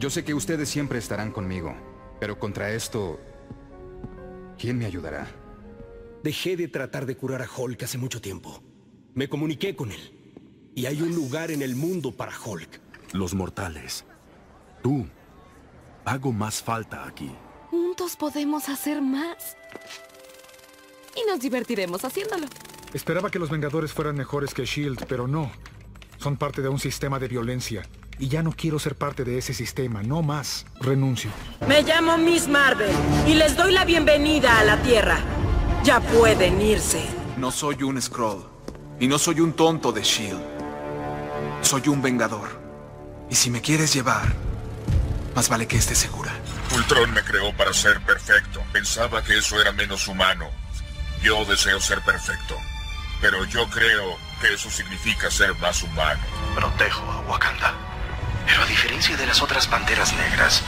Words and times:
Yo 0.00 0.08
sé 0.08 0.24
que 0.24 0.32
ustedes 0.32 0.70
siempre 0.70 0.98
estarán 0.98 1.30
conmigo, 1.30 1.74
pero 2.20 2.38
contra 2.38 2.72
esto, 2.72 3.20
¿quién 4.58 4.78
me 4.78 4.86
ayudará? 4.86 5.28
Dejé 6.22 6.56
de 6.56 6.68
tratar 6.68 7.04
de 7.04 7.18
curar 7.18 7.42
a 7.42 7.48
Hulk 7.54 7.82
hace 7.82 7.98
mucho 7.98 8.18
tiempo. 8.18 8.62
Me 9.12 9.28
comuniqué 9.28 9.76
con 9.76 9.92
él. 9.92 10.00
Y 10.74 10.86
hay 10.86 11.02
un 11.02 11.14
lugar 11.14 11.50
en 11.50 11.60
el 11.60 11.76
mundo 11.76 12.12
para 12.12 12.32
Hulk. 12.32 12.80
Los 13.12 13.34
mortales. 13.34 14.06
Tú. 14.82 15.06
Hago 16.06 16.32
más 16.32 16.62
falta 16.62 17.06
aquí. 17.06 17.30
Juntos 17.68 18.16
podemos 18.16 18.70
hacer 18.70 19.02
más. 19.02 19.54
Y 21.14 21.28
nos 21.28 21.40
divertiremos 21.40 22.06
haciéndolo. 22.06 22.46
Esperaba 22.94 23.30
que 23.30 23.38
los 23.38 23.50
Vengadores 23.50 23.92
fueran 23.92 24.16
mejores 24.16 24.54
que 24.54 24.64
Shield, 24.64 25.04
pero 25.06 25.28
no. 25.28 25.52
Son 26.16 26.38
parte 26.38 26.62
de 26.62 26.70
un 26.70 26.78
sistema 26.78 27.18
de 27.18 27.28
violencia. 27.28 27.82
Y 28.20 28.28
ya 28.28 28.42
no 28.42 28.52
quiero 28.52 28.78
ser 28.78 28.96
parte 28.96 29.24
de 29.24 29.38
ese 29.38 29.54
sistema, 29.54 30.02
no 30.02 30.20
más. 30.20 30.66
Renuncio. 30.78 31.30
Me 31.66 31.82
llamo 31.82 32.18
Miss 32.18 32.48
Marvel 32.48 32.94
y 33.26 33.32
les 33.32 33.56
doy 33.56 33.72
la 33.72 33.86
bienvenida 33.86 34.60
a 34.60 34.64
la 34.64 34.76
Tierra. 34.82 35.18
Ya 35.84 36.00
pueden 36.00 36.60
irse. 36.60 37.02
No 37.38 37.50
soy 37.50 37.82
un 37.82 38.00
Skrull. 38.00 38.44
Y 39.00 39.08
no 39.08 39.18
soy 39.18 39.40
un 39.40 39.54
tonto 39.54 39.90
de 39.90 40.02
Shield. 40.02 40.42
Soy 41.62 41.88
un 41.88 42.02
Vengador. 42.02 42.60
Y 43.30 43.36
si 43.36 43.48
me 43.48 43.62
quieres 43.62 43.94
llevar, 43.94 44.34
más 45.34 45.48
vale 45.48 45.66
que 45.66 45.78
estés 45.78 45.96
segura. 45.96 46.30
Ultron 46.76 47.14
me 47.14 47.22
creó 47.22 47.56
para 47.56 47.72
ser 47.72 48.04
perfecto. 48.04 48.62
Pensaba 48.70 49.24
que 49.24 49.38
eso 49.38 49.58
era 49.58 49.72
menos 49.72 50.06
humano. 50.08 50.46
Yo 51.22 51.42
deseo 51.46 51.80
ser 51.80 52.02
perfecto. 52.02 52.54
Pero 53.22 53.46
yo 53.46 53.66
creo 53.70 54.18
que 54.42 54.52
eso 54.52 54.70
significa 54.70 55.30
ser 55.30 55.54
más 55.54 55.82
humano. 55.82 56.20
Protejo 56.54 57.10
a 57.10 57.20
Wakanda. 57.20 57.89
Pero 58.50 58.64
a 58.64 58.66
diferencia 58.66 59.16
de 59.16 59.26
las 59.26 59.42
otras 59.42 59.68
panteras 59.68 60.12
negras, 60.12 60.64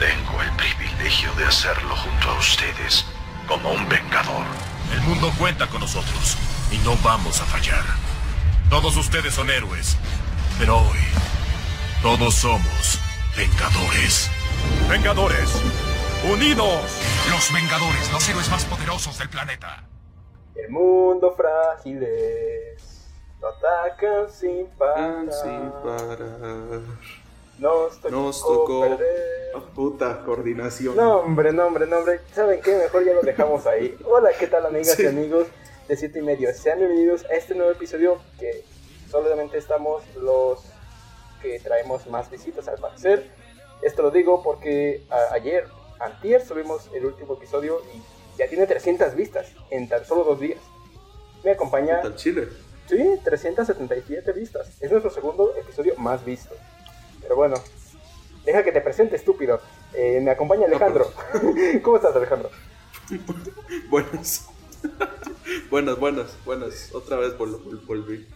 tengo 0.00 0.42
el 0.42 0.50
privilegio 0.56 1.32
de 1.34 1.44
hacerlo 1.44 1.94
junto 1.94 2.30
a 2.30 2.38
ustedes, 2.38 3.04
como 3.46 3.70
un 3.70 3.88
vengador. 3.88 4.44
El 4.92 5.00
mundo 5.02 5.32
cuenta 5.38 5.68
con 5.68 5.82
nosotros 5.82 6.36
y 6.72 6.78
no 6.78 6.96
vamos 7.04 7.40
a 7.40 7.44
fallar. 7.44 7.84
Todos 8.68 8.96
ustedes 8.96 9.34
son 9.34 9.48
héroes, 9.50 9.96
pero 10.58 10.78
hoy 10.78 10.98
todos 12.02 12.34
somos 12.34 12.98
vengadores. 13.36 14.28
Vengadores, 14.88 15.50
unidos. 16.28 16.90
Los 17.30 17.52
Vengadores, 17.52 18.12
los 18.12 18.28
héroes 18.28 18.50
más 18.50 18.64
poderosos 18.64 19.16
del 19.18 19.28
planeta. 19.28 19.84
El 20.56 20.70
mundo 20.70 21.32
frágil 21.36 22.02
es. 22.02 22.95
Lo 23.46 23.52
atacan 23.52 24.28
sin 24.30 24.66
parar. 24.78 25.32
Sin 25.32 25.70
parar. 25.84 26.80
Nos 27.58 28.00
tocó, 28.00 28.10
Nos 28.10 28.40
tocó 28.42 28.80
perder. 28.80 29.54
a 29.54 29.60
puta 29.60 30.24
coordinación. 30.24 30.96
No, 30.96 31.18
hombre, 31.20 31.52
no, 31.52 31.66
hombre, 31.66 31.86
no, 31.86 31.98
hombre. 31.98 32.20
¿Saben 32.34 32.60
qué? 32.60 32.74
Mejor 32.74 33.04
ya 33.04 33.12
lo 33.12 33.22
dejamos 33.22 33.64
ahí. 33.66 33.96
Hola, 34.04 34.30
¿qué 34.38 34.48
tal, 34.48 34.66
amigas 34.66 34.96
Sí. 34.96 35.04
y 35.04 35.06
amigos 35.06 35.46
de 35.86 35.96
7 35.96 36.18
y 36.18 36.22
medio? 36.22 36.52
Sean 36.54 36.78
bienvenidos 36.78 37.24
a 37.26 37.34
este 37.34 37.54
nuevo 37.54 37.70
episodio 37.70 38.18
que 38.40 38.64
solamente 39.10 39.58
estamos 39.58 40.02
los 40.16 40.64
que 41.40 41.60
traemos 41.60 42.04
más 42.08 42.28
visitas 42.28 42.66
al 42.66 42.78
parecer. 42.78 43.30
Esto 43.80 44.02
lo 44.02 44.10
digo 44.10 44.42
porque 44.42 45.04
ayer, 45.30 45.68
antier, 46.00 46.44
subimos 46.44 46.90
el 46.92 47.06
último 47.06 47.34
episodio 47.34 47.80
y 47.94 48.02
ya 48.38 48.48
tiene 48.48 48.66
300 48.66 49.14
vistas 49.14 49.52
en 49.70 49.88
tan 49.88 50.04
solo 50.04 50.24
dos 50.24 50.40
días. 50.40 50.58
Me 51.44 51.52
acompaña... 51.52 52.02
Chile. 52.16 52.48
Sí, 52.88 53.20
377 53.24 54.32
vistas. 54.32 54.80
Es 54.80 54.90
nuestro 54.90 55.10
segundo 55.10 55.54
episodio 55.56 55.94
más 55.96 56.24
visto. 56.24 56.54
Pero 57.20 57.36
bueno, 57.36 57.56
deja 58.44 58.62
que 58.62 58.72
te 58.72 58.80
presente, 58.80 59.16
estúpido. 59.16 59.60
Eh, 59.94 60.20
me 60.22 60.30
acompaña 60.30 60.66
Alejandro. 60.66 61.10
¿Cómo 61.82 61.96
estás, 61.96 62.14
Alejandro? 62.14 62.50
Buenas. 63.90 64.48
buenas, 65.70 65.98
buenas, 65.98 66.36
buenas. 66.44 66.94
Otra 66.94 67.16
vez 67.16 67.36
vol- 67.36 67.62
vol- 67.64 67.86
volví. 67.86 68.28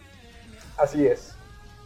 Así 0.77 1.05
es. 1.07 1.35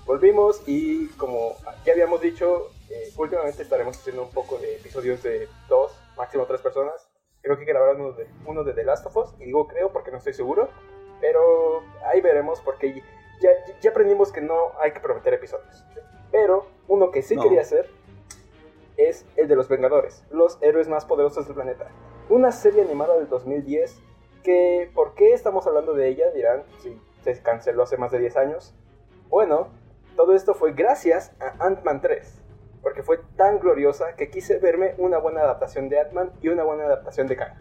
Volvimos 0.05 0.61
y 0.67 1.07
como 1.09 1.55
ya 1.85 1.93
habíamos 1.93 2.21
dicho, 2.21 2.71
eh, 2.89 3.11
últimamente 3.17 3.63
estaremos 3.63 3.97
haciendo 3.97 4.23
un 4.23 4.31
poco 4.31 4.57
de 4.59 4.75
episodios 4.75 5.21
de 5.23 5.47
dos, 5.67 5.91
máximo 6.15 6.45
tres 6.45 6.61
personas. 6.61 7.07
Creo 7.41 7.55
que 7.55 7.61
hay 7.61 7.65
que 7.65 7.73
grabar 7.73 7.95
uno 7.95 8.11
de, 8.13 8.27
uno 8.45 8.63
de 8.63 8.73
The 8.73 8.83
Last 8.83 9.05
of 9.07 9.17
Us, 9.17 9.29
y 9.39 9.45
digo 9.45 9.67
creo 9.67 9.91
porque 9.91 10.11
no 10.11 10.17
estoy 10.17 10.33
seguro, 10.33 10.69
pero 11.21 11.83
ahí 12.05 12.21
veremos 12.21 12.61
porque 12.61 13.01
ya, 13.41 13.49
ya 13.81 13.89
aprendimos 13.89 14.31
que 14.31 14.41
no 14.41 14.71
hay 14.79 14.91
que 14.91 14.99
prometer 14.99 15.33
episodios. 15.33 15.83
Pero 16.31 16.67
uno 16.87 17.11
que 17.11 17.21
sí 17.21 17.35
No. 17.35 17.43
quería 17.43 17.61
hacer 17.61 17.89
es 18.97 19.25
el 19.35 19.47
de 19.47 19.55
los 19.55 19.67
Vengadores, 19.67 20.23
los 20.31 20.57
héroes 20.61 20.87
más 20.87 21.05
poderosos 21.05 21.45
del 21.45 21.55
planeta. 21.55 21.87
Una 22.29 22.51
serie 22.51 22.81
animada 22.81 23.15
del 23.15 23.27
2010 23.29 23.99
que, 24.43 24.89
¿por 24.93 25.15
qué 25.15 25.33
estamos 25.33 25.65
hablando 25.67 25.93
de 25.93 26.07
ella? 26.07 26.29
Dirán, 26.31 26.63
si 26.79 26.99
se 27.23 27.41
canceló 27.41 27.83
hace 27.83 27.97
más 27.97 28.11
de 28.11 28.19
10 28.19 28.37
años. 28.37 28.73
Bueno, 29.29 29.69
todo 30.15 30.35
esto 30.35 30.53
fue 30.53 30.73
gracias 30.73 31.33
a 31.39 31.65
Ant-Man 31.65 31.99
3, 32.01 32.41
porque 32.81 33.03
fue 33.03 33.19
tan 33.35 33.59
gloriosa 33.59 34.15
que 34.15 34.29
quise 34.29 34.59
verme 34.59 34.93
una 34.97 35.17
buena 35.17 35.41
adaptación 35.41 35.89
de 35.89 35.99
Ant-Man 35.99 36.31
y 36.41 36.49
una 36.49 36.63
buena 36.63 36.85
adaptación 36.85 37.27
de 37.27 37.35
Kang. 37.35 37.53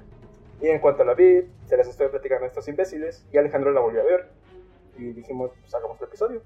Y 0.60 0.69
en 0.69 0.81
cuanto 0.81 1.04
la 1.04 1.15
vi, 1.15 1.42
se 1.66 1.76
las 1.76 1.88
estoy 1.88 2.09
platicando 2.09 2.44
a 2.44 2.48
estos 2.48 2.66
imbéciles 2.69 3.26
y 3.32 3.37
Alejandro 3.37 3.72
la 3.72 3.81
volvió 3.81 4.00
a 4.00 4.04
ver. 4.04 4.31
Y 4.97 5.12
dijimos, 5.12 5.50
pues 5.60 5.75
hagamos 5.75 6.00
el 6.00 6.06
episodio. 6.06 6.42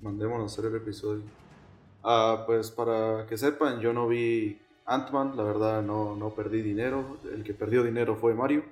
Mandémonos 0.00 0.42
a 0.42 0.46
hacer 0.46 0.70
el 0.70 0.76
episodio. 0.76 1.22
Ah, 2.02 2.44
pues 2.46 2.70
para 2.70 3.26
que 3.26 3.36
sepan, 3.36 3.80
yo 3.80 3.92
no 3.92 4.06
vi 4.08 4.60
Ant-Man, 4.86 5.36
la 5.36 5.42
verdad 5.42 5.82
no, 5.82 6.16
no 6.16 6.34
perdí 6.34 6.62
dinero. 6.62 7.18
El 7.32 7.44
que 7.44 7.54
perdió 7.54 7.82
dinero 7.82 8.16
fue 8.16 8.34
Mario. 8.34 8.64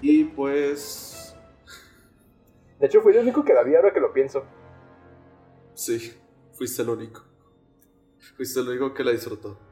Y 0.00 0.24
pues. 0.24 1.34
De 2.78 2.86
hecho, 2.86 3.00
fui 3.00 3.12
el 3.12 3.20
único 3.20 3.44
que 3.44 3.54
la 3.54 3.62
vi 3.62 3.74
ahora 3.74 3.92
que 3.92 4.00
lo 4.00 4.12
pienso. 4.12 4.44
Sí, 5.74 6.12
fuiste 6.52 6.82
el 6.82 6.90
único. 6.90 7.24
Fuiste 8.36 8.60
el 8.60 8.68
único 8.68 8.94
que 8.94 9.04
la 9.04 9.10
disfrutó. 9.10 9.67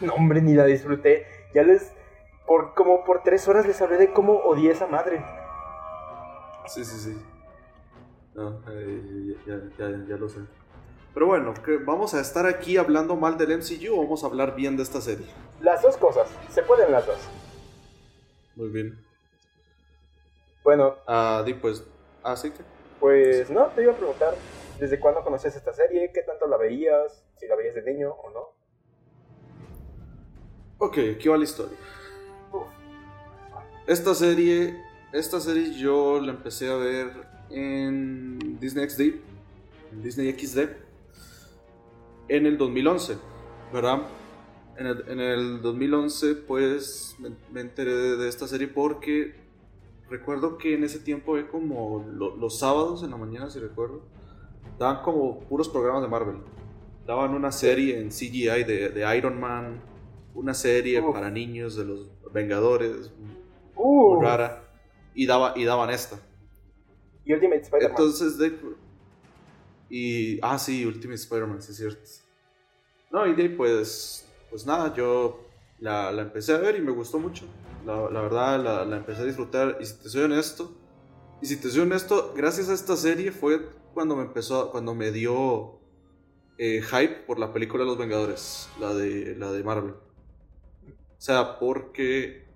No, 0.06 0.14
hombre, 0.14 0.40
ni 0.42 0.54
la 0.54 0.64
disfruté. 0.64 1.26
Ya 1.54 1.62
les. 1.62 1.92
Por, 2.46 2.72
como 2.74 3.04
por 3.04 3.22
tres 3.22 3.46
horas 3.48 3.66
les 3.66 3.80
hablé 3.82 3.96
de 3.98 4.12
cómo 4.12 4.34
odié 4.34 4.70
esa 4.70 4.86
madre. 4.86 5.22
Sí, 6.66 6.84
sí, 6.84 6.98
sí. 6.98 7.22
No, 8.34 8.60
eh, 8.70 9.36
ya, 9.46 9.54
ya, 9.78 9.90
ya, 9.90 10.04
ya 10.08 10.16
lo 10.16 10.28
sé. 10.28 10.40
Pero 11.12 11.26
bueno, 11.26 11.52
¿qué- 11.64 11.78
¿vamos 11.78 12.14
a 12.14 12.20
estar 12.20 12.46
aquí 12.46 12.76
hablando 12.76 13.16
mal 13.16 13.36
del 13.36 13.50
MCU 13.52 13.94
o 13.98 14.02
vamos 14.04 14.22
a 14.22 14.28
hablar 14.28 14.54
bien 14.54 14.76
de 14.76 14.82
esta 14.84 15.00
serie? 15.00 15.26
Las 15.60 15.82
dos 15.82 15.96
cosas, 15.96 16.28
se 16.50 16.62
pueden 16.62 16.92
las 16.92 17.06
dos. 17.06 17.18
Muy 18.54 18.68
bien. 18.68 19.04
Bueno, 20.62 20.94
Ah, 21.06 21.42
di 21.44 21.54
pues. 21.54 21.84
Así 22.22 22.50
que. 22.50 22.60
pues 23.00 23.50
no, 23.50 23.66
te 23.68 23.82
iba 23.82 23.92
a 23.92 23.96
preguntar, 23.96 24.34
¿desde 24.78 25.00
cuándo 25.00 25.22
conoces 25.22 25.56
esta 25.56 25.72
serie? 25.72 26.10
¿Qué 26.12 26.22
tanto 26.22 26.46
la 26.46 26.56
veías? 26.56 27.24
Si 27.38 27.46
la 27.46 27.56
veías 27.56 27.74
de 27.74 27.82
niño 27.82 28.10
o 28.12 28.30
no. 28.30 28.57
Ok, 30.78 30.98
aquí 31.16 31.28
va 31.28 31.36
la 31.36 31.44
historia. 31.44 31.76
Esta 33.86 34.14
serie. 34.14 34.76
Esta 35.12 35.40
serie 35.40 35.74
yo 35.78 36.20
la 36.20 36.32
empecé 36.32 36.70
a 36.70 36.76
ver 36.76 37.10
en 37.50 38.58
Disney 38.60 38.88
XD. 38.88 39.00
En 39.92 40.02
Disney 40.02 40.32
XD. 40.38 40.58
En 42.28 42.46
el 42.46 42.58
2011. 42.58 43.16
¿Verdad? 43.72 44.02
En 44.76 44.86
el, 44.86 45.04
en 45.08 45.20
el 45.20 45.62
2011 45.62 46.34
pues 46.36 47.16
me, 47.50 47.60
enteré 47.60 47.92
de, 47.92 48.28
esta 48.28 48.46
serie 48.46 48.68
porque 48.68 49.34
recuerdo 50.08 50.56
que 50.56 50.74
en 50.74 50.84
ese 50.84 51.00
tiempo 51.00 51.36
como 51.50 52.06
lo- 52.08 52.36
los 52.36 52.60
sábados 52.60 53.02
en 53.02 53.10
la 53.10 53.16
mañana, 53.16 53.50
si 53.50 53.58
recuerdo, 53.58 54.02
daban 54.78 55.02
como 55.02 55.40
puros 55.40 55.68
programas 55.68 56.02
de 56.02 56.08
Marvel. 56.08 56.36
Daban 57.06 57.34
una 57.34 57.50
serie 57.50 57.98
en 57.98 58.10
CGI 58.10 58.62
de 58.64 59.16
Iron 59.18 59.40
Man, 59.40 59.82
una 60.34 60.54
serie 60.54 61.02
para 61.12 61.30
niños 61.30 61.76
de 61.76 61.84
los 61.84 62.10
Vengadores, 62.32 63.10
Uh, 63.80 64.14
muy 64.16 64.24
rara, 64.24 64.68
y, 65.14 65.24
daba, 65.26 65.52
y 65.56 65.64
daban 65.64 65.90
esta. 65.90 66.18
y 67.24 67.32
Ultimate 67.32 67.60
Spider-Man. 67.62 67.90
Entonces, 67.90 68.38
de... 68.38 68.58
Y... 69.88 70.40
Ah, 70.42 70.58
sí, 70.58 70.84
Ultimate 70.84 71.14
Spider-Man, 71.20 71.62
sí 71.62 71.70
es 71.72 71.78
cierto. 71.78 72.00
No, 73.12 73.26
y 73.26 73.34
de 73.34 73.42
ahí, 73.44 73.48
pues... 73.50 74.26
Pues 74.50 74.66
nada, 74.66 74.94
yo 74.94 75.46
la, 75.78 76.10
la 76.10 76.22
empecé 76.22 76.54
a 76.54 76.58
ver 76.58 76.76
y 76.76 76.80
me 76.80 76.90
gustó 76.90 77.18
mucho. 77.20 77.44
La, 77.86 78.10
la 78.10 78.20
verdad, 78.20 78.62
la, 78.64 78.84
la 78.84 78.96
empecé 78.96 79.22
a 79.22 79.24
disfrutar. 79.26 79.78
Y 79.80 79.86
si 79.86 79.94
te 80.02 80.08
soy 80.08 80.22
honesto... 80.22 80.74
Y 81.40 81.46
si 81.46 81.56
te 81.60 81.70
soy 81.70 81.82
honesto, 81.82 82.32
gracias 82.34 82.68
a 82.68 82.74
esta 82.74 82.96
serie 82.96 83.30
fue 83.30 83.68
cuando 83.94 84.16
me 84.16 84.22
empezó... 84.22 84.70
Cuando 84.72 84.94
me 84.94 85.12
dio... 85.12 85.78
eh, 86.58 86.82
hype 86.82 87.14
por 87.26 87.38
la 87.38 87.52
película 87.52 87.84
de 87.84 87.90
Los 87.90 87.98
Vengadores. 87.98 88.68
La 88.80 88.92
de, 88.92 89.36
la 89.36 89.52
de 89.52 89.62
Marvel. 89.62 89.94
O 91.18 91.20
sea, 91.20 91.58
porque... 91.58 92.46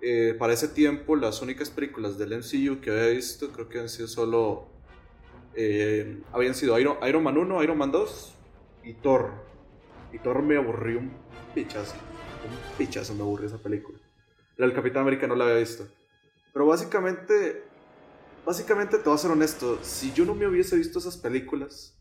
eh, 0.00 0.34
para 0.38 0.52
ese 0.52 0.68
tiempo 0.68 1.16
las 1.16 1.40
únicas 1.40 1.70
películas 1.70 2.18
del 2.18 2.36
MCU 2.38 2.80
que 2.80 2.90
había 2.90 3.08
visto 3.08 3.50
creo 3.52 3.68
que 3.70 3.80
han 3.80 3.88
sido 3.88 4.06
solo 4.06 4.68
eh, 5.56 6.20
habían 6.32 6.54
sido 6.54 6.78
Iron, 6.78 6.98
Iron 7.06 7.22
Man 7.22 7.38
1, 7.38 7.62
Iron 7.62 7.78
Man 7.78 7.92
2 7.92 8.34
y 8.84 8.94
Thor. 8.94 9.32
Y 10.12 10.18
Thor 10.18 10.42
me 10.42 10.56
aburrió 10.56 10.98
un 10.98 11.12
pichazo. 11.54 11.94
Un 11.94 12.76
pichazo 12.76 13.14
me 13.14 13.22
aburrió 13.22 13.46
esa 13.48 13.58
película. 13.58 13.98
La 14.56 14.72
Capitán 14.72 15.02
América 15.02 15.26
no 15.26 15.34
la 15.34 15.44
había 15.44 15.56
visto. 15.58 15.86
Pero 16.52 16.66
básicamente, 16.66 17.64
básicamente 18.44 18.98
te 18.98 19.04
voy 19.04 19.14
a 19.14 19.18
ser 19.18 19.30
honesto, 19.30 19.78
si 19.82 20.12
yo 20.12 20.24
no 20.24 20.34
me 20.34 20.46
hubiese 20.46 20.76
visto 20.76 20.98
esas 20.98 21.16
películas 21.16 21.96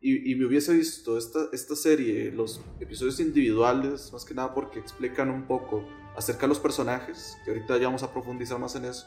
y, 0.00 0.32
y 0.32 0.34
me 0.36 0.46
hubiese 0.46 0.74
visto 0.74 1.18
esta, 1.18 1.48
esta 1.52 1.74
serie, 1.74 2.30
los 2.30 2.60
episodios 2.80 3.18
individuales, 3.20 4.12
más 4.12 4.24
que 4.24 4.34
nada 4.34 4.54
porque 4.54 4.78
explican 4.78 5.30
un 5.30 5.46
poco 5.46 5.84
acerca 6.16 6.42
de 6.42 6.48
los 6.48 6.60
personajes, 6.60 7.36
que 7.44 7.50
ahorita 7.50 7.78
ya 7.78 7.86
vamos 7.86 8.02
a 8.02 8.12
profundizar 8.12 8.58
más 8.58 8.74
en 8.76 8.84
eso, 8.84 9.06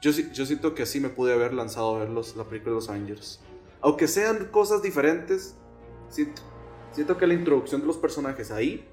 yo, 0.00 0.10
yo 0.10 0.46
siento 0.46 0.74
que 0.74 0.82
así 0.82 1.00
me 1.00 1.08
pude 1.08 1.32
haber 1.32 1.54
lanzado 1.54 1.96
a 1.96 2.00
ver 2.00 2.10
los, 2.10 2.36
la 2.36 2.44
película 2.44 2.70
de 2.70 2.74
los 2.76 2.88
Avengers. 2.88 3.40
Aunque 3.80 4.08
sean 4.08 4.46
cosas 4.46 4.82
diferentes, 4.82 5.56
siento, 6.08 6.42
siento 6.92 7.16
que 7.16 7.26
la 7.26 7.34
introducción 7.34 7.80
de 7.80 7.86
los 7.86 7.96
personajes 7.96 8.50
ahí 8.50 8.84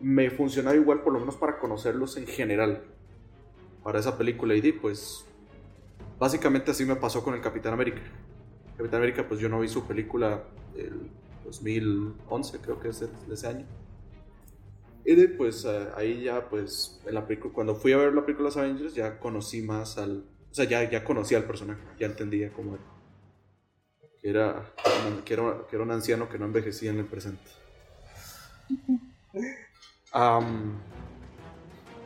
me 0.00 0.30
funcionaba 0.30 0.76
igual, 0.76 1.02
por 1.02 1.12
lo 1.12 1.20
menos 1.20 1.36
para 1.36 1.58
conocerlos 1.58 2.16
en 2.16 2.26
general. 2.26 2.84
Para 3.82 3.98
esa 3.98 4.16
película 4.16 4.54
y 4.54 4.72
pues 4.72 5.24
básicamente 6.18 6.70
así 6.70 6.84
me 6.84 6.96
pasó 6.96 7.22
con 7.22 7.34
el 7.34 7.40
Capitán 7.40 7.72
América. 7.72 8.00
Capitán 8.78 8.98
América, 8.98 9.26
pues 9.26 9.40
yo 9.40 9.48
no 9.48 9.58
vi 9.58 9.68
su 9.68 9.84
película 9.88 10.44
del 10.72 11.10
2011, 11.44 12.58
creo 12.60 12.78
que 12.78 12.90
es 12.90 13.00
de, 13.00 13.08
de 13.26 13.34
ese 13.34 13.48
año. 13.48 13.66
Y 15.04 15.16
de, 15.16 15.28
pues 15.28 15.64
eh, 15.64 15.88
ahí 15.96 16.22
ya, 16.22 16.48
pues, 16.48 17.00
en 17.04 17.14
la 17.14 17.26
película, 17.26 17.52
cuando 17.52 17.74
fui 17.74 17.92
a 17.92 17.96
ver 17.96 18.14
la 18.14 18.24
película 18.24 18.46
los 18.46 18.56
Avengers, 18.56 18.94
ya 18.94 19.18
conocí 19.18 19.62
más 19.62 19.98
al. 19.98 20.24
O 20.50 20.54
sea, 20.54 20.64
ya, 20.64 20.88
ya 20.88 21.02
conocí 21.02 21.34
al 21.34 21.42
personaje, 21.42 21.82
ya 21.98 22.06
entendía 22.06 22.52
cómo 22.52 22.74
era. 22.74 22.84
Que 24.22 24.30
era, 24.30 24.72
que 25.24 25.34
era, 25.34 25.66
que 25.68 25.74
era 25.76 25.84
un 25.84 25.90
anciano 25.90 26.28
que 26.28 26.38
no 26.38 26.44
envejecía 26.44 26.90
en 26.90 26.98
el 26.98 27.06
presente. 27.06 27.50
Am, 30.12 30.78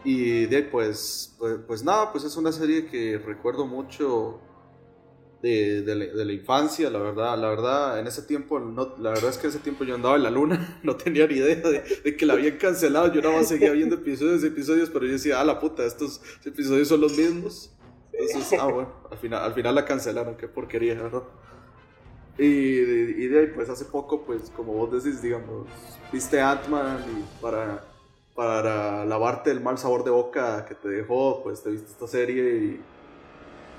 y 0.05 0.47
de 0.47 0.63
pues, 0.63 1.35
pues, 1.39 1.59
pues 1.67 1.85
nada, 1.85 2.13
pues 2.13 2.25
es 2.25 2.37
una 2.37 2.51
serie 2.51 2.87
que 2.87 3.19
recuerdo 3.19 3.67
mucho 3.67 4.41
de, 5.43 5.83
de 5.83 6.25
la, 6.25 6.33
infancia, 6.33 6.89
la 6.89 7.01
verdad, 7.01 7.37
la 7.37 7.49
verdad, 7.49 7.99
en 7.99 8.07
ese 8.07 8.23
tiempo, 8.23 8.61
no, 8.61 8.95
la 8.99 9.11
verdad 9.11 9.31
es 9.31 9.39
que 9.39 9.49
ese 9.49 9.59
tiempo 9.59 9.83
yo 9.83 9.97
andaba 9.97 10.15
en 10.15 10.23
la 10.23 10.31
luna, 10.31 10.79
no 10.85 10.97
tenía 10.97 11.27
ni 11.27 11.35
idea 11.35 11.57
de, 11.57 12.17
que 12.17 12.27
la 12.27 12.35
habían 12.35 12.59
cancelado, 12.59 13.13
yo 13.13 13.21
nada 13.21 13.37
más 13.37 13.49
seguía 13.49 13.73
viendo 13.73 13.97
episodios 13.97 14.45
y 14.45 14.47
episodios, 14.47 14.89
pero 14.91 15.05
yo 15.05 15.13
decía, 15.13 15.41
ah, 15.41 15.45
la 15.45 15.59
puta, 15.59 15.85
estos 15.85 16.21
episodios 16.45 16.89
son 16.89 17.01
los 17.01 17.19
mismos. 17.19 17.75
Entonces, 18.13 18.59
ah, 18.61 18.67
bueno, 18.67 18.93
al 19.11 19.19
final, 19.19 19.43
al 19.43 19.55
final 19.55 19.75
la 19.75 19.85
cancelaron, 19.85 20.37
qué 20.37 20.47
porquería, 20.47 20.95
¿verdad? 20.95 21.23
Y 22.39 23.27
de 23.27 23.41
ahí, 23.41 23.47
pues 23.55 23.69
hace 23.69 23.85
poco, 23.85 24.25
pues 24.25 24.51
como 24.55 24.75
vos 24.75 24.93
decís, 24.93 25.21
digamos, 25.21 25.67
viste 26.13 26.41
Ant-Man 26.41 27.05
y 27.11 27.43
para, 27.43 27.85
para 28.35 29.05
lavarte 29.05 29.51
el 29.51 29.61
mal 29.61 29.77
sabor 29.77 30.05
de 30.05 30.11
boca 30.11 30.65
que 30.67 30.75
te 30.75 30.89
dejó, 30.89 31.43
pues 31.43 31.63
te 31.63 31.71
viste 31.71 31.91
esta 31.91 32.07
serie 32.07 32.57
y, 32.57 32.81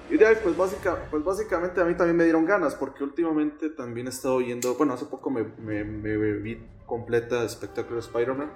y 0.09 0.17
de 0.17 0.25
ahí, 0.27 0.35
pues, 0.44 0.55
básica, 0.57 1.07
pues 1.09 1.23
básicamente 1.23 1.81
a 1.81 1.85
mí 1.85 1.95
también 1.95 2.17
me 2.17 2.23
dieron 2.23 2.45
ganas, 2.45 2.75
porque 2.75 3.03
últimamente 3.03 3.69
también 3.69 4.07
he 4.07 4.09
estado 4.09 4.38
viendo, 4.38 4.75
bueno, 4.75 4.94
hace 4.94 5.05
poco 5.05 5.29
me, 5.29 5.44
me, 5.44 5.83
me 5.83 6.15
vi 6.33 6.61
completa 6.85 7.47
Spectacular 7.47 8.00
Spider-Man, 8.00 8.51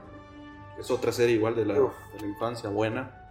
es 0.79 0.91
otra 0.91 1.11
serie 1.11 1.35
igual 1.35 1.55
de 1.55 1.65
la, 1.65 1.81
Uf. 1.81 1.93
de 2.13 2.21
la 2.21 2.27
infancia, 2.27 2.69
buena. 2.69 3.23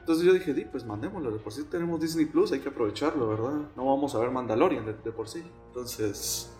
Entonces 0.00 0.24
yo 0.24 0.32
dije, 0.32 0.52
di, 0.52 0.64
pues 0.64 0.84
mandémoslo, 0.84 1.30
de 1.30 1.38
por 1.38 1.52
sí 1.52 1.62
tenemos 1.70 2.00
Disney 2.00 2.26
Plus, 2.26 2.50
hay 2.50 2.58
que 2.58 2.70
aprovecharlo, 2.70 3.28
¿verdad? 3.28 3.68
No 3.76 3.86
vamos 3.86 4.14
a 4.16 4.18
ver 4.18 4.32
Mandalorian 4.32 4.84
de, 4.84 4.94
de 4.94 5.12
por 5.12 5.28
sí. 5.28 5.44
Entonces, 5.68 6.50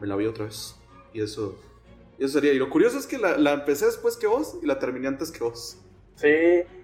me 0.00 0.06
la 0.06 0.16
vi 0.16 0.24
otra 0.26 0.46
vez. 0.46 0.76
Y 1.12 1.20
eso, 1.20 1.58
y 2.18 2.24
eso 2.24 2.32
sería. 2.34 2.54
Y 2.54 2.58
lo 2.58 2.70
curioso 2.70 2.98
es 2.98 3.06
que 3.06 3.18
la, 3.18 3.36
la 3.36 3.52
empecé 3.52 3.84
después 3.84 4.16
que 4.16 4.26
vos 4.26 4.56
y 4.62 4.66
la 4.66 4.78
terminé 4.78 5.08
antes 5.08 5.30
que 5.30 5.44
vos. 5.44 5.78
Sí, 6.16 6.28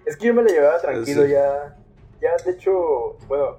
es 0.05 0.17
que 0.17 0.27
yo 0.27 0.33
me 0.35 0.43
la 0.43 0.49
llevaba 0.51 0.79
tranquilo 0.79 1.23
Sí. 1.23 1.31
ya. 1.31 1.77
Ya, 2.21 2.35
de 2.45 2.51
hecho, 2.51 3.17
bueno, 3.27 3.57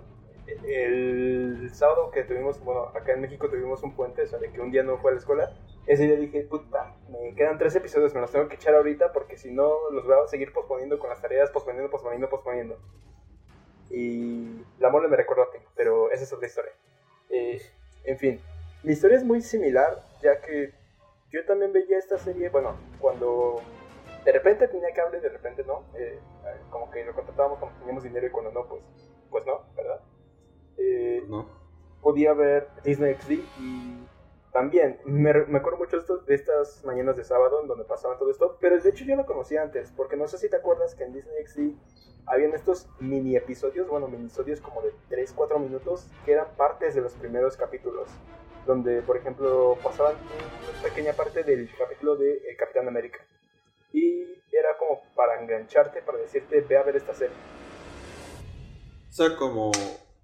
el 0.64 1.68
sábado 1.72 2.10
que 2.12 2.22
tuvimos, 2.22 2.62
bueno, 2.64 2.92
acá 2.94 3.12
en 3.12 3.20
México 3.20 3.48
tuvimos 3.48 3.82
un 3.82 3.94
puente, 3.94 4.22
o 4.22 4.26
sea, 4.26 4.38
de 4.38 4.52
que 4.52 4.60
un 4.60 4.70
día 4.70 4.84
no 4.84 4.98
fue 4.98 5.10
a 5.10 5.14
la 5.14 5.20
escuela. 5.20 5.52
Ese 5.86 6.04
día 6.04 6.16
dije, 6.16 6.44
puta, 6.44 6.94
me 7.08 7.34
quedan 7.34 7.58
tres 7.58 7.74
episodios, 7.74 8.14
me 8.14 8.20
los 8.20 8.30
tengo 8.30 8.46
que 8.46 8.54
echar 8.54 8.74
ahorita 8.74 9.12
porque 9.12 9.36
si 9.36 9.50
no 9.50 9.90
los 9.90 10.06
voy 10.06 10.14
a 10.14 10.28
seguir 10.28 10.52
posponiendo 10.52 10.98
con 11.00 11.10
las 11.10 11.20
tareas, 11.20 11.50
posponiendo, 11.50 11.90
posponiendo, 11.90 12.28
posponiendo. 12.28 12.78
Y 13.90 14.64
la 14.78 14.90
mole 14.90 15.08
me 15.08 15.16
recordó 15.16 15.42
a 15.42 15.50
ti, 15.50 15.58
pero 15.74 16.12
esa 16.12 16.22
es 16.22 16.32
otra 16.32 16.46
historia. 16.46 16.72
Eh, 17.30 17.60
en 18.04 18.18
fin, 18.18 18.40
mi 18.84 18.92
historia 18.92 19.16
es 19.16 19.24
muy 19.24 19.42
similar, 19.42 19.98
ya 20.22 20.40
que 20.40 20.72
yo 21.30 21.44
también 21.46 21.72
veía 21.72 21.98
esta 21.98 22.16
serie, 22.16 22.48
bueno, 22.48 22.76
cuando 23.00 23.60
de 24.24 24.32
repente 24.32 24.68
tenía 24.68 24.92
cable, 24.94 25.20
de 25.20 25.28
repente 25.28 25.64
no. 25.64 25.84
eh, 25.96 26.18
como 26.70 26.90
que 26.90 27.04
lo 27.04 27.14
contratábamos 27.14 27.58
cuando 27.58 27.78
teníamos 27.78 28.02
dinero 28.04 28.26
y 28.26 28.30
cuando 28.30 28.50
no, 28.52 28.66
pues, 28.68 28.82
pues 29.30 29.44
no, 29.46 29.60
¿verdad? 29.76 30.00
Eh, 30.78 31.24
¿No? 31.28 31.46
podía 32.00 32.32
ver 32.32 32.68
Disney 32.84 33.12
XD 33.14 33.32
y 33.60 34.06
también 34.52 35.00
me, 35.04 35.32
me 35.46 35.58
acuerdo 35.58 35.78
mucho 35.78 35.96
de, 35.96 36.02
esto- 36.02 36.18
de 36.18 36.34
estas 36.34 36.84
mañanas 36.84 37.16
de 37.16 37.24
sábado 37.24 37.60
en 37.62 37.68
donde 37.68 37.84
pasaban 37.84 38.18
todo 38.18 38.30
esto, 38.30 38.58
pero 38.60 38.78
de 38.78 38.90
hecho 38.90 39.04
yo 39.04 39.16
lo 39.16 39.24
conocía 39.26 39.62
antes, 39.62 39.92
porque 39.96 40.16
no 40.16 40.26
sé 40.28 40.38
si 40.38 40.48
te 40.50 40.56
acuerdas 40.56 40.94
que 40.94 41.04
en 41.04 41.12
Disney 41.12 41.44
XD 41.46 41.74
habían 42.26 42.52
estos 42.54 42.88
mini 43.00 43.36
episodios, 43.36 43.88
bueno, 43.88 44.08
mini 44.08 44.24
episodios 44.26 44.60
como 44.60 44.82
de 44.82 44.92
3, 45.08 45.32
4 45.32 45.58
minutos, 45.58 46.08
que 46.24 46.32
eran 46.32 46.48
partes 46.56 46.94
de 46.94 47.00
los 47.00 47.14
primeros 47.14 47.56
capítulos, 47.56 48.08
donde 48.66 49.02
por 49.02 49.16
ejemplo 49.16 49.76
pasaban 49.82 50.14
una 50.14 50.82
pequeña 50.88 51.12
parte 51.14 51.42
del 51.44 51.68
capítulo 51.76 52.16
de 52.16 52.42
El 52.48 52.56
Capitán 52.56 52.86
América. 52.88 53.18
Y 53.92 54.22
era 54.50 54.76
como 54.78 55.02
para 55.14 55.40
engancharte, 55.40 56.02
para 56.02 56.18
decirte, 56.18 56.60
ve 56.60 56.76
a 56.76 56.82
ver 56.82 56.96
esta 56.96 57.14
serie. 57.14 57.36
O 59.08 59.12
sea, 59.12 59.36
como 59.36 59.70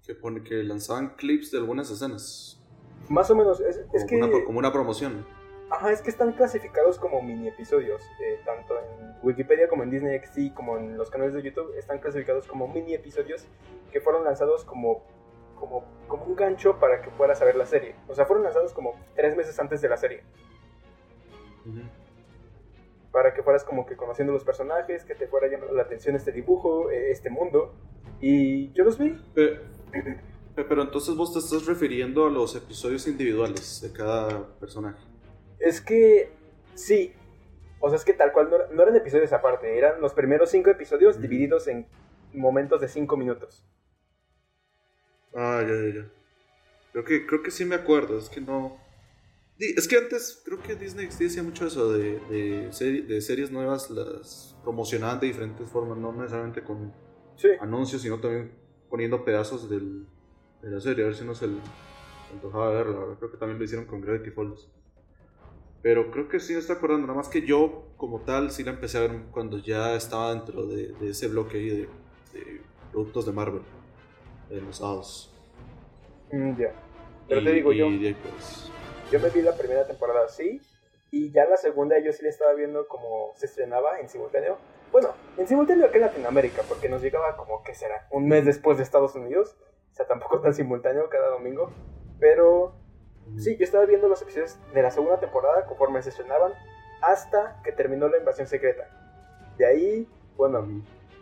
que, 0.05 0.15
pone, 0.15 0.43
que 0.43 0.63
lanzaban 0.63 1.15
clips 1.15 1.51
de 1.51 1.59
algunas 1.59 1.89
escenas. 1.91 2.59
Más 3.09 3.29
o 3.29 3.35
menos, 3.35 3.59
es, 3.59 3.81
es 3.93 4.05
que... 4.05 4.15
una, 4.15 4.29
como 4.45 4.59
una 4.59 4.71
promoción. 4.71 5.25
Ajá, 5.69 5.91
es 5.91 6.01
que 6.01 6.09
están 6.09 6.33
clasificados 6.33 6.97
como 6.97 7.21
mini 7.21 7.47
episodios, 7.47 8.01
eh, 8.19 8.39
tanto 8.43 8.75
en 8.79 9.15
Wikipedia 9.21 9.67
como 9.67 9.83
en 9.83 9.91
Disney 9.91 10.19
XD, 10.19 10.55
como 10.55 10.77
en 10.77 10.97
los 10.97 11.11
canales 11.11 11.35
de 11.35 11.43
YouTube, 11.43 11.75
están 11.77 11.99
clasificados 11.99 12.47
como 12.47 12.67
mini 12.67 12.95
episodios 12.95 13.45
que 13.91 14.01
fueron 14.01 14.23
lanzados 14.23 14.65
como, 14.65 15.03
como, 15.59 15.85
como 16.07 16.25
un 16.25 16.35
gancho 16.35 16.79
para 16.79 17.01
que 17.01 17.11
puedas 17.11 17.39
ver 17.41 17.55
la 17.55 17.67
serie. 17.67 17.95
O 18.07 18.15
sea, 18.15 18.25
fueron 18.25 18.43
lanzados 18.45 18.73
como 18.73 18.95
tres 19.15 19.35
meses 19.37 19.59
antes 19.59 19.79
de 19.81 19.89
la 19.89 19.97
serie, 19.97 20.23
para 23.11 23.33
que 23.33 23.41
fueras 23.43 23.63
como 23.63 23.85
que 23.85 23.95
conociendo 23.95 24.33
los 24.33 24.43
personajes, 24.43 25.03
que 25.03 25.15
te 25.15 25.27
fuera 25.27 25.47
llamando 25.47 25.73
la 25.73 25.83
atención 25.83 26.15
este 26.15 26.31
dibujo, 26.31 26.91
eh, 26.91 27.11
este 27.11 27.29
mundo. 27.29 27.73
Y 28.21 28.71
yo 28.73 28.83
los 28.83 28.97
vi. 28.97 29.11
Pe- 29.33 29.59
pe- 29.91 30.63
Pero 30.63 30.81
entonces 30.81 31.15
vos 31.15 31.33
te 31.33 31.39
estás 31.39 31.65
refiriendo 31.65 32.25
a 32.27 32.29
los 32.29 32.55
episodios 32.55 33.07
individuales 33.07 33.81
de 33.81 33.91
cada 33.93 34.47
personaje. 34.59 34.99
Es 35.59 35.81
que 35.81 36.31
sí. 36.75 37.13
O 37.79 37.89
sea, 37.89 37.97
es 37.97 38.03
que 38.03 38.13
tal 38.13 38.31
cual 38.33 38.49
no, 38.49 38.57
no 38.75 38.83
eran 38.83 38.95
episodios 38.97 39.31
aparte, 39.31 39.77
eran 39.77 40.01
los 40.01 40.13
primeros 40.13 40.49
cinco 40.51 40.69
episodios 40.69 41.21
divididos 41.21 41.67
en 41.67 41.87
momentos 42.33 42.81
de 42.81 42.89
cinco 42.89 43.15
minutos. 43.15 43.65
Ah, 45.33 45.63
ya, 45.65 45.73
ya, 45.75 45.95
ya. 46.01 46.09
Creo 46.91 47.03
que, 47.05 47.25
creo 47.25 47.41
que 47.43 47.51
sí 47.51 47.63
me 47.65 47.75
acuerdo, 47.75 48.17
es 48.17 48.29
que 48.29 48.41
no... 48.41 48.77
Es 49.59 49.87
que 49.89 49.97
antes 49.97 50.41
creo 50.45 50.61
que 50.61 50.75
Disney 50.75 51.11
XD 51.11 51.25
hacía 51.25 51.43
mucho 51.43 51.67
eso 51.67 51.91
de, 51.91 52.19
de, 52.29 52.69
seri- 52.71 53.05
de 53.05 53.19
series 53.21 53.51
nuevas, 53.51 53.89
las 53.89 54.57
promocionaban 54.63 55.19
de 55.19 55.27
diferentes 55.27 55.69
formas, 55.69 55.97
no 55.97 56.13
necesariamente 56.13 56.63
con 56.63 56.93
anuncios, 57.59 58.01
sino 58.01 58.19
también 58.19 58.53
poniendo 58.89 59.23
pedazos 59.25 59.69
del, 59.69 60.05
de 60.61 60.69
la 60.71 60.79
serie, 60.79 61.03
a 61.03 61.07
ver 61.07 61.15
si 61.15 61.25
no 61.25 61.35
se 61.35 61.47
antojaba 62.33 62.71
verla, 62.71 63.15
creo 63.17 63.31
que 63.31 63.37
también 63.37 63.59
lo 63.59 63.65
hicieron 63.65 63.85
con 63.85 63.99
Gravity 64.01 64.31
Falls. 64.31 64.69
Pero 65.81 66.09
creo 66.11 66.27
que 66.29 66.39
sí 66.39 66.53
me 66.53 66.59
está 66.59 66.73
acordando, 66.73 67.07
nada 67.07 67.17
más 67.17 67.27
que 67.29 67.45
yo 67.45 67.87
como 67.97 68.21
tal 68.21 68.51
sí 68.51 68.63
la 68.63 68.71
empecé 68.71 68.97
a 68.97 69.01
ver 69.01 69.11
cuando 69.31 69.57
ya 69.59 69.93
estaba 69.95 70.33
dentro 70.33 70.67
de, 70.67 70.93
de 70.93 71.09
ese 71.09 71.27
bloque 71.27 71.57
ahí 71.57 71.69
de, 71.69 71.89
productos 72.91 73.25
de 73.25 73.31
Marvel, 73.33 73.61
de 74.49 74.61
los 74.61 74.77
sábados. 74.77 75.33
Mm, 76.31 76.57
ya. 76.59 76.73
Pero 77.27 77.41
Y- 77.41 77.43
te 77.45 77.51
digo, 77.53 77.73
y 77.73 77.77
yo, 77.77 77.87
pues, 78.23 78.71
yo 79.11 79.19
me 79.19 79.29
vi 79.29 79.41
la 79.41 79.53
primera 79.53 79.85
temporada 79.85 80.25
así, 80.25 80.61
y 81.11 81.31
ya 81.31 81.45
la 81.45 81.57
segunda 81.57 81.97
yo 81.99 82.13
sí 82.13 82.23
la 82.23 82.29
estaba 82.29 82.53
viendo 82.53 82.87
como 82.87 83.31
se 83.35 83.47
estrenaba 83.47 83.99
en 83.99 84.09
simultáneo. 84.09 84.57
Bueno, 84.91 85.09
en 85.37 85.47
simultáneo 85.47 85.87
aquí 85.87 85.97
en 85.97 86.03
Latinoamérica, 86.03 86.63
porque 86.67 86.89
nos 86.89 87.01
llegaba 87.01 87.35
como, 87.35 87.63
¿qué 87.63 87.73
será? 87.73 88.07
Un 88.11 88.27
mes 88.27 88.45
después 88.45 88.77
de 88.77 88.83
Estados 88.83 89.15
Unidos. 89.15 89.57
O 89.91 89.95
sea, 89.95 90.05
tampoco 90.07 90.39
tan 90.39 90.53
simultáneo 90.53 91.09
cada 91.09 91.29
domingo. 91.29 91.71
Pero 92.19 92.73
sí, 93.37 93.57
yo 93.57 93.63
estaba 93.63 93.85
viendo 93.85 94.07
los 94.07 94.21
episodios 94.21 94.57
de 94.73 94.81
la 94.81 94.91
segunda 94.91 95.19
temporada 95.19 95.65
conforme 95.65 96.01
se 96.01 96.09
estrenaban 96.09 96.53
hasta 97.01 97.61
que 97.63 97.71
terminó 97.71 98.07
la 98.07 98.17
invasión 98.17 98.47
secreta. 98.47 98.87
De 99.57 99.65
ahí, 99.65 100.07
bueno, 100.37 100.65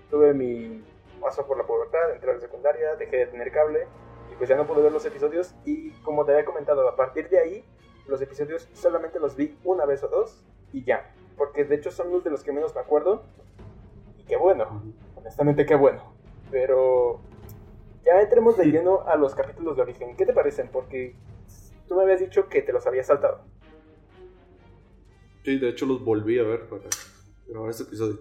tuve 0.10 0.34
mi 0.34 0.84
paso 1.22 1.46
por 1.48 1.58
la 1.58 1.66
pubertad, 1.66 2.14
entré 2.14 2.32
a 2.32 2.36
la 2.36 2.40
secundaria, 2.40 2.96
dejé 2.96 3.18
de 3.18 3.28
tener 3.28 3.52
cable 3.52 3.88
pues 4.36 4.50
ya 4.50 4.56
no 4.56 4.68
pude 4.68 4.82
ver 4.82 4.92
los 4.92 5.06
episodios 5.06 5.54
y 5.66 5.92
como 6.04 6.26
te 6.26 6.32
había 6.32 6.46
comentado, 6.46 6.88
a 6.88 6.96
partir 6.96 7.30
de 7.30 7.40
ahí, 7.40 7.66
los 8.08 8.22
episodios 8.22 8.68
solamente 8.74 9.20
los 9.20 9.36
vi 9.36 9.58
una 9.64 9.86
vez 9.86 10.04
o 10.04 10.08
dos 10.08 10.44
y 10.74 10.84
ya. 10.84 11.14
Porque 11.38 11.66
de 11.66 11.76
hecho 11.76 11.92
son 11.92 12.12
los 12.12 12.24
de 12.24 12.30
los 12.30 12.44
que 12.44 12.52
menos 12.52 12.74
me 12.74 12.82
acuerdo. 12.82 13.24
Y 14.18 14.24
qué 14.24 14.38
bueno, 14.38 14.84
honestamente 15.16 15.66
qué 15.66 15.76
bueno. 15.76 16.14
Pero 16.50 17.20
ya 18.04 18.22
entremos 18.22 18.58
de 18.58 18.66
lleno 18.66 19.02
a 19.08 19.18
los 19.18 19.36
capítulos 19.36 19.76
de 19.76 19.82
origen. 19.84 20.16
¿Qué 20.16 20.26
te 20.26 20.34
parecen? 20.34 20.70
Porque 20.72 21.16
tú 21.88 21.96
me 21.96 22.04
habías 22.04 22.20
dicho 22.20 22.48
que 22.48 22.62
te 22.62 22.74
los 22.74 22.86
habías 22.88 23.08
saltado. 23.08 23.42
Sí, 25.44 25.58
de 25.60 25.70
hecho 25.70 25.86
los 25.86 26.04
volví 26.04 26.40
a 26.40 26.44
ver 26.44 26.68
para 26.68 26.84
grabar 27.48 27.70
este 27.70 27.84
episodio. 27.84 28.20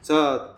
O 0.00 0.04
sea, 0.04 0.56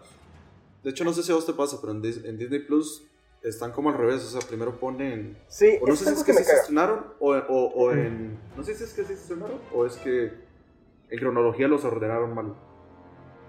de 0.83 0.91
hecho 0.91 1.05
no 1.05 1.13
sé 1.13 1.23
si 1.23 1.33
a 1.33 1.35
vos 1.35 1.47
te 1.47 1.55
pasa, 1.55 1.79
pero 1.81 1.93
en 1.93 2.03
Disney 2.03 2.61
Plus 2.61 3.08
están 3.43 3.73
como 3.73 3.91
al 3.91 3.99
revés. 3.99 4.25
O 4.25 4.29
sea, 4.29 4.49
primero 4.49 4.79
ponen. 4.79 5.39
Sí, 5.49 5.79
o 5.81 5.87
no 5.87 5.97
sé 5.97 6.07
si 6.07 6.13
es 6.13 6.25
que 6.25 6.33
se 6.33 6.53
estrenaron 6.53 7.07
o, 7.19 7.33
o, 7.35 7.67
o 7.75 7.93
en. 7.93 8.39
No 8.57 8.63
sé 8.63 8.75
si 8.75 8.85
es 8.85 8.93
que 8.95 9.05
se 9.05 9.15
estrenaron 9.15 9.59
o 9.73 9.87
es 9.87 9.97
que 9.97 10.33
en 11.11 11.19
cronología 11.19 11.69
los 11.69 11.85
ordenaron 11.85 12.35
mal. 12.35 12.55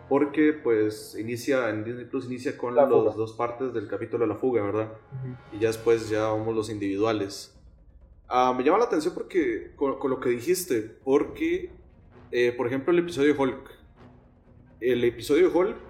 Porque, 0.07 0.53
pues, 0.53 1.15
inicia, 1.19 1.69
en 1.69 1.83
Disney 1.83 2.05
Plus 2.05 2.25
inicia 2.25 2.57
con 2.57 2.75
La 2.75 2.89
las 2.89 3.15
dos 3.15 3.33
partes 3.33 3.73
del 3.73 3.87
capítulo 3.87 4.25
de 4.25 4.33
la 4.33 4.39
fuga, 4.39 4.63
¿verdad? 4.63 4.91
Y 5.53 5.59
ya 5.59 5.67
después 5.67 6.09
ya 6.09 6.29
vamos 6.29 6.55
los 6.55 6.71
individuales. 6.71 7.55
Ah, 8.27 8.53
me 8.57 8.63
llama 8.63 8.79
la 8.79 8.85
atención 8.85 9.13
porque, 9.13 9.71
con, 9.75 9.99
con 9.99 10.09
lo 10.09 10.19
que 10.19 10.29
dijiste, 10.29 10.97
porque, 11.03 11.71
eh, 12.31 12.53
por 12.57 12.65
ejemplo, 12.65 12.91
el 12.91 12.99
episodio 12.99 13.35
de 13.35 13.39
Hulk. 13.39 13.69
El 14.79 15.03
episodio 15.03 15.49
de 15.49 15.55
Hulk 15.55 15.88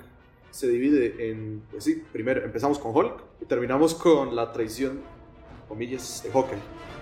se 0.51 0.68
divide 0.68 1.29
en, 1.29 1.63
pues 1.72 1.84
sí, 1.84 2.03
primero 2.12 2.44
empezamos 2.44 2.79
con 2.79 2.96
Hulk 2.96 3.24
y 3.41 3.46
terminamos 3.46 3.94
con 3.96 4.36
la 4.36 4.51
traición, 4.51 5.01
comillas, 5.68 6.24
de 6.24 6.32
Hawkeye, 6.32 6.60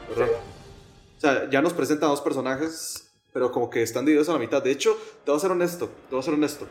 ¿verdad? 0.09 0.29
O 1.17 1.19
sea, 1.19 1.49
ya 1.49 1.61
nos 1.61 1.73
presentan 1.73 2.09
dos 2.09 2.21
personajes, 2.21 3.11
pero 3.33 3.51
como 3.51 3.69
que 3.69 3.81
están 3.81 4.05
divididos 4.05 4.29
a 4.29 4.33
la 4.33 4.39
mitad. 4.39 4.61
De 4.61 4.71
hecho, 4.71 4.97
te 5.23 5.31
voy 5.31 5.37
a 5.37 5.41
ser 5.41 5.51
honesto, 5.51 5.87
te 5.87 6.11
voy 6.11 6.19
a 6.19 6.23
ser 6.23 6.33
honesto. 6.33 6.67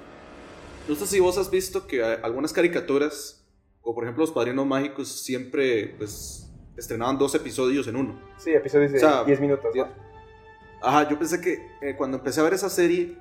No 0.88 0.94
sé 0.94 1.06
si 1.06 1.18
vos 1.18 1.36
has 1.38 1.50
visto 1.50 1.86
que 1.86 2.02
algunas 2.02 2.52
caricaturas, 2.52 3.44
o 3.82 3.94
por 3.94 4.04
ejemplo 4.04 4.22
los 4.22 4.32
Padrinos 4.32 4.66
Mágicos, 4.66 5.08
siempre 5.08 5.94
pues 5.98 6.48
estrenaban 6.76 7.18
dos 7.18 7.34
episodios 7.34 7.88
en 7.88 7.96
uno. 7.96 8.20
Sí, 8.36 8.52
episodios 8.52 8.92
de 8.92 8.98
O 8.98 9.00
sea, 9.00 9.24
10 9.24 9.40
minutos. 9.40 9.74
¿no? 9.74 9.88
Ajá, 10.82 11.08
yo 11.08 11.18
pensé 11.18 11.40
que 11.40 11.66
eh, 11.80 11.96
cuando 11.96 12.18
empecé 12.18 12.40
a 12.40 12.44
ver 12.44 12.54
esa 12.54 12.68
serie, 12.68 13.16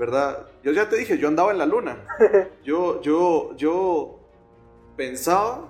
¿verdad? 0.00 0.46
Yo 0.64 0.72
ya 0.72 0.88
te 0.88 0.96
dije, 0.96 1.18
yo 1.18 1.28
andaba 1.28 1.52
en 1.52 1.58
la 1.58 1.66
luna. 1.66 2.06
Yo, 2.64 3.02
yo, 3.02 3.54
yo 3.56 4.18
pensaba 4.96 5.68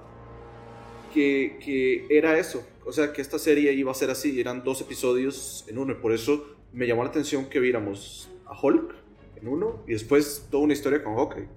que, 1.12 1.58
que 1.64 2.06
era 2.08 2.38
eso. 2.38 2.64
O 2.84 2.92
sea, 2.92 3.12
que 3.12 3.22
esta 3.22 3.38
serie 3.38 3.72
iba 3.72 3.90
a 3.90 3.94
ser 3.94 4.10
así, 4.10 4.40
eran 4.40 4.62
dos 4.62 4.80
episodios 4.80 5.64
en 5.68 5.78
uno. 5.78 5.92
Y 5.92 5.96
por 5.96 6.12
eso 6.12 6.46
me 6.72 6.86
llamó 6.86 7.02
la 7.02 7.10
atención 7.10 7.46
que 7.46 7.58
viéramos 7.58 8.30
a 8.46 8.56
Hulk 8.60 8.94
en 9.40 9.48
uno 9.48 9.82
y 9.88 9.94
después 9.94 10.46
toda 10.48 10.62
una 10.62 10.74
historia 10.74 11.02
con 11.02 11.16
Hawkeye. 11.16 11.48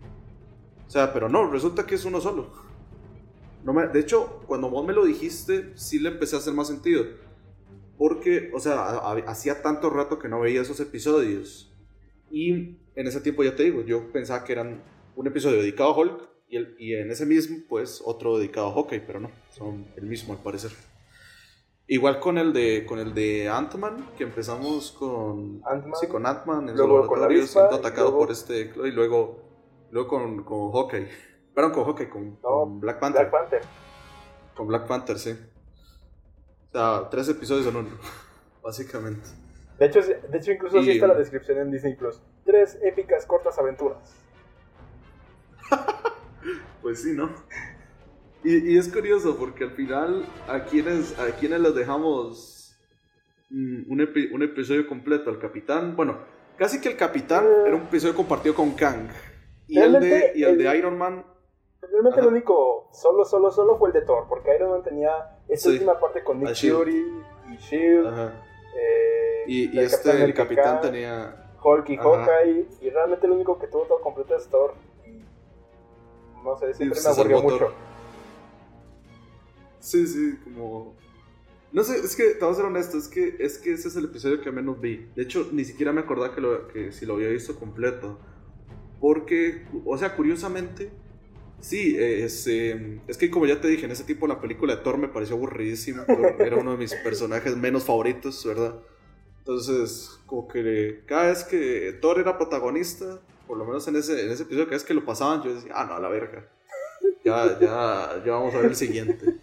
O 0.88 0.90
sea, 0.90 1.14
pero 1.14 1.30
no, 1.30 1.52
resulta 1.52 1.86
que 1.86 1.94
es 1.96 2.06
uno 2.06 2.22
solo. 2.22 2.52
No 3.64 3.74
me, 3.74 3.88
de 3.88 4.00
hecho, 4.00 4.42
cuando 4.48 4.70
vos 4.72 4.84
me 4.86 4.94
lo 4.94 5.06
dijiste, 5.06 5.74
sí 5.76 6.00
le 6.00 6.10
empecé 6.10 6.38
a 6.38 6.40
hacer 6.40 6.54
más 6.54 6.68
sentido. 6.68 7.06
Porque, 8.00 8.50
o 8.54 8.60
sea, 8.60 8.98
hacía 9.28 9.62
tanto 9.62 9.92
rato 9.92 10.18
que 10.18 10.28
no 10.28 10.40
veía 10.40 10.62
esos 10.62 10.80
episodios. 10.80 11.73
Y 12.36 12.50
en 12.96 13.08
ese 13.08 13.22
tiempo, 13.22 13.44
ya 13.44 13.56
te 13.56 13.62
digo, 13.64 13.82
yo 13.84 14.12
pensaba 14.12 14.44
que 14.44 14.54
eran 14.54 14.84
un 15.16 15.28
episodio 15.28 15.60
dedicado 15.60 15.92
a 15.92 15.98
Hulk 15.98 16.30
y, 16.48 16.58
el- 16.58 16.76
y 16.80 16.96
en 16.96 17.12
ese 17.12 17.28
mismo, 17.28 17.58
pues, 17.70 18.02
otro 18.04 18.40
dedicado 18.40 18.70
a 18.70 18.74
Hawkeye, 18.74 19.02
pero 19.02 19.20
no, 19.20 19.30
son 19.52 19.86
el 19.96 20.06
mismo 20.08 20.34
al 20.34 20.40
parecer. 20.40 20.72
Igual 21.86 22.20
con 22.20 22.38
el 22.40 22.52
de 22.54 22.86
con 22.88 22.98
el 22.98 23.14
de 23.14 23.50
Ant-Man, 23.50 24.10
que 24.18 24.24
empezamos 24.24 24.94
con 24.94 25.62
Ant-Man, 25.66 25.94
sí, 26.00 26.08
con 26.08 26.26
Ant-Man 26.26 26.70
en 26.70 26.76
luego 26.78 27.06
con 27.06 27.20
la 27.20 27.26
avispa, 27.28 27.68
siendo 27.70 27.76
atacado 27.76 28.08
luego- 28.08 28.20
por 28.26 28.32
este 28.32 28.72
y 28.84 28.92
luego 28.92 29.44
luego 29.92 30.08
con, 30.08 30.44
con 30.44 30.72
Hawkeye. 30.72 31.08
Perdón, 31.54 31.72
con 31.74 31.84
Hawkeye, 31.84 32.10
con, 32.10 32.36
con 32.38 32.80
Black 32.80 33.00
Panther. 33.00 33.30
Black 33.30 33.32
Panther. 33.32 33.62
Con 34.56 34.68
Black 34.68 34.88
Panther, 34.88 35.20
sí. 35.20 35.32
O 35.32 36.72
sea, 36.72 37.10
tres 37.12 37.30
episodios 37.30 37.68
en 37.68 37.76
uno, 37.76 37.90
básicamente. 38.64 39.28
De 39.84 39.90
hecho, 39.90 40.02
de 40.02 40.38
hecho 40.38 40.52
incluso 40.54 40.80
así 40.80 40.92
está 40.92 41.08
la 41.08 41.14
descripción 41.16 41.58
en 41.58 41.72
Disney 41.72 41.96
Plus. 41.96 42.22
Tres 42.46 42.80
épicas 42.84 43.26
cortas 43.26 43.58
aventuras. 43.60 44.16
Pues 46.82 47.02
sí, 47.02 47.14
¿no? 47.14 47.30
Y, 48.44 48.74
y 48.74 48.78
es 48.78 48.92
curioso 48.92 49.38
porque 49.38 49.64
al 49.64 49.72
final 49.72 50.26
a 50.50 50.66
quienes, 50.66 51.18
a 51.18 51.28
quienes 51.38 51.62
les 51.62 51.74
dejamos 51.76 52.78
mm, 53.50 53.90
un, 53.92 54.00
epi- 54.00 54.30
un 54.34 54.44
episodio 54.44 54.86
completo 54.88 55.30
al 55.30 55.40
capitán, 55.40 55.96
bueno, 55.96 56.18
casi 56.58 56.82
que 56.82 56.90
el 56.90 56.98
capitán 56.98 57.46
era 57.66 57.76
un 57.78 57.84
episodio 57.84 58.14
compartido 58.16 58.54
con 58.56 58.72
Kang. 58.74 59.08
Y 59.68 59.80
el 59.80 59.94
de, 60.00 60.34
y 60.36 60.44
el 60.44 60.58
de 60.58 60.78
Iron 60.78 60.98
Man, 60.98 61.26
Realmente 61.82 62.20
el 62.22 62.28
único 62.28 62.90
solo, 62.94 63.24
solo, 63.24 63.50
solo 63.52 63.78
fue 63.78 63.90
el 63.90 63.94
de 63.94 64.02
Thor, 64.02 64.26
porque 64.28 64.54
Iron 64.56 64.72
Man 64.72 64.84
tenía 64.84 65.12
esta 65.48 65.70
Sí. 65.70 65.76
última 65.76 65.98
parte 66.00 66.22
con 66.24 66.40
Nick. 66.42 66.56
Fury 66.56 67.06
y 67.50 67.56
Shield. 67.58 68.08
eh, 68.78 69.33
y, 69.48 69.80
este, 69.80 70.10
Capitán 70.10 70.22
el 70.22 70.34
capitán 70.34 70.82
tenía... 70.82 71.40
Hulk 71.64 71.90
y. 71.90 71.98
Hawkeye, 71.98 72.68
y 72.82 72.90
realmente 72.90 73.26
el 73.26 73.32
único 73.34 73.58
que 73.58 73.68
tuvo 73.68 73.84
todo 73.84 74.02
completo 74.02 74.36
es 74.36 74.48
Thor. 74.48 74.74
Y 75.06 75.24
no 76.44 76.58
sé, 76.58 76.74
siempre 76.74 77.00
me 77.02 77.10
aburrió 77.10 77.42
mucho. 77.42 77.58
Thor. 77.58 77.74
Sí, 79.80 80.08
sí, 80.08 80.38
como... 80.44 80.96
No 81.74 81.84
sé, 81.84 81.98
es 81.98 82.16
que, 82.16 82.36
te 82.36 82.46
voy 82.46 82.54
a 82.54 82.56
ser 82.56 82.66
honesto, 82.66 82.98
es 82.98 83.08
que, 83.08 83.36
es 83.40 83.58
que 83.58 83.74
ese 83.74 83.88
es 83.88 83.96
el 83.96 84.06
episodio 84.06 84.42
que 84.42 84.52
menos 84.52 84.80
vi. 84.80 85.10
De 85.16 85.24
hecho, 85.24 85.50
ni 85.52 85.66
siquiera 85.66 85.92
me 85.92 86.02
acordaba 86.02 86.34
que, 86.34 86.40
lo, 86.40 86.68
que 86.68 86.92
si 86.92 87.06
lo 87.06 87.16
había 87.16 87.30
visto 87.30 87.58
completo. 87.58 88.20
Porque, 89.02 89.66
o 89.84 89.98
sea, 89.98 90.16
curiosamente, 90.16 90.92
sí, 91.60 91.98
es, 91.98 92.46
eh, 92.48 93.02
es 93.08 93.18
que 93.18 93.32
como 93.32 93.48
ya 93.48 93.60
te 93.60 93.68
dije, 93.68 93.86
en 93.86 93.92
ese 93.92 94.04
tipo 94.04 94.28
la 94.28 94.40
película 94.40 94.76
de 94.76 94.84
Thor 94.84 94.98
me 94.98 95.08
pareció 95.08 95.36
aburridísima. 95.36 96.06
Era 96.40 96.58
uno 96.58 96.72
de 96.74 96.78
mis 96.78 96.94
personajes 97.04 97.58
menos 97.58 97.84
favoritos, 97.86 98.46
¿verdad? 98.46 98.80
Entonces, 99.44 100.22
como 100.26 100.48
que 100.48 101.04
cada 101.06 101.28
vez 101.28 101.44
que 101.44 101.98
Thor 102.02 102.18
era 102.18 102.38
protagonista, 102.38 103.20
por 103.46 103.58
lo 103.58 103.66
menos 103.66 103.86
en 103.90 103.98
ese, 103.98 104.26
en 104.26 104.32
ese 104.32 104.44
episodio, 104.44 104.64
cada 104.68 104.78
vez 104.78 104.86
que 104.86 104.94
lo 104.94 105.04
pasaban, 105.04 105.44
yo 105.44 105.54
decía, 105.54 105.74
ah, 105.76 105.86
no, 105.86 105.96
a 105.96 106.00
la 106.00 106.08
verga. 106.08 106.50
Ya, 107.26 107.60
ya, 107.60 108.24
ya 108.26 108.32
vamos 108.32 108.54
a 108.54 108.60
ver 108.60 108.68
el 108.68 108.76
siguiente. 108.78 109.36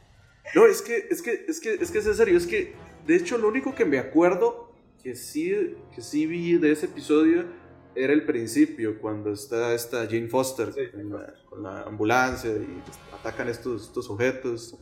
No, 0.54 0.64
es 0.64 0.80
que, 0.80 1.06
es 1.10 1.20
que, 1.20 1.44
es 1.46 1.60
que, 1.60 1.74
es 1.74 1.90
que 1.90 1.98
es 1.98 2.06
en 2.06 2.14
serio, 2.14 2.38
es 2.38 2.46
que, 2.46 2.72
de 3.06 3.14
hecho, 3.14 3.36
lo 3.36 3.46
único 3.48 3.74
que 3.74 3.84
me 3.84 3.98
acuerdo 3.98 4.72
que 5.02 5.14
sí, 5.14 5.76
que 5.94 6.00
sí 6.00 6.24
vi 6.24 6.56
de 6.56 6.72
ese 6.72 6.86
episodio 6.86 7.44
era 7.94 8.14
el 8.14 8.24
principio, 8.24 8.98
cuando 9.00 9.32
está 9.32 9.74
esta 9.74 10.06
Jane 10.06 10.28
Foster 10.28 10.72
con, 10.92 11.10
la, 11.12 11.34
con 11.44 11.62
la 11.62 11.82
ambulancia 11.82 12.50
y 12.50 12.82
atacan 13.14 13.48
estos, 13.48 13.82
estos 13.82 14.06
sujetos. 14.06 14.78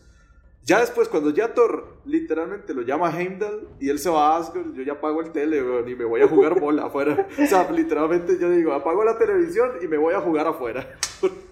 Ya 0.65 0.81
después, 0.81 1.09
cuando 1.09 1.31
ya 1.31 1.55
Thor 1.55 1.97
literalmente 2.05 2.75
lo 2.75 2.83
llama 2.83 3.11
Heimdall 3.11 3.69
y 3.81 3.88
él 3.88 3.99
se 3.99 4.11
va 4.11 4.35
a 4.35 4.38
Asgard, 4.38 4.75
yo 4.75 4.83
ya 4.83 4.93
apago 4.95 5.23
el 5.23 5.33
tele, 5.33 5.62
weón, 5.62 5.88
y 5.88 5.95
me 5.95 6.05
voy 6.05 6.21
a 6.21 6.29
jugar 6.29 6.61
bola 6.61 6.87
afuera. 6.87 7.27
O 7.43 7.47
sea, 7.47 7.71
literalmente 7.71 8.38
yo 8.38 8.50
digo, 8.50 8.73
apago 8.73 9.03
la 9.03 9.17
televisión 9.17 9.73
y 9.83 9.87
me 9.87 9.97
voy 9.97 10.15
a 10.15 10.21
jugar 10.21 10.47
afuera. 10.47 10.87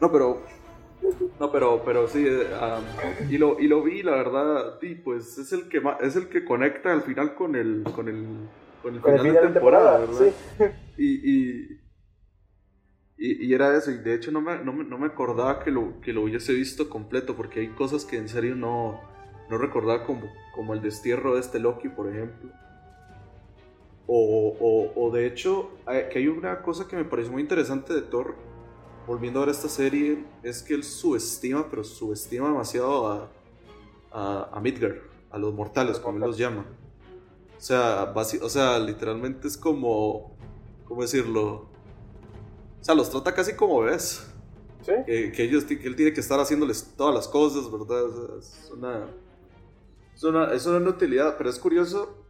No, 0.00 0.12
pero. 0.12 0.42
No, 1.40 1.50
pero, 1.50 1.82
pero 1.84 2.06
sí. 2.06 2.24
um, 2.24 3.30
y, 3.30 3.36
lo, 3.36 3.58
y 3.58 3.66
lo 3.66 3.82
vi, 3.82 4.02
la 4.02 4.12
verdad, 4.12 4.78
sí, 4.80 4.94
pues 4.94 5.38
es 5.38 5.52
el 5.52 5.68
que 5.68 5.82
es 6.00 6.16
el 6.16 6.28
que 6.28 6.44
conecta 6.44 6.92
al 6.92 7.02
final 7.02 7.34
con 7.34 7.56
el. 7.56 7.82
con 7.94 8.08
el. 8.08 8.26
con 8.80 8.94
el 8.94 9.00
Con 9.00 9.14
el 9.14 9.20
final 9.20 9.34
de 9.34 9.52
temporada, 9.52 9.98
temporada, 9.98 10.32
¿verdad? 10.58 10.74
Y, 10.96 11.30
y, 11.30 11.80
y, 13.18 13.46
y 13.46 13.54
era 13.54 13.76
eso, 13.76 13.90
y 13.90 13.98
de 13.98 14.14
hecho 14.14 14.30
no 14.32 14.40
me, 14.40 14.58
no 14.64 14.72
me, 14.72 14.84
no 14.84 14.98
me 14.98 15.06
acordaba 15.08 15.60
que 15.60 15.70
lo, 15.70 16.00
que 16.00 16.12
lo 16.12 16.22
hubiese 16.22 16.52
visto 16.54 16.88
completo, 16.90 17.36
porque 17.36 17.60
hay 17.60 17.74
cosas 17.74 18.04
que 18.04 18.16
en 18.18 18.28
serio 18.28 18.54
no, 18.56 19.00
no 19.48 19.58
recordaba, 19.58 20.04
como, 20.04 20.38
como 20.54 20.74
el 20.74 20.82
destierro 20.82 21.34
de 21.34 21.40
este 21.40 21.58
Loki, 21.60 21.88
por 21.88 22.08
ejemplo. 22.10 22.52
O, 24.06 24.56
o, 24.58 25.06
o 25.06 25.10
de 25.12 25.26
hecho, 25.26 25.82
hay- 25.86 26.08
que 26.08 26.18
hay 26.18 26.28
una 26.28 26.62
cosa 26.62 26.88
que 26.88 26.96
me 26.96 27.04
pareció 27.04 27.32
muy 27.32 27.42
interesante 27.42 27.92
de 27.92 28.02
Thor, 28.02 28.36
volviendo 29.06 29.40
a 29.40 29.46
ver 29.46 29.54
esta 29.54 29.68
serie, 29.68 30.24
es 30.42 30.62
que 30.62 30.74
él 30.74 30.84
subestima, 30.84 31.68
pero 31.70 31.84
subestima 31.84 32.48
demasiado 32.48 33.06
a, 33.08 33.32
a, 34.12 34.50
a 34.52 34.60
Midgard, 34.60 34.98
a 35.30 35.38
los 35.38 35.54
mortales, 35.54 35.98
como 36.00 36.18
él 36.18 36.24
los 36.24 36.38
llama. 36.38 36.66
O 37.58 37.60
sea, 37.60 38.12
o 38.42 38.48
sea, 38.50 38.78
literalmente 38.80 39.48
es 39.48 39.56
como, 39.58 40.36
¿cómo 40.84 41.02
decirlo? 41.02 41.77
Sea, 42.88 42.94
los 42.94 43.10
trata 43.10 43.34
casi 43.34 43.52
como 43.52 43.80
bebés. 43.80 44.26
Que, 45.04 45.30
que 45.30 45.42
ellos, 45.42 45.64
que 45.64 45.74
él 45.74 45.94
tiene 45.94 46.14
que 46.14 46.20
estar 46.20 46.40
haciéndoles 46.40 46.94
todas 46.96 47.14
las 47.14 47.28
cosas, 47.28 47.70
¿verdad? 47.70 48.04
O 48.04 48.40
sea, 48.40 48.60
es 48.64 48.70
una, 48.70 49.06
es 50.14 50.24
una, 50.24 50.54
es 50.54 50.64
una 50.64 50.78
inutilidad, 50.78 51.36
pero 51.36 51.50
es 51.50 51.58
curioso. 51.58 52.24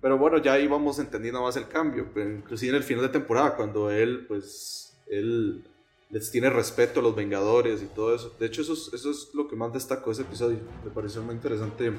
Pero 0.00 0.16
bueno, 0.16 0.38
ya 0.38 0.52
ahí 0.52 0.68
vamos 0.68 1.00
entendiendo 1.00 1.42
más 1.42 1.56
el 1.56 1.66
cambio. 1.66 2.06
inclusive 2.14 2.70
en 2.70 2.76
el 2.76 2.84
final 2.84 3.02
de 3.02 3.08
temporada, 3.08 3.56
cuando 3.56 3.90
él, 3.90 4.24
pues, 4.28 4.96
él 5.08 5.64
les 6.10 6.30
tiene 6.30 6.48
respeto 6.48 7.00
a 7.00 7.02
los 7.02 7.16
Vengadores 7.16 7.82
y 7.82 7.86
todo 7.86 8.14
eso. 8.14 8.32
De 8.38 8.46
hecho, 8.46 8.62
eso 8.62 8.74
es, 8.74 8.92
eso 8.94 9.10
es 9.10 9.34
lo 9.34 9.48
que 9.48 9.56
más 9.56 9.72
destaco 9.72 10.10
de 10.10 10.12
ese 10.12 10.22
episodio. 10.22 10.60
Me 10.84 10.92
pareció 10.92 11.22
muy 11.22 11.34
interesante 11.34 11.92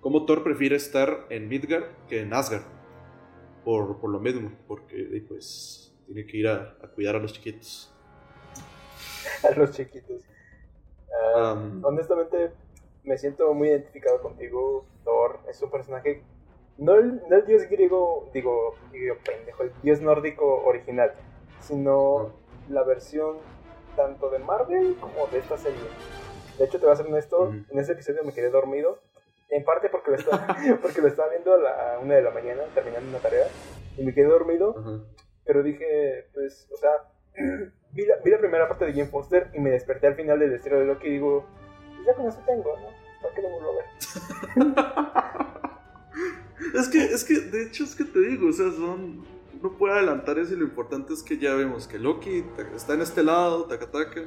cómo 0.00 0.26
Thor 0.26 0.42
prefiere 0.42 0.74
estar 0.74 1.28
en 1.30 1.48
Midgard 1.48 1.84
que 2.08 2.22
en 2.22 2.34
Asgard. 2.34 2.64
Por, 3.64 4.00
por 4.00 4.10
lo 4.10 4.18
mismo, 4.18 4.50
porque 4.66 5.24
pues 5.28 5.85
tiene 6.06 6.26
que 6.26 6.36
ir 6.36 6.48
a, 6.48 6.76
a 6.82 6.88
cuidar 6.88 7.16
a 7.16 7.18
los 7.18 7.32
chiquitos. 7.32 7.92
a 9.42 9.50
los 9.58 9.72
chiquitos. 9.72 10.22
Ah, 11.34 11.56
honestamente, 11.82 12.52
me 13.04 13.18
siento 13.18 13.52
muy 13.54 13.68
identificado 13.68 14.20
contigo. 14.20 14.86
Thor 15.04 15.40
es 15.48 15.60
un 15.62 15.70
personaje. 15.70 16.22
No 16.78 16.94
el, 16.94 17.22
no 17.28 17.36
el 17.36 17.46
dios 17.46 17.62
griego, 17.70 18.28
digo, 18.34 18.74
digo, 18.92 19.16
pendejo, 19.24 19.62
el 19.62 19.72
dios 19.82 20.00
nórdico 20.00 20.62
original, 20.64 21.12
sino 21.60 22.32
la 22.68 22.82
versión 22.82 23.38
tanto 23.96 24.28
de 24.30 24.38
Marvel 24.40 24.96
como 25.00 25.26
de 25.28 25.38
esta 25.38 25.56
serie. 25.56 25.80
De 26.58 26.64
hecho, 26.66 26.78
te 26.78 26.84
voy 26.84 26.92
a 26.92 26.96
ser 26.96 27.06
honesto, 27.06 27.50
en 27.50 27.78
ese 27.78 27.92
episodio 27.92 28.22
me 28.24 28.32
quedé 28.32 28.50
dormido. 28.50 28.98
En 29.48 29.64
parte 29.64 29.88
porque 29.88 30.10
lo 30.10 30.16
estaba, 30.16 30.56
porque 30.82 31.00
lo 31.00 31.08
estaba 31.08 31.30
viendo 31.30 31.54
a 31.54 31.58
la 31.58 31.98
una 32.02 32.16
de 32.16 32.22
la 32.22 32.30
mañana, 32.30 32.62
terminando 32.74 33.08
una 33.08 33.18
tarea, 33.18 33.46
y 33.96 34.02
me 34.02 34.12
quedé 34.12 34.26
dormido. 34.26 35.04
Pero 35.46 35.62
dije, 35.62 36.26
pues, 36.34 36.68
o 36.72 36.76
sea, 36.76 36.90
vi 37.92 38.04
la, 38.04 38.16
vi 38.24 38.30
la, 38.30 38.38
primera 38.38 38.68
parte 38.68 38.84
de 38.84 38.92
Jane 38.92 39.06
Foster 39.06 39.50
y 39.54 39.60
me 39.60 39.70
desperté 39.70 40.08
al 40.08 40.16
final 40.16 40.38
del 40.38 40.52
estilo 40.52 40.78
de 40.78 40.86
Loki 40.86 41.06
y 41.06 41.12
digo, 41.12 41.46
pues 41.94 42.06
ya 42.06 42.14
con 42.14 42.26
eso 42.26 42.40
tengo, 42.46 42.76
¿no? 42.76 42.88
¿Para 43.22 43.34
qué 43.34 43.42
lo 43.42 43.50
vuelvo 43.50 43.70
a 43.70 43.76
ver? 43.76 45.46
es 46.80 46.88
que, 46.88 47.04
es 47.04 47.24
que, 47.24 47.40
de 47.40 47.62
hecho, 47.64 47.84
es 47.84 47.94
que 47.94 48.04
te 48.04 48.20
digo, 48.20 48.48
o 48.48 48.52
sea, 48.52 48.70
son. 48.72 49.24
No 49.62 49.72
puedo 49.72 49.94
adelantar 49.94 50.38
eso 50.38 50.52
y 50.52 50.58
lo 50.58 50.64
importante 50.64 51.14
es 51.14 51.22
que 51.22 51.38
ya 51.38 51.54
vemos 51.54 51.88
que 51.88 51.98
Loki 51.98 52.44
está 52.74 52.92
en 52.92 53.00
este 53.00 53.22
lado, 53.22 53.64
taca 53.64 53.90
taca, 53.90 54.20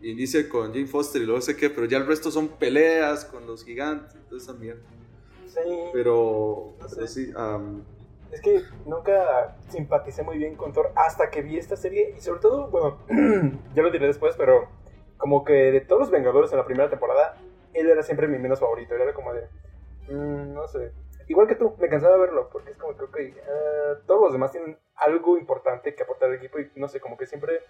inicia 0.00 0.48
con 0.48 0.72
Jane 0.72 0.86
Foster 0.86 1.20
y 1.20 1.26
luego 1.26 1.40
sé 1.40 1.56
qué, 1.56 1.68
pero 1.68 1.86
ya 1.86 1.98
el 1.98 2.06
resto 2.06 2.30
son 2.30 2.48
peleas 2.48 3.24
con 3.24 3.44
los 3.44 3.64
gigantes, 3.64 4.14
entonces 4.14 4.46
también. 4.46 4.76
Sí. 5.48 5.60
Pero, 5.92 6.74
no 6.80 6.88
sé. 6.88 6.94
pero 6.94 7.06
sí, 7.08 7.32
um, 7.34 7.82
es 8.32 8.40
que 8.40 8.62
nunca 8.86 9.56
simpaticé 9.68 10.22
muy 10.22 10.38
bien 10.38 10.56
con 10.56 10.72
Thor 10.72 10.90
hasta 10.96 11.30
que 11.30 11.42
vi 11.42 11.58
esta 11.58 11.76
serie 11.76 12.14
y 12.16 12.20
sobre 12.20 12.40
todo, 12.40 12.68
bueno, 12.68 12.98
ya 13.74 13.82
lo 13.82 13.90
diré 13.90 14.06
después, 14.06 14.34
pero 14.36 14.68
como 15.18 15.44
que 15.44 15.52
de 15.52 15.82
todos 15.82 16.00
los 16.00 16.10
Vengadores 16.10 16.50
en 16.50 16.58
la 16.58 16.64
primera 16.64 16.88
temporada, 16.88 17.36
él 17.74 17.88
era 17.88 18.02
siempre 18.02 18.26
mi 18.26 18.38
menos 18.38 18.58
favorito, 18.58 18.94
era 18.94 19.12
como 19.12 19.34
de, 19.34 19.42
mm, 20.08 20.54
no 20.54 20.66
sé, 20.66 20.92
igual 21.28 21.46
que 21.46 21.56
tú, 21.56 21.74
me 21.78 21.90
cansaba 21.90 22.14
de 22.14 22.20
verlo, 22.20 22.48
porque 22.50 22.70
es 22.70 22.78
como 22.78 22.96
que, 22.96 23.04
ok, 23.04 23.18
uh, 23.18 24.06
todos 24.06 24.22
los 24.22 24.32
demás 24.32 24.50
tienen 24.50 24.78
algo 24.96 25.36
importante 25.36 25.94
que 25.94 26.02
aportar 26.02 26.30
al 26.30 26.36
equipo 26.36 26.58
y 26.58 26.70
no 26.74 26.88
sé, 26.88 27.00
como 27.00 27.18
que 27.18 27.26
siempre 27.26 27.60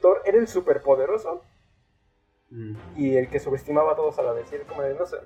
Thor 0.00 0.22
era 0.24 0.38
el 0.38 0.48
superpoderoso 0.48 1.44
mm. 2.50 2.74
y 2.96 3.16
el 3.16 3.28
que 3.28 3.38
subestimaba 3.38 3.92
a 3.92 3.96
todos 3.96 4.18
a 4.18 4.22
la 4.22 4.32
vez, 4.32 4.50
y 4.50 4.54
era 4.54 4.64
como 4.64 4.80
de, 4.80 4.94
no 4.94 5.04
sé, 5.04 5.18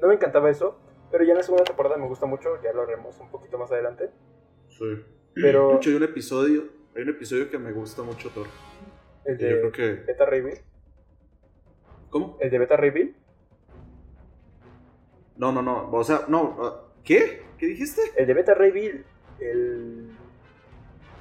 no 0.00 0.08
me 0.08 0.14
encantaba 0.14 0.50
eso. 0.50 0.76
Pero 1.12 1.24
ya 1.24 1.32
en 1.32 1.36
la 1.36 1.42
segunda 1.44 1.64
temporada 1.64 1.98
me 1.98 2.08
gusta 2.08 2.26
mucho, 2.26 2.60
ya 2.62 2.72
lo 2.72 2.82
haremos 2.82 3.20
un 3.20 3.30
poquito 3.30 3.58
más 3.58 3.70
adelante. 3.70 4.10
Sí. 4.70 5.04
Pero... 5.34 5.68
De 5.68 5.76
hecho, 5.76 5.90
hay 5.90 5.96
un 5.96 6.02
episodio, 6.04 6.64
hay 6.96 7.02
un 7.02 7.10
episodio 7.10 7.50
que 7.50 7.58
me 7.58 7.70
gusta 7.70 8.02
mucho, 8.02 8.30
Thor. 8.30 8.46
¿El 9.26 9.36
de 9.36 9.60
creo 9.60 9.72
que... 9.72 9.92
Beta 10.06 10.24
Ray 10.24 10.42
¿Cómo? 12.08 12.36
¿El 12.40 12.50
de 12.50 12.58
Beta 12.58 12.76
Ray 12.76 13.14
No, 15.36 15.52
no, 15.52 15.62
no. 15.62 15.90
O 15.92 16.04
sea, 16.04 16.24
no. 16.28 16.56
Ah, 16.60 16.82
¿Qué? 17.04 17.42
¿Qué 17.58 17.66
dijiste? 17.66 18.02
El 18.16 18.26
de 18.26 18.34
Beta 18.34 18.54
Ray 18.54 18.70
Bill. 18.70 19.04
El. 19.40 20.10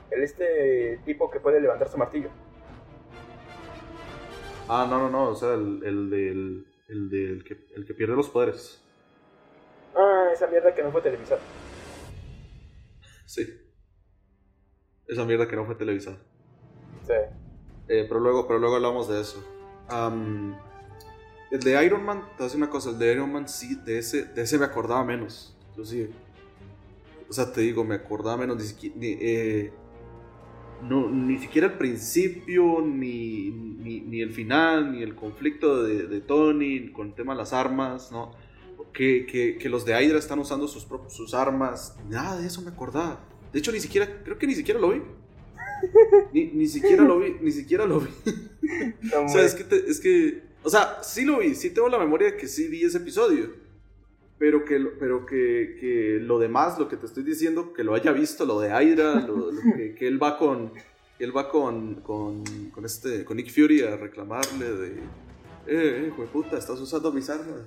El 0.10 0.24
este 0.24 1.00
tipo 1.06 1.32
que 1.32 1.40
puede 1.40 1.62
levantar 1.62 1.88
su 1.88 1.98
martillo. 1.98 2.30
Ah, 4.68 4.86
no, 4.90 5.00
no, 5.00 5.10
no. 5.10 5.30
O 5.30 5.36
sea, 5.36 5.54
el, 5.54 5.82
el 5.86 6.10
del. 6.10 6.68
El, 6.90 7.10
del 7.10 7.44
que, 7.46 7.58
el 7.74 7.86
que 7.86 7.94
pierde 7.94 8.18
los 8.18 8.30
poderes. 8.30 8.81
Ah, 9.96 10.30
esa 10.34 10.48
mierda 10.48 10.74
que 10.74 10.84
no 10.84 10.92
fue 10.92 11.02
televisada. 11.02 11.42
Sí. 13.26 13.48
Esa 15.08 15.26
mierda 15.26 15.48
que 15.48 15.56
no 15.56 15.66
fue 15.66 15.76
televisada. 15.76 16.18
Sí. 17.06 17.14
Eh, 17.88 18.06
pero, 18.08 18.20
luego, 18.20 18.48
pero 18.48 18.60
luego 18.60 18.76
hablamos 18.76 19.10
de 19.10 19.22
eso. 19.22 19.44
el 21.52 21.60
de 21.60 21.86
Iron 21.86 22.04
Man, 22.04 22.22
te 22.22 22.26
voy 22.26 22.40
a 22.40 22.44
decir 22.44 22.58
una 22.58 22.70
cosa, 22.70 22.92
el 22.92 23.00
de 23.00 23.12
Iron 23.12 23.32
Man 23.32 23.48
sí, 23.48 23.76
de 23.76 24.00
ese, 24.00 24.26
de 24.26 24.42
ese 24.44 24.58
me 24.58 24.66
acordaba 24.66 25.04
menos. 25.04 25.58
Yo 25.76 25.84
sí. 25.84 26.10
O 27.30 27.34
sea, 27.34 27.52
te 27.52 27.62
digo, 27.62 27.84
me 27.84 27.96
acordaba 27.96 28.38
menos. 28.38 28.58
Ni 28.58 28.64
siquiera, 28.64 28.96
ni, 28.98 29.18
eh, 29.20 29.74
no, 30.84 31.10
ni 31.10 31.38
siquiera 31.38 31.68
el 31.68 31.78
principio, 31.78 32.82
ni, 32.82 33.50
ni, 33.52 34.22
el 34.22 34.32
final, 34.32 34.92
ni 34.92 35.04
el 35.04 35.16
conflicto 35.16 35.84
de, 35.84 36.08
de 36.08 36.22
Tony 36.22 36.92
con 36.92 37.08
el 37.08 37.14
tema 37.14 37.34
de 37.34 37.40
las 37.40 37.54
armas, 37.54 38.12
¿no? 38.12 38.32
Que, 38.94 39.58
que, 39.60 39.70
los 39.70 39.86
de 39.86 39.94
Hydra 39.94 40.20
están 40.20 40.40
usando 40.40 40.68
sus, 40.68 40.88
sus 41.10 41.34
armas. 41.34 41.96
Nada 42.10 42.40
de 42.40 42.48
eso 42.48 42.62
me 42.62 42.70
acordaba. 42.70 43.20
De 43.52 43.60
hecho, 43.60 43.72
ni 43.72 43.80
siquiera, 43.80 44.22
creo 44.24 44.38
que 44.38 44.48
ni 44.48 44.56
siquiera 44.56 44.80
lo 44.80 44.92
vi. 44.92 45.02
Ni, 46.32 46.46
ni 46.46 46.68
siquiera 46.68 47.04
lo 47.04 47.20
vi, 47.20 47.38
ni 47.42 47.52
siquiera 47.52 47.88
lo 47.88 48.02
vi. 48.02 48.10
o 49.26 49.30
sea, 49.30 49.44
es 49.44 49.56
que, 49.56 49.76
es 49.88 50.00
que, 50.00 50.44
o 50.62 50.70
sea, 50.70 51.00
sí 51.02 51.26
lo 51.26 51.40
vi, 51.40 51.56
sí 51.56 51.72
tengo 51.72 51.90
la 51.90 51.98
memoria 51.98 52.32
de 52.32 52.38
que 52.38 52.48
sí 52.48 52.68
vi 52.68 52.84
ese 52.84 52.98
episodio. 52.98 53.50
Pero 54.38 54.64
que, 54.64 54.80
pero 55.00 55.26
que, 55.26 55.78
que 55.80 56.20
lo 56.22 56.38
demás, 56.38 56.78
lo 56.78 56.88
que 56.88 56.98
te 56.98 57.08
estoy 57.08 57.24
diciendo, 57.24 57.74
que 57.74 57.84
lo 57.84 57.96
haya 57.96 58.12
visto, 58.12 58.46
lo 58.46 58.60
de 58.60 58.70
Hydra, 58.70 59.22
lo, 59.22 59.50
que, 59.76 59.96
que, 59.96 60.08
él 60.08 60.22
va 60.22 60.38
con, 60.38 60.72
él 61.18 61.36
va 61.36 61.50
con, 61.50 61.96
con, 61.96 62.44
con, 62.72 62.86
este, 62.86 63.26
con 63.26 63.38
Nick 63.38 63.52
Fury 63.52 63.82
a 63.82 63.98
reclamarle 63.98 64.72
de, 64.72 64.88
eh, 65.68 66.12
eh, 66.18 66.28
puta, 66.32 66.58
estás 66.58 66.80
usando 66.80 67.12
mis 67.12 67.30
armas. 67.30 67.62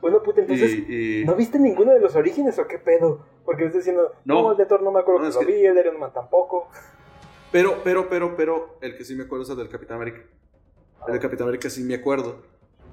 Bueno, 0.00 0.22
puta, 0.22 0.40
entonces, 0.40 0.84
¿no 1.24 1.34
viste 1.34 1.58
ninguno 1.58 1.92
de 1.92 2.00
los 2.00 2.14
orígenes 2.14 2.58
o 2.58 2.66
qué 2.66 2.78
pedo? 2.78 3.24
Porque 3.44 3.64
estás 3.64 3.80
diciendo, 3.80 4.12
no, 4.24 4.52
el 4.52 4.56
de 4.56 4.66
Thor 4.66 4.82
no 4.82 4.92
me 4.92 5.00
acuerdo 5.00 5.20
no, 5.20 5.30
que 5.30 5.44
lo 5.44 5.46
vi, 5.46 5.64
el 5.64 5.74
de 5.74 5.80
Iron 5.80 5.98
Man 5.98 6.12
tampoco. 6.12 6.68
Pero, 7.52 7.80
pero, 7.82 8.08
pero, 8.08 8.36
pero, 8.36 8.78
el 8.80 8.96
que 8.96 9.04
sí 9.04 9.14
me 9.14 9.24
acuerdo 9.24 9.44
es 9.44 9.50
el 9.50 9.56
del 9.56 9.68
Capitán 9.68 9.96
América. 9.96 10.22
El 11.06 11.12
del 11.12 11.22
Capitán 11.22 11.44
América 11.44 11.70
sí 11.70 11.82
me 11.84 11.94
acuerdo. 11.94 12.42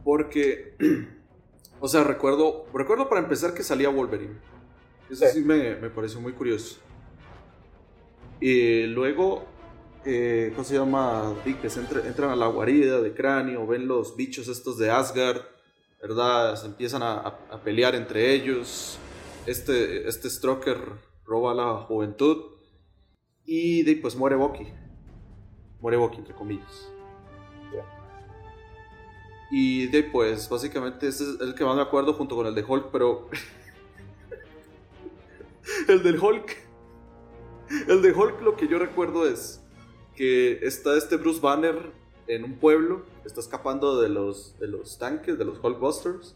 Porque, 0.03 0.75
o 1.79 1.87
sea, 1.87 2.03
recuerdo, 2.03 2.65
recuerdo 2.73 3.09
para 3.09 3.21
empezar 3.21 3.53
que 3.53 3.63
salía 3.63 3.89
Wolverine. 3.89 4.35
Eso 5.09 5.25
sí, 5.27 5.41
me, 5.41 5.75
me, 5.75 5.89
pareció 5.89 6.21
muy 6.21 6.33
curioso. 6.33 6.79
Y 8.39 8.87
luego, 8.87 9.45
eh, 10.05 10.51
¿cómo 10.53 10.63
se 10.63 10.75
llama? 10.75 11.35
Entran 11.45 12.29
a 12.31 12.35
la 12.35 12.47
guarida 12.47 13.01
de 13.01 13.13
cráneo, 13.13 13.67
ven 13.67 13.87
los 13.87 14.15
bichos 14.15 14.47
estos 14.47 14.77
de 14.77 14.91
Asgard 14.91 15.41
¿verdad? 16.03 16.57
Se 16.57 16.65
empiezan 16.67 17.01
a, 17.01 17.39
pelear 17.63 17.95
entre 17.95 18.33
ellos. 18.33 18.97
Este, 19.45 20.07
este 20.07 20.29
Stroker 20.29 20.77
roba 21.25 21.53
la 21.53 21.77
juventud. 21.85 22.43
Y 23.45 23.83
de, 23.83 23.95
pues 23.95 24.15
muere 24.15 24.35
Bucky. 24.35 24.67
Muere 25.79 25.97
Bucky, 25.97 26.17
entre 26.17 26.35
comillas. 26.35 26.89
Y 29.49 29.87
de 29.87 30.03
pues 30.03 30.49
básicamente 30.49 31.07
este 31.07 31.23
es 31.23 31.39
el 31.39 31.53
que 31.53 31.63
más 31.63 31.75
me 31.75 31.83
acuerdo 31.83 32.13
junto 32.13 32.35
con 32.35 32.47
el 32.47 32.55
de 32.55 32.63
Hulk, 32.63 32.89
pero... 32.91 33.29
el 35.87 36.01
del 36.01 36.19
Hulk. 36.19 36.57
El 37.87 38.01
de 38.01 38.11
Hulk 38.11 38.41
lo 38.41 38.55
que 38.57 38.67
yo 38.67 38.79
recuerdo 38.79 39.27
es 39.27 39.61
que 40.15 40.59
está 40.63 40.97
este 40.97 41.17
Bruce 41.17 41.39
Banner 41.39 41.93
en 42.27 42.43
un 42.43 42.53
pueblo, 42.53 43.03
está 43.25 43.39
escapando 43.39 44.01
de 44.01 44.09
los, 44.09 44.57
de 44.59 44.67
los 44.67 44.97
tanques, 44.97 45.37
de 45.37 45.45
los 45.45 45.63
Hulkbusters, 45.63 46.35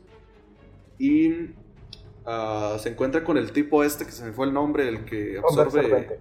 y 1.00 1.52
ah, 2.26 2.78
se 2.80 2.90
encuentra 2.90 3.24
con 3.24 3.38
el 3.38 3.52
tipo 3.52 3.84
este 3.84 4.06
que 4.06 4.12
se 4.12 4.26
me 4.26 4.34
fue 4.34 4.48
el 4.48 4.54
nombre, 4.54 4.88
el 4.88 5.06
que 5.06 5.38
absorbe... 5.38 6.20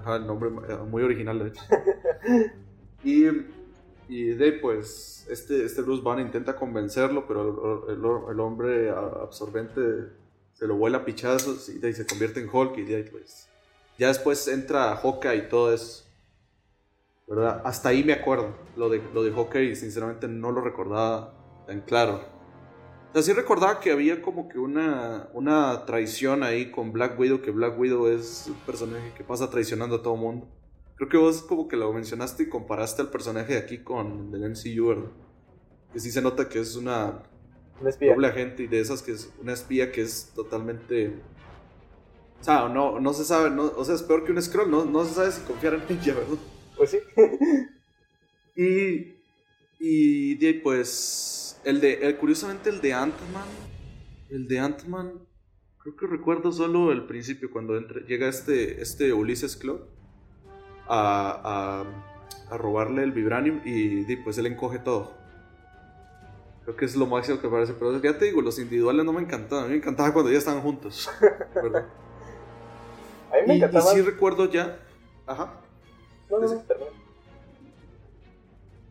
Ajá, 0.00 0.16
el 0.16 0.26
nombre 0.26 0.50
eh, 0.68 0.76
muy 0.88 1.02
original 1.02 1.38
de 1.38 1.48
hecho. 1.48 1.62
y, 3.04 3.24
y 4.08 4.24
de 4.34 4.52
pues, 4.52 5.26
este, 5.30 5.64
este 5.64 5.80
Bruce 5.80 6.02
Banner 6.02 6.26
intenta 6.26 6.56
convencerlo, 6.56 7.26
pero 7.26 7.88
el, 7.88 8.40
hombre 8.40 8.90
absorbente 8.90 9.80
se 10.52 10.66
lo 10.66 10.76
vuela 10.76 10.98
a 10.98 11.04
pichazos 11.04 11.68
y, 11.70 11.80
se 11.92 12.06
convierte 12.06 12.40
en 12.40 12.48
Hulk 12.52 12.78
y 12.78 12.82
de 12.82 13.04
pues... 13.04 13.48
Ya 13.96 14.08
después 14.08 14.48
entra 14.48 14.96
Hawkeye 14.96 15.36
y 15.36 15.48
todo 15.48 15.72
eso. 15.72 16.04
¿Verdad? 17.26 17.62
Hasta 17.64 17.90
ahí 17.90 18.04
me 18.04 18.12
acuerdo. 18.12 18.54
Lo 18.76 18.88
de, 18.88 19.02
lo 19.12 19.22
de 19.22 19.32
hockey, 19.32 19.74
sinceramente, 19.76 20.28
no 20.28 20.50
lo 20.50 20.60
recordaba 20.60 21.34
tan 21.66 21.80
claro. 21.80 22.20
O 23.14 23.22
sí 23.22 23.32
recordaba 23.32 23.78
que 23.78 23.92
había 23.92 24.20
como 24.20 24.48
que 24.48 24.58
una, 24.58 25.28
una 25.34 25.86
traición 25.86 26.42
ahí 26.42 26.72
con 26.72 26.92
Black 26.92 27.18
Widow, 27.18 27.40
que 27.42 27.52
Black 27.52 27.78
Widow 27.78 28.08
es 28.08 28.46
un 28.48 28.56
personaje 28.66 29.12
que 29.16 29.22
pasa 29.22 29.48
traicionando 29.48 29.96
a 29.96 30.02
todo 30.02 30.16
mundo. 30.16 30.48
Creo 30.96 31.08
que 31.08 31.16
vos 31.16 31.42
como 31.42 31.68
que 31.68 31.76
lo 31.76 31.92
mencionaste 31.92 32.44
y 32.44 32.48
comparaste 32.48 33.02
al 33.02 33.10
personaje 33.10 33.52
de 33.52 33.58
aquí 33.60 33.78
con 33.78 34.34
el 34.34 34.50
MCU, 34.50 34.88
¿verdad? 34.88 35.10
Que 35.92 36.00
sí 36.00 36.10
se 36.10 36.20
nota 36.20 36.48
que 36.48 36.58
es 36.58 36.74
una, 36.74 37.22
doble 38.00 38.26
agente 38.26 38.64
y 38.64 38.66
de 38.66 38.80
esas 38.80 39.00
que 39.00 39.12
es 39.12 39.32
una 39.40 39.52
espía 39.52 39.92
que 39.92 40.02
es 40.02 40.32
totalmente... 40.34 41.14
O 42.40 42.44
sea, 42.44 42.68
no, 42.68 42.98
no 42.98 43.12
se 43.14 43.24
sabe, 43.24 43.48
no, 43.48 43.72
o 43.76 43.84
sea, 43.84 43.94
es 43.94 44.02
peor 44.02 44.24
que 44.24 44.32
un 44.32 44.42
scroll, 44.42 44.70
no, 44.70 44.84
no 44.84 45.04
se 45.04 45.14
sabe 45.14 45.30
si 45.30 45.40
confiar 45.42 45.74
en 45.74 45.82
ella, 45.88 46.14
¿verdad? 46.14 46.38
Pues 46.76 46.90
sí. 46.90 46.98
y, 48.54 49.16
y 49.78 50.36
de 50.36 50.54
pues, 50.62 51.60
el 51.64 51.80
de, 51.80 51.94
el- 52.06 52.18
curiosamente 52.18 52.70
el 52.70 52.80
de 52.80 52.92
Ant-Man, 52.94 53.68
el 54.28 54.48
de 54.48 54.58
Ant-Man, 54.60 55.28
creo 55.78 55.96
que 55.96 56.06
recuerdo 56.06 56.52
solo 56.52 56.92
el 56.92 57.06
principio, 57.06 57.50
cuando 57.50 57.76
entra- 57.78 58.04
llega 58.06 58.28
este, 58.28 58.82
este 58.82 59.12
Ulises 59.12 59.56
Club 59.56 59.82
a, 60.86 61.84
a, 62.50 62.54
a 62.54 62.58
robarle 62.58 63.02
el 63.04 63.12
Vibranium 63.12 63.62
y 63.64 64.04
de, 64.04 64.18
pues 64.18 64.38
él 64.38 64.46
encoge 64.46 64.78
todo. 64.80 65.22
Creo 66.64 66.76
que 66.76 66.86
es 66.86 66.96
lo 66.96 67.06
máximo 67.06 67.40
que 67.40 67.48
parece, 67.48 67.74
pero 67.74 68.00
ya 68.00 68.16
te 68.18 68.24
digo, 68.26 68.40
los 68.40 68.58
individuales 68.58 69.04
no 69.04 69.12
me 69.12 69.20
encantaban, 69.20 69.64
a 69.64 69.66
mí 69.68 69.72
me 69.72 69.78
encantaba 69.78 70.12
cuando 70.12 70.32
ya 70.32 70.38
estaban 70.38 70.62
juntos, 70.62 71.08
¿verdad? 71.60 71.84
A 73.30 73.36
mí 73.36 73.46
me 73.46 73.54
Y, 73.54 73.76
y 73.78 73.80
encantaba. 73.80 73.82
sí 73.82 74.00
recuerdo 74.02 74.50
ya, 74.50 74.80
ajá. 75.26 75.63
No, 76.30 76.38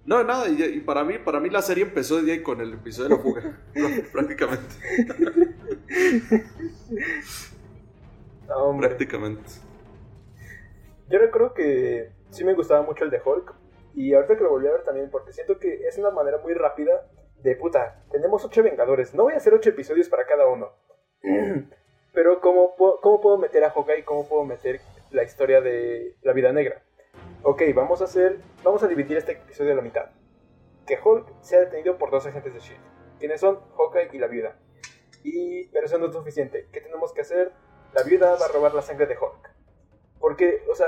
no, 0.05 0.23
nada, 0.25 0.49
y, 0.49 0.61
y 0.61 0.79
para 0.81 1.03
mí, 1.03 1.17
para 1.17 1.39
mí 1.39 1.49
la 1.49 1.61
serie 1.61 1.83
empezó 1.85 2.17
desde 2.17 2.33
ahí 2.33 2.43
con 2.43 2.59
el 2.59 2.73
episodio 2.73 3.09
de 3.09 3.15
la 3.15 3.21
fuga, 3.21 3.59
prácticamente. 4.11 4.75
No, 8.47 8.77
prácticamente. 8.77 9.43
Yo 11.09 11.19
recuerdo 11.19 11.53
que 11.53 12.11
sí 12.31 12.43
me 12.43 12.53
gustaba 12.53 12.81
mucho 12.81 13.05
el 13.05 13.11
de 13.11 13.21
Hulk. 13.23 13.53
Y 13.95 14.13
ahorita 14.13 14.35
que 14.37 14.43
lo 14.43 14.49
volví 14.49 14.67
a 14.67 14.71
ver 14.71 14.83
también, 14.83 15.09
porque 15.11 15.31
siento 15.33 15.59
que 15.59 15.87
es 15.87 15.97
una 15.99 16.09
manera 16.09 16.39
muy 16.39 16.53
rápida 16.55 17.07
de 17.43 17.55
puta. 17.55 18.03
Tenemos 18.11 18.43
ocho 18.43 18.63
Vengadores. 18.63 19.13
No 19.13 19.23
voy 19.23 19.33
a 19.33 19.37
hacer 19.37 19.53
ocho 19.53 19.69
episodios 19.69 20.09
para 20.09 20.25
cada 20.25 20.47
uno. 20.47 20.71
Pero 22.13 22.41
¿cómo, 22.41 22.75
puedo- 22.75 22.99
¿cómo 23.01 23.21
puedo 23.21 23.37
meter 23.37 23.63
a 23.63 23.69
Hawkeye? 23.71 24.03
¿Cómo 24.03 24.27
puedo 24.27 24.45
meter 24.45 24.81
la 25.11 25.23
historia 25.23 25.61
de 25.61 26.15
la 26.23 26.33
vida 26.33 26.51
negra? 26.51 26.81
Ok, 27.43 27.62
vamos 27.75 28.01
a 28.01 28.06
hacer. 28.06 28.39
Vamos 28.63 28.84
a 28.84 28.88
dividir 28.88 29.17
este 29.17 29.34
episodio 29.34 29.73
a 29.73 29.75
la 29.75 29.82
mitad. 29.82 30.10
Que 30.88 30.97
Hulk 31.03 31.27
sea 31.41 31.60
detenido 31.60 31.97
por 31.97 32.12
dos 32.12 32.25
agentes 32.25 32.53
de 32.53 32.60
Shield. 32.60 32.82
Quienes 33.19 33.39
son 33.41 33.60
Hawkeye 33.77 34.10
y 34.13 34.17
la 34.19 34.27
viuda. 34.27 34.58
Y. 35.23 35.67
Pero 35.67 35.86
eso 35.86 35.97
no 35.97 36.08
es 36.08 36.13
suficiente. 36.13 36.67
¿Qué 36.71 36.82
tenemos 36.82 37.13
que 37.13 37.21
hacer? 37.21 37.51
La 37.93 38.03
viuda 38.03 38.36
va 38.39 38.45
a 38.45 38.49
robar 38.51 38.73
la 38.73 38.82
sangre 38.82 39.06
de 39.06 39.17
Hulk. 39.17 39.49
Porque, 40.19 40.63
o 40.71 40.75
sea, 40.75 40.88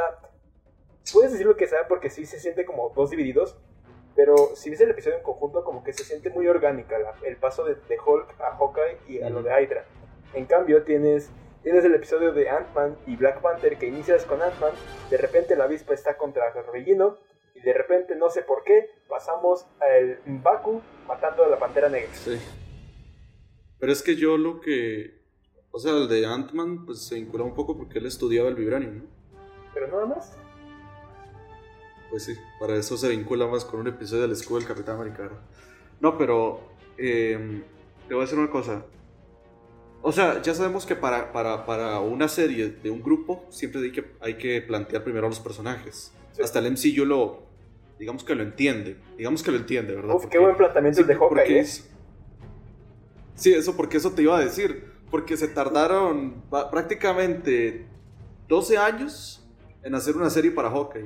puedes 1.14 1.32
decir 1.32 1.46
lo 1.46 1.56
que 1.58 1.68
sea 1.68 1.88
porque 1.88 2.10
sí 2.10 2.26
se 2.26 2.40
siente 2.40 2.66
como 2.66 2.90
dos 2.96 3.10
divididos, 3.10 3.60
pero 4.16 4.36
si 4.56 4.70
ves 4.70 4.80
el 4.82 4.92
episodio 4.92 5.18
en 5.18 5.24
conjunto, 5.24 5.64
como 5.66 5.84
que 5.84 5.92
se 5.94 6.06
siente 6.06 6.30
muy 6.30 6.48
orgánica 6.48 6.98
la- 6.98 7.16
el 7.24 7.36
paso 7.36 7.66
de, 7.66 7.76
de 7.76 7.98
Hulk 8.00 8.40
a 8.40 8.56
Hawkeye 8.56 8.98
y 9.08 9.22
a 9.22 9.30
lo 9.30 9.44
de 9.44 9.52
Hydra. 9.62 9.86
En 10.34 10.46
cambio, 10.46 10.84
tienes, 10.84 11.30
tienes 11.66 11.84
el 11.84 11.96
episodio 11.96 12.32
de 12.32 12.48
Ant-Man 12.48 12.96
y 13.08 13.16
Black 13.16 13.42
Panther 13.42 13.80
que 13.80 13.88
inicias 13.88 14.24
con 14.26 14.40
Ant-Man, 14.40 14.72
de 15.10 15.18
repente 15.18 15.56
la 15.56 15.64
avispa 15.64 15.96
está 15.96 16.16
contra 16.16 16.44
el 16.56 16.72
relleno, 16.72 17.18
y 17.56 17.62
de 17.62 17.74
repente, 17.74 18.16
no 18.16 18.30
sé 18.30 18.44
por 18.44 18.64
qué, 18.64 18.92
pasamos 19.10 19.66
al 19.82 20.20
Mbaku 20.28 20.80
matando 21.08 21.44
a 21.44 21.48
la 21.48 21.58
pantera 21.58 21.90
negra. 21.90 22.14
Sí. 22.14 22.38
Pero 23.80 23.92
es 23.92 24.04
que 24.04 24.16
yo 24.16 24.38
lo 24.38 24.62
que. 24.62 25.24
O 25.72 25.80
sea, 25.80 25.94
el 25.94 26.08
de 26.08 26.28
Ant-Man, 26.28 26.86
pues 26.86 27.08
se 27.08 27.16
vincula 27.16 27.44
un 27.44 27.56
poco 27.56 27.76
porque 27.76 27.98
él 27.98 28.06
estudiaba 28.06 28.48
el 28.50 28.56
Vibranium, 28.56 28.98
¿no? 29.00 29.04
Pero 29.74 29.88
nada 29.88 30.06
más. 30.06 30.38
Pues 32.12 32.26
sí, 32.26 32.36
para 32.60 32.76
eso 32.76 32.96
se 32.96 33.10
vincula 33.10 33.48
más 33.48 33.66
con 33.66 33.80
un 33.80 33.88
episodio 33.88 34.22
del 34.22 34.34
escudo 34.34 34.60
del 34.60 34.68
Capitán 34.68 34.98
Americano. 34.98 35.40
No, 36.00 36.16
pero. 36.16 36.60
eh, 37.00 37.64
te 38.08 38.14
voy 38.14 38.22
a 38.22 38.26
decir 38.26 38.38
una 38.38 38.52
cosa. 38.52 38.86
O 40.08 40.12
sea, 40.12 40.40
ya 40.44 40.54
sabemos 40.54 40.86
que 40.86 40.96
para, 40.96 41.32
para, 41.32 41.66
para 41.66 42.00
una 42.00 42.28
serie 42.28 42.70
de 42.70 42.92
un 42.92 43.02
grupo 43.02 43.44
siempre 43.50 43.82
hay 43.82 43.92
que, 43.92 44.06
hay 44.22 44.36
que 44.38 44.62
plantear 44.62 45.04
primero 45.04 45.26
a 45.26 45.30
los 45.30 45.40
personajes. 45.40 46.14
Hasta 46.42 46.60
el 46.60 46.72
MCU 46.72 47.06
lo. 47.06 47.44
Digamos 47.98 48.24
que 48.24 48.36
lo 48.36 48.44
entiende. 48.44 48.98
Digamos 49.18 49.42
que 49.42 49.50
lo 49.52 49.58
entiende, 49.58 49.96
¿verdad? 49.96 50.16
Uf, 50.16 50.28
qué 50.28 50.38
buen 50.38 50.56
planteamiento 50.58 51.02
el 51.02 51.08
de 51.08 51.16
Hawkeye, 51.16 51.58
¿eh? 51.58 51.60
es- 51.60 51.90
Sí, 53.34 53.52
eso 53.54 53.76
porque 53.76 53.98
eso 53.98 54.12
te 54.12 54.22
iba 54.22 54.38
a 54.38 54.42
decir. 54.42 54.94
Porque 55.10 55.38
se 55.38 55.48
tardaron 55.48 56.44
prácticamente 56.72 57.88
12 58.48 58.78
años 58.78 59.44
en 59.82 59.96
hacer 59.96 60.16
una 60.16 60.30
serie 60.30 60.52
para 60.52 60.70
Hawkeye. 60.70 61.06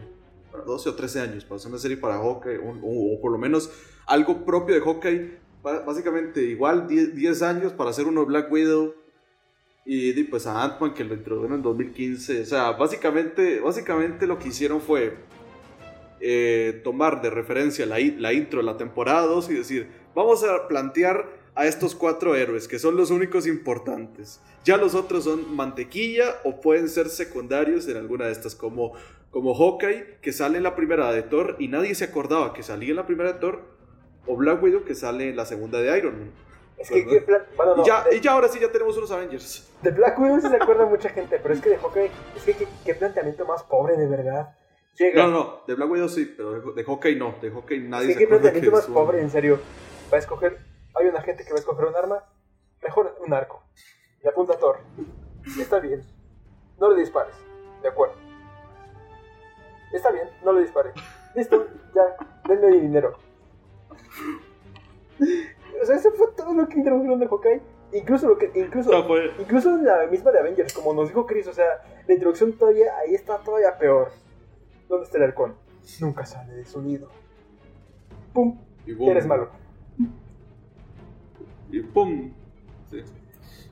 Bueno, 0.51 0.65
12 0.65 0.89
o 0.89 0.95
13 0.95 1.21
años 1.21 1.45
para 1.45 1.55
hacer 1.57 1.69
una 1.69 1.79
serie 1.79 1.95
para 1.97 2.17
Hawkeye. 2.17 2.59
o 2.61 3.21
por 3.21 3.31
lo 3.31 3.37
menos 3.37 3.71
algo 4.07 4.43
propio 4.45 4.75
de 4.75 4.81
Hawkeye. 4.81 5.37
Básicamente 5.63 6.41
igual 6.43 6.87
10, 6.87 7.15
10 7.15 7.41
años 7.41 7.73
para 7.73 7.89
hacer 7.89 8.05
uno 8.05 8.25
Black 8.25 8.51
Widow. 8.51 8.95
Y 9.85 10.23
pues 10.25 10.45
a 10.45 10.63
Ant-Man 10.63 10.93
que 10.93 11.03
lo 11.03 11.15
introdujeron 11.15 11.57
en 11.57 11.63
2015. 11.63 12.41
O 12.41 12.45
sea, 12.45 12.71
básicamente, 12.71 13.59
básicamente 13.59 14.27
lo 14.27 14.37
que 14.37 14.49
hicieron 14.49 14.81
fue 14.81 15.15
eh, 16.21 16.81
tomar 16.83 17.21
de 17.21 17.29
referencia 17.29 17.85
la, 17.85 17.97
la 17.97 18.33
intro 18.33 18.59
de 18.59 18.65
la 18.65 18.77
temporada 18.77 19.25
2 19.25 19.49
y 19.49 19.53
decir, 19.55 19.87
vamos 20.13 20.43
a 20.43 20.67
plantear 20.67 21.39
a 21.55 21.65
estos 21.65 21.95
cuatro 21.95 22.35
héroes, 22.35 22.67
que 22.67 22.79
son 22.79 22.95
los 22.95 23.11
únicos 23.11 23.47
importantes. 23.47 24.39
Ya 24.63 24.77
los 24.77 24.95
otros 24.95 25.25
son 25.25 25.55
mantequilla 25.55 26.35
o 26.43 26.61
pueden 26.61 26.87
ser 26.89 27.09
secundarios 27.09 27.87
en 27.87 27.97
alguna 27.97 28.25
de 28.25 28.31
estas, 28.31 28.55
como, 28.55 28.93
como 29.31 29.53
Hawkeye, 29.53 30.19
que 30.21 30.31
sale 30.31 30.57
en 30.57 30.63
la 30.63 30.75
primera 30.75 31.11
de 31.11 31.23
Thor 31.23 31.55
y 31.59 31.67
nadie 31.67 31.95
se 31.95 32.05
acordaba 32.05 32.53
que 32.53 32.63
salía 32.63 32.91
en 32.91 32.95
la 32.97 33.07
primera 33.07 33.33
de 33.33 33.39
Thor, 33.39 33.78
o 34.29 34.35
Black 34.37 34.61
Widow, 34.63 34.83
que 34.85 34.95
sale 34.95 35.29
en 35.29 35.35
la 35.35 35.45
segunda 35.45 35.79
de 35.79 35.97
Iron 35.97 36.19
Man. 36.19 36.31
Es 36.77 36.89
que, 36.89 37.03
plan- 37.25 37.45
bueno, 37.57 37.75
no, 37.77 37.83
y, 37.83 37.85
ya, 37.85 38.03
de- 38.05 38.15
y 38.15 38.21
ya 38.21 38.31
ahora 38.31 38.47
sí 38.47 38.57
ya 38.59 38.71
tenemos 38.71 38.95
unos 38.97 39.11
Avengers. 39.11 39.69
De 39.81 39.91
Black 39.91 40.17
Widow 40.17 40.39
se 40.39 40.55
acuerda 40.55 40.85
mucha 40.85 41.09
gente, 41.09 41.37
pero 41.41 41.53
es 41.53 41.59
que 41.61 41.69
de 41.71 41.77
Hawkeye, 41.77 42.11
es 42.37 42.43
que 42.43 42.67
qué, 42.85 42.93
planteamiento 42.95 43.45
más 43.45 43.63
pobre 43.63 43.97
de 43.97 44.07
verdad. 44.07 44.55
Llega, 44.97 45.25
No, 45.25 45.31
no, 45.31 45.61
de 45.67 45.75
Black 45.75 45.89
Widow 45.91 46.07
sí, 46.07 46.33
pero 46.37 46.51
de, 46.53 46.73
de 46.73 46.83
Hawkeye 46.85 47.15
no, 47.17 47.35
de 47.41 47.49
Hawkeye 47.51 47.83
es 47.83 47.89
nadie 47.89 48.07
que 48.07 48.13
se 48.13 48.19
qué 48.19 48.25
que 48.25 48.29
planteamiento 48.29 48.71
más 48.71 48.85
pobre, 48.87 49.19
en 49.21 49.29
serio. 49.29 49.59
Va 50.11 50.17
a 50.17 50.19
escoger, 50.19 50.57
hay 50.95 51.07
una 51.07 51.21
gente 51.21 51.43
que 51.43 51.49
va 51.51 51.57
a 51.57 51.59
escoger 51.59 51.85
un 51.85 51.95
arma, 51.95 52.23
mejor 52.81 53.15
un 53.25 53.33
arco. 53.33 53.61
Y 54.23 54.27
apunta 54.27 54.53
a 54.53 54.57
Thor. 54.57 54.77
Está 55.59 55.79
bien, 55.79 56.01
no 56.79 56.93
le 56.93 56.99
dispares, 57.01 57.35
de 57.81 57.89
acuerdo. 57.89 58.15
Está 59.93 60.11
bien, 60.11 60.29
no 60.43 60.53
le 60.53 60.61
dispares. 60.61 60.93
Listo, 61.35 61.67
ya, 61.95 62.15
denme 62.47 62.67
mi 62.71 62.79
dinero. 62.81 63.17
O 65.81 65.85
sea, 65.85 65.95
eso 65.95 66.11
fue 66.11 66.27
todo 66.35 66.53
lo 66.53 66.67
que 66.67 66.77
introdujeron 66.77 67.19
de 67.19 67.27
Hawkeye. 67.27 67.61
Incluso 67.93 68.27
lo 68.27 68.37
que, 68.37 68.51
incluso, 68.55 68.91
No, 68.91 69.07
fue- 69.07 69.31
incluso 69.39 69.75
en 69.75 69.83
la 69.85 70.05
misma 70.07 70.31
de 70.31 70.39
Avengers, 70.39 70.73
como 70.73 70.93
nos 70.93 71.07
dijo 71.09 71.25
Chris, 71.25 71.47
o 71.47 71.53
sea, 71.53 71.65
la 72.07 72.13
introducción 72.13 72.53
todavía, 72.53 72.91
ahí 72.99 73.15
está 73.15 73.37
todavía 73.39 73.77
peor. 73.79 74.11
¿Dónde 74.87 75.05
está 75.05 75.17
el 75.17 75.23
halcón? 75.23 75.55
Nunca 75.99 76.25
sale 76.25 76.53
de 76.53 76.65
su 76.65 76.81
nido. 76.81 77.09
¡Pum! 78.33 78.59
Y 78.85 78.93
boom. 78.93 79.09
Eres 79.09 79.25
malo. 79.25 79.49
y 81.71 81.81
¡pum! 81.81 82.31
Sí. 82.91 83.01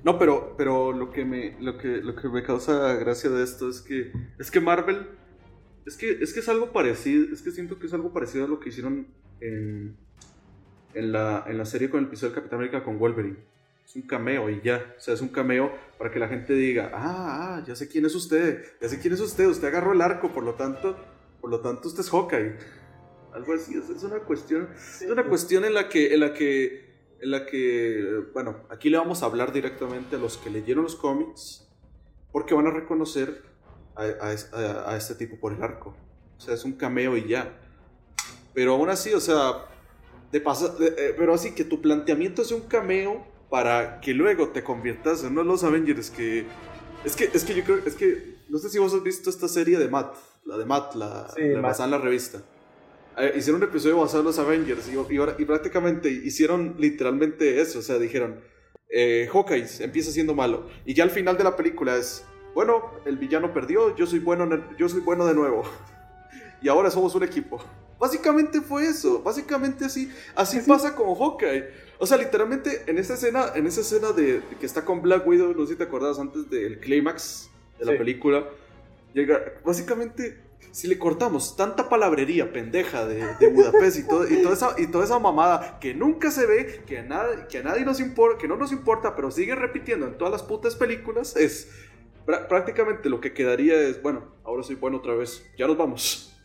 No, 0.04 0.18
pero, 0.18 0.54
pero 0.58 0.94
lo 0.94 1.12
que 1.12 1.26
me, 1.26 1.56
lo 1.60 1.78
que, 1.78 1.88
lo 1.98 2.16
que 2.16 2.30
me 2.30 2.44
causa 2.44 2.94
gracia 2.96 3.30
de 3.30 3.44
esto 3.44 3.70
es 3.70 3.82
que, 3.82 4.12
es 4.40 4.50
que 4.52 4.60
Marvel, 4.62 5.08
es 5.86 5.98
que, 5.98 6.12
es 6.22 6.34
que 6.34 6.40
es 6.40 6.50
algo 6.50 6.72
parecido, 6.72 7.34
es 7.34 7.42
que 7.42 7.52
siento 7.52 7.78
que 7.80 7.88
es 7.88 7.94
algo 7.94 8.14
parecido 8.14 8.46
a 8.46 8.48
lo 8.48 8.60
que 8.60 8.70
hicieron 8.70 9.08
en, 9.42 9.98
en 10.94 11.12
la, 11.12 11.44
en 11.48 11.58
la 11.58 11.66
serie 11.66 11.90
con 11.90 12.00
el 12.02 12.08
episodio 12.08 12.30
del 12.34 12.42
Capitán 12.42 12.60
América 12.60 12.84
con 12.84 12.98
Wolverine. 13.00 13.38
Es 13.86 13.96
un 13.96 14.02
cameo 14.04 14.50
y 14.50 14.62
ya, 14.62 14.96
o 14.98 15.00
sea, 15.00 15.14
es 15.14 15.22
un 15.22 15.30
cameo 15.30 15.72
para 15.98 16.12
que 16.12 16.20
la 16.20 16.28
gente 16.28 16.54
diga, 16.54 16.92
ah, 16.94 17.58
ah, 17.60 17.64
ya 17.66 17.76
sé 17.76 17.88
quién 17.88 18.06
es 18.06 18.16
usted, 18.16 18.64
ya 18.82 18.90
sé 18.90 19.00
quién 19.00 19.14
es 19.14 19.22
usted, 19.22 19.48
usted 19.48 19.68
agarró 19.70 19.94
el 19.94 20.02
arco, 20.02 20.34
por 20.34 20.44
lo 20.44 20.56
tanto, 20.56 20.98
por 21.40 21.50
lo 21.50 21.62
tanto 21.62 21.88
usted 21.88 22.02
es 22.02 22.10
Hawkeye. 22.10 22.56
Algo 23.34 23.54
así, 23.54 23.78
es, 23.78 23.90
es 23.90 24.04
una 24.04 24.20
cuestión, 24.20 24.68
es 24.76 25.10
una 25.10 25.24
cuestión 25.24 25.64
en 25.64 25.74
la 25.74 25.88
que, 25.88 26.14
en 26.14 26.20
la 26.20 26.34
que, 26.34 26.88
en 27.22 27.32
la 27.32 27.46
que, 27.46 28.24
bueno, 28.34 28.58
aquí 28.70 28.90
le 28.90 28.98
vamos 28.98 29.24
a 29.24 29.28
hablar 29.28 29.54
directamente 29.54 30.18
a 30.18 30.20
los 30.20 30.38
que 30.38 30.50
leyeron 30.50 30.84
los 30.84 30.96
cómics, 30.98 31.66
porque 32.34 32.54
van 32.56 32.68
a 32.68 32.72
reconocer 32.72 33.42
a, 33.96 34.02
a 34.26 34.34
es- 34.34 34.52
a- 34.54 34.92
a 34.92 34.98
este 34.98 35.16
tipo 35.16 35.40
por 35.40 35.54
el 35.54 35.64
arco. 35.64 35.96
O 36.38 36.42
sea, 36.42 36.54
es 36.54 36.66
un 36.66 36.74
cameo 36.74 37.16
y 37.16 37.28
ya. 37.28 37.58
Pero 38.54 38.74
aún 38.74 38.90
así, 38.90 39.14
o 39.14 39.20
sea, 39.20 39.66
de 40.32 40.42
pasa, 40.42 40.70
de- 40.76 40.88
eh, 40.98 41.16
pero 41.18 41.34
así 41.34 41.54
que 41.56 41.64
tu 41.64 41.82
planteamiento 41.82 42.42
es 42.42 42.52
un 42.52 42.62
cameo 42.62 43.26
para 43.50 44.00
que 44.02 44.14
luego 44.14 44.50
te 44.50 44.64
conviertas 44.64 45.24
en 45.24 45.32
uno 45.32 45.42
de 45.42 45.48
los 45.48 45.64
Avengers 45.64 46.10
que... 46.10 46.46
Es 47.06 47.16
que, 47.16 47.30
es 47.34 47.44
que 47.46 47.54
yo 47.56 47.64
creo, 47.64 47.80
es 47.86 47.96
que, 47.96 48.36
no 48.50 48.58
sé 48.58 48.70
si 48.70 48.80
vos 48.80 48.94
has 48.94 49.04
visto 49.04 49.30
esta 49.30 49.48
serie 49.48 49.78
de 49.80 49.88
Matt, 49.88 50.16
la 50.46 50.58
de 50.58 50.66
Matt, 50.66 50.96
la, 50.96 51.30
Sí, 51.36 51.42
la 51.44 51.54
Matt. 51.62 51.72
basada 51.72 51.86
en 51.86 51.92
la 51.92 51.98
revista. 52.00 52.42
Eh, 53.18 53.34
hicieron 53.38 53.62
un 53.64 53.70
episodio 53.70 53.98
basado 54.00 54.20
en 54.20 54.26
los 54.26 54.40
Avengers 54.40 54.90
y, 54.90 54.94
y 55.16 55.20
y 55.40 55.46
prácticamente 55.46 56.10
hicieron 56.10 56.76
literalmente 56.78 57.62
eso, 57.62 57.80
o 57.80 57.82
sea, 57.82 57.98
dijeron, 57.98 58.42
eh, 58.90 59.30
Hawkeye 59.32 59.66
empieza 59.80 60.12
siendo 60.12 60.34
malo 60.36 60.68
y 60.86 60.94
ya 60.94 61.04
al 61.04 61.10
final 61.10 61.38
de 61.38 61.44
la 61.44 61.56
película 61.56 61.96
es, 61.96 62.26
bueno, 62.54 62.92
el 63.06 63.18
villano 63.18 63.54
perdió, 63.54 63.96
yo 63.96 64.06
soy 64.06 64.20
bueno, 64.20 64.48
yo 64.78 64.88
soy 64.90 65.02
bueno 65.02 65.26
de 65.26 65.34
nuevo 65.34 65.64
y 66.62 66.68
ahora 66.68 66.92
somos 66.92 67.16
un 67.16 67.24
equipo. 67.24 67.64
Básicamente 68.00 68.62
fue 68.62 68.86
eso, 68.88 69.22
básicamente 69.24 69.86
así, 69.86 70.12
así 70.36 70.60
pasa 70.68 70.96
con 70.96 71.16
Hawkeye. 71.16 71.66
O 72.00 72.06
sea, 72.06 72.18
literalmente 72.18 72.84
en 72.86 72.98
esa 73.00 73.16
escena, 73.16 73.52
en 73.56 73.66
esa 73.66 73.82
escena 73.82 74.12
de, 74.12 74.42
de 74.42 74.56
que 74.60 74.66
está 74.68 74.86
con 74.86 75.02
Black 75.02 75.26
Widow, 75.28 75.54
no 75.56 75.66
sé 75.66 75.74
si 75.74 75.78
te 75.78 75.86
acordabas 75.86 76.20
antes 76.20 76.50
del 76.50 76.80
clímax 76.80 77.50
de 77.80 77.86
la 77.86 77.92
Sí. 77.94 77.98
película, 77.98 78.44
llega, 79.14 79.42
básicamente 79.66 80.44
si 80.72 80.88
le 80.88 81.00
cortamos 81.00 81.56
tanta 81.56 81.90
palabrería 81.90 82.54
pendeja 82.54 83.06
de, 83.08 83.26
de 83.40 83.48
Budapest 83.48 83.98
y, 83.98 84.08
todo, 84.08 84.28
y, 84.28 84.44
toda 84.44 84.54
esa, 84.54 84.76
y 84.78 84.88
toda 84.88 85.06
esa 85.06 85.18
mamada 85.18 85.80
que 85.80 85.96
nunca 85.96 86.30
se 86.30 86.46
ve, 86.46 86.84
que 86.86 87.00
a, 87.00 87.04
nada, 87.04 87.48
que 87.48 87.58
a 87.60 87.64
nadie 87.64 87.84
nos 87.84 88.00
importa, 88.00 88.38
que 88.38 88.48
no 88.48 88.58
nos 88.58 88.72
importa, 88.72 89.16
pero 89.16 89.32
sigue 89.32 89.56
repitiendo 89.56 90.06
en 90.06 90.18
todas 90.20 90.32
las 90.32 90.44
putas 90.44 90.76
películas, 90.76 91.36
es 91.36 91.70
prá- 92.28 92.48
prácticamente 92.48 93.10
lo 93.10 93.20
que 93.22 93.34
quedaría 93.34 93.76
es, 93.80 94.00
bueno, 94.04 94.36
ahora 94.44 94.62
soy 94.62 94.76
bueno 94.76 94.98
otra 94.98 95.16
vez, 95.16 95.44
ya 95.58 95.66
nos 95.66 95.78
vamos. 95.78 96.37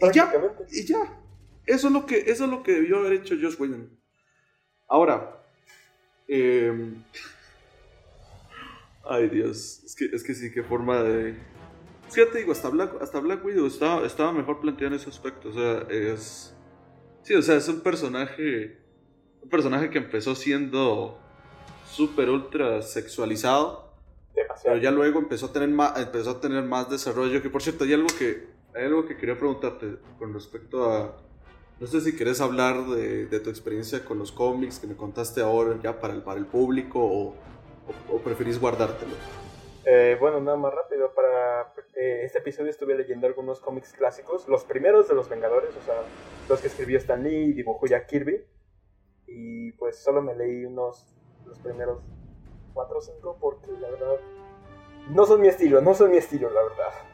Y 0.00 0.12
ya, 0.12 0.32
y 0.70 0.84
ya. 0.84 1.20
Eso 1.66 1.88
es 1.88 1.92
lo 1.92 2.06
que, 2.06 2.18
eso 2.18 2.44
es 2.44 2.50
lo 2.50 2.62
que 2.62 2.72
debió 2.72 2.98
haber 2.98 3.14
hecho 3.14 3.34
Josh 3.40 3.56
Whedon. 3.58 3.90
Ahora, 4.88 5.42
eh, 6.26 6.94
ay 9.04 9.28
Dios, 9.28 9.82
es 9.84 9.94
que, 9.94 10.06
es 10.06 10.22
que 10.22 10.34
sí, 10.34 10.50
qué 10.50 10.62
forma 10.62 11.02
de... 11.02 11.36
Es 12.08 12.14
que 12.14 12.24
ya 12.24 12.30
te 12.30 12.38
digo, 12.38 12.52
hasta 12.52 12.70
Black, 12.70 13.02
hasta 13.02 13.20
Black 13.20 13.44
Widow 13.44 13.66
estaba, 13.66 14.06
estaba 14.06 14.32
mejor 14.32 14.60
planteado 14.60 14.94
en 14.94 15.00
ese 15.00 15.10
aspecto. 15.10 15.50
O 15.50 15.52
sea, 15.52 15.86
es. 15.90 16.54
Sí, 17.22 17.34
o 17.34 17.42
sea, 17.42 17.56
es 17.56 17.68
un 17.68 17.80
personaje. 17.80 18.78
Un 19.42 19.50
personaje 19.50 19.90
que 19.90 19.98
empezó 19.98 20.34
siendo 20.34 21.20
súper 21.84 22.30
ultra 22.30 22.80
sexualizado. 22.80 23.92
Pero 24.64 24.78
ya 24.78 24.90
luego 24.90 25.18
empezó 25.18 25.46
a 25.46 25.52
tener 25.52 25.68
más, 25.68 26.00
empezó 26.00 26.30
a 26.30 26.40
tener 26.40 26.64
más 26.64 26.88
desarrollo. 26.88 27.42
Que 27.42 27.50
por 27.50 27.62
cierto, 27.62 27.84
hay 27.84 27.92
algo 27.92 28.08
que. 28.18 28.46
Hay 28.78 28.84
algo 28.84 29.06
que 29.06 29.16
quería 29.16 29.36
preguntarte 29.36 29.96
con 30.20 30.32
respecto 30.32 30.88
a. 30.88 31.16
No 31.80 31.86
sé 31.88 32.00
si 32.00 32.16
querés 32.16 32.40
hablar 32.40 32.86
de, 32.86 33.40
tu 33.40 33.50
experiencia 33.50 34.04
con 34.04 34.20
los 34.20 34.30
cómics 34.30 34.78
que 34.78 34.86
me 34.86 34.94
contaste 34.96 35.40
ahora 35.40 35.76
ya 35.82 36.00
para 36.00 36.14
el, 36.14 36.22
para 36.22 36.38
el 36.38 36.46
público 36.46 37.00
o, 37.00 37.30
o, 37.30 38.14
o 38.14 38.18
preferís 38.18 38.60
guardártelo. 38.60 39.14
Eh, 39.84 40.16
bueno, 40.20 40.40
nada 40.40 40.56
más 40.56 40.72
rápido. 40.72 41.12
Para 41.12 41.72
eh, 41.96 42.20
este 42.22 42.38
episodio 42.38 42.70
estuve 42.70 42.96
leyendo 42.96 43.26
algunos 43.26 43.58
cómics 43.58 43.92
clásicos, 43.94 44.46
los 44.46 44.62
primeros 44.62 45.08
de 45.08 45.16
los 45.16 45.28
Vengadores, 45.28 45.70
o 45.70 45.84
sea, 45.84 45.96
los 46.48 46.60
que 46.60 46.68
escribió 46.68 46.98
Stan 46.98 47.20
Lee 47.20 47.46
y 47.46 47.52
dibujó 47.54 47.84
Jack 47.88 48.06
Kirby. 48.06 48.44
Y 49.26 49.72
pues 49.72 49.98
solo 49.98 50.22
me 50.22 50.36
leí 50.36 50.64
unos, 50.64 51.04
los 51.46 51.58
primeros 51.58 52.00
4 52.74 52.96
o 52.96 53.00
5 53.00 53.38
porque 53.40 53.72
la 53.72 53.90
verdad 53.90 54.20
no 55.10 55.26
son 55.26 55.40
mi 55.40 55.48
estilo, 55.48 55.80
no 55.80 55.94
son 55.94 56.12
mi 56.12 56.18
estilo, 56.18 56.48
la 56.48 56.62
verdad. 56.62 57.07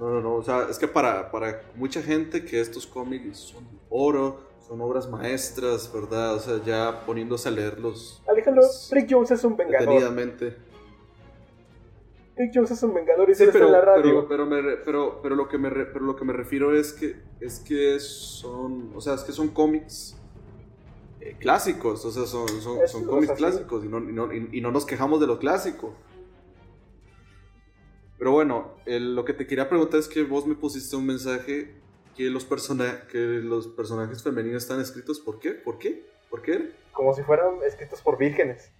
No, 0.00 0.08
no, 0.08 0.20
no, 0.22 0.34
o 0.36 0.42
sea, 0.42 0.66
es 0.70 0.78
que 0.78 0.88
para, 0.88 1.30
para 1.30 1.62
mucha 1.76 2.02
gente 2.02 2.44
que 2.44 2.58
estos 2.60 2.86
cómics 2.86 3.36
son 3.38 3.64
oro, 3.90 4.40
son 4.66 4.80
obras 4.80 5.08
maestras, 5.10 5.92
¿verdad? 5.92 6.34
O 6.36 6.40
sea, 6.40 6.64
ya 6.64 7.04
poniéndose 7.04 7.48
a 7.48 7.52
leerlos 7.52 8.22
Alejandro, 8.26 8.62
Rick 8.92 9.08
Jones 9.10 9.30
es 9.30 9.44
un 9.44 9.56
vengador. 9.56 9.80
detenidamente. 9.88 10.56
Rick 12.36 12.52
Jones 12.54 12.70
es 12.70 12.82
un 12.82 12.94
vengador 12.94 13.28
y 13.28 13.34
Sí, 13.34 13.38
se 13.38 13.44
está 13.44 13.52
pero, 13.54 13.66
en 13.66 13.72
la 13.72 13.80
radio. 13.82 14.02
pero, 14.02 14.28
pero, 14.28 14.46
me 14.46 14.76
pero, 14.78 15.20
pero 15.22 15.34
lo 15.36 15.46
que 15.48 15.58
me 15.58 15.70
pero 15.70 16.00
lo 16.06 16.16
que 16.16 16.24
me 16.24 16.32
refiero 16.32 16.74
es 16.74 16.92
que 16.94 17.16
es 17.40 17.58
que 17.60 18.00
son, 18.00 18.92
o 18.96 19.00
sea, 19.02 19.14
es 19.14 19.22
que 19.22 19.32
son 19.32 19.48
cómics 19.48 20.16
eh, 21.20 21.36
clásicos, 21.38 22.02
o 22.06 22.10
sea, 22.10 22.24
son, 22.24 22.48
son, 22.62 22.78
son 22.88 23.04
cómics 23.04 23.32
clásicos 23.32 23.84
y 23.84 23.88
no, 23.88 23.98
y, 23.98 24.12
no, 24.12 24.32
y- 24.32 24.48
y 24.52 24.60
no 24.62 24.70
nos 24.70 24.86
quejamos 24.86 25.20
de 25.20 25.26
lo 25.26 25.38
clásico. 25.38 25.92
Pero 28.20 28.32
bueno, 28.32 28.76
el- 28.84 29.16
lo 29.16 29.24
que 29.24 29.32
te 29.32 29.46
quería 29.46 29.70
preguntar 29.70 29.98
es 29.98 30.06
que 30.06 30.22
vos 30.24 30.46
me 30.46 30.54
pusiste 30.54 30.94
un 30.94 31.06
mensaje 31.06 31.74
que 32.14 32.24
los, 32.24 32.44
persona 32.44 33.06
que 33.10 33.16
los 33.18 33.68
personajes 33.68 34.22
femeninos 34.22 34.62
están 34.62 34.78
escritos, 34.78 35.18
¿por 35.20 35.38
qué? 35.40 35.52
¿Por 35.52 35.78
qué? 35.78 36.04
¿Por 36.28 36.42
qué? 36.42 36.70
Como 36.92 37.14
si 37.14 37.22
fueran 37.22 37.54
escritos 37.66 38.02
por 38.02 38.18
vírgenes. 38.18 38.70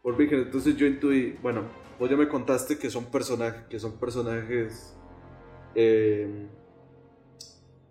Por 0.00 0.16
virgen, 0.16 0.42
entonces 0.42 0.76
yo 0.76 0.86
intuí, 0.86 1.36
bueno, 1.42 1.64
vos 1.98 2.08
ya 2.08 2.16
me 2.16 2.28
contaste 2.28 2.78
que 2.78 2.88
son 2.88 3.06
personajes, 3.06 3.64
que 3.68 3.80
son 3.80 3.98
personajes 3.98 4.94
eh, 5.74 6.46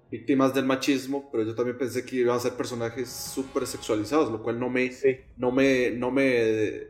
víctimas 0.10 0.54
del 0.54 0.65
machismo, 0.65 1.30
pero 1.34 1.43
yo 1.43 1.54
también 1.54 1.78
pensé 1.78 2.06
que 2.06 2.15
iban 2.15 2.38
a 2.38 2.39
ser 2.39 2.54
personajes 2.54 3.10
súper 3.10 3.67
sexualizados, 3.67 4.32
lo 4.32 4.41
cual 4.41 4.58
no 4.58 4.69
me, 4.69 4.89
no 5.36 5.52
me, 5.52 5.91
no 5.91 6.12
me, 6.12 6.88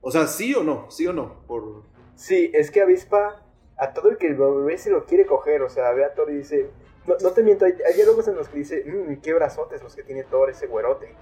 o 0.00 0.10
sea, 0.10 0.26
sí 0.26 0.52
o 0.56 0.64
no, 0.64 0.90
sí 0.90 1.06
o 1.06 1.12
no, 1.12 1.46
por, 1.46 1.84
Sí, 2.18 2.50
es 2.52 2.70
que 2.72 2.82
Avispa, 2.82 3.42
a 3.76 3.92
todo 3.92 4.10
el 4.10 4.18
que 4.18 4.30
lo 4.30 4.64
ve 4.64 4.76
se 4.76 4.90
lo 4.90 5.04
quiere 5.06 5.24
coger, 5.24 5.62
o 5.62 5.68
sea, 5.68 5.92
ve 5.92 6.04
a 6.04 6.14
Thor 6.14 6.30
y 6.32 6.38
dice, 6.38 6.68
no, 7.06 7.14
no 7.22 7.30
te 7.30 7.44
miento, 7.44 7.64
hay, 7.64 7.74
hay 7.86 7.94
diálogos 7.94 8.26
en 8.26 8.34
los 8.34 8.48
que 8.48 8.58
dice, 8.58 8.82
mmm, 8.84 9.20
qué 9.20 9.32
brazotes 9.34 9.82
los 9.84 9.94
que 9.94 10.02
tiene 10.02 10.24
Thor, 10.24 10.50
ese 10.50 10.66
güerote. 10.66 11.14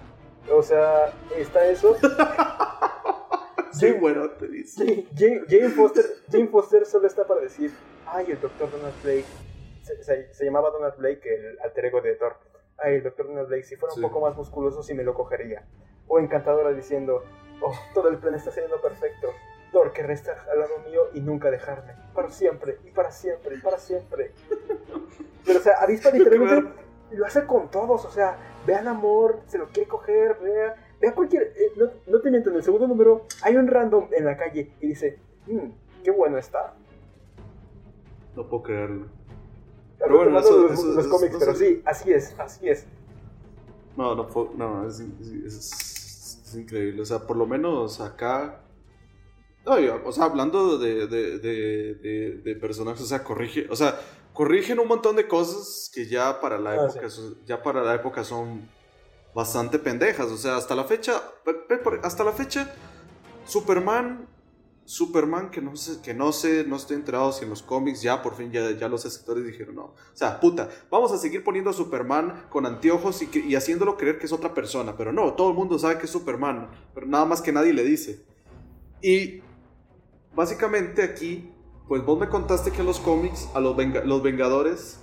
O 0.50 0.62
sea, 0.62 1.12
está 1.36 1.66
eso. 1.68 1.96
Sí, 3.72 3.90
güerote, 3.90 4.48
dice. 4.48 4.84
Sí, 4.86 5.08
Jane, 5.14 5.42
Jane 5.48 5.68
Foster, 5.68 6.04
Jane 6.32 6.48
Foster 6.48 6.86
solo 6.86 7.06
está 7.06 7.26
para 7.26 7.42
decir, 7.42 7.70
ay, 8.06 8.24
el 8.30 8.40
doctor 8.40 8.70
Donald 8.70 8.94
Blake, 9.02 9.26
se, 9.82 10.02
se- 10.02 10.32
se 10.32 10.44
llamaba 10.46 10.70
Donald 10.70 10.96
Blake, 10.96 11.20
el 11.28 11.58
alter 11.60 11.84
ego 11.84 12.00
de 12.00 12.14
Thor. 12.14 12.36
Ay, 12.78 12.94
el 12.94 13.02
doctor 13.02 13.26
Donald 13.26 13.48
Blake, 13.48 13.64
si 13.64 13.76
fuera 13.76 13.94
Sí. 13.94 14.00
un 14.00 14.08
poco 14.08 14.22
más 14.26 14.34
musculoso, 14.34 14.82
sí 14.82 14.94
me 14.94 15.02
lo 15.02 15.12
cogería. 15.12 15.66
O 16.08 16.18
encantadora 16.18 16.72
diciendo, 16.72 17.22
oh, 17.60 17.74
todo 17.92 18.08
el 18.08 18.16
plan 18.16 18.34
está 18.34 18.50
saliendo 18.50 18.80
perfecto. 18.80 19.28
Thor 19.76 19.92
querrá 19.92 20.14
estar 20.14 20.38
al 20.50 20.58
lado 20.60 20.72
mío 20.88 21.02
y 21.12 21.20
nunca 21.20 21.50
dejarme. 21.50 21.92
Para 22.14 22.30
siempre, 22.30 22.78
y 22.86 22.90
para 22.92 23.10
siempre, 23.10 23.56
y 23.56 23.60
para 23.60 23.76
siempre. 23.78 24.32
Pero, 25.44 25.58
o 25.58 25.62
sea, 25.62 25.74
Avispa 25.82 26.10
literalmente 26.10 26.70
lo 27.10 27.26
hace 27.26 27.44
con 27.44 27.70
todos. 27.70 28.06
O 28.06 28.10
sea, 28.10 28.38
ve 28.66 28.74
al 28.74 28.88
amor, 28.88 29.40
se 29.48 29.58
lo 29.58 29.66
quiere 29.68 29.86
coger, 29.86 30.38
vea, 30.40 30.76
vea 30.98 31.14
cualquier. 31.14 31.42
eh, 31.42 31.72
no, 31.76 31.90
no 32.06 32.20
te 32.22 32.30
miento, 32.30 32.48
en 32.48 32.56
el 32.56 32.62
segundo 32.62 32.88
número 32.88 33.26
hay 33.42 33.56
un 33.56 33.66
random 33.66 34.08
en 34.12 34.24
la 34.24 34.38
calle 34.38 34.72
y 34.80 34.86
dice, 34.88 35.18
mmm, 35.46 35.68
qué 36.02 36.10
bueno 36.10 36.38
está. 36.38 36.72
no 38.34 38.48
puedo 38.48 38.62
creerlo. 38.62 39.06
Pero 39.98 40.16
bueno, 40.16 40.38
eso- 40.38 40.62
los, 40.62 40.72
eso- 40.72 40.86
los 40.86 41.04
eso- 41.06 41.10
cómics, 41.14 41.36
pero 41.38 41.54
sí, 41.54 41.82
así 41.84 42.12
es, 42.14 42.34
así 42.38 42.66
es. 42.70 42.86
No, 43.94 44.14
no, 44.14 44.26
puedo- 44.26 44.52
no, 44.56 44.88
es, 44.88 45.00
es- 45.00 45.32
es- 45.32 46.42
es 46.46 46.54
increíble. 46.54 47.02
O 47.02 47.04
sea, 47.06 47.18
por 47.26 47.36
lo 47.36 47.44
menos 47.46 48.00
acá. 48.00 48.60
No, 49.66 49.78
yo- 49.80 50.00
o 50.04 50.12
sea, 50.12 50.24
hablando 50.24 50.78
de, 50.78 51.08
de, 51.08 51.38
de, 52.42 52.54
personajes, 52.56 53.02
o 53.02 53.06
sea, 53.06 53.24
corrige, 53.24 53.66
o 53.68 53.74
sea, 53.76 53.98
corrigen 54.32 54.78
un 54.78 54.86
montón 54.86 55.16
de 55.16 55.26
cosas 55.26 55.90
que 55.92 56.06
ya 56.06 56.40
para 56.40 56.56
la 56.58 56.70
Ah, 56.70 56.84
época, 56.86 57.10
son- 57.10 57.36
ya 57.44 57.60
para 57.62 57.82
la 57.82 57.94
época 57.96 58.22
son 58.22 58.68
bastante 59.34 59.78
pendejas. 59.80 60.26
O 60.30 60.36
sea, 60.36 60.56
hasta 60.56 60.74
la 60.76 60.84
fecha, 60.84 61.20
hasta 62.02 62.22
la 62.24 62.32
fecha, 62.32 62.72
Superman, 63.44 64.28
Superman 64.84 65.50
que 65.50 65.60
no 65.60 65.74
sé, 65.76 66.00
que 66.00 66.14
no 66.14 66.30
sé, 66.32 66.64
no 66.64 66.76
estoy 66.76 66.94
enterado 66.96 67.32
si 67.32 67.42
en 67.42 67.50
los 67.50 67.60
cómics 67.62 68.02
ya 68.02 68.22
por 68.22 68.36
fin 68.36 68.52
ya, 68.52 68.70
ya 68.70 68.88
los 68.88 69.04
escritores 69.04 69.44
dijeron 69.44 69.74
no. 69.74 69.82
O 69.86 69.94
sea, 70.14 70.38
puta, 70.38 70.68
vamos 70.90 71.10
a 71.10 71.18
seguir 71.18 71.42
poniendo 71.42 71.70
a 71.70 71.72
Superman 71.72 72.46
con 72.50 72.66
anteojos 72.66 73.20
y, 73.22 73.26
que- 73.26 73.40
y 73.40 73.56
haciéndolo 73.56 73.96
creer 73.96 74.18
que 74.20 74.26
es 74.26 74.32
otra 74.32 74.54
persona. 74.54 74.96
Pero 74.96 75.12
no, 75.12 75.32
todo 75.34 75.48
el 75.50 75.56
mundo 75.56 75.76
sabe 75.78 75.98
que 75.98 76.04
es 76.04 76.10
Superman, 76.12 76.70
pero 76.94 77.06
nada 77.08 77.24
más 77.24 77.42
que 77.42 77.50
nadie 77.50 77.72
le 77.72 77.82
dice. 77.82 78.24
Y 79.02 79.42
básicamente 80.36 81.02
aquí, 81.02 81.50
pues 81.88 82.04
vos 82.04 82.18
me 82.20 82.28
contaste 82.28 82.70
que 82.70 82.80
en 82.80 82.86
los 82.86 83.00
cómics, 83.00 83.48
a 83.54 83.60
los, 83.60 83.74
venga- 83.76 84.04
los 84.04 84.22
Vengadores, 84.22 85.00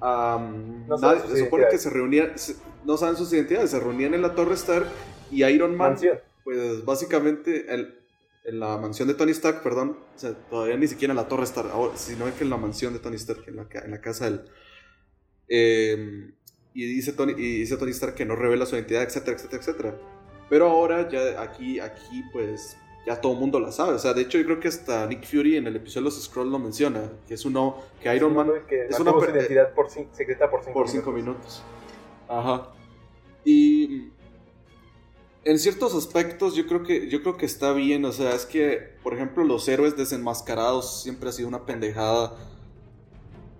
No 0.00 0.96
nadie- 1.00 1.20
sus 1.22 1.30
se 1.32 1.44
supone 1.44 1.66
que 1.70 1.78
se 1.78 1.90
reunían, 1.90 2.38
se- 2.38 2.56
no 2.84 2.96
saben 2.96 3.16
sus 3.16 3.32
identidades, 3.32 3.70
se 3.70 3.80
reunían 3.80 4.14
en 4.14 4.22
la 4.22 4.34
Torre 4.34 4.54
Stark 4.54 4.86
y 5.30 5.44
Iron 5.44 5.70
Man, 5.76 5.90
Mansión. 5.92 6.18
pues 6.44 6.84
básicamente 6.84 7.66
el- 7.74 7.98
en 8.44 8.60
la 8.60 8.78
mansión 8.78 9.08
de 9.08 9.14
Tony 9.14 9.32
Stark, 9.32 9.62
perdón, 9.62 9.98
o 10.14 10.18
sea, 10.18 10.32
todavía 10.48 10.76
ni 10.78 10.86
siquiera 10.86 11.12
en 11.12 11.16
la 11.16 11.28
Torre 11.28 11.42
Stark, 11.44 11.68
ahora, 11.70 11.96
sino 11.98 12.24
que 12.34 12.44
en 12.44 12.50
la 12.50 12.56
mansión 12.56 12.94
de 12.94 12.98
Tony 13.00 13.16
Stark, 13.16 13.42
en 13.46 13.56
la, 13.56 13.66
en 13.84 13.90
la 13.90 14.00
casa 14.00 14.24
del... 14.24 14.44
eh, 15.48 16.30
y, 16.74 16.84
dice 16.86 17.12
Tony, 17.12 17.32
y 17.32 17.58
dice 17.60 17.76
Tony 17.76 17.90
Stark 17.90 18.14
que 18.14 18.24
no 18.24 18.36
revela 18.36 18.64
su 18.66 18.76
identidad, 18.76 19.02
etcétera, 19.02 19.36
etcétera, 19.36 19.60
etcétera. 19.62 20.00
Pero 20.48 20.68
ahora 20.68 21.08
ya 21.10 21.42
aquí, 21.42 21.80
aquí 21.80 22.22
pues 22.32 22.76
ya 23.06 23.20
todo 23.20 23.32
el 23.32 23.38
mundo 23.38 23.60
la 23.60 23.72
sabe. 23.72 23.94
O 23.94 23.98
sea, 23.98 24.14
de 24.14 24.22
hecho 24.22 24.38
yo 24.38 24.44
creo 24.44 24.60
que 24.60 24.68
hasta 24.68 25.06
Nick 25.06 25.24
Fury 25.24 25.56
en 25.56 25.66
el 25.66 25.76
episodio 25.76 26.08
de 26.08 26.16
los 26.16 26.24
Scrolls 26.24 26.50
lo 26.50 26.58
menciona, 26.58 27.10
que 27.26 27.34
es 27.34 27.44
uno, 27.44 27.76
que 28.02 28.14
Iron 28.14 28.34
Man 28.34 28.50
que 28.68 28.86
es 28.86 29.00
una 29.00 29.12
su 29.12 29.24
identidad 29.24 29.72
por 29.74 29.90
secreta 29.90 30.50
por 30.50 30.62
cinco 30.62 30.74
por 30.74 30.88
cinco 30.88 31.12
minutos. 31.12 31.62
Ajá. 32.28 32.70
Y 33.44 34.08
en 35.44 35.58
ciertos 35.58 35.94
aspectos 35.94 36.54
yo 36.54 36.66
creo 36.66 36.82
que 36.82 37.08
yo 37.08 37.22
creo 37.22 37.36
que 37.36 37.46
está 37.46 37.72
bien, 37.72 38.04
o 38.04 38.12
sea, 38.12 38.34
es 38.34 38.44
que 38.44 38.96
por 39.02 39.14
ejemplo 39.14 39.44
los 39.44 39.66
héroes 39.68 39.96
desenmascarados 39.96 41.02
siempre 41.02 41.30
ha 41.30 41.32
sido 41.32 41.48
una 41.48 41.64
pendejada 41.64 42.36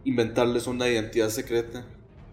inventarles 0.05 0.67
una 0.67 0.89
identidad 0.89 1.29
secreta. 1.31 1.87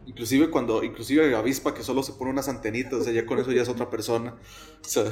Inclusive 0.06 0.50
cuando 0.50 0.84
inclusive 0.84 1.36
Avispa 1.36 1.74
que 1.74 1.84
solo 1.84 2.04
se 2.04 2.14
pone 2.14 2.32
unas 2.32 2.48
antenitas, 2.48 2.94
o 2.94 3.04
sea, 3.04 3.14
ya 3.14 3.26
con 3.26 3.40
eso 3.40 3.52
ya 3.52 3.64
es 3.64 3.70
otra 3.70 3.90
persona. 3.90 4.36
O 4.86 4.88
sea, 4.88 5.06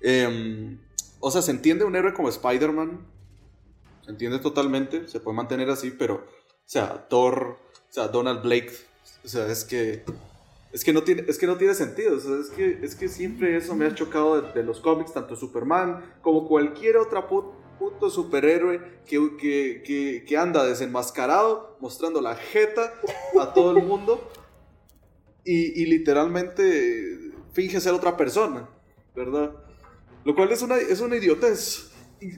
em, 0.00 0.78
o 1.20 1.30
sea, 1.30 1.42
se 1.42 1.50
entiende 1.50 1.84
un 1.84 1.96
héroe 1.96 2.14
como 2.14 2.28
Spider-Man, 2.28 3.06
se 4.04 4.10
entiende 4.10 4.38
totalmente, 4.38 5.08
se 5.08 5.20
puede 5.20 5.36
mantener 5.36 5.70
así, 5.70 5.90
pero, 5.90 6.14
o 6.14 6.24
sea, 6.64 7.08
Thor, 7.08 7.58
o 7.72 7.92
sea, 7.92 8.08
Donald 8.08 8.42
Blake, 8.42 8.72
o 9.24 9.28
sea, 9.28 9.46
es 9.46 9.64
que, 9.64 10.04
es 10.72 10.84
que 10.84 10.92
no 10.92 11.02
tiene, 11.02 11.24
es 11.28 11.38
que 11.38 11.46
no 11.46 11.56
tiene 11.56 11.74
sentido, 11.74 12.16
o 12.16 12.20
sea, 12.20 12.36
es 12.38 12.50
que, 12.50 12.78
es 12.82 12.94
que 12.94 13.08
siempre 13.08 13.56
eso 13.56 13.74
me 13.74 13.86
ha 13.86 13.94
chocado 13.94 14.40
de, 14.40 14.62
los 14.62 14.80
cómics, 14.80 15.12
tanto 15.12 15.36
Superman 15.36 16.04
como 16.22 16.46
cualquier 16.46 16.96
otra 16.98 17.28
put- 17.28 17.54
puto 17.78 18.10
superhéroe 18.10 18.80
que, 19.06 19.36
que, 19.40 19.82
que, 19.84 20.24
que 20.26 20.36
anda 20.36 20.64
desenmascarado, 20.64 21.76
mostrando 21.80 22.20
la 22.20 22.34
jeta 22.36 22.92
a 23.40 23.52
todo 23.52 23.76
el 23.76 23.84
mundo 23.84 24.30
y, 25.44 25.82
y 25.82 25.86
literalmente 25.86 27.32
finge 27.52 27.80
ser 27.80 27.94
otra 27.94 28.16
persona, 28.16 28.68
¿verdad? 29.14 29.52
Lo 30.28 30.34
cual 30.34 30.52
es 30.52 30.60
una, 30.60 30.76
es 30.76 31.00
una 31.00 31.16
idiotez. 31.16 31.90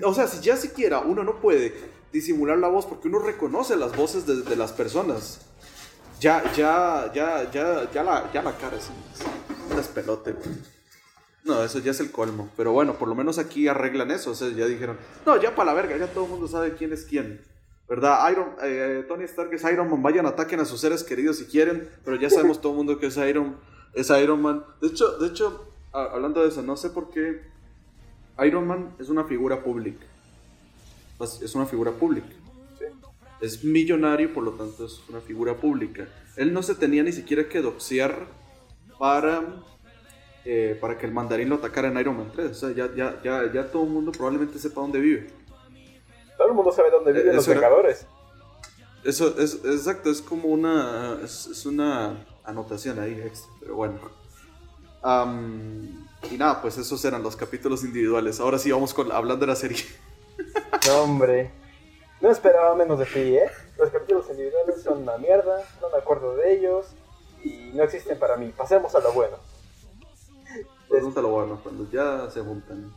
O 0.04 0.14
sea, 0.14 0.28
si 0.28 0.40
ya 0.40 0.56
siquiera 0.56 1.00
uno 1.00 1.24
no 1.24 1.40
puede 1.40 1.74
disimular 2.12 2.56
la 2.56 2.68
voz 2.68 2.86
porque 2.86 3.08
uno 3.08 3.18
reconoce 3.18 3.74
las 3.74 3.96
voces 3.96 4.26
de, 4.26 4.54
las 4.54 4.70
personas, 4.70 5.40
ya, 6.20 6.52
ya, 6.52 7.10
ya, 7.12 7.50
ya, 7.50 7.90
ya 7.90 8.04
la, 8.04 8.30
ya 8.32 8.42
la 8.42 8.56
cara 8.56 8.76
es 8.76 8.88
un 9.68 9.76
despelote. 9.76 10.36
No, 11.42 11.64
eso 11.64 11.80
ya 11.80 11.90
es 11.90 11.98
el 11.98 12.12
colmo. 12.12 12.48
Pero 12.56 12.70
bueno, 12.70 12.94
por 12.94 13.08
lo 13.08 13.16
menos 13.16 13.38
aquí 13.38 13.66
arreglan 13.66 14.12
eso. 14.12 14.30
O 14.30 14.34
sea, 14.36 14.50
ya 14.50 14.66
dijeron, 14.66 14.96
no, 15.26 15.42
ya 15.42 15.56
para 15.56 15.72
la 15.72 15.74
verga, 15.74 15.96
ya 15.96 16.06
todo 16.06 16.26
el 16.26 16.30
mundo 16.30 16.46
sabe 16.46 16.74
quién 16.74 16.92
es 16.92 17.04
quién. 17.04 17.44
¿Verdad? 17.88 18.30
Iron, 18.30 18.50
eh, 18.62 19.04
Tony 19.08 19.24
Stark 19.24 19.52
es 19.52 19.64
Iron 19.64 19.90
Man, 19.90 20.00
vayan, 20.00 20.26
ataquen 20.26 20.60
a 20.60 20.64
sus 20.64 20.80
seres 20.80 21.02
queridos 21.02 21.38
si 21.38 21.46
quieren, 21.46 21.90
pero 22.04 22.16
ya 22.16 22.30
sabemos 22.30 22.60
todo 22.60 22.70
el 22.70 22.76
mundo 22.76 23.00
que 23.00 23.06
es 23.06 23.16
Iron, 23.16 23.56
es 23.94 24.10
Iron 24.10 24.40
Man. 24.40 24.64
De 24.80 24.86
hecho, 24.86 25.18
de 25.18 25.26
hecho, 25.26 25.74
hablando 25.90 26.40
de 26.40 26.50
eso, 26.50 26.62
no 26.62 26.76
sé 26.76 26.90
por 26.90 27.10
qué 27.10 27.50
Iron 28.46 28.66
Man 28.66 28.94
es 28.98 29.08
una 29.08 29.24
figura 29.24 29.62
pública. 29.62 30.04
Es 31.20 31.54
una 31.54 31.66
figura 31.66 31.92
pública. 31.92 32.28
Es 33.40 33.64
millonario, 33.64 34.32
por 34.32 34.44
lo 34.44 34.52
tanto 34.52 34.84
es 34.86 35.00
una 35.08 35.20
figura 35.20 35.54
pública. 35.54 36.08
Él 36.36 36.52
no 36.52 36.62
se 36.62 36.74
tenía 36.74 37.02
ni 37.02 37.12
siquiera 37.12 37.48
que 37.48 37.60
doxear 37.60 38.26
para, 38.98 39.42
eh, 40.44 40.76
para 40.80 40.96
que 40.98 41.06
el 41.06 41.12
mandarín 41.12 41.48
lo 41.48 41.56
atacara 41.56 41.88
en 41.88 41.98
Iron 41.98 42.16
Man 42.18 42.30
3. 42.32 42.50
O 42.50 42.54
sea, 42.54 42.70
ya, 42.72 42.94
ya, 42.94 43.20
ya, 43.22 43.50
ya 43.52 43.70
todo 43.70 43.84
el 43.84 43.90
mundo 43.90 44.12
probablemente 44.12 44.58
sepa 44.58 44.80
dónde 44.82 45.00
vive. 45.00 45.30
Todo 46.36 46.48
el 46.48 46.54
mundo 46.54 46.72
sabe 46.72 46.90
dónde 46.90 47.12
viven 47.12 47.28
Eh, 47.30 47.32
los 47.34 47.42
eso 47.44 47.52
era- 47.52 47.60
Vengadores. 47.60 48.06
Eso 49.04 49.38
es 49.38 49.54
exacto, 49.64 50.10
es 50.10 50.20
como 50.20 50.48
una 50.48 51.18
es, 51.24 51.46
es 51.46 51.64
una 51.64 52.26
anotación 52.44 52.98
ahí 52.98 53.12
extra, 53.12 53.50
pero 53.58 53.74
bueno. 53.74 53.98
Am, 55.02 56.06
y 56.28 56.36
nada, 56.36 56.60
pues 56.60 56.76
esos 56.78 57.04
eran 57.04 57.22
los 57.22 57.36
capítulos 57.36 57.84
individuales. 57.84 58.40
Ahora 58.40 58.58
sí 58.58 58.70
vamos 58.70 58.92
con 58.92 59.10
hablando 59.12 59.46
de 59.46 59.52
la 59.52 59.56
serie. 59.56 59.84
No, 60.86 61.02
hombre. 61.02 61.50
No 62.22 62.30
esperaba 62.30 62.74
menos 62.74 62.98
de 62.98 63.04
ti, 63.04 63.36
¿eh? 63.36 63.50
Los 63.78 63.90
capítulos 63.90 64.28
individuales 64.30 64.82
son 64.82 65.02
una 65.02 65.18
mierda, 65.18 65.62
no 65.80 65.90
me 65.90 65.98
acuerdo 65.98 66.36
de 66.36 66.54
ellos 66.54 66.86
y 67.44 67.70
no 67.74 67.82
existen 67.82 68.18
para 68.18 68.36
mí. 68.36 68.52
Pasemos 68.56 68.94
a 68.94 69.00
lo 69.00 69.12
bueno. 69.12 69.36
Pregunta 70.88 71.20
lo 71.20 71.28
bueno, 71.28 71.60
cuando 71.62 71.88
ya 71.90 72.30
se 72.30 72.40
juntan. 72.40 72.92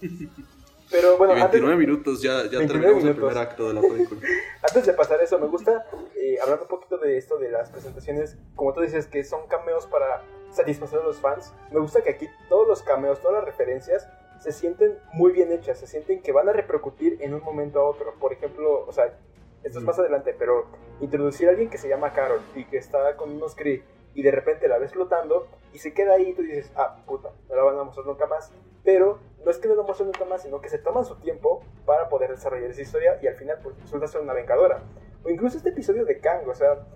Pero 0.90 1.18
bueno, 1.18 1.34
y 1.36 1.40
antes, 1.40 1.60
29 1.60 1.86
minutos 1.86 2.22
ya, 2.22 2.44
ya 2.44 2.58
29 2.58 2.66
terminamos 2.66 3.04
el 3.04 3.14
primer 3.14 3.38
acto 3.38 3.68
de 3.68 3.74
la 3.74 3.80
película. 3.82 4.20
antes 4.62 4.86
de 4.86 4.92
pasar 4.94 5.20
eso, 5.22 5.38
me 5.38 5.46
gusta 5.46 5.86
eh, 6.16 6.38
hablar 6.42 6.62
un 6.62 6.68
poquito 6.68 6.96
de 6.96 7.18
esto 7.18 7.38
de 7.38 7.50
las 7.50 7.70
presentaciones. 7.70 8.36
Como 8.54 8.72
tú 8.72 8.80
dices, 8.80 9.06
que 9.06 9.22
son 9.22 9.46
cameos 9.48 9.86
para 9.86 10.22
satisfacer 10.50 11.00
a 11.00 11.04
los 11.04 11.18
fans. 11.18 11.54
Me 11.70 11.80
gusta 11.80 12.02
que 12.02 12.10
aquí 12.10 12.28
todos 12.48 12.66
los 12.66 12.82
cameos, 12.82 13.20
todas 13.20 13.36
las 13.36 13.44
referencias 13.44 14.08
se 14.40 14.52
sienten 14.52 14.98
muy 15.12 15.32
bien 15.32 15.52
hechas, 15.52 15.78
se 15.78 15.86
sienten 15.86 16.22
que 16.22 16.32
van 16.32 16.48
a 16.48 16.52
repercutir 16.52 17.18
en 17.20 17.34
un 17.34 17.42
momento 17.42 17.80
a 17.80 17.84
otro. 17.84 18.14
Por 18.20 18.32
ejemplo, 18.32 18.84
o 18.86 18.92
sea, 18.92 19.18
esto 19.64 19.78
es 19.78 19.84
más 19.84 19.98
adelante, 19.98 20.34
pero 20.38 20.66
introducir 21.00 21.48
a 21.48 21.50
alguien 21.50 21.70
que 21.70 21.78
se 21.78 21.88
llama 21.88 22.12
Carol 22.12 22.40
y 22.54 22.64
que 22.64 22.78
está 22.78 23.16
con 23.16 23.30
unos 23.30 23.54
Kree 23.54 23.82
y 24.14 24.22
de 24.22 24.30
repente 24.30 24.68
la 24.68 24.78
ves 24.78 24.92
flotando 24.92 25.48
y 25.72 25.78
se 25.78 25.92
queda 25.92 26.14
ahí 26.14 26.30
y 26.30 26.34
tú 26.34 26.42
dices, 26.42 26.72
ah, 26.76 26.96
puta, 27.06 27.30
no 27.48 27.56
la 27.56 27.62
van 27.62 27.78
a 27.78 27.84
mostrar 27.84 28.06
nunca 28.06 28.26
más. 28.26 28.52
Pero 28.84 29.18
no 29.44 29.50
es 29.50 29.58
que 29.58 29.68
no 29.68 29.74
la 29.74 29.82
muestren 29.82 30.06
nunca 30.08 30.24
más, 30.24 30.42
sino 30.42 30.60
que 30.60 30.68
se 30.68 30.78
toman 30.78 31.04
su 31.04 31.16
tiempo 31.16 31.62
para 31.84 32.08
poder 32.08 32.30
desarrollar 32.30 32.70
esa 32.70 32.82
historia 32.82 33.18
y 33.22 33.26
al 33.26 33.34
final 33.34 33.58
pues, 33.62 33.78
resulta 33.80 34.06
ser 34.06 34.20
una 34.20 34.32
vengadora. 34.32 34.82
O 35.24 35.30
incluso 35.30 35.56
este 35.56 35.70
episodio 35.70 36.04
de 36.04 36.20
Kang, 36.20 36.48
o 36.48 36.54
sea, 36.54 36.86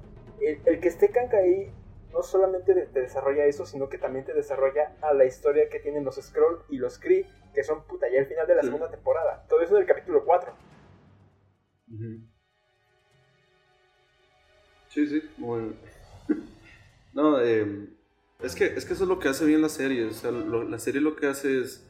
el, 0.40 0.60
el 0.64 0.80
que 0.80 0.88
esté 0.88 1.10
Kang 1.10 1.34
ahí 1.34 1.72
no 2.12 2.22
solamente 2.22 2.74
te 2.74 3.00
desarrolla 3.00 3.44
eso, 3.46 3.64
sino 3.66 3.88
que 3.88 3.98
también 3.98 4.24
te 4.24 4.34
desarrolla 4.34 4.96
a 5.00 5.12
la 5.14 5.24
historia 5.24 5.68
que 5.68 5.80
tienen 5.80 6.04
los 6.04 6.16
Skrull 6.16 6.58
y 6.68 6.76
los 6.78 6.98
Kree, 6.98 7.26
que 7.54 7.64
son 7.64 7.84
puta 7.84 8.06
ya 8.12 8.18
el 8.20 8.26
final 8.26 8.46
de 8.46 8.54
la 8.54 8.60
Sí. 8.62 8.66
segunda 8.68 8.90
temporada. 8.90 9.44
Todo 9.48 9.60
eso 9.62 9.74
en 9.76 9.82
el 9.82 9.88
capítulo 9.88 10.24
4. 10.24 10.52
Ujú. 11.92 12.20
Sí, 14.88 15.06
sí, 15.06 15.22
bueno. 15.38 15.72
No, 17.14 17.38
eh, 17.42 17.88
es, 18.42 18.54
que, 18.54 18.64
es 18.64 18.86
que 18.86 18.94
eso 18.94 19.02
es 19.04 19.08
lo 19.08 19.18
que 19.18 19.28
hace 19.28 19.44
bien 19.44 19.60
la 19.60 19.68
serie. 19.68 20.06
O 20.06 20.12
sea, 20.12 20.30
lo- 20.30 20.64
la 20.64 20.78
serie 20.78 21.00
lo 21.02 21.14
que 21.14 21.26
hace 21.26 21.60
es. 21.60 21.86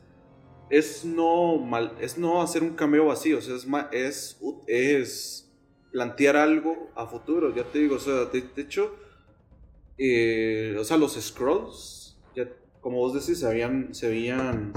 Es 0.69 1.05
no, 1.05 1.59
mal, 1.59 1.97
es 2.01 2.19
no 2.19 2.43
hacer 2.43 2.63
un 2.65 2.75
cameo 2.75 3.07
vacío. 3.07 3.39
O 3.39 3.41
sea, 3.41 3.55
es, 3.55 3.67
es, 3.93 4.41
es 4.67 5.53
plantear 5.93 6.37
algo 6.37 6.91
a 6.97 7.07
futuro. 7.07 7.55
Ya 7.55 7.63
te 7.65 7.79
digo, 7.79 7.97
o 7.97 7.99
sea, 8.01 8.25
de, 8.25 8.41
de 8.41 8.63
hecho, 8.63 8.97
eh, 9.99 10.77
o 10.79 10.85
sea, 10.85 10.97
los 10.97 11.15
Scrolls, 11.15 12.17
ya, 12.35 12.49
como 12.81 12.99
vos 12.99 13.15
decís, 13.15 13.39
se 13.41 13.47
habían, 13.47 13.95
se 13.95 14.07
habían, 14.07 14.73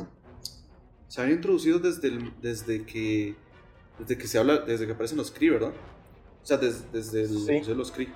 se 1.07 1.21
habían 1.21 1.37
introducido 1.37 1.79
desde, 1.79 2.09
el- 2.09 2.33
desde 2.41 2.85
que, 2.85 3.35
desde 3.99 4.17
que 4.17 4.27
se 4.27 4.37
habla, 4.37 4.57
desde 4.59 4.85
que 4.85 4.91
aparecen 4.93 5.17
los 5.17 5.31
Kree, 5.31 5.51
¿verdad? 5.51 5.73
O 6.43 6.45
sea, 6.45 6.57
des- 6.57 6.91
desde 6.91 7.23
el 7.23 7.29
Sí. 7.39 7.67
de 7.67 7.75
los 7.75 7.91
Kree. 7.91 8.09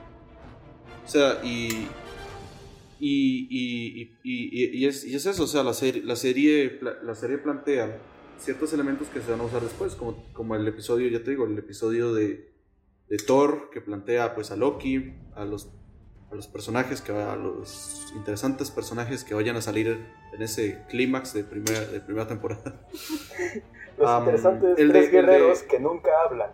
O 1.05 1.09
sea, 1.09 1.41
y. 1.43 1.87
Y, 3.01 3.47
y, 3.49 4.01
y, 4.23 4.77
y- 4.81 4.85
es, 4.85 5.05
y 5.05 5.15
es 5.15 5.25
eso, 5.25 5.43
o 5.43 5.47
sea, 5.47 5.63
la 5.63 5.73
serie, 5.73 6.03
la, 6.03 6.17
serie, 6.17 6.79
la 7.01 7.15
serie 7.15 7.37
plantea 7.37 7.97
ciertos 8.37 8.73
elementos 8.73 9.07
que 9.07 9.21
se 9.21 9.31
van 9.31 9.39
a 9.39 9.43
usar 9.45 9.61
después, 9.61 9.95
como, 9.95 10.21
como 10.33 10.53
el 10.55 10.67
episodio, 10.67 11.07
ya 11.07 11.23
te 11.23 11.31
digo, 11.31 11.45
el 11.45 11.57
episodio 11.57 12.13
de, 12.13 12.51
de 13.07 13.17
Thor, 13.17 13.69
que 13.71 13.79
plantea 13.79 14.35
pues 14.35 14.51
a 14.51 14.57
Loki, 14.57 15.13
a 15.33 15.45
los, 15.45 15.69
a 16.31 16.35
los 16.35 16.47
personajes, 16.47 17.01
que, 17.01 17.11
a 17.11 17.35
los 17.35 18.11
interesantes 18.15 18.69
personajes 18.71 19.23
que 19.23 19.33
vayan 19.33 19.55
a 19.55 19.61
salir 19.61 20.05
en 20.33 20.41
ese 20.41 20.83
clímax 20.89 21.33
de 21.33 21.43
primera, 21.43 21.79
de 21.81 21.99
primera 22.01 22.27
temporada. 22.27 22.81
Los 23.97 24.19
interesantes 24.21 24.77
el 24.79 24.87
de- 24.87 24.93
tres 24.93 25.05
el 25.05 25.11
de- 25.11 25.21
guerreros 25.21 25.63
que 25.63 25.77
nunca 25.79 26.09
hablan. 26.25 26.51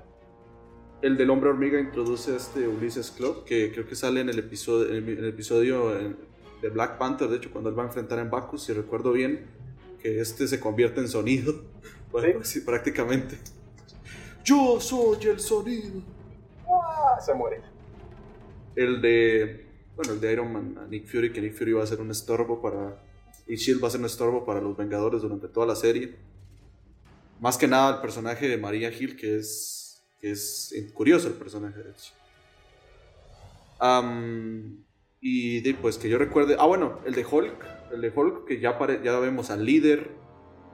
El 1.04 1.16
del 1.18 1.30
hombre 1.30 1.52
hormiga 1.52 1.80
introduce 1.80 2.32
a 2.34 2.38
este 2.38 2.68
Ulises 2.68 3.12
Club, 3.12 3.44
que 3.46 3.72
creo 3.72 3.86
que 3.88 3.94
sale 3.96 4.22
en 4.22 4.30
el 4.30 4.40
episodio, 4.40 4.88
en 4.96 5.08
el, 5.08 5.20
en 5.20 5.26
episodio 5.26 6.00
en- 6.00 6.18
de 6.64 6.70
Black 6.70 6.98
Panther, 6.98 7.28
de 7.28 7.38
hecho, 7.38 7.52
cuando 7.52 7.70
él 7.70 7.78
va 7.78 7.84
a 7.84 7.86
enfrentar 7.88 8.18
a 8.18 8.24
Bacchus, 8.24 8.64
si 8.64 8.74
recuerdo 8.74 9.12
bien, 9.12 9.46
que 10.02 10.20
este 10.22 10.48
se 10.48 10.60
convierte 10.60 11.02
en 11.02 11.08
sonido, 11.08 11.54
bueno, 12.12 12.44
sí, 12.44 12.62
prácticamente. 12.62 13.38
Yo 14.44 14.80
soy 14.80 15.24
el 15.28 15.40
sonido. 15.40 16.02
¡Ah! 16.68 17.20
Se 17.24 17.34
muere. 17.36 17.62
El 18.76 19.02
de, 19.02 19.65
bueno, 19.96 20.14
el 20.14 20.20
de 20.22 20.34
Iron 20.34 20.52
Man, 20.52 20.78
a 20.78 20.88
Nick 20.88 21.08
Fury, 21.08 21.32
que 21.32 21.42
Nick 21.42 21.54
Fury 21.58 21.74
va 21.74 21.84
a 21.84 21.88
ser 21.88 22.02
un 22.02 22.12
estorbo 22.12 22.62
para, 22.62 23.02
y 23.48 23.56
Shield 23.56 23.84
va 23.84 23.88
a 23.88 23.92
ser 23.92 24.00
un 24.00 24.06
estorbo 24.08 24.46
para 24.46 24.62
los 24.62 24.76
Vengadores 24.76 25.22
durante 25.22 25.48
toda 25.48 25.66
la 25.66 25.76
serie. 25.76 26.16
Más 27.40 27.58
que 27.58 27.68
nada 27.68 27.96
el 27.96 28.02
personaje 28.02 28.48
de 28.48 28.58
Maria 28.58 28.90
Hill, 28.92 29.16
que 29.18 29.38
es, 29.38 30.04
que 30.22 30.32
es 30.32 30.74
curioso 30.94 31.28
el 31.28 31.34
personaje, 31.34 31.78
de 31.84 31.92
hecho. 31.92 32.14
Y 35.22 35.62
de, 35.62 35.74
pues 35.74 35.98
que 35.98 36.08
yo 36.10 36.18
recuerde. 36.18 36.56
Ah, 36.60 36.66
bueno, 36.66 37.00
el 37.06 37.14
de 37.14 37.26
Hulk. 37.26 37.66
El 37.94 38.02
de 38.02 38.10
Hulk, 38.16 38.46
que 38.46 38.60
ya, 38.60 38.78
apare- 38.78 39.02
ya 39.04 39.18
vemos 39.20 39.50
al 39.50 39.66
líder, 39.66 40.12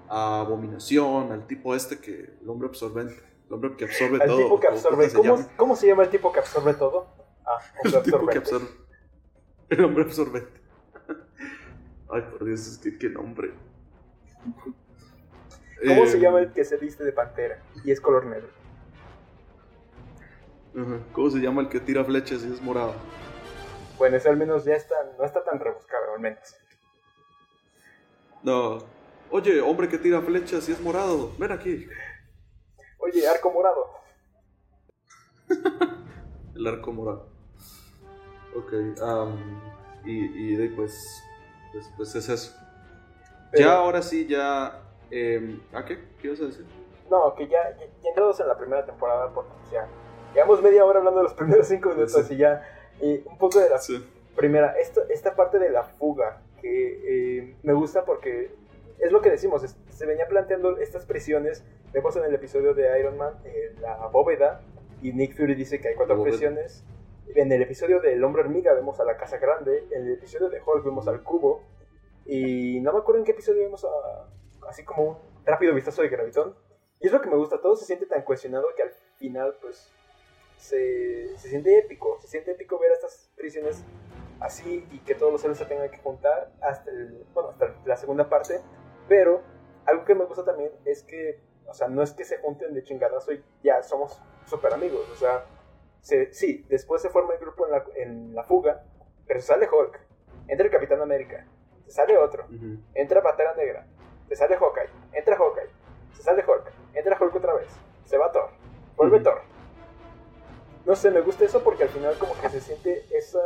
a 0.10 0.42
Abominación, 0.42 1.32
al 1.32 1.48
tipo 1.48 1.76
este 1.76 2.00
que. 2.00 2.36
El 2.42 2.50
hombre 2.50 2.68
absorbente. 2.68 3.16
El 3.48 3.54
hombre 3.54 3.76
que 3.78 3.86
absorbe 3.86 4.20
todo. 4.20 4.38
tipo 4.38 4.60
que 4.60 4.68
como 4.68 4.78
absorbe. 4.78 5.10
se 5.10 5.18
¿Cómo, 5.18 5.36
llame. 5.38 5.48
¿Cómo 5.58 5.76
se 5.76 5.88
llama 5.88 6.04
el 6.04 6.10
tipo 6.10 6.32
que 6.32 6.40
absorbe 6.40 6.74
todo? 6.74 7.08
Ah, 7.46 7.60
El 7.84 7.92
tipo 8.04 8.28
que 8.28 8.38
absorbe. 8.38 8.68
El 9.72 9.86
hombre 9.86 10.04
absorbente. 10.04 10.62
Ay, 12.10 12.22
por 12.30 12.44
Dios, 12.46 12.68
es 12.68 12.78
que 12.78 12.98
qué 12.98 13.10
nombre. 13.10 13.54
¿Cómo 15.88 16.06
se 16.06 16.18
Eh, 16.18 16.20
llama 16.20 16.42
el 16.42 16.52
que 16.54 16.66
se 16.66 16.78
viste 16.78 17.04
de 17.04 17.14
pantera 17.14 17.64
y 17.84 17.92
es 17.92 18.02
color 18.02 18.26
negro? 18.26 18.50
¿Cómo 21.14 21.30
se 21.30 21.40
llama 21.40 21.62
el 21.62 21.70
que 21.70 21.80
tira 21.80 22.04
flechas 22.04 22.44
y 22.44 22.52
es 22.54 22.62
morado? 22.62 22.96
Bueno, 23.98 24.18
ese 24.18 24.30
al 24.30 24.38
menos 24.38 24.66
ya 24.66 24.76
está, 24.76 24.96
no 25.18 25.26
está 25.26 25.44
tan 25.44 25.60
rebuscado, 25.60 26.14
al 26.16 26.20
menos. 26.22 26.56
No. 28.44 28.80
Oye, 29.30 29.62
hombre 29.62 29.88
que 29.88 29.98
tira 29.98 30.22
flechas 30.22 30.68
y 30.70 30.74
es 30.74 30.82
morado. 30.82 31.34
Ven 31.38 31.52
aquí. 31.54 31.88
Oye, 33.00 33.28
arco 33.28 33.52
morado. 33.52 33.86
El 36.56 36.68
arco 36.68 36.92
morado. 36.94 37.31
Ok, 38.56 38.74
am, 39.02 39.38
y, 40.06 40.52
y 40.52 40.56
de, 40.56 40.70
pues, 40.70 41.24
pues, 41.72 41.90
pues 41.96 42.16
es 42.16 42.30
eso. 42.30 42.56
Pero- 43.52 43.66
Ya 43.66 43.74
ahora 43.76 44.02
sí, 44.02 44.28
ya... 44.28 44.82
em, 45.10 45.62
¿A 45.74 45.84
qué? 45.86 46.00
¿Qué 46.20 46.28
ibas 46.28 46.42
a 46.42 46.46
decir? 46.46 46.66
No, 47.10 47.34
que 47.36 47.48
ya, 47.48 47.76
ya, 47.78 47.86
ya 48.02 48.10
entrados 48.10 48.40
en 48.40 48.48
la 48.48 48.58
primera 48.58 48.86
temporada, 48.86 49.30
porque 49.34 49.52
ya 49.72 49.86
llevamos 50.34 50.62
media 50.62 50.86
hora 50.86 51.00
hablando 51.00 51.20
de 51.20 51.24
los 51.26 51.34
primeros 51.34 51.68
cinco 51.68 51.90
minutos 51.90 52.26
Sí. 52.28 52.34
y 52.36 52.38
ya 52.38 52.62
y 53.02 53.22
un 53.28 53.38
poco 53.38 53.60
de 53.60 53.70
la 53.70 53.78
Sí. 53.80 54.06
primera, 54.36 54.76
esta, 54.80 55.02
esta 55.10 55.36
parte 55.36 55.60
de 55.60 55.70
la 55.70 55.84
fuga, 55.84 56.42
que 56.62 57.40
eh, 57.42 57.56
me 57.64 57.74
gusta 57.74 58.06
porque 58.06 58.52
es 59.00 59.12
lo 59.12 59.22
que 59.22 59.30
decimos, 59.32 59.64
es- 59.64 59.76
se 59.90 60.06
venía 60.06 60.28
planteando 60.28 60.78
estas 60.78 61.06
prisiones. 61.06 61.64
Vemos 61.92 62.16
en 62.16 62.24
el 62.24 62.34
episodio 62.34 62.74
de 62.74 62.98
Iron 63.00 63.18
Man 63.18 63.34
eh, 63.44 63.76
la 63.82 63.96
bóveda 64.08 64.62
y 65.02 65.12
Nick 65.12 65.36
Fury 65.36 65.56
dice 65.56 65.82
que 65.82 65.90
hay 65.90 65.96
cuatro 65.96 66.22
prisiones. 66.24 66.84
En 67.36 67.52
el 67.52 67.62
episodio 67.62 68.02
del 68.02 68.24
Hombre 68.24 68.42
Hormiga 68.42 68.74
vemos 68.74 69.00
a 69.00 69.06
la 69.06 69.16
Casa 69.16 69.38
Grande. 69.38 69.88
En 69.92 70.08
el 70.08 70.14
episodio 70.14 70.50
de 70.50 70.62
Hulk 70.62 70.84
vemos 70.84 71.08
al 71.08 71.24
Cubo. 71.24 71.62
Y 72.26 72.80
no 72.82 72.92
me 72.94 73.00
acuerdo 73.00 73.20
en 73.20 73.26
qué 73.26 73.32
episodio 73.32 73.64
vemos 73.64 73.86
a, 73.86 74.68
así 74.68 74.84
como 74.84 75.04
un 75.04 75.18
rápido 75.46 75.74
vistazo 75.74 76.02
de 76.02 76.10
Gravitón. 76.10 76.56
Y 77.00 77.08
es 77.08 77.14
lo 77.14 77.22
que 77.22 77.30
me 77.30 77.36
gusta, 77.36 77.62
todo 77.62 77.76
se 77.76 77.86
siente 77.86 78.06
tan 78.06 78.24
cohesionado 78.24 78.66
que 78.76 78.84
al 78.84 78.92
final 79.16 79.56
pues 79.62 79.92
se, 80.58 81.38
se 81.38 81.50
siente 81.50 81.78
épico. 81.78 82.18
Se 82.20 82.28
siente 82.28 82.52
épico 82.52 82.78
ver 82.80 82.92
estas 82.92 83.32
prisiones 83.36 83.84
así 84.40 84.86
y 84.92 85.00
que 85.00 85.16
todos 85.16 85.32
los 85.32 85.44
héroes 85.44 85.58
se 85.58 85.66
tengan 85.66 85.90
que 85.90 85.98
juntar 86.00 86.52
hasta, 86.62 86.90
el, 86.92 87.26
bueno, 87.34 87.50
hasta 87.50 87.74
la 87.86 87.96
segunda 87.96 88.28
parte. 88.30 88.60
Pero 89.08 89.42
algo 89.86 90.04
que 90.04 90.16
me 90.16 90.26
gusta 90.26 90.44
también 90.44 90.72
es 90.86 91.04
que, 91.04 91.40
o 91.68 91.74
sea, 91.74 91.88
no 91.88 92.04
es 92.04 92.12
que 92.12 92.26
se 92.26 92.40
junten 92.40 92.74
de 92.74 92.84
chingadazo 92.84 93.32
y 93.32 93.44
ya 93.64 93.82
somos 93.84 94.20
súper 94.46 94.74
amigos. 94.74 95.08
O 95.12 95.16
sea, 95.16 95.46
se- 96.02 96.34
sí, 96.34 96.66
después 96.70 97.02
se 97.02 97.10
forma 97.10 97.34
el 97.34 97.40
grupo 97.40 97.66
en 97.66 97.72
la, 97.72 97.84
en 97.96 98.36
la 98.36 98.44
fuga, 98.44 98.84
pero 99.28 99.42
sale 99.42 99.68
Hulk, 99.70 100.00
entra 100.48 100.66
el 100.66 100.72
Capitán 100.72 101.02
América, 101.02 101.46
se 101.86 101.92
sale 101.92 102.18
otro, 102.18 102.46
entra 102.94 103.22
Pantera 103.22 103.56
Negra, 103.56 103.86
se 104.28 104.36
sale 104.36 104.56
Hawkeye, 104.58 104.90
entra 105.14 105.36
Hawkeye, 105.38 105.70
se 106.14 106.24
sale 106.24 106.44
Hulk, 106.46 106.72
entra 106.94 107.18
Hulk 107.20 107.36
otra 107.36 107.54
vez, 107.56 107.68
se 108.06 108.18
va 108.18 108.32
Thor, 108.32 108.50
vuelve 108.98 109.20
Thor. 109.22 109.42
No 110.86 110.96
sé, 110.96 111.12
me 111.12 111.22
gusta 111.22 111.46
eso 111.46 111.64
porque 111.64 111.84
al 111.84 111.90
final 111.90 112.18
como 112.18 112.34
que 112.42 112.50
se 112.50 112.60
siente 112.60 113.06
esa... 113.16 113.40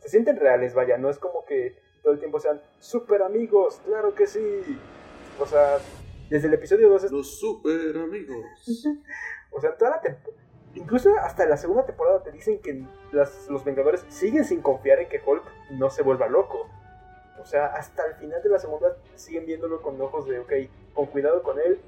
Se 0.00 0.10
sienten 0.10 0.36
reales, 0.36 0.74
vaya, 0.74 0.98
no 0.98 1.08
es 1.08 1.18
como 1.18 1.44
que 1.46 1.78
todo 2.02 2.12
el 2.12 2.18
tiempo 2.18 2.38
sean 2.38 2.60
super 2.80 3.22
amigos, 3.22 3.80
claro 3.86 4.14
que 4.14 4.26
sí. 4.26 4.78
O 5.40 5.46
sea, 5.46 5.78
desde 6.28 6.48
el 6.48 6.54
episodio 6.54 6.90
2 6.90 7.04
es... 7.04 7.10
Los 7.12 7.38
super 7.40 7.96
amigos. 7.96 8.44
O 9.54 9.60
sea, 9.60 9.74
toda 9.76 9.92
la 9.92 10.00
temporada... 10.00 10.42
Incluso 10.74 11.14
hasta 11.18 11.44
la 11.46 11.56
segunda 11.56 11.84
temporada 11.84 12.22
te 12.22 12.32
dicen 12.32 12.60
que 12.60 12.84
las- 13.12 13.48
los 13.48 13.64
Vengadores 13.64 14.04
siguen 14.08 14.44
sin 14.44 14.62
confiar 14.62 15.00
en 15.00 15.08
que 15.08 15.20
Hulk 15.24 15.44
no 15.72 15.90
se 15.90 16.02
vuelva 16.02 16.28
loco. 16.28 16.66
O 17.40 17.44
sea, 17.44 17.66
hasta 17.66 18.06
el 18.06 18.14
final 18.14 18.42
de 18.42 18.48
la 18.48 18.58
segunda 18.58 18.96
siguen 19.14 19.44
viéndolo 19.46 19.82
con 19.82 20.00
ojos 20.00 20.26
de, 20.28 20.38
ok, 20.38 20.52
con 20.94 21.06
cuidado 21.06 21.42
con 21.42 21.58
él. 21.60 21.80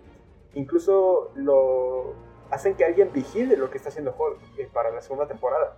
Incluso 0.54 1.30
lo 1.34 2.14
hacen 2.50 2.74
que 2.74 2.84
alguien 2.84 3.12
vigile 3.12 3.56
lo 3.56 3.70
que 3.70 3.78
está 3.78 3.88
haciendo 3.88 4.14
Hulk 4.18 4.58
eh, 4.58 4.68
para 4.72 4.90
la 4.90 5.00
segunda 5.00 5.26
temporada. 5.26 5.76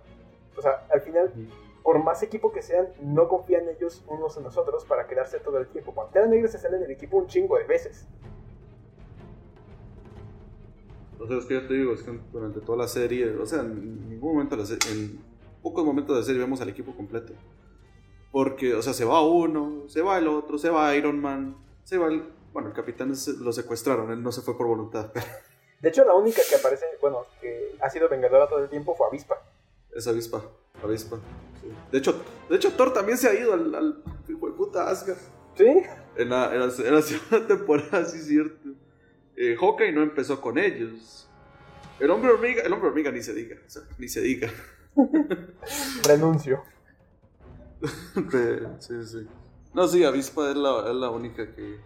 O 0.57 0.61
sea, 0.61 0.85
al 0.89 1.01
final, 1.01 1.31
por 1.83 2.03
más 2.03 2.21
equipo 2.23 2.51
que 2.51 2.61
sean, 2.61 2.89
no 2.99 3.27
confían 3.29 3.69
ellos 3.69 4.03
unos 4.07 4.35
en 4.37 4.43
nosotros 4.43 4.83
para 4.85 5.07
quedarse 5.07 5.39
todo 5.39 5.59
el 5.59 5.67
tiempo. 5.67 5.93
Pantera 5.93 6.25
Negra 6.25 6.47
se 6.49 6.57
sale 6.57 6.77
del 6.79 6.91
equipo 6.91 7.17
un 7.17 7.27
chingo 7.27 7.57
de 7.57 7.63
veces. 7.63 8.07
O 11.19 11.27
sea, 11.27 11.37
es 11.37 11.45
que 11.45 11.55
ya 11.55 11.67
te 11.67 11.73
digo, 11.73 11.93
es 11.93 12.03
que 12.03 12.11
durante 12.31 12.59
toda 12.61 12.77
la 12.77 12.87
serie, 12.87 13.35
o 13.35 13.45
sea, 13.45 13.61
en 13.61 14.09
ningún 14.09 14.33
momento, 14.33 14.55
de 14.55 14.61
la 14.61 14.67
se- 14.67 14.91
en 14.91 15.19
pocos 15.63 15.83
momentos 15.85 16.15
de 16.15 16.21
la 16.21 16.25
serie 16.25 16.41
vemos 16.41 16.61
al 16.61 16.69
equipo 16.69 16.95
completo. 16.95 17.33
Porque, 18.31 18.75
o 18.75 18.81
sea, 18.81 18.93
se 18.93 19.05
va 19.05 19.25
uno, 19.25 19.83
se 19.87 20.01
va 20.01 20.17
el 20.17 20.27
otro, 20.27 20.57
se 20.57 20.69
va 20.69 20.95
Iron 20.95 21.19
Man, 21.19 21.55
se 21.83 21.97
va 21.97 22.07
el... 22.07 22.23
Bueno, 22.53 22.69
el 22.69 22.75
capitán 22.75 23.13
lo 23.39 23.51
secuestraron, 23.53 24.11
él 24.11 24.21
no 24.23 24.31
se 24.31 24.41
fue 24.41 24.57
por 24.57 24.67
voluntad, 24.67 25.11
pero 25.13 25.25
De 25.81 25.89
hecho, 25.89 26.03
la 26.05 26.13
única 26.15 26.41
que 26.49 26.55
aparece, 26.55 26.85
bueno, 27.01 27.19
que 27.39 27.75
ha 27.81 27.89
sido 27.89 28.09
vengadora 28.09 28.47
todo 28.47 28.59
el 28.59 28.69
tiempo 28.69 28.95
fue 28.95 29.07
Avispa. 29.07 29.35
es 29.93 30.07
avispa, 30.07 30.41
avispa. 30.83 31.17
sí. 31.61 31.67
De 31.91 31.97
hecho, 31.99 32.15
de 32.49 32.55
hecho, 32.55 32.71
Thor 32.73 32.93
también 32.93 33.17
se 33.17 33.27
ha 33.29 33.33
ido 33.39 33.53
al, 33.53 33.73
al 33.75 34.03
puta 34.55 34.89
Asgard. 34.89 35.17
¿Sí? 35.55 35.65
En 36.15 36.29
la, 36.29 36.53
en 36.53 36.59
la, 36.59 36.73
en 36.87 36.95
la 36.95 37.01
segunda 37.03 37.47
temporada, 37.47 38.05
sí 38.05 38.19
cierto. 38.21 38.69
Eh, 39.37 39.55
Hawkeye 39.59 39.91
no 39.91 40.01
empezó 40.01 40.41
con 40.41 40.57
ellos. 40.57 41.29
El 41.99 42.09
hombre 42.11 42.31
hormiga, 42.31 42.63
el 42.63 42.73
hombre 42.73 42.89
hormiga 42.89 43.11
ni 43.11 43.21
se 43.21 43.33
diga, 43.33 43.55
o 43.65 43.69
sea, 43.69 43.83
ni 43.97 44.07
se 44.09 44.21
diga. 44.21 44.49
Renuncio. 46.07 46.63
Re- 48.15 48.67
sí, 48.79 49.05
sí. 49.05 49.27
No, 49.73 49.87
sí, 49.87 50.03
Avispa 50.03 50.49
es 50.49 50.55
la, 50.57 50.89
es 50.89 50.95
la 50.95 51.09
única 51.11 51.53
que, 51.53 51.77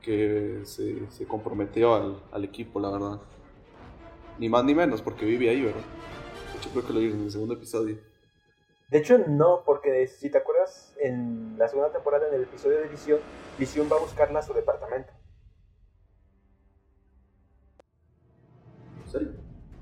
que 0.00 0.60
se, 0.64 1.10
se 1.10 1.26
comprometió 1.26 1.94
al, 1.94 2.22
al 2.32 2.44
equipo, 2.44 2.80
la 2.80 2.90
verdad. 2.90 3.20
Ni 4.38 4.48
más 4.48 4.64
ni 4.64 4.74
menos, 4.74 5.02
porque 5.02 5.26
vive 5.26 5.50
ahí, 5.50 5.62
¿verdad? 5.62 5.82
Hecho, 6.58 6.70
creo 6.70 6.86
que 6.86 6.92
lo 6.92 7.00
digo 7.00 7.14
en 7.14 7.24
el 7.24 7.30
segundo 7.30 7.54
episodio. 7.54 7.98
De 8.90 8.98
hecho, 8.98 9.18
no, 9.18 9.62
porque 9.66 10.06
si 10.06 10.30
te 10.30 10.38
acuerdas, 10.38 10.94
en 10.98 11.56
la 11.58 11.68
segunda 11.68 11.92
temporada, 11.92 12.28
en 12.28 12.34
el 12.34 12.42
episodio 12.44 12.78
de 12.80 12.88
Visión, 12.88 13.18
Visión 13.58 13.86
va 13.92 13.96
a 13.96 14.00
buscarla 14.00 14.38
a 14.38 14.42
su 14.42 14.54
departamento. 14.54 15.12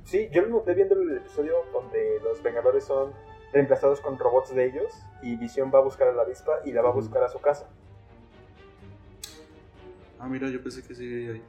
Sí, 0.05 0.29
yo 0.33 0.43
lo 0.43 0.49
noté 0.49 0.75
viendo 0.75 0.95
el 0.95 1.17
episodio 1.17 1.55
donde 1.73 2.21
los 2.23 2.43
Vengadores 2.43 2.85
son 2.85 3.13
reemplazados 3.53 4.01
con 4.01 4.19
robots 4.19 4.55
de 4.55 4.67
ellos 4.67 4.93
y 5.23 5.37
Visión 5.37 5.71
va 5.75 5.79
a 5.81 5.83
buscar 5.83 6.09
a 6.09 6.13
la 6.13 6.23
avispa 6.23 6.61
y 6.65 6.73
la 6.73 6.83
va 6.83 6.91
a 6.91 6.93
buscar 6.93 7.23
a 7.25 7.29
su 7.29 7.41
casa. 7.41 7.69
Ah, 10.19 10.29
mira, 10.29 10.49
yo 10.49 10.63
pensé 10.63 10.83
que 10.83 10.95
sí 10.95 11.07
vivía 11.07 11.33
ahí. 11.33 11.43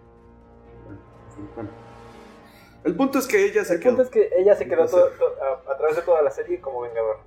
Bueno, 0.86 1.00
bueno. 1.56 1.70
El 2.84 2.96
punto 2.96 3.20
es 3.20 3.28
que 3.28 3.46
ella 3.46 3.64
se 3.64 3.76
El 3.76 3.82
punto 3.82 4.02
es 4.04 4.10
que 4.10 4.30
ella 4.38 4.56
se 4.56 4.68
quedó 4.68 4.86
todo- 4.88 5.12
a 5.70 5.78
través 5.78 5.96
de 5.96 6.02
toda 6.02 6.22
la 6.22 6.32
serie 6.32 6.60
como 6.62 6.82
Vengador. 6.82 7.20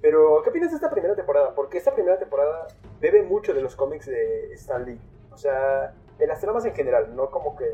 Pero, 0.00 0.42
¿qué 0.42 0.50
opinas 0.50 0.70
de 0.70 0.76
esta 0.76 0.90
primera 0.90 1.14
temporada? 1.14 1.54
Porque 1.54 1.78
esta 1.78 1.94
primera 1.94 2.18
temporada 2.18 2.66
bebe 3.00 3.22
mucho 3.22 3.54
de 3.54 3.62
los 3.62 3.76
cómics 3.76 4.06
de 4.06 4.52
Stan 4.54 4.84
Lee. 4.84 5.00
O 5.30 5.36
sea, 5.38 5.94
de 6.18 6.26
las 6.26 6.40
tramas 6.40 6.64
en 6.64 6.74
general, 6.74 7.14
no 7.14 7.30
como 7.30 7.56
que 7.56 7.64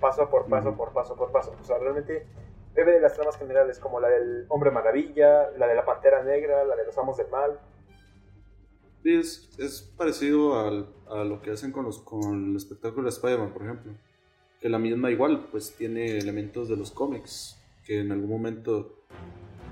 paso 0.00 0.28
por 0.30 0.46
paso, 0.46 0.74
por 0.76 0.92
paso, 0.92 1.16
por 1.16 1.32
paso. 1.32 1.54
O 1.60 1.64
sea, 1.64 1.78
realmente 1.78 2.26
bebe 2.74 2.92
de 2.92 3.00
las 3.00 3.14
tramas 3.14 3.36
generales, 3.38 3.78
como 3.78 4.00
la 4.00 4.08
del 4.08 4.46
Hombre 4.48 4.70
Maravilla, 4.70 5.50
la 5.58 5.66
de 5.66 5.74
la 5.74 5.84
Pantera 5.84 6.22
Negra, 6.22 6.64
la 6.64 6.76
de 6.76 6.84
los 6.84 6.96
Amos 6.98 7.16
del 7.16 7.28
Mal. 7.30 7.58
Sí, 9.02 9.14
es, 9.14 9.50
es 9.58 9.82
parecido 9.96 10.58
al- 10.60 10.88
a 11.08 11.24
lo 11.24 11.40
que 11.40 11.50
hacen 11.52 11.72
con, 11.72 11.84
los, 11.84 12.00
con 12.00 12.50
el 12.50 12.56
espectáculo 12.56 13.04
de 13.04 13.10
Spider-Man, 13.10 13.52
por 13.52 13.62
ejemplo. 13.62 13.92
Que 14.60 14.68
la 14.68 14.78
misma 14.78 15.10
igual, 15.10 15.48
pues 15.50 15.74
tiene 15.76 16.18
elementos 16.18 16.68
de 16.68 16.76
los 16.76 16.90
cómics. 16.90 17.56
Que 17.84 18.00
en 18.00 18.10
algún 18.10 18.30
momento, 18.30 19.04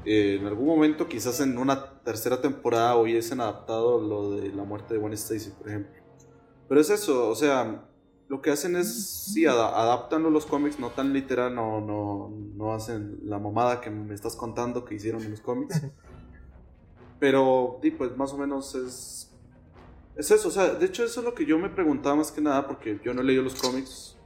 eh, 0.05 0.37
en 0.41 0.47
algún 0.47 0.67
momento 0.67 1.09
quizás 1.09 1.41
en 1.41 1.59
una 1.59 2.01
tercera 2.03 2.41
temporada 2.41 2.97
hubiesen 2.97 3.41
adaptado 3.41 4.01
lo 4.01 4.37
de 4.37 4.51
la 4.51 4.63
muerte 4.63 4.95
de 4.95 5.01
Gwen 5.01 5.15
Stacy, 5.15 5.51
por 5.51 5.69
ejemplo. 5.69 6.01
Pero 6.69 6.81
es 6.81 6.91
eso, 6.91 7.29
o 7.29 7.35
sea, 7.35 7.85
lo 8.29 8.41
que 8.41 8.51
hacen 8.51 8.77
es, 8.77 8.93
sí, 9.33 9.47
ada- 9.47 9.81
adaptan 9.81 10.23
los 10.33 10.47
cómics, 10.47 10.79
no 10.79 10.91
tan 10.91 11.13
literal, 11.13 11.55
no, 11.55 11.81
no, 11.81 12.31
no 12.57 12.73
hacen 12.75 13.19
la 13.25 13.39
mamada 13.39 13.81
que 13.81 13.91
me 13.91 14.15
estás 14.15 14.37
contando 14.37 14.85
que 14.85 14.95
hicieron 14.95 15.23
en 15.23 15.31
los 15.33 15.41
cómics. 15.41 15.83
Pero, 17.21 17.79
sí, 17.83 17.91
pues 17.91 18.17
más 18.17 18.33
o 18.33 18.39
menos 18.39 18.75
es. 18.75 19.31
Es 20.17 20.31
eso, 20.31 20.49
o 20.49 20.51
sea, 20.51 20.75
de 20.75 20.87
hecho, 20.87 21.05
eso 21.05 21.21
es 21.21 21.27
lo 21.27 21.35
que 21.35 21.45
yo 21.45 21.59
me 21.59 21.69
preguntaba 21.69 22.17
más 22.17 22.31
que 22.31 22.41
nada, 22.41 22.67
porque 22.67 23.01
yo 23.05 23.15
no 23.15 23.21
he 23.21 23.25
leído 23.25 23.43
los 23.43 23.55
cómics. 23.61 24.17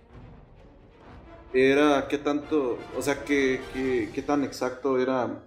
Era 1.52 2.08
qué 2.08 2.18
tanto. 2.18 2.78
O 2.96 3.02
sea, 3.02 3.24
qué, 3.24 3.60
qué, 3.72 4.10
qué 4.14 4.22
tan 4.22 4.44
exacto 4.44 4.98
era. 4.98 5.44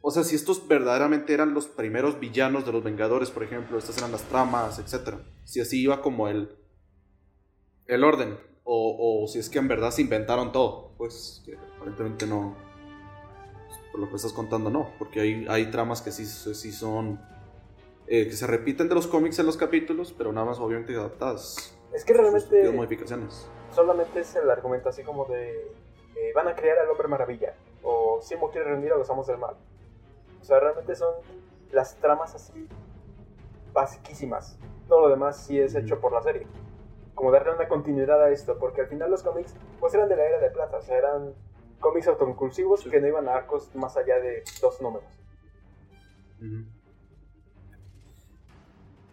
O 0.00 0.10
sea, 0.10 0.24
si 0.24 0.34
estos 0.34 0.66
verdaderamente 0.66 1.32
eran 1.32 1.54
los 1.54 1.66
primeros 1.66 2.18
villanos 2.18 2.66
de 2.66 2.72
los 2.72 2.82
Vengadores, 2.82 3.30
por 3.30 3.44
ejemplo, 3.44 3.78
estas 3.78 3.98
eran 3.98 4.10
las 4.10 4.22
tramas, 4.22 4.80
etc. 4.80 5.18
Si 5.44 5.60
así 5.60 5.80
iba 5.82 6.02
como 6.02 6.26
el. 6.26 6.50
El 7.94 8.04
orden. 8.04 8.38
O, 8.64 9.22
o 9.24 9.28
si 9.28 9.38
es 9.38 9.50
que 9.50 9.58
en 9.58 9.68
verdad 9.68 9.90
se 9.90 10.02
inventaron 10.02 10.52
todo. 10.52 10.92
Pues 10.96 11.42
que 11.44 11.56
aparentemente 11.76 12.26
no 12.26 12.56
por 13.92 14.00
lo 14.00 14.08
que 14.08 14.16
estás 14.16 14.32
contando, 14.32 14.70
no, 14.70 14.90
porque 14.98 15.20
hay, 15.20 15.46
hay 15.48 15.70
tramas 15.70 16.00
que 16.00 16.10
sí, 16.10 16.24
sí 16.24 16.72
son, 16.72 17.20
eh, 18.06 18.24
que 18.24 18.32
se 18.32 18.46
repiten 18.46 18.88
de 18.88 18.94
los 18.94 19.06
cómics 19.06 19.38
en 19.38 19.46
los 19.46 19.58
capítulos, 19.58 20.14
pero 20.16 20.32
nada 20.32 20.46
más 20.46 20.58
obviamente 20.58 20.96
adaptadas. 20.96 21.76
Es 21.92 22.04
que 22.04 22.14
realmente 22.14 22.70
modificaciones. 22.70 23.46
solamente 23.70 24.20
es 24.20 24.34
el 24.34 24.50
argumento 24.50 24.88
así 24.88 25.02
como 25.02 25.26
de 25.26 25.70
eh, 26.16 26.32
van 26.34 26.48
a 26.48 26.54
crear 26.56 26.78
al 26.78 26.88
Hombre 26.88 27.06
Maravilla 27.06 27.54
o 27.82 28.18
Simo 28.22 28.50
quiere 28.50 28.70
reunir 28.70 28.92
a 28.92 28.96
los 28.96 29.10
Amos 29.10 29.26
del 29.26 29.36
Mal. 29.36 29.56
O 30.40 30.44
sea, 30.44 30.58
realmente 30.58 30.96
son 30.96 31.14
las 31.70 31.96
tramas 31.96 32.34
así 32.34 32.66
basiquísimas. 33.74 34.58
Todo 34.88 35.02
lo 35.02 35.08
demás 35.10 35.44
sí 35.44 35.60
es 35.60 35.74
hecho 35.74 36.00
por 36.00 36.12
la 36.12 36.22
serie. 36.22 36.46
Como 37.14 37.30
darle 37.30 37.54
una 37.54 37.68
continuidad 37.68 38.22
a 38.22 38.30
esto, 38.30 38.58
porque 38.58 38.82
al 38.82 38.88
final 38.88 39.10
los 39.10 39.22
cómics 39.22 39.54
pues 39.80 39.94
eran 39.94 40.08
de 40.08 40.16
la 40.16 40.24
era 40.24 40.38
de 40.40 40.50
plata, 40.50 40.78
o 40.78 40.82
sea, 40.82 40.96
eran 40.96 41.34
cómics 41.80 42.08
autoconclusivos 42.08 42.84
que 42.84 43.00
no 43.00 43.08
iban 43.08 43.28
a 43.28 43.34
arcos 43.34 43.74
más 43.74 43.96
allá 43.96 44.18
de 44.18 44.42
dos 44.60 44.80
números. 44.80 45.04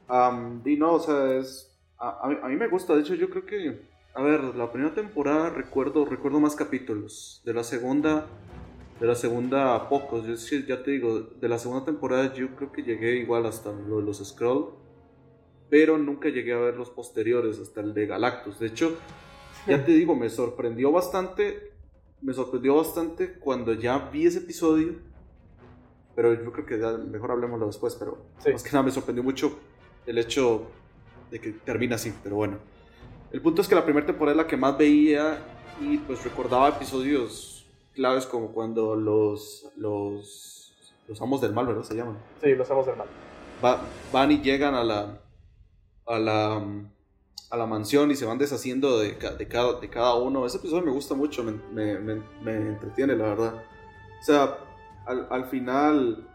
Am, 0.08 0.62
y 0.66 0.78
no, 0.78 0.94
o 0.94 1.00
sea, 1.00 1.36
es. 1.36 1.78
A, 1.98 2.26
a 2.26 2.30
mí, 2.30 2.38
a 2.42 2.48
mí 2.48 2.56
me 2.56 2.68
gusta, 2.68 2.96
de 2.96 3.02
hecho, 3.02 3.16
yo 3.16 3.30
creo 3.30 3.46
que. 3.46 3.90
A 4.16 4.24
ver, 4.24 4.44
la 4.56 4.72
primera 4.72 4.94
temporada 4.94 5.50
recuerdo, 5.50 6.06
recuerdo 6.06 6.40
más 6.40 6.56
capítulos. 6.56 7.42
De 7.46 7.54
la 7.54 7.64
segunda. 7.64 8.26
De 9.00 9.06
la 9.06 9.16
segunda 9.16 9.88
pocos. 9.88 10.26
Yo 10.26 10.58
ya 10.68 10.84
te 10.84 10.92
digo, 10.92 11.20
de 11.20 11.48
la 11.48 11.60
segunda 11.60 11.86
temporada 11.86 12.34
yo 12.34 12.56
creo 12.56 12.72
que 12.72 12.84
llegué 12.84 13.18
igual 13.18 13.46
hasta 13.46 13.72
lo 13.72 13.98
de 13.98 14.04
los 14.04 14.18
Scroll. 14.26 14.74
Pero 15.70 15.98
nunca 15.98 16.30
llegué 16.30 16.54
a 16.54 16.60
ver 16.60 16.76
los 16.76 16.90
posteriores, 16.90 17.60
hasta 17.60 17.82
el 17.82 17.94
de 17.94 18.08
Galactus. 18.08 18.60
De 18.60 18.68
hecho, 18.68 18.98
ya 19.68 19.84
te 19.86 19.92
digo, 19.92 20.16
me 20.16 20.30
sorprendió 20.30 20.92
bastante, 20.92 21.72
me 22.22 22.34
sorprendió 22.34 22.76
bastante 22.76 23.34
cuando 23.34 23.74
ya 23.74 24.10
vi 24.12 24.26
ese 24.26 24.40
episodio, 24.40 24.96
pero 26.16 26.34
yo 26.34 26.52
creo 26.52 26.66
que 26.66 26.80
ya 26.80 26.92
mejor 26.98 27.32
hablemoslo 27.32 27.68
después, 27.68 27.96
pero 27.96 28.18
más 28.52 28.64
que 28.64 28.70
nada 28.72 28.84
me 28.84 28.92
sorprendió 28.92 29.24
mucho 29.24 29.58
el 30.06 30.18
hecho 30.18 30.68
de 31.32 31.40
que 31.40 31.52
termina 31.52 31.96
así, 31.96 32.14
pero 32.24 32.36
bueno. 32.36 32.58
El 33.32 33.42
punto 33.42 33.62
es 33.62 33.68
que 33.68 33.76
la 33.76 33.86
primera 33.86 34.06
temporada 34.06 34.34
es 34.34 34.38
la 34.38 34.48
que 34.48 34.58
más 34.58 34.76
veía 34.76 35.38
y 35.80 35.98
pues 36.00 36.24
recordaba 36.24 36.70
episodios 36.70 37.68
claves 37.94 38.26
como 38.26 38.52
cuando 38.52 38.96
los, 38.96 39.68
los, 39.78 40.74
los 41.08 41.22
amos 41.22 41.40
del 41.42 41.54
mal, 41.54 41.68
¿verdad? 41.68 41.84
Se 41.84 41.96
llaman. 41.96 42.18
Sí, 42.42 42.56
los 42.56 42.70
amos 42.72 42.88
del 42.88 42.96
mal. 42.96 43.08
van 44.12 44.32
y 44.32 44.42
llegan 44.42 44.74
a 44.74 44.84
la, 44.84 45.22
a 46.10 46.18
la, 46.18 46.64
a 47.52 47.58
la 47.58 47.66
mansión 47.68 48.10
y 48.10 48.16
se 48.16 48.26
van 48.26 48.40
deshaciendo 48.40 49.00
de, 49.00 49.14
de, 49.14 49.48
cada, 49.48 49.80
de 49.80 49.90
cada 49.90 50.16
uno. 50.16 50.46
Ese 50.46 50.58
episodio 50.58 50.84
me 50.84 50.92
gusta 50.92 51.14
mucho, 51.14 51.44
me, 51.44 51.54
me, 51.72 52.00
me, 52.00 52.22
me 52.42 52.56
entretiene, 52.56 53.16
la 53.16 53.28
verdad. 53.28 53.54
O 54.20 54.24
sea, 54.24 54.58
al, 55.06 55.28
al 55.30 55.46
final... 55.46 56.26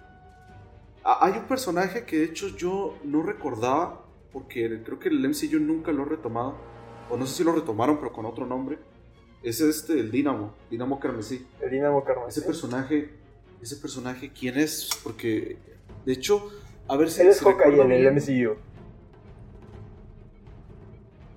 Hay 1.06 1.32
un 1.32 1.44
personaje 1.44 2.06
que 2.06 2.20
de 2.20 2.24
hecho 2.24 2.48
yo 2.56 2.96
no 3.04 3.22
recordaba, 3.22 4.06
porque 4.32 4.82
creo 4.82 4.98
que 4.98 5.10
el 5.10 5.28
MCU 5.28 5.58
nunca 5.60 5.92
lo 5.92 6.04
he 6.04 6.06
retomado, 6.06 6.54
o 7.10 7.18
no 7.18 7.26
sé 7.26 7.34
si 7.34 7.44
lo 7.44 7.52
retomaron, 7.52 7.98
pero 7.98 8.10
con 8.10 8.24
otro 8.24 8.46
nombre. 8.46 8.78
Es 9.42 9.60
este, 9.60 10.00
el 10.00 10.10
Dínamo, 10.10 10.54
Dínamo 10.70 10.98
Carmesí. 10.98 11.46
El 11.60 11.72
Dínamo 11.72 12.02
Carmesí. 12.04 12.38
Ese 12.38 12.46
personaje, 12.46 13.10
ese 13.60 13.76
personaje, 13.76 14.32
¿quién 14.32 14.58
es? 14.58 14.88
Porque, 15.02 15.58
de 16.06 16.12
hecho, 16.14 16.50
a 16.88 16.96
ver 16.96 17.10
si... 17.10 17.20
Él 17.20 17.28
es 17.28 17.42
Hawkeye 17.42 17.82
en 17.82 17.92
el 17.92 18.12
MCU 18.14 18.56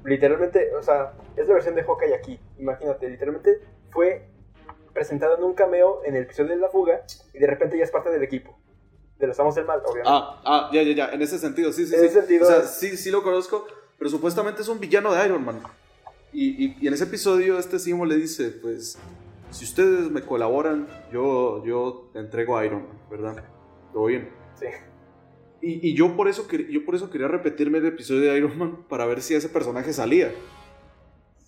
literalmente, 0.07 0.73
o 0.73 0.81
sea, 0.81 1.13
es 1.35 1.47
la 1.47 1.53
versión 1.53 1.75
de 1.75 1.83
Hawkeye 1.83 2.15
aquí. 2.15 2.39
Imagínate, 2.57 3.09
literalmente 3.09 3.59
fue 3.91 4.29
presentado 4.93 5.37
en 5.37 5.43
un 5.43 5.53
cameo 5.53 6.01
en 6.05 6.15
el 6.15 6.23
episodio 6.23 6.51
de 6.51 6.57
la 6.57 6.69
fuga 6.69 7.03
y 7.33 7.39
de 7.39 7.47
repente 7.47 7.77
ya 7.77 7.83
es 7.83 7.91
parte 7.91 8.09
del 8.09 8.23
equipo. 8.23 8.57
De 9.19 9.27
los 9.27 9.39
amos 9.39 9.55
del 9.55 9.65
mal, 9.65 9.79
obviamente. 9.79 10.09
Ah, 10.09 10.41
ah, 10.45 10.69
ya, 10.71 10.81
ya, 10.83 10.93
ya. 10.93 11.09
En 11.11 11.21
ese 11.21 11.37
sentido, 11.37 11.71
sí, 11.73 11.85
sí. 11.85 11.93
En 11.95 12.01
sí. 12.01 12.05
ese 12.05 12.19
sentido. 12.21 12.47
O 12.47 12.49
sea, 12.49 12.63
sí, 12.63 12.95
sí 12.97 13.11
lo 13.11 13.23
conozco, 13.23 13.65
pero 13.97 14.09
supuestamente 14.09 14.61
es 14.61 14.67
un 14.67 14.79
villano 14.79 15.11
de 15.11 15.25
Iron 15.25 15.43
Man. 15.43 15.59
Y, 16.31 16.65
y, 16.65 16.77
y 16.79 16.87
en 16.87 16.93
ese 16.93 17.05
episodio, 17.05 17.57
este 17.57 17.79
Simo 17.79 18.05
le 18.05 18.15
dice: 18.15 18.51
Pues, 18.51 18.97
si 19.49 19.65
ustedes 19.65 20.11
me 20.11 20.21
colaboran, 20.21 20.87
yo, 21.11 21.65
yo 21.65 22.09
te 22.13 22.19
entrego 22.19 22.57
a 22.57 22.65
Iron 22.65 22.83
Man, 22.83 22.99
¿verdad? 23.09 23.43
Todo 23.91 24.05
bien. 24.05 24.29
Sí. 24.55 24.67
Y, 25.61 25.89
y, 25.89 25.93
yo, 25.95 26.15
por 26.15 26.27
eso, 26.27 26.47
yo 26.49 26.85
por 26.85 26.95
eso 26.95 27.09
quería 27.09 27.27
repetirme 27.27 27.79
el 27.79 27.87
episodio 27.87 28.31
de 28.31 28.37
Iron 28.37 28.57
Man 28.57 28.85
para 28.87 29.05
ver 29.05 29.21
si 29.21 29.33
ese 29.33 29.49
personaje 29.49 29.91
salía. 29.91 30.31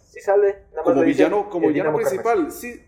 Sí 0.10 0.20
sale. 0.20 0.64
Nada 0.72 0.78
más 0.78 0.84
como 0.84 1.02
villano, 1.02 1.50
como 1.50 1.68
villano 1.68 1.96
principal. 1.96 2.52
Sí, 2.52 2.82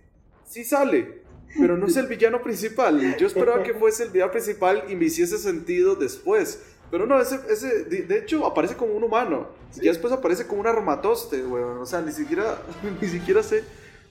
sí 0.43 0.63
sale. 0.63 1.21
Pero 1.59 1.77
no 1.77 1.85
es 1.85 1.97
el 1.97 2.07
villano 2.07 2.41
principal. 2.41 3.17
Yo 3.17 3.27
esperaba 3.27 3.61
que 3.61 3.73
fuese 3.79 4.03
el 4.03 4.09
villano 4.09 4.31
principal 4.31 4.83
y 4.89 4.95
me 4.95 5.05
hiciese 5.05 5.37
sentido 5.37 5.95
después. 5.95 6.63
Pero 6.89 7.05
no, 7.05 7.21
ese, 7.21 7.39
ese 7.49 7.85
de, 7.85 8.17
hecho 8.17 8.45
aparece 8.45 8.75
como 8.75 8.93
un 8.93 9.03
humano. 9.03 9.49
¿Sí? 9.69 9.81
Y 9.83 9.87
después 9.87 10.11
aparece 10.11 10.47
como 10.47 10.61
un 10.61 10.67
armatoste, 10.67 11.45
weón. 11.45 11.77
O 11.77 11.85
sea, 11.85 12.01
ni 12.01 12.11
siquiera, 12.11 12.61
ni 13.01 13.07
siquiera 13.07 13.43
sé 13.43 13.63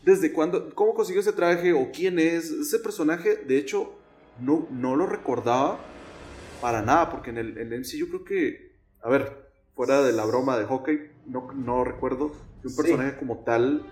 desde 0.02 0.32
cuándo, 0.32 0.74
cómo 0.74 0.94
consiguió 0.94 1.20
ese 1.20 1.32
traje 1.32 1.72
o 1.72 1.90
quién 1.92 2.18
es. 2.18 2.50
Ese 2.50 2.78
personaje, 2.78 3.36
de 3.36 3.58
hecho, 3.58 3.92
no, 4.40 4.66
no 4.70 4.96
lo 4.96 5.06
recordaba 5.06 5.78
para 6.60 6.82
nada, 6.82 7.10
porque 7.10 7.30
en 7.30 7.38
el, 7.38 7.58
en 7.58 7.72
el 7.72 7.80
MCU 7.80 8.08
creo 8.08 8.24
que, 8.24 8.72
a 9.02 9.08
ver, 9.08 9.50
fuera 9.74 10.02
de 10.02 10.12
la 10.12 10.24
broma 10.24 10.58
de 10.58 10.66
Hawkeye, 10.66 11.10
no, 11.26 11.48
no 11.54 11.84
recuerdo 11.84 12.32
que 12.60 12.68
un 12.68 12.76
personaje 12.76 13.12
sí. 13.12 13.16
como 13.18 13.38
tal 13.38 13.86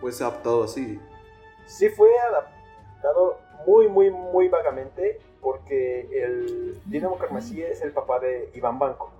fuese 0.00 0.24
adaptado 0.24 0.64
así. 0.64 0.98
Sí 1.66 1.88
fue 1.90 2.08
adaptado 2.18 3.38
muy, 3.66 3.88
muy, 3.88 4.10
muy 4.10 4.48
vagamente, 4.48 5.20
porque 5.40 6.08
el 6.12 6.80
Dinamo 6.86 7.18
Carmesí 7.18 7.62
es 7.62 7.82
el 7.82 7.92
papá 7.92 8.18
de 8.20 8.50
Iván 8.54 8.78
Banco. 8.78 9.10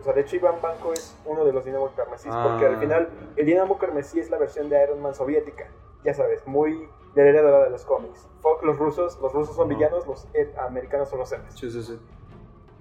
O 0.00 0.04
sea, 0.04 0.12
de 0.12 0.22
hecho 0.22 0.36
Iván 0.36 0.60
Banco 0.60 0.92
es 0.92 1.16
uno 1.24 1.44
de 1.44 1.52
los 1.52 1.64
Dinamo 1.64 1.90
Carmesí, 1.94 2.28
ah. 2.30 2.48
porque 2.48 2.66
al 2.66 2.78
final 2.78 3.08
el 3.36 3.46
Dinamo 3.46 3.78
Carmesí 3.78 4.20
es 4.20 4.30
la 4.30 4.38
versión 4.38 4.68
de 4.68 4.82
Iron 4.82 5.00
Man 5.00 5.14
soviética, 5.14 5.68
ya 6.04 6.14
sabes, 6.14 6.46
muy 6.46 6.88
de 7.14 7.32
la 7.32 7.64
de 7.64 7.70
los 7.70 7.84
cómics. 7.84 8.26
Fuck 8.40 8.62
los 8.62 8.78
rusos, 8.78 9.18
los 9.20 9.32
rusos 9.32 9.54
son 9.54 9.68
no. 9.68 9.76
villanos, 9.76 10.06
los 10.06 10.26
americanos 10.58 11.08
son 11.08 11.18
los 11.20 11.32
héroes. 11.32 11.54
Sí, 11.54 11.70
sí, 11.70 11.82
sí. 11.82 11.98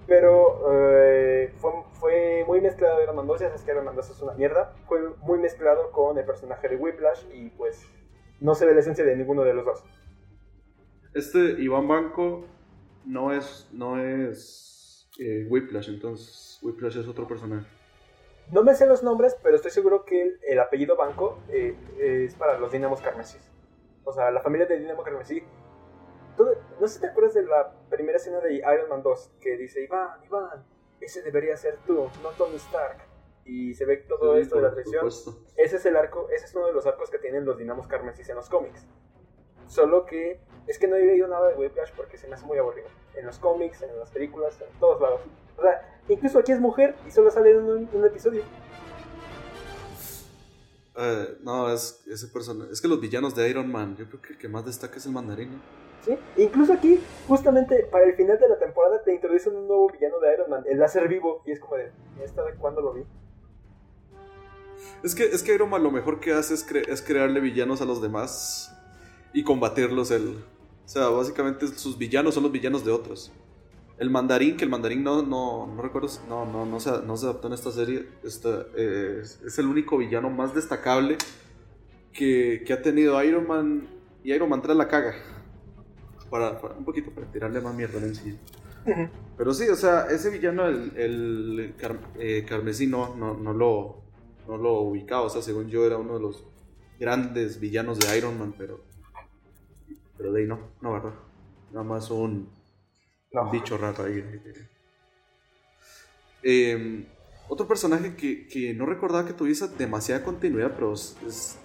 Pero 0.08 0.72
eh, 0.74 1.54
fue, 1.58 1.72
fue, 1.94 2.44
muy 2.48 2.60
mezclado 2.62 2.98
de 2.98 3.04
Iron 3.04 3.16
Man 3.16 3.28
2, 3.28 3.40
ya 3.40 3.48
sabes 3.48 3.62
que 3.64 3.72
Iron 3.72 3.86
Man 3.86 3.96
2 3.96 4.10
es 4.10 4.22
una 4.22 4.34
mierda. 4.34 4.74
Fue 4.88 5.00
muy 5.22 5.38
mezclado 5.40 5.92
con 5.92 6.18
el 6.18 6.26
personaje 6.26 6.68
de 6.68 6.76
Whiplash 6.76 7.26
y 7.34 7.50
pues 7.52 7.86
no 8.40 8.56
se 8.56 8.66
ve 8.66 8.74
la 8.74 8.80
esencia 8.80 9.06
de 9.06 9.16
ninguno 9.16 9.44
de 9.44 9.54
los 9.54 9.66
dos. 9.66 9.84
Este 11.14 11.62
Iván 11.62 11.88
Banco 11.88 12.46
no 13.06 13.34
es, 13.34 13.70
no 13.72 14.00
es 14.00 15.08
eh, 15.20 15.46
Whiplash, 15.50 15.90
entonces 15.90 16.60
Whiplash 16.62 16.98
es 16.98 17.08
otro 17.08 17.28
personaje. 17.28 17.68
No 18.52 18.64
me 18.64 18.76
sé 18.76 18.86
los 18.86 19.02
nombres, 19.02 19.38
pero 19.42 19.56
estoy 19.56 19.72
seguro 19.72 20.04
que 20.04 20.22
el, 20.22 20.40
el 20.44 20.60
apellido 20.60 20.98
Banco 20.98 21.40
eh, 21.50 21.76
es 21.98 22.36
para 22.36 22.58
los 22.60 22.72
Dinamos 22.72 23.02
Carmesis. 23.02 23.50
O 24.04 24.12
sea, 24.12 24.30
la 24.32 24.42
familia 24.42 24.68
de 24.68 24.78
Dinamo 24.78 25.04
Carmesí. 25.04 25.44
¿Tú, 26.36 26.48
no 26.80 26.88
sé 26.88 26.96
si 26.96 27.02
te 27.02 27.08
acuerdas 27.08 27.34
de 27.34 27.44
la 27.44 27.72
primera 27.90 28.18
escena 28.18 28.40
de 28.40 28.56
Iron 28.56 28.90
Man 28.90 29.04
2 29.04 29.36
que 29.40 29.58
dice: 29.58 29.84
Iván, 29.84 30.24
Iván, 30.26 30.66
ese 31.00 31.22
debería 31.22 31.56
ser 31.56 31.78
tú, 31.86 32.10
no 32.22 32.30
Tony 32.38 32.56
Stark. 32.56 32.98
Y 33.46 33.74
se 33.74 33.86
ve 33.86 33.98
todo 33.98 34.36
sí, 34.36 34.42
esto 34.42 34.58
de 34.58 34.62
la 34.64 34.72
traición. 34.72 35.08
Ese 35.08 35.76
es 35.78 35.86
el 35.86 35.96
arco, 35.96 36.30
ese 36.30 36.46
es 36.46 36.56
uno 36.56 36.68
de 36.68 36.74
los 36.74 36.86
arcos 36.86 37.10
que 37.10 37.20
tienen 37.20 37.46
los 37.46 37.58
Dinamos 37.58 37.88
Carmesí 37.88 38.30
en 38.30 38.36
los 38.36 38.50
cómics. 38.50 38.86
Solo 39.68 40.06
que 40.06 40.42
es 40.68 40.78
que 40.78 40.88
no 40.88 40.96
he 40.98 41.06
leído 41.06 41.28
nada 41.28 41.48
de 41.48 41.56
Whiplash 41.56 41.92
porque 41.96 42.18
se 42.18 42.28
me 42.28 42.36
hace 42.36 42.46
muy 42.46 42.58
aburrido. 42.58 42.88
En 43.16 43.26
los 43.26 43.40
cómics, 43.40 43.82
en 43.82 43.98
las 43.98 44.12
películas, 44.12 44.60
en 44.62 44.78
todos 44.80 45.00
lados. 45.02 45.22
O 45.62 45.64
sea, 45.64 46.00
incluso 46.10 46.40
aquí 46.40 46.52
es 46.52 46.60
mujer 46.60 46.96
y 47.08 47.12
solo 47.12 47.30
sale 47.30 47.52
en 47.52 47.58
un, 47.58 47.90
un 47.94 48.06
episodio. 48.06 48.42
Uh, 50.96 51.44
no, 51.44 51.72
es 51.72 52.04
ese 52.08 52.28
personaje. 52.28 52.72
Es 52.74 52.82
que 52.82 52.88
los 52.88 53.00
villanos 53.00 53.36
de 53.36 53.48
Iron 53.48 53.72
Man, 53.72 53.96
yo 53.96 54.08
creo 54.08 54.22
que 54.22 54.34
el 54.34 54.40
que 54.40 54.50
más 54.50 54.66
destaca 54.66 54.98
es 54.98 55.06
el 55.06 55.12
mandarín. 55.12 55.62
Sí, 56.04 56.18
incluso 56.36 56.74
aquí, 56.74 57.00
justamente 57.28 57.88
para 57.92 58.06
el 58.06 58.16
final 58.16 58.40
de 58.40 58.50
la 58.50 58.58
temporada, 58.58 59.04
te 59.04 59.14
introducen 59.14 59.56
un 59.56 59.68
nuevo 59.68 59.88
villano 59.92 60.20
de 60.20 60.34
Iron 60.34 60.50
Man, 60.50 60.64
el 60.68 60.80
láser 60.80 61.08
vivo, 61.08 61.44
y 61.46 61.52
es 61.52 61.60
como 61.60 61.76
de, 61.76 61.92
¿esta 62.24 62.44
de 62.44 62.56
cuándo 62.56 62.82
lo 62.82 62.94
vi? 62.94 63.04
Es 65.04 65.14
que, 65.14 65.26
es 65.26 65.44
que 65.44 65.54
Iron 65.54 65.70
Man 65.70 65.84
lo 65.84 65.92
mejor 65.92 66.20
que 66.20 66.34
hace 66.34 66.56
es, 66.56 66.64
cre 66.64 66.82
es 66.92 67.04
crearle 67.04 67.40
villanos 67.40 67.82
a 67.82 67.86
los 67.86 68.02
demás 68.02 68.76
y 69.32 69.44
combatirlos 69.44 70.10
él. 70.10 70.44
O 70.86 70.90
sea, 70.90 71.08
básicamente 71.10 71.68
sus 71.68 71.98
villanos 71.98 72.34
son 72.34 72.44
los 72.44 72.52
villanos 72.52 72.84
de 72.84 72.92
otros. 72.92 73.32
El 74.02 74.10
mandarín, 74.10 74.58
que 74.58 74.64
el 74.64 74.72
mandarín 74.72 75.04
no, 75.04 75.22
no, 75.22 75.68
no 75.68 75.80
recuerdo, 75.80 76.10
no, 76.28 76.44
no, 76.44 76.66
no, 76.66 76.80
se, 76.80 77.04
no 77.04 77.16
se 77.18 77.28
adaptó 77.28 77.50
en 77.50 77.54
esta 77.54 77.72
serie, 77.72 78.08
esta, 78.24 78.66
eh, 78.76 79.20
es, 79.22 79.40
es, 79.46 79.60
el 79.60 79.68
único 79.68 79.96
villano 79.96 80.32
más 80.32 80.56
destacable 80.56 81.20
que, 82.12 82.64
que, 82.66 82.74
ha 82.74 82.82
tenido 82.82 83.24
Iron 83.24 83.48
Man, 83.48 83.88
y 84.24 84.34
Iron 84.34 84.50
Man 84.50 84.64
3 84.64 84.76
la 84.76 84.88
caga. 84.88 85.14
Para, 86.32 86.60
para 86.60 86.74
un 86.74 86.84
poquito, 86.84 87.12
para 87.12 87.28
tirarle 87.32 87.62
más 87.62 87.76
mierda 87.76 88.00
en 88.00 88.16
sí. 88.16 88.40
Uh 88.88 88.90
-huh. 88.90 89.10
Pero 89.38 89.54
sí, 89.54 89.70
o 89.70 89.76
sea, 89.76 90.08
ese 90.08 90.32
villano, 90.32 90.66
el, 90.66 90.98
el 90.98 91.76
car, 91.78 92.00
eh, 92.18 92.44
carmesí, 92.44 92.88
no, 92.88 93.16
no, 93.16 93.36
no, 93.36 93.54
lo, 93.54 94.02
no 94.48 94.58
lo 94.58 94.82
ubicaba, 94.82 95.22
o 95.22 95.30
sea, 95.30 95.44
según 95.44 95.70
yo 95.70 95.86
era 95.86 95.98
uno 95.98 96.16
de 96.16 96.22
los 96.22 96.44
grandes 97.00 97.60
villanos 97.60 98.00
de 98.00 98.18
Iron 98.18 98.40
Man, 98.40 98.56
pero, 98.58 98.84
pero 100.18 100.34
de 100.34 100.42
ahí 100.42 100.48
no, 100.48 100.58
no, 100.82 100.92
¿verdad? 100.92 101.14
Nada 101.72 101.84
más 101.84 102.10
un 102.10 102.50
no. 103.34 103.50
bicho 103.50 103.78
raro 103.78 104.04
ahí. 104.04 104.24
Eh, 106.44 107.06
otro 107.48 107.68
personaje 107.68 108.16
que, 108.16 108.48
que, 108.48 108.74
no 108.74 108.86
recordaba 108.86 109.26
que 109.26 109.34
tuviese 109.34 109.68
demasiada 109.68 110.24
continuidad, 110.24 110.72
pero 110.74 110.94
es, 110.94 111.58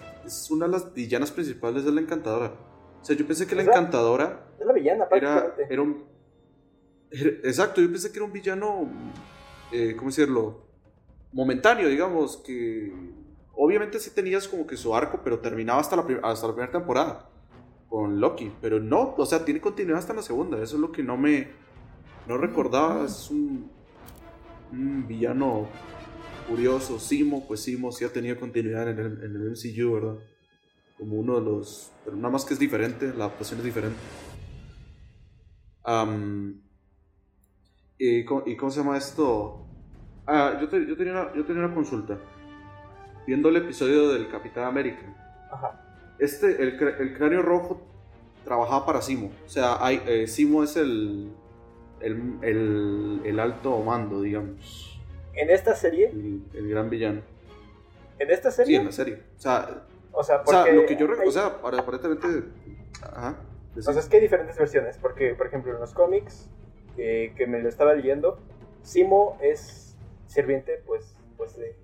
una 0.50 0.66
de 0.66 0.72
las 0.72 0.92
villanas 0.92 1.30
principales 1.30 1.84
de 1.84 1.92
la 1.92 2.00
Encantadora. 2.00 2.52
O 3.00 3.04
sea, 3.04 3.16
yo 3.16 3.26
pensé 3.26 3.46
que 3.46 3.54
la 3.54 3.62
Encantadora. 3.62 4.48
Es 4.58 4.66
la 4.66 4.72
villana, 4.72 5.06
era, 5.12 5.54
era 5.70 5.82
un. 5.82 6.04
Era, 7.10 7.30
exacto, 7.44 7.80
yo 7.80 7.88
pensé 7.88 8.10
que 8.10 8.18
era 8.18 8.26
un 8.26 8.32
villano. 8.32 8.90
Eh, 9.72 9.94
¿Cómo 9.96 10.10
decirlo? 10.10 10.66
Momentáneo, 11.32 11.88
digamos, 11.88 12.38
que. 12.38 12.92
Obviamente 13.54 13.98
sí 14.00 14.10
tenías 14.10 14.46
como 14.48 14.66
que 14.66 14.76
su 14.76 14.94
arco, 14.94 15.20
pero 15.24 15.38
terminaba 15.38 15.80
hasta 15.80 15.96
la, 15.96 16.02
hasta 16.24 16.46
la 16.48 16.52
primera 16.52 16.72
temporada 16.72 17.30
con 17.96 18.20
Loki, 18.20 18.52
pero 18.60 18.78
no, 18.78 19.14
o 19.16 19.24
sea, 19.24 19.42
tiene 19.42 19.58
continuidad 19.58 20.00
hasta 20.00 20.12
la 20.12 20.20
segunda, 20.20 20.62
eso 20.62 20.74
es 20.76 20.80
lo 20.82 20.92
que 20.92 21.02
no 21.02 21.16
me 21.16 21.48
no 22.28 22.36
recordaba, 22.36 23.06
es 23.06 23.30
un, 23.30 23.70
un 24.70 25.06
villano 25.08 25.66
curioso, 26.46 26.98
Simo, 27.00 27.46
pues 27.48 27.60
Simo 27.60 27.90
sí 27.92 28.04
ha 28.04 28.12
tenido 28.12 28.38
continuidad 28.38 28.90
en 28.90 28.98
el, 28.98 29.06
en 29.24 29.36
el 29.36 29.50
MCU, 29.52 29.94
¿verdad? 29.94 30.16
Como 30.98 31.16
uno 31.16 31.36
de 31.36 31.40
los, 31.46 31.90
pero 32.04 32.18
nada 32.18 32.28
más 32.28 32.44
que 32.44 32.52
es 32.52 32.60
diferente, 32.60 33.06
la 33.16 33.24
adaptación 33.24 33.60
es 33.60 33.64
diferente. 33.64 33.98
Um, 35.86 36.60
y, 37.98 38.18
¿Y 38.18 38.56
cómo 38.58 38.70
se 38.70 38.80
llama 38.80 38.98
esto? 38.98 39.66
Ah, 40.26 40.58
yo, 40.60 40.68
te- 40.68 40.86
yo 40.86 40.98
tenía 40.98 41.12
una, 41.14 41.34
yo 41.34 41.46
tenía 41.46 41.64
una 41.64 41.74
consulta. 41.74 42.18
Viendo 43.26 43.48
el 43.48 43.56
episodio 43.56 44.10
del 44.10 44.28
Capitán 44.28 44.64
América. 44.64 45.48
Ajá. 45.50 45.85
Este, 46.18 46.62
el, 46.62 46.80
el 46.80 47.16
cráneo 47.16 47.42
rojo 47.42 47.80
trabajaba 48.44 48.86
para 48.86 49.02
Simo. 49.02 49.30
O 49.44 49.48
sea, 49.48 49.84
hay, 49.84 50.02
eh, 50.06 50.26
Simo 50.26 50.62
es 50.62 50.76
el, 50.76 51.30
el, 52.00 52.38
el, 52.42 53.20
el 53.24 53.40
alto 53.40 53.78
mando, 53.82 54.22
digamos. 54.22 55.00
En 55.34 55.50
esta 55.50 55.74
serie, 55.74 56.08
El, 56.08 56.42
el 56.54 56.70
gran 56.70 56.88
villano. 56.88 57.20
en 58.18 58.30
esta 58.30 58.50
Sí, 58.50 58.56
serie, 58.58 58.78
en 58.78 58.86
la 58.86 58.92
serie. 58.92 59.22
O 59.36 59.40
sea, 59.40 59.82
o 60.12 60.22
sea, 60.24 60.42
o 60.46 60.50
sea, 60.50 60.72
lo 60.72 60.86
que 60.86 60.96
yo... 60.96 61.06
hay- 61.20 61.28
O 61.28 61.30
sea, 61.32 61.46
aparentemente... 61.62 62.44
Ajá. 63.02 63.36
O 63.76 63.82
sea, 63.82 63.92
es 63.92 64.06
que 64.08 64.16
hay 64.16 64.22
diferentes 64.22 64.56
versiones, 64.56 64.96
porque, 64.96 65.34
por 65.34 65.48
ejemplo, 65.48 65.74
en 65.74 65.80
los 65.80 65.92
cómics, 65.92 66.48
eh, 66.96 67.34
que 67.36 67.46
me 67.46 67.60
lo 67.60 67.68
estaba 67.68 67.92
leyendo, 67.92 68.38
Simo 68.82 69.36
es 69.42 69.94
sirviente, 70.28 70.82
pues, 70.86 71.14
pues 71.36 71.56
de, 71.58 71.76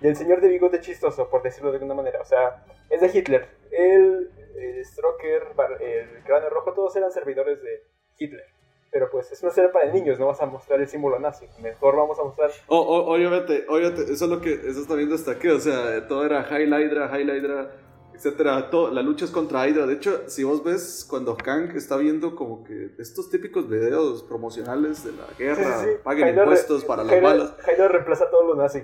del 0.00 0.16
señor 0.16 0.40
de 0.40 0.48
bigote 0.48 0.80
chistoso, 0.80 1.28
por 1.30 1.42
decirlo 1.44 1.70
de 1.70 1.76
alguna 1.76 1.94
manera. 1.94 2.20
O 2.20 2.24
sea, 2.24 2.64
es 2.90 3.00
de 3.00 3.18
Hitler. 3.18 3.48
Él, 3.70 4.30
el 4.56 4.84
Stroker, 4.84 5.42
el 5.80 6.22
Cráneo 6.24 6.50
Rojo, 6.50 6.72
todos 6.74 6.94
eran 6.96 7.10
servidores 7.12 7.62
de 7.62 7.84
Hitler. 8.18 8.44
Pero 8.92 9.08
pues 9.08 9.30
es 9.30 9.40
una 9.44 9.52
serie 9.52 9.70
para 9.70 9.92
niños, 9.92 10.18
no 10.18 10.26
vas 10.26 10.40
a 10.42 10.46
mostrar 10.46 10.80
el 10.80 10.88
símbolo 10.88 11.18
nazi. 11.20 11.46
Mejor 11.62 11.96
vamos 11.96 12.18
a 12.18 12.24
mostrar... 12.24 12.50
O- 12.66 12.76
o- 12.80 13.14
obviamente, 13.14 13.64
obviamente, 13.68 14.12
eso 14.12 14.24
es 14.24 14.30
lo 14.30 14.40
que 14.40 14.52
eso 14.52 14.80
está 14.80 14.94
viendo 14.96 15.14
hasta 15.14 15.30
aquí, 15.30 15.46
o 15.48 15.60
sea, 15.60 16.06
todo 16.08 16.26
era 16.26 16.42
Hail 16.50 16.68
Hydra, 16.72 17.12
Hail 17.12 17.30
Hydra, 17.30 17.70
etcétera, 18.12 18.68
todo, 18.68 18.90
la 18.90 19.00
lucha 19.02 19.24
es 19.26 19.30
contra 19.30 19.66
Hydra, 19.68 19.86
de 19.86 19.94
hecho, 19.94 20.28
si 20.28 20.42
vos 20.42 20.64
ves 20.64 21.06
cuando 21.08 21.36
Kang 21.36 21.74
está 21.76 21.96
viendo 21.96 22.34
como 22.34 22.64
que 22.64 22.90
estos 22.98 23.30
típicos 23.30 23.68
videos 23.68 24.24
promocionales 24.24 25.04
de 25.04 25.12
la 25.12 25.26
guerra, 25.38 25.78
Sí, 25.78 25.84
sí, 25.86 25.90
sí. 25.92 26.00
paguen 26.02 26.28
Hydra 26.28 26.42
impuestos 26.42 26.84
para 26.84 27.04
las 27.04 27.22
balas, 27.22 27.54
Hydra 27.72 27.88
reemplaza 27.88 28.28
todo 28.28 28.42
lo 28.42 28.56
nazi. 28.56 28.82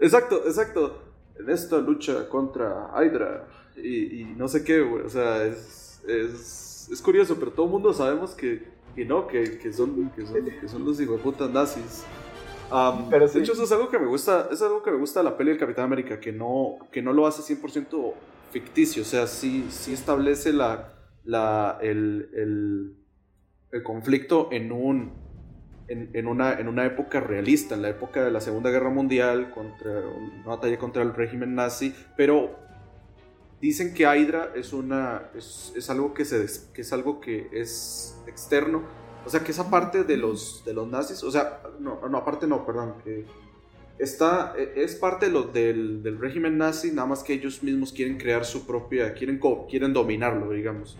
exacto, 0.00 0.42
exacto, 0.46 1.02
en 1.38 1.50
esta 1.50 1.78
lucha 1.78 2.28
contra 2.28 2.90
Hydra, 2.94 3.46
y, 3.76 4.22
y 4.22 4.24
no 4.36 4.48
sé 4.48 4.64
qué, 4.64 4.80
güey, 4.80 5.04
o 5.04 5.08
sea, 5.08 5.44
es, 5.44 6.02
es, 6.06 6.88
es 6.90 7.02
curioso, 7.02 7.36
pero 7.38 7.52
todo 7.52 7.66
el 7.66 7.72
mundo 7.72 7.92
sabemos 7.92 8.34
que, 8.34 8.66
que 8.94 9.04
no, 9.04 9.26
que, 9.26 9.58
que 9.58 9.72
son, 9.72 10.10
que, 10.10 10.26
son, 10.26 10.44
que 10.44 10.68
son 10.68 10.84
los 10.84 11.00
hijueputas 11.00 11.50
nazis. 11.50 12.04
Pero 13.10 13.26
De 13.26 13.32
sí. 13.32 13.38
hecho, 13.38 13.52
eso 13.52 13.64
es 13.64 13.72
algo 13.72 13.88
que 13.88 13.98
me 13.98 14.06
gusta, 14.06 14.48
es 14.50 14.60
algo 14.60 14.82
que 14.82 14.90
me 14.90 14.98
gusta 14.98 15.20
de 15.20 15.24
la 15.24 15.36
peli 15.36 15.50
del 15.50 15.58
Capitán 15.58 15.84
América, 15.84 16.20
que 16.20 16.32
no, 16.32 16.76
que 16.92 17.00
no 17.00 17.12
lo 17.12 17.26
hace 17.26 17.42
100% 17.54 18.12
ficticio, 18.50 19.02
o 19.02 19.06
sea, 19.06 19.26
sí, 19.26 19.66
sí 19.70 19.92
establece 19.92 20.52
la, 20.52 20.92
la, 21.24 21.78
el, 21.80 22.30
el, 22.34 22.96
el 23.72 23.82
conflicto 23.82 24.48
en, 24.50 24.72
un, 24.72 25.12
en, 25.88 26.10
en 26.12 26.26
una, 26.26 26.52
en 26.60 26.68
una 26.68 26.84
época 26.86 27.20
realista, 27.20 27.74
en 27.74 27.82
la 27.82 27.88
época 27.88 28.22
de 28.24 28.30
la 28.30 28.40
Segunda 28.40 28.70
Guerra 28.70 28.90
Mundial, 28.90 29.50
contra 29.50 29.90
una 30.00 30.44
batalla 30.44 30.78
contra 30.78 31.02
el 31.02 31.14
régimen 31.14 31.54
nazi, 31.54 31.94
pero 32.16 32.56
dicen 33.60 33.92
que 33.94 34.04
Hydra 34.04 34.52
es, 34.54 34.72
una, 34.72 35.30
es, 35.34 35.72
es 35.76 35.90
algo 35.90 36.14
que, 36.14 36.24
se, 36.24 36.46
que 36.72 36.82
es 36.82 36.92
algo 36.92 37.20
que 37.20 37.48
es 37.52 38.16
externo, 38.26 38.82
o 39.26 39.30
sea, 39.30 39.40
que 39.40 39.50
esa 39.50 39.68
parte 39.68 40.04
de 40.04 40.16
los, 40.16 40.62
de 40.64 40.72
los 40.74 40.88
nazis, 40.88 41.22
o 41.24 41.30
sea, 41.30 41.60
no, 41.80 42.06
no, 42.08 42.18
aparte 42.18 42.46
no, 42.46 42.64
perdón, 42.64 42.94
que 43.04 43.24
está, 43.98 44.54
e- 44.56 44.72
es 44.76 44.94
parte 44.94 45.26
de 45.26 45.32
lo- 45.32 45.42
del, 45.42 46.02
del 46.02 46.18
régimen 46.18 46.56
nazi, 46.56 46.92
nada 46.92 47.08
más 47.08 47.22
que 47.24 47.32
ellos 47.32 47.62
mismos 47.62 47.92
quieren 47.92 48.16
crear 48.16 48.44
su 48.44 48.64
propia, 48.66 49.12
quieren, 49.14 49.40
quieren 49.68 49.92
dominarlo, 49.92 50.50
digamos. 50.52 50.96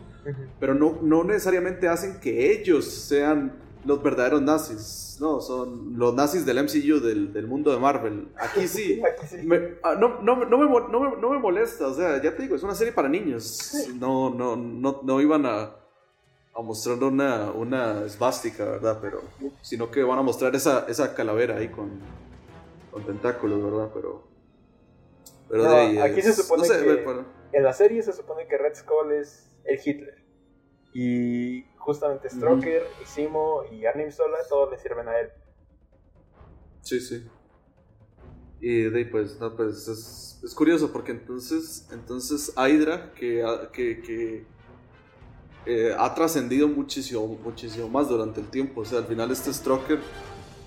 Pero 0.61 0.75
no, 0.75 0.99
no 1.01 1.25
necesariamente 1.25 1.89
hacen 1.89 2.19
que 2.21 2.53
ellos 2.53 2.85
sean 2.87 3.53
los 3.85 4.03
verdaderos 4.03 4.43
nazis, 4.43 5.17
no, 5.21 5.41
son 5.41 5.99
los 5.99 6.15
nazis 6.15 6.45
del 6.45 6.59
MCU, 6.65 7.01
del, 7.01 7.33
del 7.33 7.47
mundo 7.47 7.71
de 7.73 7.79
Marvel. 7.79 8.29
Aquí 8.37 8.67
sí. 8.69 9.01
Me- 9.45 9.77
no, 9.99 10.21
no, 10.21 10.45
no, 10.45 10.59
me, 10.59 10.67
mo- 10.67 10.89
no, 10.89 11.01
me, 11.01 11.17
no 11.17 11.31
me 11.31 11.39
molesta, 11.39 11.87
o 11.87 11.95
sea, 11.95 12.21
ya 12.23 12.35
te 12.35 12.43
digo, 12.43 12.57
es 12.57 12.63
una 12.63 12.75
serie 12.75 12.93
para 12.93 13.09
niños. 13.09 13.73
No, 13.95 14.31
no, 14.31 14.57
no, 14.57 15.01
no 15.03 15.21
iban 15.21 15.47
a, 15.47 15.77
a 16.55 16.63
mostrar 16.63 17.03
una, 17.03 17.51
una 17.53 18.05
esvástica, 18.05 18.65
¿verdad? 18.65 18.99
Pero, 19.01 19.23
sino 19.63 19.91
que 19.91 20.03
van 20.03 20.19
a 20.19 20.23
mostrar 20.23 20.55
esa, 20.57 20.87
esa 20.89 21.15
calavera 21.15 21.57
ahí 21.57 21.69
con, 21.69 21.91
con 22.91 23.05
tentáculos, 23.05 23.63
¿verdad? 23.63 23.91
Pero, 23.95 24.25
pero 25.49 25.63
de 25.65 25.77
ahí 25.77 25.99
aquí 25.99 26.21
se 26.21 26.33
supone 26.35 26.65
sé, 26.65 26.85
que 26.85 27.05
en 27.53 27.65
la 27.65 27.73
serie 27.73 28.03
se 28.03 28.13
supone 28.13 28.47
que 28.47 28.59
Red 28.59 28.75
Skull 28.75 29.13
es 29.13 29.51
el 29.65 29.79
Hitler. 29.85 30.25
Y 30.93 31.63
justamente 31.89 32.29
Stroker, 32.29 32.83
y 33.03 33.07
Simo 33.07 33.63
y 33.73 33.87
Arnim 33.87 34.13
Sola 34.13 34.37
todos 34.47 34.71
le 34.71 34.77
sirven 34.77 35.09
a 35.09 35.21
él. 35.21 35.31
Sí, 36.83 37.01
sí. 37.01 37.27
Y 38.61 38.83
de 38.83 38.99
ahí, 38.99 39.05
pues, 39.07 39.41
no, 39.41 39.57
pues 39.57 39.89
es, 39.89 40.39
es 40.45 40.55
curioso 40.55 40.93
porque 40.93 41.13
entonces, 41.13 41.89
entonces 41.91 42.53
Hydra, 42.59 43.15
que, 43.15 43.43
ha- 43.43 43.71
que, 43.73 44.03
que 44.03 44.45
eh, 45.65 45.95
ha 45.99 46.15
trascendido 46.15 46.69
muchísimo, 46.69 47.27
muchísimo 47.43 47.89
más 47.89 48.11
durante 48.11 48.43
el 48.43 48.49
tiempo, 48.51 48.83
o 48.83 48.85
sea, 48.85 48.99
al 48.99 49.07
final 49.07 49.31
este 49.31 49.51
Stroker 49.51 49.99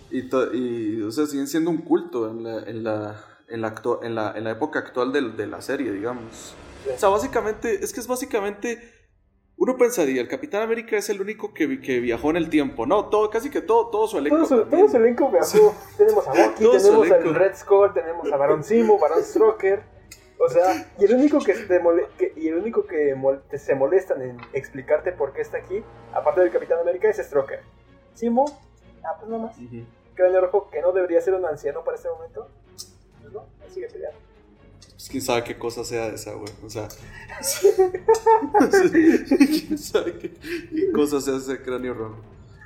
y, 0.09 0.22
y 0.57 1.01
o 1.03 1.11
sea, 1.11 1.28
siguen 1.28 1.47
siendo 1.47 1.69
un 1.69 1.84
culto 1.84 2.32
en 2.32 2.43
la, 2.43 2.63
en 2.63 2.84
la, 2.84 3.24
en 3.47 3.61
la, 3.61 3.76
en 4.01 4.15
la, 4.15 4.34
en 4.36 4.43
la 4.43 4.51
época 4.51 4.80
actual 4.80 5.13
de, 5.13 5.45
la 5.45 5.61
serie, 5.61 5.91
digamos. 5.91 6.55
O 6.91 6.97
sea, 6.97 7.09
básicamente, 7.09 7.84
es 7.84 7.93
que 7.93 7.99
es 7.99 8.07
básicamente... 8.07 9.01
Uno 9.64 9.78
pensaría, 9.78 10.20
el 10.22 10.28
Capitán 10.28 10.64
América 10.64 10.97
es 10.97 11.07
el 11.12 11.22
único 11.22 11.53
que, 11.53 11.80
que 11.82 11.99
viajó 11.99 12.32
en 12.32 12.38
el 12.38 12.49
tiempo. 12.49 12.88
No, 12.88 13.09
todo, 13.09 13.30
casi 13.30 13.51
que 13.51 13.62
todo, 13.62 13.91
todo 13.91 14.07
su 14.07 14.18
elenco. 14.18 14.38
Todo 14.38 14.45
su, 14.47 14.66
todo 14.68 14.89
su 14.89 14.97
elenco 14.97 15.30
viajó. 15.30 15.76
tenemos 15.97 16.28
a 16.28 16.32
Bucky, 16.32 16.64
tenemos 16.82 17.12
al. 17.12 17.36
Red 17.36 17.55
Skull, 17.55 17.93
tenemos 17.93 18.34
a 18.34 18.38
Baron 18.38 18.64
Simo, 18.64 18.97
Baron 18.97 19.24
Stroker. 19.24 19.84
O 20.39 20.49
sea, 20.49 20.91
y 20.99 21.05
el 21.05 21.14
único 21.14 21.38
que, 21.39 21.53
te 21.53 21.80
mole- 21.80 22.07
que- 22.18 22.34
y 22.36 22.47
el 22.47 22.55
único 22.55 22.88
que 22.88 23.16
mol- 23.16 23.43
te- 23.51 23.59
se 23.59 23.76
molestan 23.76 24.24
en 24.24 24.38
explicarte 24.53 25.12
por 25.12 25.32
qué 25.34 25.41
está 25.41 25.57
aquí, 25.59 25.84
aparte 26.12 26.41
del 26.41 26.49
Capitán 26.51 26.80
América, 26.80 27.07
es 27.07 27.18
Stroker. 27.18 27.59
Simo, 28.16 28.45
ah, 29.03 29.16
pues 29.20 29.30
nada 29.30 29.43
más. 29.43 29.57
Ujú. 29.59 29.86
Cráneo 30.16 30.41
Rojo, 30.41 30.72
que 30.72 30.82
no 30.82 30.91
debería 30.91 31.22
ser 31.22 31.36
un 31.36 31.45
anciano 31.45 31.84
para 31.84 31.97
este 31.97 32.09
momento. 32.09 32.47
Pues 33.22 33.32
no, 33.32 33.45
sigue 33.72 33.88
peleando. 33.89 34.18
Pues 34.90 35.10
quién 35.10 35.22
sabe 35.22 35.44
qué 35.44 35.58
cosa 35.58 35.84
sea 35.84 36.08
esa, 36.08 36.34
güey. 36.34 36.52
O 36.66 36.70
sea. 36.70 36.88
quién 38.72 39.78
sabe 39.78 40.18
qué, 40.18 40.32
qué 40.34 40.92
cosa 40.92 41.22
sea 41.22 41.38
ese 41.38 41.62
cráneo 41.62 41.94
rojo. 41.94 42.18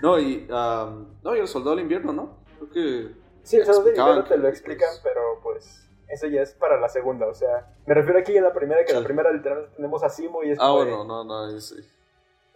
No, 0.01 0.19
y. 0.19 0.45
no, 0.47 1.35
y 1.35 1.39
el 1.39 1.47
soldado 1.47 1.75
del 1.75 1.83
invierno, 1.83 2.13
¿no? 2.13 2.37
Creo 2.57 2.69
que. 2.69 3.25
Sí, 3.43 3.57
el 3.57 3.65
Soldado 3.65 3.83
del 3.85 3.95
Invierno 3.97 4.23
te 4.23 4.37
lo 4.37 4.47
explican, 4.47 4.89
pues, 4.89 5.01
pero 5.03 5.21
pues 5.43 5.87
eso 6.09 6.25
ya 6.27 6.41
es 6.41 6.53
para 6.53 6.79
la 6.79 6.89
segunda. 6.89 7.27
O 7.27 7.33
sea, 7.35 7.75
me 7.85 7.93
refiero 7.93 8.19
aquí 8.19 8.35
en 8.35 8.43
la 8.43 8.53
primera, 8.53 8.83
que 8.83 8.93
la 8.93 8.99
Sí. 8.99 9.05
primera 9.05 9.31
literalmente 9.31 9.75
tenemos 9.75 10.03
a 10.03 10.09
Simo 10.09 10.43
y 10.43 10.49
es 10.51 10.57
Ah, 10.59 10.71
bueno, 10.71 11.03
no, 11.03 11.23
no, 11.23 11.45
ahí 11.45 11.61
sí. 11.61 11.75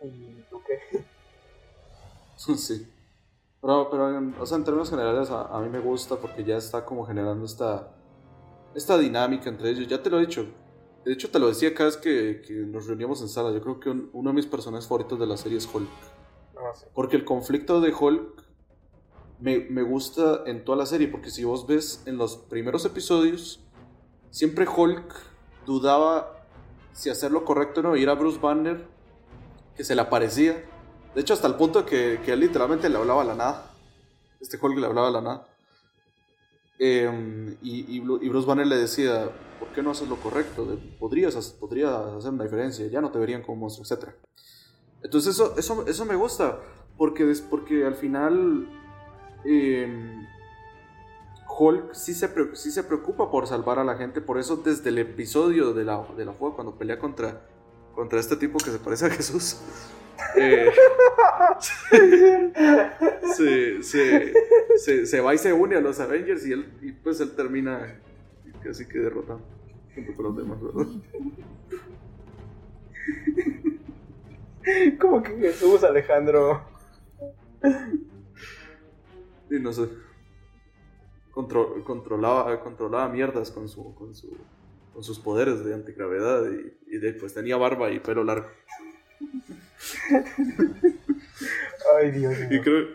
¿Y 0.02 0.42
tú 0.50 0.62
qué? 0.66 1.04
Sí. 2.38 2.88
Pero, 3.62 3.90
pero 3.92 4.18
en, 4.18 4.34
o 4.40 4.46
sea, 4.46 4.58
en 4.58 4.64
términos 4.64 4.90
generales, 4.90 5.30
a, 5.30 5.42
a 5.48 5.60
mí 5.60 5.68
me 5.70 5.80
gusta 5.80 6.16
porque 6.16 6.44
ya 6.46 6.56
está 6.58 6.86
como 6.86 7.06
generando 7.06 7.46
esta. 7.46 7.90
Esta 8.76 8.98
dinámica 8.98 9.50
entre 9.50 9.70
ellos. 9.72 9.88
Ya 9.88 10.02
te 10.02 10.10
lo 10.10 10.18
he 10.18 10.22
dicho. 10.26 10.46
De 11.06 11.14
hecho, 11.14 11.30
te 11.30 11.40
lo 11.40 11.48
decía 11.48 11.74
cada 11.74 11.90
vez 11.90 11.98
que, 11.98 12.42
que 12.46 12.54
nos 12.54 12.88
reuníamos 12.88 13.22
en 13.22 13.30
sala. 13.30 13.52
Yo 13.52 13.62
creo 13.62 13.80
que 13.80 13.90
un- 13.90 14.10
uno 14.14 14.30
de 14.32 14.36
mis 14.36 14.46
personajes 14.46 14.88
favoritos 14.88 15.20
de 15.20 15.26
la 15.28 15.38
serie 15.38 15.58
es 15.58 15.70
Hulk. 15.74 15.88
Sé. 16.76 16.88
Porque 16.94 17.16
el 17.16 17.26
conflicto 17.26 17.82
de 17.82 17.94
Hulk 17.94 18.44
me, 19.40 19.60
me 19.70 19.82
gusta 19.82 20.44
en 20.46 20.64
toda 20.66 20.78
la 20.78 20.86
serie, 20.86 21.08
porque 21.08 21.32
si 21.32 21.44
vos 21.46 21.66
ves 21.66 22.04
en 22.06 22.18
los 22.18 22.36
primeros 22.38 22.86
episodios, 22.86 23.62
siempre 24.30 24.68
Hulk 24.68 25.16
dudaba 25.66 26.36
si 26.92 27.10
hacer 27.10 27.32
lo 27.32 27.46
correcto 27.46 27.80
o 27.80 27.84
no, 27.84 27.96
ir 27.96 28.10
a 28.10 28.14
Bruce 28.16 28.38
Banner, 28.40 28.86
que 29.76 29.84
se 29.86 29.96
le 29.96 30.02
aparecía. 30.02 30.64
De 31.16 31.22
hecho, 31.22 31.34
hasta 31.34 31.48
el 31.48 31.56
punto 31.56 31.86
que, 31.86 32.20
que 32.24 32.34
él 32.34 32.42
literalmente 32.42 32.90
le 32.90 32.98
hablaba 32.98 33.22
a 33.22 33.26
la 33.26 33.36
nada. 33.36 33.72
Este 34.42 34.58
Hulk 34.62 34.78
le 34.78 34.86
hablaba 34.86 35.08
a 35.08 35.12
la 35.12 35.22
nada. 35.22 35.48
Em, 36.82 37.58
y, 37.62 37.98
y 37.98 38.02
Bru- 38.02 38.20
y 38.22 38.30
Bruce 38.30 38.48
Banner 38.48 38.66
le 38.66 38.78
decía, 38.78 39.30
¿por 39.60 39.68
qué 39.70 39.84
no 39.84 39.92
haces 39.92 40.08
lo 40.08 40.16
correcto? 40.16 40.80
Podrías, 40.98 41.36
podrías 41.60 41.92
hacer 41.92 42.32
una 42.32 42.46
diferencia, 42.46 42.88
ya 42.88 43.02
no 43.02 43.12
te 43.12 43.20
verían 43.20 43.42
como 43.42 43.58
monstruo, 43.62 43.86
etc. 43.86 44.16
Entonces 45.04 45.36
eso, 45.36 45.56
eso, 45.58 45.86
eso 45.88 46.06
me 46.06 46.16
gusta, 46.16 46.60
porque, 46.98 47.32
porque 47.50 47.86
al 47.86 47.96
final 47.96 48.68
em, 49.44 50.26
Hulk 51.58 51.94
sí 51.94 52.14
se, 52.14 52.30
sí 52.56 52.72
se 52.72 52.84
preocupa 52.84 53.30
por 53.30 53.48
salvar 53.48 53.80
a 53.80 53.84
la 53.84 53.96
gente, 53.98 54.22
por 54.22 54.40
eso 54.40 54.58
desde 54.58 54.90
el 54.90 55.00
episodio 55.00 55.74
de 55.74 55.84
la, 55.84 56.06
de 56.16 56.26
la 56.26 56.34
fuga, 56.34 56.56
cuando 56.56 56.78
pelea 56.78 56.98
contra, 57.00 57.46
contra 57.94 58.20
este 58.20 58.38
tipo 58.38 58.58
que 58.58 58.72
se 58.72 58.80
parece 58.80 59.08
a 59.08 59.10
Jesús, 59.10 59.58
eh, 60.36 60.70
se, 63.36 63.84
se, 63.84 64.34
se, 64.78 65.06
se 65.06 65.22
va 65.22 65.34
y 65.34 65.38
se 65.38 65.54
une 65.54 65.76
a 65.76 65.82
los 65.82 66.00
Avengers 66.00 66.46
y, 66.48 66.54
él, 66.54 66.72
y 66.82 66.92
pues 66.92 67.20
él 67.22 67.32
termina 67.36 68.00
casi 68.64 68.88
que 68.88 69.00
derrotado 69.00 69.42
junto 69.96 70.16
con 70.16 70.26
los 70.26 70.38
demás, 70.38 70.58
¿verdad? 70.62 70.88
Como 75.00 75.24
que 75.24 75.36
Jesús, 75.38 75.84
Alejandro. 75.84 76.62
Y 79.50 79.60
no 79.60 79.74
sé. 79.74 79.90
contro- 81.32 81.84
controlaba, 81.84 82.60
controlaba 82.62 83.10
mierdas 83.10 83.50
con, 83.52 83.68
su, 83.68 83.96
con, 83.96 84.14
su, 84.14 84.38
con 84.94 85.04
sus 85.04 85.20
poderes 85.20 85.64
de 85.66 85.74
antigravedad 85.74 86.44
y, 86.52 86.96
y 86.96 87.00
de, 87.00 87.14
pues 87.14 87.34
tenía 87.34 87.58
barba 87.58 87.90
y 87.92 88.00
pelo 88.00 88.24
largo. 88.24 88.48
Ay, 91.98 92.12
Dios 92.12 92.36
Y 92.38 92.48
mío. 92.54 92.62
creo, 92.64 92.88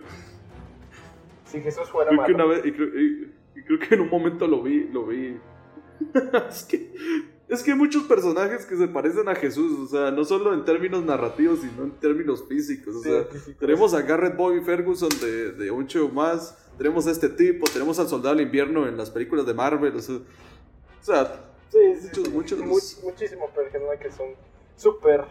Si 1.47 1.61
Jesús 1.61 1.89
fuera 1.91 2.11
creo 2.11 2.25
que 2.25 2.33
malo. 2.33 2.47
una 2.47 2.55
vez, 2.57 2.67
y 2.67 2.73
creo, 2.73 2.89
y- 3.01 3.33
y 3.57 3.63
creo 3.63 3.79
que 3.79 3.95
en 3.95 4.01
un 4.03 4.11
momento 4.11 4.47
lo 4.47 4.63
vi, 4.63 4.85
lo 4.89 5.07
vi. 5.07 5.39
es, 6.51 6.65
que, 6.65 6.93
es 7.49 7.63
que 7.63 7.71
hay 7.73 7.79
muchos 7.79 8.03
personajes 8.05 8.67
que 8.67 8.77
se 8.77 8.89
parecen 8.89 9.29
a 9.29 9.35
Jesús, 9.35 9.79
o 9.79 9.87
sea, 9.87 10.11
no 10.11 10.25
solo 10.25 10.53
en 10.55 10.65
términos 10.65 11.05
narrativos, 11.05 11.61
sino 11.61 11.85
en 11.85 11.93
términos 11.93 12.45
físicos. 12.49 12.97
O 12.97 13.03
Sí, 13.03 13.09
sea, 13.11 13.25
físicos. 13.25 13.59
tenemos 13.59 13.95
a 13.95 14.03
Garrett 14.03 14.37
Bobby 14.37 14.61
Ferguson 14.63 15.09
de, 15.21 15.53
de 15.53 15.71
un 15.71 15.87
show 15.87 16.09
más, 16.11 16.59
tenemos 16.77 17.07
a 17.07 17.13
este 17.13 17.29
tipo, 17.29 17.67
tenemos 17.73 17.99
al 18.01 18.09
Soldado 18.09 18.35
del 18.35 18.45
Invierno 18.47 18.89
en 18.89 18.97
las 18.97 19.11
películas 19.11 19.47
de 19.47 19.55
Marvel, 19.55 19.95
o 19.97 20.01
sea, 20.03 20.17
o 20.17 21.05
sea, 21.05 21.51
Sí, 21.71 21.79
sí, 22.01 22.07
muchos, 22.31 22.59
sí. 22.59 22.65
muchos. 22.65 22.99
Much- 23.01 23.03
muchísimo 23.05 23.49
personas 23.51 23.99
que 24.01 24.11
son 24.13 24.29
súper 24.77 25.25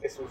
Jesús. 0.00 0.30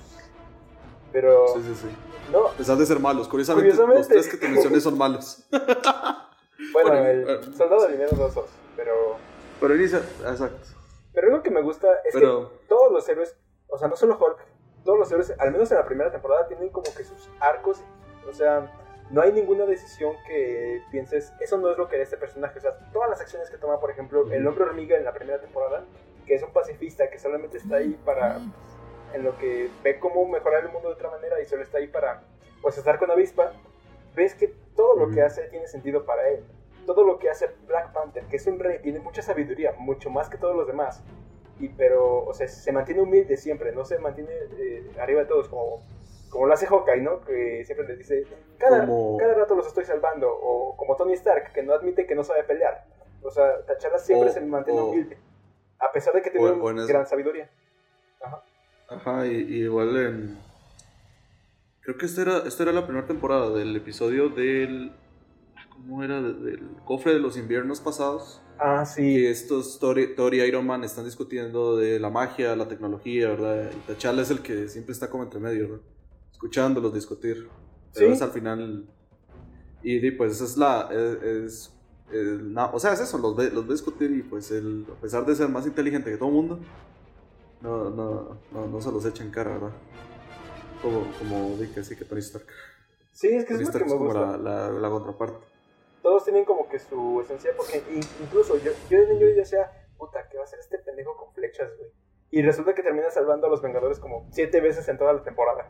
Pero. 1.11 1.47
Sí, 1.55 1.61
sí, 1.63 1.75
sí. 1.75 1.87
No, 2.31 2.47
A 2.47 2.51
pesar 2.53 2.77
de 2.77 2.85
ser 2.85 2.99
malos, 2.99 3.27
curiosamente, 3.27 3.69
Curiosamente. 3.71 3.99
los 3.99 4.07
tres 4.07 4.27
que 4.29 4.37
te 4.37 4.47
mencioné 4.49 4.79
son 4.79 4.97
malos. 4.97 5.47
bueno, 5.51 6.89
Bueno, 6.89 7.05
el 7.05 7.29
eh, 7.29 7.39
soldado 7.57 7.85
de 7.87 7.93
dinero 7.93 8.11
sos, 8.31 8.45
pero. 8.75 9.17
Pero 9.59 9.75
inicia, 9.75 9.99
exacto. 10.27 10.67
Pero 11.13 11.29
lo 11.31 11.41
que 11.43 11.49
me 11.49 11.61
gusta 11.61 11.87
es 12.05 12.13
Pero- 12.13 12.49
que 12.49 12.67
todos 12.67 12.91
los 12.91 13.07
héroes, 13.09 13.35
o 13.67 13.77
sea, 13.77 13.87
no 13.87 13.95
solo 13.95 14.17
Hulk, 14.17 14.37
todos 14.85 14.99
los 14.99 15.11
héroes, 15.11 15.33
al 15.39 15.51
menos 15.51 15.71
en 15.71 15.77
la 15.77 15.85
primera 15.85 16.11
temporada, 16.11 16.47
tienen 16.47 16.69
como 16.69 16.93
que 16.95 17.03
sus 17.03 17.29
arcos. 17.39 17.81
O 18.29 18.33
sea, 18.33 18.71
no 19.09 19.21
hay 19.21 19.31
ninguna 19.33 19.65
decisión 19.65 20.13
que 20.27 20.81
pienses, 20.91 21.33
eso 21.39 21.57
no 21.57 21.71
es 21.71 21.77
lo 21.77 21.87
que 21.89 21.95
era 21.95 22.03
este 22.03 22.17
personaje. 22.17 22.59
O 22.59 22.61
sea, 22.61 22.77
todas 22.93 23.09
las 23.09 23.19
acciones 23.21 23.49
que 23.49 23.57
toma, 23.57 23.79
por 23.79 23.89
ejemplo, 23.89 24.31
el 24.31 24.45
hombre 24.47 24.65
hormiga 24.65 24.95
en 24.97 25.03
la 25.03 25.13
primera 25.13 25.41
temporada, 25.41 25.83
que 26.27 26.35
es 26.35 26.43
un 26.43 26.53
pacifista 26.53 27.09
que 27.09 27.17
solamente 27.17 27.57
está 27.57 27.77
ahí 27.77 27.99
para. 28.05 28.39
En 29.13 29.23
lo 29.23 29.37
que 29.37 29.69
ve 29.83 29.99
cómo 29.99 30.25
mejorar 30.27 30.63
el 30.65 30.71
mundo 30.71 30.89
de 30.89 30.95
otra 30.95 31.09
manera 31.09 31.39
y 31.41 31.45
solo 31.45 31.63
está 31.63 31.77
ahí 31.79 31.87
para, 31.87 32.21
pues, 32.61 32.77
estar 32.77 32.97
con 32.99 33.09
avispa. 33.11 33.53
Ves 34.15 34.35
que 34.35 34.47
todo 34.75 34.95
lo 34.95 35.09
que 35.11 35.21
hace 35.21 35.43
tiene 35.49 35.67
sentido 35.67 36.05
para 36.05 36.27
él. 36.29 36.43
Todo 36.85 37.03
lo 37.03 37.19
que 37.19 37.29
hace 37.29 37.49
Black 37.67 37.91
Panther, 37.93 38.23
que 38.25 38.37
es 38.37 38.47
un 38.47 38.59
rey, 38.59 38.79
tiene 38.79 38.99
mucha 38.99 39.21
sabiduría, 39.21 39.73
mucho 39.77 40.09
más 40.09 40.29
que 40.29 40.37
todos 40.37 40.55
los 40.55 40.65
demás 40.67 41.01
y 41.59 41.67
pero, 41.67 42.23
o 42.25 42.33
sea, 42.33 42.47
se 42.47 42.71
mantiene 42.71 43.01
humilde 43.01 43.35
siempre, 43.35 43.73
no 43.73 43.83
se 43.83 43.99
mantiene 43.99 44.31
eh, 44.57 44.91
arriba 44.97 45.19
de 45.21 45.25
todos 45.27 45.49
como, 45.49 45.83
como 46.29 46.45
lo 46.47 46.53
hace 46.53 46.65
Hawkeye, 46.65 47.01
¿no? 47.01 47.19
Que 47.21 47.65
siempre 47.65 47.85
les 47.85 47.97
dice, 47.97 48.23
cada, 48.57 48.79
Como- 48.85 49.17
cada 49.17 49.33
rato 49.33 49.55
los 49.55 49.67
estoy 49.67 49.83
salvando, 49.83 50.31
o 50.31 50.77
como 50.77 50.95
Tony 50.95 51.11
Stark, 51.13 51.51
que 51.51 51.61
no 51.61 51.73
admite 51.73 52.07
que 52.07 52.15
no 52.15 52.23
sabe 52.23 52.43
pelear. 52.45 52.85
O 53.21 53.29
sea, 53.29 53.61
T'Challa 53.65 53.97
siempre 53.99 54.29
O- 54.29 54.31
se 54.31 54.39
mantiene 54.39 54.79
o- 54.79 54.85
humilde, 54.85 55.17
a 55.79 55.91
pesar 55.91 56.13
de 56.13 56.21
que 56.21 56.29
tiene 56.31 56.47
gran 56.87 57.05
sabiduría. 57.05 57.49
Ajá, 58.21 58.41
y, 59.25 59.29
y 59.29 59.63
igual. 59.63 60.37
Creo 61.81 61.97
que 61.97 62.05
esta 62.05 62.21
era, 62.21 62.37
esta 62.39 62.63
era 62.63 62.71
la 62.71 62.85
primera 62.85 63.07
temporada 63.07 63.49
del 63.51 63.75
episodio 63.75 64.29
del. 64.29 64.91
¿Cómo 65.71 66.03
era? 66.03 66.21
De- 66.21 66.33
Del 66.33 66.69
cofre 66.85 67.13
de 67.13 67.19
los 67.19 67.37
inviernos 67.37 67.79
pasados. 67.79 68.41
Ah, 68.59 68.85
sí. 68.85 69.01
Que 69.01 69.29
estos 69.29 69.79
Thor 69.79 69.97
y 70.33 70.41
Iron 70.41 70.65
Man 70.65 70.83
están 70.83 71.05
discutiendo 71.05 71.77
de 71.77 71.99
la 71.99 72.09
magia, 72.09 72.55
la 72.55 72.67
tecnología, 72.67 73.29
¿verdad? 73.29 73.71
Y 73.71 73.91
T'Challa 73.91 74.21
es 74.21 74.31
el 74.31 74.41
que 74.41 74.67
siempre 74.67 74.91
está 74.91 75.09
como 75.09 75.23
entre 75.23 75.39
medio, 75.39 75.69
¿verdad? 75.69 75.85
Escuchándolos 76.33 76.93
discutir. 76.93 77.47
Pero 77.93 78.07
Sí. 78.07 78.13
es 78.13 78.21
al 78.21 78.31
final. 78.31 78.85
Y, 79.81 80.11
pues 80.11 80.41
es 80.41 80.57
la. 80.57 80.89
Es, 80.91 81.23
es- 81.23 81.73
el- 82.11 82.53
na- 82.53 82.65
o 82.73 82.79
sea, 82.79 82.91
es 82.93 82.99
eso, 83.01 83.17
los 83.19 83.35
ve, 83.35 83.51
los 83.51 83.65
ve 83.67 83.73
discutir 83.73 84.09
y 84.11 84.23
pues 84.23 84.49
él, 84.51 84.85
a 84.91 84.99
pesar 84.99 85.25
de 85.25 85.35
ser 85.35 85.47
más 85.47 85.65
inteligente 85.67 86.09
que 86.11 86.17
todo 86.17 86.29
el 86.29 86.35
mundo, 86.35 86.59
no, 87.61 87.89
no, 87.89 88.37
no, 88.51 88.67
no 88.67 88.81
se 88.81 88.91
los 88.91 89.05
echa 89.05 89.23
en 89.23 89.31
cara, 89.31 89.51
¿verdad? 89.53 89.71
Como, 90.81 91.03
como 91.19 91.57
di 91.57 91.67
que 91.67 91.83
sí 91.83 91.95
que 91.95 92.05
Tony 92.05 92.19
Stark. 92.21 92.45
Sí, 93.11 93.27
es 93.27 93.43
que 93.45 93.53
Tony 93.55 93.63
es 93.63 93.69
Stark 93.69 93.85
que 93.85 93.87
es 93.89 93.93
me 93.93 93.97
como 93.97 94.13
gusta. 94.13 94.37
la, 94.37 94.69
la, 94.69 94.69
la 94.69 94.89
contraparte. 94.89 95.45
Todos 96.01 96.23
tienen 96.23 96.45
como 96.45 96.69
que 96.69 96.79
su 96.79 97.19
esencia, 97.21 97.51
porque 97.57 97.83
in- 97.93 98.23
incluso 98.23 98.57
yo, 98.57 98.71
yo 98.89 98.99
de 99.01 99.07
niño 99.13 99.27
yo 99.27 99.35
decía, 99.35 99.69
puta, 99.97 100.27
¿qué 100.29 100.37
va 100.37 100.43
a 100.43 100.45
hacer 100.45 100.59
este 100.59 100.77
pendejo 100.79 101.15
con 101.17 101.33
flechas, 101.33 101.69
güey? 101.77 101.89
Y 102.31 102.41
resulta 102.43 102.73
que 102.75 102.83
termina 102.83 103.09
salvando 103.11 103.47
a 103.47 103.49
los 103.49 103.61
Vengadores 103.61 103.99
como 103.99 104.27
siete 104.31 104.61
veces 104.61 104.87
en 104.87 104.97
toda 104.97 105.11
la 105.13 105.23
temporada. 105.23 105.67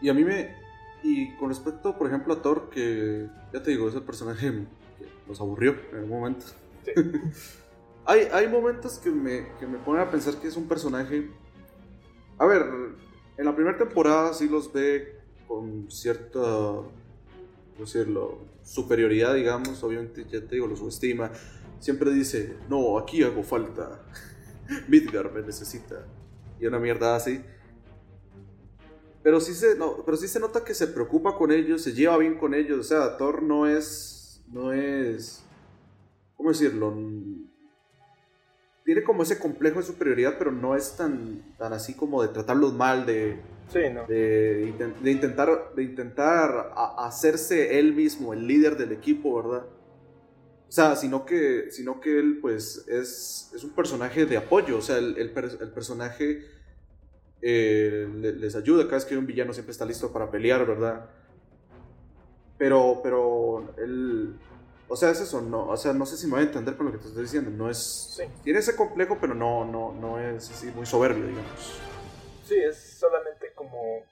Y 0.00 0.08
a 0.10 0.14
mí 0.14 0.24
me. 0.24 0.54
Y 1.02 1.34
con 1.36 1.48
respecto, 1.48 1.96
por 1.96 2.08
ejemplo, 2.08 2.34
a 2.34 2.42
Thor, 2.42 2.68
que 2.70 3.28
ya 3.52 3.62
te 3.62 3.70
digo, 3.70 3.88
es 3.88 3.94
el 3.94 4.02
personaje 4.02 4.50
que 4.98 5.06
nos 5.26 5.40
aburrió 5.40 5.74
en 5.92 6.02
un 6.04 6.08
momento. 6.10 6.46
hay, 8.08 8.48
momentos 8.48 8.98
que 8.98 9.10
me, 9.10 9.46
que 9.60 9.66
me 9.66 9.78
ponen 9.78 10.02
a 10.02 10.10
pensar 10.10 10.36
que 10.36 10.48
es 10.48 10.56
un 10.56 10.66
personaje. 10.66 11.30
A 12.38 12.46
ver, 12.46 12.62
en 13.36 13.44
la 13.44 13.54
primera 13.54 13.76
temporada 13.76 14.32
sí 14.32 14.48
los 14.48 14.72
ve 14.72 15.18
con 15.46 15.90
cierta. 15.90 16.40
¿Cómo 16.40 16.88
decirlo? 17.78 18.38
Superioridad, 18.64 19.34
digamos. 19.34 19.82
Obviamente, 19.82 20.24
ya 20.24 20.40
te 20.40 20.54
digo, 20.54 20.66
lo 20.66 20.76
subestima. 20.76 21.30
Siempre 21.80 22.10
dice: 22.10 22.56
No, 22.70 22.98
aquí 22.98 23.22
hago 23.22 23.42
falta. 23.42 24.02
Midgar 24.88 25.30
me 25.32 25.42
necesita. 25.42 26.06
Y 26.58 26.66
una 26.66 26.78
mierda 26.78 27.14
así. 27.14 27.42
Pero 29.22 29.40
sí, 29.40 29.52
se, 29.52 29.76
pero 30.04 30.16
sí 30.16 30.28
se 30.28 30.40
nota 30.40 30.64
que 30.64 30.72
se 30.72 30.86
preocupa 30.86 31.36
con 31.36 31.52
ellos, 31.52 31.82
se 31.82 31.92
lleva 31.92 32.16
bien 32.16 32.38
con 32.38 32.54
ellos. 32.54 32.78
O 32.78 32.84
sea, 32.84 33.18
Thor 33.18 33.42
no 33.42 33.66
es. 33.66 34.42
No 34.50 34.72
es. 34.72 35.44
¿Cómo 36.36 36.48
decirlo? 36.48 36.94
Tiene 38.88 39.02
como 39.02 39.22
ese 39.22 39.38
complejo 39.38 39.80
de 39.80 39.84
superioridad, 39.84 40.36
pero 40.38 40.50
no 40.50 40.74
es 40.74 40.96
tan, 40.96 41.42
tan 41.58 41.74
así 41.74 41.92
como 41.92 42.22
de 42.22 42.28
tratarlos 42.28 42.72
mal, 42.72 43.04
de, 43.04 43.36
Sí, 43.70 43.80
¿no? 43.92 44.06
de, 44.06 44.72
de 45.02 45.10
intentar, 45.10 45.74
de 45.76 45.82
intentar 45.82 46.72
a- 46.74 47.06
hacerse 47.06 47.78
él 47.78 47.92
mismo 47.92 48.32
el 48.32 48.46
líder 48.46 48.78
del 48.78 48.92
equipo, 48.92 49.42
¿verdad? 49.42 49.66
O 49.66 50.72
sea, 50.72 50.96
sino 50.96 51.26
que, 51.26 51.70
sino 51.70 52.00
que 52.00 52.18
él, 52.18 52.38
pues, 52.40 52.86
es, 52.88 53.52
es 53.54 53.62
un 53.62 53.72
personaje 53.74 54.24
de 54.24 54.38
apoyo. 54.38 54.78
O 54.78 54.80
sea, 54.80 54.96
el, 54.96 55.18
el 55.18 55.32
per- 55.32 55.58
el 55.60 55.68
personaje 55.70 56.46
eh, 57.42 58.08
le- 58.10 58.36
les 58.36 58.56
ayuda. 58.56 58.84
Cada 58.84 58.96
vez 58.96 59.04
que 59.04 59.12
hay 59.12 59.20
un 59.20 59.26
villano 59.26 59.52
siempre 59.52 59.72
está 59.72 59.84
listo 59.84 60.10
para 60.14 60.30
pelear, 60.30 60.66
¿verdad? 60.66 61.10
Pero, 62.56 63.00
pero, 63.02 63.74
él... 63.76 64.34
O 64.90 64.96
sea, 64.96 65.10
es 65.10 65.20
eso, 65.20 65.42
no, 65.42 65.68
o 65.68 65.76
sea, 65.76 65.92
no 65.92 66.06
sé 66.06 66.16
si 66.16 66.26
me 66.26 66.32
voy 66.32 66.40
a 66.40 66.46
entender 66.46 66.76
con 66.76 66.86
lo 66.86 66.92
que 66.92 66.98
te 66.98 67.08
estoy 67.08 67.22
diciendo. 67.22 67.50
No 67.50 67.68
es... 67.68 68.18
Tiene 68.42 68.60
ese 68.60 68.74
complejo, 68.74 69.18
pero 69.20 69.34
no, 69.34 69.64
no, 69.66 69.92
no 69.92 70.18
es 70.18 70.50
así 70.50 70.68
muy 70.68 70.86
soberbio, 70.86 71.26
digamos. 71.26 71.78
Sí, 72.46 72.56
es 72.56 72.98
solamente 72.98 73.52
como 73.54 74.02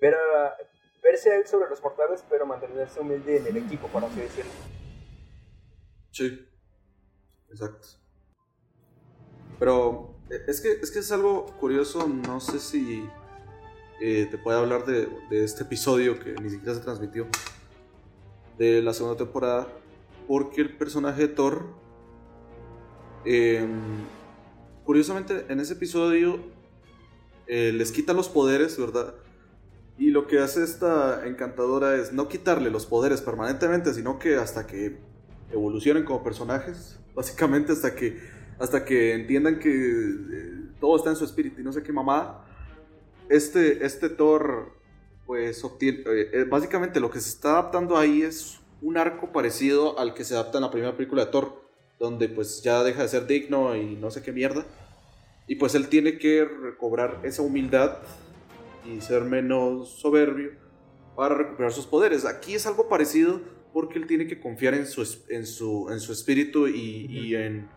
ver 0.00 0.14
a, 0.14 0.56
verse 1.02 1.30
a 1.30 1.36
él 1.36 1.46
sobre 1.46 1.68
los 1.68 1.80
portales, 1.80 2.24
pero 2.30 2.46
mantenerse 2.46 2.98
humilde 3.00 3.36
en 3.36 3.46
el 3.48 3.56
equipo, 3.58 3.86
por 3.88 4.02
así 4.02 4.20
decirlo. 4.20 4.50
Sí. 6.10 6.48
Exacto. 7.50 7.88
Pero 9.58 10.14
eh, 10.30 10.42
es 10.46 10.60
que, 10.62 10.72
es 10.72 10.90
que 10.90 11.00
es 11.00 11.12
algo 11.12 11.46
curioso, 11.58 12.06
no 12.06 12.40
sé 12.40 12.60
si 12.60 13.08
eh, 14.00 14.26
te 14.30 14.38
puede 14.38 14.58
hablar 14.58 14.86
de, 14.86 15.06
de 15.28 15.44
este 15.44 15.64
episodio 15.64 16.18
que 16.18 16.32
ni 16.32 16.48
siquiera 16.48 16.74
se 16.74 16.80
transmitió, 16.80 17.26
de 18.56 18.82
la 18.82 18.92
segunda 18.92 19.16
temporada, 19.16 19.68
porque 20.28 20.60
el 20.60 20.76
personaje 20.76 21.22
de 21.22 21.28
Thor, 21.28 21.66
eh, 23.24 23.66
curiosamente 24.84 25.46
en 25.48 25.58
ese 25.58 25.72
episodio 25.72 26.38
eh, 27.46 27.72
les 27.72 27.90
quita 27.90 28.12
los 28.12 28.28
poderes, 28.28 28.78
¿verdad? 28.78 29.14
Y 29.96 30.10
lo 30.10 30.26
que 30.26 30.38
hace 30.38 30.62
esta 30.62 31.26
encantadora 31.26 31.96
es 31.96 32.12
no 32.12 32.28
quitarle 32.28 32.70
los 32.70 32.84
poderes 32.84 33.22
permanentemente, 33.22 33.94
sino 33.94 34.18
que 34.18 34.36
hasta 34.36 34.66
que 34.66 34.98
evolucionen 35.50 36.04
como 36.04 36.22
personajes, 36.22 37.00
básicamente 37.14 37.72
hasta 37.72 37.94
que 37.94 38.38
hasta 38.60 38.84
que 38.84 39.14
entiendan 39.14 39.60
que 39.60 39.70
eh, 39.70 40.52
todo 40.80 40.96
está 40.96 41.10
en 41.10 41.16
su 41.16 41.24
espíritu 41.24 41.60
y 41.60 41.64
no 41.64 41.72
sé 41.72 41.82
qué 41.82 41.92
mamada. 41.92 42.44
Este 43.30 43.84
este 43.86 44.10
Thor 44.10 44.72
pues 45.26 45.64
obtiene 45.64 46.02
eh, 46.06 46.44
básicamente 46.44 47.00
lo 47.00 47.10
que 47.10 47.20
se 47.20 47.30
está 47.30 47.52
adaptando 47.52 47.96
ahí 47.96 48.22
es 48.22 48.58
un 48.82 48.96
arco 48.96 49.32
parecido 49.32 49.98
al 49.98 50.14
que 50.14 50.24
se 50.24 50.34
adapta 50.34 50.58
en 50.58 50.62
la 50.62 50.70
primera 50.70 50.96
película 50.96 51.24
de 51.24 51.30
Thor, 51.30 51.68
donde 51.98 52.28
pues 52.28 52.62
ya 52.62 52.82
deja 52.84 53.02
de 53.02 53.08
ser 53.08 53.26
digno 53.26 53.74
y 53.76 53.96
no 53.96 54.10
sé 54.10 54.22
qué 54.22 54.32
mierda. 54.32 54.64
Y 55.46 55.56
pues 55.56 55.74
él 55.74 55.88
tiene 55.88 56.18
que 56.18 56.44
recobrar 56.44 57.20
esa 57.24 57.42
humildad 57.42 57.98
y 58.84 59.00
ser 59.00 59.24
menos 59.24 59.88
soberbio 60.00 60.50
para 61.16 61.34
recuperar 61.34 61.72
sus 61.72 61.86
poderes. 61.86 62.24
Aquí 62.24 62.54
es 62.54 62.66
algo 62.66 62.88
parecido 62.88 63.40
porque 63.72 63.98
él 63.98 64.06
tiene 64.06 64.26
que 64.26 64.40
confiar 64.40 64.74
en 64.74 64.86
su, 64.86 65.02
en 65.28 65.46
su, 65.46 65.88
en 65.90 66.00
su 66.00 66.12
espíritu 66.12 66.68
y, 66.68 67.06
y 67.06 67.34
en, 67.34 67.68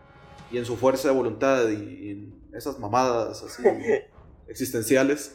y 0.50 0.58
en 0.58 0.64
su 0.64 0.76
fuerza 0.76 1.08
de 1.08 1.14
voluntad 1.14 1.68
y, 1.68 1.74
y 1.74 2.10
en 2.10 2.42
esas 2.54 2.78
mamadas 2.78 3.42
así 3.42 3.62
existenciales. 4.48 5.34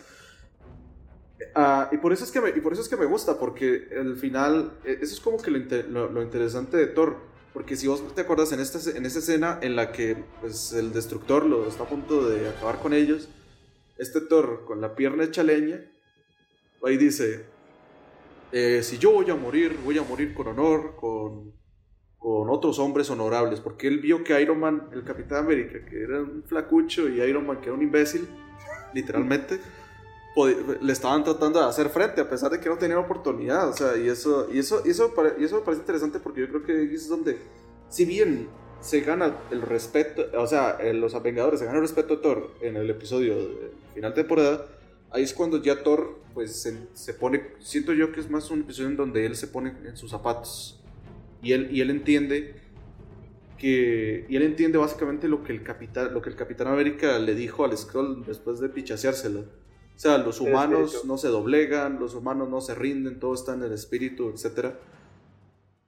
Ah, 1.55 1.89
y, 1.91 1.97
por 1.97 2.13
eso 2.13 2.23
es 2.23 2.31
que 2.31 2.41
me, 2.41 2.49
y 2.49 2.61
por 2.61 2.73
eso 2.73 2.81
es 2.81 2.89
que 2.89 2.97
me 2.97 3.05
gusta, 3.05 3.37
porque 3.37 3.89
al 3.97 4.17
final, 4.17 4.73
eh, 4.83 4.97
eso 5.01 5.13
es 5.13 5.19
como 5.19 5.37
que 5.37 5.51
lo, 5.51 5.57
inter- 5.57 5.87
lo- 5.89 6.09
lo 6.11 6.21
interesante 6.23 6.77
de 6.77 6.87
Thor. 6.87 7.15
Porque 7.53 7.75
si 7.75 7.87
vos 7.87 8.03
te 8.13 8.21
acuerdas 8.21 8.51
en 8.51 8.59
esta, 8.59 8.79
en 8.95 9.05
esta 9.05 9.19
escena 9.19 9.57
en 9.61 9.75
la 9.75 9.91
que 9.91 10.15
pues, 10.41 10.73
el 10.73 10.93
destructor 10.93 11.45
lo 11.45 11.67
está 11.67 11.83
a 11.83 11.89
punto 11.89 12.27
de 12.29 12.49
acabar 12.49 12.79
con 12.79 12.93
ellos, 12.93 13.29
este 13.97 14.21
Thor 14.21 14.63
con 14.65 14.79
la 14.79 14.95
pierna 14.95 15.23
hecha 15.23 15.41
leña, 15.43 15.83
ahí 16.83 16.97
dice, 16.97 17.45
eh, 18.51 18.81
si 18.83 18.97
yo 18.97 19.11
voy 19.11 19.29
a 19.31 19.35
morir, 19.35 19.75
voy 19.83 19.97
a 19.97 20.03
morir 20.03 20.33
con 20.35 20.47
honor, 20.47 20.95
con, 20.95 21.51
con 22.19 22.49
otros 22.49 22.77
hombres 22.79 23.09
honorables, 23.09 23.59
porque 23.59 23.87
él 23.87 23.99
vio 23.99 24.23
que 24.23 24.39
Iron 24.39 24.59
Man, 24.59 24.89
el 24.93 25.03
Capitán 25.03 25.45
América, 25.45 25.79
que 25.89 26.03
era 26.03 26.21
un 26.21 26.43
flacucho, 26.43 27.09
y 27.09 27.21
Iron 27.21 27.45
Man, 27.47 27.57
que 27.59 27.65
era 27.67 27.73
un 27.73 27.81
imbécil, 27.81 28.27
literalmente, 28.93 29.59
le 30.45 30.93
estaban 30.93 31.23
tratando 31.23 31.59
de 31.59 31.65
hacer 31.65 31.89
frente, 31.89 32.21
a 32.21 32.29
pesar 32.29 32.51
de 32.51 32.59
que 32.59 32.69
no 32.69 32.77
tenían 32.77 32.99
oportunidad, 32.99 33.69
o 33.69 33.73
sea, 33.73 33.97
y 33.97 34.07
eso, 34.07 34.47
y 34.51 34.59
eso, 34.59 34.81
y 34.85 34.89
eso, 34.89 35.11
y 35.39 35.43
eso 35.43 35.55
me 35.55 35.61
parece 35.61 35.81
interesante 35.81 36.19
porque 36.19 36.41
yo 36.41 36.49
creo 36.49 36.63
que 36.63 36.93
es 36.93 37.07
donde, 37.07 37.37
si 37.89 38.05
bien 38.05 38.47
se 38.79 39.01
gana 39.01 39.35
el 39.49 39.61
respeto, 39.61 40.25
o 40.37 40.45
sea, 40.45 40.77
eh, 40.79 40.93
los 40.93 41.21
Vengadores 41.23 41.59
se 41.59 41.65
ganan 41.65 41.81
el 41.81 41.87
respeto 41.87 42.17
de 42.17 42.21
Thor 42.21 42.51
en 42.61 42.77
el 42.77 42.89
episodio 42.89 43.35
de 43.35 43.71
final 43.95 44.11
de 44.11 44.21
temporada, 44.21 44.67
ahí 45.09 45.23
es 45.23 45.33
cuando 45.33 45.61
ya 45.61 45.81
Thor, 45.81 46.19
pues, 46.33 46.55
se, 46.55 46.77
se 46.93 47.13
pone, 47.13 47.53
siento 47.59 47.93
yo 47.93 48.11
que 48.11 48.19
es 48.19 48.29
más 48.29 48.51
un 48.51 48.61
episodio 48.61 48.89
en 48.89 48.97
donde 48.97 49.25
él 49.25 49.35
se 49.35 49.47
pone 49.47 49.73
en 49.85 49.97
sus 49.97 50.11
zapatos, 50.11 50.79
y 51.41 51.53
él, 51.53 51.69
y 51.71 51.81
él 51.81 51.89
entiende 51.89 52.67
que 53.57 54.25
y 54.29 54.35
él 54.35 54.43
entiende 54.43 54.77
básicamente 54.77 55.27
lo 55.27 55.43
que 55.43 55.51
el 55.51 55.63
capitán 55.63 56.13
lo 56.13 56.21
que 56.21 56.29
el 56.29 56.35
Capitán 56.35 56.67
América 56.67 57.17
le 57.17 57.33
dijo 57.33 57.65
al 57.65 57.75
Skrull 57.75 58.23
después 58.23 58.59
de 58.59 58.69
pichaseárselo. 58.69 59.45
O 59.97 59.99
sea, 59.99 60.17
los 60.19 60.39
humanos 60.39 61.03
no 61.05 61.17
se 61.17 61.27
doblegan, 61.27 61.99
los 61.99 62.13
humanos 62.13 62.47
no 62.49 62.61
se 62.61 62.75
rinden, 62.75 63.19
todo 63.19 63.33
está 63.33 63.55
en 63.55 63.63
el 63.63 63.73
espíritu, 63.73 64.29
etc. 64.29 64.75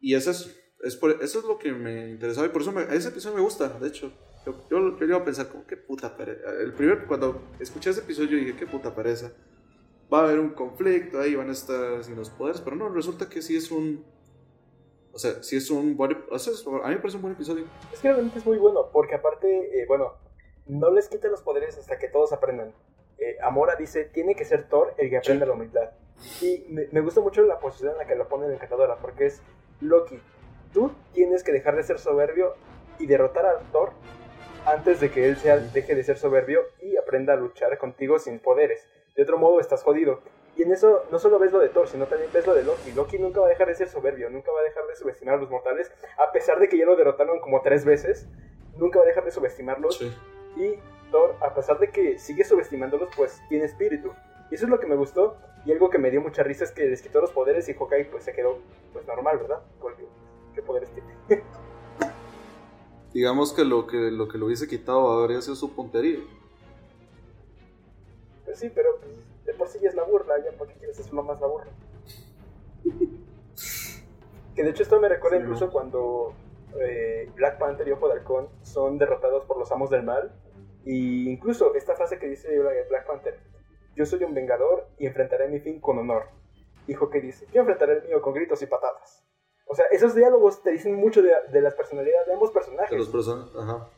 Y 0.01 0.15
eso 0.15 0.31
es, 0.31 0.59
es 0.83 0.95
por- 0.95 1.21
eso 1.23 1.39
es 1.39 1.45
lo 1.45 1.57
que 1.59 1.71
me 1.71 2.09
interesaba 2.09 2.47
y 2.47 2.49
por 2.49 2.63
eso 2.63 2.71
me- 2.71 2.83
ese 2.93 3.09
episodio 3.09 3.35
me 3.37 3.41
gusta, 3.43 3.69
de 3.69 3.87
hecho. 3.87 4.11
Yo, 4.45 4.55
yo, 4.71 4.97
yo 4.97 5.05
iba 5.05 5.17
a 5.17 5.23
pensar, 5.23 5.49
como 5.49 5.65
qué 5.67 5.77
puta 5.77 6.15
pereza. 6.17 6.41
El 6.59 6.73
primer, 6.73 7.05
cuando 7.05 7.39
escuché 7.59 7.91
ese 7.91 7.99
episodio 8.01 8.37
dije, 8.37 8.55
qué 8.55 8.65
puta 8.65 8.95
pereza. 8.95 9.31
Va 10.11 10.21
a 10.21 10.23
haber 10.23 10.39
un 10.39 10.49
conflicto, 10.51 11.19
ahí 11.19 11.35
van 11.35 11.49
a 11.49 11.51
estar 11.51 12.03
sin 12.03 12.15
los 12.15 12.31
poderes, 12.31 12.61
pero 12.61 12.75
no, 12.75 12.89
resulta 12.89 13.29
que 13.29 13.41
sí 13.43 13.55
es 13.55 13.69
un... 13.69 14.03
O 15.11 15.19
sea, 15.19 15.43
sí 15.43 15.55
es 15.57 15.69
un 15.69 15.95
buen... 15.97 16.17
o 16.31 16.39
sea, 16.39 16.53
a 16.83 16.87
mí 16.87 16.95
me 16.95 16.99
parece 16.99 17.17
un 17.17 17.21
buen 17.23 17.33
episodio. 17.35 17.65
Es 17.93 17.99
que 17.99 18.07
realmente 18.07 18.39
es 18.39 18.45
muy 18.45 18.57
bueno, 18.57 18.89
porque 18.91 19.15
aparte, 19.15 19.81
eh, 19.81 19.85
bueno, 19.87 20.13
no 20.67 20.89
les 20.91 21.09
quita 21.09 21.27
los 21.27 21.41
poderes 21.41 21.77
hasta 21.77 21.99
que 21.99 22.07
todos 22.07 22.31
aprendan. 22.33 22.73
Eh, 23.19 23.37
Amora 23.41 23.75
dice, 23.75 24.05
tiene 24.05 24.35
que 24.35 24.45
ser 24.45 24.67
Thor 24.67 24.93
el 24.97 25.09
que 25.09 25.17
aprenda 25.17 25.45
la 25.45 25.53
humildad. 25.53 25.91
Y 26.41 26.65
me, 26.69 26.87
me 26.91 27.01
gusta 27.01 27.21
mucho 27.21 27.41
la 27.43 27.59
posición 27.59 27.93
en 27.93 27.97
la 27.97 28.05
que 28.05 28.15
lo 28.15 28.27
pone 28.27 28.47
la 28.47 28.53
encantadora, 28.53 28.97
porque 28.97 29.25
es 29.27 29.41
Loki, 29.81 30.19
tú 30.73 30.91
tienes 31.13 31.43
que 31.43 31.51
dejar 31.51 31.75
de 31.75 31.83
ser 31.83 31.99
soberbio 31.99 32.55
y 32.97 33.07
derrotar 33.07 33.45
a 33.45 33.59
Thor 33.71 33.91
antes 34.65 34.99
de 34.99 35.09
que 35.09 35.27
él 35.27 35.37
sea, 35.37 35.57
deje 35.57 35.95
de 35.95 36.03
ser 36.03 36.17
soberbio 36.17 36.61
y 36.81 36.97
aprenda 36.97 37.33
a 37.33 37.37
luchar 37.37 37.77
contigo 37.77 38.19
sin 38.19 38.39
poderes. 38.39 38.87
De 39.15 39.23
otro 39.23 39.37
modo 39.37 39.59
estás 39.59 39.83
jodido. 39.83 40.21
Y 40.55 40.63
en 40.63 40.73
eso 40.73 41.05
no 41.11 41.19
solo 41.19 41.39
ves 41.39 41.53
lo 41.53 41.59
de 41.59 41.69
Thor, 41.69 41.87
sino 41.87 42.05
también 42.07 42.31
ves 42.33 42.45
lo 42.45 42.53
de 42.53 42.63
Loki. 42.63 42.91
Loki 42.91 43.17
nunca 43.17 43.39
va 43.39 43.47
a 43.47 43.49
dejar 43.49 43.67
de 43.67 43.75
ser 43.75 43.87
soberbio, 43.87 44.29
nunca 44.29 44.51
va 44.51 44.59
a 44.59 44.63
dejar 44.63 44.85
de 44.87 44.95
subestimar 44.95 45.35
a 45.35 45.37
los 45.37 45.49
mortales, 45.49 45.91
a 46.17 46.31
pesar 46.31 46.59
de 46.59 46.67
que 46.67 46.77
ya 46.77 46.85
lo 46.85 46.97
derrotaron 46.97 47.39
como 47.39 47.61
tres 47.61 47.85
veces, 47.85 48.27
nunca 48.75 48.99
va 48.99 49.05
a 49.05 49.07
dejar 49.07 49.23
de 49.23 49.31
subestimarlos. 49.31 50.01
Y 50.57 50.75
Thor, 51.11 51.35
a 51.41 51.53
pesar 51.53 51.79
de 51.79 51.91
que 51.91 52.17
sigue 52.19 52.43
subestimándolos, 52.43 53.09
pues 53.15 53.41
tiene 53.49 53.65
espíritu. 53.65 54.11
Y 54.51 54.55
eso 54.55 54.65
es 54.65 54.69
lo 54.69 54.79
que 54.79 54.87
me 54.87 54.95
gustó. 54.95 55.37
Y 55.65 55.71
algo 55.71 55.89
que 55.89 55.97
me 55.97 56.09
dio 56.09 56.21
mucha 56.21 56.43
risa 56.43 56.63
es 56.63 56.71
que 56.71 56.85
les 56.85 57.01
quitó 57.01 57.21
los 57.21 57.31
poderes 57.31 57.67
y 57.67 57.73
Hawkeye 57.73 58.05
pues 58.05 58.23
se 58.23 58.33
quedó 58.33 58.59
pues 58.93 59.05
normal, 59.05 59.37
¿verdad? 59.39 59.61
Porque 59.81 60.05
¿qué 60.55 60.61
poderes 60.61 60.89
tiene? 60.91 61.43
Digamos 63.13 63.53
que 63.53 63.65
lo 63.65 63.87
que 63.87 64.11
lo, 64.11 64.27
que 64.27 64.37
lo 64.37 64.45
hubiese 64.45 64.67
quitado 64.67 65.09
habría 65.09 65.41
sido 65.41 65.55
su 65.55 65.73
puntería. 65.73 66.19
Pues 68.45 68.59
sí, 68.59 68.71
pero 68.73 68.97
pues, 68.97 69.11
de 69.45 69.53
por 69.53 69.67
sí 69.67 69.79
ya 69.81 69.89
es 69.89 69.95
la 69.95 70.03
burla, 70.03 70.35
ya 70.43 70.51
por 70.57 70.67
qué 70.67 70.75
quieres 70.75 70.99
hacerlo 70.99 71.23
más 71.23 71.41
la 71.41 71.47
burla. 71.47 71.71
que 74.55 74.63
de 74.63 74.69
hecho 74.69 74.83
esto 74.83 74.99
me 74.99 75.09
recuerda 75.09 75.37
Sí, 75.37 75.43
incluso 75.43 75.65
¿no? 75.65 75.71
cuando 75.71 76.33
eh, 76.79 77.29
Black 77.35 77.57
Panther 77.57 77.87
y 77.87 77.91
Ojo 77.91 78.07
de 78.07 78.13
Halcón 78.13 78.47
son 78.63 78.97
derrotados 78.97 79.43
por 79.45 79.57
los 79.57 79.71
amos 79.71 79.89
del 79.89 80.03
mal. 80.03 80.31
Y 80.85 81.29
incluso 81.29 81.75
esta 81.75 81.95
frase 81.95 82.19
que 82.19 82.27
dice 82.27 82.57
Black 82.89 83.05
Panther, 83.05 83.39
yo 83.95 84.05
soy 84.05 84.23
un 84.23 84.33
vengador 84.33 84.87
y 84.97 85.07
enfrentaré 85.07 85.47
mi 85.47 85.59
fin 85.59 85.79
con 85.79 85.99
honor. 85.99 86.29
Dijo 86.87 87.09
que 87.09 87.21
dice, 87.21 87.45
yo 87.53 87.61
enfrentaré 87.61 87.97
el 87.97 88.07
mío 88.07 88.21
con 88.21 88.33
gritos 88.33 88.61
y 88.61 88.65
patadas. 88.65 89.25
O 89.67 89.75
sea, 89.75 89.85
esos 89.91 90.15
diálogos 90.15 90.63
te 90.63 90.71
dicen 90.71 90.95
mucho 90.95 91.21
de, 91.21 91.31
de 91.51 91.61
las 91.61 91.75
personalidades 91.75 92.27
de 92.27 92.33
ambos 92.33 92.51
personajes. 92.51 92.89
De 92.89 92.97
los 92.97 93.09
personajes, 93.09 93.55
ajá. 93.55 93.89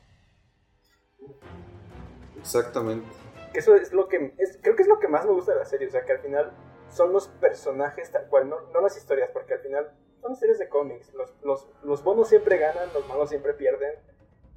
Exactamente. 2.39 3.07
eso 3.53 3.75
es 3.75 3.93
lo 3.93 4.07
que 4.07 4.33
es, 4.37 4.59
creo 4.61 4.75
que 4.75 4.81
es 4.81 4.87
lo 4.87 4.99
que 4.99 5.07
más 5.07 5.25
me 5.25 5.31
gusta 5.31 5.53
de 5.53 5.59
la 5.59 5.65
serie, 5.65 5.87
o 5.87 5.91
sea 5.91 6.03
que 6.03 6.13
al 6.13 6.19
final 6.19 6.51
son 6.89 7.13
los 7.13 7.27
personajes 7.27 8.11
tal 8.11 8.27
cual, 8.27 8.49
no, 8.49 8.59
no 8.73 8.81
las 8.81 8.97
historias, 8.97 9.29
porque 9.31 9.53
al 9.53 9.59
final 9.59 9.91
son 10.21 10.35
series 10.35 10.59
de 10.59 10.67
cómics, 10.67 11.13
los, 11.13 11.33
los, 11.43 11.69
los 11.83 12.03
bonos 12.03 12.27
siempre 12.29 12.57
ganan, 12.57 12.89
los 12.93 13.07
malos 13.07 13.29
siempre 13.29 13.53
pierden, 13.53 13.93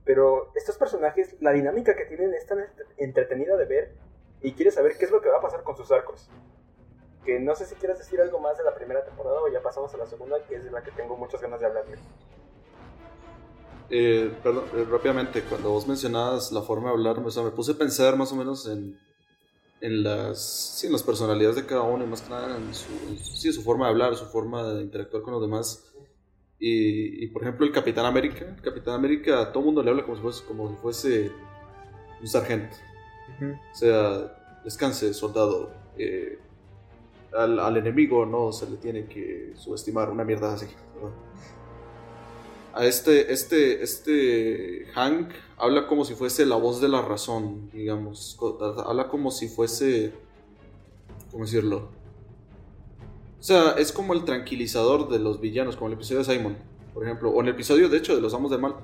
pero 0.04 0.52
estos 0.54 0.76
personajes, 0.76 1.36
la 1.40 1.52
dinámica 1.52 1.96
que 1.96 2.04
tienen 2.04 2.34
es 2.34 2.46
tan 2.46 2.58
ent- 2.58 2.86
entretenida 2.98 3.56
de 3.56 3.64
ver 3.64 3.92
y 4.42 4.52
quieres 4.52 4.74
saber 4.74 4.96
qué 4.98 5.06
es 5.06 5.10
lo 5.10 5.20
que 5.20 5.30
va 5.30 5.38
a 5.38 5.40
pasar 5.40 5.62
con 5.62 5.76
sus 5.76 5.90
arcos. 5.90 6.28
Que 7.24 7.40
no 7.40 7.54
sé 7.54 7.64
si 7.64 7.74
quieres 7.76 7.98
decir 7.98 8.20
algo 8.20 8.38
más 8.38 8.58
de 8.58 8.64
la 8.64 8.74
primera 8.74 9.04
temporada 9.04 9.40
o 9.40 9.48
ya 9.48 9.62
pasamos 9.62 9.94
a 9.94 9.96
la 9.96 10.06
segunda, 10.06 10.36
que 10.46 10.56
es 10.56 10.64
de 10.64 10.70
la 10.70 10.82
que 10.82 10.90
tengo 10.90 11.16
muchas 11.16 11.40
ganas 11.40 11.58
de 11.60 11.66
hablar. 11.66 11.84
Eh, 13.90 14.30
perdón, 14.42 14.64
eh, 14.74 14.84
rápidamente, 14.90 15.42
cuando 15.42 15.70
vos 15.70 15.86
mencionabas 15.86 16.52
la 16.52 16.62
forma 16.62 16.88
de 16.88 16.94
hablar, 16.94 17.20
me 17.20 17.50
puse 17.50 17.72
a 17.72 17.74
pensar 17.74 18.16
más 18.16 18.32
o 18.32 18.36
menos 18.36 18.66
en, 18.66 18.98
en 19.80 20.02
las, 20.02 20.42
sí, 20.78 20.86
en 20.86 20.92
las 20.92 21.02
personalidades 21.02 21.56
de 21.56 21.66
cada 21.66 21.82
uno 21.82 22.04
y 22.04 22.06
más 22.06 22.22
que 22.22 22.30
nada 22.30 22.56
en 22.56 22.74
sí, 22.74 23.52
su 23.52 23.62
forma 23.62 23.86
de 23.86 23.92
hablar, 23.92 24.16
su 24.16 24.26
forma 24.26 24.62
de 24.64 24.82
interactuar 24.82 25.22
con 25.22 25.32
los 25.34 25.42
demás. 25.42 25.93
Y, 26.58 27.24
y, 27.24 27.26
por 27.28 27.42
ejemplo, 27.42 27.66
el 27.66 27.72
Capitán 27.72 28.06
América, 28.06 28.44
el 28.56 28.62
Capitán 28.62 28.94
América 28.94 29.40
a 29.40 29.52
todo 29.52 29.64
mundo 29.64 29.82
le 29.82 29.90
habla 29.90 30.04
como 30.04 30.16
si 30.16 30.22
fuese, 30.22 30.44
como 30.44 30.70
si 30.70 30.76
fuese 30.76 31.32
un 32.20 32.26
sargento. 32.28 32.76
O 33.72 33.74
sea, 33.74 34.60
descanse, 34.64 35.12
soldado. 35.14 35.72
eh, 35.98 36.38
al, 37.36 37.58
al 37.58 37.76
enemigo 37.76 38.24
no 38.24 38.52
se 38.52 38.70
le 38.70 38.76
tiene 38.76 39.06
que 39.06 39.52
subestimar, 39.56 40.10
una 40.10 40.24
mierda 40.24 40.54
así. 40.54 40.66
A 42.72 42.84
este, 42.86 43.32
este, 43.32 43.82
este 43.82 44.86
Hank 44.94 45.30
habla 45.56 45.86
como 45.86 46.04
si 46.04 46.14
fuese 46.14 46.44
la 46.46 46.56
voz 46.56 46.80
de 46.80 46.88
la 46.88 47.02
razón, 47.02 47.70
digamos. 47.72 48.38
Habla 48.86 49.08
como 49.08 49.30
si 49.30 49.48
fuese. 49.48 50.12
¿Cómo 51.30 51.44
decirlo? 51.44 51.88
O 53.44 53.46
sea, 53.46 53.72
es 53.76 53.92
como 53.92 54.14
el 54.14 54.24
tranquilizador 54.24 55.10
de 55.10 55.18
los 55.18 55.38
villanos, 55.38 55.76
como 55.76 55.88
el 55.88 55.92
episodio 55.96 56.20
de 56.24 56.34
Simon, 56.34 56.56
por 56.94 57.04
ejemplo. 57.04 57.28
O 57.28 57.40
en 57.42 57.48
el 57.48 57.52
episodio, 57.52 57.90
de 57.90 57.98
hecho, 57.98 58.14
de 58.14 58.22
los 58.22 58.32
Amos 58.32 58.50
del 58.50 58.58
Mal. 58.58 58.74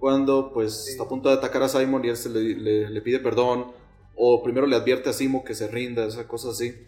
Cuando, 0.00 0.50
pues, 0.52 0.88
está 0.88 1.04
a 1.04 1.08
punto 1.08 1.28
de 1.28 1.36
atacar 1.36 1.62
a 1.62 1.68
Simon 1.68 2.04
y 2.04 2.08
él 2.08 2.16
se 2.16 2.28
le, 2.28 2.40
le- 2.56 2.90
le 2.90 3.00
pide 3.00 3.20
perdón. 3.20 3.70
O 4.16 4.42
primero 4.42 4.66
le 4.66 4.74
advierte 4.74 5.08
a 5.10 5.12
Simo 5.12 5.44
que 5.44 5.54
se 5.54 5.68
rinda, 5.68 6.04
esas 6.04 6.26
cosas 6.26 6.54
así. 6.54 6.84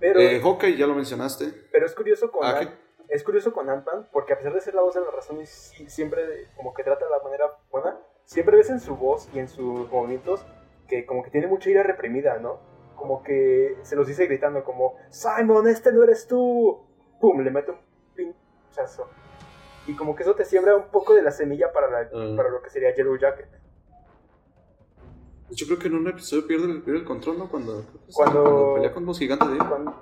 Pero, 0.00 0.18
Eh, 0.18 0.40
Hawkeye, 0.40 0.78
ya 0.78 0.86
lo 0.86 0.94
mencionaste. 0.94 1.52
pero 1.70 1.84
es 1.84 1.94
curioso 1.94 2.30
con 2.32 2.42
Ah, 2.42 2.58
Ant- 2.62 2.72
es 3.10 3.22
curioso 3.22 3.52
con 3.52 3.68
Ant-Man 3.68 4.08
porque 4.10 4.32
a 4.32 4.38
pesar 4.38 4.54
de 4.54 4.62
ser 4.62 4.74
la 4.74 4.80
voz 4.80 4.94
de 4.94 5.02
la 5.02 5.10
razón 5.10 5.42
y 5.42 5.46
sí- 5.46 5.90
siempre 5.90 6.48
como 6.56 6.72
que 6.72 6.82
trata 6.84 7.04
de 7.04 7.10
la 7.10 7.22
manera 7.22 7.44
buena, 7.70 7.98
siempre 8.24 8.56
ves 8.56 8.70
en 8.70 8.80
su 8.80 8.96
voz 8.96 9.28
y 9.34 9.40
en 9.40 9.48
sus 9.48 9.90
movimientos 9.90 10.40
que 10.88 11.04
como 11.04 11.22
que 11.22 11.28
tiene 11.30 11.48
mucha 11.48 11.68
ira 11.68 11.82
reprimida, 11.82 12.38
¿no? 12.38 12.60
Como 13.04 13.22
que 13.22 13.76
se 13.82 13.96
los 13.96 14.06
dice 14.06 14.24
gritando 14.26 14.64
como, 14.64 14.94
Simon, 15.10 15.68
este 15.68 15.92
no 15.92 16.02
eres 16.04 16.26
tú. 16.26 16.80
Pum, 17.20 17.38
le 17.42 17.50
mete 17.50 17.72
un 17.72 17.76
pinchazo. 18.16 19.10
Y 19.86 19.94
como 19.94 20.16
que 20.16 20.22
eso 20.22 20.34
te 20.34 20.46
siembra 20.46 20.74
un 20.74 20.84
poco 20.84 21.12
de 21.12 21.20
la 21.20 21.30
semilla 21.30 21.70
para, 21.70 21.90
la- 21.90 22.08
para 22.34 22.48
lo 22.48 22.62
que 22.62 22.70
sería 22.70 22.94
Yellow 22.94 23.18
Jacket. 23.18 23.46
Yo 25.50 25.66
creo 25.66 25.78
que 25.78 25.88
en 25.88 25.96
un 25.96 26.08
episodio 26.08 26.46
pierde 26.46 26.64
el, 26.72 26.80
pierde 26.82 27.00
el 27.00 27.04
control, 27.04 27.36
¿no? 27.40 27.50
Cuando, 27.50 27.84
Cuando- 28.14 28.72
pelea 28.76 28.94
con 28.94 29.04
los 29.04 29.18
gigantes. 29.18 29.48
Cuando- 29.68 29.94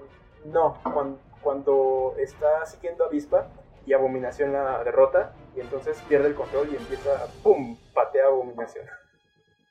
no, 0.44 0.78
cuando, 0.94 1.18
cuando 1.42 2.14
está 2.18 2.64
siguiendo 2.66 3.02
a 3.02 3.08
Avispa 3.08 3.48
y 3.84 3.94
Abominación 3.94 4.52
la 4.52 4.84
derrota 4.84 5.34
y 5.56 5.60
entonces 5.60 6.00
pierde 6.08 6.28
el 6.28 6.36
control 6.36 6.68
y 6.72 6.76
empieza, 6.76 7.26
¡pum!, 7.42 7.76
patea 7.92 8.26
a 8.26 8.28
Abominación. 8.28 8.86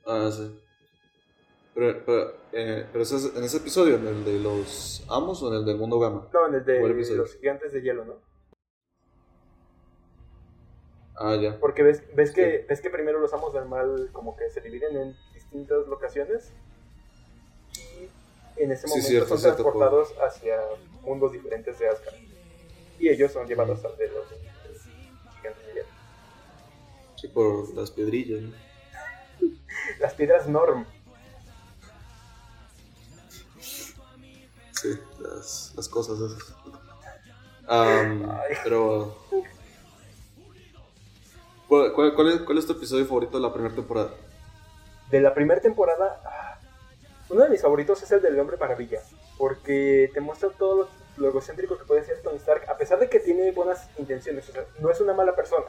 Ah, 0.06 0.30
sí. 0.34 0.62
Pero, 1.74 2.04
pero, 2.06 2.34
eh, 2.52 2.86
pero 2.92 3.04
es- 3.04 3.32
en 3.36 3.44
ese 3.44 3.58
episodio, 3.58 3.96
¿en 3.96 4.08
el 4.08 4.26
de 4.26 4.40
los 4.40 5.06
amos 5.10 5.42
o 5.42 5.48
en 5.50 5.60
el 5.60 5.66
del 5.66 5.78
mundo 5.78 6.00
gamma? 6.00 6.28
No, 6.34 6.48
en 6.48 6.56
el 6.56 6.66
de 6.66 7.16
los 7.16 7.36
gigantes 7.36 7.72
de 7.72 7.82
hielo, 7.82 8.04
¿no? 8.06 8.16
Ah, 11.16 11.36
ya. 11.36 11.58
Porque 11.60 11.84
ves, 11.84 12.04
ves, 12.16 12.32
que, 12.32 12.66
ves 12.68 12.82
que 12.82 12.90
primero 12.90 13.20
los 13.20 13.34
amos 13.34 13.54
del 13.54 13.66
mal 13.66 14.10
como 14.12 14.36
que 14.36 14.50
se 14.50 14.60
dividen 14.62 14.98
en 14.98 15.16
distintas 15.34 15.88
locaciones. 15.88 16.52
Y 18.58 18.64
en 18.64 18.72
ese 18.72 18.88
Sí, 18.88 18.90
momento 18.90 19.08
cierto, 19.10 19.30
son 19.30 19.40
cierto, 19.40 19.64
transportados 19.64 20.14
hacia 20.20 20.58
mundos 21.04 21.32
diferentes 21.32 21.78
de 21.80 21.88
Asgard. 21.90 22.16
Y 23.00 23.10
ellos 23.10 23.32
son 23.32 23.48
llevados 23.48 23.84
al 23.86 23.96
de 23.98 24.08
los 24.10 24.26
gigantes 25.38 25.66
de 25.68 25.74
hielo. 25.74 25.88
Sí, 27.16 27.28
por 27.28 27.74
las 27.76 27.92
piedrillas. 27.92 28.42
¿no? 28.42 28.56
Las 30.00 30.14
piedras 30.16 30.48
Norm. 30.48 30.86
Sí, 34.82 35.00
las, 35.20 35.74
las 35.76 35.88
cosas 35.88 36.20
esas. 36.20 36.56
Am, 37.68 38.28
pero. 38.64 39.16
¿cuál, 41.68 41.94
cuál, 41.94 42.16
cuál 42.16 42.30
es, 42.30 42.42
¿Cuál 42.42 42.58
es 42.58 42.66
tu 42.66 42.72
episodio 42.72 43.06
favorito 43.06 43.38
de 43.38 43.44
la 43.44 43.54
primera 43.54 43.76
temporada? 43.76 44.10
De 45.12 45.22
la 45.22 45.36
primera 45.36 45.62
temporada, 45.62 46.20
ah, 46.26 46.60
uno 47.30 47.44
de 47.44 47.50
mis 47.50 47.62
favoritos 47.62 48.02
es 48.02 48.12
el 48.12 48.24
del 48.24 48.40
Hombre 48.40 48.58
Maravilla, 48.58 49.02
porque 49.38 50.10
te 50.16 50.20
muestra 50.20 50.50
todo 50.50 50.76
lo, 50.76 50.90
lo 51.18 51.28
egocéntrico 51.28 51.78
que 51.78 51.86
puede 51.86 52.04
ser 52.04 52.20
Tony 52.24 52.38
Stark, 52.38 52.68
a 52.68 52.76
pesar 52.76 52.98
de 52.98 53.08
que 53.08 53.20
tiene 53.20 53.52
buenas 53.52 53.88
intenciones, 54.00 54.50
o 54.50 54.52
sea, 54.52 54.66
no 54.80 54.90
es 54.90 55.00
una 55.00 55.14
mala 55.14 55.36
persona, 55.36 55.68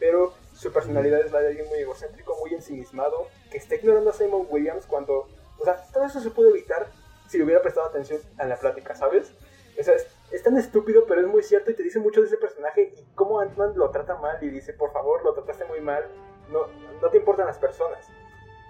pero 0.00 0.34
su 0.54 0.72
personalidad 0.72 1.20
es 1.20 1.30
la 1.30 1.38
de 1.38 1.48
alguien 1.50 1.68
muy 1.68 1.78
egocéntrico, 1.78 2.36
muy 2.40 2.52
ensimismado, 2.52 3.28
que 3.48 3.58
está 3.58 3.76
ignorando 3.76 4.10
a 4.10 4.12
Simon 4.12 4.48
Williams 4.50 4.86
cuando, 4.86 5.28
o 5.56 5.64
sea, 5.64 5.86
todo 5.92 6.04
eso 6.04 6.20
se 6.20 6.30
pudo 6.30 6.48
evitar 6.48 6.90
si 7.30 7.38
le 7.38 7.44
hubiera 7.44 7.62
prestado 7.62 7.86
atención 7.86 8.20
a 8.38 8.44
la 8.44 8.56
plática, 8.56 8.92
¿sabes? 8.96 9.32
O 9.78 9.82
sea, 9.84 9.94
es, 9.94 10.06
es 10.32 10.42
tan 10.42 10.56
estúpido, 10.56 11.06
pero 11.06 11.20
es 11.20 11.28
muy 11.28 11.44
cierto 11.44 11.70
y 11.70 11.74
te 11.74 11.84
dice 11.84 12.00
mucho 12.00 12.20
de 12.20 12.26
ese 12.26 12.36
personaje 12.36 12.92
y 12.96 13.14
cómo 13.14 13.38
Ant-Man 13.38 13.74
lo 13.76 13.88
trata 13.90 14.16
mal 14.16 14.42
y 14.42 14.48
dice, 14.48 14.72
por 14.72 14.92
favor, 14.92 15.24
lo 15.24 15.32
trataste 15.32 15.64
muy 15.64 15.80
mal, 15.80 16.04
no, 16.50 16.66
no 17.00 17.08
te 17.08 17.18
importan 17.18 17.46
las 17.46 17.58
personas. 17.58 18.04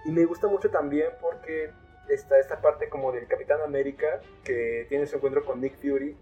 Y 0.05 0.11
me 0.11 0.25
gusta 0.25 0.47
mucho 0.47 0.69
también 0.69 1.09
porque 1.19 1.71
está 2.07 2.37
esta 2.37 2.61
parte 2.61 2.87
como 2.87 3.11
del 3.11 3.27
Capitán 3.27 3.61
América 3.61 4.21
que 4.43 4.85
tiene 4.89 5.07
su 5.07 5.15
encuentro 5.15 5.43
con 5.43 5.59
Nick 5.59 5.77
Fury 5.77 6.15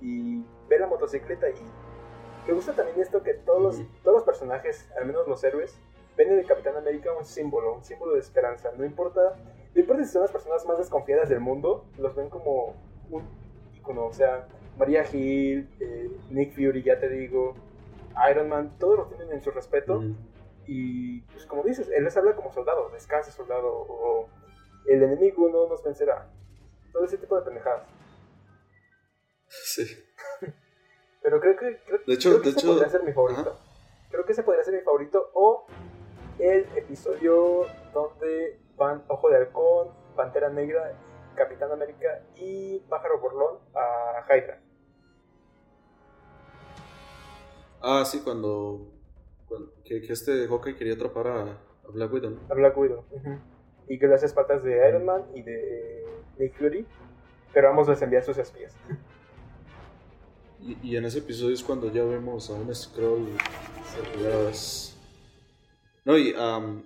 y 0.00 0.44
ve 0.68 0.78
la 0.80 0.88
motocicleta 0.88 1.48
y 1.48 1.54
me 2.48 2.54
gusta 2.54 2.72
también 2.72 3.00
esto 3.00 3.22
que 3.22 3.34
todos 3.34 3.62
los, 3.62 4.02
todos 4.02 4.16
los 4.16 4.24
personajes, 4.24 4.90
al 4.98 5.06
menos 5.06 5.28
los 5.28 5.42
héroes, 5.44 5.78
ven 6.16 6.32
en 6.32 6.40
el 6.40 6.46
Capitán 6.46 6.76
América 6.76 7.12
un 7.16 7.24
símbolo, 7.24 7.74
un 7.74 7.84
símbolo 7.84 8.14
de 8.14 8.20
esperanza. 8.20 8.70
No 8.76 8.84
importa, 8.84 9.36
no 9.74 9.80
importa 9.80 10.04
si 10.04 10.10
son 10.12 10.22
las 10.22 10.30
personas 10.32 10.64
más 10.66 10.78
desconfiadas 10.78 11.28
del 11.28 11.40
mundo, 11.40 11.84
los 11.98 12.14
ven 12.14 12.28
como 12.30 12.74
un 13.10 13.24
icono. 13.76 14.06
O 14.06 14.12
sea, 14.12 14.46
María 14.78 15.04
Hill, 15.10 15.68
eh, 15.80 16.10
Nick 16.30 16.54
Fury, 16.54 16.82
ya 16.82 16.98
te 17.00 17.08
digo, 17.08 17.54
Iron 18.30 18.48
Man, 18.48 18.76
todos 18.78 18.98
los 18.98 19.08
tienen 19.08 19.32
en 19.32 19.42
su 19.42 19.50
respeto. 19.50 20.02
Y 20.66 21.20
pues 21.22 21.44
como 21.46 21.62
dices, 21.62 21.90
él 21.94 22.04
les 22.04 22.16
habla 22.16 22.34
como 22.34 22.50
soldado, 22.52 22.88
descansa 22.90 23.30
soldado, 23.30 23.68
o 23.70 24.28
el 24.86 25.02
enemigo 25.02 25.48
no 25.50 25.66
nos 25.68 25.82
vencerá. 25.84 26.30
Todo 26.92 27.04
ese 27.04 27.18
tipo 27.18 27.36
de 27.36 27.42
pendejadas. 27.42 27.86
Sí. 29.48 29.84
Pero 31.22 31.40
creo 31.40 31.56
que, 31.56 31.78
creo, 31.86 32.00
De 32.06 32.14
hecho- 32.14 32.30
creo 32.30 32.40
que 32.42 32.44
de 32.44 32.50
ese 32.50 32.58
hecho- 32.60 32.68
podría 32.72 32.88
ser 32.90 33.02
mi 33.02 33.12
favorito. 33.12 33.58
Creo 34.10 34.24
que 34.24 34.32
ese 34.32 34.42
podría 34.42 34.64
ser 34.64 34.74
mi 34.74 34.80
favorito. 34.80 35.30
O 35.34 35.66
el 36.38 36.66
episodio 36.76 37.66
donde 37.92 38.58
van 38.76 39.04
Ojo 39.08 39.28
de 39.30 39.36
Halcón, 39.36 39.88
Pantera 40.16 40.48
Negra, 40.50 40.92
Capitán 41.36 41.72
América 41.72 42.22
y 42.36 42.78
Pájaro 42.88 43.20
Borlón 43.20 43.58
a 43.74 44.24
Hydra. 44.26 44.60
Ah, 47.82 48.04
sí, 48.04 48.20
cuando. 48.24 48.90
cuando- 49.46 49.72
que, 49.84 50.00
que 50.00 50.12
este 50.12 50.46
Hawkeye 50.48 50.76
quería 50.76 50.94
atrapar 50.94 51.26
a, 51.26 51.42
a 51.42 51.90
Black 51.92 52.12
Widow. 52.12 52.30
¿no? 52.30 52.40
A 52.50 52.54
Black 52.54 52.76
Widow. 52.76 53.04
Y 53.88 53.98
que 53.98 54.06
le 54.06 54.14
hace 54.14 54.26
espaldas 54.26 54.62
de 54.62 54.88
Iron 54.88 55.04
Man 55.04 55.24
y 55.34 55.42
de 55.42 56.04
Nick 56.38 56.56
Fury. 56.56 56.86
Pero 57.52 57.68
ambos 57.70 57.88
les 57.88 58.00
envían 58.02 58.22
sus 58.24 58.38
espías. 58.38 58.74
Y, 60.60 60.78
y 60.82 60.96
en 60.96 61.04
ese 61.04 61.18
episodio 61.18 61.52
es 61.54 61.62
cuando 61.62 61.90
ya 61.92 62.02
vemos 62.04 62.48
a 62.50 62.54
un 62.54 62.74
Scroll. 62.74 63.28
las- 64.22 64.96
No, 66.06 66.16
y 66.16 66.34
am, 66.36 66.84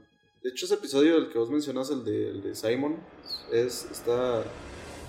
de 0.49 0.53
hecho 0.53 0.65
ese 0.65 0.77
episodio 0.77 1.17
del 1.17 1.29
que 1.29 1.37
vos 1.37 1.51
mencionas, 1.51 1.91
el 1.91 2.05
de, 2.05 2.31
el 2.31 2.43
de 2.43 2.55
Simon, 2.55 2.97
es, 3.53 3.87
está, 3.91 4.43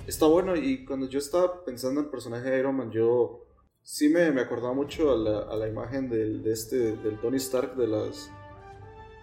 está 0.06 0.26
bueno. 0.26 0.58
Y 0.58 0.84
cuando 0.84 1.08
yo 1.08 1.18
estaba 1.18 1.64
pensando 1.64 2.02
en 2.02 2.08
el 2.08 2.12
personaje 2.12 2.50
de 2.50 2.60
Iron 2.60 2.76
Man, 2.76 2.92
yo 2.92 3.46
sí 3.82 4.10
me, 4.10 4.32
me 4.32 4.42
acordaba 4.42 4.74
mucho 4.74 5.14
a 5.14 5.18
la, 5.18 5.40
a 5.44 5.56
la 5.56 5.70
imagen 5.70 6.10
del, 6.10 6.44
de 6.44 6.52
este, 6.52 6.98
del 6.98 7.22
Tony 7.22 7.38
Stark 7.38 7.78
de 7.78 7.88
las. 7.88 8.30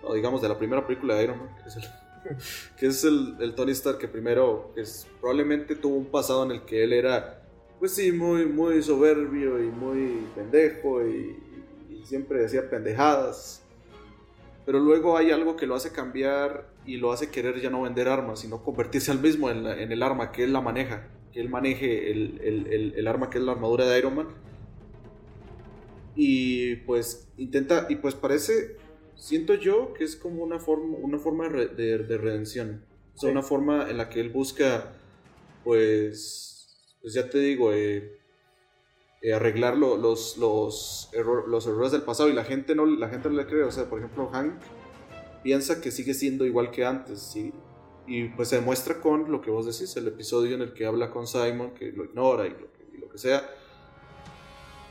o 0.04 0.14
digamos, 0.14 0.40
de 0.40 0.48
la 0.48 0.56
primera 0.56 0.86
película 0.86 1.16
de 1.16 1.24
Iron 1.24 1.38
Man, 1.38 1.54
que 1.62 1.68
es 1.68 1.76
el, 1.76 1.84
que 2.78 2.86
es 2.86 3.04
el, 3.04 3.54
Tony 3.54 3.72
Stark 3.72 3.98
que 3.98 4.08
primero 4.08 4.72
es, 4.74 5.06
probablemente 5.20 5.76
tuvo 5.76 5.96
un 5.96 6.06
pasado 6.06 6.44
en 6.46 6.52
el 6.52 6.64
que 6.64 6.82
él 6.82 6.94
era, 6.94 7.46
pues 7.78 7.92
sí, 7.92 8.10
muy, 8.10 8.46
muy 8.46 8.82
soberbio 8.82 9.62
y 9.62 9.66
muy 9.66 10.26
pendejo 10.34 11.06
y 11.06 11.36
siempre 12.06 12.40
decía 12.40 12.70
pendejadas. 12.70 13.65
Pero 14.66 14.80
luego 14.80 15.16
hay 15.16 15.30
algo 15.30 15.56
que 15.56 15.66
lo 15.66 15.76
hace 15.76 15.92
cambiar 15.92 16.68
y 16.84 16.96
lo 16.96 17.12
hace 17.12 17.30
querer 17.30 17.60
ya 17.60 17.70
no 17.70 17.82
vender 17.82 18.08
armas, 18.08 18.40
sino 18.40 18.62
convertirse 18.64 19.10
al 19.12 19.20
mismo 19.20 19.48
en, 19.48 19.62
la- 19.62 19.80
en 19.80 19.92
el 19.92 20.02
arma 20.02 20.32
que 20.32 20.42
él 20.44 20.52
la 20.52 20.60
maneja, 20.60 21.08
que 21.32 21.40
él 21.40 21.48
maneje 21.48 22.10
el, 22.10 22.40
el- 22.42 22.66
el- 22.66 22.94
el 22.96 23.06
arma 23.06 23.30
que 23.30 23.38
es 23.38 23.44
la 23.44 23.52
armadura 23.52 23.86
de 23.86 23.98
Iron 23.98 24.16
Man. 24.16 24.28
Y 26.16 26.76
pues 26.76 27.28
intenta, 27.36 27.86
y 27.88 27.96
pues 27.96 28.14
parece, 28.14 28.76
siento 29.14 29.54
yo 29.54 29.92
que 29.94 30.04
es 30.04 30.16
como 30.16 30.42
una 30.42 30.58
forma, 30.58 30.96
una 30.98 31.18
forma 31.18 31.44
de, 31.44 31.50
re- 31.50 31.68
de- 31.68 31.98
de 31.98 32.18
redención. 32.18 32.82
O 33.14 33.18
sea, 33.18 33.28
Sí. 33.28 33.32
una 33.32 33.42
forma 33.42 33.88
en 33.88 33.98
la 33.98 34.08
que 34.08 34.20
él 34.20 34.30
busca, 34.30 34.94
pues, 35.62 36.68
pues 37.02 37.14
ya 37.14 37.28
te 37.28 37.38
digo, 37.38 37.72
eh, 37.72 38.18
eh, 39.22 39.32
arreglar 39.32 39.76
lo- 39.76 39.96
los, 39.96 40.36
los, 40.38 41.10
los 41.46 41.66
errores 41.66 41.92
del 41.92 42.02
pasado 42.02 42.28
y 42.28 42.32
la 42.32 42.44
gente, 42.44 42.74
no, 42.74 42.86
la 42.86 43.08
gente 43.08 43.28
no 43.30 43.36
le 43.36 43.46
cree. 43.46 43.62
O 43.64 43.70
sea, 43.70 43.84
por 43.88 43.98
ejemplo, 43.98 44.28
Hank 44.32 44.54
piensa 45.42 45.80
que 45.80 45.90
sigue 45.90 46.14
siendo 46.14 46.44
igual 46.46 46.70
que 46.70 46.84
antes. 46.84 47.20
¿sí? 47.20 47.52
Y 48.06 48.28
pues 48.30 48.48
se 48.48 48.56
demuestra 48.56 49.00
con 49.00 49.30
lo 49.32 49.40
que 49.40 49.50
vos 49.50 49.66
decís, 49.66 49.96
el 49.96 50.06
episodio 50.08 50.54
en 50.54 50.62
el 50.62 50.72
que 50.74 50.86
habla 50.86 51.10
con 51.10 51.26
Simon, 51.26 51.72
que 51.74 51.90
lo 51.92 52.04
ignora 52.04 52.46
y 52.46 52.50
lo 52.50 52.68
y 52.94 52.98
lo 52.98 53.08
que 53.08 53.18
sea. 53.18 53.42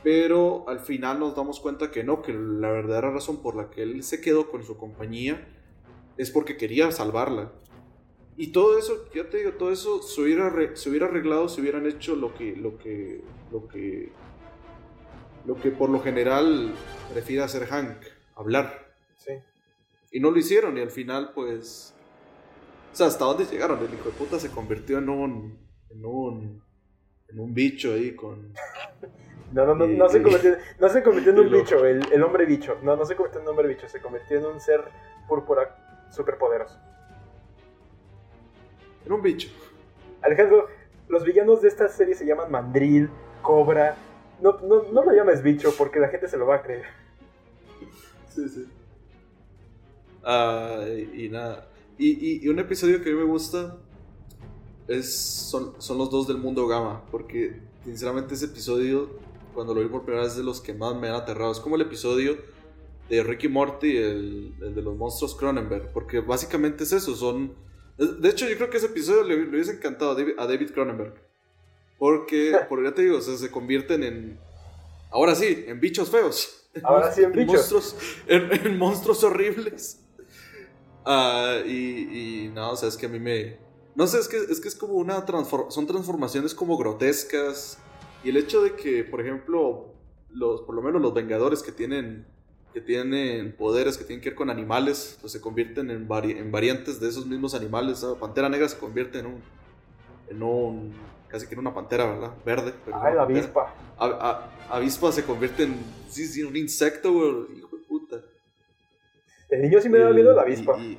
Pero 0.03 0.67
al 0.69 0.80
final 0.80 1.19
nos 1.19 1.36
damos 1.36 1.59
cuenta 1.59 1.89
que 1.89 2.03
no, 2.03 2.21
que 2.21 2.32
la 2.34 2.69
verdadera 2.69 3.09
razón 3.11 3.41
por 3.41 3.55
la 3.55 3.71
que 3.71 3.82
él 3.82 4.03
se 4.03 4.21
quedó 4.21 4.51
con 4.51 4.63
su 4.63 4.78
compañía 4.78 5.47
es 6.17 6.30
porque 6.30 6.57
quería 6.57 6.91
salvarla. 6.91 7.51
Y 8.38 8.51
todo 8.51 8.77
eso, 8.77 9.05
ya 9.13 9.29
te 9.29 9.38
digo, 9.38 9.51
todo 9.53 9.71
eso 9.71 10.01
se 10.01 10.21
hubiera, 10.21 10.51
se 10.75 10.89
hubiera 10.89 11.05
arreglado 11.05 11.47
si 11.47 11.61
hubieran 11.61 11.86
hecho 11.86 12.15
lo 12.15 12.33
que, 12.36 12.55
lo 12.55 12.77
que, 12.77 13.23
lo 13.51 13.67
que, 13.67 14.11
lo 15.45 15.55
que 15.55 15.71
por 15.71 15.89
lo 15.89 16.01
general 16.01 16.73
prefiere 17.13 17.43
hacer 17.43 17.65
Hank, 17.67 17.97
hablar. 18.36 18.93
Sí. 19.17 19.33
Y 20.11 20.19
no 20.19 20.31
lo 20.31 20.38
hicieron 20.38 20.77
y 20.77 20.81
al 20.81 20.91
final 20.91 21.31
pues... 21.33 21.93
O 22.91 22.95
sea, 22.95 23.07
¿hasta 23.07 23.25
dónde 23.25 23.45
llegaron? 23.45 23.79
El 23.79 23.93
hijo 23.93 24.09
de 24.09 24.15
puta 24.15 24.39
se 24.39 24.49
convirtió 24.49 24.97
en 24.97 25.09
un... 25.09 25.65
En 25.89 26.05
un, 26.05 26.61
en 27.29 27.39
un 27.39 27.53
bicho 27.53 27.93
ahí 27.93 28.15
con... 28.15 28.51
No, 29.53 29.65
no, 29.65 29.75
no, 29.75 29.86
Y- 29.86 29.95
no 29.95 30.09
se 30.09 30.21
convirtió, 30.21 30.57
no 30.79 30.89
se 30.89 31.03
convirtió 31.03 31.31
en 31.31 31.39
un 31.39 31.51
bicho, 31.53 31.86
el, 31.86 32.01
el 32.11 32.23
hombre 32.23 32.45
bicho. 32.45 32.77
No, 32.83 32.97
no 32.97 33.05
se 33.05 33.15
convirtió 33.15 33.39
en 33.39 33.45
un 33.45 33.51
hombre 33.51 33.67
bicho, 33.69 33.88
se 33.88 34.01
convirtió 34.01 34.38
en 34.39 34.45
un 34.45 34.59
ser 34.59 34.81
púrpura 35.29 36.07
superpoderoso. 36.11 36.77
En 39.06 39.12
un 39.12 39.22
bicho. 39.22 39.49
Alejandro, 40.22 40.68
los 41.08 41.24
villanos 41.24 41.62
de 41.62 41.68
esta 41.68 41.88
serie 41.88 42.16
se 42.16 42.26
llaman 42.26 42.51
Mandril, 42.51 43.10
Cobra. 43.41 43.95
No, 44.41 44.60
no, 44.62 44.84
no 44.91 45.03
lo 45.06 45.12
llames 45.14 45.43
bicho 45.43 45.74
porque 45.78 45.99
la 45.99 46.10
gente 46.10 46.28
se 46.28 46.38
lo 46.38 46.47
va 46.47 46.56
a 46.56 46.62
creer. 46.64 46.86
Sí, 48.34 48.49
sí. 48.49 48.66
Ah, 50.24 50.84
y, 51.14 51.30
nada. 51.30 51.70
Y, 51.97 52.43
y- 52.45 52.49
un 52.49 52.60
episodio 52.60 53.01
que 53.01 53.10
a 53.10 53.14
mí 53.14 53.20
me 53.20 53.26
gusta 53.26 53.78
es, 54.88 55.16
son, 55.16 55.76
son 55.80 55.97
los 55.97 56.10
dos 56.10 56.28
del 56.28 56.38
mundo 56.38 56.68
Gamma. 56.68 57.03
Porque 57.12 57.62
sinceramente 57.86 58.34
ese 58.34 58.45
episodio, 58.45 59.10
cuando 59.53 59.74
lo 59.74 59.82
vi 59.82 59.88
por 59.88 60.01
primera 60.03 60.24
vez, 60.24 60.34
es 60.34 60.39
de 60.39 60.43
los 60.43 60.60
que 60.60 60.74
más 60.74 60.95
me 60.95 61.08
han 61.10 61.16
aterrado. 61.16 61.51
Es 61.51 61.60
como 61.60 61.76
el 61.76 61.84
episodio 61.84 62.38
de 63.10 63.24
Ricky 63.24 63.47
Morty, 63.47 63.95
el, 63.97 64.56
el 64.62 64.74
de 64.76 64.82
los 64.82 64.97
monstruos 64.97 65.36
Cronenberg. 65.36 65.93
Porque 65.93 66.20
básicamente 66.20 66.84
es 66.84 66.91
eso. 66.91 67.16
Son. 67.16 67.53
De 67.98 68.30
hecho, 68.30 68.48
yo 68.48 68.56
creo 68.58 68.70
que 68.70 68.78
ese 68.78 68.88
episodio 68.88 69.24
le, 69.24 69.38
le 69.38 69.50
hubiese 69.50 69.72
encantado 69.72 70.12
a 70.12 70.16
David, 70.16 70.34
a 70.38 70.46
David 70.46 70.72
Cronenberg. 70.72 71.14
Porque, 71.98 72.58
porque 72.70 72.86
ya 72.86 72.93
te 72.93 73.04
digo, 73.04 73.18
o 73.18 73.22
sea, 73.22 73.36
se 73.38 73.52
convierten 73.52 74.04
en. 74.04 74.39
Ahora 75.12 75.36
sí, 75.36 75.66
en 75.68 75.80
bichos 75.80 76.10
feos. 76.10 76.70
Ahora 76.84 77.12
sí, 77.12 77.24
en 77.24 77.32
bichos. 77.32 77.72
Monstruos, 77.72 77.96
en, 78.28 78.68
en 78.68 78.78
monstruos 78.78 79.24
horribles. 79.24 80.02
Ah, 81.06 81.60
y, 81.66 82.46
y 82.46 82.52
no, 82.54 82.72
o 82.72 82.76
sea, 82.76 82.89
es 82.89 82.98
que 82.98 83.06
a 83.06 83.10
mí 83.10 83.20
me. 83.20 83.58
No 83.96 84.08
sé, 84.08 84.20
es 84.20 84.28
que 84.28 84.38
es, 84.38 84.60
que 84.60 84.68
es 84.68 84.76
como 84.76 84.96
una. 84.96 85.26
son 85.70 85.88
transformaciones 85.88 86.54
como 86.54 86.78
grotescas. 86.78 87.78
Y 88.24 88.30
el 88.30 88.38
hecho 88.38 88.62
de 88.62 88.76
que, 88.76 89.04
por 89.04 89.22
ejemplo, 89.22 89.93
los, 90.32 90.64
por 90.64 90.76
lo 90.76 90.82
menos 90.82 91.02
los 91.02 91.14
Vengadores 91.14 91.64
que 91.64 91.72
tienen. 91.72 92.28
Que 92.76 92.82
tienen 92.82 93.53
poderes 93.53 93.97
que 93.97 94.03
tienen 94.03 94.21
que 94.21 94.32
ver 94.32 94.36
con 94.36 94.49
animales, 94.49 95.17
pues 95.21 95.32
se 95.32 95.39
convierten 95.39 95.89
en, 95.89 96.09
vari- 96.09 96.38
en 96.38 96.51
variantes 96.51 96.99
de 96.99 97.07
esos 97.07 97.26
mismos 97.26 97.55
animales. 97.55 97.99
¿sabes? 97.99 98.17
Pantera 98.19 98.49
Negra 98.49 98.67
se 98.67 98.78
convierte 98.78 99.19
en 99.19 99.28
un, 99.28 99.41
en 100.30 100.43
un, 100.43 100.93
casi 101.30 101.47
que 101.47 101.53
en 101.53 101.59
una 101.59 101.73
pantera, 101.73 102.05
¿verdad? 102.05 102.34
Verde. 102.45 102.73
pero 102.84 102.97
Ay, 102.97 103.13
una 103.13 103.15
la 103.15 103.21
avispa. 103.23 103.73
A- 103.97 104.49
a- 104.69 104.76
avispa 104.76 105.09
se 105.13 105.23
convierte 105.23 105.63
en, 105.63 105.78
sí, 106.09 106.28
sí, 106.28 106.43
un 106.43 106.57
insecto, 106.57 107.13
güey, 107.13 107.57
hijo 107.59 107.78
de 107.78 107.84
puta. 107.84 108.17
El 109.49 109.61
niño 109.61 109.80
sí 109.80 109.88
me 109.88 109.99
daba 109.99 110.11
miedo 110.11 110.34
la 110.34 110.41
avispa. 110.41 110.78
Y- 110.78 110.84
y- 110.84 110.97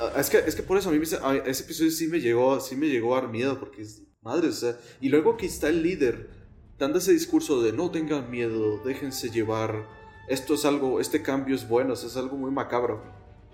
Ah, 0.00 0.14
Es 0.18 0.28
que, 0.30 0.38
es 0.38 0.56
que 0.56 0.64
por 0.64 0.78
eso 0.78 0.88
a 0.88 0.92
mí 0.92 0.98
me- 0.98 1.04
ese 1.48 1.62
episodio 1.62 1.92
sí 1.92 2.08
me 2.08 2.18
llegó, 2.20 2.58
sí 2.58 2.74
me 2.74 2.88
llegó 2.88 3.16
a 3.16 3.20
dar 3.20 3.30
miedo, 3.30 3.60
porque 3.60 3.82
es 3.82 4.02
madre, 4.20 4.48
o 4.48 4.52
sea, 4.52 4.76
y 5.00 5.08
luego 5.10 5.36
que 5.36 5.46
está 5.46 5.68
el 5.68 5.80
líder 5.84 6.28
dando 6.78 6.98
ese 6.98 7.12
discurso 7.12 7.62
de 7.62 7.72
no 7.72 7.90
tengan 7.90 8.30
miedo, 8.30 8.78
déjense 8.84 9.30
llevar, 9.30 9.86
esto 10.28 10.54
es 10.54 10.64
algo, 10.64 11.00
este 11.00 11.22
cambio 11.22 11.54
es 11.54 11.68
bueno, 11.68 11.90
o 11.90 11.94
es 11.94 12.16
algo 12.16 12.36
muy 12.36 12.50
macabro. 12.50 13.02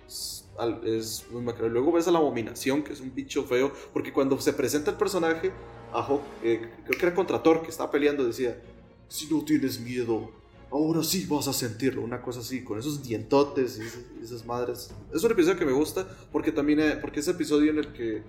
Es, 0.06 0.46
es 0.84 1.26
muy 1.30 1.42
macabro. 1.42 1.68
Luego 1.68 1.92
ves 1.92 2.08
a 2.08 2.10
la 2.10 2.18
abominación, 2.18 2.82
que 2.82 2.92
es 2.92 3.00
un 3.00 3.14
bicho 3.14 3.44
feo, 3.44 3.72
porque 3.92 4.12
cuando 4.12 4.40
se 4.40 4.52
presenta 4.52 4.90
el 4.90 4.96
personaje, 4.96 5.52
a 5.92 6.02
Hawk, 6.02 6.22
eh, 6.42 6.60
creo 6.84 6.98
que 6.98 7.06
era 7.06 7.14
contra 7.14 7.42
Thor, 7.42 7.62
que 7.62 7.70
estaba 7.70 7.90
peleando, 7.90 8.24
decía, 8.24 8.60
si 9.08 9.32
no 9.32 9.44
tienes 9.44 9.80
miedo, 9.80 10.30
ahora 10.70 11.02
sí 11.02 11.26
vas 11.28 11.48
a 11.48 11.52
sentirlo, 11.52 12.02
una 12.02 12.20
cosa 12.20 12.40
así, 12.40 12.62
con 12.62 12.78
esos 12.78 13.02
dientotes 13.02 13.78
y 13.78 13.82
esas, 13.82 14.02
esas 14.22 14.46
madres. 14.46 14.90
Es 15.14 15.24
un 15.24 15.32
episodio 15.32 15.58
que 15.58 15.64
me 15.64 15.72
gusta 15.72 16.06
porque 16.30 16.52
también 16.52 16.80
eh, 16.80 16.98
porque 17.00 17.20
es 17.20 17.28
episodio 17.28 17.70
en 17.70 17.78
el 17.78 17.92
que, 17.92 18.22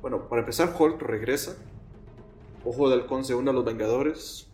bueno, 0.00 0.28
para 0.28 0.42
empezar 0.42 0.74
Hulk 0.78 1.02
regresa, 1.02 1.56
Ojo 2.66 2.88
de 2.88 2.96
Halcón 2.96 3.24
se 3.24 3.32
une 3.32 3.48
a 3.48 3.52
los 3.52 3.64
Vengadores 3.64 4.48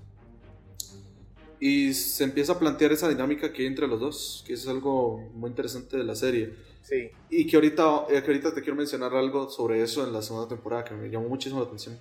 y 1.58 1.94
se 1.94 2.24
empieza 2.24 2.52
a 2.52 2.58
plantear 2.58 2.92
esa 2.92 3.08
dinámica 3.08 3.52
que 3.54 3.62
hay 3.62 3.68
entre 3.68 3.86
los 3.86 4.00
dos, 4.00 4.44
que 4.46 4.52
es 4.52 4.68
algo 4.68 5.16
muy 5.32 5.48
interesante 5.48 5.96
de 5.96 6.04
la 6.04 6.14
serie. 6.14 6.54
Sí. 6.82 7.10
Y 7.30 7.46
que 7.46 7.56
ahorita, 7.56 8.06
eh, 8.10 8.20
que 8.20 8.26
ahorita 8.26 8.52
te 8.52 8.60
quiero 8.60 8.76
mencionar 8.76 9.14
algo 9.14 9.48
sobre 9.48 9.80
eso 9.80 10.04
en 10.04 10.12
la 10.12 10.20
segunda 10.20 10.46
temporada 10.46 10.84
que 10.84 10.92
me 10.92 11.08
llamó 11.08 11.28
muchísimo 11.28 11.60
la 11.60 11.66
atención. 11.66 11.98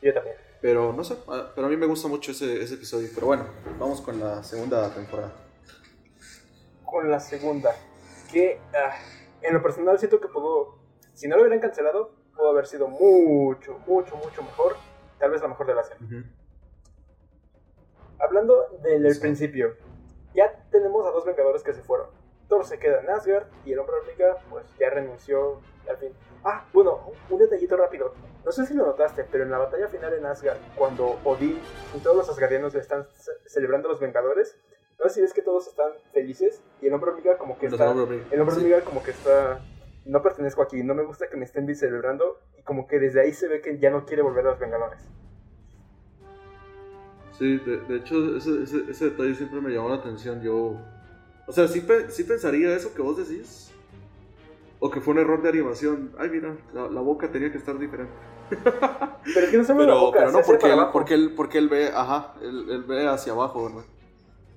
Yo 0.00 0.14
también. 0.14 0.36
Pero 0.62 0.92
no 0.92 1.02
sé, 1.02 1.16
ah, 1.26 1.50
pero 1.52 1.66
a 1.66 1.70
mí 1.70 1.76
me 1.76 1.86
gusta 1.86 2.06
mucho 2.06 2.30
ese, 2.30 2.62
ese 2.62 2.74
episodio. 2.74 3.08
Pero 3.12 3.26
bueno, 3.26 3.46
vamos 3.76 4.00
con 4.02 4.20
la 4.20 4.44
segunda 4.44 4.94
temporada. 4.94 5.34
Con 6.84 7.10
la 7.10 7.18
segunda. 7.18 7.74
Que 8.30 8.60
ah, 8.72 8.94
en 9.42 9.54
lo 9.54 9.62
personal 9.62 9.98
siento 9.98 10.20
que 10.20 10.28
pudo. 10.28 10.78
Si 11.12 11.26
no 11.26 11.34
lo 11.34 11.42
hubieran 11.42 11.60
cancelado, 11.60 12.14
pudo 12.36 12.50
haber 12.50 12.66
sido 12.66 12.86
mucho, 12.86 13.80
mucho, 13.84 14.14
mucho 14.14 14.42
mejor. 14.42 14.89
Tal 15.20 15.30
vez 15.30 15.40
la 15.42 15.48
mejor 15.48 15.66
de 15.66 15.74
la 15.74 15.84
serie. 15.84 16.24
Hablando 18.18 18.66
del 18.82 19.06
el 19.06 19.18
principio, 19.20 19.74
ya 20.34 20.52
tenemos 20.70 21.06
a 21.06 21.10
dos 21.10 21.24
Vengadores 21.24 21.62
que 21.62 21.72
se 21.72 21.82
fueron. 21.82 22.08
Thor 22.48 22.64
se 22.64 22.78
queda 22.78 23.00
en 23.00 23.08
Asgard 23.10 23.46
y 23.64 23.72
el 23.72 23.78
Hombre 23.78 23.96
Hormiga, 23.96 24.36
pues 24.50 24.66
ya 24.78 24.90
renunció 24.90 25.60
al 25.88 25.96
fin. 25.98 26.12
Ah, 26.44 26.66
bueno, 26.72 27.12
un 27.30 27.38
detallito 27.38 27.76
rápido. 27.76 28.12
No 28.44 28.50
sé 28.52 28.66
si 28.66 28.74
lo 28.74 28.84
notaste, 28.86 29.24
pero 29.30 29.44
en 29.44 29.50
la 29.50 29.58
batalla 29.58 29.88
final 29.88 30.12
en 30.14 30.26
Asgard, 30.26 30.58
cuando 30.74 31.18
Odín 31.24 31.60
y 31.94 31.98
todos 32.00 32.16
los 32.16 32.28
asgardianos 32.28 32.74
están 32.74 33.06
ce- 33.14 33.30
celebrando 33.46 33.88
a 33.88 33.92
los 33.92 34.00
Vengadores, 34.00 34.58
no 34.98 35.08
sé 35.08 35.14
si 35.16 35.20
ves 35.22 35.32
que 35.32 35.42
todos 35.42 35.68
están 35.68 35.92
felices 36.12 36.60
y 36.80 36.88
el 36.88 36.94
Hombre 36.94 37.10
Hormiga 37.10 37.38
como 37.38 37.56
que 37.58 37.66
Los 37.66 37.74
está... 37.74 37.88
Hombre 37.90 38.04
Hormiga, 38.04 38.24
El 38.30 38.40
Hombre 38.40 38.54
sí. 38.56 38.60
Hormiga 38.62 38.80
como 38.82 39.02
que 39.02 39.10
está... 39.12 39.60
No 40.10 40.22
pertenezco 40.22 40.60
aquí, 40.60 40.82
no 40.82 40.94
me 40.94 41.04
gusta 41.04 41.28
que 41.28 41.36
me 41.36 41.44
estén 41.44 41.72
celebrando 41.76 42.40
y 42.58 42.62
como 42.62 42.88
que 42.88 42.98
desde 42.98 43.20
ahí 43.20 43.32
se 43.32 43.46
ve 43.46 43.60
que 43.60 43.78
ya 43.78 43.90
no 43.90 44.04
quiere 44.04 44.22
volver 44.22 44.44
a 44.44 44.50
los 44.50 44.58
Vengadores. 44.58 45.00
Sí, 47.38 47.58
de, 47.58 47.78
de 47.78 47.96
hecho, 47.96 48.36
ese, 48.36 48.62
ese, 48.64 48.90
ese 48.90 49.04
detalle 49.10 49.36
siempre 49.36 49.60
me 49.60 49.70
llamó 49.70 49.88
la 49.88 49.94
atención. 49.94 50.42
Yo. 50.42 50.76
O 51.46 51.52
sea, 51.52 51.68
sí, 51.68 51.80
pe- 51.80 52.10
sí 52.10 52.24
pensaría 52.24 52.74
eso 52.74 52.92
que 52.92 53.02
vos 53.02 53.16
decís. 53.16 53.72
O 54.80 54.90
que 54.90 55.00
fue 55.00 55.14
un 55.14 55.20
error 55.20 55.40
de 55.42 55.48
animación. 55.48 56.10
Ay, 56.18 56.28
mira, 56.28 56.56
la, 56.74 56.88
la 56.88 57.00
boca 57.00 57.30
tenía 57.30 57.52
que 57.52 57.58
estar 57.58 57.78
diferente. 57.78 58.12
Pero 59.32 59.46
es 59.46 59.50
que 59.52 59.58
no 59.58 59.64
solo 59.64 59.80
la 59.80 59.86
Pero, 59.86 60.00
boca, 60.00 60.18
pero 60.18 60.30
se 60.30 60.38
no, 60.38 60.42
porque 60.44 60.66
él, 60.72 60.80
porque, 60.92 61.14
él, 61.14 61.34
porque 61.36 61.58
él 61.58 61.68
ve, 61.68 61.90
ajá, 61.94 62.34
él, 62.42 62.66
él 62.68 62.82
ve 62.82 63.06
hacia 63.06 63.32
abajo, 63.32 63.64
¿verdad? 63.64 63.84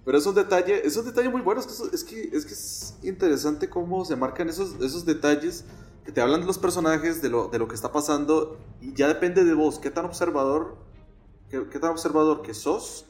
Pero 0.06 0.18
esos 0.18 0.36
detalles, 0.36 0.86
esos 0.86 1.06
detalles 1.06 1.32
muy 1.32 1.42
buenos, 1.42 1.66
es 1.94 2.04
que 2.04 2.30
es 2.34 2.46
que 2.46 2.54
es 2.54 2.98
interesante 3.04 3.70
cómo 3.70 4.04
se 4.04 4.16
marcan 4.16 4.50
esos, 4.50 4.76
esos 4.82 5.06
detalles 5.06 5.66
que 6.04 6.12
te 6.12 6.20
hablan 6.20 6.42
de 6.42 6.48
los 6.48 6.58
personajes, 6.58 7.22
de 7.22 7.30
lo, 7.30 7.48
de 7.48 7.60
lo 7.60 7.68
que 7.68 7.76
está 7.76 7.92
pasando, 7.92 8.58
y 8.82 8.94
ya 8.94 9.08
depende 9.08 9.46
de 9.46 9.54
vos, 9.54 9.80
qué 9.80 9.90
tan 9.90 10.06
observador, 10.06 10.76
qué, 11.50 11.68
qué 11.70 11.80
tan 11.80 11.92
observador 11.92 12.42
que 12.42 12.54
sos 12.54 13.06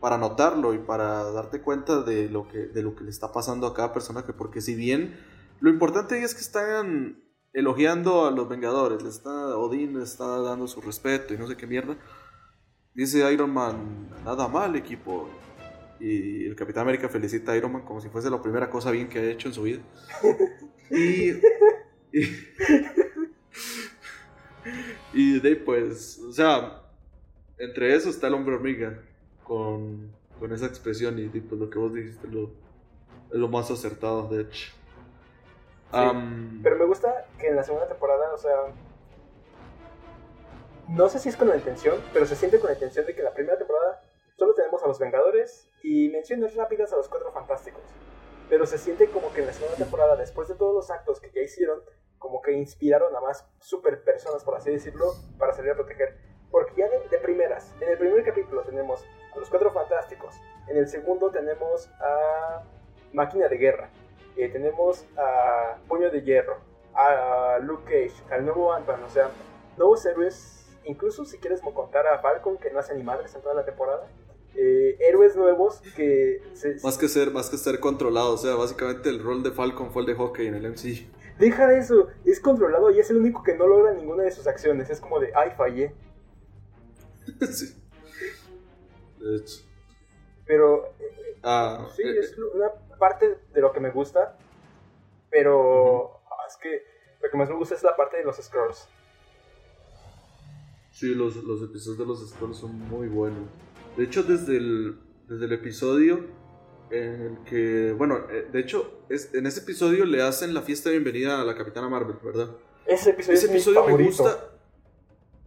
para 0.00 0.18
notarlo 0.18 0.74
y 0.74 0.78
para 0.78 1.30
darte 1.32 1.62
cuenta 1.62 2.02
de 2.02 2.28
lo 2.28 2.46
que, 2.46 2.58
de 2.58 2.82
lo 2.82 2.94
que 2.94 3.04
le 3.04 3.10
está 3.10 3.32
pasando 3.32 3.66
a 3.66 3.72
cada 3.72 3.94
personaje, 3.94 4.34
porque 4.34 4.60
si 4.60 4.74
bien 4.74 5.18
lo 5.60 5.70
importante 5.70 6.22
es 6.22 6.34
que 6.34 6.42
están 6.42 7.22
elogiando 7.54 8.26
a 8.26 8.30
los 8.30 8.46
Vengadores, 8.46 9.02
le 9.02 9.08
está, 9.08 9.56
Odín 9.56 9.96
le 9.96 10.04
está 10.04 10.40
dando 10.40 10.68
su 10.68 10.82
respeto 10.82 11.32
y 11.32 11.38
no 11.38 11.46
sé 11.46 11.56
qué 11.56 11.66
mierda, 11.66 11.96
dice 12.92 13.32
Iron 13.32 13.50
Man, 13.50 14.10
nada 14.26 14.46
mal 14.48 14.76
equipo, 14.76 15.26
y 16.06 16.46
el 16.46 16.54
Capitán 16.54 16.82
América 16.82 17.08
felicita 17.08 17.52
a 17.52 17.56
Iron 17.56 17.72
Man 17.72 17.82
como 17.82 17.98
si 18.00 18.10
fuese 18.10 18.28
la 18.28 18.42
primera 18.42 18.68
cosa 18.68 18.90
bien 18.90 19.08
que 19.08 19.18
ha 19.18 19.22
hecho 19.22 19.48
en 19.48 19.54
su 19.54 19.62
vida. 19.62 19.82
Y. 20.90 21.30
Y, 22.12 22.28
y 25.14 25.40
de 25.40 25.48
ahí, 25.48 25.54
pues, 25.54 26.18
o 26.18 26.30
sea, 26.30 26.82
entre 27.56 27.94
eso 27.94 28.10
está 28.10 28.26
el 28.26 28.34
hombre 28.34 28.54
hormiga, 28.54 29.00
con, 29.42 30.12
con 30.38 30.52
esa 30.52 30.66
expresión 30.66 31.18
y 31.18 31.26
pues, 31.28 31.58
lo 31.58 31.70
que 31.70 31.78
vos 31.78 31.94
dijiste 31.94 32.28
lo, 32.28 32.52
es 33.32 33.38
lo 33.38 33.48
más 33.48 33.70
acertado, 33.70 34.28
de 34.28 34.42
hecho. 34.42 34.72
Am, 35.90 36.60
Pero 36.62 36.76
me 36.76 36.84
gusta 36.84 37.26
que 37.38 37.48
en 37.48 37.56
la 37.56 37.64
segunda 37.64 37.88
temporada, 37.88 38.34
o 38.34 38.38
sea. 38.38 38.56
No 40.88 41.08
sé 41.08 41.18
si 41.18 41.30
es 41.30 41.36
con 41.36 41.48
la 41.48 41.56
intención, 41.56 41.96
pero 42.12 42.26
se 42.26 42.36
siente 42.36 42.60
con 42.60 42.68
la 42.68 42.74
intención 42.74 43.06
de 43.06 43.14
que 43.14 43.22
la 43.22 43.32
primera 43.32 43.56
temporada 43.56 44.03
solo 44.36 44.54
tenemos 44.54 44.82
a 44.82 44.88
los 44.88 44.98
Vengadores 44.98 45.70
y 45.82 46.08
menciones 46.10 46.54
rápidas 46.54 46.92
a 46.92 46.96
los 46.96 47.08
Cuatro 47.08 47.32
Fantásticos. 47.32 47.82
Pero 48.48 48.66
se 48.66 48.78
siente 48.78 49.08
como 49.08 49.32
que 49.32 49.40
en 49.40 49.46
la 49.46 49.52
segunda 49.52 49.76
temporada, 49.76 50.16
después 50.16 50.48
de 50.48 50.54
todos 50.54 50.74
los 50.74 50.90
actos 50.90 51.20
que 51.20 51.30
ya 51.30 51.40
hicieron, 51.40 51.80
como 52.18 52.42
que 52.42 52.52
inspiraron 52.52 53.14
a 53.16 53.20
más 53.20 53.46
super 53.60 54.02
personas, 54.02 54.44
por 54.44 54.56
así 54.56 54.70
decirlo, 54.70 55.12
para 55.38 55.52
salir 55.52 55.72
a 55.72 55.74
proteger. 55.74 56.16
Porque 56.50 56.74
ya 56.76 56.88
de, 56.88 57.08
de 57.08 57.18
primeras, 57.18 57.74
en 57.80 57.88
el 57.88 57.98
primer 57.98 58.24
capítulo 58.24 58.62
tenemos 58.62 59.04
a 59.34 59.38
los 59.38 59.50
Cuatro 59.50 59.72
Fantásticos, 59.72 60.34
en 60.68 60.76
el 60.76 60.88
segundo 60.88 61.30
tenemos 61.30 61.90
a 62.00 62.62
Máquina 63.12 63.48
de 63.48 63.58
Guerra, 63.58 63.90
eh, 64.36 64.48
tenemos 64.48 65.06
a 65.16 65.76
Puño 65.88 66.10
de 66.10 66.22
Hierro, 66.22 66.58
a 66.94 67.58
Luke 67.60 67.84
Cage, 67.84 68.32
al 68.32 68.44
nuevo 68.44 68.72
Ant-Man, 68.72 69.02
o 69.02 69.08
sea, 69.08 69.30
nuevos 69.76 70.04
héroes, 70.06 70.66
incluso 70.84 71.24
si 71.24 71.38
quieres 71.38 71.60
contar 71.60 72.06
a 72.06 72.18
Falcon, 72.18 72.56
que 72.56 72.70
no 72.70 72.78
hace 72.78 72.94
ni 72.94 73.02
madres 73.02 73.34
en 73.34 73.42
toda 73.42 73.54
la 73.54 73.64
temporada, 73.64 74.06
eh, 74.56 74.96
héroes 75.00 75.36
nuevos 75.36 75.80
que 75.96 76.42
se, 76.54 76.76
más 76.82 76.98
que 76.98 77.08
ser, 77.08 77.30
más 77.30 77.50
que 77.50 77.56
ser 77.56 77.80
controlado, 77.80 78.34
o 78.34 78.38
sea, 78.38 78.54
básicamente 78.54 79.08
el 79.08 79.22
rol 79.22 79.42
de 79.42 79.50
Falcon 79.50 79.90
fue 79.90 80.02
el 80.02 80.06
de 80.06 80.14
Hawkeye 80.14 80.48
en 80.48 80.54
el 80.54 80.70
MCU. 80.70 81.10
Deja 81.38 81.66
de 81.66 81.78
eso, 81.78 82.08
es 82.24 82.40
controlado 82.40 82.90
y 82.90 83.00
es 83.00 83.10
el 83.10 83.16
único 83.16 83.42
que 83.42 83.56
no 83.56 83.66
logra 83.66 83.92
ninguna 83.92 84.22
de 84.22 84.30
sus 84.30 84.46
acciones. 84.46 84.88
Es 84.90 85.00
como 85.00 85.18
de, 85.18 85.32
ay, 85.34 85.50
fallé. 85.56 85.94
sí. 87.50 87.74
De 89.18 89.36
hecho. 89.36 89.62
Pero 90.46 90.92
eh, 91.00 91.24
Ah, 91.46 91.86
sí, 91.94 92.02
eh, 92.02 92.18
es 92.18 92.36
una 92.38 92.70
parte 92.98 93.38
de 93.52 93.60
lo 93.60 93.70
que 93.72 93.80
me 93.80 93.90
gusta. 93.90 94.36
Pero 95.30 96.20
es 96.48 96.56
que 96.56 96.82
lo 97.22 97.30
que 97.30 97.36
más 97.36 97.48
me 97.50 97.56
gusta 97.56 97.74
es 97.74 97.82
la 97.82 97.94
parte 97.94 98.16
de 98.16 98.24
los 98.24 98.36
scrolls. 98.36 98.88
Sí, 100.90 101.14
los, 101.14 101.36
los 101.36 101.62
episodios 101.62 101.98
de 101.98 102.06
los 102.06 102.30
Scrolls 102.30 102.56
son 102.56 102.78
muy 102.88 103.08
buenos. 103.08 103.48
De 103.96 104.04
hecho, 104.04 104.22
desde 104.22 104.56
el, 104.56 104.98
desde 105.28 105.44
el 105.46 105.52
episodio 105.52 106.26
en 106.90 107.20
el 107.22 107.38
que, 107.44 107.92
bueno, 107.96 108.18
eh, 108.30 108.48
de 108.52 108.60
hecho, 108.60 109.04
es, 109.08 109.30
en 109.34 109.46
ese 109.46 109.60
episodio 109.60 110.04
le 110.04 110.22
hacen 110.22 110.52
la 110.54 110.62
fiesta 110.62 110.90
de 110.90 110.96
bienvenida 110.98 111.40
a 111.40 111.44
la 111.44 111.56
Capitana 111.56 111.88
Marvel, 111.88 112.16
¿verdad? 112.22 112.50
Ese 112.86 113.10
episodio 113.10 113.34
Ese 113.38 113.46
es 113.46 113.50
mi 113.52 113.56
episodio 113.58 113.96
me 113.96 114.04
gusta. 114.04 114.50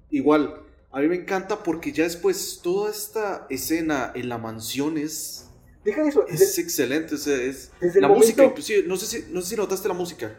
Igual, 0.10 0.62
a 0.92 1.00
mí 1.02 1.08
me 1.08 1.16
encanta 1.18 1.62
porque 1.64 1.92
ya 1.92 2.04
después 2.06 2.62
toda 2.64 2.90
esta 2.90 3.46
escena 3.50 4.12
en 4.16 4.30
la 4.30 4.38
mansión 4.38 4.98
es, 4.98 5.50
Deja 5.84 6.02
de 6.04 6.10
eso. 6.10 6.26
es 6.28 6.58
excelente. 6.58 7.16
o 7.16 7.18
sea, 7.18 7.36
es, 7.36 7.72
Desde 7.80 8.00
el 8.00 8.02
la 8.02 8.08
momento- 8.08 8.26
música, 8.28 8.44
inclusive, 8.46 8.84
no 8.88 8.96
sé, 8.98 9.06
si, 9.06 9.32
no 9.32 9.42
sé 9.42 9.50
si 9.50 9.56
notaste 9.58 9.88
la 9.88 9.94
música. 9.94 10.36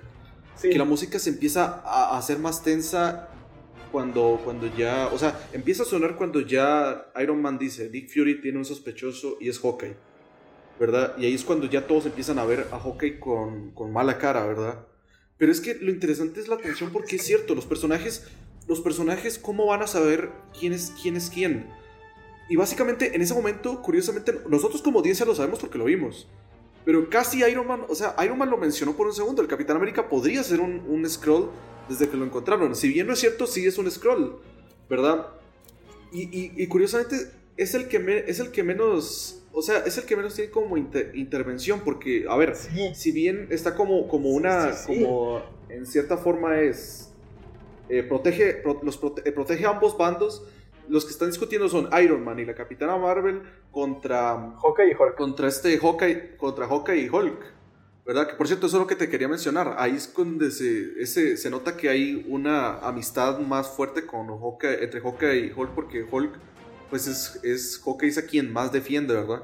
Sí. 0.56 0.70
Que 0.70 0.78
la 0.78 0.84
música 0.84 1.18
se 1.18 1.30
empieza 1.30 1.82
a 1.84 2.18
hacer 2.18 2.38
más 2.38 2.64
tensa 2.64 3.28
cuando, 3.90 4.40
cuando 4.44 4.66
ya, 4.76 5.08
o 5.12 5.18
sea, 5.18 5.48
empieza 5.52 5.82
a 5.82 5.86
sonar 5.86 6.16
cuando 6.16 6.40
ya 6.40 7.10
Iron 7.20 7.40
Man 7.40 7.58
dice, 7.58 7.90
Nick 7.90 8.12
Fury 8.12 8.40
tiene 8.40 8.58
un 8.58 8.64
sospechoso 8.64 9.36
y 9.40 9.48
es 9.48 9.58
Hawkeye, 9.58 9.96
¿verdad? 10.78 11.14
Y 11.18 11.26
ahí 11.26 11.34
es 11.34 11.44
cuando 11.44 11.66
ya 11.66 11.86
todos 11.86 12.06
empiezan 12.06 12.38
a 12.38 12.44
ver 12.44 12.68
a 12.72 12.78
Hawkeye 12.78 13.18
con, 13.18 13.72
con 13.72 13.92
mala 13.92 14.18
cara, 14.18 14.46
¿verdad? 14.46 14.86
Pero 15.36 15.52
es 15.52 15.60
que 15.60 15.74
lo 15.74 15.90
interesante 15.90 16.40
es 16.40 16.48
la 16.48 16.58
tensión 16.58 16.90
porque 16.92 17.16
es 17.16 17.22
cierto, 17.22 17.54
los 17.54 17.66
personajes, 17.66 18.26
los 18.66 18.80
personajes, 18.80 19.38
¿cómo 19.38 19.66
van 19.66 19.82
a 19.82 19.86
saber 19.86 20.30
quién 20.58 20.72
es 20.72 20.92
quién? 21.00 21.16
Es 21.16 21.30
quién? 21.30 21.66
Y 22.48 22.56
básicamente 22.56 23.14
en 23.14 23.22
ese 23.22 23.34
momento, 23.34 23.82
curiosamente, 23.82 24.34
nosotros 24.48 24.82
como 24.82 24.98
audiencia 24.98 25.26
lo 25.26 25.34
sabemos 25.34 25.60
porque 25.60 25.78
lo 25.78 25.84
vimos. 25.84 26.28
Pero 26.88 27.10
casi 27.10 27.42
Iron 27.44 27.66
Man, 27.66 27.82
o 27.86 27.94
sea, 27.94 28.16
Iron 28.24 28.38
Man 28.38 28.48
lo 28.48 28.56
mencionó 28.56 28.96
por 28.96 29.06
un 29.08 29.12
segundo. 29.12 29.42
El 29.42 29.48
Capitán 29.48 29.76
América 29.76 30.08
podría 30.08 30.42
ser 30.42 30.58
un, 30.60 30.82
un 30.88 31.06
Scroll 31.06 31.50
desde 31.86 32.08
que 32.08 32.16
lo 32.16 32.24
encontraron. 32.24 32.74
Si 32.74 32.88
bien 32.88 33.06
no 33.06 33.12
es 33.12 33.18
cierto, 33.18 33.46
sí 33.46 33.66
es 33.66 33.76
un 33.76 33.90
Scroll, 33.90 34.38
¿verdad? 34.88 35.26
Y, 36.12 36.22
y- 36.22 36.52
y 36.56 36.66
curiosamente 36.66 37.30
es 37.58 37.74
el, 37.74 37.88
que 37.88 37.98
me- 37.98 38.20
es 38.20 38.40
el 38.40 38.50
que 38.52 38.62
menos, 38.62 39.42
o 39.52 39.60
sea, 39.60 39.80
es 39.80 39.98
el 39.98 40.04
que 40.04 40.16
menos 40.16 40.34
tiene 40.34 40.50
como 40.50 40.78
inter- 40.78 41.12
intervención, 41.14 41.82
porque, 41.84 42.24
a 42.26 42.34
ver, 42.38 42.56
si 42.94 43.12
bien 43.12 43.48
está 43.50 43.74
como, 43.74 44.08
como 44.08 44.30
una, 44.30 44.72
sí, 44.72 44.94
sí. 44.94 45.02
como 45.04 45.42
en 45.68 45.84
cierta 45.84 46.16
forma 46.16 46.58
es, 46.62 47.10
eh, 47.90 48.02
protege, 48.02 48.54
pro- 48.54 48.80
los 48.82 48.98
prote- 48.98 49.20
eh, 49.26 49.32
protege 49.32 49.66
a 49.66 49.70
ambos 49.72 49.94
bandos. 49.98 50.42
Los 50.88 51.04
que 51.04 51.10
están 51.10 51.28
discutiendo 51.28 51.68
son 51.68 51.88
Iron 52.02 52.24
Man 52.24 52.38
y 52.38 52.44
la 52.44 52.54
Capitana 52.54 52.96
Marvel 52.96 53.42
contra 53.70 54.34
Hawkeye 54.62 54.92
y 54.92 54.94
Hulk. 54.94 55.16
contra 55.16 55.48
este 55.48 55.78
Hawkeye, 55.78 56.36
contra 56.36 56.66
Hawkeye 56.66 57.02
y 57.02 57.08
Hulk. 57.08 57.58
¿Verdad? 58.06 58.26
Que 58.26 58.36
por 58.36 58.46
cierto, 58.46 58.66
eso 58.66 58.78
es 58.78 58.80
lo 58.80 58.86
que 58.86 58.96
te 58.96 59.10
quería 59.10 59.28
mencionar. 59.28 59.74
Ahí 59.78 59.94
es 59.94 60.14
donde 60.14 60.50
se, 60.50 60.98
ese, 60.98 61.36
se 61.36 61.50
nota 61.50 61.76
que 61.76 61.90
hay 61.90 62.24
una 62.28 62.78
amistad 62.78 63.38
más 63.38 63.68
fuerte 63.68 64.06
con 64.06 64.28
Hawkeye, 64.28 64.82
entre 64.82 65.00
Hawkeye 65.02 65.46
y 65.46 65.52
Hulk, 65.54 65.74
porque 65.74 66.06
Hulk, 66.10 66.32
pues 66.88 67.06
es, 67.06 67.38
es 67.44 67.82
Hawkeye 67.84 68.08
es 68.08 68.16
a 68.16 68.26
quien 68.26 68.50
más 68.50 68.72
defiende, 68.72 69.12
¿verdad? 69.12 69.42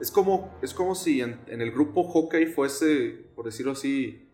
Es 0.00 0.12
como, 0.12 0.56
es 0.62 0.72
como 0.74 0.94
si 0.94 1.22
en, 1.22 1.40
en 1.48 1.60
el 1.60 1.72
grupo 1.72 2.04
Hawkeye 2.04 2.46
fuese, 2.46 3.26
por 3.34 3.46
decirlo 3.46 3.72
así, 3.72 4.24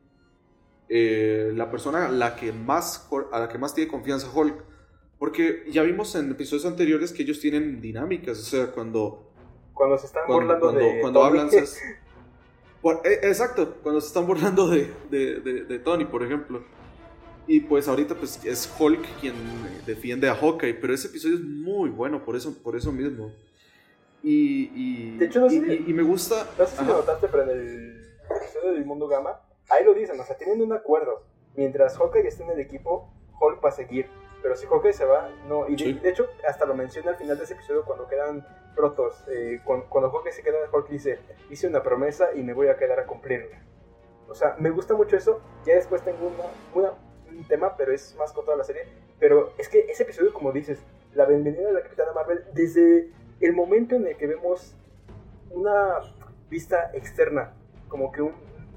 eh, 0.93 1.53
la 1.55 1.70
persona 1.70 2.07
a 2.07 2.11
la, 2.11 2.35
que 2.35 2.53
más, 2.53 3.09
a 3.32 3.39
la 3.39 3.49
que 3.49 3.59
más 3.59 3.74
tiene 3.74 3.89
confianza 3.89 4.28
Hulk. 4.35 4.65
Porque 5.21 5.65
ya 5.71 5.83
vimos 5.85 6.15
en 6.17 6.31
episodios 6.33 6.65
anteriores 6.67 7.13
que 7.13 7.23
ellos 7.23 7.39
tienen 7.39 7.81
dinámicas, 7.81 8.39
o 8.41 8.43
sea, 8.43 8.73
cuando 8.73 9.31
Cuando 9.75 9.97
se 9.99 10.07
están 10.07 10.23
cuando, 10.27 10.43
burlando 10.47 10.67
cuando- 10.67 10.81
de. 10.81 11.01
cuando 11.01 11.21
Tony. 11.21 11.29
hablan 11.39 11.51
se- 11.51 12.01
Por- 12.83 13.03
eh, 13.07 13.21
exacto 13.25 13.77
cuando 13.83 14.01
se 14.01 14.07
están 14.09 14.27
burlando 14.27 14.67
de, 14.67 14.91
de- 15.11 15.41
de- 15.41 15.65
de 15.67 15.79
Tony 15.79 16.07
por 16.07 16.23
ejemplo 16.23 16.65
y 17.47 17.61
pues 17.61 17.87
ahorita 17.89 18.15
pues 18.15 18.43
es 18.45 18.73
Hulk 18.79 19.07
quien 19.21 19.35
defiende 19.87 20.31
a 20.31 20.35
Hawkeye 20.35 20.73
pero 20.75 20.95
ese 20.95 21.09
episodio 21.09 21.35
es 21.37 21.43
muy 21.43 21.91
bueno 21.91 22.25
por 22.25 22.37
eso 22.37 22.55
por 22.63 22.75
eso 22.77 22.91
mismo 22.91 23.31
y 24.23 24.71
y, 24.75 25.17
De 25.19 25.27
hecho, 25.27 25.41
no 25.41 25.51
sé 25.51 25.57
y- 25.57 25.61
si- 25.61 25.73
y- 25.73 25.91
y 25.91 25.93
me 25.93 26.03
gusta 26.03 26.49
No 26.59 26.67
sé 26.67 26.77
si 26.79 26.85
lo 26.87 26.93
notaste, 26.95 27.29
pero 27.29 27.43
en 27.43 27.51
el 27.51 28.07
episodio 28.43 28.73
del 28.73 28.85
Mundo 28.87 29.07
Gamma, 29.09 29.39
ahí 29.69 29.85
lo 29.85 29.93
dicen, 29.93 30.19
o 30.19 30.25
sea, 30.25 30.37
tienen 30.39 30.63
un 30.63 30.73
acuerdo. 30.73 31.25
Mientras 31.57 31.97
Hawkeye 31.99 32.27
esté 32.29 32.45
en 32.45 32.51
el 32.53 32.61
equipo, 32.61 33.13
Hulk 33.41 33.63
va 33.65 33.69
a 33.69 33.73
seguir. 33.73 34.07
Pero 34.43 34.57
si 34.57 34.67
Hawkeye 34.67 34.93
se 34.93 35.05
va, 35.05 35.29
no. 35.47 35.69
Y 35.69 35.73
de, 35.73 35.79
Sí. 35.85 35.93
de 35.95 36.09
hecho, 36.11 36.27
hasta 36.49 36.65
lo 36.65 36.75
menciona 36.75 37.11
al 37.11 37.17
final 37.17 37.37
de 37.39 37.45
ese 37.45 37.55
episodio 37.55 37.85
cuando 37.85 38.07
quedan 38.09 38.47
protos. 38.75 39.23
eh, 39.29 39.61
cuando, 39.65 39.87
cuando 39.89 40.11
Hawkeye 40.11 40.33
se 40.33 40.43
queda, 40.43 40.57
Hulk 40.73 40.89
dice: 40.89 41.19
Hice 41.51 41.67
una 41.67 41.83
promesa 41.83 42.31
y 42.35 42.43
me 42.43 42.53
voy 42.55 42.69
a 42.69 42.77
quedar 42.77 43.01
a 43.01 43.07
cumplirla. 43.07 43.59
O 44.29 44.35
sea, 44.35 44.57
me 44.59 44.71
gusta 44.71 44.95
mucho 44.95 45.17
eso. 45.17 45.41
Ya 45.67 45.75
después 45.75 46.03
tengo 46.03 46.27
una, 46.29 46.45
una- 46.89 46.95
un 47.29 47.47
tema, 47.49 47.77
pero 47.77 47.93
es 47.93 48.15
más 48.17 48.33
con 48.33 48.45
toda 48.45 48.57
la 48.57 48.65
serie. 48.65 48.83
Pero 49.19 49.53
es 49.59 49.69
que 49.69 49.81
ese 49.91 50.05
episodio, 50.05 50.33
como 50.33 50.53
dices, 50.53 50.79
la 51.15 51.27
bienvenida 51.27 51.67
de 51.67 51.73
la 51.75 51.83
Capitana 51.83 52.12
Marvel, 52.12 52.45
desde 52.55 53.11
el 53.41 53.53
momento 53.53 53.95
en 53.97 54.07
el 54.07 54.17
que 54.17 54.27
vemos 54.27 54.75
una 55.51 55.99
vista 56.49 56.91
externa, 56.95 57.53
como 57.89 58.12
que 58.12 58.23
un, 58.23 58.33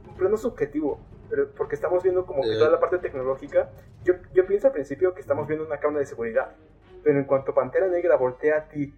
un 0.07 0.15
plano 0.17 0.37
subjetivo, 0.37 0.99
pero 1.29 1.49
porque 1.51 1.75
estamos 1.75 2.03
viendo 2.03 2.25
como 2.25 2.41
que 2.43 2.53
toda 2.57 2.69
la 2.71 2.79
parte 2.79 2.97
tecnológica. 2.99 3.69
Yo, 4.03 4.13
yo 4.33 4.45
pienso 4.45 4.67
al 4.67 4.73
principio 4.73 5.13
que 5.13 5.21
estamos 5.21 5.47
viendo 5.47 5.65
una 5.65 5.79
cámara 5.79 5.99
de 5.99 6.05
seguridad, 6.05 6.55
pero 7.03 7.19
en 7.19 7.25
cuanto 7.25 7.53
Pantera 7.53 7.87
Negra 7.87 8.15
voltea 8.17 8.57
a 8.57 8.67
ti 8.69 8.93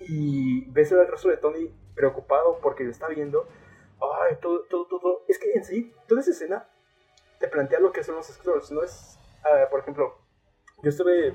y 0.00 0.70
ves 0.70 0.92
el 0.92 1.06
rostro 1.08 1.30
de 1.30 1.36
Tony 1.38 1.74
preocupado 1.94 2.58
porque 2.60 2.84
lo 2.84 2.90
está 2.90 3.08
viendo, 3.08 3.48
ay, 4.00 4.36
todo, 4.40 4.64
todo, 4.64 4.86
todo, 4.86 5.24
es 5.28 5.38
que 5.38 5.52
en 5.54 5.64
sí, 5.64 5.94
toda 6.06 6.20
esa 6.20 6.30
escena 6.30 6.68
te 7.40 7.48
plantea 7.48 7.80
lo 7.80 7.92
que 7.92 8.02
son 8.04 8.16
los 8.16 8.26
Scrolls, 8.26 8.70
no 8.70 8.82
es, 8.82 9.18
ah, 9.44 9.68
por 9.70 9.80
ejemplo, 9.80 10.14
yo 10.82 10.90
estuve, 10.90 11.32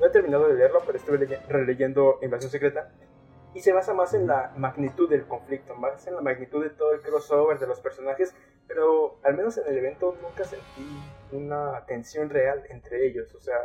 no 0.00 0.06
he 0.06 0.10
terminado 0.10 0.48
de 0.48 0.54
leerlo, 0.54 0.80
pero 0.86 0.96
estuve 0.98 1.18
leye- 1.18 1.44
releyendo 1.48 2.18
Invasión 2.22 2.50
Secreta, 2.50 2.92
y 3.54 3.60
se 3.60 3.72
basa 3.72 3.94
más 3.94 4.12
en 4.14 4.26
la 4.26 4.52
magnitud 4.56 5.08
del 5.08 5.26
conflicto, 5.26 5.74
más 5.76 6.06
en 6.06 6.16
la 6.16 6.20
magnitud 6.20 6.62
de 6.62 6.70
todo 6.70 6.92
el 6.92 7.00
crossover 7.00 7.58
de 7.58 7.66
los 7.66 7.80
personajes, 7.80 8.34
pero 8.66 9.18
al 9.22 9.34
menos 9.36 9.56
en 9.58 9.66
el 9.68 9.78
evento 9.78 10.16
nunca 10.20 10.44
sentí 10.44 10.86
una 11.32 11.84
tensión 11.86 12.30
real 12.30 12.64
entre 12.68 13.06
ellos, 13.06 13.34
o 13.34 13.40
sea, 13.40 13.58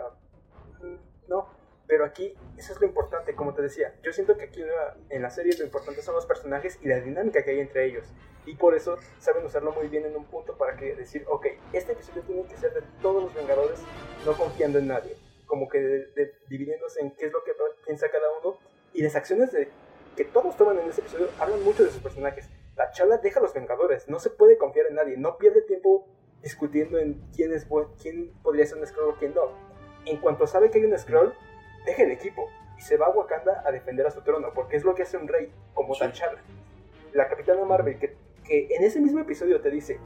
no, 1.27 1.47
pero 1.87 2.05
aquí 2.05 2.35
eso 2.57 2.73
es 2.73 2.79
lo 2.79 2.85
importante, 2.87 3.35
como 3.35 3.53
te 3.53 3.61
decía, 3.61 3.95
yo 4.03 4.11
siento 4.13 4.37
que 4.37 4.45
aquí 4.45 4.63
en 5.09 5.21
la 5.21 5.29
serie 5.29 5.57
lo 5.57 5.65
importante 5.65 6.01
son 6.01 6.15
los 6.15 6.25
personajes 6.25 6.77
y 6.81 6.87
la 6.87 6.99
dinámica 6.99 7.43
que 7.43 7.51
hay 7.51 7.59
entre 7.59 7.85
ellos, 7.85 8.13
y 8.45 8.55
por 8.55 8.75
eso 8.75 8.97
saben 9.19 9.45
usarlo 9.45 9.71
muy 9.71 9.87
bien 9.87 10.05
en 10.05 10.15
un 10.15 10.25
punto 10.25 10.57
para 10.57 10.75
que 10.75 10.95
decir, 10.95 11.25
ok, 11.27 11.47
este 11.73 11.93
episodio 11.93 12.21
tiene 12.23 12.43
que 12.45 12.57
ser 12.57 12.73
de 12.73 12.81
todos 13.01 13.23
los 13.23 13.33
Vengadores, 13.33 13.81
no 14.25 14.33
confiando 14.33 14.79
en 14.79 14.87
nadie, 14.87 15.15
como 15.45 15.67
que 15.67 15.79
de- 15.79 16.05
de- 16.13 16.33
dividiéndose 16.47 17.01
en 17.01 17.11
qué 17.15 17.25
es 17.27 17.31
lo 17.33 17.43
que 17.43 17.51
piensa 17.85 18.09
cada 18.11 18.25
uno, 18.39 18.57
y 18.93 19.01
las 19.01 19.15
acciones 19.15 19.51
de 19.51 19.69
que 20.15 20.25
todos 20.25 20.57
toman 20.57 20.79
en 20.79 20.89
ese 20.89 21.01
episodio 21.01 21.29
hablan 21.39 21.63
mucho 21.63 21.83
de 21.83 21.91
sus 21.91 22.01
personajes. 22.01 22.49
La 22.75 22.91
charla 22.91 23.17
deja 23.17 23.39
a 23.39 23.43
los 23.43 23.53
Vengadores, 23.53 24.07
no 24.09 24.19
se 24.19 24.29
puede 24.29 24.57
confiar 24.57 24.87
en 24.87 24.95
nadie, 24.95 25.17
no 25.17 25.37
pierde 25.37 25.61
tiempo 25.61 26.07
discutiendo 26.41 26.97
en 26.97 27.21
quién 27.35 27.53
es 27.53 27.67
buen, 27.67 27.87
quién 28.01 28.31
podría 28.41 28.65
ser 28.65 28.77
un 28.77 28.87
Skrull 28.87 29.09
o 29.09 29.15
quién 29.15 29.33
no. 29.33 29.51
En 30.05 30.17
cuanto 30.17 30.47
sabe 30.47 30.69
que 30.69 30.79
hay 30.79 30.85
un 30.85 30.97
Skrull, 30.97 31.33
deja 31.85 32.03
el 32.03 32.11
equipo 32.11 32.49
y 32.77 32.81
se 32.81 32.97
va 32.97 33.07
a 33.07 33.09
Wakanda 33.09 33.63
a 33.65 33.71
defender 33.71 34.07
a 34.07 34.11
su 34.11 34.21
trono, 34.21 34.53
porque 34.53 34.77
es 34.77 34.83
lo 34.83 34.95
que 34.95 35.03
hace 35.03 35.17
un 35.17 35.27
rey, 35.27 35.51
como 35.73 35.93
T'Challa. 35.95 36.41
La 37.13 37.27
Capitana 37.27 37.65
Marvel, 37.65 37.99
que, 37.99 38.15
que 38.45 38.67
en 38.71 38.83
ese 38.83 38.99
mismo 39.01 39.19
episodio 39.19 39.59
te 39.61 39.69
dice, 39.69 39.99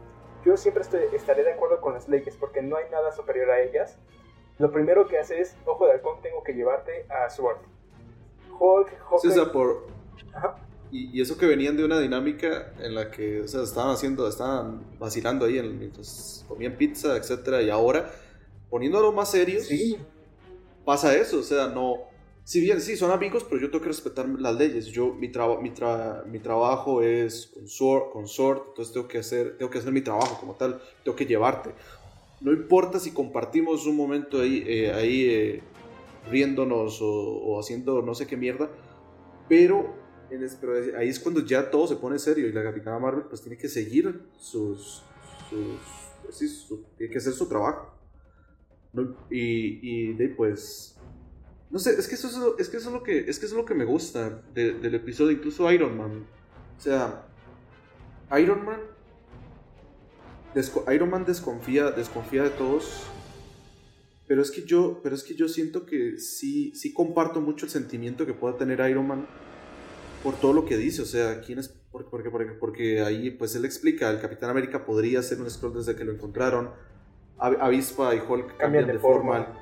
yo 0.43 0.57
siempre 0.57 0.81
estoy, 0.81 1.03
estaré 1.13 1.43
de 1.43 1.53
acuerdo 1.53 1.79
con 1.79 1.93
las 1.93 2.09
leyes, 2.09 2.35
porque 2.37 2.61
no 2.61 2.77
hay 2.77 2.89
nada 2.89 3.11
superior 3.11 3.51
a 3.51 3.59
ellas, 3.61 3.99
lo 4.59 4.71
primero 4.71 5.07
que 5.07 5.17
hace 5.17 5.39
es, 5.39 5.57
ojo 5.65 5.85
de 5.87 5.93
halcón, 5.93 6.21
tengo 6.21 6.43
que 6.43 6.53
llevarte 6.53 7.05
a 7.09 7.29
Sword. 7.29 7.57
Hulk, 8.59 8.89
Sí, 9.21 9.27
o 9.27 9.31
sea, 9.31 9.51
por, 9.51 9.87
Ajá. 10.33 10.55
y, 10.91 11.17
y 11.17 11.21
eso 11.21 11.37
que 11.37 11.45
venían 11.45 11.77
de 11.77 11.85
una 11.85 11.99
dinámica 11.99 12.73
en 12.79 12.95
la 12.95 13.11
que 13.11 13.41
o 13.41 13.47
sea, 13.47 13.63
estaban 13.63 13.91
haciendo, 13.93 14.27
estaban 14.27 14.97
vacilando 14.99 15.45
ahí 15.45 15.57
en- 15.57 15.77
mientras 15.79 16.45
comían 16.47 16.77
pizza, 16.77 17.17
etcétera, 17.17 17.61
y 17.61 17.69
ahora 17.69 18.11
poniéndolo 18.69 19.11
más 19.11 19.31
serios, 19.31 19.67
pasa 20.83 21.15
eso, 21.15 21.39
o 21.39 21.43
sea, 21.43 21.67
no, 21.67 21.95
si 22.43 22.59
bien 22.61 22.81
sí 22.81 22.95
son 22.97 23.11
amigos, 23.11 23.43
pero 23.45 23.61
yo 23.61 23.69
tengo 23.69 23.81
que 23.83 23.89
respetar 23.89 24.27
las 24.27 24.55
leyes. 24.55 24.87
Yo 24.87 25.13
mi, 25.13 25.31
traba- 25.31 25.61
mi, 25.61 25.71
tra- 25.71 26.25
mi 26.25 26.39
trabajo 26.39 27.01
es 27.01 27.47
con 27.53 27.67
Sword, 27.67 28.11
con 28.11 28.27
Sword, 28.27 28.63
entonces 28.69 28.93
tengo 28.93 29.07
que 29.07 29.19
hacer, 29.19 29.57
tengo 29.57 29.71
que 29.71 29.77
hacer 29.79 29.93
mi 29.93 30.01
trabajo 30.01 30.37
como 30.39 30.55
tal, 30.55 30.81
tengo 31.03 31.15
que 31.15 31.25
llevarte. 31.25 31.73
No 32.41 32.51
importa 32.53 32.99
si 32.99 33.13
compartimos 33.13 33.85
un 33.87 33.97
momento 33.97 34.41
ahí, 34.41 34.63
eh, 34.67 34.93
ahí 34.93 35.25
eh, 35.29 35.72
riéndonos 36.29 36.99
o, 37.01 37.59
haciendo 37.59 38.01
no 38.01 38.13
sé 38.15 38.27
qué 38.27 38.37
mierda, 38.37 38.69
pero, 39.49 39.95
pero 40.61 40.97
ahí 40.97 41.09
es 41.09 41.19
cuando 41.19 41.41
ya 41.45 41.69
todo 41.69 41.87
se 41.87 41.95
pone 41.97 42.17
serio 42.19 42.47
y 42.47 42.51
la 42.53 42.63
Capitana 42.63 42.99
Marvel 42.99 43.25
pues 43.29 43.41
tiene 43.41 43.57
que 43.57 43.67
seguir 43.67 44.23
sus, 44.37 45.03
pues, 45.49 46.37
su- 46.37 46.83
tiene 46.97 47.11
que 47.11 47.17
hacer 47.19 47.33
su 47.33 47.47
trabajo. 47.47 47.91
Y, 49.29 49.79
y 49.81 50.13
de, 50.13 50.29
pues 50.29 50.95
no 51.71 51.79
sé, 51.79 51.91
es 51.91 52.07
que 52.07 52.13
eso 52.15 52.27
es 52.27 52.37
lo, 52.37 52.57
es 52.59 52.69
que 52.69 52.77
eso 52.77 52.89
es 52.89 52.93
lo 52.93 53.01
que 53.01 53.17
es 53.27 53.39
que 53.39 53.47
eso 53.47 53.55
es 53.55 53.61
lo 53.61 53.65
que 53.65 53.73
me 53.73 53.85
gusta 53.85 54.43
de- 54.53 54.73
del 54.73 54.93
episodio, 54.95 55.31
incluso 55.31 55.71
Iron 55.71 55.97
Man. 55.97 56.25
O 56.77 56.81
sea, 56.81 57.25
Iron 58.39 58.63
Man 58.65 58.79
Iron 60.93 61.09
Man 61.09 61.25
desconfía, 61.25 61.89
desconfía 61.91 62.43
de 62.43 62.51
todos. 62.51 63.07
Pero 64.27 64.41
es 64.41 64.51
que 64.51 64.63
yo, 64.63 64.99
pero 65.03 65.15
es 65.15 65.23
que 65.23 65.35
yo 65.35 65.47
siento 65.47 65.85
que 65.85 66.17
sí, 66.17 66.73
sí 66.75 66.93
comparto 66.93 67.41
mucho 67.41 67.65
el 67.65 67.71
sentimiento 67.71 68.25
que 68.25 68.33
pueda 68.33 68.57
tener 68.57 68.79
Iron 68.89 69.07
Man 69.07 69.27
por 70.23 70.35
todo 70.35 70.53
lo 70.53 70.63
que 70.65 70.77
dice, 70.77 71.01
o 71.01 71.05
sea, 71.05 71.41
quién 71.41 71.59
es 71.59 71.67
porque, 71.91 72.09
porque, 72.09 72.29
porque, 72.29 72.51
porque 72.53 73.01
ahí 73.01 73.31
pues 73.31 73.53
él 73.55 73.65
explica, 73.65 74.09
el 74.09 74.21
Capitán 74.21 74.49
América 74.49 74.85
podría 74.85 75.21
ser 75.21 75.41
un 75.41 75.49
Skrull 75.49 75.73
desde 75.73 75.95
que 75.95 76.05
lo 76.05 76.13
encontraron. 76.13 76.69
Av- 77.37 77.57
Avispa 77.61 78.15
y 78.15 78.19
Hulk 78.19 78.57
cambian, 78.57 78.87
de, 78.87 78.97
forma. 78.99 79.59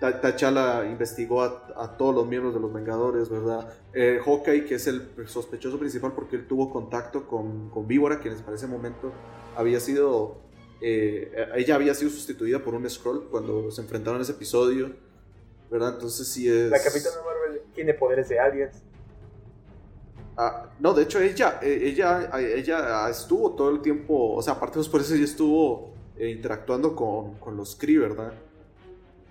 Ta- 0.00 0.20
T'Challa 0.20 0.84
investigó 0.90 1.42
a, 1.42 1.72
a 1.76 1.96
todos 1.96 2.14
los 2.14 2.26
miembros 2.26 2.52
de 2.52 2.60
los 2.60 2.72
Vengadores, 2.72 3.28
¿verdad? 3.30 3.72
Eh, 3.94 4.18
Hawkeye, 4.24 4.64
que 4.64 4.74
es 4.74 4.86
el 4.88 5.08
sospechoso 5.26 5.78
principal 5.78 6.12
porque 6.12 6.34
él 6.36 6.46
tuvo 6.48 6.70
contacto 6.70 7.26
con, 7.28 7.70
con 7.70 7.86
Víbora, 7.86 8.18
quien 8.18 8.36
para 8.40 8.56
ese 8.56 8.66
momento 8.66 9.12
había 9.56 9.78
sido... 9.78 10.42
eh, 10.86 11.48
ella 11.54 11.76
había 11.76 11.94
sido 11.94 12.10
sustituida 12.10 12.62
por 12.62 12.74
un 12.74 12.88
Skrull 12.90 13.28
cuando 13.30 13.70
se 13.70 13.80
enfrentaron 13.80 14.16
en 14.16 14.22
ese 14.22 14.32
episodio, 14.32 14.94
¿verdad? 15.70 15.94
Entonces 15.94 16.28
sí 16.28 16.46
es... 16.46 16.70
La 16.70 16.82
Capitana 16.82 17.16
Marvel 17.24 17.62
tiene 17.74 17.94
poderes 17.94 18.28
de 18.28 18.38
aliens. 18.38 18.82
Ah, 20.36 20.70
no, 20.80 20.92
de 20.92 21.04
hecho 21.04 21.20
ella, 21.20 21.58
eh, 21.62 21.80
ella, 21.84 22.28
ella 22.38 23.08
estuvo 23.08 23.54
todo 23.54 23.70
el 23.70 23.80
tiempo, 23.80 24.34
o 24.34 24.42
sea, 24.42 24.54
aparte 24.54 24.74
de 24.74 24.80
los 24.80 24.90
por 24.90 25.00
eso 25.00 25.14
ella 25.14 25.24
estuvo 25.24 25.94
eh, 26.18 26.28
interactuando 26.28 26.94
con, 26.94 27.38
con 27.38 27.56
los 27.56 27.76
Kree, 27.76 27.98
¿verdad? 27.98 28.34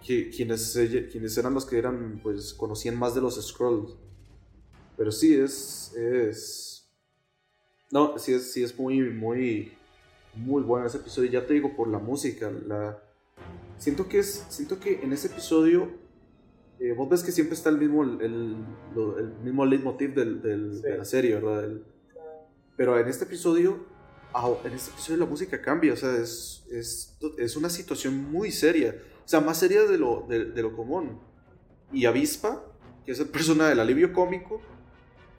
Quienes, 0.03 0.73
quienes 1.11 1.37
eran 1.37 1.53
los 1.53 1.65
que 1.67 1.77
eran, 1.77 2.19
pues, 2.23 2.55
conocían 2.55 2.97
más 2.97 3.13
de 3.13 3.21
los 3.21 3.39
Skrulls. 3.39 3.95
Pero 4.97 5.11
sí, 5.11 5.35
es, 5.35 5.93
es... 5.95 6.89
No, 7.91 8.17
sí 8.17 8.33
es, 8.33 8.51
sí 8.51 8.63
es 8.63 8.75
muy, 8.77 9.01
muy, 9.01 9.77
muy 10.35 10.63
bueno 10.63 10.87
ese 10.87 10.97
episodio. 10.97 11.29
Ya 11.31 11.45
te 11.45 11.53
digo, 11.53 11.75
por 11.75 11.87
la 11.87 11.99
música. 11.99 12.51
La... 12.67 12.99
Siento 13.77 14.07
que 14.07 14.19
es. 14.19 14.45
Siento 14.49 14.79
que 14.79 15.01
en 15.03 15.13
ese 15.13 15.27
episodio. 15.27 15.91
eh, 16.79 16.93
vos 16.93 17.09
ves 17.09 17.23
que 17.23 17.31
siempre 17.31 17.55
está 17.55 17.69
el 17.69 17.77
mismo. 17.77 18.03
El, 18.03 18.21
el, 18.21 19.33
mismo 19.43 19.65
leitmotiv 19.65 20.13
del, 20.15 20.41
del- 20.41 20.81
de 20.81 20.97
la 20.97 21.05
serie, 21.05 21.35
¿verdad? 21.35 21.63
El- 21.65 21.83
pero 22.75 22.97
en 22.99 23.07
este 23.07 23.25
episodio. 23.25 23.91
En 24.65 24.73
este 24.73 24.89
episodio 24.91 25.19
la 25.19 25.25
música 25.27 25.61
cambia. 25.61 25.93
O 25.93 25.95
sea, 25.95 26.15
es, 26.17 26.65
es, 26.71 27.15
es 27.37 27.55
una 27.55 27.69
situación 27.69 28.31
muy 28.31 28.51
seria. 28.51 28.95
O 29.25 29.27
sea, 29.27 29.41
más 29.41 29.57
seria 29.59 29.83
de 29.83 29.97
lo, 29.97 30.25
de, 30.27 30.45
de 30.45 30.61
lo 30.63 30.75
común. 30.75 31.19
Y 31.91 32.05
Avispa, 32.05 32.63
que 33.05 33.11
es 33.11 33.19
el 33.19 33.27
persona 33.27 33.69
del 33.69 33.79
alivio 33.79 34.11
cómico. 34.11 34.59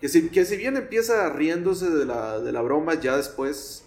Que 0.00 0.08
si, 0.08 0.28
que 0.28 0.44
si 0.44 0.56
bien 0.56 0.76
empieza 0.76 1.28
riéndose 1.30 1.90
de 1.90 2.04
la, 2.04 2.38
de 2.38 2.52
la 2.52 2.62
broma, 2.62 2.94
ya 3.00 3.16
después. 3.16 3.84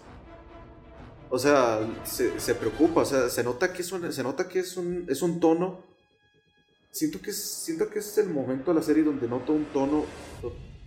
O 1.30 1.38
sea, 1.38 1.80
se, 2.04 2.38
se 2.40 2.54
preocupa, 2.54 3.02
o 3.02 3.04
sea, 3.04 3.28
se 3.28 3.44
nota 3.44 3.72
que 3.72 3.82
es 3.82 3.92
un, 3.92 4.10
se 4.12 4.22
nota 4.22 4.48
que 4.48 4.60
es 4.60 4.76
un, 4.76 5.04
es 5.08 5.20
un 5.22 5.40
tono. 5.40 5.80
Siento 6.90 7.20
que, 7.20 7.30
es, 7.30 7.36
siento 7.38 7.88
que 7.90 7.98
es 7.98 8.16
el 8.18 8.30
momento 8.30 8.70
de 8.72 8.76
la 8.76 8.82
serie 8.82 9.02
donde 9.04 9.28
noto 9.28 9.52
un 9.52 9.66
tono 9.66 10.04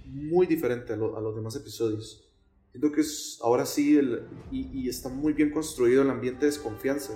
muy 0.05 0.47
diferente 0.47 0.93
a, 0.93 0.95
lo- 0.95 1.15
a 1.17 1.21
los 1.21 1.35
demás 1.35 1.55
episodios. 1.55 2.23
Siento 2.71 2.91
que 2.91 3.01
es 3.01 3.37
ahora 3.43 3.65
sí, 3.65 3.97
el, 3.97 4.23
y, 4.51 4.67
y 4.81 4.89
está 4.89 5.09
muy 5.09 5.33
bien 5.33 5.51
construido 5.51 6.01
el 6.01 6.09
ambiente 6.09 6.41
de 6.41 6.51
desconfianza. 6.51 7.13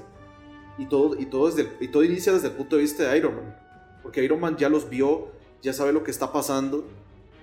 Y 0.78 0.88
todo, 0.88 1.20
y, 1.20 1.26
todo 1.26 1.48
desde 1.48 1.62
el- 1.64 1.70
y 1.80 1.88
todo 1.88 2.04
inicia 2.04 2.32
desde 2.34 2.48
el 2.50 2.54
punto 2.54 2.76
de 2.76 2.84
vista 2.84 3.10
de 3.10 3.18
Iron 3.18 3.36
Man. 3.36 3.58
Porque 4.04 4.24
Iron 4.24 4.40
Man 4.40 4.56
ya 4.58 4.70
los 4.70 4.88
vio, 4.90 5.30
ya 5.64 5.74
sabe 5.74 5.92
lo 5.92 6.04
que 6.04 6.12
está 6.12 6.32
pasando, 6.32 6.86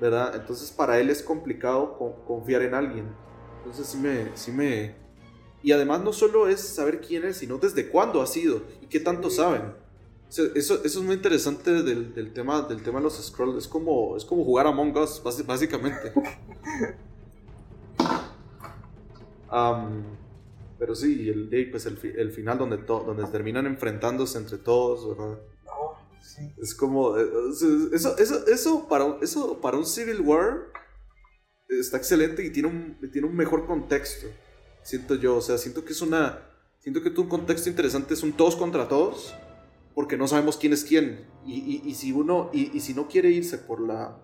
¿verdad? 0.01 0.37
Entonces 0.37 0.71
para 0.71 1.01
él 1.01 1.11
es 1.11 1.23
complicado 1.23 1.99
co- 1.99 2.25
confiar 2.25 2.63
en 2.63 2.75
alguien. 2.75 3.07
Entonces 3.59 3.87
sí 3.89 3.99
me, 3.99 4.31
sí 4.37 4.53
me... 4.53 5.02
Y 5.63 5.73
además 5.73 6.03
no 6.03 6.13
solo 6.13 6.49
es 6.49 6.61
saber 6.61 7.01
quién 7.01 7.25
es, 7.25 7.37
sino 7.39 7.59
desde 7.59 7.89
cuándo 7.89 8.21
ha 8.21 8.27
sido 8.27 8.63
y 8.81 8.87
qué 8.87 8.99
tanto 9.01 9.31
saben. 9.31 9.63
O 10.29 10.33
sea, 10.35 10.47
eso, 10.55 10.83
eso 10.85 10.99
es 11.01 11.05
muy 11.05 11.15
interesante 11.17 11.83
del, 11.83 12.15
del 12.15 12.33
tema, 12.33 12.63
del 12.63 12.83
tema 12.83 12.99
de 12.99 13.05
los 13.05 13.23
scrolls. 13.23 13.57
Es 13.59 13.69
como, 13.69 14.17
es 14.17 14.25
como 14.25 14.45
jugar 14.45 14.67
Among 14.67 14.97
Us, 14.97 15.23
básicamente. 15.47 16.13
Am, 19.51 20.05
pero 20.79 20.95
sí, 20.95 21.29
el, 21.29 21.69
pues 21.71 21.87
el, 21.87 21.99
el 22.17 22.33
final 22.33 22.59
donde, 22.59 22.79
to- 22.79 23.05
donde 23.07 23.25
terminan 23.27 23.67
enfrentándose 23.67 24.39
entre 24.39 24.59
todos, 24.59 25.09
¿verdad? 25.17 25.39
Oh, 25.67 25.95
sí. 26.23 26.53
Es 26.61 26.75
como. 26.75 27.17
eh, 27.19 27.27
sea, 27.55 27.69
Eso, 27.93 28.17
eso, 28.19 28.47
eso, 28.47 28.89
para, 28.89 29.05
un- 29.05 29.23
eso 29.23 29.61
para 29.61 29.77
un 29.77 29.87
Civil 29.87 30.21
War 30.23 30.69
está 31.69 31.99
excelente 31.99 32.45
y 32.45 32.51
tiene 32.51 32.69
un, 32.69 33.11
tiene 33.13 33.29
un 33.29 33.37
mejor 33.37 33.67
contexto. 33.67 34.27
Siento 34.83 35.15
yo. 35.15 35.37
O 35.37 35.41
sea, 35.41 35.59
siento 35.59 35.85
que 35.85 35.93
es 35.93 36.03
una. 36.03 36.41
Siento 36.81 37.03
que 37.03 37.09
un 37.21 37.29
contexto 37.29 37.69
interesante 37.69 38.15
es 38.15 38.23
un 38.23 38.33
todos 38.33 38.57
contra 38.57 38.89
todos. 38.89 39.35
Porque 39.95 40.17
no 40.17 40.27
sabemos 40.27 40.57
quién 40.57 40.73
es 40.73 40.85
quién. 40.85 41.27
Y, 41.47 41.83
y- 41.89 41.95
si 41.95 42.13
uno. 42.13 42.51
Y, 42.53 42.81
si 42.81 42.95
no 42.95 43.09
quiere 43.09 43.31
irse 43.31 43.59
por 43.59 43.81
la. 43.81 44.19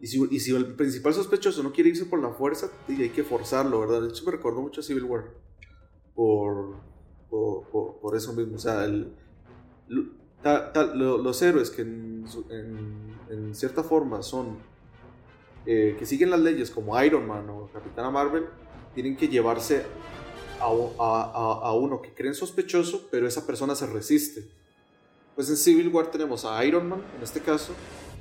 Y 0.00 0.06
si, 0.06 0.22
y 0.30 0.40
si 0.40 0.54
el 0.54 0.74
principal 0.76 1.14
sospechoso 1.14 1.62
no 1.62 1.72
quiere 1.72 1.90
irse 1.90 2.04
por 2.04 2.20
la 2.20 2.30
fuerza, 2.30 2.70
hay 2.88 3.08
que 3.10 3.24
forzarlo, 3.24 3.80
¿verdad? 3.80 4.02
De 4.02 4.08
hecho, 4.08 4.24
me 4.24 4.32
recordó 4.32 4.60
mucho 4.60 4.80
a 4.80 4.84
Civil 4.84 5.04
War. 5.04 5.24
Por. 6.14 6.76
Por, 7.30 7.66
por- 8.00 8.16
eso 8.16 8.32
mismo. 8.32 8.54
O 8.56 8.58
sea, 8.58 8.84
el, 8.84 9.12
ta- 10.42 10.72
ta- 10.72 10.94
lo- 10.94 11.18
los 11.18 11.42
héroes 11.42 11.70
que 11.70 11.82
en 11.82 13.54
cierta 13.54 13.82
forma 13.82 14.22
son 14.22 14.58
eh, 15.66 15.96
que 15.98 16.06
siguen 16.06 16.30
las 16.30 16.40
leyes 16.40 16.70
como 16.70 17.02
Iron 17.02 17.26
Man 17.26 17.48
o 17.50 17.68
Capitana 17.72 18.10
Marvel 18.10 18.44
tienen 18.96 19.16
que 19.16 19.28
llevarse 19.28 19.84
a, 20.60 20.64
a- 20.64 21.30
a- 21.32 21.68
a 21.68 21.72
uno 21.74 22.02
que 22.02 22.12
creen 22.14 22.34
sospechoso 22.34 23.06
pero 23.12 23.28
esa 23.28 23.46
persona 23.46 23.76
se 23.76 23.86
resiste. 23.86 24.48
Pues 25.36 25.48
en 25.50 25.56
Civil 25.56 25.88
War 25.88 26.10
tenemos 26.10 26.44
a 26.44 26.64
Iron 26.64 26.88
Man 26.88 27.02
en 27.16 27.22
este 27.22 27.40
caso 27.40 27.72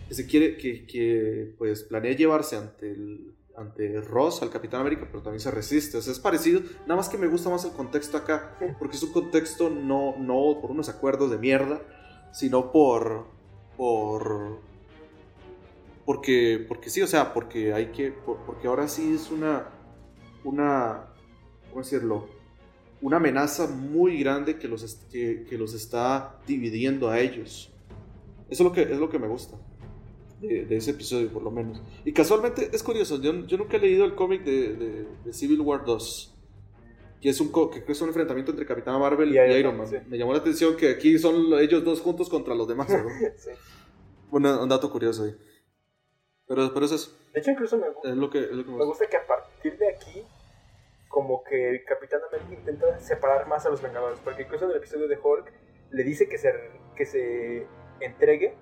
que 0.07 0.13
se 0.13 0.27
quiere 0.27 0.57
que, 0.57 0.85
que, 0.85 1.55
pues 1.57 1.81
planea 1.83 2.13
llevarse 2.15 2.57
ante 2.57 2.91
el 2.91 3.31
ante 3.57 4.01
Ross 4.01 4.41
al 4.41 4.49
Capitán 4.49 4.81
América 4.81 5.07
pero 5.09 5.23
también 5.23 5.39
se 5.39 5.49
resiste. 5.49 5.97
O 5.97 6.01
sea 6.01 6.11
es 6.11 6.19
parecido. 6.19 6.59
Nada 6.81 6.97
más 6.97 7.07
que 7.07 7.17
me 7.17 7.27
gusta 7.27 7.49
más 7.49 7.63
el 7.63 7.71
contexto 7.71 8.17
acá 8.17 8.57
porque 8.77 8.97
es 8.97 9.03
un 9.03 9.13
contexto 9.13 9.69
no 9.69 10.15
no 10.19 10.59
por 10.61 10.71
unos 10.71 10.89
acuerdos 10.89 11.31
de 11.31 11.37
mierda 11.37 11.81
sino 12.33 12.71
por 12.73 13.27
por 13.77 14.59
porque 16.05 16.63
porque 16.67 16.89
sí 16.89 17.01
o 17.01 17.07
sea 17.07 17.33
porque 17.33 17.73
hay 17.73 17.87
que 17.93 18.11
por- 18.11 18.37
porque 18.45 18.67
ahora 18.67 18.87
sí 18.87 19.13
es 19.15 19.31
una 19.31 19.69
una 20.45 21.07
cómo 21.69 21.81
decirlo 21.81 22.27
una 23.01 23.17
amenaza 23.17 23.67
muy 23.67 24.19
grande 24.19 24.57
que 24.57 24.67
los 24.67 24.95
que, 25.11 25.45
que 25.49 25.57
los 25.57 25.73
está 25.73 26.39
dividiendo 26.47 27.09
a 27.09 27.19
ellos 27.19 27.71
eso 28.49 28.63
es 28.63 28.67
lo 28.69 28.71
que 28.71 28.83
es 28.83 28.97
lo 28.97 29.09
que 29.09 29.19
me 29.19 29.27
gusta 29.27 29.57
de, 30.41 30.65
de 30.65 30.77
ese 30.77 30.91
episodio 30.91 31.29
por 31.31 31.43
lo 31.43 31.51
menos 31.51 31.81
y 32.05 32.13
casualmente 32.13 32.69
es 32.73 32.81
curioso 32.83 33.21
yo, 33.21 33.45
yo 33.45 33.57
nunca 33.57 33.77
he 33.77 33.79
leído 33.79 34.05
el 34.05 34.15
cómic 34.15 34.43
de, 34.43 34.73
de- 34.75 35.07
de 35.25 35.33
Civil 35.33 35.59
War 35.61 35.83
2 35.85 36.31
que 37.21 37.29
es 37.29 37.39
un 37.41 37.51
que 37.71 37.83
es 37.91 38.01
un 38.01 38.09
enfrentamiento 38.09 38.51
entre 38.51 38.65
Capitana 38.67 38.99
Marvel 38.99 39.33
y, 39.33 39.39
Iron 39.57 39.77
Man. 39.77 39.87
Me 40.07 40.15
llamó 40.17 40.33
la 40.33 40.39
atención 40.39 40.75
que 40.77 40.91
aquí 40.91 41.17
son 41.17 41.53
ellos 41.59 41.83
dos 41.83 41.99
juntos 42.01 42.29
contra 42.29 42.53
los 42.53 42.67
demás. 42.67 42.87
¿no? 42.89 42.97
Sí. 43.37 43.49
un, 44.29 44.45
un 44.45 44.69
dato 44.69 44.91
curioso 44.91 45.23
ahí. 45.23 45.35
Pero, 46.47 46.71
pero 46.71 46.85
es 46.85 46.91
eso. 46.91 47.17
De 47.33 47.39
hecho, 47.39 47.49
incluso 47.49 47.77
me, 47.79 47.85
Es 48.11 48.15
lo 48.15 48.29
que, 48.29 48.41
es 48.43 48.51
lo 48.51 48.63
que 48.63 48.69
me 48.69 48.77
me 48.77 48.85
gusta. 48.85 49.05
gusta 49.05 49.05
que 49.09 49.17
a 49.17 49.25
partir 49.25 49.75
de 49.75 49.89
aquí, 49.95 50.21
como 51.15 51.45
que 51.45 51.69
el 51.69 51.85
Capitán 51.85 52.19
América 52.27 52.53
intenta 52.53 52.99
separar 52.99 53.47
más 53.47 53.65
a 53.65 53.69
los 53.69 53.81
Vengadores. 53.81 54.19
Porque 54.19 54.41
incluso 54.41 54.65
en 54.65 54.71
el 54.71 54.77
episodio 54.77 55.07
de 55.07 55.17
Hulk 55.17 55.49
le 55.91 56.03
dice 56.03 56.27
que 56.27 56.37
se, 56.37 56.51
que 56.93 57.05
se 57.05 57.65
entregue, 58.01 58.57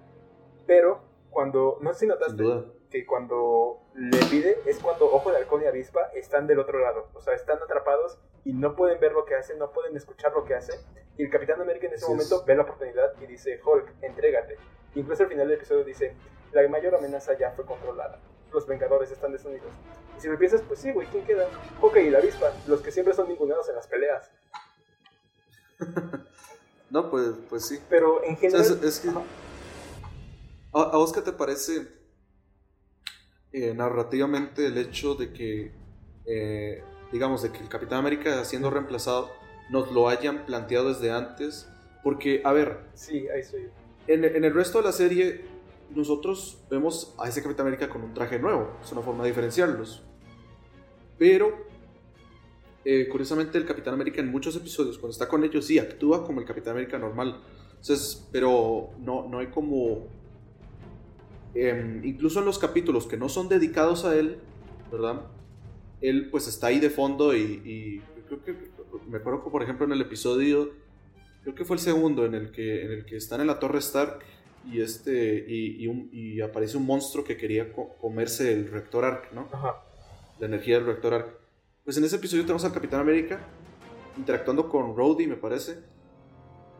pero 0.67 1.01
cuando. 1.31 1.79
No 1.81 1.91
sé 1.93 2.01
si 2.01 2.05
notaste 2.05 2.43
que 2.91 3.07
cuando 3.07 3.79
le 3.95 4.19
pide 4.29 4.59
es 4.67 4.77
cuando 4.77 5.11
Ojo 5.11 5.31
de 5.31 5.37
Halcón 5.37 5.63
y 5.63 5.65
Avispa 5.65 6.11
están 6.13 6.45
del 6.45 6.59
otro 6.59 6.77
lado. 6.77 7.09
O 7.15 7.21
sea, 7.21 7.33
están 7.33 7.57
atrapados 7.57 8.19
y 8.43 8.53
no 8.53 8.75
pueden 8.75 8.99
ver 8.99 9.13
lo 9.13 9.25
que 9.25 9.33
hace, 9.33 9.57
no 9.57 9.71
pueden 9.71 9.97
escuchar 9.97 10.31
lo 10.33 10.43
que 10.43 10.53
hace. 10.53 10.73
Y 11.17 11.23
el 11.23 11.31
Capitán 11.31 11.59
América 11.59 11.87
en 11.87 11.93
ese 11.93 12.05
momento 12.07 12.41
es. 12.41 12.45
ve 12.45 12.55
la 12.55 12.61
oportunidad 12.61 13.13
y 13.19 13.25
dice, 13.25 13.59
Hulk, 13.65 13.95
entrégate. 14.03 14.57
Incluso 14.93 15.23
al 15.23 15.29
final 15.29 15.47
del 15.47 15.57
episodio 15.57 15.83
dice, 15.83 16.15
la 16.51 16.67
mayor 16.69 16.93
amenaza 16.93 17.35
ya 17.35 17.49
fue 17.49 17.65
controlada. 17.65 18.19
Los 18.53 18.67
Vengadores 18.67 19.09
están 19.11 19.31
desunidos. 19.31 19.71
Y 20.17 20.21
si 20.21 20.27
lo 20.27 20.37
piensas, 20.37 20.61
pues 20.67 20.79
sí, 20.79 20.91
güey, 20.91 21.07
¿quién 21.07 21.25
queda? 21.25 21.47
Hawkeye 21.81 22.07
y 22.07 22.09
la 22.11 22.19
avispa, 22.19 22.53
los 22.67 22.81
que 22.81 22.91
siempre 22.91 23.13
son 23.13 23.27
ninguneados 23.27 23.67
en 23.69 23.75
las 23.75 23.87
peleas. 23.87 24.29
No, 26.89 27.09
pues, 27.09 27.31
pues 27.49 27.65
sí. 27.65 27.79
Pero 27.89 28.23
en 28.23 28.35
O 28.35 28.39
sea, 28.39 28.51
general... 28.51 28.61
es, 28.61 28.83
es 28.83 28.99
que- 28.99 29.09
¿A, 29.09 30.81
a 30.81 30.97
vos 30.97 31.11
qué 31.11 31.21
te 31.23 31.31
parece 31.31 31.87
eh, 33.51 33.73
narrativamente 33.73 34.67
el 34.67 34.77
hecho 34.77 35.15
de 35.15 35.33
que, 35.33 35.71
eh, 36.25 36.83
digamos, 37.11 37.41
de 37.41 37.51
que 37.51 37.57
el 37.59 37.67
Capitán 37.69 37.97
América 37.97 38.45
siendo 38.45 38.69
reemplazado 38.69 39.31
nos 39.71 39.91
lo 39.91 40.07
hayan 40.07 40.45
planteado 40.45 40.89
desde 40.89 41.11
antes? 41.11 41.67
Porque, 42.03 42.41
a 42.45 42.51
ver, 42.53 42.77
Sí, 42.93 43.27
ahí 43.29 43.41
soy. 43.43 43.71
en, 44.05 44.23
en 44.25 44.43
el 44.45 44.53
resto 44.53 44.77
de 44.77 44.83
la 44.83 44.91
serie, 44.91 45.45
nosotros 45.95 46.63
vemos 46.69 47.15
a 47.19 47.27
ese 47.27 47.41
Capitán 47.41 47.67
América 47.67 47.89
con 47.89 48.03
un 48.03 48.13
traje 48.13 48.39
nuevo. 48.39 48.77
Es 48.83 48.91
una 48.91 49.01
forma 49.01 49.23
de 49.23 49.29
diferenciarlos. 49.29 50.03
Pero, 51.17 51.67
eh, 52.85 53.07
curiosamente, 53.09 53.57
el 53.57 53.65
Capitán 53.65 53.93
América 53.93 54.21
en 54.21 54.31
muchos 54.31 54.55
episodios, 54.55 54.97
cuando 54.97 55.11
está 55.11 55.27
con 55.27 55.43
ellos, 55.43 55.65
sí 55.65 55.79
actúa 55.79 56.25
como 56.25 56.39
el 56.39 56.45
Capitán 56.45 56.71
América 56.71 56.97
normal. 56.97 57.41
Entonces, 57.71 58.27
pero 58.31 58.91
no, 58.99 59.27
no 59.27 59.39
hay 59.39 59.47
como. 59.47 60.07
em, 61.53 62.03
incluso 62.05 62.39
en 62.39 62.45
los 62.45 62.57
capítulos 62.57 63.07
que 63.07 63.17
no 63.17 63.29
son 63.29 63.49
dedicados 63.49 64.05
a 64.05 64.15
él, 64.17 64.37
¿verdad? 64.91 65.21
Él 66.01 66.29
pues 66.29 66.47
está 66.47 66.67
ahí 66.67 66.79
de 66.79 66.89
fondo 66.89 67.35
y, 67.35 68.01
creo 68.27 68.43
que 68.43 68.55
me 69.07 69.17
acuerdo 69.17 69.43
que, 69.43 69.49
por 69.49 69.63
ejemplo 69.63 69.85
en 69.85 69.91
el 69.91 70.01
episodio 70.01 70.71
creo 71.41 71.55
que 71.55 71.65
fue 71.65 71.75
el 71.75 71.81
segundo 71.81 72.25
en 72.25 72.35
el 72.35 72.51
que 72.51 72.85
en 72.85 72.91
el 72.91 73.05
que 73.05 73.17
están 73.17 73.41
en 73.41 73.47
la 73.47 73.59
torre 73.59 73.79
Stark 73.79 74.19
y 74.71 74.81
este 74.81 75.45
y, 75.47 75.83
y 75.83 75.87
un- 75.87 76.09
y 76.11 76.41
aparece 76.41 76.77
un 76.77 76.85
monstruo 76.85 77.23
que 77.23 77.37
quería 77.37 77.71
co- 77.73 77.95
comerse 77.99 78.53
el 78.53 78.69
reactor 78.69 79.05
Arc, 79.05 79.31
¿no? 79.33 79.47
La 80.39 80.47
energía 80.47 80.75
del 80.77 80.85
reactor 80.85 81.13
Arc. 81.13 81.37
Pues 81.83 81.97
en 81.97 82.03
ese 82.05 82.15
episodio 82.15 82.43
tenemos 82.43 82.63
al 82.65 82.73
Capitán 82.73 83.01
América 83.01 83.39
interactuando 84.17 84.69
con 84.69 84.95
Rhodey, 84.95 85.27
me 85.27 85.35
parece. 85.35 85.79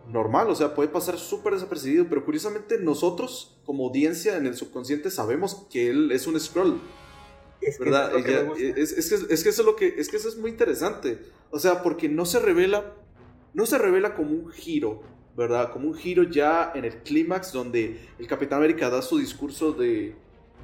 Normal, 0.07 0.49
o 0.49 0.55
sea, 0.55 0.75
puede 0.75 0.89
pasar 0.89 1.17
súper 1.17 1.53
desapercibido, 1.53 2.05
pero 2.09 2.25
curiosamente 2.25 2.77
nosotros, 2.77 3.61
como 3.65 3.87
audiencia 3.87 4.35
en 4.35 4.45
el 4.47 4.55
subconsciente, 4.55 5.09
sabemos 5.09 5.65
que 5.71 5.89
él 5.89 6.11
es 6.11 6.27
un 6.27 6.37
Skrull. 6.39 6.79
Es 7.61 7.77
que 7.77 7.83
¿verdad? 7.85 8.11
que 8.53 8.73
es 8.75 8.93
que, 9.09 9.33
es 9.33 9.43
que 9.43 9.49
eso 9.49 9.61
es 9.61 9.65
lo 9.65 9.75
que 9.77 9.93
es 9.97 10.09
que 10.09 10.17
eso 10.17 10.27
es 10.27 10.37
muy 10.37 10.51
interesante. 10.51 11.19
O 11.51 11.59
sea, 11.59 11.81
porque 11.83 12.09
no 12.09 12.25
se 12.25 12.39
revela 12.39 12.93
no 13.53 13.65
se 13.65 13.77
revela 13.77 14.15
como 14.15 14.31
un 14.31 14.49
giro, 14.49 15.03
¿verdad? 15.35 15.71
Como 15.71 15.87
un 15.87 15.95
giro 15.95 16.23
ya 16.23 16.71
en 16.75 16.85
el 16.85 16.97
clímax 17.03 17.51
donde 17.51 17.99
el 18.19 18.27
Capitán 18.27 18.59
América 18.59 18.89
da 18.89 19.01
su 19.01 19.17
discurso 19.17 19.71
de 19.73 20.15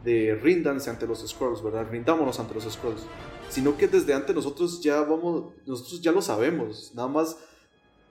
de 0.04 0.34
ríndanse 0.42 0.90
ante 0.90 1.06
los 1.06 1.28
scrolls, 1.28 1.62
¿verdad? 1.62 1.86
Rindámonos 1.92 2.40
ante 2.40 2.54
los 2.54 2.64
scrolls. 2.72 3.02
Sino 3.50 3.76
que 3.76 3.86
desde 3.90 4.14
antes 4.14 4.34
nosotros 4.34 4.82
ya 4.82 5.02
vamos, 5.02 5.52
nosotros 5.66 6.00
ya 6.02 6.14
lo 6.14 6.22
sabemos. 6.22 6.94
Nada 6.96 7.10
más, 7.10 7.36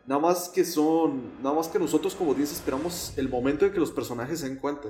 nada 0.06 0.20
más 0.20 0.50
que 0.50 0.66
son, 0.66 1.42
nada 1.42 1.54
más 1.56 1.66
que 1.68 1.78
nosotros 1.78 2.14
como 2.14 2.32
audiencia 2.32 2.54
esperamos 2.54 3.14
el 3.16 3.30
momento 3.30 3.64
en 3.64 3.72
que 3.72 3.78
los 3.80 3.90
personajes 3.90 4.40
se 4.40 4.48
den 4.50 4.58
cuenta. 4.58 4.88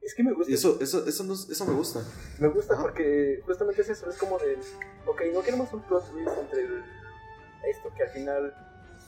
Es 0.00 0.14
que 0.14 0.22
me 0.22 0.32
gusta. 0.32 0.50
Eso, 0.50 0.78
eso, 0.80 1.06
eso, 1.06 1.22
no- 1.24 1.34
eso 1.34 1.66
me 1.66 1.74
gusta. 1.74 2.02
Me 2.38 2.48
gusta 2.48 2.80
porque 2.80 3.42
justamente 3.44 3.82
es 3.82 3.90
eso, 3.90 4.08
es 4.08 4.16
como 4.16 4.38
de, 4.38 4.56
ok, 5.06 5.20
no 5.34 5.42
queremos 5.42 5.70
un 5.74 5.82
plot 5.82 6.10
twist 6.12 6.30
entre 6.40 6.62
el- 6.62 6.82
esto, 7.68 7.90
que 7.94 8.02
al 8.04 8.08
final 8.08 8.54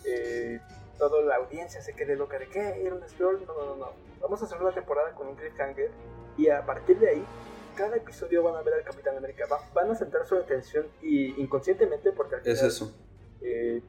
eh, 0.04 0.60
toda 1.08 1.22
la 1.24 1.36
audiencia 1.36 1.80
se 1.80 1.94
quede 1.94 2.16
loca 2.16 2.38
de 2.38 2.46
que 2.48 2.84
era 2.86 2.94
un 2.94 3.06
scroll, 3.08 3.44
no, 3.46 3.54
no, 3.54 3.66
no, 3.66 3.76
no. 3.76 3.92
Vamos 4.20 4.40
a 4.42 4.44
hacer 4.44 4.60
una 4.60 4.72
temporada 4.72 5.14
con 5.14 5.26
un 5.28 5.36
cliffhanger 5.36 5.90
y 6.36 6.48
a 6.48 6.64
partir 6.64 6.98
de 6.98 7.08
ahí, 7.10 7.24
cada 7.76 7.96
episodio 7.96 8.42
van 8.42 8.56
a 8.56 8.62
ver 8.62 8.74
al 8.74 8.84
Capitán 8.84 9.16
América, 9.16 9.46
Va- 9.50 9.68
van 9.74 9.90
a 9.90 9.94
centrar 9.94 10.26
su 10.26 10.36
atención 10.36 10.86
y 11.00 11.40
inconscientemente, 11.40 12.12
porque 12.12 12.36
al 12.36 12.40
final, 12.42 12.56
Es 12.56 12.62
eso. 12.62 12.94
eh, 13.40 13.82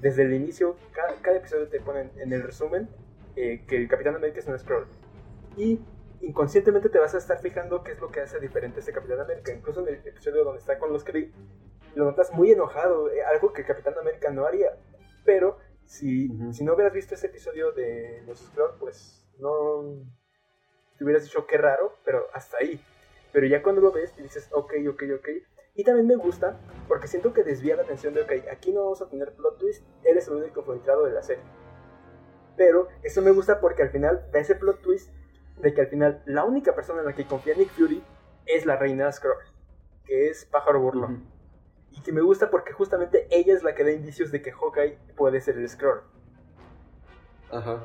desde 0.00 0.22
el 0.22 0.32
inicio, 0.34 0.76
cada, 0.92 1.14
cada 1.22 1.36
episodio 1.38 1.68
te 1.68 1.80
ponen 1.80 2.10
en 2.16 2.32
el 2.32 2.42
resumen 2.42 2.88
eh, 3.36 3.64
que 3.66 3.76
el 3.76 3.88
Capitán 3.88 4.14
América 4.16 4.40
es 4.40 4.46
un 4.46 4.58
scroll. 4.58 4.86
Y 5.56 5.80
inconscientemente 6.20 6.88
te 6.88 6.98
vas 6.98 7.14
a 7.14 7.18
estar 7.18 7.38
fijando 7.38 7.82
qué 7.82 7.92
es 7.92 8.00
lo 8.00 8.10
que 8.10 8.20
hace 8.20 8.38
diferente 8.40 8.80
este 8.80 8.92
Capitán 8.92 9.20
América. 9.20 9.52
Incluso 9.52 9.80
en 9.80 9.88
el 9.94 10.06
episodio 10.06 10.44
donde 10.44 10.58
está 10.60 10.78
con 10.78 10.92
los 10.92 11.04
Kree, 11.04 11.30
lo 11.94 12.04
notas 12.04 12.32
muy 12.32 12.50
enojado, 12.52 13.10
eh, 13.10 13.22
algo 13.24 13.52
que 13.52 13.62
el 13.62 13.66
Capitán 13.66 13.94
América 13.98 14.30
no 14.30 14.44
haría. 14.46 14.70
Pero 15.24 15.58
si, 15.90 16.28
si 16.52 16.62
no 16.62 16.74
hubieras 16.74 16.94
visto 16.94 17.14
ese 17.16 17.26
episodio 17.26 17.72
de 17.72 18.22
los 18.24 18.38
Skrull, 18.38 18.78
pues 18.78 19.26
no 19.40 20.06
te 20.96 21.02
hubieras 21.02 21.24
dicho 21.24 21.46
qué 21.48 21.58
raro, 21.58 21.96
pero 22.04 22.26
hasta 22.32 22.58
ahí. 22.58 22.80
Pero 23.32 23.48
ya 23.48 23.60
cuando 23.60 23.80
lo 23.80 23.90
ves, 23.90 24.14
te 24.14 24.22
dices, 24.22 24.48
ok, 24.52 24.72
ok, 24.88 25.02
ok. 25.18 25.28
Y 25.74 25.82
también 25.82 26.06
me 26.06 26.14
gusta 26.14 26.60
porque 26.86 27.08
siento 27.08 27.32
que 27.32 27.42
desvía 27.42 27.74
la 27.74 27.82
atención 27.82 28.14
de, 28.14 28.22
ok, 28.22 28.32
aquí 28.52 28.72
no 28.72 28.84
vamos 28.84 29.02
a 29.02 29.10
tener 29.10 29.34
plot 29.34 29.58
twist, 29.58 29.84
eres 30.04 30.28
el 30.28 30.34
único 30.34 30.62
filtrado 30.62 31.06
de 31.06 31.12
la 31.12 31.24
serie. 31.24 31.42
Pero 32.56 32.86
eso 33.02 33.20
me 33.20 33.32
gusta 33.32 33.60
porque 33.60 33.82
al 33.82 33.90
final 33.90 34.28
da 34.32 34.38
ese 34.38 34.54
plot 34.54 34.82
twist 34.82 35.10
de 35.56 35.74
que 35.74 35.80
al 35.80 35.88
final 35.88 36.22
la 36.24 36.44
única 36.44 36.72
persona 36.72 37.00
en 37.00 37.06
la 37.06 37.14
que 37.14 37.26
confía 37.26 37.56
Nick 37.56 37.70
Fury 37.70 38.00
es 38.46 38.64
la 38.64 38.76
reina 38.76 39.10
Skrull, 39.10 39.34
que 40.04 40.28
es 40.28 40.44
Pájaro 40.44 40.80
Burlón. 40.80 41.39
Y 41.92 42.00
que 42.02 42.12
me 42.12 42.20
gusta 42.20 42.50
porque 42.50 42.72
justamente 42.72 43.26
ella 43.30 43.54
es 43.54 43.62
la 43.62 43.74
que 43.74 43.84
da 43.84 43.92
indicios 43.92 44.30
de 44.30 44.42
que 44.42 44.52
Hawkeye 44.52 44.98
puede 45.16 45.40
ser 45.40 45.56
el 45.58 45.68
Skrull. 45.68 46.00
Ajá. 47.50 47.84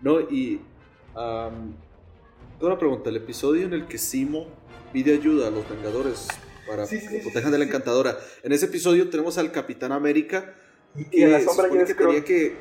No, 0.00 0.20
y. 0.20 0.60
tengo 1.14 2.66
una 2.66 2.78
pregunta. 2.78 3.10
El 3.10 3.16
episodio 3.16 3.66
en 3.66 3.72
el 3.72 3.86
que 3.86 3.98
Simo 3.98 4.46
pide 4.92 5.14
ayuda 5.14 5.48
a 5.48 5.50
los 5.50 5.68
Vengadores 5.68 6.28
para 6.66 6.86
Sí, 6.86 7.00
sí, 7.00 7.08
que 7.08 7.20
sí, 7.20 7.22
protejan 7.22 7.52
de 7.52 7.58
la 7.58 7.64
encantadora. 7.64 8.18
En 8.42 8.52
ese 8.52 8.66
episodio 8.66 9.08
tenemos 9.08 9.38
al 9.38 9.50
Capitán 9.52 9.92
América. 9.92 10.54
y 10.94 11.22
en 11.22 11.32
la 11.32 11.40
se 11.40 11.46
sombra 11.46 11.68
que 11.84 11.94
tenía 11.94 12.24
que. 12.24 12.56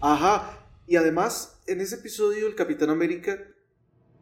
Ajá. 0.00 0.60
Y 0.86 0.96
además, 0.96 1.60
en 1.66 1.80
ese 1.80 1.96
episodio, 1.96 2.46
el 2.46 2.54
Capitán 2.54 2.90
América. 2.90 3.38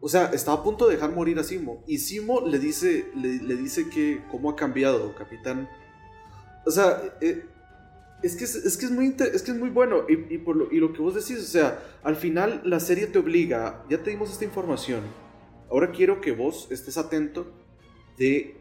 O 0.04 0.08
sea, 0.08 0.26
estaba 0.34 0.58
a 0.58 0.62
punto 0.62 0.86
de 0.86 0.96
dejar 0.96 1.12
morir 1.12 1.38
a 1.38 1.42
Simo. 1.44 1.82
Y 1.86 1.96
Simo 1.96 2.46
le 2.46 2.58
dice, 2.58 3.06
le, 3.16 3.38
le 3.42 3.56
dice 3.56 3.88
que 3.88 4.20
cómo 4.30 4.50
ha 4.50 4.54
cambiado, 4.54 5.14
Capitán. 5.14 5.66
O 6.66 6.70
sea, 6.70 7.00
eh, 7.22 7.46
es 8.22 8.36
que 8.36 8.44
es, 8.44 8.54
es 8.54 8.76
que 8.76 8.84
es 8.84 8.90
muy 8.90 9.06
inter- 9.06 9.30
es 9.34 9.42
que 9.42 9.52
es 9.52 9.58
muy 9.58 9.70
bueno 9.70 10.02
y, 10.06 10.34
y 10.34 10.36
por 10.36 10.56
lo, 10.56 10.70
y 10.70 10.78
lo 10.78 10.92
que 10.92 11.00
vos 11.00 11.14
decís, 11.14 11.38
o 11.42 11.50
sea, 11.50 11.82
al 12.02 12.16
final 12.16 12.60
la 12.64 12.80
serie 12.80 13.06
te 13.06 13.18
obliga, 13.18 13.82
ya 13.88 14.02
te 14.02 14.10
dimos 14.10 14.30
esta 14.30 14.44
información, 14.44 15.00
ahora 15.70 15.90
quiero 15.90 16.20
que 16.20 16.32
vos 16.32 16.68
estés 16.70 16.98
atento 16.98 17.46
de 18.18 18.56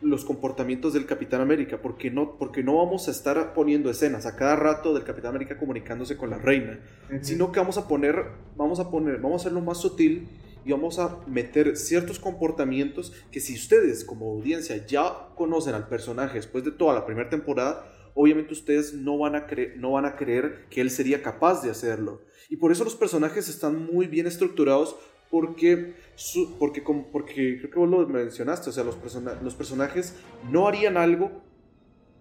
los 0.00 0.24
comportamientos 0.24 0.94
del 0.94 1.06
Capitán 1.06 1.40
América, 1.40 1.80
porque 1.80 2.10
no, 2.10 2.36
porque 2.38 2.64
no 2.64 2.76
vamos 2.78 3.06
a 3.06 3.12
estar 3.12 3.54
poniendo 3.54 3.88
escenas 3.88 4.26
a 4.26 4.34
cada 4.34 4.56
rato 4.56 4.92
del 4.94 5.04
Capitán 5.04 5.30
América 5.30 5.58
comunicándose 5.58 6.16
con 6.16 6.30
la 6.30 6.38
reina, 6.38 6.80
sino 7.20 7.52
que 7.52 7.60
vamos 7.60 7.78
a 7.78 7.86
poner, 7.86 8.24
vamos 8.56 8.80
a 8.80 8.90
poner, 8.90 9.18
vamos 9.20 9.42
a 9.42 9.46
hacerlo 9.46 9.60
más 9.60 9.78
sutil 9.78 10.28
y 10.64 10.72
vamos 10.72 10.98
a 10.98 11.20
meter 11.26 11.76
ciertos 11.76 12.18
comportamientos 12.18 13.12
que 13.30 13.40
si 13.40 13.54
ustedes 13.54 14.04
como 14.04 14.30
audiencia 14.30 14.84
ya 14.86 15.28
conocen 15.36 15.74
al 15.74 15.88
personaje 15.88 16.34
después 16.36 16.64
de 16.64 16.70
toda 16.72 16.94
la 16.94 17.04
primera 17.06 17.28
temporada, 17.30 17.84
obviamente 18.14 18.52
ustedes 18.52 18.92
no 18.94 19.18
van 19.18 19.34
a, 19.36 19.46
no 19.76 19.92
van 19.92 20.04
a 20.04 20.16
creer 20.16 20.66
que 20.70 20.80
él 20.80 20.90
sería 20.90 21.22
capaz 21.22 21.62
de 21.62 21.70
hacerlo. 21.70 22.22
Y 22.50 22.56
por 22.56 22.70
eso 22.70 22.84
los 22.84 22.94
personajes 22.94 23.48
están 23.48 23.86
muy 23.86 24.06
bien 24.06 24.26
estructurados 24.26 24.96
porque, 25.30 25.94
su- 26.14 26.58
porque, 26.58 26.82
como- 26.82 27.10
porque 27.10 27.56
creo 27.58 27.70
que 27.70 27.78
vos 27.78 27.88
lo 27.88 28.06
mencionaste, 28.06 28.68
o 28.68 28.72
sea, 28.72 28.84
los, 28.84 28.96
persona- 28.96 29.40
los 29.42 29.54
personajes 29.54 30.14
no 30.50 30.68
harían 30.68 30.96
algo 30.98 31.42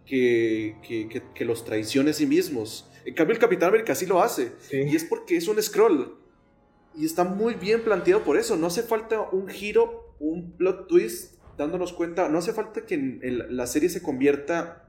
que, 0.06 0.78
que, 0.88 1.08
que- 1.10 1.22
que 1.36 1.46
los 1.46 1.64
traicione 1.66 2.12
a 2.12 2.14
sí 2.14 2.26
mismos. 2.26 2.88
En 3.06 3.14
cambio, 3.14 3.34
el 3.34 3.40
Capitán 3.40 3.70
América 3.70 3.96
sí 3.96 4.06
lo 4.06 4.22
hace. 4.22 4.52
Y 4.92 4.96
es 4.96 5.04
porque 5.04 5.36
es 5.38 5.48
un 5.48 5.62
scroll. 5.62 6.18
Y 6.96 7.06
está 7.06 7.24
muy 7.24 7.54
bien 7.56 7.84
planteado 7.84 8.24
por 8.24 8.38
eso. 8.38 8.56
No 8.58 8.68
hace 8.68 8.84
falta 8.84 9.22
un 9.32 9.48
giro, 9.48 10.14
un 10.20 10.52
plot 10.52 10.88
twist, 10.88 11.36
dándonos 11.58 11.94
cuenta. 11.94 12.28
No 12.30 12.38
hace 12.40 12.54
falta 12.54 12.86
que 12.86 12.96
en- 12.96 13.20
el- 13.24 13.56
la 13.56 13.66
serie 13.68 13.90
se 13.90 14.02
convierta 14.02 14.88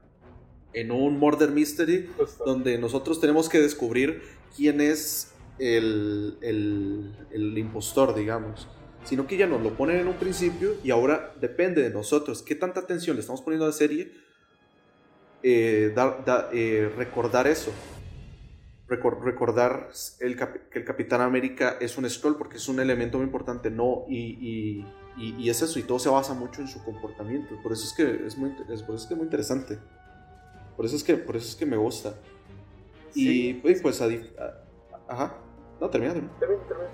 en 0.73 0.91
un 0.91 1.17
murder 1.19 1.51
mystery 1.51 2.09
donde 2.45 2.77
nosotros 2.77 3.21
tenemos 3.21 3.47
que 3.47 3.59
descubrir 3.61 4.21
quién 4.55 4.81
es 4.81 5.31
el, 5.59 6.37
el, 6.41 7.15
el 7.31 7.57
impostor, 7.57 8.15
digamos. 8.15 8.67
Sino 9.05 9.27
que 9.27 9.37
ya 9.37 9.47
nos 9.47 9.61
lo 9.61 9.75
ponen 9.75 9.97
en 9.97 10.07
un 10.07 10.15
principio 10.15 10.75
y 10.83 10.89
ahora 10.91 11.33
depende 11.39 11.81
de 11.83 11.89
nosotros 11.89 12.41
qué 12.41 12.55
tanta 12.55 12.79
atención 12.79 13.15
le 13.15 13.21
estamos 13.21 13.41
poniendo 13.41 13.65
a 13.65 13.69
la 13.69 13.73
serie, 13.73 14.11
eh, 15.43 15.91
da- 15.95 16.49
eh, 16.53 16.91
recordar 16.97 17.47
eso. 17.47 17.71
Recor- 18.87 19.21
recordar 19.23 19.89
el 20.19 20.35
cap- 20.35 20.69
que 20.69 20.79
el 20.79 20.85
Capitán 20.85 21.21
América 21.21 21.77
es 21.79 21.97
un 21.97 22.09
scroll 22.09 22.35
porque 22.37 22.57
es 22.57 22.67
un 22.67 22.79
elemento 22.79 23.17
muy 23.17 23.25
importante, 23.25 23.71
no, 23.71 24.03
y, 24.09 24.17
y- 24.17 24.85
y- 25.17 25.35
y 25.43 25.49
es 25.49 25.61
eso, 25.61 25.79
y 25.79 25.83
todo 25.83 25.99
se 25.99 26.09
basa 26.09 26.33
mucho 26.33 26.61
en 26.61 26.67
su 26.67 26.83
comportamiento. 26.83 27.55
Por 27.63 27.71
eso 27.71 27.85
es 27.85 27.93
que 27.93 28.25
es 28.27 28.37
muy, 28.37 28.49
es, 28.69 28.83
por 28.83 28.95
eso 28.95 29.03
es 29.03 29.07
que 29.07 29.13
es 29.13 29.17
muy 29.17 29.25
interesante. 29.25 29.79
Por 30.75 30.85
eso 30.85 30.95
es 30.95 31.03
que, 31.03 31.15
por 31.15 31.35
eso 31.37 31.47
es 31.47 31.55
que 31.55 31.65
me 31.65 31.77
gusta. 31.77 32.15
Y 33.15 33.53
pues, 33.55 33.81
pues, 33.81 34.01
a 34.01 34.05
a- 34.05 34.63
ajá. 35.07 35.37
No, 35.79 35.89
termina, 35.89 36.13
termina. 36.13 36.33
Termina, 36.39 36.63
termina. 36.67 36.89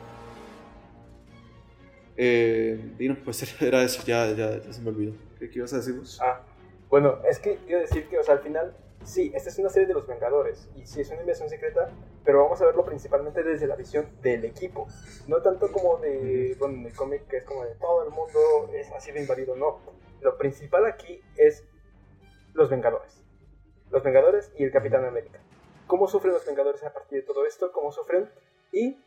Eh, 2.18 2.96
y 3.00 3.08
no, 3.08 3.16
pues 3.24 3.42
era 3.62 3.82
eso, 3.84 4.04
ya, 4.06 4.30
ya, 4.34 4.62
ya 4.62 4.74
se 4.74 4.82
me 4.82 4.90
olvidó. 4.90 5.14
¿Qué, 5.40 5.50
qué 5.50 5.60
ibas 5.60 5.74
a 5.74 5.78
decir 5.78 5.96
vos? 5.98 6.20
Ah, 6.22 6.42
bueno, 6.90 7.20
es 7.30 7.40
que 7.40 7.58
quiero 7.66 7.82
decir 7.82 8.08
que, 8.10 8.18
o 8.20 8.24
sea, 8.24 8.36
al 8.36 8.42
final, 8.42 8.76
sí, 9.04 9.32
esta 9.34 9.50
es 9.50 9.58
una 9.60 9.70
serie 9.70 9.88
de 9.88 9.94
los 9.94 10.08
Vengadores, 10.08 10.70
y 10.76 10.86
sí 10.86 11.02
es 11.02 11.10
una 11.10 11.22
invasión 11.22 11.50
secreta, 11.50 11.90
pero 12.24 12.44
vamos 12.44 12.62
a 12.62 12.66
verlo 12.66 12.86
principalmente 12.86 13.44
desde 13.44 13.68
la 13.68 13.76
visión 13.76 14.08
del 14.22 14.46
equipo, 14.46 14.88
no 15.28 15.42
tanto 15.42 15.72
como 15.72 15.98
de, 15.98 16.56
bueno, 16.60 16.76
en 16.76 16.86
el 16.86 16.96
cómic 16.96 17.28
que 17.28 17.38
es 17.38 17.44
como 17.44 17.64
de 17.66 17.76
todo 17.76 18.04
el 18.04 18.12
mundo 18.12 18.40
es, 18.74 18.92
ha 18.92 19.00
sido 19.00 19.20
invadido, 19.20 19.56
no. 19.56 19.80
Lo 20.22 20.38
principal 20.38 20.86
aquí 20.86 21.22
es 21.38 21.64
los 22.54 22.70
Vengadores. 22.70 23.24
Los 23.90 24.04
Vengadores 24.04 24.52
y 24.58 24.64
el 24.64 24.72
Capitán 24.72 25.06
América. 25.06 25.40
¿Cómo 25.88 26.08
sufren 26.08 26.34
los 26.34 26.46
Vengadores 26.46 26.84
a 26.84 26.94
partir 26.94 27.22
de 27.22 27.26
todo 27.26 27.46
esto? 27.46 27.72
¿Cómo 27.72 27.92
sufren? 27.92 28.30
Y, 28.72 29.02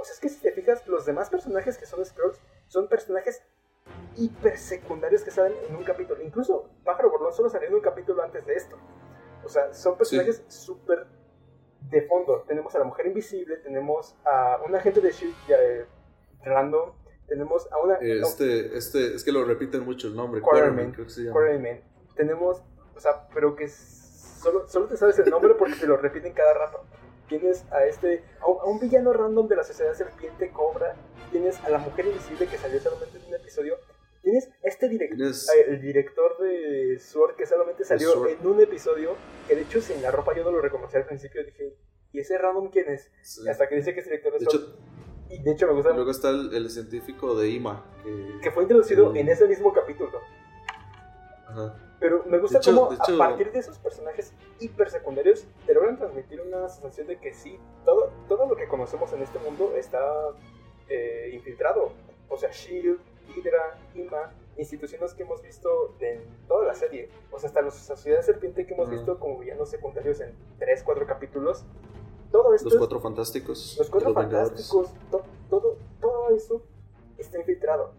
o 0.00 0.04
sea, 0.04 0.14
es 0.14 0.20
que 0.20 0.28
si 0.28 0.40
te 0.40 0.52
fijas, 0.52 0.86
los 0.86 1.04
demás 1.04 1.28
personajes 1.28 1.76
que 1.76 1.84
son 1.84 2.04
Skrulls 2.04 2.40
son 2.68 2.88
personajes 2.88 3.42
hiper 4.16 4.56
secundarios 4.56 5.22
que 5.22 5.30
salen 5.30 5.56
en 5.68 5.76
un 5.76 5.84
capítulo. 5.84 6.22
Incluso 6.22 6.70
Pájaro 6.84 7.10
Borlón 7.10 7.32
solo 7.32 7.50
salió 7.50 7.68
en 7.68 7.74
un 7.74 7.80
capítulo 7.80 8.22
antes 8.22 8.46
de 8.46 8.54
esto. 8.54 8.76
O 9.44 9.48
sea, 9.48 9.72
son 9.74 9.96
personajes 9.96 10.44
súper 10.48 11.06
de 11.90 12.02
fondo. 12.02 12.44
Tenemos 12.46 12.74
a 12.74 12.78
la 12.78 12.84
Mujer 12.84 13.06
Invisible, 13.06 13.56
tenemos 13.58 14.14
a 14.24 14.60
un 14.66 14.74
agente 14.74 15.00
de 15.00 15.08
S.H.I.E.L.D. 15.08 15.80
eh, 15.80 15.86
random, 16.44 16.92
tenemos 17.26 17.70
a 17.72 17.78
una... 17.78 17.94
Este, 17.96 18.76
este, 18.76 19.14
es 19.14 19.24
que 19.24 19.32
lo 19.32 19.44
repiten 19.44 19.84
mucho 19.84 20.08
el 20.08 20.16
nombre. 20.16 20.40
Quarterman, 20.40 20.92
creo 20.92 21.06
que 21.06 21.12
se 21.12 21.22
llama. 21.22 21.32
Quarterman. 21.32 21.80
Tenemos, 22.14 22.62
o 22.94 23.00
sea, 23.00 23.28
pero 23.32 23.56
que 23.56 23.68
solo, 23.68 24.68
solo 24.68 24.86
te 24.86 24.96
sabes 24.96 25.18
el 25.18 25.30
nombre 25.30 25.54
porque 25.54 25.76
te 25.76 25.86
lo 25.86 25.96
repiten 25.96 26.32
cada 26.32 26.52
rato. 26.54 26.84
Tienes 27.28 27.64
a 27.70 27.84
este, 27.86 28.24
a 28.40 28.46
un, 28.46 28.60
a 28.60 28.64
un 28.64 28.80
villano 28.80 29.12
random 29.12 29.48
de 29.48 29.56
la 29.56 29.64
sociedad 29.64 29.94
serpiente 29.94 30.50
cobra. 30.50 30.94
Tienes 31.30 31.58
a 31.64 31.70
la 31.70 31.78
mujer 31.78 32.06
invisible 32.06 32.46
que 32.46 32.58
salió 32.58 32.78
solamente 32.80 33.18
en 33.18 33.26
un 33.26 33.34
episodio. 33.34 33.78
Tienes 34.22 34.48
este 34.62 34.88
director, 34.88 35.18
el 35.68 35.80
director 35.80 36.38
de 36.38 36.98
Sword 37.00 37.34
que 37.36 37.44
solamente 37.46 37.84
salió 37.84 38.26
en 38.28 38.46
un 38.46 38.60
episodio. 38.60 39.16
Que 39.48 39.56
de 39.56 39.62
hecho, 39.62 39.80
sin 39.80 40.00
la 40.00 40.10
ropa 40.12 40.34
yo 40.36 40.44
no 40.44 40.52
lo 40.52 40.60
reconocí 40.60 40.96
al 40.96 41.06
principio. 41.06 41.44
Dije, 41.44 41.74
¿y 42.12 42.20
ese 42.20 42.38
random 42.38 42.70
quién 42.70 42.88
es? 42.88 43.10
Hasta 43.48 43.68
que 43.68 43.74
dice 43.76 43.92
que 43.94 44.00
es 44.00 44.06
director 44.06 44.32
de, 44.32 44.38
De 44.38 44.44
Sword. 44.44 44.62
hecho, 44.62 44.76
y 45.30 45.42
de 45.42 45.50
hecho 45.52 45.66
me 45.66 45.72
gusta 45.72 45.92
luego 45.92 46.10
está 46.10 46.30
el, 46.30 46.54
el 46.54 46.70
científico 46.70 47.34
de 47.34 47.48
IMA. 47.48 47.84
Que, 48.04 48.38
que 48.42 48.50
fue 48.52 48.62
introducido 48.62 49.10
el- 49.10 49.16
en 49.16 49.28
ese 49.28 49.46
mismo 49.48 49.72
capítulo. 49.72 50.20
Ajá. 51.48 51.74
Pero 51.98 52.24
me 52.26 52.38
gusta 52.38 52.58
hecho- 52.58 52.74
cómo 52.74 52.92
hecho- 52.92 53.14
a 53.14 53.28
partir 53.28 53.52
de 53.52 53.58
esos 53.60 53.78
personajes 53.78 54.32
hiper 54.60 54.90
secundarios 54.90 55.46
te 55.66 55.74
logran 55.74 55.96
transmitir 55.98 56.40
una 56.40 56.68
sensación 56.68 57.06
de 57.06 57.18
que 57.18 57.32
sí, 57.32 57.58
todo, 57.84 58.12
todo 58.28 58.48
lo 58.48 58.56
que 58.56 58.66
conocemos 58.68 59.12
en 59.12 59.22
este 59.22 59.38
mundo 59.38 59.74
está 59.76 60.00
eh, 60.88 61.30
infiltrado. 61.32 61.92
O 62.28 62.36
sea, 62.36 62.50
Shield, 62.50 62.98
Hydra, 63.36 63.78
IMA, 63.94 64.32
instituciones 64.56 65.14
que 65.14 65.22
hemos 65.22 65.42
visto 65.42 65.96
en 66.00 66.22
toda 66.48 66.66
la 66.66 66.74
serie. 66.74 67.08
O 67.30 67.38
sea, 67.38 67.48
hasta 67.48 67.62
los 67.62 67.74
Sociedad 67.74 68.22
Serpiente 68.22 68.66
que 68.66 68.74
hemos 68.74 68.90
visto 68.90 69.18
como 69.18 69.38
villanos 69.38 69.70
secundarios 69.70 70.20
en 70.20 70.34
3, 70.58 70.82
4 70.84 71.06
capítulos. 71.06 71.64
Todo 72.30 72.54
esto 72.54 72.66
Los 72.66 72.74
es- 72.74 72.78
cuatro 72.78 73.00
fantásticos. 73.00 73.76
los 73.78 73.90
cuatro 73.90 74.08
los 74.10 74.14
fantásticos, 74.14 74.94
to- 75.10 75.24
todo, 75.50 75.76
todo 76.00 76.30
eso 76.34 76.62
está 77.18 77.38
infiltrado. 77.38 77.94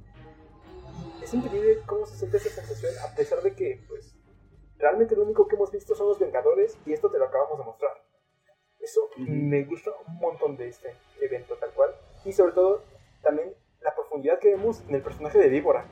Es 1.22 1.34
increíble 1.34 1.81
cómo 1.85 2.05
se 2.05 2.18
siente 2.18 2.38
esa 2.38 2.49
sensación 2.49 2.91
a 3.10 3.15
pesar 3.15 3.41
de 3.41 3.53
que, 3.55 3.84
pues, 3.88 4.15
realmente 4.77 5.15
lo 5.15 5.23
único 5.23 5.47
que 5.47 5.55
hemos 5.55 5.72
visto 5.72 5.95
son 5.95 6.07
los 6.10 6.19
Vengadores 6.19 6.77
y 6.85 6.93
esto 6.93 7.10
te 7.10 7.18
lo 7.19 7.26
acabamos 7.26 7.57
de 7.60 7.64
mostrar. 7.65 7.91
Eso 8.80 9.01
me 9.18 9.64
gusta 9.65 9.91
un 10.07 10.15
montón 10.18 10.57
de 10.57 10.68
este 10.68 10.93
evento 11.22 11.55
tal 11.55 11.72
cual. 11.72 11.95
Y 12.26 12.34
sobre 12.34 12.51
todo, 12.53 12.81
también 13.22 13.53
la 13.84 13.93
profundidad 13.95 14.39
que 14.39 14.49
vemos 14.55 14.81
en 14.88 14.95
el 14.95 15.01
personaje 15.01 15.38
de 15.39 15.49
Víbora. 15.49 15.85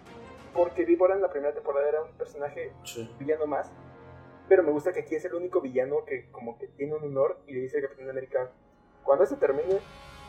Porque 0.54 0.86
Víbora 0.86 1.16
en 1.16 1.22
la 1.22 1.30
primera 1.30 1.54
temporada 1.54 1.88
era 1.88 2.02
un 2.04 2.12
personaje 2.14 2.74
Sí. 2.84 3.10
villano 3.20 3.48
más. 3.48 3.72
Pero 4.50 4.64
me 4.64 4.72
gusta 4.72 4.92
que 4.92 5.02
aquí 5.02 5.16
es 5.16 5.24
el 5.26 5.34
único 5.36 5.62
villano 5.62 6.04
que 6.06 6.30
como 6.32 6.58
que 6.58 6.68
tiene 6.68 6.96
un 6.96 7.04
honor 7.06 7.40
y 7.48 7.54
le 7.54 7.62
dice 7.62 7.78
al 7.78 7.84
Capitán 7.84 8.10
América, 8.10 8.52
cuando 9.04 9.24
esto 9.24 9.38
termine, 9.38 9.80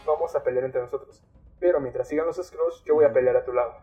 vamos 0.06 0.34
a 0.36 0.42
pelear 0.42 0.64
entre 0.64 0.80
nosotros. 0.80 1.22
Pero 1.58 1.80
mientras 1.80 2.08
sigan 2.08 2.26
los 2.26 2.36
Skrulls, 2.36 2.82
yo 2.84 2.94
voy 2.94 3.04
a 3.04 3.12
pelear 3.12 3.36
a 3.36 3.44
tu 3.44 3.52
lado. 3.52 3.74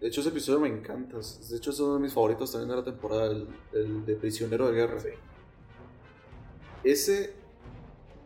De 0.00 0.08
hecho, 0.08 0.20
ese 0.20 0.30
episodio 0.30 0.58
me 0.60 0.68
encanta. 0.68 1.16
De 1.16 1.56
hecho, 1.56 1.70
es 1.70 1.80
uno 1.80 1.94
de 1.94 2.00
mis 2.00 2.12
favoritos 2.12 2.50
también 2.50 2.70
de 2.70 2.76
la 2.76 2.84
temporada, 2.84 3.26
el, 3.26 3.48
el 3.72 4.04
de 4.04 4.16
Prisionero 4.16 4.66
de 4.68 4.72
Guerra. 4.74 4.96
Ese. 6.84 7.34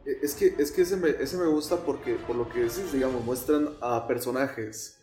E, 0.06 0.18
Es 0.22 0.34
que, 0.34 0.54
es 0.58 0.72
que 0.72 0.82
ese, 0.82 0.96
me, 0.96 1.10
ese 1.10 1.36
me 1.36 1.46
gusta 1.46 1.76
porque, 1.84 2.14
por 2.14 2.36
lo 2.36 2.48
que 2.48 2.60
decís, 2.60 2.92
digamos, 2.92 3.24
muestran 3.24 3.70
a 3.80 4.06
personajes 4.06 4.98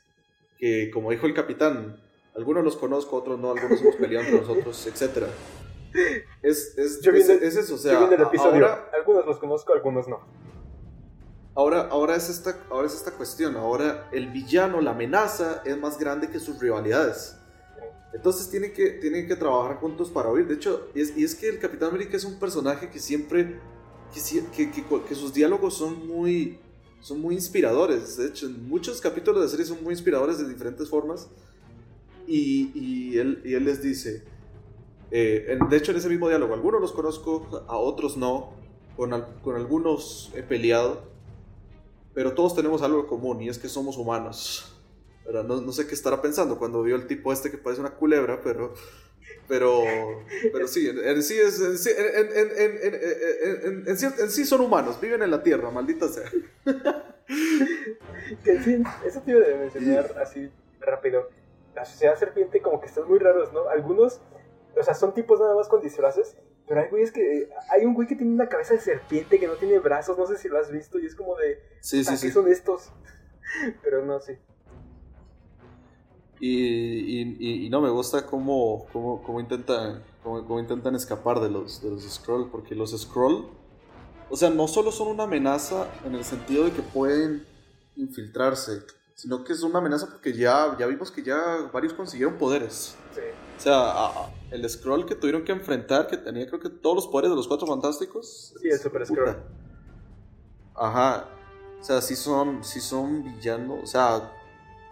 que, 0.57 0.89
como 0.91 1.11
dijo 1.11 1.25
el 1.27 1.33
capitán, 1.33 1.99
algunos 2.35 2.63
los 2.63 2.77
conozco, 2.77 3.15
otros 3.17 3.39
no, 3.39 3.51
algunos 3.51 3.79
hemos 3.81 3.95
peleado 3.95 4.25
entre 4.25 4.41
nosotros, 4.41 4.87
etc. 4.87 5.27
Es, 6.41 6.77
es, 6.77 7.01
Yo 7.01 7.11
es, 7.11 7.29
eso, 7.29 7.75
o 7.75 7.77
sea, 7.77 7.93
yo 7.93 7.97
viendo 7.99 8.15
el 8.15 8.23
a- 8.23 8.27
episodio, 8.27 8.65
ahora, 8.65 8.89
algunos 8.97 9.25
los 9.25 9.37
conozco, 9.37 9.73
algunos 9.73 10.07
no. 10.07 10.21
Ahora, 11.55 11.81
ahora, 11.91 12.15
es 12.15 12.29
esta, 12.29 12.57
ahora 12.71 12.87
es 12.87 12.95
esta 12.95 13.11
cuestión. 13.11 13.55
Ahora 13.57 14.09
el 14.11 14.31
villano, 14.31 14.81
la 14.81 14.89
amenaza, 14.91 15.61
es 15.65 15.77
más 15.77 15.99
grande 15.99 16.29
que 16.29 16.39
sus 16.39 16.57
rivalidades. 16.59 17.35
Entonces 18.11 18.49
tienen 18.49 18.73
que, 18.73 18.89
tienen 18.93 19.27
que 19.27 19.35
trabajar 19.35 19.77
juntos 19.77 20.09
para 20.09 20.29
huir. 20.31 20.47
De 20.47 20.55
hecho, 20.55 20.89
y 20.95 21.01
es, 21.01 21.15
y 21.15 21.23
es 21.23 21.35
que 21.35 21.47
el 21.49 21.59
Capitán 21.59 21.89
América 21.89 22.17
es 22.17 22.23
un 22.23 22.39
personaje 22.39 22.89
que 22.89 22.97
siempre. 22.97 23.59
Que, 24.55 24.71
que, 24.71 24.83
que- 25.07 25.15
sus 25.15 25.33
diálogos 25.33 25.73
son 25.75 26.07
muy. 26.07 26.59
son 27.01 27.19
muy 27.21 27.35
inspiradores. 27.35 28.17
De 28.17 28.27
hecho, 28.27 28.45
en 28.47 28.67
muchos 28.67 29.01
capítulos 29.01 29.41
de 29.43 29.49
serie 29.49 29.65
son 29.65 29.83
muy 29.83 29.93
inspiradores 29.93 30.37
de 30.37 30.47
diferentes 30.47 30.89
formas. 30.89 31.29
Y, 32.27 32.71
y 32.73 33.17
él, 33.17 33.41
y 33.43 33.53
él 33.55 33.65
les 33.65 33.81
dice. 33.81 34.23
eh, 35.11 35.45
en- 35.49 35.69
de 35.69 35.77
hecho, 35.77 35.91
en 35.91 35.97
ese 35.97 36.09
mismo 36.09 36.29
diálogo, 36.29 36.53
algunos 36.53 36.81
los 36.81 36.91
conozco, 36.91 37.65
a 37.67 37.77
otros 37.77 38.17
no. 38.17 38.51
Con, 38.95 39.11
al- 39.13 39.41
con 39.41 39.55
algunos 39.55 40.31
he 40.35 40.43
peleado. 40.43 41.01
Pero 42.13 42.33
todos 42.33 42.55
tenemos 42.55 42.81
algo 42.83 42.99
en 43.01 43.07
común 43.07 43.41
y 43.41 43.49
es 43.49 43.57
que 43.57 43.67
somos 43.67 43.97
humanos. 43.97 44.69
No, 45.31 45.43
no 45.61 45.71
sé 45.71 45.87
qué 45.87 45.95
estará 45.95 46.21
pensando 46.21 46.59
cuando 46.59 46.83
vio 46.83 46.95
el 46.95 47.07
tipo 47.07 47.31
este 47.33 47.49
que 47.49 47.57
parece 47.57 47.81
una 47.81 47.95
culebra, 47.95 48.41
pero. 48.43 48.73
Pero. 49.47 49.83
Pero 50.51 50.67
sí, 50.67 50.87
en, 50.89 50.99
en 50.99 51.21
sí, 51.23 51.37
es, 51.39 51.59
en, 51.59 51.77
sí- 51.77 51.89
en- 51.91 53.87
en- 53.87 54.29
sí 54.31 54.45
son 54.45 54.61
humanos, 54.61 54.99
viven 55.01 55.21
en 55.21 55.31
la 55.31 55.43
tierra, 55.43 55.69
maldita 55.69 56.07
sea. 56.07 56.29
Que 58.43 58.51
en 58.51 58.63
fin, 58.63 58.83
eso 59.05 59.21
te 59.21 59.31
iba 59.31 59.41
a 59.45 59.57
mencionar 59.57 60.13
así 60.21 60.49
rápido. 60.79 61.29
La 61.75 61.85
sociedad 61.85 62.17
serpiente 62.17 62.61
como 62.61 62.79
que 62.79 62.87
están 62.87 63.07
muy 63.07 63.19
raros, 63.19 63.51
¿no? 63.53 63.67
Algunos, 63.69 64.21
o 64.77 64.83
sea, 64.83 64.93
son 64.93 65.13
tipos 65.13 65.39
nada 65.39 65.55
más 65.55 65.67
con 65.67 65.81
disfraces, 65.81 66.37
pero 66.67 66.81
hay 66.81 66.89
güeyes 66.89 67.11
que... 67.11 67.49
Hay 67.71 67.85
un 67.85 67.93
güey 67.95 68.07
que 68.07 68.15
tiene 68.15 68.31
una 68.33 68.47
cabeza 68.47 68.75
de 68.75 68.79
serpiente 68.79 69.39
que 69.39 69.47
no 69.47 69.53
tiene 69.53 69.79
brazos, 69.79 70.17
no 70.17 70.27
sé 70.27 70.37
si 70.37 70.47
lo 70.49 70.59
has 70.59 70.71
visto, 70.71 70.99
y 70.99 71.05
es 71.07 71.15
como 71.15 71.35
de... 71.37 71.59
Sí, 71.81 72.03
sí, 72.03 72.13
"¿A 72.13 72.17
sí. 72.17 72.27
qué 72.27 72.33
son 72.33 72.47
estos? 72.47 72.91
Pero 73.83 74.05
no, 74.05 74.19
sí. 74.21 74.33
Y, 76.45 77.65
y- 77.65 77.69
no 77.69 77.79
me 77.79 77.89
gusta 77.89 78.25
cómo, 78.25 78.85
cómo, 78.91 79.23
cómo 79.23 79.39
intentan, 79.39 80.03
cómo, 80.21 80.45
cómo 80.45 80.59
intentan 80.59 80.93
escapar 80.93 81.39
de 81.39 81.49
los, 81.49 81.81
de 81.81 81.89
los 81.89 82.03
Skrull, 82.03 82.49
porque 82.51 82.75
los 82.75 82.91
Skrull, 82.91 83.47
o 84.29 84.35
sea, 84.35 84.49
no 84.49 84.67
solo 84.67 84.91
son 84.91 85.07
una 85.07 85.23
amenaza 85.23 85.87
en 86.05 86.15
el 86.15 86.25
sentido 86.25 86.65
de 86.65 86.71
que 86.71 86.81
pueden 86.81 87.45
infiltrarse, 87.95 88.81
sino 89.15 89.45
que 89.45 89.53
es 89.53 89.63
una 89.63 89.79
amenaza 89.79 90.07
porque 90.07 90.33
ya, 90.33 90.75
ya 90.77 90.85
vimos 90.87 91.11
que 91.11 91.23
ya 91.23 91.69
varios 91.71 91.93
consiguieron 91.93 92.37
poderes. 92.37 92.95
Sí. 93.15 93.21
O 93.57 93.61
sea, 93.61 93.93
el 94.51 94.69
Skrull 94.69 95.05
que 95.05 95.15
tuvieron 95.15 95.45
que 95.45 95.53
enfrentar, 95.53 96.07
que 96.07 96.17
tenía 96.17 96.45
creo 96.47 96.59
que 96.59 96.69
todos 96.69 96.95
los 96.97 97.07
poderes 97.07 97.29
de 97.29 97.37
los 97.37 97.47
Cuatro 97.47 97.67
Fantásticos. 97.67 98.53
Sí, 98.61 98.67
el 98.67 98.79
Super 98.79 99.07
puta. 99.07 99.21
Skrull. 99.21 99.35
Ajá. 100.75 101.25
O 101.79 101.83
sea, 101.83 102.01
sí 102.01 102.15
son, 102.17 102.63
sí 102.65 102.81
son 102.81 103.23
villanos. 103.23 103.79
O 103.83 103.87
sea, 103.87 104.31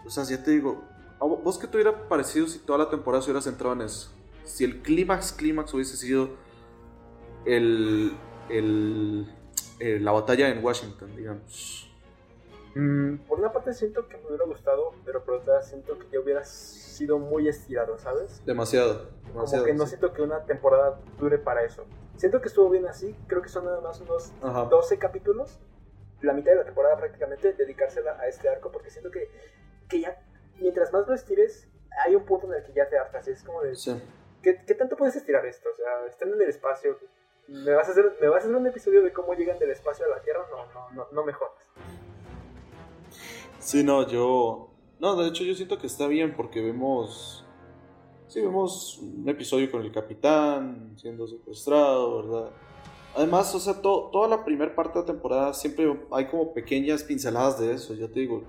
o 0.06 0.10
sea, 0.10 0.24
ya 0.24 0.42
te 0.42 0.52
digo, 0.52 0.70
¿a 0.70 0.74
vo- 0.74 0.91
¿vos 1.26 1.58
qué 1.58 1.66
te 1.66 1.76
hubiera 1.76 2.08
parecido 2.08 2.46
si 2.46 2.58
toda 2.58 2.78
la 2.78 2.90
temporada 2.90 3.22
se 3.22 3.30
hubiera 3.30 3.42
centrado 3.42 3.74
en 3.74 3.82
eso? 3.82 4.10
Si 4.44 4.64
el 4.64 4.82
clímax, 4.82 5.32
clímax 5.32 5.72
hubiese 5.74 5.96
sido 5.96 6.30
el, 7.44 8.12
el, 8.48 9.26
eh, 9.78 9.98
la 10.00 10.12
batalla 10.12 10.48
en 10.48 10.64
Washington, 10.64 11.14
digamos. 11.16 11.90
Mm, 12.74 13.16
por 13.28 13.38
una 13.38 13.52
parte 13.52 13.74
siento 13.74 14.08
que 14.08 14.16
me 14.16 14.28
hubiera 14.28 14.46
gustado, 14.46 14.92
pero 15.04 15.22
por 15.24 15.34
otra 15.34 15.62
siento 15.62 15.98
que 15.98 16.06
ya 16.10 16.20
hubiera 16.20 16.44
sido 16.44 17.18
muy 17.18 17.48
estirado, 17.48 17.98
¿sabes? 17.98 18.44
Demasiado. 18.46 19.10
Como 19.22 19.34
demasiado, 19.34 19.64
que 19.64 19.74
no 19.74 19.84
sí. 19.84 19.90
siento 19.90 20.12
que 20.12 20.22
una 20.22 20.44
temporada 20.44 20.98
dure 21.18 21.38
para 21.38 21.64
eso. 21.64 21.84
Siento 22.16 22.40
que 22.40 22.48
estuvo 22.48 22.70
bien 22.70 22.86
así, 22.86 23.14
creo 23.26 23.42
que 23.42 23.48
son 23.48 23.64
nada 23.64 23.80
más 23.80 24.00
unos 24.00 24.32
Ajá. 24.42 24.64
12 24.64 24.98
capítulos, 24.98 25.58
la 26.20 26.32
mitad 26.32 26.52
de 26.52 26.58
la 26.58 26.64
temporada 26.64 26.96
prácticamente, 26.96 27.52
dedicársela 27.52 28.18
a 28.20 28.28
este 28.28 28.48
arco, 28.48 28.70
porque 28.70 28.90
siento 28.90 29.10
que, 29.10 29.28
que 29.88 30.00
ya, 30.00 30.16
mientras 30.60 30.92
más 30.92 31.06
lo 31.06 31.14
estires, 31.14 31.68
hay 32.04 32.14
un 32.14 32.24
punto 32.24 32.46
en 32.46 32.54
el 32.54 32.64
que 32.64 32.72
ya 32.72 32.88
te 32.88 32.96
hartas, 32.98 33.26
es 33.28 33.42
como 33.42 33.62
de, 33.62 33.74
Sí. 33.74 33.92
¿qué, 34.42 34.62
qué 34.66 34.74
tanto 34.74 34.96
puedes 34.96 35.14
estirar 35.16 35.44
esto? 35.46 35.68
O 35.72 35.76
sea, 35.76 36.06
están 36.08 36.30
en 36.30 36.40
el 36.42 36.48
espacio, 36.48 36.98
¿me 37.48 37.72
vas, 37.74 37.88
a 37.88 37.92
hacer, 37.92 38.16
¿me 38.20 38.28
vas 38.28 38.42
a 38.44 38.46
hacer 38.46 38.56
un 38.56 38.66
episodio 38.66 39.02
de 39.02 39.12
cómo 39.12 39.34
llegan 39.34 39.58
del 39.58 39.70
espacio 39.70 40.06
a 40.06 40.16
la 40.16 40.22
Tierra? 40.22 40.46
No, 40.50 40.66
no, 40.72 40.90
no, 40.92 41.06
no 41.12 41.24
me 41.24 41.32
jodas. 41.32 41.52
Sí, 43.58 43.84
no, 43.84 44.06
yo. 44.08 44.70
No, 44.98 45.16
de 45.16 45.28
hecho, 45.28 45.44
yo 45.44 45.54
siento 45.54 45.78
que 45.78 45.86
está 45.86 46.06
bien 46.06 46.34
porque 46.36 46.60
vemos. 46.60 47.44
Sí, 48.28 48.40
vemos 48.40 48.98
un 48.98 49.28
episodio 49.28 49.70
con 49.70 49.82
el 49.82 49.92
capitán 49.92 50.94
siendo 50.96 51.26
secuestrado, 51.26 52.22
¿verdad? 52.22 52.50
Además, 53.14 53.54
o 53.54 53.60
sea, 53.60 53.74
to- 53.82 54.08
toda 54.10 54.26
la 54.26 54.42
primera 54.44 54.74
parte 54.74 54.94
de 54.98 55.00
la 55.00 55.06
temporada 55.12 55.52
siempre 55.52 56.00
hay 56.12 56.26
como 56.28 56.54
pequeñas 56.54 57.02
pinceladas 57.04 57.60
de 57.60 57.74
eso, 57.74 57.92
ya 57.94 58.08
te 58.08 58.20
digo. 58.20 58.42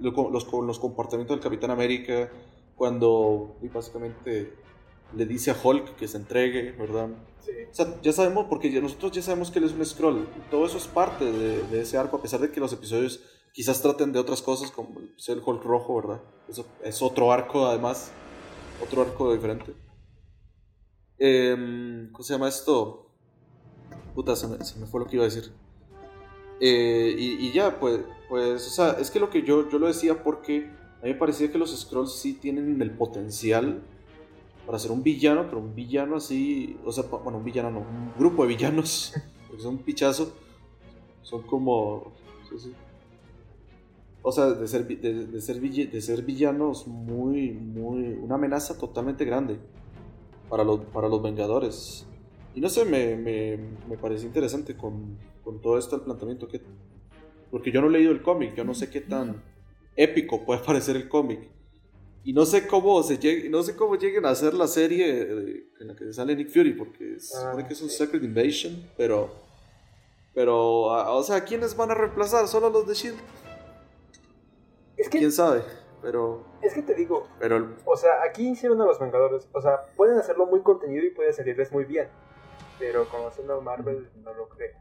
Los, 0.00 0.14
los 0.52 0.78
comportamientos 0.78 1.36
del 1.36 1.42
Capitán 1.42 1.70
América, 1.70 2.30
cuando 2.76 3.56
básicamente 3.72 4.54
le 5.14 5.26
dice 5.26 5.50
a 5.50 5.56
Hulk 5.62 5.96
que 5.96 6.08
se 6.08 6.16
entregue, 6.16 6.72
¿verdad? 6.72 7.08
Sí. 7.40 7.50
O 7.70 7.74
sea, 7.74 8.00
ya 8.02 8.12
sabemos, 8.12 8.46
porque 8.48 8.70
ya- 8.70 8.80
nosotros 8.80 9.12
ya 9.12 9.22
sabemos 9.22 9.50
que 9.50 9.58
él 9.58 9.64
es 9.66 9.72
un 9.72 9.84
scroll. 9.84 10.28
Todo 10.50 10.66
eso 10.66 10.76
es 10.78 10.86
parte 10.86 11.24
de, 11.24 11.62
de 11.64 11.80
ese 11.82 11.98
arco, 11.98 12.16
a 12.18 12.22
pesar 12.22 12.40
de 12.40 12.50
que 12.50 12.60
los 12.60 12.72
episodios 12.72 13.20
quizás 13.52 13.82
traten 13.82 14.12
de 14.12 14.18
otras 14.18 14.42
cosas, 14.42 14.70
como 14.70 14.98
el 15.00 15.06
episodio 15.06 15.40
del 15.40 15.48
Hulk 15.48 15.64
rojo, 15.64 15.96
¿verdad? 15.96 16.20
Eso 16.48 16.64
es 16.84 17.02
otro 17.02 17.32
arco, 17.32 17.66
además. 17.66 18.12
Otro 18.82 19.02
arco 19.02 19.32
diferente. 19.32 19.74
Em, 21.18 22.10
¿Cómo 22.12 22.22
se 22.24 22.32
llama 22.32 22.48
esto? 22.48 23.10
Puta, 24.14 24.34
se 24.36 24.46
me, 24.48 24.64
se 24.64 24.78
me 24.78 24.86
fue 24.86 25.00
lo 25.00 25.06
que 25.06 25.16
iba 25.16 25.24
a 25.24 25.28
decir. 25.28 25.52
Eh, 26.60 27.14
y, 27.18 27.46
y 27.46 27.52
ya, 27.52 27.78
pues, 27.78 28.00
pues, 28.30 28.66
o 28.66 28.70
sea, 28.70 28.92
es 28.92 29.10
que 29.10 29.18
lo 29.18 29.28
que 29.28 29.42
yo, 29.42 29.68
yo 29.68 29.80
lo 29.80 29.88
decía 29.88 30.22
porque 30.22 30.70
a 31.02 31.04
mí 31.04 31.12
me 31.12 31.14
parecía 31.14 31.50
que 31.50 31.58
los 31.58 31.76
Scrolls 31.78 32.12
sí 32.12 32.34
tienen 32.34 32.80
el 32.80 32.92
potencial 32.92 33.82
para 34.64 34.78
ser 34.78 34.92
un 34.92 35.02
villano, 35.02 35.46
pero 35.46 35.58
un 35.58 35.74
villano 35.74 36.16
así, 36.16 36.78
o 36.84 36.92
sea, 36.92 37.04
bueno, 37.04 37.38
un 37.38 37.44
villano 37.44 37.72
no, 37.72 37.80
un 37.80 38.12
grupo 38.16 38.42
de 38.42 38.48
villanos, 38.50 39.14
porque 39.48 39.62
son 39.62 39.74
un 39.74 39.82
pichazo, 39.82 40.32
son 41.22 41.42
como, 41.42 42.12
o 44.22 44.32
sea, 44.32 44.50
de 44.52 44.68
ser, 44.68 44.86
de, 44.86 45.26
de 45.26 45.40
ser, 45.40 45.60
de 45.60 46.00
ser 46.00 46.22
villanos 46.22 46.86
muy, 46.86 47.50
muy, 47.50 48.18
una 48.22 48.36
amenaza 48.36 48.78
totalmente 48.78 49.24
grande 49.24 49.58
para 50.48 50.62
los, 50.62 50.80
para 50.92 51.08
los 51.08 51.20
Vengadores. 51.20 52.06
Y 52.54 52.60
no 52.60 52.68
sé, 52.68 52.84
me, 52.84 53.16
me, 53.16 53.58
me 53.88 53.96
pareció 53.96 54.28
interesante 54.28 54.76
con, 54.76 55.16
con 55.42 55.60
todo 55.60 55.78
esto 55.78 55.96
el 55.96 56.02
planteamiento 56.02 56.46
que... 56.46 56.60
Porque 57.50 57.70
yo 57.72 57.80
no 57.80 57.88
he 57.88 57.90
leído 57.90 58.12
el 58.12 58.22
cómic, 58.22 58.54
yo 58.54 58.64
no 58.64 58.74
sé 58.74 58.90
qué 58.90 59.00
tan 59.00 59.42
épico 59.96 60.44
puede 60.44 60.60
parecer 60.64 60.96
el 60.96 61.08
cómic. 61.08 61.40
Y 62.22 62.32
no 62.34 62.44
sé 62.44 62.66
cómo 62.66 63.02
se 63.02 63.16
llegue, 63.18 63.48
no 63.48 63.62
sé 63.62 63.74
cómo 63.76 63.96
lleguen 63.96 64.26
a 64.26 64.30
hacer 64.30 64.52
la 64.54 64.66
serie 64.66 65.24
de- 65.24 65.66
en 65.80 65.88
la 65.88 65.96
que 65.96 66.12
sale 66.12 66.36
Nick 66.36 66.50
Fury, 66.50 66.74
porque 66.74 67.18
se 67.18 67.34
supone 67.40 67.66
que 67.66 67.72
es 67.72 67.80
un 67.80 67.88
Secret 67.90 68.22
Invasion, 68.22 68.90
pero... 68.96 69.30
Pero, 70.34 70.92
ah, 70.92 71.10
o 71.14 71.22
sea, 71.24 71.42
¿quiénes 71.44 71.74
van 71.76 71.90
a 71.90 71.94
reemplazar? 71.94 72.46
Solo 72.46 72.70
los 72.70 72.86
de 72.86 72.92
S.H.I.E.L.D. 72.92 73.22
Es 74.96 75.06
Es 75.06 75.08
que, 75.08 75.18
quién 75.18 75.32
sabe, 75.32 75.62
pero... 76.02 76.44
Es 76.62 76.74
que 76.74 76.82
te 76.82 76.94
digo, 76.94 77.26
pero 77.40 77.74
o 77.86 77.96
sea, 77.96 78.22
aquí 78.28 78.50
hicieron 78.50 78.80
a 78.82 78.84
los 78.84 79.00
Vengadores, 79.00 79.48
o 79.52 79.60
sea, 79.62 79.86
pueden 79.96 80.18
hacerlo 80.18 80.46
muy 80.46 80.60
contenido 80.60 81.04
y 81.04 81.10
puede 81.10 81.32
salirles 81.32 81.72
muy 81.72 81.84
bien, 81.84 82.06
pero 82.78 83.08
conociendo 83.08 83.54
a 83.54 83.60
Marvel 83.62 84.08
no 84.22 84.34
lo 84.34 84.48
creo. 84.50 84.76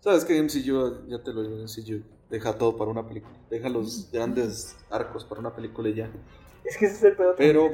Sabes 0.00 0.24
que 0.24 0.40
MCU, 0.40 1.08
ya 1.08 1.22
te 1.22 1.32
lo 1.32 1.42
digo, 1.42 1.56
MCU 1.56 2.02
deja 2.30 2.56
todo 2.56 2.76
para 2.76 2.90
una 2.90 3.06
película, 3.06 3.34
deja 3.50 3.68
los 3.68 4.10
grandes 4.12 4.76
arcos 4.90 5.24
para 5.24 5.40
una 5.40 5.54
película 5.54 5.88
y 5.88 5.94
ya. 5.94 6.10
Es 6.64 6.76
que 6.76 6.86
ese 6.86 6.96
es 6.96 7.02
el 7.04 7.16
pedo. 7.16 7.34
Pero, 7.36 7.70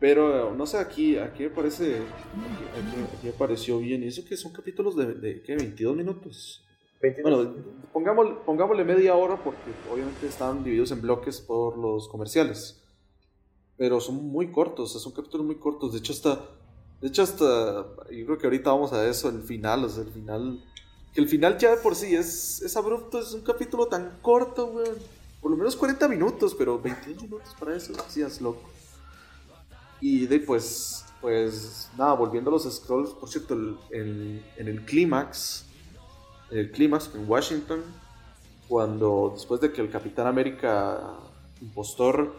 pero 0.00 0.54
no 0.54 0.66
sé, 0.66 0.78
aquí, 0.78 1.16
aquí 1.16 1.44
me 1.44 1.50
parece, 1.50 1.96
aquí, 1.96 3.16
aquí 3.16 3.26
me 3.26 3.32
pareció 3.32 3.78
bien. 3.78 4.02
Y 4.02 4.08
eso 4.08 4.24
que 4.24 4.36
son 4.36 4.52
capítulos 4.52 4.96
de, 4.96 5.14
de 5.14 5.42
¿qué? 5.42 5.56
22 5.56 5.96
minutos. 5.96 6.64
22. 7.00 7.22
Bueno, 7.22 7.54
pongámosle, 7.92 8.34
pongámosle 8.44 8.84
media 8.84 9.14
hora 9.14 9.42
porque 9.42 9.70
obviamente 9.92 10.26
están 10.26 10.64
divididos 10.64 10.90
en 10.90 11.02
bloques 11.02 11.40
por 11.40 11.78
los 11.78 12.08
comerciales. 12.08 12.82
Pero 13.76 14.00
son 14.00 14.16
muy 14.26 14.52
cortos, 14.52 14.92
son 14.92 15.12
capítulos 15.12 15.46
muy 15.46 15.56
cortos. 15.56 15.92
De 15.92 15.98
hecho, 15.98 16.12
hasta. 16.12 16.48
De 17.04 17.08
hecho, 17.10 17.22
hasta. 17.22 17.44
Yo 18.10 18.24
creo 18.24 18.38
que 18.38 18.46
ahorita 18.46 18.70
vamos 18.70 18.94
a 18.94 19.06
eso, 19.06 19.28
el 19.28 19.42
final, 19.42 19.84
o 19.84 19.90
sea, 19.90 20.04
el 20.04 20.08
final. 20.10 20.64
Que 21.12 21.20
el 21.20 21.28
final 21.28 21.58
ya 21.58 21.72
de 21.72 21.76
por 21.76 21.94
sí 21.94 22.14
es, 22.16 22.62
es 22.62 22.74
abrupto, 22.78 23.18
es 23.18 23.30
un 23.34 23.42
capítulo 23.42 23.88
tan 23.88 24.18
corto, 24.22 24.64
weón. 24.68 24.96
Por 25.42 25.50
lo 25.50 25.56
menos 25.58 25.76
40 25.76 26.08
minutos, 26.08 26.54
pero 26.56 26.80
22 26.80 27.22
minutos 27.24 27.54
para 27.60 27.76
eso, 27.76 27.92
así 28.08 28.22
es 28.22 28.40
loco. 28.40 28.62
Y 30.00 30.24
de 30.26 30.40
pues. 30.40 31.04
Pues 31.20 31.90
nada, 31.98 32.14
volviendo 32.14 32.48
a 32.48 32.52
los 32.54 32.64
scrolls, 32.74 33.10
por 33.10 33.28
cierto, 33.28 33.52
el- 33.52 33.76
el- 33.90 34.42
en 34.56 34.68
el 34.68 34.84
clímax, 34.86 35.66
en 36.50 36.58
el 36.58 36.70
clímax 36.72 37.10
en 37.14 37.28
Washington, 37.28 37.82
cuando 38.66 39.32
después 39.34 39.60
de 39.60 39.72
que 39.72 39.82
el 39.82 39.90
Capitán 39.90 40.26
América 40.26 41.02
impostor 41.60 42.34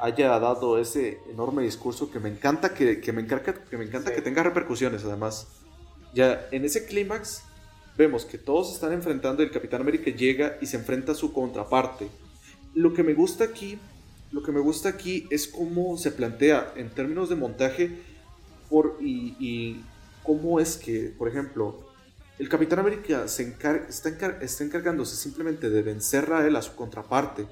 haya 0.00 0.38
dado 0.38 0.78
ese 0.78 1.18
enorme 1.30 1.62
discurso 1.62 2.10
que 2.10 2.20
me 2.20 2.28
encanta 2.28 2.72
que, 2.74 3.00
que 3.00 3.12
me 3.12 3.22
encanta, 3.22 3.54
que, 3.54 3.76
me 3.76 3.84
encanta 3.84 4.14
que 4.14 4.22
tenga 4.22 4.42
repercusiones 4.42 5.04
además. 5.04 5.48
Ya 6.14 6.46
en 6.52 6.64
ese 6.64 6.86
clímax 6.86 7.42
vemos 7.96 8.24
que 8.24 8.38
todos 8.38 8.72
están 8.72 8.92
enfrentando 8.92 9.42
y 9.42 9.46
el 9.46 9.52
Capitán 9.52 9.80
América 9.80 10.10
llega 10.10 10.56
y 10.60 10.66
se 10.66 10.76
enfrenta 10.76 11.12
a 11.12 11.14
su 11.14 11.32
contraparte. 11.32 12.08
Lo 12.74 12.94
que 12.94 13.02
me 13.02 13.14
gusta 13.14 13.44
aquí, 13.44 13.78
lo 14.30 14.42
que 14.42 14.52
me 14.52 14.60
gusta 14.60 14.88
aquí 14.88 15.26
es 15.30 15.48
cómo 15.48 15.96
se 15.98 16.12
plantea 16.12 16.72
en 16.76 16.90
términos 16.90 17.28
de 17.28 17.36
montaje 17.36 17.98
por, 18.70 18.98
y, 19.00 19.34
y 19.40 19.84
cómo 20.22 20.60
es 20.60 20.76
que, 20.76 21.12
por 21.16 21.28
ejemplo, 21.28 21.88
el 22.38 22.48
Capitán 22.48 22.78
América 22.78 23.26
se 23.26 23.42
encar- 23.58 23.86
está, 23.88 24.10
encar- 24.10 24.38
está 24.42 24.62
encargándose 24.62 25.16
simplemente 25.16 25.70
de 25.70 25.82
vencer 25.82 26.32
a 26.32 26.46
él, 26.46 26.54
a 26.54 26.62
su 26.62 26.76
contraparte. 26.76 27.46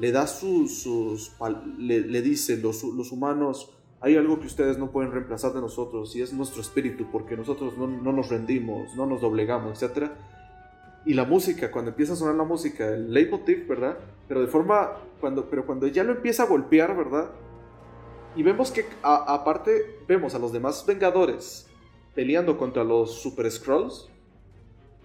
Le 0.00 0.10
da 0.10 0.26
sus... 0.26 0.82
sus 0.82 1.32
le, 1.78 2.00
le 2.00 2.22
dice, 2.22 2.56
los, 2.56 2.82
los 2.82 3.12
humanos, 3.12 3.70
hay 4.00 4.16
algo 4.16 4.40
que 4.40 4.46
ustedes 4.46 4.78
no 4.78 4.90
pueden 4.90 5.12
reemplazar 5.12 5.52
de 5.52 5.60
nosotros 5.60 6.16
y 6.16 6.22
es 6.22 6.32
nuestro 6.32 6.60
espíritu, 6.60 7.06
porque 7.12 7.36
nosotros 7.36 7.78
no, 7.78 7.86
no 7.86 8.12
nos 8.12 8.28
rendimos, 8.28 8.94
no 8.96 9.06
nos 9.06 9.20
doblegamos, 9.20 9.82
etc. 9.82 10.10
Y 11.06 11.14
la 11.14 11.24
música, 11.24 11.70
cuando 11.70 11.90
empieza 11.90 12.14
a 12.14 12.16
sonar 12.16 12.34
la 12.34 12.44
música, 12.44 12.88
el 12.88 13.12
leitmotiv, 13.12 13.68
¿verdad? 13.68 13.98
Pero 14.26 14.40
de 14.40 14.48
forma... 14.48 14.96
Cuando, 15.20 15.48
pero 15.48 15.66
cuando 15.66 15.86
ya 15.86 16.02
lo 16.02 16.12
empieza 16.12 16.42
a 16.42 16.46
golpear, 16.46 16.96
¿verdad? 16.96 17.30
Y 18.36 18.42
vemos 18.42 18.70
que, 18.70 18.86
aparte, 19.02 20.00
vemos 20.08 20.34
a 20.34 20.38
los 20.38 20.52
demás 20.52 20.84
Vengadores 20.86 21.66
peleando 22.14 22.58
contra 22.58 22.84
los 22.84 23.22
Super 23.22 23.50
Scrolls. 23.50 24.09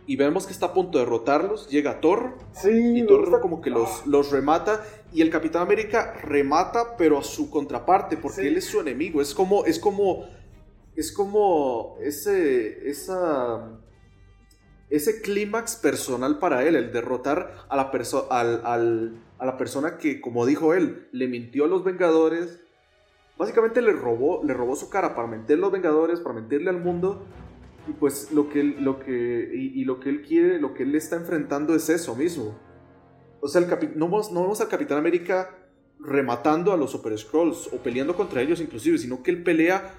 Y 0.07 0.15
vemos 0.18 0.45
que 0.45 0.53
está 0.53 0.68
a 0.68 0.73
punto 0.73 0.98
de 0.99 1.06
derrotarlos. 1.06 1.68
Llega 1.69 1.99
Thor. 1.99 2.38
Sí, 2.53 2.69
y 2.99 3.06
Thor 3.07 3.41
como 3.41 3.61
que 3.61 3.69
los, 3.72 4.06
los 4.06 4.32
remata. 4.32 4.84
Y 5.11 5.22
el 5.22 5.30
Capitán 5.32 5.64
América 5.64 6.14
remata, 6.22 6.95
pero 6.98 7.18
a 7.18 7.23
su 7.23 7.49
contraparte, 7.49 8.18
porque 8.18 8.41
Sí. 8.41 8.48
él 8.48 8.57
es 8.57 8.65
su 8.65 8.80
enemigo. 8.80 9.22
Es 9.22 9.34
como. 9.34 9.65
Es 9.65 9.80
como. 9.80 10.26
Es 10.95 11.11
como. 11.11 11.98
Ese. 12.02 12.88
Esa. 12.90 13.80
Ese 14.91 15.22
clímax 15.22 15.76
personal 15.77 16.38
para 16.38 16.64
él, 16.64 16.76
el 16.76 16.91
derrotar 16.91 17.65
a 17.69 17.76
la, 17.76 17.91
perso- 17.91 18.27
al- 18.30 18.61
al- 18.64 19.19
a 19.40 19.45
la 19.48 19.57
persona 19.57 19.98
que, 19.98 20.22
como 20.22 20.45
dijo 20.45 20.76
él, 20.76 21.07
le 21.11 21.27
mintió 21.27 21.65
a 21.65 21.68
los 21.68 21.84
Vengadores, 21.84 22.60
básicamente 23.36 23.82
le 23.82 23.94
robó, 23.94 24.44
le 24.44 24.53
robó 24.53 24.76
su 24.76 24.90
cara 24.91 25.15
para 25.15 25.27
mentir 25.27 25.57
a 25.57 25.61
los 25.61 25.72
Vengadores, 25.72 26.19
para 26.19 26.36
mentirle 26.36 26.69
al 26.69 26.80
mundo. 26.80 27.26
Y 27.87 27.91
pues 27.93 28.31
lo 28.31 28.49
que, 28.49 28.61
él- 28.61 28.77
lo 28.83 28.99
que, 28.99 29.51
y, 29.53 29.81
y 29.81 29.85
lo 29.85 29.99
que 29.99 30.09
él 30.09 30.21
quiere, 30.23 30.59
lo 30.59 30.73
que 30.73 30.83
él 30.83 30.95
está 30.95 31.15
enfrentando 31.17 31.75
es 31.75 31.89
eso 31.89 32.15
mismo. 32.15 32.57
O 33.41 33.47
sea, 33.47 33.61
el 33.61 33.67
capi- 33.67 33.93
no, 33.95 34.05
vemos, 34.05 34.31
no 34.31 34.41
vemos 34.41 34.59
al 34.61 34.67
Capitán 34.69 34.97
América 34.97 35.55
rematando 35.99 36.71
a 36.73 36.77
los 36.77 36.91
Super 36.91 37.17
Scrolls 37.17 37.69
o 37.71 37.77
peleando 37.77 38.15
contra 38.15 38.41
ellos 38.41 38.59
inclusive, 38.59 38.97
sino 38.97 39.21
que 39.23 39.31
él 39.31 39.43
pelea 39.43 39.93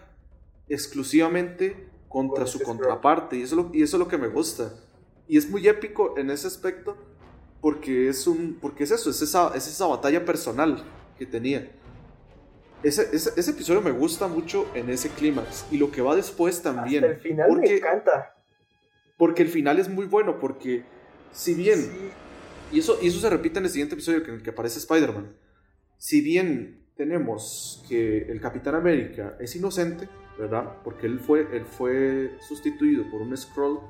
exclusivamente 0.69 1.89
contra 2.09 2.45
Con 2.45 2.47
su 2.49 2.61
contraparte. 2.63 3.37
Y 3.37 3.43
eso, 3.43 3.59
es 3.61 3.65
lo, 3.67 3.71
y 3.75 3.83
eso 3.83 3.97
es 3.97 4.01
lo 4.01 4.09
que 4.09 4.19
me 4.19 4.29
gusta. 4.29 4.73
Y 5.29 5.37
es 5.37 5.49
muy 5.49 5.67
épico 5.69 6.17
en 6.19 6.31
ese 6.31 6.47
aspecto 6.47 6.97
porque 7.61 8.09
es, 8.09 8.27
un, 8.27 8.59
porque 8.61 8.85
es 8.85 8.91
eso, 8.91 9.11
es 9.11 9.23
esa, 9.23 9.53
es 9.55 9.67
esa 9.67 9.87
batalla 9.87 10.25
personal 10.25 10.83
que 11.19 11.27
tenía. 11.27 11.71
Ese, 12.83 13.09
ese, 13.13 13.31
ese 13.37 13.51
episodio 13.51 13.81
me 13.81 13.91
gusta 13.91 14.29
mucho 14.29 14.69
en 14.75 14.91
ese 14.91 15.09
clímax 15.11 15.67
y 15.71 15.79
lo 15.79 15.91
que 15.91 16.03
va 16.03 16.15
después 16.15 16.63
también. 16.63 17.05
Hasta 17.05 17.17
el 17.17 17.21
final 17.21 17.49
me 17.49 17.55
porque, 17.57 17.77
encanta. 17.79 18.37
porque 19.17 19.43
el 19.43 19.49
final 19.49 19.79
es 19.79 19.89
muy 19.89 20.07
bueno, 20.07 20.39
porque 20.39 20.85
si 21.33 21.55
bien, 21.55 21.81
Sí, 21.81 22.11
y 22.73 22.79
eso, 22.81 22.99
y 23.01 23.09
eso 23.09 23.19
se 23.21 23.31
repite 23.31 23.59
en 23.59 23.65
el 23.65 23.71
siguiente 23.71 23.95
episodio 23.95 24.25
en 24.25 24.35
el 24.35 24.43
que 24.43 24.51
aparece 24.51 24.79
Spider-Man, 24.79 25.35
si 25.99 26.21
bien 26.21 26.85
tenemos 26.97 27.85
que 27.89 28.23
el 28.31 28.41
Capitán 28.41 28.75
América 28.75 29.37
es 29.41 29.55
inocente, 29.57 30.09
¿verdad? 30.39 30.77
Porque 30.85 31.07
él 31.07 31.19
fue, 31.21 31.47
él 31.53 31.65
fue 31.65 32.33
sustituido 32.47 33.05
por 33.11 33.23
un 33.23 33.37
Skrull, 33.37 33.81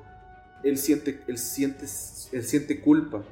él 0.62 0.78
siente, 0.78 1.20
él, 1.26 1.38
siente, 1.38 1.86
él 2.32 2.44
siente 2.44 2.80
culpa. 2.80 3.24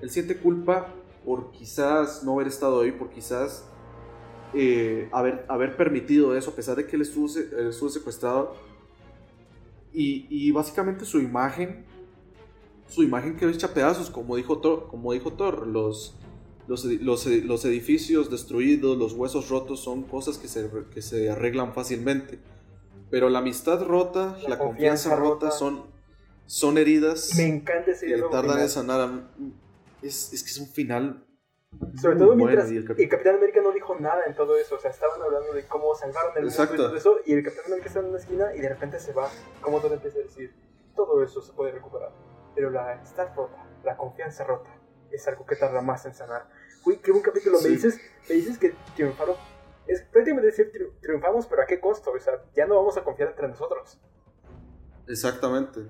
Él 0.00 0.10
siente 0.10 0.36
culpa 0.36 0.92
por 1.24 1.50
quizás 1.52 2.22
no 2.24 2.32
haber 2.34 2.48
estado 2.48 2.82
ahí, 2.82 2.92
por 2.92 3.10
quizás 3.10 3.64
eh, 4.54 5.08
haber, 5.12 5.44
haber 5.48 5.76
permitido 5.76 6.36
eso, 6.36 6.50
a 6.50 6.54
pesar 6.54 6.76
de 6.76 6.86
que 6.86 6.96
él 6.96 7.02
estuvo, 7.02 7.28
él 7.38 7.68
estuvo 7.68 7.88
secuestrado. 7.88 8.54
Y, 9.92 10.26
y 10.28 10.50
básicamente 10.50 11.04
su 11.04 11.20
imagen, 11.20 11.84
su 12.88 13.02
imagen 13.02 13.36
quedó 13.36 13.50
hecha 13.50 13.72
pedazos, 13.72 14.10
como 14.10 14.36
dijo 14.36 14.58
Thor, 14.58 14.88
como 14.88 15.12
dijo 15.12 15.32
Thor 15.32 15.66
los, 15.66 16.16
los, 16.66 16.84
los, 16.84 17.26
los 17.26 17.64
edificios 17.64 18.30
destruidos, 18.30 18.98
los 18.98 19.12
huesos 19.12 19.48
rotos 19.50 19.80
son 19.80 20.02
cosas 20.02 20.38
que 20.38 20.48
se, 20.48 20.68
que 20.92 21.02
se 21.02 21.30
arreglan 21.30 21.74
fácilmente. 21.74 22.38
Pero 23.10 23.28
la 23.28 23.38
amistad 23.38 23.84
rota, 23.84 24.36
la, 24.42 24.48
La 24.48 24.58
confianza, 24.58 25.10
confianza 25.10 25.16
rota, 25.16 25.46
rota. 25.46 25.50
son, 25.50 25.82
son 26.46 26.78
heridas 26.78 27.34
me 27.36 27.46
encanta 27.46 27.92
ese 27.92 28.06
que 28.06 28.22
tardan 28.30 28.60
en 28.60 28.68
sanar. 28.68 29.30
Es, 30.02 30.32
es 30.32 30.42
que 30.42 30.50
es 30.50 30.58
un 30.58 30.68
final. 30.68 31.24
Sobre 32.00 32.14
muy 32.16 32.18
todo 32.24 32.26
bueno, 32.34 32.44
mientras 32.46 32.70
y 32.70 32.76
el 32.76 32.82
el, 32.82 32.88
capi- 32.88 33.08
Capitán 33.08 33.34
América 33.36 33.60
no 33.62 33.72
dijo 33.72 33.94
nada 33.98 34.24
en 34.26 34.34
todo 34.34 34.56
eso. 34.56 34.74
O 34.76 34.78
sea, 34.78 34.90
estaban 34.90 35.20
hablando 35.22 35.52
de 35.52 35.66
cómo 35.66 35.94
salvaron 35.94 36.32
el 36.36 36.44
mundo 36.46 36.64
y 36.74 36.76
todo 36.76 36.96
eso. 36.96 37.16
Y 37.24 37.32
el 37.34 37.42
Capitán 37.44 37.66
América 37.66 37.86
está 37.88 38.00
en 38.00 38.06
una 38.06 38.18
esquina 38.18 38.54
y 38.54 38.60
de 38.60 38.68
repente 38.68 38.98
se 39.00 39.12
va. 39.12 39.28
Como 39.60 39.80
todo 39.80 39.94
empieza 39.94 40.18
a 40.18 40.22
decir, 40.22 40.54
todo 40.96 41.22
eso 41.22 41.40
se 41.42 41.52
puede 41.52 41.72
recuperar. 41.72 42.10
Pero 42.54 42.70
la 42.70 42.92
amistad 42.92 43.28
rota, 43.36 43.64
la 43.84 43.96
confianza 43.96 44.44
rota, 44.44 44.70
es 45.10 45.26
algo 45.28 45.44
que 45.46 45.56
tarda 45.56 45.80
más 45.82 46.04
en 46.06 46.14
sanar. 46.14 46.48
Uy, 46.86 46.98
qué 46.98 47.10
buen 47.10 47.22
capítulo. 47.22 47.58
Sí. 47.58 47.64
Me 47.68 47.70
dices, 47.74 48.00
me 48.28 48.34
dices 48.34 48.58
que 48.58 48.74
triunfaron. 48.94 49.36
Es 49.86 50.02
prácticamente 50.02 50.46
decir 50.46 50.72
tri- 50.72 50.92
triunfamos, 51.00 51.46
pero 51.46 51.62
¿a 51.62 51.66
qué 51.66 51.78
costo? 51.80 52.12
O 52.12 52.18
sea, 52.20 52.42
ya 52.54 52.66
no 52.66 52.76
vamos 52.76 52.96
a 52.96 53.04
confiar 53.04 53.30
entre 53.30 53.48
nosotros. 53.48 54.00
Exactamente. 55.08 55.80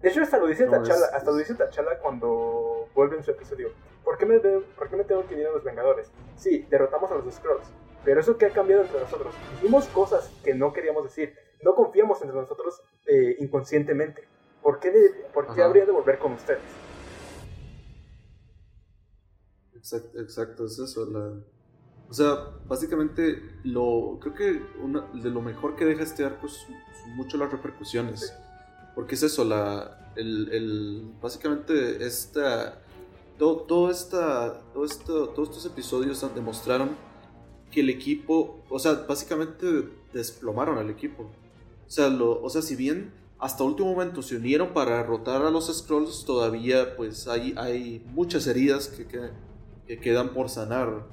De 0.00 0.08
hecho, 0.08 0.20
hasta 0.22 0.38
lo 0.38 0.46
dice 0.48 0.66
No, 0.66 0.82
T'Challa, 0.82 1.06
es- 1.06 1.12
hasta 1.14 1.30
lo 1.30 1.36
dice 1.36 1.54
T'Challa 1.54 1.98
cuando 2.00 2.71
vuelve 2.94 3.16
en 3.16 3.24
su 3.24 3.30
episodio. 3.30 3.70
¿Por 4.04 4.18
qué, 4.18 4.26
me 4.26 4.38
veo- 4.38 4.64
¿Por 4.76 4.88
qué 4.90 4.96
me 4.96 5.04
tengo 5.04 5.26
que 5.26 5.34
unir 5.34 5.46
a 5.46 5.52
los 5.52 5.64
Vengadores? 5.64 6.10
Sí, 6.36 6.66
derrotamos 6.70 7.10
a 7.10 7.14
los 7.16 7.32
Skrulls, 7.34 7.66
pero 8.04 8.20
eso 8.20 8.36
que 8.36 8.46
ha 8.46 8.50
cambiado 8.50 8.82
entre 8.82 9.00
nosotros. 9.00 9.34
Dijimos 9.54 9.86
cosas 9.88 10.30
que 10.44 10.54
no 10.54 10.72
queríamos 10.72 11.04
decir. 11.04 11.34
No 11.62 11.74
confiamos 11.76 12.20
entre 12.22 12.36
nosotros 12.40 12.82
eh, 13.06 13.36
inconscientemente. 13.38 14.26
¿Por 14.62 14.80
qué, 14.80 14.90
de- 14.90 15.10
por 15.32 15.52
qué 15.54 15.62
habría 15.62 15.86
de 15.86 15.92
volver 15.92 16.18
con 16.18 16.32
ustedes? 16.32 16.60
Exacto, 19.74 20.20
exacto, 20.20 20.64
es 20.66 20.78
eso. 20.78 21.06
la- 21.06 21.40
O 22.08 22.14
sea, 22.14 22.50
básicamente, 22.66 23.40
lo 23.64 24.18
creo 24.20 24.34
que 24.34 24.62
una- 24.82 25.08
de 25.14 25.30
lo 25.30 25.40
mejor 25.40 25.76
que 25.76 25.84
deja 25.86 26.02
este 26.02 26.24
arco 26.24 26.46
es- 26.46 26.66
mucho 27.16 27.36
las 27.38 27.50
repercusiones. 27.50 28.36
Porque 28.94 29.14
es 29.14 29.22
eso, 29.22 29.44
la, 29.44 30.01
el, 30.16 30.48
el- 30.52 31.12
básicamente 31.20 32.04
esta, 32.04 32.82
todo, 33.38 33.58
todo 33.62 33.90
esta, 33.90 34.62
todo 34.72 34.84
esto, 34.84 35.28
todos 35.30 35.48
estos 35.50 35.66
episodios 35.66 36.24
demostraron 36.34 36.90
que 37.70 37.80
el 37.80 37.90
equipo, 37.90 38.62
o 38.68 38.78
sea, 38.78 38.92
básicamente 39.08 39.66
desplomaron 40.12 40.78
al 40.78 40.90
equipo. 40.90 41.24
O 41.86 41.90
sea, 41.90 42.08
lo, 42.08 42.42
o 42.42 42.50
sea 42.50 42.62
si 42.62 42.76
bien 42.76 43.12
hasta 43.38 43.64
último 43.64 43.90
momento 43.92 44.22
se 44.22 44.36
unieron 44.36 44.72
para 44.72 44.98
derrotar 44.98 45.42
a 45.44 45.50
los 45.50 45.66
Scrolls, 45.76 46.24
todavía 46.24 46.96
pues 46.96 47.26
hay, 47.26 47.54
hay 47.56 48.04
muchas 48.12 48.46
heridas 48.46 48.88
que, 48.88 49.06
que, 49.06 49.30
que 49.86 49.98
quedan 49.98 50.32
por 50.32 50.48
sanar. 50.48 51.06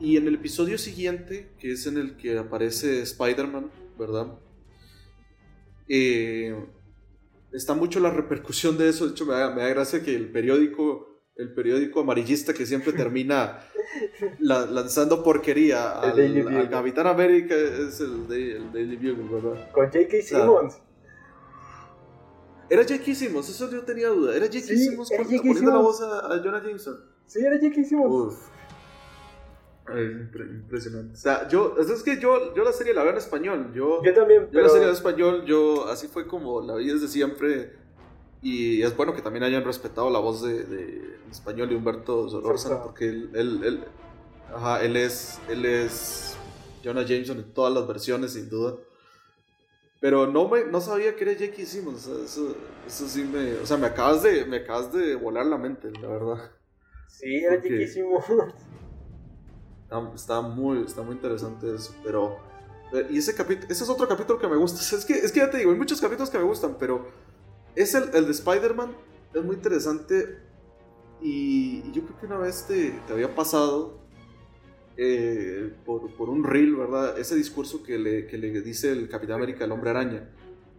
Y 0.00 0.16
en 0.16 0.26
el 0.28 0.36
episodio 0.36 0.78
siguiente, 0.78 1.50
que 1.58 1.72
es 1.72 1.86
en 1.86 1.98
el 1.98 2.16
que 2.16 2.38
aparece 2.38 3.02
Spider-Man, 3.02 3.70
¿verdad? 3.98 4.28
Eh, 5.88 6.54
está 7.52 7.74
mucho 7.74 8.00
la 8.00 8.10
repercusión 8.10 8.76
de 8.78 8.88
eso. 8.88 9.06
De 9.06 9.12
hecho, 9.12 9.26
me 9.26 9.34
da, 9.34 9.50
me 9.54 9.62
da 9.62 9.68
gracia 9.68 10.02
que 10.02 10.14
el 10.14 10.30
periódico, 10.30 11.22
el 11.36 11.52
periódico 11.54 12.00
amarillista 12.00 12.52
que 12.54 12.66
siempre 12.66 12.92
termina 12.92 13.60
la- 14.38 14.66
lanzando 14.66 15.22
porquería 15.22 16.00
al. 16.00 16.68
Capitán 16.70 17.06
América 17.06 17.54
es 17.54 18.00
el, 18.00 18.28
Daily 18.28 18.96
Bugle, 18.96 19.40
¿verdad? 19.40 19.70
Con 19.72 19.86
J.K. 19.86 20.22
Simmons. 20.22 20.78
Era 22.68 22.82
J.K. 22.84 23.14
Simmons, 23.14 23.48
eso 23.48 23.68
yo 23.70 23.82
tenía 23.82 24.08
duda. 24.08 24.36
Era 24.36 24.46
J.K. 24.46 24.60
Sí, 24.60 24.76
Simmons 24.76 25.10
era 25.10 25.24
J.K. 25.24 25.38
poniendo 25.42 25.70
la 25.72 25.78
voz 25.78 26.00
a, 26.02 26.32
a 26.34 26.38
Jonah 26.42 26.62
Jameson. 26.62 27.00
Sí, 27.26 27.40
era 27.40 27.56
J.K. 27.58 27.82
Simmons. 27.84 28.14
Uf. 28.34 28.48
Impre- 29.86 30.48
impresionante. 30.48 31.14
O 31.14 31.16
sea, 31.16 31.48
yo, 31.48 31.76
es 31.78 32.02
que 32.02 32.20
yo, 32.20 32.54
yo 32.54 32.62
la 32.64 32.72
serie 32.72 32.94
la 32.94 33.02
veo 33.02 33.12
en 33.12 33.18
español. 33.18 33.72
Yo, 33.74 34.02
Yo 34.04 34.14
también, 34.14 34.48
yo 34.52 34.60
la 34.60 34.68
serie 34.68 34.86
en 34.86 34.92
español, 34.94 35.44
yo 35.46 35.86
así 35.88 36.06
fue 36.06 36.26
como 36.26 36.60
la 36.60 36.76
vi 36.76 36.86
desde 36.92 37.08
siempre. 37.08 37.72
Y 38.42 38.82
es 38.82 38.96
bueno 38.96 39.14
que 39.14 39.20
también 39.20 39.42
hayan 39.42 39.64
respetado 39.64 40.08
la 40.10 40.18
voz 40.18 40.42
de, 40.42 41.16
español 41.30 41.68
de 41.68 41.76
Humberto 41.76 42.28
Solórzano, 42.28 42.82
porque 42.84 43.08
él, 43.08 43.30
él, 43.34 43.60
él- 43.64 43.84
ajá, 44.54 44.82
él 44.82 44.96
es, 44.96 45.38
él 45.48 45.66
es 45.66 46.36
Jonah 46.82 47.02
Jameson 47.04 47.38
en 47.38 47.52
todas 47.52 47.72
las 47.74 47.86
versiones, 47.86 48.32
sin 48.32 48.48
duda. 48.48 48.76
Pero 50.00 50.26
no, 50.26 50.48
me, 50.48 50.64
no 50.64 50.80
sabía 50.80 51.14
que 51.14 51.24
era 51.24 51.34
J.K. 51.34 51.66
Simmons. 51.66 52.06
o 52.06 52.14
sea, 52.16 52.24
Eso, 52.24 52.56
eso 52.86 53.06
sí 53.08 53.22
me. 53.24 53.54
O 53.58 53.66
sea, 53.66 53.76
me 53.76 53.86
acabas 53.88 54.22
de, 54.22 54.46
me 54.46 54.58
acabas 54.58 54.90
de 54.92 55.14
volar 55.16 55.44
la 55.44 55.58
mente, 55.58 55.90
la 56.00 56.08
verdad. 56.08 56.50
Sí, 57.08 57.34
era 57.44 57.56
J.K. 57.60 57.86
Simmons. 57.86 58.24
Está, 60.14 60.40
muy, 60.40 60.82
está 60.82 61.02
muy 61.02 61.14
interesante 61.16 61.74
eso, 61.74 61.94
pero... 62.04 62.38
eh, 62.92 63.08
Y 63.10 63.18
ese 63.18 63.34
capítulo, 63.34 63.66
ese 63.70 63.82
es 63.84 63.90
otro 63.90 64.06
capítulo 64.06 64.38
que 64.38 64.46
me 64.48 64.56
gusta. 64.56 64.80
Es 64.96 65.04
que, 65.04 65.14
es 65.14 65.32
que 65.32 65.40
ya 65.40 65.50
te 65.50 65.58
digo, 65.58 65.72
hay 65.72 65.78
muchos 65.78 66.00
capítulos 66.00 66.30
que 66.30 66.38
me 66.38 66.44
gustan, 66.44 66.76
pero 66.78 67.06
es 67.74 67.94
el, 67.94 68.04
el 68.14 68.26
de 68.26 68.30
Spider-Man, 68.32 68.92
es 69.34 69.42
muy 69.44 69.56
interesante. 69.56 70.38
Y, 71.22 71.82
y 71.86 71.92
yo 71.92 72.02
creo 72.04 72.18
que 72.18 72.26
una 72.26 72.38
vez 72.38 72.66
te, 72.66 72.92
te 73.06 73.12
había 73.12 73.34
pasado 73.34 73.98
eh, 74.96 75.72
por, 75.84 76.10
por 76.16 76.28
un 76.30 76.44
reel, 76.44 76.76
¿verdad? 76.76 77.18
Ese 77.18 77.34
discurso 77.34 77.82
que 77.82 77.98
le, 77.98 78.26
que 78.26 78.38
le 78.38 78.60
dice 78.62 78.92
el 78.92 79.08
Capitán 79.08 79.36
América 79.36 79.64
al 79.64 79.72
Hombre 79.72 79.90
Araña. 79.90 80.28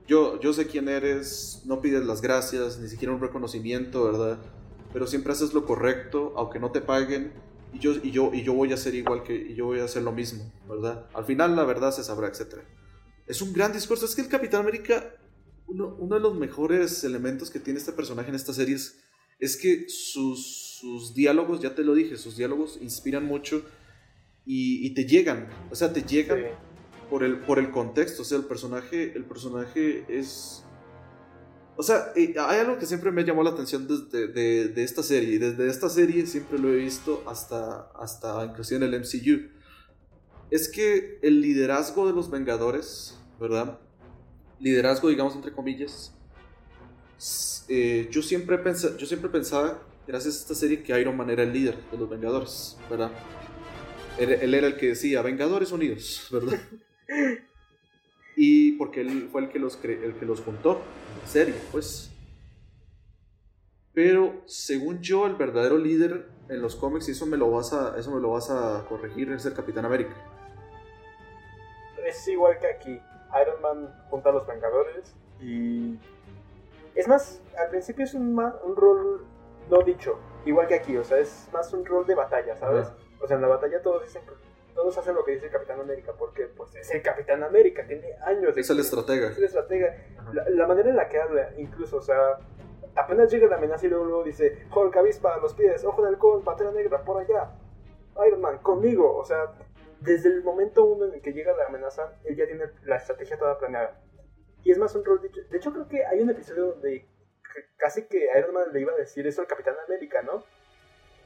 Yo, 0.07 0.39
yo 0.39 0.51
sé 0.53 0.67
quién 0.67 0.89
eres, 0.89 1.61
no 1.65 1.79
pides 1.81 2.05
las 2.05 2.21
gracias, 2.21 2.79
ni 2.79 2.87
siquiera 2.87 3.13
un 3.13 3.21
reconocimiento, 3.21 4.03
¿verdad? 4.05 4.39
Pero 4.91 5.05
siempre 5.07 5.31
haces 5.31 5.53
lo 5.53 5.65
correcto, 5.65 6.33
aunque 6.35 6.59
no 6.59 6.71
te 6.71 6.81
paguen 6.81 7.31
y 7.73 7.79
yo, 7.79 7.93
y 8.03 8.11
yo, 8.11 8.31
y 8.33 8.43
yo 8.43 8.53
voy 8.53 8.71
a 8.71 8.75
hacer 8.75 8.95
igual 8.95 9.23
que, 9.23 9.33
y 9.35 9.55
yo 9.55 9.65
voy 9.65 9.79
a 9.79 9.85
hacer 9.85 10.03
lo 10.03 10.11
mismo, 10.11 10.51
¿verdad? 10.67 11.07
Al 11.13 11.25
final 11.25 11.55
la 11.55 11.63
verdad 11.63 11.91
se 11.91 12.03
sabrá, 12.03 12.27
etc. 12.27 12.59
Es 13.27 13.41
un 13.41 13.53
gran 13.53 13.71
discurso. 13.71 14.05
Es 14.05 14.15
que 14.15 14.21
el 14.21 14.27
Capitán 14.27 14.61
América, 14.61 15.15
uno, 15.67 15.95
uno 15.99 16.15
de 16.15 16.21
los 16.21 16.35
mejores 16.37 17.03
elementos 17.03 17.49
que 17.49 17.59
tiene 17.59 17.79
este 17.79 17.93
personaje 17.93 18.29
en 18.29 18.35
estas 18.35 18.57
series 18.57 18.99
es 19.39 19.57
que 19.57 19.85
sus, 19.89 20.77
sus 20.79 21.13
diálogos, 21.15 21.61
ya 21.61 21.73
te 21.73 21.83
lo 21.83 21.95
dije, 21.95 22.17
sus 22.17 22.37
diálogos 22.37 22.77
inspiran 22.81 23.25
mucho 23.25 23.63
y, 24.45 24.85
y 24.85 24.93
te 24.93 25.05
llegan, 25.05 25.47
o 25.71 25.75
sea, 25.75 25.93
te 25.93 26.03
llegan 26.03 26.39
Sí. 26.39 26.45
por, 27.09 27.23
el, 27.23 27.39
por 27.39 27.57
el 27.59 27.71
contexto, 27.71 28.21
o 28.21 28.25
sea, 28.25 28.37
el 28.37 28.45
personaje, 28.45 29.13
el 29.15 29.25
personaje 29.25 30.05
es... 30.07 30.60
O 31.77 31.83
sea, 31.83 32.11
eh, 32.15 32.35
hay 32.37 32.59
algo 32.59 32.77
que 32.77 32.85
siempre 32.85 33.11
me 33.11 33.23
llamó 33.23 33.43
la 33.43 33.51
atención 33.51 33.87
desde 33.87 34.27
de, 34.27 34.67
de 34.69 34.83
esta 34.83 35.01
serie. 35.01 35.35
Y 35.35 35.37
desde 35.37 35.67
esta 35.67 35.89
serie 35.89 36.25
siempre 36.27 36.59
lo 36.59 36.69
he 36.69 36.75
visto 36.77 37.23
hasta, 37.27 37.89
hasta 37.95 38.45
inclusive 38.45 38.85
en 38.85 38.93
el 38.93 38.99
MCU. 38.99 39.49
Es 40.51 40.67
que 40.67 41.17
el 41.21 41.41
liderazgo 41.41 42.05
de 42.05 42.13
los 42.13 42.29
Vengadores, 42.29 43.17
¿verdad? 43.39 43.79
Liderazgo, 44.59 45.09
digamos, 45.09 45.35
entre 45.35 45.53
comillas. 45.53 46.13
eh, 47.67 48.07
yo, 48.11 48.21
siempre 48.21 48.57
pensa- 48.57 48.95
yo 48.97 49.05
siempre 49.07 49.29
pensaba, 49.29 49.81
gracias 50.07 50.35
a 50.35 50.37
esta 50.39 50.55
serie, 50.55 50.83
que 50.83 50.99
Iron 50.99 51.15
Man 51.15 51.29
era 51.29 51.43
el 51.43 51.53
líder 51.53 51.77
de 51.89 51.97
los 51.97 52.09
Vengadores, 52.09 52.77
¿verdad? 52.89 53.11
Él, 54.19 54.33
él 54.33 54.53
era 54.53 54.67
el 54.67 54.75
que 54.77 54.87
decía, 54.89 55.21
Vengadores 55.21 55.71
Unidos, 55.71 56.27
¿verdad? 56.31 56.59
Y 58.35 58.73
porque 58.73 59.01
él 59.01 59.29
fue 59.31 59.41
el 59.43 59.49
que 59.49 59.59
los, 59.59 59.77
el 59.83 60.13
que 60.15 60.25
los 60.25 60.39
juntó 60.39 60.81
serie, 61.25 61.55
pues. 61.71 62.11
Pero 63.93 64.41
según 64.45 65.01
yo, 65.01 65.25
el 65.27 65.35
verdadero 65.35 65.77
líder 65.77 66.29
en 66.49 66.61
los 66.61 66.75
cómics, 66.75 67.09
y 67.09 67.11
eso 67.11 67.25
me 67.25 67.37
lo 67.37 67.51
vas 67.51 67.73
a, 67.73 67.97
eso 67.97 68.11
me 68.11 68.21
lo 68.21 68.31
vas 68.31 68.49
a 68.49 68.85
corregir, 68.87 69.31
es 69.31 69.45
el 69.45 69.53
Capitán 69.53 69.85
América. 69.85 70.15
Es 72.05 72.27
igual 72.27 72.57
que 72.59 72.67
aquí. 72.67 73.01
Iron 73.41 73.61
Man 73.61 74.03
junta 74.09 74.29
a 74.29 74.33
los 74.33 74.45
Vengadores 74.45 75.13
y... 75.41 75.97
Es 76.95 77.07
más, 77.07 77.41
al 77.57 77.69
principio 77.69 78.03
es 78.03 78.13
un, 78.13 78.35
ma- 78.35 78.55
un 78.65 78.75
rol 78.75 79.25
no 79.69 79.81
dicho, 79.83 80.19
igual 80.45 80.67
que 80.67 80.75
aquí, 80.75 80.97
o 80.97 81.03
sea, 81.05 81.19
es 81.19 81.47
más 81.53 81.71
un 81.71 81.85
rol 81.85 82.05
de 82.05 82.15
batalla, 82.15 82.57
¿sabes? 82.57 82.87
O 83.21 83.27
sea, 83.27 83.37
en 83.37 83.41
la 83.41 83.47
batalla 83.47 83.81
todos 83.81 84.03
dicen, 84.03 84.21
todos 84.73 84.97
hacen 84.97 85.15
lo 85.15 85.23
que 85.23 85.33
dice 85.33 85.45
el 85.45 85.51
Capitán 85.51 85.79
América, 85.79 86.13
porque 86.17 86.45
pues 86.47 86.75
es 86.75 86.91
el 86.91 87.01
Capitán 87.01 87.43
América, 87.43 87.85
tiene 87.85 88.15
años 88.25 88.55
de 88.55 88.61
Es 88.61 88.69
el 88.69 88.79
estratega. 88.79 89.29
Es 89.29 89.37
el 89.37 89.43
estratega. 89.45 89.95
La, 90.33 90.49
la 90.49 90.67
manera 90.67 90.89
en 90.89 90.95
la 90.95 91.07
que 91.07 91.19
habla, 91.19 91.51
incluso, 91.57 91.97
o 91.97 92.01
sea, 92.01 92.39
apenas 92.95 93.31
llega 93.31 93.47
la 93.47 93.57
amenaza 93.57 93.85
y 93.85 93.89
luego, 93.89 94.05
luego 94.05 94.23
dice, 94.23 94.65
Hulk 94.73 94.95
avispa 94.97 95.35
a 95.35 95.37
los 95.37 95.53
pies, 95.53 95.83
ojo 95.85 96.01
de 96.01 96.09
halcón, 96.09 96.43
pantera 96.43 96.71
negra, 96.71 97.03
por 97.03 97.21
allá. 97.21 97.51
Iron 98.27 98.41
Man, 98.41 98.57
conmigo, 98.59 99.15
o 99.15 99.23
sea, 99.23 99.53
desde 100.01 100.29
el 100.29 100.43
momento 100.43 100.83
uno 100.85 101.05
en 101.05 101.13
el 101.13 101.21
que 101.21 101.31
llega 101.31 101.55
la 101.55 101.65
amenaza, 101.65 102.13
él 102.25 102.35
ya 102.35 102.45
tiene 102.45 102.65
la 102.83 102.97
estrategia 102.97 103.37
toda 103.37 103.57
planeada. 103.57 104.01
Y 104.63 104.71
es 104.71 104.77
más 104.77 104.93
un 104.95 105.03
rol 105.05 105.21
dicho. 105.21 105.41
De 105.49 105.57
hecho, 105.57 105.71
creo 105.71 105.87
que 105.87 106.05
hay 106.05 106.19
un 106.21 106.29
episodio 106.29 106.67
donde 106.67 107.07
casi 107.77 108.03
que 108.07 108.27
Iron 108.37 108.53
Man 108.53 108.71
le 108.71 108.81
iba 108.81 108.93
a 108.93 108.95
decir 108.95 109.25
eso 109.25 109.41
al 109.41 109.47
Capitán 109.47 109.75
América, 109.85 110.21
¿no? 110.21 110.43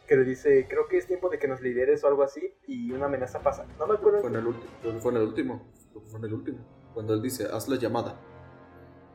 Que 0.08 0.16
le 0.16 0.24
dice, 0.24 0.68
creo 0.70 0.88
que 0.88 0.98
es 0.98 1.08
tiempo 1.08 1.30
de 1.30 1.40
que 1.40 1.48
nos 1.48 1.62
lideres 1.62 2.04
o 2.04 2.08
algo 2.08 2.24
así, 2.24 2.54
y 2.68 2.92
una 2.92 3.06
amenaza 3.08 3.40
pasa. 3.42 3.66
No 3.80 3.88
me 3.88 3.96
acuerdo. 3.96 4.20
Fue 4.22 4.30
en 4.30 4.36
el 4.36 4.48
último. 4.48 5.00
Fue 5.00 5.12
en 5.12 5.18
el 5.18 5.24
último. 5.24 5.72
Fue 6.10 6.20
en 6.20 6.26
el 6.26 6.34
último. 6.34 6.58
Cuando 6.94 7.14
él 7.14 7.22
dice, 7.22 7.48
haz 7.52 7.68
la 7.68 7.78
llamada. 7.78 8.20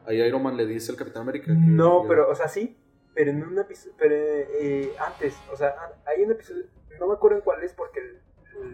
Ahí 0.07 0.21
Iron 0.21 0.43
Man 0.43 0.57
le 0.57 0.67
dice 0.67 0.91
al 0.93 0.99
Capitán 0.99 1.23
América. 1.23 1.47
que- 1.47 1.53
No, 1.59 2.05
pero, 2.09 2.29
o 2.29 2.35
sea, 2.35 2.49
sí, 2.49 2.77
pero 3.15 3.31
en 3.31 3.43
un 3.45 3.59
episodio, 3.59 3.95
pero 3.99 4.15
eh, 4.17 4.93
antes, 4.99 5.37
o 5.53 5.57
sea, 5.57 5.75
hay 6.07 6.23
un 6.25 6.33
episodio, 6.33 6.65
no 6.99 7.07
me 7.07 7.15
acuerdo 7.15 7.37
en 7.39 7.45
cuál 7.45 7.63
es 7.63 7.73
porque 7.73 8.01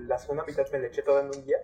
la 0.06 0.18
segunda 0.18 0.44
mitad 0.44 0.64
me 0.72 0.78
la 0.78 0.86
eché 0.86 1.02
toda 1.02 1.20
en 1.22 1.26
un 1.26 1.44
día. 1.44 1.58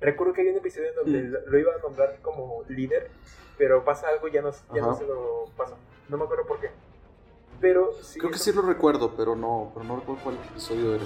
Recuerdo 0.00 0.34
que 0.34 0.42
hay 0.42 0.48
un 0.48 0.56
episodio 0.58 0.88
donde 0.94 1.22
Mm. 1.22 1.30
lo, 1.32 1.46
lo 1.46 1.58
iba 1.58 1.72
a 1.74 1.78
nombrar 1.78 2.18
como 2.22 2.62
líder, 2.68 3.10
pero 3.58 3.84
pasa 3.84 4.08
algo 4.08 4.28
y 4.28 4.32
ya 4.32 4.42
no, 4.42 4.50
ya 4.74 4.82
no 4.82 4.94
se 4.94 5.06
lo 5.06 5.46
pasa. 5.56 5.74
No 6.08 6.16
me 6.18 6.24
acuerdo 6.24 6.46
por 6.46 6.60
qué. 6.60 6.68
Pero 7.60 7.90
sí. 8.02 8.18
Creo 8.18 8.30
que 8.30 8.38
sí 8.38 8.52
lo 8.52 8.62
recuerdo, 8.62 9.14
pero 9.16 9.34
no, 9.36 9.70
pero 9.74 9.84
no 9.86 9.96
recuerdo 9.96 10.22
cuál 10.22 10.36
episodio 10.50 10.94
era. 10.94 11.04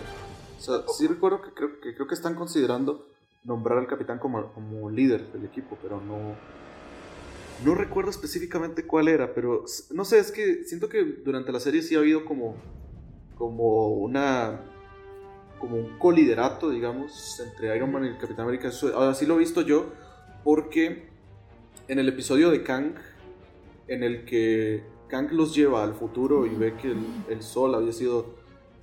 O 0.59 0.61
sea, 0.63 0.83
sí 0.97 1.07
recuerdo 1.07 1.41
que 1.43 1.51
creo, 1.53 1.81
que 1.81 1.95
creo 1.95 2.07
que 2.07 2.15
están 2.15 2.35
considerando 2.35 3.07
nombrar 3.45 3.79
al 3.79 3.87
capitán 3.87 4.19
como, 4.19 4.53
como 4.53 4.91
líder 4.91 5.33
del 5.33 5.45
equipo, 5.45 5.79
pero 5.83 6.01
no. 6.01 6.35
No 7.65 7.75
recuerdo 7.75 8.11
específicamente 8.11 8.87
cuál 8.87 9.09
era, 9.09 9.35
pero 9.35 9.65
no 9.91 10.05
sé, 10.05 10.19
es 10.19 10.33
que 10.33 10.65
siento 10.65 10.89
que 10.89 11.05
durante 11.05 11.53
la 11.53 11.61
serie 11.61 11.83
sí 11.83 11.95
ha 11.95 11.99
habido 11.99 12.25
como. 12.25 12.57
como 13.37 13.89
una. 13.91 14.61
como 15.59 15.77
un 15.77 15.99
coliderato, 15.99 16.71
digamos, 16.71 17.39
entre 17.41 17.77
Iron 17.77 17.93
Man 17.93 18.05
y 18.05 18.09
el 18.09 18.19
Capitán 18.19 18.45
América. 18.47 18.69
Eso- 18.69 18.99
Así 19.01 19.27
lo 19.27 19.35
he 19.37 19.39
visto 19.39 19.61
yo, 19.63 19.87
porque 20.43 21.09
en 21.89 21.99
el 21.99 22.09
episodio 22.09 22.51
de 22.51 22.63
Kang, 22.63 22.95
en 23.89 24.03
el 24.05 24.25
que 24.25 24.83
Kang 25.11 25.31
los 25.32 25.55
lleva 25.55 25.82
al 25.82 25.95
futuro 25.95 26.47
y 26.47 26.51
ve 26.51 26.74
que 26.77 26.93
el, 26.93 27.05
el 27.28 27.43
sol 27.43 27.74
había 27.74 27.93
sido 27.93 28.35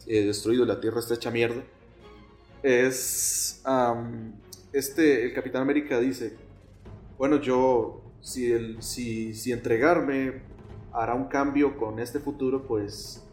eh, 0.05 0.25
destruido 0.25 0.63
y 0.63 0.67
la 0.67 0.79
Tierra 0.79 0.99
está 0.99 1.15
hecha 1.15 1.31
mierda, 1.31 1.63
es 2.63 3.63
este 4.73 5.25
el 5.25 5.33
Capitán 5.33 5.61
América 5.61 5.99
dice, 5.99 6.35
bueno 7.17 7.41
yo 7.41 8.01
si 8.21 8.51
el 8.51 8.81
si, 8.83 9.33
si 9.33 9.51
entregarme 9.51 10.41
hará 10.93 11.13
un 11.13 11.25
cambio 11.25 11.77
con 11.77 11.99
este 11.99 12.19
futuro, 12.19 12.67
pues 12.67 13.23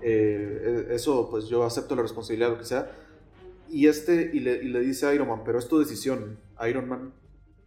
eh, 0.00 0.88
eso 0.90 1.28
pues 1.30 1.48
yo 1.48 1.64
acepto 1.64 1.94
la 1.96 2.02
responsabilidad 2.02 2.50
lo 2.50 2.58
que 2.58 2.64
sea. 2.64 2.90
Y 3.70 3.86
este 3.86 4.30
y 4.32 4.40
le, 4.40 4.62
y 4.62 4.68
le 4.68 4.80
dice 4.80 5.06
a 5.06 5.14
Iron 5.14 5.28
Man, 5.28 5.42
pero 5.44 5.58
es 5.58 5.68
tu 5.68 5.78
decisión, 5.78 6.38
Iron 6.68 6.88
Man. 6.88 7.14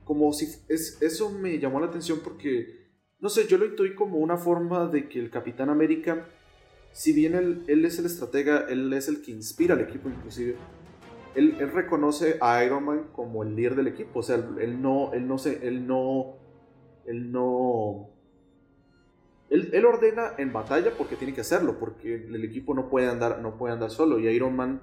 Como 0.03 0.31
si 0.31 0.45
es 0.69 1.01
eso 1.01 1.29
me 1.31 1.59
llamó 1.59 1.79
la 1.79 1.87
atención 1.87 2.21
porque 2.23 2.86
no 3.19 3.29
sé, 3.29 3.47
yo 3.47 3.57
lo 3.57 3.65
intuí 3.65 3.95
como 3.95 4.17
una 4.17 4.37
forma 4.37 4.87
de 4.87 5.07
que 5.07 5.19
el 5.19 5.29
Capitán 5.29 5.69
América, 5.69 6.25
si 6.91 7.13
bien 7.13 7.35
él, 7.35 7.63
él 7.67 7.85
es 7.85 7.99
el 7.99 8.05
estratega, 8.05 8.65
él 8.69 8.91
es 8.93 9.07
el 9.07 9.21
que 9.21 9.31
inspira 9.31 9.75
al 9.75 9.81
equipo 9.81 10.09
inclusive, 10.09 10.55
él, 11.35 11.55
él 11.59 11.71
reconoce 11.71 12.37
a 12.41 12.63
Iron 12.63 12.85
Man 12.85 13.07
como 13.11 13.43
el 13.43 13.55
líder 13.55 13.75
del 13.75 13.87
equipo, 13.87 14.19
o 14.19 14.23
sea, 14.23 14.35
él 14.35 14.81
no, 14.81 15.13
él 15.13 15.27
no, 15.27 15.37
se, 15.37 15.67
él 15.67 15.85
no 15.85 16.37
él 17.07 17.31
no... 17.31 18.09
Él, 19.49 19.69
él, 19.71 19.85
ordena 19.85 20.33
en 20.37 20.51
batalla 20.51 20.91
porque 20.97 21.15
tiene 21.15 21.33
que 21.33 21.41
hacerlo, 21.41 21.79
porque 21.79 22.15
el 22.15 22.43
equipo 22.43 22.73
no 22.73 22.89
puede 22.89 23.07
andar, 23.07 23.39
no 23.39 23.57
puede 23.57 23.73
andar 23.73 23.89
solo. 23.89 24.19
Y 24.19 24.27
Iron 24.27 24.57
Man 24.57 24.81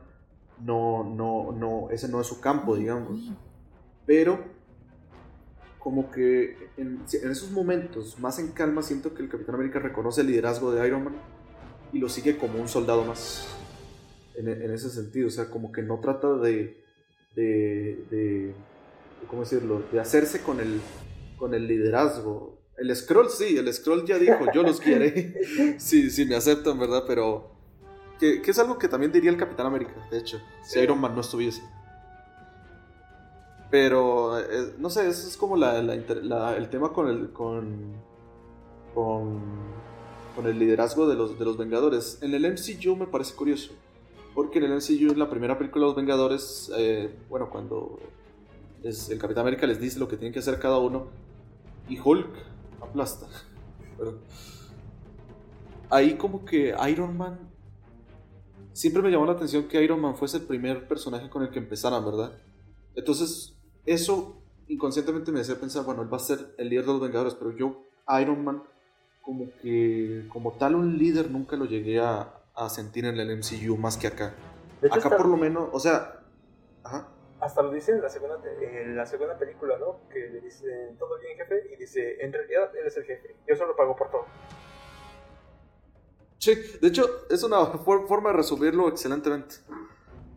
no, 0.59 1.05
no, 1.05 1.53
no, 1.53 1.91
ese 1.91 2.09
no 2.09 2.23
es 2.23 2.27
su 2.27 2.41
campo, 2.41 2.75
digamos. 2.75 3.31
Pero 4.07 4.43
como 5.85 6.11
que 6.11 6.57
en, 6.79 7.03
en, 7.13 7.31
esos 7.31 7.51
momentos, 7.51 8.19
más 8.19 8.39
en 8.39 8.53
calma, 8.53 8.83
siento 8.83 9.13
que 9.13 9.23
el 9.23 9.29
Capitán 9.29 9.57
América 9.57 9.79
reconoce 9.79 10.23
el 10.23 10.29
liderazgo 10.29 10.73
de 10.73 10.85
Iron 10.89 11.05
Man 11.05 11.17
y 11.93 11.99
lo 11.99 12.09
sigue 12.09 12.39
como 12.39 12.59
un 12.59 12.69
soldado 12.69 13.05
más. 13.05 13.47
En, 14.35 14.49
en 14.49 14.73
ese 14.73 14.89
sentido, 14.89 15.29
o 15.29 15.31
sea, 15.31 15.51
como 15.51 15.71
que 15.73 15.83
no 15.83 16.01
trata 16.01 16.37
de, 16.39 16.83
de, 17.37 18.07
de, 18.11 18.55
¿cómo 19.29 19.43
decirlo? 19.43 19.83
De 19.93 20.01
hacerse 20.01 20.41
con 20.41 20.59
el, 20.59 20.81
con 21.37 21.53
el 21.53 21.67
liderazgo. 21.67 22.59
El 22.79 22.97
scroll 22.97 23.29
sí, 23.29 23.59
el 23.59 23.71
scroll 23.71 24.07
ya 24.07 24.19
dijo, 24.19 24.47
yo 24.55 24.63
los 24.63 24.81
quiero. 24.81 25.05
sí, 25.77 26.09
sí, 26.11 26.25
me 26.25 26.35
aceptan, 26.35 26.79
¿verdad? 26.79 27.05
Pero 27.07 27.53
que, 28.19 28.41
que, 28.41 28.53
es 28.53 28.59
algo 28.59 28.79
que 28.79 28.89
también 28.89 29.13
diría 29.13 29.31
el 29.31 29.37
Capitán 29.37 29.67
América, 29.67 29.95
de 30.11 30.17
hecho, 30.17 30.41
si 30.65 30.81
Iron 30.81 30.99
Man 30.99 31.15
no 31.15 31.21
estuviese. 31.21 31.61
Pero, 33.75 34.39
eh, 34.39 34.75
no 34.79 34.89
sé, 34.89 35.09
eso 35.09 35.27
es 35.27 35.37
como 35.37 35.57
el 35.57 36.69
tema 36.71 36.93
con 36.93 37.09
el, 37.09 37.33
con, 37.33 37.93
con, 38.95 39.41
con, 40.37 40.47
el 40.47 40.61
liderazgo 40.61 41.09
de 41.09 41.17
los, 41.17 41.37
de 41.37 41.45
los 41.45 41.57
Vengadores. 41.59 42.21
En 42.23 42.33
el 42.35 42.49
MCU 42.53 42.95
me 42.95 43.09
parece 43.09 43.35
curioso, 43.35 43.73
porque 44.33 44.61
en 44.61 44.67
el 44.67 44.77
MCU, 44.77 45.11
en 45.11 45.19
la 45.19 45.29
primera 45.29 45.59
película 45.59 45.87
de 45.87 45.89
los 45.89 45.97
Vengadores, 45.97 46.71
eh, 46.77 47.19
bueno, 47.29 47.51
cuando 47.51 47.99
el 48.85 49.19
Capitán 49.19 49.41
América 49.41 49.67
les 49.67 49.81
dice 49.81 49.99
lo 49.99 50.07
que 50.07 50.17
tienen 50.19 50.33
que 50.33 50.39
hacer 50.39 50.61
cada 50.61 50.79
uno, 50.79 51.09
y 51.89 51.99
Hulk 51.99 52.31
aplasta. 52.81 53.27
Ahí 55.91 56.15
como 56.15 56.45
que 56.45 56.77
Iron 56.93 57.17
Man 57.17 57.41
siempre 58.73 59.03
me 59.03 59.11
llamó 59.11 59.27
la 59.27 59.33
atención 59.33 59.65
que 59.65 59.83
Iron 59.83 60.01
Man 60.01 60.15
fuese 60.15 60.37
el 60.37 60.45
primer 60.45 60.87
personaje 60.87 61.29
con 61.29 61.43
el 61.43 61.51
que 61.51 61.59
empezaran, 61.59 62.05
¿verdad? 62.05 62.39
Entonces, 62.95 63.54
eso 63.87 64.41
inconscientemente 64.69 65.31
me 65.33 65.41
hacía 65.41 65.57
pensar, 65.61 65.85
bueno, 65.85 66.03
él 66.03 66.13
va 66.13 66.17
a 66.17 66.21
ser 66.21 66.55
el 66.59 66.69
líder 66.71 66.87
de 66.87 66.93
los 66.93 67.01
Vengadores, 67.01 67.35
pero 67.35 67.51
yo, 67.53 67.83
Iron 68.21 68.43
Man, 68.45 68.63
como 69.23 69.47
que, 69.63 70.27
como 70.33 70.53
tal, 70.53 70.75
un 70.75 70.97
líder 70.99 71.31
nunca 71.31 71.57
lo 71.57 71.65
llegué 71.67 72.01
a, 72.01 72.41
a 72.55 72.69
sentir 72.69 73.05
en 73.05 73.19
el 73.19 73.37
MCU 73.39 73.77
más 73.77 73.97
que 73.97 74.07
acá. 74.07 74.35
Acá 74.91 75.17
por 75.17 75.27
lo 75.27 75.37
menos, 75.37 75.69
o 75.73 75.81
sea, 75.81 76.21
ajá. 76.83 77.09
Hasta 77.41 77.63
lo 77.63 77.71
dice 77.73 77.93
en 77.93 78.01
la 78.01 78.09
segunda, 78.09 78.39
en 78.61 78.97
la 78.97 79.05
segunda 79.07 79.37
película, 79.39 79.77
¿no? 79.79 80.09
Que 80.11 80.29
le 80.31 80.41
dicen 80.41 80.97
todo 80.99 81.19
bien, 81.19 81.37
jefe, 81.37 81.75
y 81.75 81.77
dice, 81.77 82.17
en 82.25 82.33
realidad 82.33 82.71
él 82.79 82.87
es 82.87 82.97
el 82.97 83.05
jefe, 83.05 83.37
yo 83.47 83.57
solo 83.57 83.77
pago 83.77 83.95
por 83.97 84.11
todo. 84.11 84.25
Sí, 86.39 86.55
de 86.81 86.89
hecho, 86.89 87.07
es 87.31 87.43
una 87.43 87.65
for- 87.67 88.07
forma 88.09 88.31
de 88.31 88.37
resumirlo 88.37 88.89
excelentemente. 88.89 89.57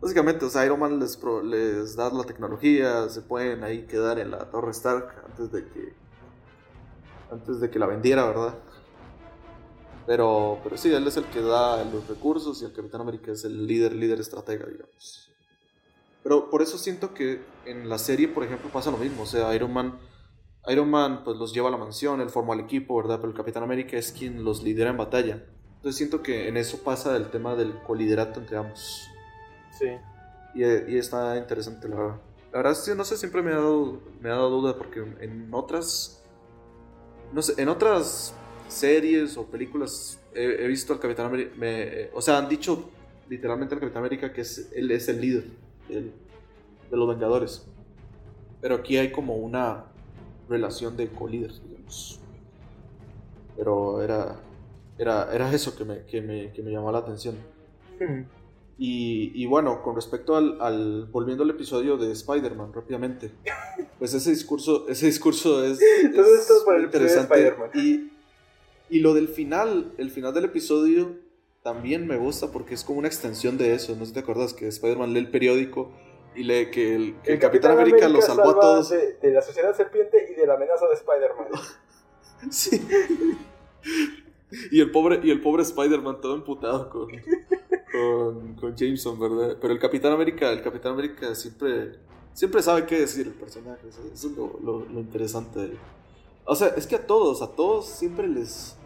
Básicamente, 0.00 0.44
o 0.44 0.48
sea, 0.50 0.64
Iron 0.64 0.78
Man 0.78 1.00
les, 1.00 1.16
pro- 1.16 1.42
les 1.42 1.96
da 1.96 2.10
la 2.12 2.24
tecnología, 2.24 3.08
se 3.08 3.20
pueden 3.20 3.64
ahí 3.64 3.86
quedar 3.86 4.18
en 4.18 4.30
la 4.30 4.50
Torre 4.50 4.70
Stark 4.70 5.24
antes 5.26 5.50
de 5.50 5.64
que 5.68 5.92
antes 7.30 7.60
de 7.60 7.68
que 7.70 7.78
la 7.78 7.86
vendiera, 7.86 8.24
¿verdad? 8.26 8.54
Pero, 10.06 10.58
pero 10.62 10.78
sí, 10.78 10.90
él 10.90 11.06
es 11.06 11.16
el 11.18 11.24
que 11.26 11.42
da 11.42 11.84
los 11.84 12.08
recursos 12.08 12.62
y 12.62 12.64
el 12.64 12.72
Capitán 12.72 13.02
América 13.02 13.32
es 13.32 13.44
el 13.44 13.66
líder, 13.66 13.92
líder 13.92 14.20
estratega, 14.20 14.64
digamos. 14.64 15.30
Pero 16.22 16.48
por 16.48 16.62
eso 16.62 16.78
siento 16.78 17.12
que 17.12 17.42
en 17.66 17.88
la 17.88 17.98
serie, 17.98 18.28
por 18.28 18.44
ejemplo, 18.44 18.70
pasa 18.70 18.90
lo 18.90 18.96
mismo. 18.96 19.24
O 19.24 19.26
sea, 19.26 19.54
Iron 19.54 19.72
Man, 19.72 19.98
Iron 20.68 20.90
Man 20.90 21.22
pues 21.24 21.36
los 21.36 21.52
lleva 21.52 21.68
a 21.68 21.72
la 21.72 21.76
mansión, 21.76 22.22
él 22.22 22.30
forma 22.30 22.54
el 22.54 22.60
equipo, 22.60 22.96
¿verdad? 22.96 23.16
Pero 23.16 23.28
el 23.30 23.36
Capitán 23.36 23.62
América 23.62 23.98
es 23.98 24.12
quien 24.12 24.44
los 24.44 24.62
lidera 24.62 24.88
en 24.90 24.96
batalla. 24.96 25.44
Entonces 25.76 25.96
siento 25.96 26.22
que 26.22 26.48
en 26.48 26.56
eso 26.56 26.78
pasa 26.82 27.14
el 27.16 27.30
tema 27.30 27.54
del 27.54 27.74
coliderato 27.82 28.40
entre 28.40 28.56
ambos. 28.56 29.06
Sí. 29.78 29.86
Y, 30.54 30.64
y 30.64 30.98
está 30.98 31.36
interesante, 31.36 31.88
la 31.88 31.96
verdad. 31.96 32.16
La 32.52 32.58
verdad 32.58 32.72
es 32.72 32.80
que 32.80 32.94
no 32.94 33.04
sé, 33.04 33.16
siempre 33.16 33.42
me 33.42 33.52
ha 33.52 33.56
dado, 33.56 34.00
me 34.20 34.28
ha 34.30 34.32
dado 34.32 34.50
duda 34.50 34.76
porque 34.76 35.00
en 35.20 35.48
otras, 35.52 36.22
no 37.32 37.42
sé, 37.42 37.60
en 37.60 37.68
otras 37.68 38.34
series 38.68 39.36
o 39.36 39.44
películas 39.46 40.18
he, 40.34 40.64
he 40.64 40.66
visto 40.66 40.92
al 40.92 40.98
Capitán 41.00 41.26
América, 41.26 41.52
me- 41.56 42.08
o 42.14 42.20
sea, 42.22 42.38
han 42.38 42.48
dicho 42.48 42.90
literalmente 43.28 43.74
al 43.74 43.80
Capitán 43.80 44.00
América 44.00 44.32
que 44.32 44.40
es, 44.40 44.70
él 44.74 44.90
es 44.90 45.08
el 45.08 45.20
líder 45.20 45.44
del- 45.88 46.12
de 46.90 46.96
los 46.96 47.08
Vengadores. 47.08 47.66
Pero 48.60 48.76
aquí 48.76 48.96
hay 48.96 49.12
como 49.12 49.36
una 49.36 49.84
relación 50.48 50.96
de 50.96 51.08
co-líder, 51.08 51.52
digamos. 51.62 52.18
Pero 53.56 54.02
era, 54.02 54.36
era, 54.96 55.32
era 55.34 55.52
eso 55.52 55.76
que 55.76 55.84
me, 55.84 56.04
que, 56.06 56.22
me, 56.22 56.50
que 56.52 56.62
me 56.62 56.70
llamó 56.70 56.90
la 56.90 56.98
atención. 56.98 57.36
Y, 58.80 59.32
y 59.34 59.46
bueno, 59.46 59.82
con 59.82 59.96
respecto 59.96 60.36
al, 60.36 60.56
al- 60.60 61.06
volviendo 61.06 61.42
al 61.42 61.50
episodio 61.50 61.96
de 61.96 62.12
Spider-Man 62.12 62.72
rápidamente, 62.72 63.32
pues 63.98 64.14
ese 64.14 64.30
discurso, 64.30 64.86
ese 64.88 65.06
discurso 65.06 65.64
es, 65.64 65.78
Todo 66.14 66.24
es 66.34 66.40
esto 66.42 66.54
es 66.54 66.76
el 66.76 66.84
episodio 66.84 67.06
de 67.14 67.20
Spider-Man. 67.20 67.70
y, 67.74 68.12
y 68.88 69.00
lo 69.00 69.14
del 69.14 69.26
final, 69.28 69.92
el 69.98 70.10
final 70.12 70.32
del 70.32 70.44
episodio 70.44 71.16
también 71.64 72.06
me 72.06 72.16
gusta 72.16 72.52
porque 72.52 72.74
es 72.74 72.84
como 72.84 73.00
una 73.00 73.08
extensión 73.08 73.58
de 73.58 73.74
eso. 73.74 73.92
No 73.96 74.00
sé 74.00 74.06
si 74.06 74.12
te 74.14 74.20
acuerdas 74.20 74.54
que 74.54 74.68
Spider-Man 74.68 75.12
lee 75.12 75.18
el 75.18 75.30
periódico 75.30 75.90
y 76.36 76.44
lee 76.44 76.70
que 76.70 76.94
el, 76.94 77.16
que 77.24 77.32
el 77.32 77.38
Capitán, 77.40 77.72
América, 77.72 78.08
lo 78.08 78.22
salvó 78.22 78.50
a 78.50 78.60
todos. 78.60 78.90
De, 78.90 79.14
de 79.20 79.32
la 79.32 79.42
sociedad 79.42 79.76
serpiente 79.76 80.28
y 80.30 80.34
de 80.40 80.46
la 80.46 80.54
amenaza 80.54 80.86
de 80.86 80.94
Spider-Man. 80.94 81.48
Sí. 82.50 82.80
Y 84.70 84.80
el 84.80 84.90
pobre, 84.90 85.20
y 85.22 85.30
el 85.30 85.42
pobre 85.42 85.62
Spider-Man 85.62 86.22
todo 86.22 86.34
emputado 86.34 86.88
con, 86.88 87.08
con, 87.92 88.54
con 88.54 88.76
Jameson, 88.76 89.18
¿verdad? 89.18 89.56
Pero 89.60 89.72
el 89.72 89.78
Capitán 89.78 90.12
América, 90.12 90.50
el 90.52 90.62
Capitán 90.62 90.92
América 90.92 91.34
siempre, 91.34 91.94
siempre 92.32 92.62
sabe 92.62 92.86
qué 92.86 93.00
decir 93.00 93.26
el 93.26 93.32
personaje. 93.34 93.88
Eso 93.88 94.00
es 94.12 94.24
lo, 94.36 94.58
lo- 94.62 94.84
lo 94.86 95.00
interesante. 95.00 95.58
de 95.60 95.64
él. 95.66 95.78
O 96.44 96.54
sea, 96.54 96.68
es 96.68 96.86
que 96.86 96.96
a 96.96 97.06
todos, 97.06 97.42
a 97.42 97.48
todos 97.54 97.86
siempre 97.86 98.26
les, 98.28 98.76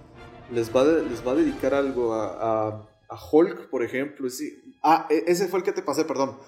les, 0.52 0.74
va, 0.74 0.84
de- 0.84 1.04
les 1.08 1.26
va 1.26 1.32
a 1.32 1.34
dedicar 1.36 1.74
algo. 1.74 2.14
A, 2.14 2.26
a, 2.68 2.88
a 3.08 3.18
Hulk, 3.30 3.68
por 3.70 3.82
ejemplo. 3.82 4.28
Sí. 4.30 4.74
Ah, 4.82 5.06
e- 5.10 5.24
ese 5.26 5.46
fue 5.48 5.58
el 5.60 5.64
que 5.64 5.72
te 5.72 5.82
pasé, 5.82 6.04
perdón. 6.04 6.38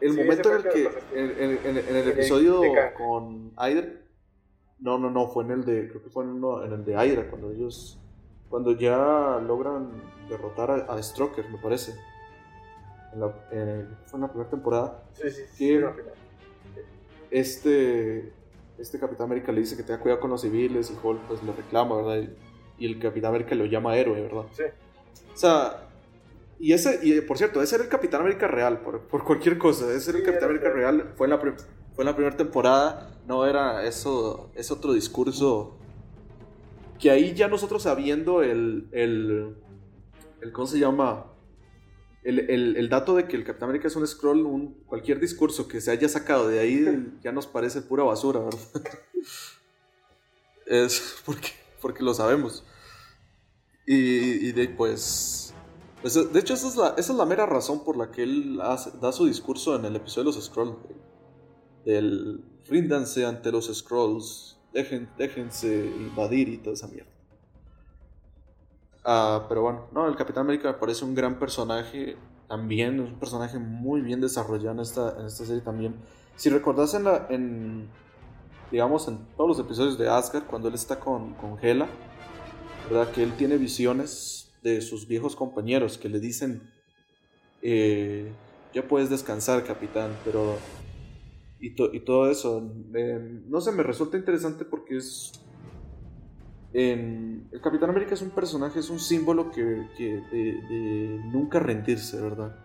El 0.00 0.12
Sí, 0.12 0.18
momento 0.18 0.50
en 0.50 0.56
el 0.56 0.62
que, 0.72 0.84
en, 1.14 1.30
en- 1.30 1.66
en- 1.66 1.78
en 1.88 1.96
el 1.96 2.08
episodio 2.08 2.60
con 2.96 3.52
Aider, 3.56 4.02
no, 4.80 4.98
no, 4.98 5.10
no, 5.10 5.28
fue 5.28 5.44
en 5.44 5.52
el 5.52 5.64
de, 5.64 5.88
creo 5.88 6.02
que 6.02 6.10
fue 6.10 6.24
en, 6.24 6.42
el 6.72 6.84
de 6.84 6.96
Aira, 6.96 7.30
cuando 7.30 7.52
ellos, 7.52 7.98
cuando 8.52 8.72
ya 8.72 9.40
logran 9.46 9.88
derrotar 10.28 10.70
a, 10.70 10.74
a 10.92 11.02
Stroker, 11.02 11.48
me 11.48 11.56
parece. 11.56 11.94
En 13.14 13.20
la, 13.20 13.34
eh, 13.50 13.86
fue 14.04 14.18
en 14.18 14.20
la 14.20 14.28
primera 14.28 14.50
temporada. 14.50 15.02
Sí, 15.14 15.30
sí, 15.30 15.42
sí. 15.54 15.66
que 15.68 15.86
este, 17.30 18.30
este 18.76 18.98
Capitán 18.98 19.24
América 19.24 19.52
le 19.52 19.60
dice 19.60 19.74
que 19.74 19.82
tenga 19.82 20.00
cuidado 20.00 20.20
con 20.20 20.28
los 20.28 20.42
civiles 20.42 20.90
y 20.90 20.98
Hulk 21.02 21.22
pues 21.22 21.42
le 21.42 21.52
reclama, 21.52 21.96
¿verdad? 21.96 22.28
Y, 22.78 22.84
y 22.84 22.92
el 22.92 23.00
Capitán 23.00 23.30
América 23.30 23.54
lo 23.54 23.64
llama 23.64 23.96
héroe, 23.96 24.20
¿verdad? 24.20 24.44
Sí. 24.52 24.64
O 25.32 25.36
sea, 25.36 25.88
y 26.60 26.74
ese, 26.74 27.00
y 27.02 27.22
por 27.22 27.38
cierto, 27.38 27.62
ese 27.62 27.76
era 27.76 27.84
el 27.84 27.90
Capitán 27.90 28.20
América 28.20 28.48
real, 28.48 28.80
por, 28.82 29.00
por 29.00 29.24
cualquier 29.24 29.56
cosa. 29.56 29.90
Ese 29.94 30.10
era 30.10 30.18
el 30.18 30.26
Capitán 30.26 30.50
América 30.50 30.68
real, 30.68 31.12
fue 31.16 31.26
en 31.26 31.30
la, 31.30 31.38
fue 31.38 31.54
en 32.00 32.04
la 32.04 32.14
primera 32.14 32.36
temporada, 32.36 33.18
no 33.26 33.46
era 33.46 33.82
eso, 33.86 34.50
es 34.54 34.70
otro 34.70 34.92
discurso. 34.92 35.78
Que 37.02 37.10
ahí 37.10 37.34
ya 37.34 37.48
nosotros 37.48 37.82
sabiendo 37.82 38.42
el, 38.44 38.88
el, 38.92 39.56
¿cómo 40.52 40.68
se 40.68 40.78
llama? 40.78 41.26
El, 42.22 42.38
el- 42.48 42.88
dato 42.88 43.16
de 43.16 43.26
que 43.26 43.34
el 43.36 43.42
Capitán 43.42 43.70
América 43.70 43.88
es 43.88 43.96
un 43.96 44.06
scroll, 44.06 44.46
un, 44.46 44.74
cualquier 44.86 45.18
discurso 45.18 45.66
que 45.66 45.80
se 45.80 45.90
haya 45.90 46.08
sacado 46.08 46.46
de 46.46 46.60
ahí 46.60 47.12
ya 47.20 47.32
nos 47.32 47.48
parece 47.48 47.82
pura 47.82 48.04
basura, 48.04 48.38
¿verdad? 48.38 48.60
es 50.66 51.16
porque, 51.26 51.48
porque 51.80 52.04
lo 52.04 52.14
sabemos. 52.14 52.64
Y, 53.84 53.96
y 53.96 54.52
de, 54.52 54.68
pues, 54.68 55.52
pues, 56.02 56.32
de 56.32 56.38
hecho, 56.38 56.54
esa 56.54 56.68
es, 56.68 56.76
la, 56.76 56.94
esa 56.96 57.12
es 57.12 57.18
la 57.18 57.26
mera 57.26 57.46
razón 57.46 57.82
por 57.82 57.96
la 57.96 58.12
que 58.12 58.22
él 58.22 58.58
da 58.58 59.10
su 59.10 59.26
discurso 59.26 59.74
en 59.74 59.86
el 59.86 59.96
episodio 59.96 60.30
de 60.30 60.36
los 60.36 60.44
Scrolls. 60.44 60.76
Del 61.84 62.44
ríndanse 62.68 63.26
ante 63.26 63.50
los 63.50 63.66
Scrolls, 63.76 64.51
dejen, 64.72 65.08
déjense 65.16 65.86
invadir 65.86 66.48
y 66.48 66.58
toda 66.58 66.74
esa 66.74 66.88
mierda. 66.88 67.10
Ah, 69.04 69.46
pero 69.48 69.62
bueno, 69.62 69.86
no, 69.92 70.08
el 70.08 70.16
Capitán 70.16 70.42
América 70.42 70.78
parece 70.78 71.04
un 71.04 71.14
gran 71.14 71.38
personaje 71.38 72.16
también, 72.48 73.00
es 73.00 73.08
un 73.08 73.18
personaje 73.18 73.58
muy 73.58 74.00
bien 74.00 74.20
desarrollado 74.20 74.72
en 74.72 74.80
esta, 74.80 75.18
en 75.18 75.26
esta 75.26 75.44
serie 75.44 75.62
también. 75.62 75.96
Si 76.36 76.50
recordás 76.50 76.94
en, 76.94 77.04
la, 77.04 77.26
en, 77.30 77.88
digamos, 78.70 79.08
en 79.08 79.18
todos 79.36 79.48
los 79.48 79.58
episodios 79.58 79.98
de 79.98 80.08
Asgard, 80.08 80.44
cuando 80.44 80.68
él 80.68 80.74
está 80.74 81.00
con, 81.00 81.34
con 81.34 81.58
Hela, 81.60 81.88
¿verdad? 82.88 83.10
Que 83.12 83.22
él 83.22 83.32
tiene 83.36 83.56
visiones 83.56 84.52
de 84.62 84.80
sus 84.80 85.08
viejos 85.08 85.34
compañeros 85.34 85.98
que 85.98 86.08
le 86.08 86.20
dicen, 86.20 86.70
eh, 87.62 88.32
ya 88.72 88.86
puedes 88.86 89.10
descansar, 89.10 89.64
capitán, 89.64 90.16
pero... 90.24 90.56
Y, 91.62 91.76
to- 91.76 91.94
y 91.94 92.00
todo 92.00 92.28
eso, 92.30 92.72
eh, 92.94 93.40
no 93.48 93.60
sé, 93.62 93.72
me 93.72 93.84
resulta 93.84 94.16
interesante 94.18 94.64
porque 94.66 94.96
es... 94.98 95.32
en, 96.72 97.48
el 97.52 97.60
Capitán 97.60 97.90
América 97.90 98.14
es 98.14 98.22
un 98.22 98.30
personaje, 98.30 98.80
es 98.80 98.90
un 98.90 98.98
símbolo 98.98 99.50
que, 99.52 99.88
que 99.96 100.22
de, 100.32 101.20
nunca 101.32 101.60
rendirse, 101.60 102.20
¿verdad? 102.20 102.56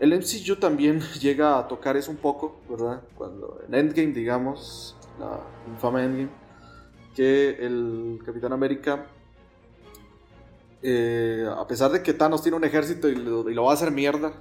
El 0.00 0.14
MCU 0.14 0.56
también 0.56 1.00
llega 1.20 1.58
a 1.58 1.68
tocar 1.68 1.96
eso 1.98 2.10
un 2.10 2.16
poco, 2.16 2.62
¿verdad? 2.70 3.02
Cuando 3.14 3.60
en 3.68 3.74
Endgame, 3.74 4.12
digamos, 4.12 4.96
la 5.20 5.40
infame 5.70 6.04
Endgame, 6.04 6.30
que 7.14 7.50
el 7.60 8.18
Capitán 8.24 8.54
América, 8.54 9.06
eh, 10.82 11.46
a 11.54 11.66
pesar 11.68 11.92
de 11.92 12.02
que 12.02 12.14
Thanos 12.14 12.42
tiene 12.42 12.56
un 12.56 12.64
ejército 12.64 13.08
y 13.10 13.14
lo 13.14 13.64
va 13.64 13.72
a 13.72 13.74
hacer 13.74 13.90
mierda, 13.92 14.32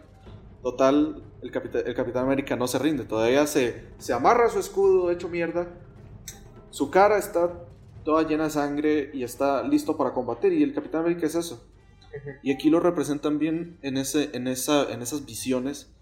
total, 0.61 1.23
el, 1.41 1.51
Capitán, 1.51 1.83
el 1.85 1.95
Capitán 1.95 2.25
América 2.25 2.55
no 2.55 2.67
se 2.67 2.79
rinde, 2.79 3.03
todavía 3.05 3.47
se, 3.47 3.83
se 3.97 4.13
amarra 4.13 4.49
su 4.49 4.59
escudo 4.59 5.11
hecho 5.11 5.29
mierda, 5.29 5.67
su 6.69 6.89
cara 6.89 7.17
está 7.17 7.65
toda 8.03 8.23
llena 8.23 8.45
de 8.45 8.49
sangre 8.49 9.11
y 9.13 9.23
está 9.23 9.63
listo 9.63 9.97
para 9.97 10.13
combatir, 10.13 10.53
y 10.53 10.63
el 10.63 10.73
Capitán 10.73 11.01
América 11.01 11.25
es 11.25 11.35
eso. 11.35 11.67
Y 12.43 12.51
aquí 12.51 12.69
lo 12.69 12.79
representan 12.79 13.39
bien 13.39 13.77
en, 13.81 13.97
ese, 13.97 14.29
en, 14.33 14.47
esa, 14.47 14.91
en 14.91 15.01
esas 15.01 15.25
visiones 15.25 15.93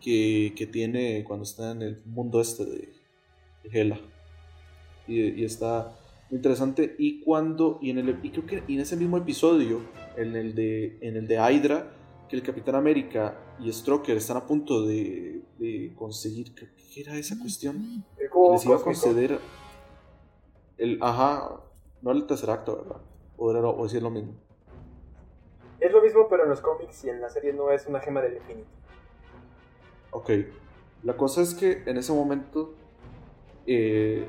que, 0.00 0.54
que 0.56 0.66
tiene 0.66 1.24
cuando 1.24 1.44
está 1.44 1.72
en 1.72 1.82
el 1.82 2.02
mundo 2.06 2.40
este 2.40 2.64
de, 2.64 2.92
de 3.62 3.80
Hela. 3.80 4.00
Y, 5.06 5.20
y 5.20 5.44
está 5.44 5.96
muy 6.30 6.38
interesante. 6.38 6.96
Y 6.98 7.20
cuando, 7.20 7.78
y 7.82 7.90
en 7.90 7.98
el, 7.98 8.18
y 8.22 8.30
creo 8.30 8.46
que 8.46 8.62
en 8.66 8.80
ese 8.80 8.96
mismo 8.96 9.18
episodio, 9.18 9.82
en 10.16 10.34
el 10.34 10.54
de, 10.54 10.98
en 11.02 11.16
el 11.16 11.26
de 11.26 11.34
Hydra, 11.34 11.92
que 12.28 12.36
el 12.36 12.42
Capitán 12.42 12.76
América 12.76 13.38
y 13.60 13.72
Stroker 13.72 14.16
están 14.16 14.36
a 14.36 14.46
punto 14.46 14.86
de, 14.86 15.42
de 15.58 15.92
conseguir, 15.96 16.54
¿qué 16.54 17.00
era 17.00 17.16
esa 17.16 17.38
cuestión? 17.38 18.04
El 18.18 18.28
cubo 18.30 18.52
Les 18.52 18.64
iba 18.64 18.74
a 18.74 18.78
cósmico. 18.78 19.00
conceder 19.02 19.38
el, 20.78 20.98
ajá, 21.00 21.60
no 22.02 22.10
el 22.12 22.26
tercer 22.26 22.50
acto, 22.50 22.76
¿verdad? 22.76 23.00
O, 23.36 23.50
era, 23.50 23.60
o 23.60 23.88
si 23.88 23.96
es 23.96 24.02
lo 24.02 24.10
mismo. 24.10 24.34
Es 25.80 25.92
lo 25.92 26.02
mismo, 26.02 26.26
pero 26.28 26.44
en 26.44 26.50
los 26.50 26.60
cómics 26.60 27.04
y 27.04 27.10
en 27.10 27.20
la 27.20 27.28
serie 27.28 27.52
no 27.52 27.70
es 27.70 27.86
una 27.86 28.00
gema 28.00 28.20
del 28.22 28.36
infinito. 28.36 28.68
Ok. 30.10 30.30
La 31.02 31.16
cosa 31.16 31.42
es 31.42 31.54
que 31.54 31.82
en 31.86 31.96
ese 31.96 32.12
momento 32.12 32.74
eh, 33.66 34.26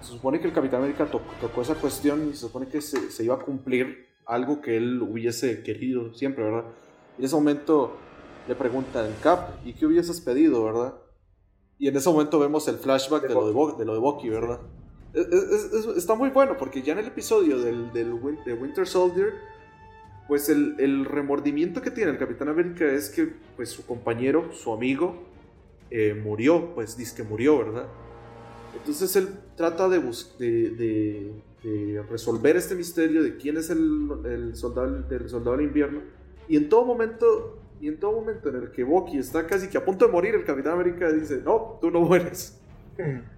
se 0.00 0.12
supone 0.12 0.40
que 0.40 0.46
el 0.46 0.52
Capitán 0.52 0.80
América 0.80 1.06
to- 1.10 1.20
tocó 1.40 1.62
esa 1.62 1.74
cuestión 1.74 2.28
y 2.28 2.32
se 2.32 2.40
supone 2.40 2.68
que 2.68 2.80
se, 2.80 3.10
se 3.10 3.24
iba 3.24 3.34
a 3.34 3.38
cumplir 3.38 4.06
algo 4.24 4.60
que 4.60 4.76
él 4.76 5.02
hubiese 5.02 5.62
querido 5.62 6.14
siempre, 6.14 6.44
¿verdad? 6.44 6.64
En 7.18 7.24
ese 7.24 7.34
momento 7.34 7.96
le 8.48 8.54
preguntan, 8.54 9.14
Cap, 9.22 9.50
¿y 9.64 9.72
qué 9.72 9.86
hubieses 9.86 10.20
pedido, 10.20 10.64
verdad? 10.64 10.94
Y 11.78 11.88
en 11.88 11.96
ese 11.96 12.08
momento 12.08 12.38
vemos 12.38 12.66
el 12.68 12.76
flashback 12.78 13.22
de, 13.28 13.34
lo, 13.34 13.46
de, 13.46 13.52
Bo- 13.52 13.72
de 13.72 13.84
lo 13.84 13.94
de 13.94 13.98
Bucky, 14.00 14.28
¿verdad? 14.28 14.60
Es- 15.12 15.26
es- 15.28 15.72
es- 15.72 15.96
está 15.96 16.14
muy 16.14 16.30
bueno 16.30 16.56
porque 16.58 16.82
ya 16.82 16.92
en 16.92 17.00
el 17.00 17.06
episodio 17.06 17.58
del, 17.58 17.92
del 17.92 18.12
Win- 18.14 18.42
de 18.44 18.54
Winter 18.54 18.86
Soldier, 18.86 19.32
pues 20.28 20.48
el, 20.48 20.76
el 20.78 21.04
remordimiento 21.04 21.80
que 21.82 21.90
tiene 21.90 22.10
el 22.12 22.18
Capitán 22.18 22.48
América 22.48 22.84
es 22.86 23.10
que 23.10 23.32
pues 23.56 23.70
su 23.70 23.84
compañero, 23.86 24.52
su 24.52 24.72
amigo, 24.72 25.22
eh, 25.90 26.14
murió, 26.14 26.74
pues 26.74 26.96
dice 26.96 27.16
que 27.16 27.22
murió, 27.22 27.58
¿verdad? 27.58 27.86
Entonces 28.76 29.14
él 29.16 29.28
trata 29.56 29.88
de, 29.88 29.98
de, 30.38 30.70
de- 30.70 31.42
de 31.62 32.02
resolver 32.10 32.56
este 32.56 32.74
misterio 32.74 33.22
de 33.22 33.36
quién 33.36 33.56
es 33.56 33.70
el, 33.70 34.08
el 34.24 34.56
soldado 34.56 35.02
del 35.02 35.28
soldado 35.28 35.56
del 35.56 35.66
invierno 35.66 36.00
y 36.48 36.56
en 36.56 36.68
todo 36.68 36.84
momento 36.84 37.55
y 37.80 37.88
en 37.88 37.98
todo 38.00 38.12
momento 38.12 38.48
en 38.48 38.56
el 38.56 38.70
que 38.72 38.84
Bucky 38.84 39.18
está 39.18 39.46
casi 39.46 39.68
que 39.68 39.78
a 39.78 39.84
punto 39.84 40.06
de 40.06 40.12
morir, 40.12 40.34
el 40.34 40.44
Capitán 40.44 40.72
América 40.74 41.10
dice, 41.12 41.40
no, 41.44 41.78
tú 41.80 41.90
no 41.90 42.00
mueres. 42.00 42.60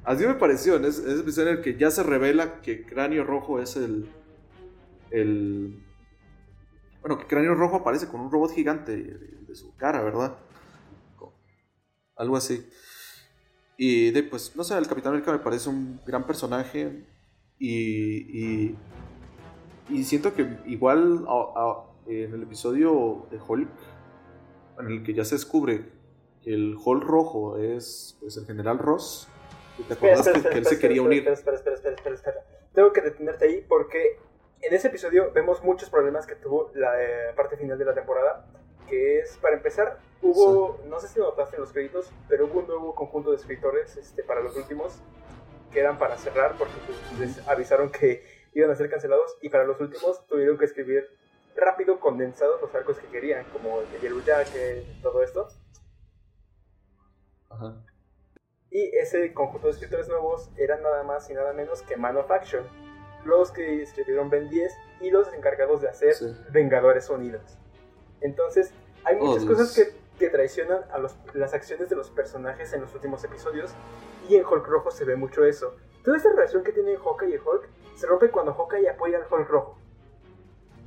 Así 0.05 0.25
me 0.27 0.35
pareció, 0.35 0.77
en 0.77 0.85
ese, 0.85 1.21
episodio 1.21 1.51
en 1.51 1.57
el 1.59 1.63
que 1.65 1.77
ya 1.77 1.91
se 1.91 2.03
revela 2.05 2.61
que 2.61 2.85
Cráneo 2.85 3.25
Rojo 3.25 3.61
es 3.61 3.77
el... 3.77 4.09
el 5.11 5.83
bueno, 7.01 7.19
que 7.19 7.27
Cráneo 7.27 7.55
Rojo 7.55 7.77
aparece 7.77 8.07
con 8.07 8.21
un 8.21 8.31
robot 8.31 8.53
gigante 8.53 8.97
de, 8.97 9.55
su 9.55 9.75
cara, 9.77 10.03
¿verdad? 10.03 10.37
Algo 12.17 12.37
así. 12.37 12.69
Y 13.77 14.11
de, 14.11 14.23
pues, 14.25 14.55
no 14.57 14.65
sé, 14.65 14.77
el 14.77 14.87
Capitán 14.89 15.13
América 15.13 15.33
me 15.33 15.39
parece 15.39 15.69
un 15.69 16.01
gran 16.07 16.27
personaje 16.27 17.05
y, 17.59 18.67
y, 18.69 18.77
y 19.89 20.05
siento 20.05 20.35
que 20.35 20.59
igual 20.67 21.25
a- 21.29 21.53
a- 21.57 21.85
en 22.11 22.33
el 22.35 22.43
episodio 22.43 23.27
de 23.31 23.39
Hulk, 23.39 23.69
en 24.81 24.87
el 24.89 25.03
que 25.05 25.15
ya 25.15 25.25
se 25.25 25.35
descubre 25.35 25.85
que 26.43 26.53
el 26.53 26.77
Hulk 26.83 27.05
rojo 27.05 27.59
es 27.59 28.17
pues, 28.21 28.37
el 28.37 28.47
general 28.47 28.79
Ross, 28.79 29.29
¿te 29.77 29.83
Espera, 29.83 29.97
acuerdas 29.97 30.27
espera, 30.27 30.43
que, 30.43 30.51
que 30.51 30.59
él 30.59 30.67
se 30.67 30.79
quería 30.79 31.03
unir? 31.03 31.29
Espera, 31.29 31.57
espera, 31.57 31.77
espera, 31.77 32.15
espera. 32.15 32.45
Tengo 32.73 32.93
que 32.93 33.01
detenerte 33.01 33.45
ahí 33.47 33.65
porque 33.69 34.19
en 34.61 34.75
ese 34.75 34.89
episodio 34.89 35.33
vemos 35.33 35.63
muchos 35.63 35.91
problemas 35.91 36.27
que 36.27 36.35
tuvo 36.35 36.71
la 36.75 37.03
eh, 37.03 37.33
parte 37.37 37.57
final 37.57 37.79
de 37.79 37.85
la 37.85 37.95
temporada. 37.95 38.47
Que 38.89 39.19
es, 39.19 39.37
para 39.37 39.55
empezar, 39.55 39.99
hubo, 40.23 40.81
no 40.87 40.99
sé 40.99 41.09
si 41.09 41.19
lo 41.19 41.27
notaste 41.27 41.57
en 41.57 41.61
los 41.61 41.73
créditos, 41.73 42.11
pero 42.27 42.47
hubo 42.47 42.61
un 42.61 42.67
nuevo 42.67 42.95
conjunto 42.95 43.31
de 43.31 43.37
escritores 43.37 43.97
este, 43.99 44.23
para 44.23 44.41
los 44.41 44.57
últimos 44.57 45.03
que 45.71 45.81
eran 45.81 45.99
para 45.99 46.17
cerrar 46.17 46.57
porque 46.57 46.73
pues, 46.87 47.21
les 47.21 47.47
avisaron 47.47 47.93
que 47.93 48.25
iban 48.55 48.71
a 48.71 48.75
ser 48.75 48.89
cancelados 48.89 49.37
y 49.43 49.51
para 49.51 49.65
los 49.65 49.79
últimos 49.81 50.27
tuvieron 50.27 50.57
que 50.57 50.65
escribir 50.65 51.07
rápido, 51.59 52.01
condensados 52.01 52.61
los 52.61 52.75
arcos 52.75 52.99
que 52.99 53.07
querían, 53.09 53.45
como 53.53 53.81
el 53.81 53.91
de 53.93 53.99
Yellow 54.01 54.21
Jacket, 54.23 54.85
todo 55.03 55.23
esto. 55.23 55.49
Ajá. 57.51 57.75
Y 58.71 58.95
ese 58.97 59.33
conjunto 59.33 59.67
de 59.69 59.73
escritores 59.73 60.09
nuevos 60.09 60.51
eran 60.57 60.83
nada 60.83 61.03
más 61.03 61.29
y 61.31 61.35
nada 61.35 61.53
menos 61.53 61.83
que 61.83 61.97
Man 61.97 62.17
of 62.17 62.31
Action, 62.31 62.65
los 63.25 63.51
que 63.51 63.83
escribieron 63.83 64.31
Ben 64.31 64.49
10 64.49 64.73
y 65.01 65.11
los 65.11 65.33
encargados 65.33 65.81
de 65.81 65.89
hacer 65.89 66.15
Sí. 66.15 66.37
Vengadores 66.51 67.09
Unidos. 67.09 67.57
Entonces, 68.21 68.73
hay 69.05 69.17
Oh, 69.21 69.25
muchas 69.27 69.45
cosas 69.45 69.75
que, 69.75 69.95
que 70.19 70.29
traicionan 70.31 70.85
a 70.91 70.99
los- 70.99 71.17
las 71.35 71.55
acciones 71.55 71.89
de 71.89 71.97
los 71.97 72.11
personajes 72.11 72.73
en 72.73 72.83
los 72.83 72.95
últimos 72.95 73.25
episodios, 73.25 73.73
y 74.29 74.37
en 74.37 74.45
Hulk 74.45 74.67
Rojo 74.67 74.91
se 74.91 75.05
ve 75.05 75.17
mucho 75.17 75.45
eso. 75.45 75.77
Toda 76.05 76.17
esta 76.17 76.31
relación 76.31 76.63
que 76.63 76.73
tienen 76.73 76.97
Hawkeye 76.99 77.35
y 77.35 77.39
Hulk 77.39 77.69
se 77.97 78.07
rompe 78.07 78.31
cuando 78.31 78.53
Hawkeye 78.55 78.89
apoya 78.91 79.19
al 79.19 79.25
Hulk 79.33 79.49
Rojo. 79.49 79.79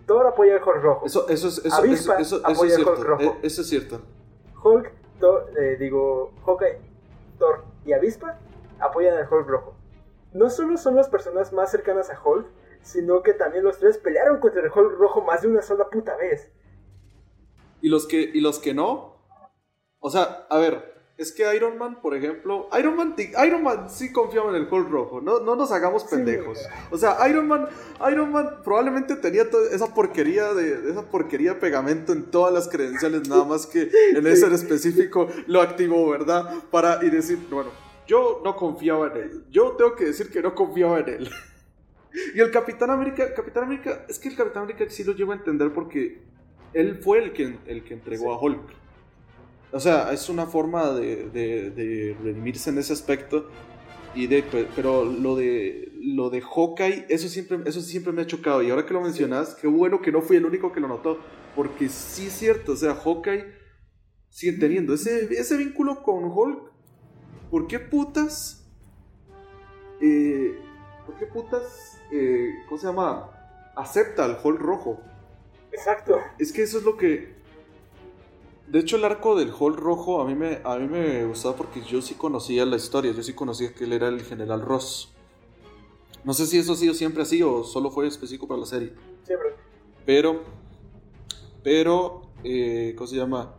Thor 0.05 0.27
apoya 0.27 0.55
al 0.55 0.63
Hulk 0.63 0.81
Rojo. 0.81 1.05
Eso, 1.05 1.27
eso, 1.29 1.47
es- 1.47 1.57
eso, 1.59 1.67
eso, 1.67 1.75
Avispa 1.77 2.15
eso, 2.19 2.37
eso 2.37 2.47
apoya 2.47 2.73
es 2.73 2.77
al 2.79 2.83
Hulk 2.87 2.95
cierto. 2.95 3.03
Rojo. 3.03 3.23
eh, 3.23 3.39
Eso 3.43 3.61
es 3.61 3.67
cierto. 3.69 4.01
Hulk, 4.63 4.91
Thor, 5.19 5.49
eh, 5.57 5.77
digo, 5.79 6.31
Hawkeye, 6.45 6.79
Thor 7.39 7.63
y 7.85 7.93
Avispa 7.93 8.37
apoyan 8.79 9.17
al 9.17 9.31
Hulk 9.31 9.47
rojo. 9.47 9.73
No 10.33 10.49
solo 10.49 10.77
son 10.77 10.95
las 10.95 11.09
personas 11.09 11.51
más 11.53 11.71
cercanas 11.71 12.09
a 12.09 12.19
Hulk, 12.23 12.45
sino 12.81 13.21
que 13.21 13.33
también 13.33 13.63
los 13.63 13.77
tres 13.79 13.97
pelearon 13.97 14.39
contra 14.39 14.61
el 14.61 14.71
Hulk 14.71 14.97
rojo 14.97 15.21
más 15.21 15.41
de 15.41 15.47
una 15.49 15.61
sola 15.61 15.89
puta 15.89 16.15
vez. 16.17 16.51
Y 17.81 17.89
los 17.89 18.07
que, 18.07 18.21
y 18.21 18.41
los 18.41 18.59
que 18.59 18.73
no. 18.73 19.15
O 19.99 20.09
sea, 20.09 20.45
a 20.49 20.57
ver, 20.57 21.00
es 21.21 21.31
que 21.31 21.55
Iron 21.55 21.77
Man, 21.77 22.01
por 22.01 22.15
ejemplo, 22.15 22.67
Iron 22.79 22.95
Man, 22.95 23.15
Iron 23.17 23.61
Man 23.61 23.89
sí 23.91 24.11
confiaba 24.11 24.49
en 24.49 24.55
el 24.55 24.67
Hulk 24.69 24.89
rojo, 24.89 25.21
no, 25.21 25.39
no 25.39 25.55
nos 25.55 25.71
hagamos 25.71 26.03
pendejos. 26.05 26.67
O 26.89 26.97
sea, 26.97 27.15
Iron 27.29 27.47
Man, 27.47 27.67
Iron 28.11 28.31
Man 28.31 28.61
probablemente 28.63 29.15
tenía 29.15 29.43
esa 29.71 29.93
porquería 29.93 30.55
de 30.55 30.89
esa 30.89 31.03
porquería 31.03 31.53
de 31.53 31.59
pegamento 31.59 32.11
en 32.11 32.31
todas 32.31 32.51
las 32.51 32.67
credenciales, 32.67 33.29
nada 33.29 33.45
más 33.45 33.67
que 33.67 33.91
en 34.15 34.25
ese 34.25 34.47
en 34.47 34.53
específico 34.53 35.27
lo 35.45 35.61
activó, 35.61 36.09
¿verdad? 36.09 36.55
Para 36.71 37.05
y 37.05 37.11
decir, 37.11 37.37
bueno, 37.51 37.69
yo 38.07 38.41
no 38.43 38.55
confiaba 38.55 39.07
en 39.07 39.17
él. 39.17 39.45
Yo 39.51 39.75
tengo 39.77 39.95
que 39.95 40.05
decir 40.05 40.31
que 40.31 40.41
no 40.41 40.55
confiaba 40.55 40.99
en 40.99 41.09
él. 41.09 41.29
Y 42.35 42.41
el 42.41 42.51
Capitán 42.51 42.89
América, 42.89 43.33
Capitán 43.33 43.63
América, 43.63 44.05
es 44.09 44.19
que 44.19 44.27
el 44.27 44.35
Capitán 44.35 44.63
América 44.63 44.83
sí 44.89 45.05
lo 45.05 45.13
llego 45.13 45.31
a 45.31 45.35
entender 45.35 45.71
porque 45.71 46.19
él 46.73 46.99
fue 47.01 47.19
el 47.19 47.31
que, 47.31 47.57
el 47.67 47.85
que 47.85 47.93
entregó 47.93 48.33
a 48.33 48.37
Hulk. 48.37 48.80
O 49.73 49.79
sea, 49.79 50.11
es 50.11 50.27
una 50.29 50.45
forma 50.47 50.91
de, 50.91 51.29
de- 51.29 51.71
de 51.71 52.17
redimirse 52.21 52.69
en 52.69 52.77
ese 52.77 52.93
aspecto. 52.93 53.47
Y 54.13 54.27
de, 54.27 54.43
pe- 54.43 54.67
pero 54.75 55.05
lo 55.05 55.35
de 55.37 55.89
lo 56.03 56.29
de 56.29 56.41
Hawkeye, 56.41 57.05
eso 57.09 57.29
siempre, 57.29 57.59
eso 57.65 57.79
siempre 57.79 58.11
me 58.11 58.23
ha 58.23 58.27
chocado. 58.27 58.61
Y 58.61 58.69
ahora 58.69 58.85
que 58.85 58.93
lo 58.93 59.01
mencionas, 59.01 59.55
qué 59.55 59.67
bueno 59.67 60.01
que 60.01 60.11
no 60.11 60.21
fui 60.21 60.35
el 60.37 60.45
único 60.45 60.71
que 60.73 60.79
lo 60.81 60.87
notó. 60.87 61.19
Porque 61.55 61.87
sí 61.89 62.25
es 62.27 62.33
cierto, 62.33 62.73
o 62.73 62.75
sea, 62.75 62.95
Hawkeye 62.95 63.45
sigue 64.29 64.57
teniendo 64.57 64.93
ese, 64.93 65.25
ese 65.33 65.55
vínculo 65.57 66.03
con 66.03 66.25
Hulk. 66.25 66.71
¿Por 67.49 67.67
qué 67.67 67.79
putas? 67.79 68.65
Eh, 70.01 70.57
¿Por 71.05 71.15
qué 71.15 71.25
putas? 71.27 71.97
eh, 72.11 72.49
¿Cómo 72.67 72.79
se 72.79 72.87
llama? 72.87 73.29
Acepta 73.75 74.25
al 74.25 74.37
Hulk 74.43 74.59
rojo. 74.59 74.99
Exacto. 75.71 76.17
Es 76.39 76.51
que 76.51 76.63
eso 76.63 76.79
es 76.79 76.83
lo 76.83 76.97
que. 76.97 77.35
De 78.71 78.79
hecho, 78.79 78.95
el 78.95 79.03
arco 79.03 79.35
del 79.35 79.51
Hulk 79.57 79.77
rojo 79.77 80.21
a 80.21 80.25
mí 80.25 80.33
me, 80.33 80.61
a 80.63 80.77
mí 80.77 80.87
me 80.87 81.25
gustaba 81.25 81.57
porque 81.57 81.81
yo 81.81 82.01
sí 82.01 82.13
conocía 82.15 82.65
la 82.65 82.77
historia. 82.77 83.11
Yo 83.11 83.21
sí 83.21 83.33
conocía 83.33 83.73
que 83.73 83.83
él 83.83 83.91
era 83.91 84.07
el 84.07 84.21
general 84.23 84.61
Ross. 84.61 85.11
No 86.23 86.33
sé 86.33 86.45
si 86.47 86.57
eso 86.57 86.71
ha 86.71 86.75
sido 86.77 86.93
siempre 86.93 87.23
así 87.23 87.43
o 87.43 87.65
solo 87.65 87.91
fue 87.91 88.07
específico 88.07 88.47
para 88.47 88.61
la 88.61 88.65
serie. 88.65 88.93
Siempre. 89.25 89.49
Pero. 90.05 90.43
Pero. 91.63 92.21
Eh, 92.45 92.93
¿Cómo 92.97 93.07
se 93.07 93.17
llama? 93.17 93.55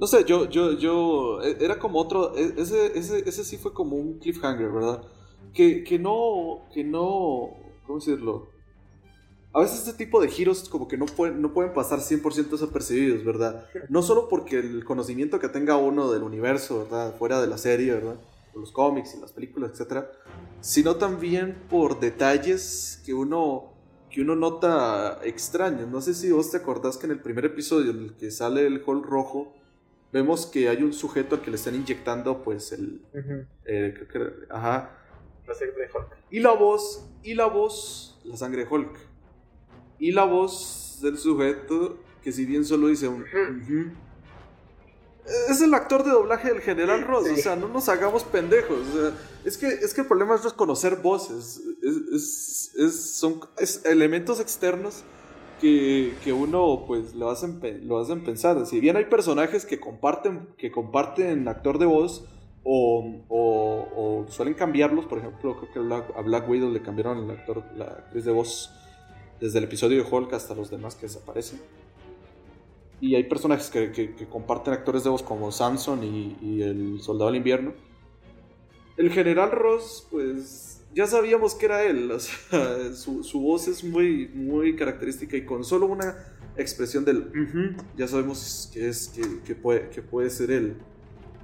No 0.00 0.06
sé, 0.06 0.24
yo, 0.24 0.48
yo, 0.48 0.72
yo. 0.72 1.42
e- 1.42 1.58
Era 1.62 1.78
como 1.78 1.98
otro. 2.00 2.34
e- 2.34 2.54
Ese, 2.56 2.98
ese, 2.98 3.28
ese 3.28 3.44
sí 3.44 3.58
fue 3.58 3.74
como 3.74 3.96
un 3.96 4.18
cliffhanger, 4.20 4.70
¿verdad? 4.72 5.02
Que, 5.52 5.84
que 5.84 5.98
no. 5.98 6.62
Que 6.72 6.82
no. 6.82 7.50
¿Cómo 7.86 7.98
decirlo? 7.98 8.48
A 9.58 9.62
veces 9.62 9.80
este 9.86 10.04
tipo 10.04 10.20
de 10.20 10.28
giros 10.28 10.68
como 10.68 10.86
que 10.88 10.96
no 10.96 11.06
pueden, 11.06 11.42
no 11.42 11.52
pueden 11.52 11.72
pasar 11.72 11.98
100% 12.00 12.50
desapercibidos, 12.50 13.24
¿verdad? 13.24 13.66
No 13.88 14.02
solo 14.02 14.28
porque 14.28 14.58
el 14.58 14.84
conocimiento 14.84 15.38
que 15.40 15.48
tenga 15.48 15.76
uno 15.76 16.10
del 16.12 16.22
universo, 16.22 16.84
¿verdad? 16.84 17.14
Fuera 17.18 17.40
de 17.40 17.46
la 17.48 17.58
serie, 17.58 17.92
¿verdad? 17.94 18.16
Los 18.54 18.72
cómics 18.72 19.14
y 19.16 19.20
las 19.20 19.32
películas, 19.32 19.72
etcétera, 19.72 20.10
sino 20.60 20.96
también 20.96 21.56
por 21.68 21.98
detalles 22.00 23.02
que 23.04 23.14
uno 23.14 23.72
que 24.10 24.22
uno 24.22 24.34
nota 24.36 25.20
extraños. 25.22 25.86
No 25.88 26.00
sé 26.00 26.14
si 26.14 26.32
vos 26.32 26.50
te 26.50 26.56
acordás 26.56 26.96
que 26.96 27.04
en 27.06 27.12
el 27.12 27.20
primer 27.20 27.44
episodio 27.44 27.90
en 27.90 27.98
el 27.98 28.16
que 28.16 28.30
sale 28.30 28.66
el 28.66 28.82
Hall 28.86 29.02
rojo, 29.02 29.52
vemos 30.12 30.46
que 30.46 30.70
hay 30.70 30.82
un 30.82 30.94
sujeto 30.94 31.34
al 31.34 31.42
que 31.42 31.50
le 31.50 31.56
están 31.56 31.74
inyectando, 31.74 32.42
pues, 32.42 32.72
el... 32.72 33.02
eh, 33.66 34.06
creo 34.10 34.28
que- 34.30 34.44
ajá. 34.48 34.98
La 35.46 35.52
serie 35.54 35.74
de 35.74 35.84
Hulk. 35.94 36.16
Y 36.30 36.40
la 36.40 36.52
voz, 36.52 37.06
y 37.22 37.34
la 37.34 37.46
voz, 37.46 38.18
la 38.24 38.36
sangre 38.38 38.64
de 38.64 38.70
Hulk. 38.70 38.98
Y 39.98 40.12
la 40.12 40.24
voz 40.24 40.98
del 41.02 41.18
sujeto, 41.18 41.96
que 42.22 42.32
si 42.32 42.44
bien 42.44 42.64
solo 42.64 42.88
dice 42.88 43.08
un... 43.08 43.24
Es 45.50 45.60
el 45.60 45.74
actor 45.74 46.04
de 46.04 46.10
doblaje 46.10 46.48
del 46.48 46.60
General 46.62 47.02
Ross, 47.02 47.28
o 47.30 47.36
sea, 47.36 47.54
no 47.54 47.68
nos 47.68 47.88
hagamos 47.90 48.24
pendejos. 48.24 48.78
o 48.78 48.92
sea, 49.10 49.18
es, 49.44 49.58
que, 49.58 49.66
es 49.66 49.92
que 49.92 50.00
el 50.00 50.06
problema 50.06 50.34
es 50.34 50.44
reconocer 50.44 50.96
voces, 50.96 51.60
es, 51.82 51.96
es- 52.14 52.74
es- 52.78 53.10
son 53.16 53.40
es 53.58 53.84
elementos 53.84 54.40
externos 54.40 55.04
que, 55.60 56.14
que 56.24 56.32
uno 56.32 56.84
pues 56.86 57.14
lo 57.14 57.28
hacen, 57.30 57.60
lo 57.86 57.98
hacen 57.98 58.24
pensar. 58.24 58.64
Si 58.66 58.80
bien 58.80 58.96
hay 58.96 59.04
personajes 59.04 59.66
que 59.66 59.78
comparten, 59.78 60.48
que 60.56 60.70
comparten 60.72 61.46
actor 61.46 61.78
de 61.78 61.84
voz 61.86 62.24
o, 62.64 63.22
o- 63.28 63.88
o 64.24 64.30
suelen 64.30 64.54
cambiarlos, 64.54 65.04
por 65.04 65.18
ejemplo, 65.18 65.58
creo 65.58 65.72
que 65.72 65.78
a 65.78 65.82
Black, 65.82 66.16
a 66.16 66.22
Black 66.22 66.48
Widow 66.48 66.70
le 66.70 66.80
cambiaron 66.80 67.18
el 67.18 67.30
actor, 67.30 67.64
la 67.76 67.84
actriz 67.84 68.24
de 68.24 68.32
voz 68.32 68.70
desde 69.40 69.58
el 69.58 69.64
episodio 69.64 70.02
de 70.02 70.10
Hulk 70.10 70.32
hasta 70.32 70.54
los 70.54 70.70
demás 70.70 70.94
que 70.94 71.06
desaparecen. 71.06 71.60
Y 73.00 73.14
hay 73.14 73.24
personajes 73.24 73.70
que, 73.70 74.26
comparten 74.28 74.72
actores 74.72 75.04
de 75.04 75.10
voz 75.10 75.22
como 75.22 75.52
Samson 75.52 76.02
y, 76.02 76.62
el 76.62 77.00
Soldado 77.00 77.30
del 77.30 77.36
Invierno. 77.36 77.74
El 78.96 79.10
General 79.10 79.52
Ross, 79.52 80.06
pues 80.10 80.82
ya 80.94 81.06
sabíamos 81.06 81.54
que 81.54 81.66
era 81.66 81.84
él. 81.84 82.10
o 82.10 82.18
sea, 82.18 82.92
su, 82.94 83.22
su 83.22 83.40
voz 83.40 83.68
es 83.68 83.84
muy, 83.84 84.28
muy 84.28 84.74
característica 84.74 85.36
y 85.36 85.44
con 85.44 85.64
solo 85.64 85.86
una 85.86 86.16
expresión 86.56 87.04
del 87.04 87.76
ya 87.96 88.08
sabemos 88.08 88.68
que, 88.72 88.88
es, 88.88 89.12
que 89.44 89.54
puede, 89.54 89.90
que 89.90 90.02
puede 90.02 90.28
ser 90.30 90.50
él. 90.50 90.76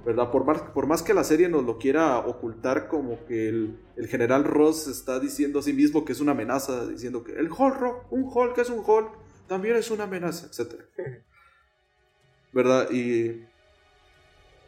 ¿Verdad? 0.05 0.29
Por 0.31 0.45
más, 0.45 0.61
por 0.61 0.85
más 0.85 1.01
que 1.01 1.15
la 1.15 1.23
serie 1.23 1.49
nos 1.49 1.63
lo 1.65 1.79
quiera 1.79 2.19
ocultar 2.19 2.87
como 2.87 3.25
que 3.25 3.49
el, 3.49 3.79
el 3.95 4.07
General 4.07 4.43
Ross 4.43 4.87
está 4.87 5.19
diciendo 5.19 5.59
a 5.59 5.63
sí 5.63 5.73
mismo 5.73 6.05
que 6.05 6.11
es 6.13 6.19
una 6.19 6.33
amenaza, 6.33 6.85
diciendo 6.85 7.23
que 7.23 7.31
el 7.33 7.49
Hulk, 7.51 7.75
Rock, 7.79 8.11
un 8.11 8.23
Hulk 8.31 8.57
es 8.59 8.69
un 8.69 8.83
Hulk, 8.85 9.09
también 9.47 9.75
es 9.75 9.89
una 9.89 10.03
amenaza, 10.03 10.45
etc. 10.47 10.75
¿verdad? 12.53 12.89
Y, 12.91 13.45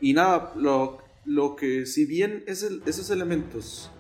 y 0.01 0.13
nada, 0.13 0.53
lo, 0.55 0.97
lo 1.25 1.55
que 1.55 1.85
si 1.85 2.05
bien 2.05 2.43
es 2.47 2.63
el- 2.63 2.81
esos 2.87 3.09
elementos 3.11 3.91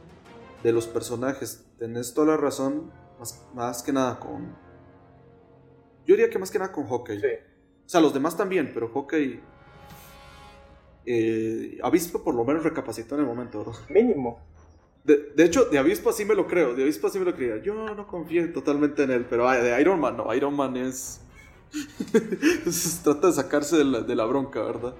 de 0.63 0.71
los 0.73 0.87
personajes, 0.87 1.65
tenés 1.77 2.13
toda 2.15 2.27
la 2.27 2.37
razón, 2.37 2.91
más, 3.19 3.45
más 3.53 3.83
que 3.83 3.93
nada 3.93 4.19
con... 4.19 4.55
Yo 6.05 6.15
diría 6.15 6.29
que 6.31 6.39
más 6.39 6.49
que 6.49 6.57
nada 6.57 6.71
con 6.71 6.87
Hawkeye. 6.87 7.17
O 7.85 7.89
sea, 7.89 8.01
los 8.01 8.13
demás 8.13 8.35
también, 8.35 8.71
pero 8.73 8.89
Hawkeye... 8.91 9.39
Eh, 11.09 11.79
Avispa 11.83 12.21
por 12.21 12.35
lo 12.35 12.43
menos 12.43 12.63
recapacitó 12.63 13.15
en 13.15 13.21
el 13.21 13.27
momento, 13.27 13.59
¿verdad? 13.59 13.79
Mínimo. 13.89 14.41
De, 15.05 15.31
de 15.33 15.45
hecho, 15.45 15.63
de 15.63 15.79
Avispa 15.79 16.11
sí 16.11 16.25
me 16.25 16.35
lo 16.35 16.45
creo, 16.47 16.75
de 16.75 16.83
Avispa 16.83 17.09
sí 17.09 17.17
me 17.17 17.23
lo 17.23 17.33
creía. 17.33 17.63
Yo 17.63 17.73
no 17.95 18.07
confío 18.07 18.51
totalmente 18.51 19.03
en 19.03 19.11
él, 19.11 19.25
pero 19.29 19.49
de 19.49 19.79
Iron 19.79 20.01
Man 20.01 20.17
no, 20.17 20.33
Iron 20.35 20.53
Man 20.53 20.75
es... 20.77 21.21
Trata 23.03 23.27
de 23.27 23.33
sacarse 23.33 23.77
de 23.77 23.85
la, 23.85 24.01
de 24.01 24.15
la 24.15 24.25
bronca, 24.25 24.61
¿verdad? 24.61 24.95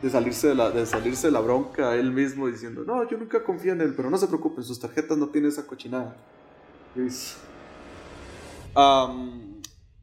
De 0.00 0.08
salirse 0.08 0.48
de, 0.48 0.54
la, 0.54 0.70
de 0.70 0.86
salirse 0.86 1.26
de 1.26 1.32
la 1.32 1.40
bronca 1.40 1.94
él 1.94 2.10
mismo 2.10 2.46
diciendo, 2.46 2.84
no, 2.86 3.06
yo 3.06 3.18
nunca 3.18 3.44
confío 3.44 3.74
en 3.74 3.82
él, 3.82 3.92
pero 3.94 4.08
no 4.08 4.16
se 4.16 4.26
preocupen, 4.28 4.64
sus 4.64 4.80
tarjetas 4.80 5.18
no 5.18 5.28
tienen 5.28 5.50
esa 5.50 5.66
cochinada. 5.66 6.16
Am, 8.74 9.53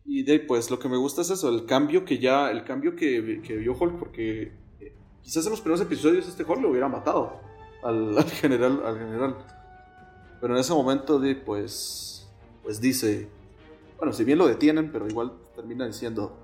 y 0.05 0.23
de 0.23 0.39
pues 0.39 0.69
lo 0.71 0.79
que 0.79 0.89
me 0.89 0.97
gusta 0.97 1.21
es 1.21 1.29
eso, 1.29 1.49
el 1.49 1.65
cambio 1.65 2.05
que 2.05 2.19
ya, 2.19 2.51
el 2.51 2.63
cambio 2.63 2.95
que, 2.95 3.41
que 3.41 3.55
vio 3.57 3.75
Hulk, 3.77 3.97
porque 3.97 4.51
eh, 4.79 4.93
quizás 5.21 5.45
en 5.45 5.51
los 5.51 5.61
primeros 5.61 5.81
episodios 5.81 6.27
este 6.27 6.43
Hulk 6.43 6.61
lo 6.61 6.69
hubiera 6.69 6.87
matado 6.87 7.39
al, 7.83 8.17
al 8.17 8.29
general, 8.29 8.81
al 8.85 8.97
general. 8.97 9.37
Pero 10.39 10.55
en 10.55 10.59
ese 10.59 10.73
momento, 10.73 11.19
de, 11.19 11.35
pues, 11.35 12.27
pues 12.63 12.81
dice, 12.81 13.29
bueno, 13.97 14.11
si 14.11 14.23
bien 14.23 14.39
lo 14.39 14.47
detienen, 14.47 14.91
pero 14.91 15.07
igual 15.07 15.33
termina 15.55 15.85
diciendo, 15.85 16.35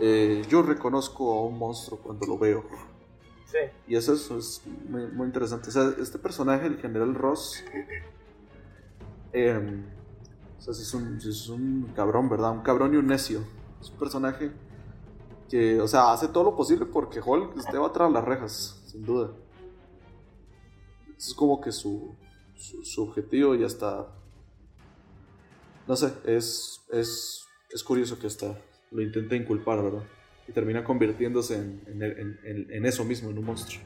eh, 0.00 0.42
yo 0.48 0.62
reconozco 0.62 1.32
a 1.32 1.46
un 1.46 1.58
monstruo 1.58 2.00
cuando 2.00 2.26
lo 2.26 2.38
veo. 2.38 2.64
Sí. 3.46 3.58
Y 3.86 3.94
eso, 3.94 4.14
eso 4.14 4.38
es 4.38 4.62
muy, 4.88 5.06
muy 5.06 5.26
interesante. 5.26 5.68
O 5.68 5.72
sea, 5.72 5.92
este 6.00 6.18
personaje, 6.18 6.66
el 6.66 6.78
general 6.78 7.14
Ross, 7.14 7.62
eh, 9.32 9.84
o 10.62 10.64
sea, 10.64 10.74
sí 10.74 10.82
es, 10.82 10.94
un, 10.94 11.20
sí 11.20 11.28
es 11.28 11.48
un 11.48 11.92
cabrón, 11.96 12.28
¿verdad? 12.28 12.52
Un 12.52 12.60
cabrón 12.62 12.94
y 12.94 12.96
un 12.96 13.08
necio. 13.08 13.40
Es 13.80 13.90
un 13.90 13.98
personaje 13.98 14.52
que, 15.50 15.80
o 15.80 15.88
sea, 15.88 16.12
hace 16.12 16.28
todo 16.28 16.44
lo 16.44 16.54
posible 16.54 16.86
porque 16.86 17.20
Hulk 17.20 17.58
esté 17.58 17.78
atrás 17.78 18.08
de 18.08 18.14
las 18.14 18.24
rejas, 18.24 18.80
sin 18.86 19.04
duda. 19.04 19.32
Es 21.18 21.34
como 21.34 21.60
que 21.60 21.72
su, 21.72 22.14
su, 22.54 23.02
objetivo 23.02 23.56
ya 23.56 23.66
está. 23.66 24.06
No 25.88 25.96
sé, 25.96 26.14
es, 26.26 26.80
es, 26.92 27.44
es 27.70 27.82
curioso 27.82 28.20
que 28.20 28.28
hasta 28.28 28.56
lo 28.92 29.02
intenta 29.02 29.34
inculpar, 29.34 29.82
¿verdad? 29.82 30.04
Y 30.46 30.52
termina 30.52 30.84
convirtiéndose 30.84 31.56
en, 31.56 31.82
en, 31.88 32.02
en- 32.44 32.70
en- 32.70 32.86
eso 32.86 33.04
mismo, 33.04 33.30
en 33.30 33.38
un 33.38 33.44
monstruo. 33.46 33.82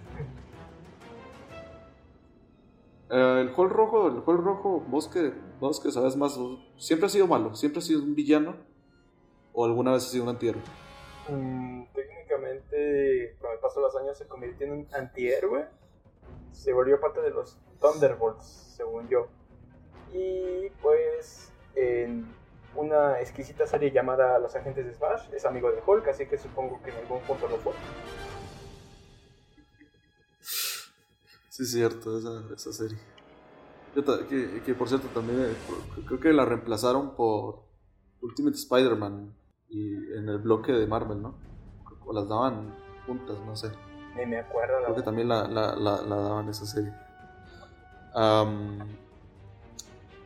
Eh, 3.08 3.40
el 3.40 3.48
Hulk 3.56 3.72
rojo, 3.72 4.08
el 4.08 4.16
Hulk 4.18 4.40
rojo, 4.44 4.84
vos 4.88 5.08
que, 5.08 5.32
vos 5.58 5.80
que 5.80 5.90
sabes 5.90 6.16
más, 6.16 6.38
siempre 6.78 7.06
ha 7.06 7.10
sido 7.10 7.26
malo, 7.26 7.54
siempre 7.54 7.78
ha 7.80 7.82
sido 7.82 8.02
un 8.02 8.14
villano 8.14 8.56
o 9.52 9.64
alguna 9.64 9.92
vez 9.92 10.04
ha 10.04 10.08
sido 10.08 10.24
un 10.24 10.30
antihéroe. 10.30 10.62
Mm, 11.28 11.84
técnicamente, 11.94 13.36
con 13.40 13.50
el 13.52 13.58
paso 13.58 13.80
de 13.80 13.86
los 13.86 13.96
años, 13.96 14.18
se 14.18 14.26
convirtió 14.26 14.66
en 14.66 14.72
un 14.72 14.88
antihéroe. 14.92 15.66
Se 16.52 16.72
volvió 16.72 17.00
parte 17.00 17.20
de 17.22 17.30
los 17.30 17.58
Thunderbolts, 17.80 18.74
según 18.76 19.08
yo. 19.08 19.28
Y 20.12 20.70
pues, 20.82 21.52
en 21.74 22.26
una 22.74 23.20
exquisita 23.20 23.66
serie 23.66 23.90
llamada 23.90 24.38
Los 24.38 24.54
Agentes 24.54 24.84
de 24.84 24.94
Smash, 24.94 25.32
es 25.32 25.44
amigo 25.44 25.70
de 25.72 25.82
Hulk, 25.84 26.06
así 26.08 26.26
que 26.26 26.38
supongo 26.38 26.80
que 26.82 26.90
en 26.90 26.96
algún 26.98 27.20
punto 27.22 27.48
lo 27.48 27.56
fue. 27.56 27.72
Sí, 31.48 31.62
es 31.62 31.70
cierto, 31.70 32.18
esa, 32.18 32.54
esa 32.54 32.72
serie. 32.72 32.98
Que, 34.28 34.62
que, 34.62 34.74
por 34.74 34.88
cierto 34.88 35.08
también 35.08 35.40
eh, 35.40 35.54
creo 36.06 36.20
que 36.20 36.32
la 36.32 36.44
reemplazaron 36.44 37.14
por 37.16 37.62
Ultimate 38.20 38.56
Spider-Man 38.56 39.34
y 39.68 39.94
en 40.12 40.28
el 40.28 40.38
bloque 40.38 40.72
de 40.72 40.86
Marvel, 40.86 41.22
¿no? 41.22 41.34
O 42.04 42.12
las 42.12 42.28
daban 42.28 42.74
juntas, 43.06 43.38
no 43.46 43.56
sé. 43.56 43.70
Ni 44.16 44.26
me 44.26 44.38
acuerdo. 44.38 44.80
La 44.80 44.84
Creo 44.84 44.96
que 44.96 45.02
también 45.02 45.28
la, 45.28 45.48
la, 45.48 45.74
la, 45.76 46.02
la 46.02 46.16
daban 46.16 46.48
esa 46.48 46.66
serie. 46.66 46.92
Am, 48.14 48.78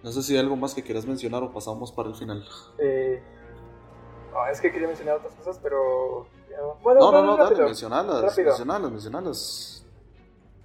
no 0.02 0.12
sé 0.12 0.22
si 0.22 0.34
hay 0.34 0.40
algo 0.40 0.56
más 0.56 0.74
que 0.74 0.82
quieras 0.82 1.06
mencionar 1.06 1.42
o 1.42 1.52
pasamos 1.52 1.92
para 1.92 2.08
el 2.08 2.14
final. 2.14 2.44
Eh, 2.78 3.22
ah, 4.34 4.50
es 4.50 4.60
que 4.60 4.72
quería 4.72 4.88
mencionar 4.88 5.16
otras 5.16 5.34
cosas, 5.34 5.60
pero... 5.62 6.26
Bueno, 6.82 7.00
no, 7.00 7.12
no, 7.12 7.22
no, 7.22 7.36
rápido, 7.36 7.58
dale, 7.58 7.64
mencionalas, 7.66 8.36
mencionalas, 8.36 8.90
mencionalas. 8.90 9.86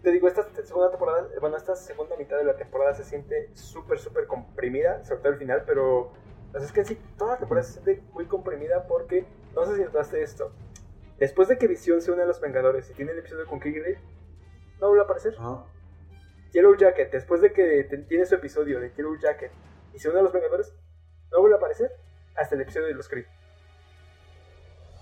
Te 0.05 0.11
digo, 0.11 0.27
esta 0.27 0.43
segunda 0.63 0.91
temporada, 0.91 1.27
bueno, 1.41 1.57
esta 1.57 1.75
segunda 1.75 2.15
mitad 2.15 2.37
de 2.37 2.43
la 2.43 2.55
temporada 2.55 2.93
se 2.93 3.03
siente 3.03 3.49
súper, 3.55 3.97
súper 3.97 4.27
comprimida, 4.27 5.03
sobre 5.03 5.21
todo 5.21 5.33
el 5.33 5.39
final, 5.39 5.63
pero 5.65 6.13
pues 6.51 6.63
es 6.63 6.71
que 6.71 6.85
sí, 6.85 7.01
toda 7.17 7.31
la 7.31 7.39
temporada 7.39 7.65
se 7.65 7.81
siente 7.81 8.03
muy 8.13 8.27
comprimida 8.27 8.85
porque, 8.85 9.25
no 9.55 9.65
sé 9.65 9.77
si 9.77 9.81
notaste 9.81 10.21
esto, 10.21 10.51
después 11.17 11.47
de 11.47 11.57
que 11.57 11.65
Visión 11.65 12.03
se 12.03 12.11
une 12.11 12.21
a 12.21 12.27
los 12.27 12.39
Vengadores 12.39 12.87
y 12.91 12.93
tiene 12.93 13.13
el 13.13 13.17
episodio 13.17 13.47
con 13.47 13.59
Kilgrave, 13.59 13.97
no 14.79 14.89
vuelve 14.89 15.01
a 15.01 15.05
aparecer. 15.05 15.35
Yellow 16.51 16.77
Jacket, 16.77 17.11
después 17.11 17.41
de 17.41 17.51
que 17.51 17.85
tiene 18.07 18.27
su 18.27 18.35
episodio 18.35 18.79
de 18.79 18.91
Yellow 18.91 19.17
Jacket 19.17 19.51
y 19.91 19.97
se 19.97 20.07
une 20.07 20.19
a 20.19 20.21
los 20.21 20.33
Vengadores, 20.33 20.71
no 21.31 21.39
vuelve 21.39 21.55
a 21.55 21.57
aparecer 21.57 21.91
hasta 22.35 22.53
el 22.53 22.61
episodio 22.61 22.85
de 22.85 22.93
los 22.93 23.09
Kree. 23.09 23.25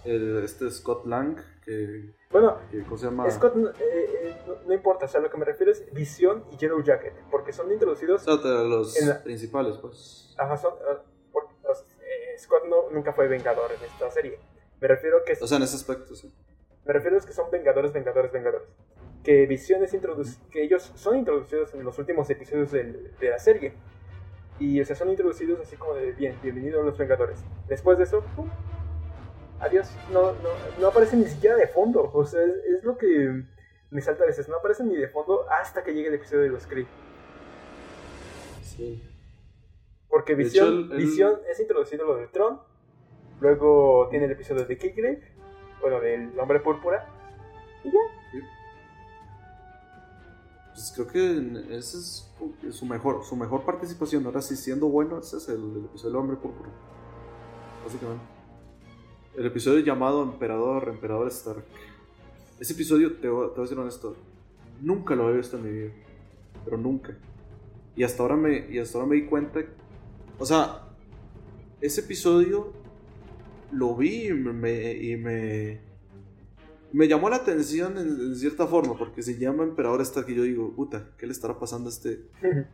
El- 0.05 0.43
este 0.43 0.69
Scott 0.71 1.05
Lang, 1.05 1.37
que. 1.63 2.13
Bueno, 2.31 2.57
que, 2.71 2.83
¿Cómo 2.83 2.97
se 2.97 3.05
llama? 3.05 3.29
Scott, 3.31 3.55
no, 3.55 3.69
eh, 3.69 3.73
eh, 3.79 4.37
no, 4.47 4.55
no 4.65 4.73
importa, 4.73 5.05
o 5.05 5.07
sea, 5.07 5.21
lo 5.21 5.29
que 5.29 5.37
me 5.37 5.45
refiero 5.45 5.71
es 5.71 5.85
Visión 5.93 6.43
y 6.51 6.57
Yellow 6.57 6.81
Jacket, 6.83 7.13
porque 7.31 7.53
son 7.53 7.71
introducidos 7.71 8.27
O 8.27 8.37
sea, 8.37 8.51
los 8.63 8.99
en 9.01 9.09
la- 9.09 9.23
principales, 9.23 9.77
pues. 9.77 10.33
Ajá, 10.37 10.57
son, 10.57 10.73
ah, 10.89 11.01
por- 11.31 11.43
o 11.45 11.75
sea, 11.75 11.85
eh, 12.01 12.37
Scott 12.39 12.63
no, 12.67 12.89
nunca 12.91 13.13
fue 13.13 13.27
vengador 13.27 13.71
en 13.71 13.83
esta 13.85 14.09
serie. 14.11 14.39
Me 14.81 14.87
refiero 14.87 15.23
que 15.25 15.33
O 15.41 15.47
sea, 15.47 15.57
en 15.57 15.63
ese 15.63 15.75
aspecto, 15.77 16.15
sí. 16.15 16.33
me 16.85 16.91
refiero 16.93 17.15
es 17.17 17.25
que 17.25 17.31
son 17.33 17.49
vengadores, 17.51 17.93
vengadores, 17.93 18.31
vengadores. 18.31 18.67
que 19.23 19.45
Visión 19.45 19.81
es 19.85 19.93
introduc- 19.93 20.49
que 20.49 20.63
ellos 20.63 20.91
son 20.95 21.15
introducidos 21.17 21.73
en 21.73 21.85
los 21.85 21.97
últimos 21.97 22.29
episodios 22.29 22.71
del- 22.73 23.15
de 23.21 23.29
la 23.29 23.39
serie. 23.39 23.73
Y 24.59 24.81
o 24.81 24.85
sea, 24.85 24.97
son 24.97 25.09
introducidos 25.09 25.61
así 25.61 25.77
como 25.77 25.93
de 25.93 26.11
bien, 26.11 26.37
bienvenido 26.43 26.81
a 26.81 26.83
los 26.83 26.97
Vengadores. 26.97 27.39
Después 27.69 27.97
de 27.97 28.03
eso, 28.03 28.21
¡pum! 28.35 28.49
Adiós. 29.63 29.89
No, 30.11 30.31
no, 30.33 30.49
no 30.79 30.87
aparecen 30.87 31.19
ni 31.21 31.27
siquiera 31.27 31.55
de 31.55 31.67
fondo. 31.67 32.09
O 32.13 32.25
sea, 32.25 32.41
es, 32.43 32.55
es 32.77 32.83
lo 32.83 32.97
que 32.97 33.43
me 33.89 34.01
salta 34.01 34.23
a 34.23 34.27
veces. 34.27 34.47
No 34.49 34.57
aparecen 34.57 34.87
ni 34.89 34.95
de 34.95 35.07
fondo 35.07 35.45
hasta 35.49 35.83
que 35.83 35.93
llegue 35.93 36.09
el 36.09 36.15
episodio 36.15 36.41
de 36.43 36.49
los 36.49 36.65
Kree. 36.67 36.85
Sí. 38.61 39.01
Porque 40.09 40.35
Visión, 40.35 40.67
hecho, 40.67 40.73
el- 40.75 40.91
el- 40.91 40.97
Visión 40.97 41.39
es 41.49 41.59
introducido 41.59 42.05
lo 42.05 42.15
del 42.15 42.29
Tron. 42.29 42.59
Luego 43.39 44.07
tiene 44.09 44.25
el 44.25 44.31
episodio 44.31 44.65
de 44.65 44.77
Killgrave. 44.77 45.21
Bueno, 45.81 45.99
del 45.99 46.37
Hombre 46.39 46.59
Púrpura. 46.59 47.05
Y 47.83 47.87
ya. 47.91 47.99
Pues 50.73 50.91
creo 50.95 51.07
que 51.07 51.75
esa 51.77 51.97
es 51.97 52.31
su 52.71 52.85
mejor, 52.85 53.23
su 53.23 53.35
mejor 53.35 53.63
participación. 53.63 54.25
Ahora 54.25 54.41
sí, 54.41 54.55
siendo 54.55 54.87
bueno, 54.87 55.19
ese 55.19 55.37
es 55.37 55.47
el, 55.49 55.55
el 55.77 55.85
episodio 55.85 56.11
del 56.13 56.15
Hombre 56.21 56.37
Púrpura. 56.37 56.69
Básicamente. 57.83 58.23
El 59.35 59.47
episodio 59.47 59.79
llamado 59.79 60.21
Emperador, 60.21 60.89
Emperador 60.89 61.27
Stark. 61.29 61.63
Ese 62.59 62.73
episodio, 62.73 63.13
te 63.17 63.27
voy, 63.27 63.47
te 63.49 63.55
voy 63.55 63.65
a 63.65 63.67
ser 63.67 63.79
honesto, 63.79 64.15
nunca 64.79 65.15
lo 65.15 65.23
había 65.23 65.37
visto 65.37 65.57
en 65.57 65.63
mi 65.63 65.71
vida. 65.71 65.91
Pero 66.63 66.77
nunca. 66.77 67.17
Y 67.95 68.03
hasta 68.03 68.21
ahora 68.21 68.35
me, 68.35 68.69
y 68.69 68.77
hasta 68.77 68.99
ahora 68.99 69.09
me 69.09 69.15
di 69.15 69.25
cuenta. 69.25 69.59
O 70.37 70.45
sea, 70.45 70.87
ese 71.81 72.01
episodio 72.01 72.73
lo 73.71 73.95
vi 73.95 74.27
y 74.27 74.33
me, 74.33 74.93
y 74.93 75.17
me, 75.17 75.81
me 76.91 77.07
llamó 77.07 77.27
la 77.27 77.37
atención 77.37 77.97
en, 77.97 78.07
en 78.07 78.35
cierta 78.35 78.67
forma, 78.67 78.95
porque 78.95 79.23
se 79.23 79.39
llama 79.39 79.63
Emperador 79.63 80.01
Stark 80.01 80.29
y 80.29 80.35
yo 80.35 80.43
digo, 80.43 80.75
puta, 80.75 81.09
¿qué 81.17 81.25
le 81.25 81.31
estará 81.31 81.57
pasando 81.57 81.89
a 81.89 81.91
este, 81.91 82.29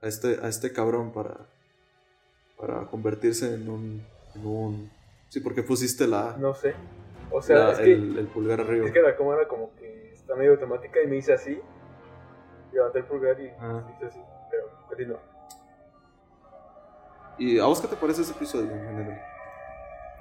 a 0.00 0.06
este, 0.06 0.38
a 0.40 0.48
este 0.48 0.72
cabrón 0.72 1.12
para, 1.12 1.48
para 2.56 2.86
convertirse 2.86 3.52
en 3.52 3.68
un, 3.68 4.11
un... 4.36 4.90
Sí, 5.28 5.40
porque 5.40 5.62
pusiste 5.62 6.06
la, 6.06 6.36
No 6.38 6.54
sé. 6.54 6.74
O 7.30 7.40
sea, 7.40 7.58
la- 7.58 7.72
es 7.72 7.78
que. 7.78 7.92
el, 7.92 8.18
el 8.18 8.26
pulgar 8.26 8.60
arriba. 8.60 8.86
Es 8.86 8.92
que 8.92 9.00
la 9.00 9.16
cámara 9.16 9.48
como 9.48 9.74
que 9.76 10.12
está 10.12 10.34
medio 10.34 10.52
automática 10.52 11.00
y 11.02 11.06
me 11.06 11.16
hice 11.16 11.32
así. 11.32 11.60
Levanté 12.72 12.98
el 13.00 13.04
pulgar 13.06 13.40
y 13.40 13.48
Ah. 13.60 13.82
hice 13.96 14.06
así. 14.06 14.20
Pero 14.50 14.68
continúa. 14.88 15.18
¿Y 17.38 17.58
a 17.58 17.64
vos 17.64 17.80
qué 17.80 17.88
te 17.88 17.96
parece 17.96 18.22
ese 18.22 18.32
episodio 18.32 18.70
en 18.70 18.80
general? 18.86 19.22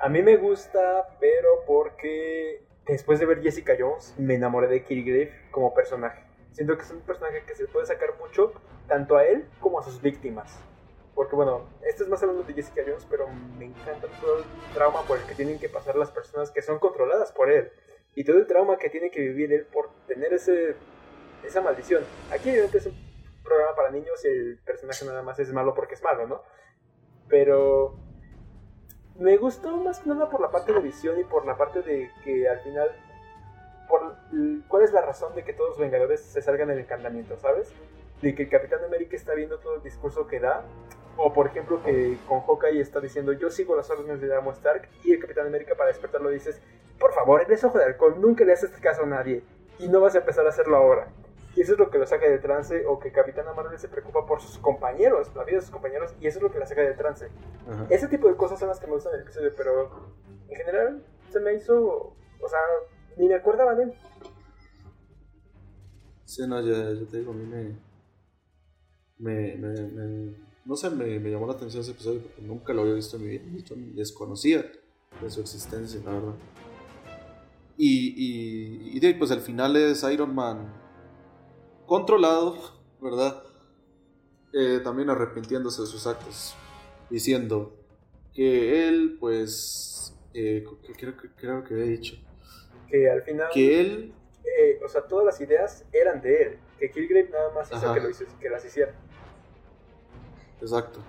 A 0.01 0.09
mí 0.09 0.21
me 0.23 0.37
gusta, 0.37 1.07
pero 1.19 1.49
porque 1.67 2.63
después 2.87 3.19
de 3.19 3.25
ver 3.25 3.41
Jessica 3.41 3.73
Jones 3.77 4.15
me 4.17 4.35
enamoré 4.35 4.67
de 4.67 4.83
Killgrave 4.83 5.31
como 5.51 5.73
personaje. 5.73 6.23
Siento 6.53 6.75
que 6.77 6.83
es 6.83 6.91
un 6.91 7.01
personaje 7.01 7.43
que 7.45 7.53
se 7.55 7.65
puede 7.67 7.85
sacar 7.85 8.09
mucho 8.19 8.53
tanto 8.87 9.15
a 9.17 9.25
él 9.25 9.45
como 9.59 9.79
a 9.79 9.83
sus 9.83 10.01
víctimas. 10.01 10.57
Porque 11.15 11.35
bueno, 11.35 11.67
esto 11.87 12.03
es 12.03 12.09
más 12.09 12.21
hablando 12.21 12.43
de 12.43 12.53
Jessica 12.53 12.81
Jones, 12.85 13.05
pero 13.09 13.27
me 13.57 13.65
encanta 13.65 14.07
todo 14.19 14.39
el 14.39 14.43
trauma 14.73 15.01
por 15.03 15.19
el 15.19 15.25
que 15.25 15.35
tienen 15.35 15.59
que 15.59 15.69
pasar 15.69 15.95
las 15.95 16.11
personas 16.11 16.51
que 16.51 16.61
son 16.61 16.79
controladas 16.79 17.31
por 17.31 17.49
él. 17.51 17.71
Y 18.15 18.23
todo 18.23 18.37
el 18.37 18.47
trauma 18.47 18.77
que 18.77 18.89
tiene 18.89 19.11
que 19.11 19.21
vivir 19.21 19.53
él 19.53 19.65
por 19.65 19.89
tener 20.07 20.33
ese, 20.33 20.75
esa 21.45 21.61
maldición. 21.61 22.03
Aquí 22.31 22.49
evidentemente 22.49 22.77
es 22.77 22.85
un 22.87 23.43
programa 23.43 23.75
para 23.75 23.91
niños 23.91 24.23
y 24.23 24.27
el 24.27 24.59
personaje 24.65 25.05
nada 25.05 25.21
más 25.21 25.39
es 25.39 25.51
malo 25.51 25.73
porque 25.73 25.95
es 25.95 26.03
malo, 26.03 26.27
¿no? 26.27 26.41
Pero 27.27 27.95
me 29.17 29.37
gustó 29.37 29.75
más 29.77 29.99
que 29.99 30.09
nada 30.09 30.29
por 30.29 30.41
la 30.41 30.49
parte 30.49 30.73
de 30.73 30.79
visión 30.79 31.19
y 31.19 31.23
por 31.23 31.45
la 31.45 31.57
parte 31.57 31.81
de 31.81 32.09
que 32.23 32.47
al 32.47 32.59
final 32.61 32.89
por 33.87 34.15
cuál 34.69 34.83
es 34.83 34.93
la 34.93 35.01
razón 35.01 35.35
de 35.35 35.43
que 35.43 35.53
todos 35.53 35.71
los 35.71 35.79
Vengadores 35.79 36.21
se 36.21 36.41
salgan 36.41 36.69
del 36.69 36.79
encantamiento, 36.79 37.37
¿sabes? 37.37 37.73
De 38.21 38.33
que 38.33 38.43
el 38.43 38.49
Capitán 38.49 38.83
América 38.85 39.15
está 39.15 39.33
viendo 39.33 39.59
todo 39.59 39.75
el 39.75 39.83
discurso 39.83 40.27
que 40.27 40.39
da 40.39 40.63
o 41.17 41.33
por 41.33 41.47
ejemplo 41.47 41.81
que 41.83 42.17
con 42.27 42.41
Hawkeye 42.41 42.81
está 42.81 42.99
diciendo 42.99 43.33
yo 43.33 43.49
sigo 43.49 43.75
las 43.75 43.89
órdenes 43.89 44.21
de 44.21 44.35
Amo 44.35 44.51
Stark 44.51 44.87
y 45.03 45.13
el 45.13 45.19
Capitán 45.19 45.47
América 45.47 45.75
para 45.75 45.89
despertarlo 45.89 46.29
dices 46.29 46.59
por 46.99 47.13
favor, 47.13 47.41
eres 47.41 47.63
ojo 47.63 47.79
de 47.79 47.85
halcón, 47.85 48.21
nunca 48.21 48.45
le 48.45 48.53
haces 48.53 48.69
caso 48.79 49.03
a 49.03 49.07
nadie 49.07 49.43
y 49.79 49.87
no 49.87 49.99
vas 50.01 50.13
a 50.13 50.19
empezar 50.19 50.45
a 50.45 50.49
hacerlo 50.49 50.77
ahora. 50.77 51.07
Y 51.55 51.61
eso 51.61 51.73
es 51.73 51.79
lo 51.79 51.89
que 51.89 51.97
lo 51.97 52.05
saca 52.05 52.29
del 52.29 52.39
trance 52.39 52.85
o 52.85 52.99
que 52.99 53.11
Capitán 53.11 53.45
Marvel 53.55 53.77
se 53.79 53.87
preocupa 53.89 54.25
por 54.25 54.39
sus 54.39 54.59
compañeros, 54.59 55.31
la 55.35 55.43
vida 55.43 55.55
de 55.57 55.61
sus 55.63 55.71
compañeros 55.71 56.13
y 56.21 56.27
eso 56.27 56.37
es 56.37 56.43
lo 56.43 56.51
que 56.51 56.59
la 56.59 56.67
saca 56.67 56.81
del 56.81 56.95
trance. 56.95 57.27
Ese 57.89 58.07
tipo 58.07 58.27
de 58.29 58.35
cosas 58.35 58.59
son 58.59 58.69
las 58.69 58.79
que 58.79 58.85
me 58.85 58.93
gustan 58.93 59.13
del 59.13 59.23
episodio, 59.23 59.51
pero 59.57 59.89
en 60.47 60.55
general 60.55 61.03
se 61.31 61.39
me 61.39 61.55
hizo, 61.55 62.15
o 62.39 62.47
sea, 62.47 62.59
ni 63.17 63.27
me 63.27 63.33
acordaba 63.35 63.73
de 63.73 63.83
él. 63.85 63.93
Sí, 66.23 66.47
no, 66.47 66.61
ya, 66.61 66.93
ya 66.93 67.05
te 67.09 67.17
digo, 67.17 67.31
a 67.31 67.35
mí 67.35 67.45
me, 67.45 67.75
me, 69.17 69.55
me, 69.57 69.81
me- 69.81 70.50
no 70.65 70.75
sé, 70.75 70.89
me, 70.89 71.19
me 71.19 71.29
llamó 71.29 71.47
la 71.47 71.53
atención 71.53 71.81
ese 71.81 71.91
episodio 71.91 72.21
porque 72.21 72.41
nunca 72.41 72.73
lo 72.73 72.81
había 72.81 72.93
visto 72.93 73.17
en 73.17 73.23
mi 73.23 73.29
vida. 73.29 73.43
De 73.45 73.59
hecho, 73.59 73.75
desconocía 73.77 74.71
de 75.21 75.29
su 75.29 75.41
existencia, 75.41 75.99
la 76.05 76.13
verdad. 76.13 76.35
Y, 77.77 78.13
y, 78.95 79.05
y 79.07 79.13
pues 79.15 79.31
al 79.31 79.41
final 79.41 79.75
es 79.75 80.03
Iron 80.03 80.35
Man 80.35 80.73
controlado, 81.85 82.57
¿verdad? 83.01 83.43
Eh, 84.53 84.81
también 84.83 85.09
arrepintiéndose 85.09 85.81
de 85.81 85.87
sus 85.87 86.05
actos, 86.05 86.55
diciendo 87.09 87.77
que 88.33 88.87
él, 88.87 89.17
pues, 89.19 90.15
eh, 90.33 90.63
que 90.85 90.93
creo, 90.93 91.17
que 91.17 91.29
creo 91.29 91.63
que 91.63 91.73
había 91.73 91.85
dicho, 91.85 92.17
Que 92.89 93.09
al 93.09 93.23
final, 93.23 93.47
que 93.53 93.79
él 93.79 94.13
eh, 94.43 94.79
o 94.83 94.87
sea, 94.87 95.01
todas 95.01 95.25
las 95.25 95.39
ideas 95.41 95.85
eran 95.91 96.21
de 96.21 96.41
él. 96.41 96.59
Que 96.79 96.89
Killgrave 96.89 97.29
nada 97.29 97.51
más 97.53 97.67
hizo 97.67 97.77
Ajá. 97.77 97.93
que, 97.93 97.99
lo 98.01 98.09
hizo, 98.09 98.25
que 98.39 98.49
las 98.49 98.65
hiciera. 98.65 98.93
Exacto. 100.61 100.99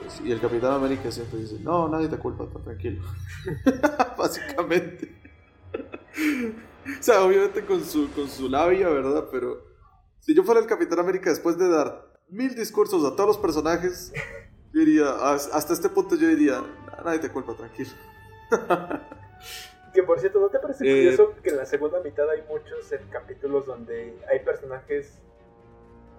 Pues, 0.00 0.20
y 0.24 0.32
el 0.32 0.40
Capitán 0.40 0.72
América 0.72 1.10
siempre 1.10 1.38
dice, 1.40 1.58
no, 1.60 1.88
nadie 1.88 2.08
te 2.08 2.18
culpa, 2.18 2.44
está 2.44 2.58
tranquilo. 2.60 3.02
Básicamente. 4.18 5.14
o 6.98 7.02
sea, 7.02 7.22
obviamente 7.22 7.64
con 7.64 7.84
su, 7.84 8.10
con 8.12 8.28
su 8.28 8.48
labia, 8.48 8.88
¿verdad? 8.88 9.26
Pero 9.30 9.62
si 10.20 10.34
yo 10.34 10.42
fuera 10.42 10.60
el 10.60 10.66
Capitán 10.66 10.98
América 10.98 11.30
después 11.30 11.56
de 11.58 11.68
dar 11.68 12.10
mil 12.28 12.54
discursos 12.54 13.04
a 13.04 13.14
todos 13.14 13.26
los 13.28 13.38
personajes, 13.38 14.12
yo 14.72 14.80
diría, 14.80 15.10
"Has- 15.32 15.50
hasta 15.52 15.72
este 15.72 15.88
punto 15.88 16.14
yo 16.16 16.28
diría, 16.28 16.62
nadie 17.04 17.18
te 17.18 17.30
culpa, 17.30 17.54
tranquilo. 17.54 17.90
Que 19.92 20.04
por 20.04 20.20
cierto, 20.20 20.38
¿no 20.38 20.48
te 20.50 20.60
parece 20.60 20.84
Eh, 20.84 21.16
curioso 21.16 21.34
que 21.42 21.50
en 21.50 21.56
la 21.56 21.66
segunda 21.66 22.00
mitad 22.00 22.30
hay 22.30 22.42
muchos 22.48 22.92
capítulos 23.10 23.66
donde 23.66 24.16
hay 24.30 24.38
personajes 24.44 25.18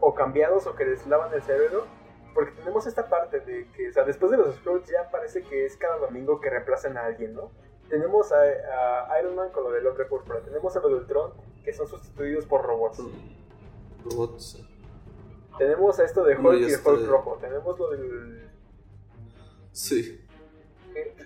o 0.02 0.14
cambiados 0.14 0.68
o 0.68 0.76
que 0.76 0.84
les 0.84 1.08
lavan 1.08 1.34
el 1.34 1.42
cerebro? 1.42 1.86
Porque 2.34 2.52
tenemos 2.52 2.86
esta 2.88 3.08
parte 3.08 3.40
de 3.40 3.68
que, 3.72 3.90
o 3.90 3.94
sea, 3.94 4.04
después 4.04 4.32
de 4.32 4.38
los 4.38 4.56
Scrolls 4.56 4.90
ya 4.90 5.10
parece 5.10 5.44
que 5.44 5.66
es 5.66 5.78
cada 5.78 5.98
domingo 5.98 6.42
que 6.42 6.50
reemplazan 6.50 6.98
a 6.98 7.06
alguien, 7.06 7.34
¿no? 7.34 7.52
Tenemos 7.90 8.32
a, 8.32 8.42
a 8.42 9.20
Iron 9.22 9.36
Man 9.36 9.50
con 9.52 9.64
lo 9.64 9.72
del 9.72 9.88
hombre 9.88 10.06
púrpura, 10.06 10.42
tenemos 10.42 10.76
a 10.76 10.80
lo 10.82 10.96
del 10.96 11.08
Tron 11.08 11.32
que 11.64 11.74
son 11.74 11.88
sustituidos 11.88 12.46
por 12.46 12.64
robots. 12.64 13.02
Robots. 14.04 14.62
Tenemos 15.58 16.00
a 16.00 16.06
esto 16.06 16.24
de 16.24 16.36
Hulk 16.36 16.60
y 16.60 16.64
y 16.64 16.74
el 16.74 16.80
Hulk 16.84 17.08
rojo, 17.08 17.38
tenemos 17.40 17.78
lo 17.78 17.90
del... 17.92 18.50
Sí. 19.72 20.26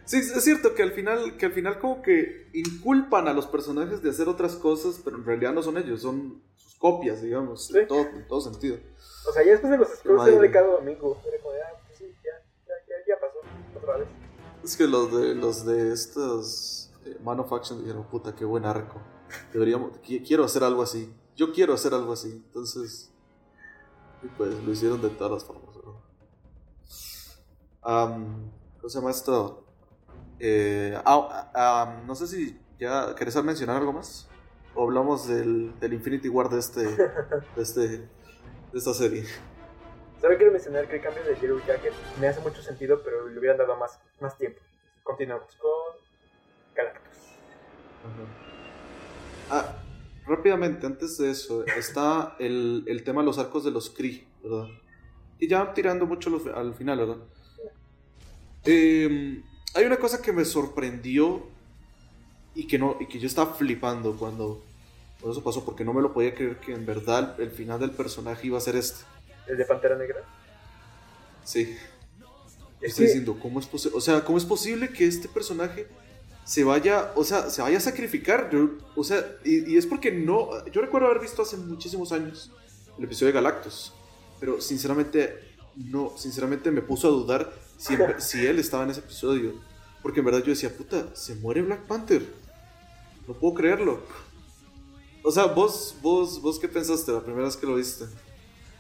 Sí, 0.06 0.18
es 0.18 0.44
cierto 0.44 0.76
que 0.76 0.84
al 0.84 0.92
final, 0.92 1.38
que 1.38 1.48
al 1.48 1.54
final 1.54 1.80
como 1.80 2.02
que 2.02 2.50
inculpan 2.54 3.28
a 3.28 3.34
los 3.34 3.48
personajes 3.48 4.04
de 4.04 4.10
hacer 4.10 4.28
otras 4.28 4.56
cosas, 4.56 5.02
pero 5.04 5.18
en 5.18 5.26
realidad 5.26 5.54
no 5.54 5.64
son 5.64 5.78
ellos, 5.78 6.02
son 6.02 6.44
copias, 6.86 7.22
digamos, 7.22 7.74
en, 7.74 7.88
todo, 7.88 8.02
en 8.02 8.28
todo 8.28 8.42
sentido. 8.42 8.78
O 9.28 9.32
sea, 9.34 9.44
ya 9.44 9.52
después 9.54 9.72
de 9.72 9.78
los 9.80 9.88
Scrolls 9.90 10.28
era 10.28 10.40
de 10.42 10.52
cada 10.52 10.68
domingo. 10.68 11.20
Era 11.28 11.42
como 11.42 11.54
de, 11.54 11.62
ah, 11.64 11.82
sí, 11.98 12.06
ya, 12.24 12.32
ya, 12.68 12.74
ya, 12.88 12.96
ya 13.08 13.20
pasó, 13.20 13.40
otra 13.76 13.98
vez. 13.98 14.08
Es 14.64 14.78
que 14.78 14.86
los 14.88 15.12
de 15.12 15.34
los 15.34 15.66
de 15.66 15.92
estos 15.92 16.92
eh, 17.06 17.18
Man 17.24 17.40
of 17.40 17.52
Action 17.52 17.80
dijeron, 17.80 18.04
puta, 18.04 18.36
qué 18.36 18.46
buen 18.46 18.66
arco. 18.66 19.02
Deberíamos, 19.52 19.94
qui- 20.04 20.24
quiero 20.24 20.44
hacer 20.44 20.64
algo 20.64 20.84
así. 20.84 21.12
Yo 21.36 21.52
quiero 21.54 21.74
hacer 21.74 21.94
algo 21.96 22.14
así. 22.14 22.30
Entonces, 22.46 23.12
pues 24.38 24.54
lo 24.64 24.72
hicieron 24.72 25.02
de 25.02 25.10
todas 25.10 25.34
las 25.34 25.44
formas. 25.44 25.76
¿no? 25.84 26.04
Am, 27.82 28.52
¿Cómo 28.80 28.90
se 28.90 29.00
llama 29.00 29.10
esto? 29.10 29.66
Eh, 30.40 30.96
ah, 31.04 31.52
ah, 31.56 32.04
no 32.06 32.14
sé 32.16 32.28
si 32.28 32.60
ya 32.80 33.16
querés 33.16 33.36
mencionar 33.44 33.78
algo 33.78 33.92
más. 33.94 34.28
O 34.76 34.84
hablamos 34.84 35.28
del, 35.28 35.78
del 35.80 35.94
Infinity 35.94 36.28
War 36.30 36.50
de 36.50 36.60
este, 36.60 36.82
de 36.84 37.62
este, 37.62 37.88
de 37.90 38.08
esta 38.74 38.94
serie. 38.94 39.24
Solo 40.22 40.36
quiero 40.38 40.52
mencionar 40.52 40.88
que 40.88 40.98
el 40.98 41.02
cambio 41.02 41.24
de 41.24 41.36
Yellow 41.40 41.60
Jacket 41.66 41.94
me 42.20 42.28
hace 42.28 42.42
mucho 42.42 42.62
sentido, 42.62 43.02
pero 43.04 43.28
le 43.30 43.40
hubieran 43.40 43.58
dado 43.58 43.76
más, 43.78 44.00
más 44.20 44.38
tiempo. 44.38 44.60
Continuamos 45.04 45.56
con 45.56 45.72
Galactus. 46.76 47.18
Ah, 49.50 49.76
rápidamente, 50.26 50.86
antes 50.86 51.18
de 51.20 51.30
eso, 51.30 51.66
está 51.66 52.36
el, 52.40 52.84
el 52.88 53.04
tema 53.04 53.22
de 53.22 53.28
los 53.28 53.38
arcos 53.38 53.64
de 53.64 53.72
los 53.72 53.90
Kree, 53.90 54.28
¿verdad? 54.44 54.68
Y 55.40 55.48
ya 55.48 55.74
tirando 55.74 56.06
mucho 56.06 56.30
los- 56.30 56.48
al 56.48 56.74
final, 56.74 56.98
¿verdad? 57.00 57.18
Eh, 58.66 59.42
hay 59.76 59.86
una 59.86 59.98
cosa 59.98 60.22
que 60.22 60.34
me 60.34 60.44
sorprendió 60.44 61.44
y 62.56 62.66
que, 62.68 62.80
no, 62.80 62.98
y 63.00 63.06
que 63.08 63.20
yo 63.20 63.28
estaba 63.28 63.54
flipando 63.54 64.16
cuando, 64.18 64.65
cuando 65.26 65.40
eso 65.40 65.44
pasó, 65.44 65.66
porque 65.66 65.84
no 65.84 65.92
me 65.92 66.04
lo 66.04 66.14
podía 66.14 66.36
creer 66.36 66.60
que 66.60 66.72
en 66.72 66.86
verdad 66.86 67.34
el 67.42 67.50
final 67.50 67.80
del 67.80 67.90
personaje 67.90 68.46
iba 68.46 68.60
a 68.60 68.62
ser 68.62 68.76
este. 68.76 69.04
¿El 69.48 69.58
de 69.58 69.66
Pantera 69.66 69.98
Negra? 69.98 70.24
Sí. 71.44 71.76
Es 72.80 72.92
Estoy 72.92 73.06
que- 73.06 73.08
diciendo, 73.08 73.40
¿cómo 73.42 73.60
es 73.60 73.66
posible? 73.66 73.98
O 73.98 74.02
sea, 74.02 74.24
¿cómo 74.24 74.38
es 74.38 74.46
posible 74.46 74.90
que 74.90 75.08
este 75.08 75.28
personaje 75.28 75.88
se 76.44 76.64
vaya, 76.64 77.12
o 77.16 77.24
sea, 77.24 77.50
se 77.50 77.64
vaya 77.64 77.80
a 77.80 77.82
sacrificar? 77.82 78.52
Yo- 78.52 78.70
o 78.96 79.04
sea, 79.04 79.26
y, 79.44 79.74
y 79.74 79.78
es 79.78 79.88
porque 79.88 80.12
no, 80.12 80.64
yo 80.68 80.80
recuerdo 80.82 81.08
haber 81.08 81.22
visto 81.22 81.42
hace 81.42 81.58
muchísimos 81.58 82.12
años 82.12 82.52
el 82.96 83.06
episodio 83.06 83.28
de 83.34 83.34
Galactus, 83.42 83.94
pero 84.40 84.62
sinceramente, 84.62 85.40
no, 85.76 86.14
sinceramente 86.20 86.70
me 86.70 86.84
puso 86.84 87.08
a 87.08 87.12
dudar 87.12 87.52
si, 87.80 87.96
si 88.20 88.46
él 88.46 88.60
estaba 88.60 88.84
en 88.84 88.92
ese 88.92 89.00
episodio, 89.00 89.56
porque 90.04 90.20
en 90.20 90.26
verdad 90.28 90.42
yo 90.44 90.52
decía, 90.52 90.70
puta, 90.70 91.16
se 91.16 91.34
muere 91.34 91.64
Black 91.64 91.82
Panther, 91.88 92.22
no 93.28 93.34
puedo 93.34 93.56
creerlo. 93.56 94.04
O 95.28 95.32
sea, 95.32 95.46
vos, 95.46 95.96
vos, 96.04 96.40
vos, 96.40 96.60
¿qué 96.60 96.68
pensaste 96.68 97.12
la 97.12 97.20
primera 97.20 97.46
vez 97.46 97.58
que 97.58 97.66
lo 97.66 97.74
viste? 97.74 98.06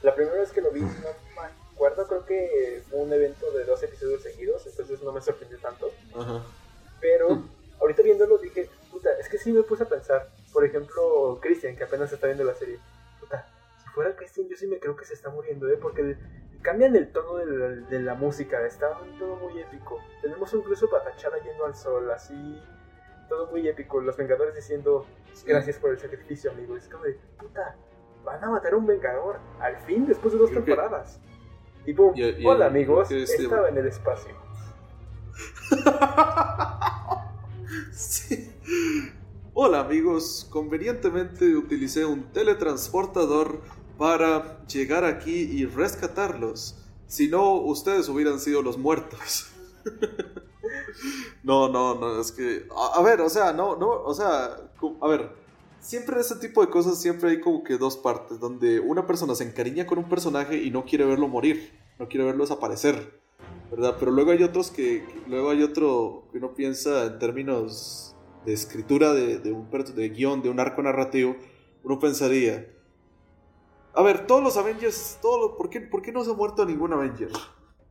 La 0.03 0.13
primera 0.13 0.37
vez 0.37 0.51
que 0.51 0.61
lo 0.61 0.69
vi, 0.69 0.81
no 0.81 0.87
me 0.87 1.41
acuerdo, 1.73 2.05
creo 2.05 2.23
que 2.23 2.83
fue 2.87 2.99
un 2.99 3.11
evento 3.11 3.49
de 3.49 3.65
dos 3.65 3.81
episodios 3.81 4.21
seguidos, 4.21 4.63
entonces 4.67 5.01
no 5.01 5.11
me 5.11 5.21
sorprendió 5.21 5.57
tanto. 5.57 5.91
Ajá. 6.15 6.43
Pero 7.01 7.41
ahorita 7.81 8.03
viéndolo 8.03 8.37
dije, 8.37 8.69
puta, 8.91 9.09
es 9.19 9.27
que 9.27 9.39
sí 9.39 9.51
me 9.51 9.63
puse 9.63 9.83
a 9.83 9.89
pensar. 9.89 10.29
Por 10.53 10.63
ejemplo, 10.63 11.39
Christian, 11.41 11.75
que 11.75 11.83
apenas 11.83 12.13
está 12.13 12.27
viendo 12.27 12.43
la 12.43 12.53
serie. 12.53 12.77
Puta, 13.19 13.47
si 13.83 13.89
fuera 13.89 14.15
Christian, 14.15 14.47
yo 14.47 14.55
sí 14.55 14.67
me 14.67 14.77
creo 14.77 14.95
que 14.95 15.05
se 15.05 15.15
está 15.15 15.31
muriendo, 15.31 15.67
¿eh? 15.67 15.77
Porque 15.81 16.15
cambian 16.61 16.95
el 16.95 17.11
tono 17.11 17.37
de 17.37 17.45
la, 17.47 17.67
de 17.69 17.99
la 18.01 18.13
música, 18.13 18.63
está 18.67 18.99
un 19.01 19.17
tono 19.17 19.35
muy 19.37 19.59
épico. 19.59 19.99
Tenemos 20.21 20.53
incluso 20.53 20.95
a 20.95 21.03
T'Challa 21.03 21.43
yendo 21.43 21.65
al 21.65 21.75
sol, 21.75 22.11
así, 22.11 22.61
todo 23.27 23.47
muy 23.51 23.67
épico. 23.67 23.99
Los 24.01 24.17
Vengadores 24.17 24.55
diciendo, 24.55 25.05
gracias 25.45 25.77
por 25.77 25.91
el 25.91 25.99
sacrificio, 25.99 26.51
amigo. 26.51 26.75
Es 26.77 26.87
como 26.89 27.03
de, 27.03 27.17
puta, 27.39 27.75
van 28.23 28.43
a 28.43 28.49
matar 28.49 28.73
a 28.73 28.77
un 28.77 28.85
Vengador, 28.87 29.39
al 29.59 29.77
fin, 29.81 30.05
después 30.07 30.33
de 30.33 30.39
dos 30.39 30.51
temporadas. 30.51 31.19
Y 31.85 31.91
y- 31.91 32.45
hola 32.45 32.65
amigos, 32.67 33.11
este- 33.11 33.43
estaba 33.43 33.69
en 33.69 33.77
el 33.77 33.87
espacio. 33.87 34.33
Sí. 37.91 38.51
Hola 39.53 39.79
amigos, 39.81 40.47
convenientemente 40.49 41.55
utilicé 41.55 42.05
un 42.05 42.31
teletransportador 42.31 43.61
para 43.97 44.65
llegar 44.67 45.05
aquí 45.05 45.33
y 45.43 45.65
rescatarlos. 45.65 46.77
Si 47.07 47.27
no, 47.29 47.53
ustedes 47.53 48.09
hubieran 48.09 48.39
sido 48.39 48.61
los 48.61 48.77
muertos. 48.77 49.51
no, 51.43 51.69
no, 51.69 51.95
no, 51.95 52.19
es 52.19 52.31
que... 52.31 52.67
A, 52.95 53.01
ver, 53.01 53.21
o 53.21 53.29
sea, 53.29 53.53
no, 53.53 53.75
no, 53.75 53.89
o 53.89 54.13
sea, 54.13 54.57
a 55.01 55.07
ver, 55.07 55.29
siempre 55.79 56.15
en 56.15 56.21
ese 56.21 56.35
tipo 56.37 56.61
de 56.61 56.69
cosas 56.69 57.01
siempre 57.01 57.29
hay 57.31 57.39
como 57.39 57.63
que 57.63 57.77
dos 57.77 57.97
partes, 57.97 58.39
donde 58.39 58.79
una 58.79 59.05
persona 59.05 59.35
se 59.35 59.43
encariña 59.43 59.85
con 59.85 59.97
un 59.97 60.09
personaje 60.09 60.57
y 60.57 60.71
no 60.71 60.85
quiere 60.85 61.05
verlo 61.05 61.27
morir, 61.27 61.77
no 61.99 62.07
quiere 62.07 62.25
verlo 62.25 62.43
desaparecer. 62.43 63.19
¿verdad? 63.71 63.95
Pero 63.99 64.11
luego 64.11 64.31
hay 64.31 64.43
otros 64.43 64.71
que, 64.71 65.05
luego 65.27 65.49
hay 65.49 65.63
otro 65.63 66.27
que 66.31 66.37
uno 66.37 66.53
piensa 66.53 67.05
en 67.05 67.19
términos 67.19 68.15
de 68.45 68.53
escritura 68.53 69.13
de, 69.13 69.39
de 69.39 69.51
un 69.51 69.69
de 69.69 70.09
guion, 70.09 70.41
de 70.41 70.49
un 70.49 70.59
arco 70.59 70.81
narrativo, 70.83 71.35
uno 71.83 71.99
pensaría, 71.99 72.71
a 73.93 74.01
ver, 74.03 74.27
todos 74.27 74.43
los 74.43 74.57
Avengers, 74.57 75.17
todos 75.21 75.39
los- 75.41 75.57
¿por, 75.57 75.69
qué, 75.69 75.81
¿por 75.81 76.01
qué 76.01 76.11
no 76.11 76.23
se 76.23 76.31
ha 76.31 76.33
muerto 76.33 76.65
ningún 76.65 76.93
Avenger? 76.93 77.29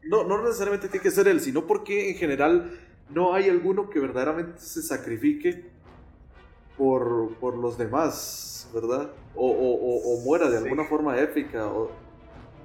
No, 0.02 0.22
no 0.24 0.42
necesariamente 0.42 0.88
tiene 0.88 1.02
que 1.02 1.10
ser 1.10 1.26
él, 1.28 1.40
sino 1.40 1.66
porque 1.66 2.10
en 2.10 2.16
general 2.16 2.78
no 3.10 3.34
hay 3.34 3.48
alguno 3.48 3.90
que 3.90 4.00
verdaderamente 4.00 4.58
se 4.60 4.82
sacrifique 4.82 5.70
por, 6.76 7.34
por 7.36 7.56
los 7.56 7.78
demás, 7.78 8.68
¿verdad? 8.74 9.10
O, 9.34 9.50
o- 9.50 9.74
o- 9.74 10.14
o 10.14 10.20
muera 10.24 10.50
de 10.50 10.58
alguna 10.58 10.84
forma 10.84 11.18
épica, 11.20 11.66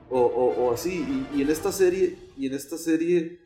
o, 0.10 0.72
así. 0.74 1.28
Y, 1.34 1.38
y 1.38 1.42
en 1.42 1.50
esta 1.50 1.72
serie, 1.72 2.18
y 2.38 2.48
en 2.48 2.54
esta 2.54 2.78
serie, 2.78 3.40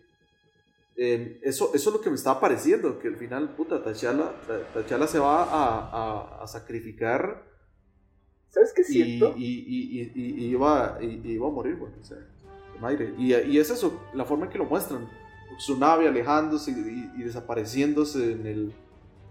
eh, 0.96 1.40
eso, 1.44 1.72
eso 1.74 1.90
es 1.90 1.96
lo 1.96 2.02
que 2.02 2.10
me 2.10 2.16
estaba 2.16 2.40
pareciendo, 2.40 3.00
que 3.00 3.08
al 3.08 3.18
final, 3.18 3.56
puta, 3.56 3.84
T'Challa, 3.84 4.32
Ta- 4.48 4.82
T'Challa 4.82 5.08
se 5.08 5.20
va 5.20 5.44
a, 5.44 5.80
a- 6.40 6.44
a 6.44 6.48
sacrificar 6.48 7.52
¿Sabes 8.50 8.72
qué 8.76 8.84
siento? 8.84 9.34
y, 9.36 9.46
y, 9.46 10.02
y- 10.02 10.12
y- 10.14 10.46
iba, 10.52 11.00
y, 11.02 11.06
y 11.28 11.32
iba 11.34 11.48
a 11.48 11.52
morir, 11.52 11.76
güey. 11.76 11.92
O 12.00 12.04
sea, 12.06 12.20
en 12.78 12.86
aire. 12.86 13.14
Y, 13.18 13.34
y 13.34 13.58
es 13.58 13.72
eso, 13.72 14.00
la 14.14 14.26
forma 14.26 14.46
en 14.46 14.52
que 14.52 14.60
lo 14.60 14.66
muestran. 14.66 15.10
Su 15.58 15.78
nave 15.78 16.08
alejándose 16.08 16.72
y, 16.72 17.12
y 17.18 17.24
desapareciéndose 17.24 18.32
en 18.34 18.48
el, 18.48 18.74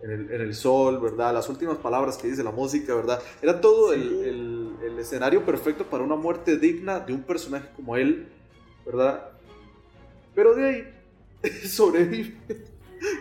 en, 0.02 0.10
el, 0.10 0.30
en 0.32 0.40
el 0.40 0.54
sol, 0.54 1.00
¿verdad? 1.00 1.32
Las 1.34 1.48
últimas 1.48 1.78
palabras 1.78 2.16
que 2.16 2.28
dice 2.28 2.42
la 2.42 2.50
música, 2.50 2.94
¿verdad? 2.94 3.20
Era 3.40 3.60
todo 3.60 3.92
el, 3.92 4.24
el- 4.24 4.76
el 4.84 4.98
escenario 4.98 5.44
perfecto 5.44 5.84
para 5.84 6.02
una 6.02 6.16
muerte 6.16 6.56
digna 6.58 7.00
de 7.00 7.12
un 7.12 7.22
personaje 7.22 7.68
como 7.76 7.96
él, 7.96 8.28
¿verdad? 8.84 9.30
Pero 10.34 10.54
de 10.54 10.64
ahí 10.66 10.94
sobrevive. 11.68 12.36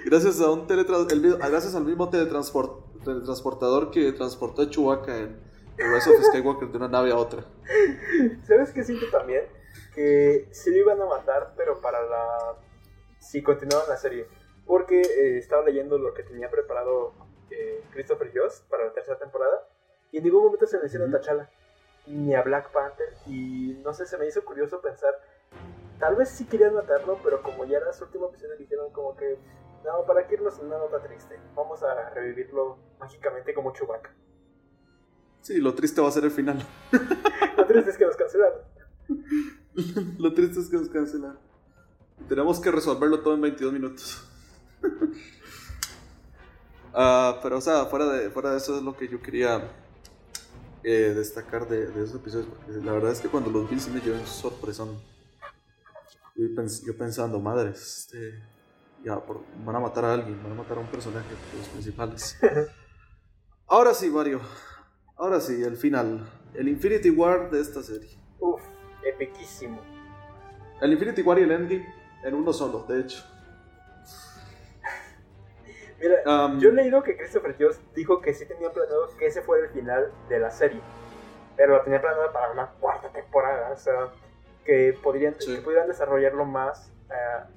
Gracias 0.06 0.40
a 0.42 0.50
un 0.52 0.66
el, 0.70 0.86
gracias 1.38 1.76
al 1.76 1.86
mismo 1.86 2.10
teletransport- 2.12 2.82
teletransportador 3.04 3.92
que 3.92 4.12
transportó 4.12 4.62
a 4.64 4.70
Chewbacca 4.70 5.18
en, 5.18 5.38
en 5.78 5.94
Rise 5.94 6.10
of 6.12 6.24
Skywalker 6.26 6.70
de 6.70 6.78
una 6.78 6.88
nave 6.88 7.12
a 7.12 7.16
otra. 7.18 7.46
¿Sabes 8.48 8.72
qué 8.72 8.84
siento 8.84 9.06
también? 9.12 9.44
Que 9.96 10.48
sí 10.52 10.70
lo 10.72 10.78
iban 10.78 11.02
a 11.02 11.06
matar, 11.06 11.54
pero 11.58 11.82
para 11.82 12.02
la... 12.04 12.56
Si 13.22 13.42
continuaban 13.44 13.88
la 13.88 13.98
serie. 13.98 14.28
Porque 14.66 15.02
eh, 15.02 15.38
estaba 15.38 15.64
leyendo 15.64 15.98
lo 15.98 16.14
que 16.14 16.24
tenía 16.24 16.50
preparado 16.50 17.14
eh, 17.50 17.84
Christopher 17.92 18.32
Joss 18.36 18.64
para 18.70 18.86
la 18.86 18.94
tercera 18.94 19.18
temporada. 19.18 19.68
Y 20.12 20.18
en 20.18 20.24
ningún 20.24 20.44
momento 20.44 20.66
se 20.66 20.80
menciona 20.80 21.06
a 21.06 21.22
T'Challa. 21.22 21.50
Ni 22.08 22.34
a 22.34 22.42
Black 22.42 22.72
Panther. 22.72 23.14
Y 23.28 23.80
no 23.84 23.94
sé, 23.94 24.06
se 24.06 24.18
me 24.18 24.28
hizo 24.28 24.44
curioso 24.44 24.82
pensar... 24.82 25.14
Tal 26.00 26.16
vez 26.16 26.30
sí 26.30 26.46
querían 26.46 26.74
matarlo, 26.74 27.20
pero 27.24 27.44
como 27.44 27.64
ya 27.64 27.78
era 27.78 27.94
su 27.94 28.06
último 28.06 28.30
episodio, 28.30 28.58
dijeron 28.58 28.92
como 28.92 29.16
que... 29.16 29.38
No, 29.86 30.04
¿para 30.06 30.26
qué 30.28 30.34
irnos 30.34 30.60
en 30.60 30.66
una 30.66 30.80
nota 30.80 31.00
triste? 31.00 31.40
Vamos 31.56 31.84
a 31.84 32.10
revivirlo 32.10 32.80
mágicamente 33.00 33.54
como 33.54 33.72
Chewbacca. 33.72 34.12
Sí, 35.42 35.60
lo 35.60 35.76
triste 35.76 36.02
va 36.02 36.08
a 36.08 36.12
ser 36.12 36.24
el 36.24 36.32
final. 36.32 36.58
Lo 37.58 37.68
triste 37.68 37.92
es 37.92 37.98
que 37.98 38.06
nos 38.06 38.16
cancelaron. 38.16 38.62
lo 40.18 40.34
triste 40.34 40.60
es 40.60 40.70
que 40.70 40.78
nos 40.78 40.90
cancelan. 40.90 41.38
Tenemos 42.30 42.60
que 42.60 42.72
resolverlo 42.72 43.20
todo 43.22 43.34
en 43.36 43.42
22 43.42 43.74
minutos. 43.74 44.28
Ah, 46.94 47.40
pero, 47.42 47.58
o 47.58 47.62
sea, 47.62 47.86
fuera 47.86 48.06
de, 48.08 48.30
fuera 48.32 48.52
de 48.52 48.58
eso 48.58 48.76
es 48.78 48.84
lo 48.84 48.98
que 48.98 49.08
yo 49.08 49.22
quería 49.22 49.72
eh, 50.84 51.14
destacar 51.16 51.68
de, 51.70 51.88
de 51.88 52.04
esos 52.04 52.18
episodios. 52.18 52.48
Porque 52.50 52.74
la 52.86 52.92
verdad 52.92 53.12
es 53.12 53.22
que 53.22 53.30
cuando 53.30 53.50
los 53.50 53.70
vi 53.70 53.80
sí 53.80 53.90
me 53.92 54.02
llevé 54.02 54.20
un 54.20 54.28
sorpresón. 54.28 55.00
Yo, 56.36 56.48
pens- 56.50 56.86
yo 56.86 56.98
pensando, 56.98 57.40
madres, 57.40 58.00
este, 58.12 58.44
ya 59.06 59.18
por- 59.26 59.42
van 59.64 59.76
a 59.78 59.80
matar 59.80 60.04
a 60.06 60.14
alguien, 60.16 60.42
van 60.44 60.52
a 60.52 60.56
matar 60.56 60.78
a 60.78 60.82
un 60.82 60.88
personaje 60.88 61.30
de 61.30 61.58
los 61.60 61.68
principales. 61.70 62.38
Ahora 63.68 63.94
sí, 63.94 64.10
Mario. 64.10 64.42
Ahora 65.16 65.40
sí, 65.40 65.64
el 65.64 65.78
final. 65.78 66.30
El 66.54 66.68
Infinity 66.68 67.10
War 67.10 67.50
de 67.52 67.62
esta 67.62 67.82
serie. 67.84 68.10
Uf, 68.40 68.62
epiquísimo. 69.06 69.80
El 70.82 70.92
Infinity 70.92 71.22
War 71.22 71.40
y 71.40 71.44
el 71.44 71.52
Endgame 71.52 72.01
en 72.24 72.36
uno 72.36 72.54
solo, 72.54 72.86
de 72.88 73.02
hecho. 73.02 73.24
Mira, 76.00 76.16
Um, 76.26 76.60
yo 76.60 76.70
he 76.70 76.74
leído 76.74 77.04
que 77.04 77.16
Christopher 77.16 77.56
Joss 77.60 77.80
dijo 77.96 78.22
que 78.22 78.34
sí 78.34 78.46
tenía 78.46 78.72
planeado 78.72 79.08
que 79.18 79.28
ese 79.28 79.42
fuera 79.42 79.66
el 79.66 79.72
final 79.72 80.12
de 80.30 80.40
la 80.40 80.50
serie. 80.50 80.82
Pero 81.56 81.76
lo 81.78 81.82
tenía 81.84 82.02
planeado 82.02 82.32
para 82.32 82.52
una 82.52 82.68
cuarta 82.80 83.10
temporada. 83.10 83.72
O 83.72 83.78
sea, 83.78 84.10
que 84.66 84.98
podrían, 85.04 85.36
que 85.36 85.62
pudieran 85.62 85.88
desarrollarlo 85.88 86.46
más. 86.46 86.92
ah, 87.12 87.48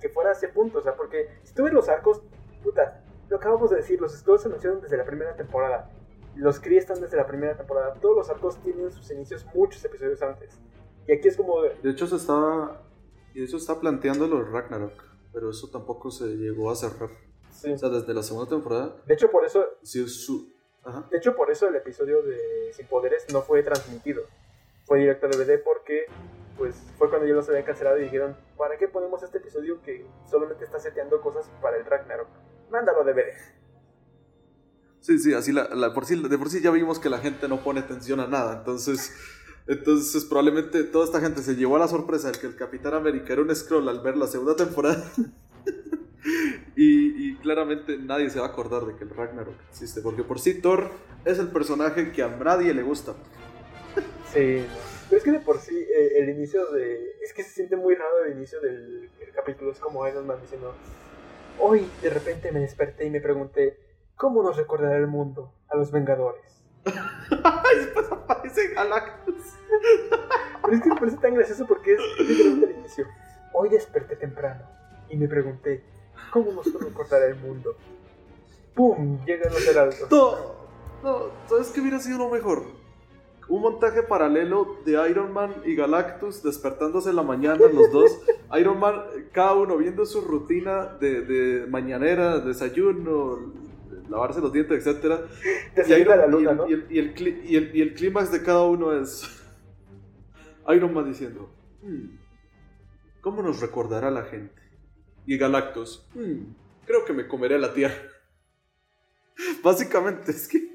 que 0.00 0.08
fuera 0.08 0.30
a 0.30 0.32
ese 0.34 0.48
punto. 0.48 0.78
O 0.78 0.82
sea, 0.82 0.94
porque 0.94 1.28
si 1.42 1.52
tú 1.52 1.64
ves 1.64 1.72
los 1.72 1.88
arcos, 1.88 2.22
puta, 2.62 3.02
lo 3.28 3.38
acabamos 3.38 3.70
de 3.70 3.76
decir, 3.76 4.00
los 4.00 4.14
escudos 4.14 4.42
se 4.42 4.48
mencionan 4.48 4.80
desde 4.80 4.96
la 4.96 5.04
primera 5.04 5.34
temporada. 5.34 5.90
Los 6.36 6.60
Kree 6.60 6.78
están 6.78 7.00
desde 7.00 7.16
la 7.16 7.26
primera 7.26 7.56
temporada. 7.56 7.94
Todos 7.94 8.16
los 8.16 8.30
arcos 8.30 8.56
tienen 8.62 8.92
sus 8.92 9.10
inicios 9.10 9.44
muchos 9.52 9.84
episodios 9.84 10.22
antes. 10.22 10.56
Y 11.08 11.12
aquí 11.12 11.26
es 11.26 11.36
como 11.36 11.60
de, 11.62 11.74
De 11.82 11.90
hecho, 11.90 12.06
se 12.06 12.16
está. 12.16 12.80
Y 13.34 13.40
de 13.40 13.44
hecho, 13.46 13.56
está 13.56 13.78
planteando 13.80 14.26
lo 14.26 14.38
de 14.44 14.50
Ragnarok. 14.50 14.92
Pero 15.32 15.50
eso 15.50 15.68
tampoco 15.68 16.10
se 16.10 16.26
llegó 16.36 16.70
a 16.70 16.76
cerrar. 16.76 17.10
O 17.10 17.78
sea, 17.78 17.88
desde 17.88 18.12
la 18.14 18.22
segunda 18.22 18.48
temporada. 18.48 18.96
De 19.06 19.14
hecho, 19.14 19.30
por 19.30 19.44
eso. 19.44 19.64
Sí, 19.82 20.06
su. 20.08 20.48
Ajá. 20.82 21.06
De 21.10 21.18
hecho, 21.18 21.36
por 21.36 21.50
eso 21.50 21.68
el 21.68 21.76
episodio 21.76 22.22
de 22.22 22.72
Sin 22.72 22.86
Poderes 22.86 23.26
no 23.32 23.42
fue 23.42 23.62
transmitido. 23.62 24.22
Fue 24.86 24.98
directo 24.98 25.26
a 25.26 25.28
DVD 25.28 25.62
porque 25.62 26.06
pues 26.56 26.74
fue 26.98 27.08
cuando 27.08 27.26
ya 27.26 27.34
los 27.34 27.48
habían 27.48 27.64
cancelado 27.64 27.98
y 27.98 28.02
dijeron, 28.04 28.36
¿para 28.56 28.76
qué 28.76 28.86
ponemos 28.88 29.22
este 29.22 29.38
episodio 29.38 29.80
que 29.82 30.04
solamente 30.30 30.64
está 30.64 30.78
seteando 30.80 31.20
cosas 31.22 31.48
para 31.62 31.76
el 31.78 31.84
Ragnarok? 31.86 32.28
Mándalo 32.70 33.00
a 33.02 33.04
DVD. 33.04 33.32
Sí, 35.00 35.18
sí, 35.18 35.32
así 35.32 35.52
la, 35.52 35.68
la- 35.74 35.94
por 35.94 36.04
sí, 36.04 36.20
de 36.20 36.38
por 36.38 36.50
sí 36.50 36.60
ya 36.60 36.70
vimos 36.70 36.98
que 36.98 37.08
la 37.08 37.18
gente 37.18 37.48
no 37.48 37.62
pone 37.64 37.80
atención 37.80 38.20
a 38.20 38.26
nada. 38.26 38.58
Entonces, 38.58 39.12
entonces 39.70 40.24
probablemente 40.24 40.82
toda 40.82 41.04
esta 41.04 41.20
gente 41.20 41.42
se 41.42 41.54
llevó 41.54 41.76
a 41.76 41.78
la 41.78 41.86
sorpresa 41.86 42.32
de 42.32 42.38
que 42.40 42.48
el 42.48 42.56
Capitán 42.56 42.92
América 42.92 43.32
era 43.34 43.42
un 43.42 43.54
scroll 43.54 43.88
al 43.88 44.00
ver 44.00 44.16
la 44.16 44.26
segunda 44.26 44.56
temporada. 44.56 45.04
y, 46.76 47.36
claramente 47.36 47.96
nadie 47.96 48.28
se 48.30 48.40
va 48.40 48.46
a 48.46 48.48
acordar 48.48 48.84
de 48.84 48.96
que 48.96 49.04
el 49.04 49.10
Ragnarok 49.10 49.54
existe, 49.70 50.00
porque 50.00 50.24
por 50.24 50.40
sí 50.40 50.60
Thor 50.60 50.90
es 51.24 51.38
el 51.38 51.48
personaje 51.48 52.10
que 52.10 52.22
a 52.22 52.28
nadie 52.28 52.74
le 52.74 52.82
gusta. 52.82 53.14
Sí, 54.32 54.66
pero 55.08 55.18
es 55.18 55.22
que 55.22 55.30
de 55.30 55.38
por 55.38 55.58
sí 55.60 55.76
eh, 55.76 56.18
el 56.18 56.30
inicio 56.30 56.66
de... 56.72 57.12
Es 57.22 57.32
que 57.32 57.44
se 57.44 57.50
siente 57.50 57.76
muy 57.76 57.94
raro 57.94 58.24
el 58.26 58.32
inicio 58.32 58.60
del 58.60 59.08
capítulo, 59.34 59.70
es 59.70 59.78
como 59.78 60.06
Iron 60.08 60.26
Man 60.26 60.38
diciendo, 60.42 60.74
hoy 61.60 61.86
de 62.02 62.10
repente 62.10 62.50
me 62.50 62.58
desperté 62.58 63.06
y 63.06 63.10
me 63.10 63.20
pregunté, 63.20 63.78
¿cómo 64.16 64.42
nos 64.42 64.56
recordará 64.56 64.96
el 64.96 65.06
mundo 65.06 65.54
a 65.68 65.76
los 65.76 65.92
Vengadores? 65.92 66.59
Y 66.86 67.76
después 67.78 68.06
aparece 68.10 68.68
Galactus. 68.68 69.34
pero 70.62 70.74
es 70.74 70.82
que 70.82 70.88
me 70.88 70.96
parece 70.96 71.16
tan 71.18 71.34
gracioso 71.34 71.66
porque 71.66 71.94
es 71.94 72.00
literalmente 72.18 72.74
el 72.74 72.80
inicio. 72.80 73.06
Hoy 73.52 73.68
desperté 73.68 74.16
temprano 74.16 74.62
y 75.08 75.16
me 75.16 75.28
pregunté, 75.28 75.84
¿cómo 76.32 76.52
nos 76.52 76.72
recordará 76.72 77.26
el 77.26 77.36
mundo? 77.36 77.74
¡Pum! 78.74 79.24
Llegan 79.24 79.52
los 79.52 79.66
heraldos. 79.66 80.10
No, 80.10 80.36
no, 81.02 81.26
¿sabes 81.48 81.68
qué 81.68 81.80
hubiera 81.80 81.98
sido 81.98 82.18
lo 82.18 82.30
mejor? 82.30 82.62
Un 83.48 83.62
montaje 83.62 84.04
paralelo 84.04 84.76
de 84.84 84.92
Iron 85.10 85.32
Man 85.32 85.52
y 85.64 85.74
Galactus 85.74 86.40
despertándose 86.42 87.10
en 87.10 87.16
la 87.16 87.24
mañana 87.24 87.66
los 87.72 87.90
dos. 87.90 88.20
Iron 88.58 88.78
Man, 88.78 89.02
cada 89.32 89.54
uno 89.54 89.76
viendo 89.76 90.06
su 90.06 90.20
rutina 90.20 90.86
de, 91.00 91.22
de 91.22 91.66
mañanera, 91.66 92.38
desayuno, 92.38 93.38
lavarse 94.10 94.40
los 94.40 94.52
dientes, 94.52 94.86
etc. 94.86 95.20
Y, 95.88 95.92
Iron, 95.92 96.18
la 96.18 96.26
luna, 96.26 96.52
y, 96.52 96.54
¿no? 96.54 96.68
y, 96.68 96.72
el, 96.72 96.86
y, 96.90 96.98
el, 96.98 97.44
y, 97.44 97.56
el, 97.56 97.76
y 97.76 97.82
el 97.82 97.94
clímax 97.94 98.30
de 98.32 98.42
cada 98.42 98.64
uno 98.64 98.92
es 98.92 99.22
Iron 100.68 100.92
Man 100.92 101.06
diciendo, 101.06 101.50
hmm, 101.82 102.18
¿cómo 103.20 103.42
nos 103.42 103.60
recordará 103.60 104.10
la 104.10 104.24
gente? 104.24 104.60
Y 105.26 105.38
Galactus, 105.38 106.06
hmm, 106.14 106.52
creo 106.86 107.04
que 107.04 107.12
me 107.12 107.26
comeré 107.28 107.58
la 107.58 107.72
tierra. 107.72 108.02
Básicamente, 109.62 110.32
es 110.32 110.48
que, 110.48 110.74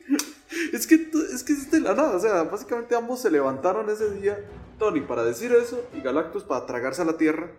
es 0.73 0.87
que 0.87 0.95
es 0.95 1.43
que 1.43 1.53
es 1.53 1.71
de 1.71 1.81
la 1.81 1.93
nada, 1.93 2.15
o 2.15 2.19
sea, 2.19 2.43
básicamente 2.43 2.95
ambos 2.95 3.21
se 3.21 3.29
levantaron 3.29 3.89
ese 3.89 4.11
día, 4.11 4.39
Tony 4.79 5.01
para 5.01 5.23
decir 5.23 5.51
eso 5.53 5.87
y 5.93 6.01
Galactus 6.01 6.43
para 6.43 6.65
tragarse 6.65 7.01
a 7.01 7.05
la 7.05 7.17
tierra, 7.17 7.51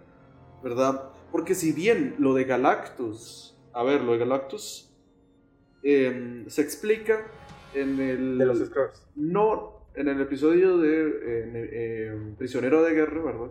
¿verdad? 0.63 1.11
Porque 1.33 1.55
si 1.55 1.73
bien 1.73 2.17
lo 2.19 2.35
de 2.35 2.45
Galactus, 2.45 3.57
a 3.73 3.83
ver, 3.83 4.03
lo 4.03 4.13
de 4.13 4.19
Galactus 4.19 4.86
eh, 5.89 6.45
se 6.49 6.63
explica 6.63 7.25
en 7.73 8.01
el... 8.01 8.39
De 8.39 8.47
los 8.47 8.59
Scrolls. 8.59 9.07
No, 9.15 9.87
en 9.95 10.09
el 10.09 10.21
episodio 10.21 10.79
de 10.79 11.09
eh, 11.09 11.69
eh, 11.73 12.35
Prisionero 12.37 12.83
de 12.83 12.93
Guerra, 12.93 13.23
¿verdad? 13.23 13.51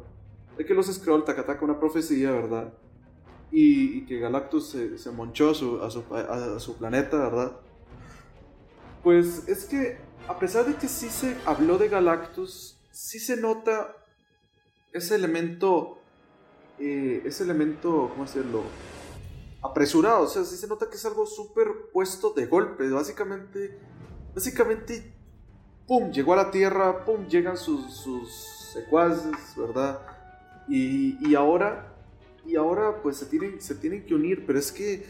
De 0.58 0.66
que 0.66 0.74
los 0.74 0.88
Scrolls 0.88 1.24
taca 1.24 1.58
una 1.62 1.80
profecía, 1.80 2.32
¿verdad? 2.32 2.74
Y, 3.52 4.00
y, 4.00 4.06
que 4.06 4.20
Galactus 4.20 4.70
se, 4.70 4.98
se 4.98 5.12
monchó 5.12 5.52
a 5.52 5.54
su, 5.54 5.82
a, 5.82 5.90
su, 5.90 6.04
a 6.14 6.60
su, 6.60 6.78
planeta, 6.78 7.18
¿verdad? 7.18 7.58
Pues 9.02 9.48
es 9.48 9.64
que, 9.64 9.98
a 10.28 10.38
pesar 10.38 10.66
de 10.66 10.76
que 10.76 10.90
sí 10.90 11.08
se 11.08 11.38
habló 11.46 11.78
de 11.78 11.88
Galactus, 11.88 12.78
sí 12.92 13.18
se 13.20 13.38
nota 13.38 13.96
ese 14.92 15.16
elemento, 15.16 16.00
eh, 16.80 17.22
ese 17.24 17.44
elemento, 17.46 18.10
¿cómo 18.12 18.26
decirlo? 18.26 18.64
Apresurado, 19.70 20.24
o 20.24 20.28
sea, 20.28 20.44
sí 20.44 20.56
se 20.58 20.68
nota 20.68 20.90
que 20.90 20.96
es 20.96 21.06
algo 21.06 21.26
súper 21.26 21.68
puesto 21.92 22.32
de 22.32 22.46
golpe, 22.46 22.90
básicamente, 22.90 23.78
básicamente, 24.34 25.14
¡pum!, 25.88 26.12
llegó 26.12 26.34
a 26.34 26.38
la 26.38 26.52
Tierra, 26.52 27.04
¡pum!, 27.04 27.28
llegan 27.28 27.58
sus, 27.58 27.94
sus 27.94 28.32
secuaces, 28.74 29.36
¿verdad? 29.58 30.02
Y, 30.68 31.18
y 31.28 31.36
ahora 31.36 31.96
y 32.46 32.56
ahora 32.56 33.02
pues 33.02 33.18
se 33.18 33.26
tienen, 33.26 33.62
se 33.62 33.76
tienen 33.76 34.06
que 34.06 34.14
unir, 34.14 34.46
pero 34.46 34.60
es 34.60 34.72
que 34.72 35.06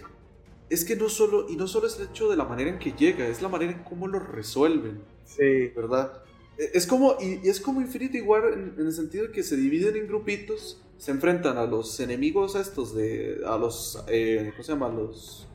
es 0.69 0.83
que 0.83 0.95
no 0.95 1.09
solo 1.09 1.47
y 1.49 1.55
no 1.55 1.67
solo 1.67 1.87
es 1.87 1.99
el 1.99 2.07
hecho 2.07 2.29
de 2.29 2.37
la 2.37 2.45
manera 2.45 2.69
en 2.69 2.79
que 2.79 2.93
llega, 2.93 3.27
es 3.27 3.41
la 3.41 3.49
manera 3.49 3.71
en 3.73 3.83
cómo 3.83 4.07
lo 4.07 4.19
resuelven. 4.19 5.01
Sí, 5.25 5.67
¿verdad? 5.75 6.23
Es 6.57 6.87
como 6.87 7.17
y, 7.19 7.41
y 7.43 7.49
es 7.49 7.59
como 7.59 7.81
Infinity 7.81 8.21
War 8.21 8.53
en, 8.53 8.75
en, 8.77 8.87
el 8.87 8.93
sentido 8.93 9.27
de 9.27 9.31
que 9.31 9.43
se 9.43 9.57
dividen 9.57 9.95
en 9.95 10.07
grupitos, 10.07 10.81
se 10.97 11.11
enfrentan 11.11 11.57
a 11.57 11.65
los 11.65 11.99
enemigos 11.99 12.55
estos 12.55 12.95
de 12.95 13.41
a 13.45 13.57
los 13.57 14.03
eh, 14.07 14.51
¿cómo 14.51 14.63
se 14.63 14.71
llama? 14.71 14.89
los 14.89 15.47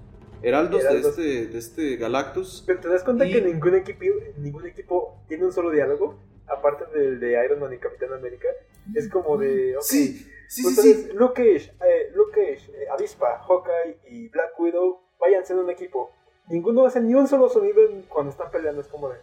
heraldos, 0.43 0.83
heraldos. 0.83 1.17
De, 1.17 1.41
este, 1.41 1.47
de 1.53 1.59
este 1.59 1.97
Galactus. 1.97 2.63
Pero 2.67 2.81
te 2.81 2.89
das 2.89 3.05
cuenta 3.05 3.27
y... 3.27 3.33
que 3.33 3.41
ningún 3.41 3.75
equipo 3.75 4.05
ningún 4.39 4.67
equipo 4.67 5.23
tiene 5.29 5.45
un 5.45 5.53
solo 5.53 5.71
diálogo, 5.71 6.19
aparte 6.47 6.87
del 6.99 7.21
de 7.21 7.45
Iron 7.45 7.61
Man 7.61 7.73
y 7.73 7.79
Capitán 7.79 8.13
América, 8.13 8.49
es 8.95 9.09
como 9.09 9.37
de 9.37 9.77
okay, 9.77 9.83
Sí. 9.83 10.27
Sí, 10.51 10.65
sí, 10.65 10.75
sí. 10.75 11.09
Luke 11.15 11.35
Cage, 11.35 11.73
eh, 11.87 12.11
Luke 12.13 12.33
Cage 12.33 12.73
eh, 12.73 12.89
Avispa, 12.93 13.39
Hawkeye 13.47 14.01
y 14.09 14.29
Black 14.31 14.59
Widow 14.59 15.01
vayan 15.21 15.47
siendo 15.47 15.63
un 15.63 15.71
equipo. 15.71 16.11
Ninguno 16.49 16.85
hace 16.85 17.01
ni 17.01 17.15
un 17.15 17.29
solo 17.29 17.49
sonido 17.49 17.81
cuando 18.09 18.33
están 18.33 18.51
peleando, 18.51 18.81
es 18.81 18.89
como 18.89 19.11
de. 19.11 19.19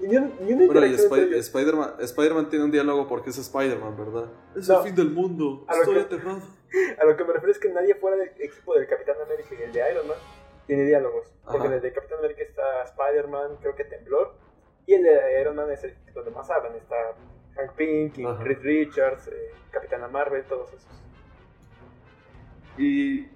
Bueno, 0.00 0.86
y 0.86 0.94
Sp 0.98 1.14
Spider-Man 1.38 1.94
Spider 2.00 2.48
tiene 2.48 2.64
un 2.64 2.70
diálogo 2.70 3.06
porque 3.06 3.30
es 3.30 3.38
Spider-Man, 3.38 3.96
¿verdad? 3.96 4.28
Es 4.56 4.68
no, 4.68 4.78
el 4.78 4.84
fin 4.84 4.94
del 4.94 5.10
mundo, 5.10 5.66
estoy 5.70 5.94
que, 5.94 6.00
aterrado. 6.00 6.42
A 7.00 7.04
lo 7.04 7.16
que 7.16 7.24
me 7.24 7.32
refiero 7.32 7.52
es 7.52 7.58
que 7.58 7.68
nadie 7.70 7.94
fuera 7.94 8.16
del 8.16 8.30
equipo 8.38 8.74
del 8.74 8.86
Capitán 8.88 9.16
América 9.24 9.48
y 9.58 9.62
el 9.62 9.72
de 9.72 9.90
Iron 9.92 10.08
Man 10.08 10.16
tiene 10.66 10.84
diálogos. 10.84 11.32
Porque 11.44 11.58
Ajá. 11.58 11.66
en 11.68 11.72
el 11.74 11.80
de 11.80 11.92
Capitán 11.92 12.18
América 12.18 12.42
está 12.42 12.82
Spider-Man, 12.84 13.56
creo 13.60 13.74
que 13.76 13.84
Temblor. 13.84 14.34
Y 14.86 14.94
el 14.94 15.02
de 15.04 15.40
Iron 15.40 15.56
Man 15.56 15.70
es 15.70 15.84
el 15.84 15.96
donde 16.12 16.30
más 16.30 16.50
hablan. 16.50 16.74
Está 16.74 16.96
Hank 17.56 17.72
Pink, 17.76 18.18
y 18.18 18.24
Reed 18.24 18.58
Richards, 18.62 19.28
eh, 19.28 19.52
Capitana 19.70 20.08
Marvel, 20.08 20.44
todos 20.44 20.72
esos. 20.72 20.88
Y, 22.76 23.20
y, 23.20 23.28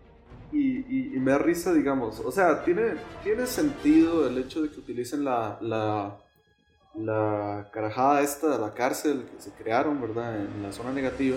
y, 0.52 1.12
y, 1.14 1.20
me 1.20 1.30
da 1.32 1.38
risa, 1.38 1.72
digamos, 1.72 2.20
o 2.20 2.32
sea, 2.32 2.64
tiene, 2.64 2.94
tiene 3.22 3.46
sentido 3.46 4.26
el 4.26 4.38
hecho 4.38 4.62
de 4.62 4.70
que 4.70 4.80
utilicen 4.80 5.24
la, 5.24 5.58
la, 5.60 6.18
la 6.98 7.70
carajada 7.72 8.22
esta 8.22 8.48
de 8.48 8.58
la 8.58 8.74
cárcel 8.74 9.28
que 9.30 9.40
se 9.40 9.52
crearon, 9.52 10.00
¿verdad? 10.00 10.40
En 10.40 10.62
la 10.62 10.72
zona 10.72 10.92
negativa. 10.92 11.36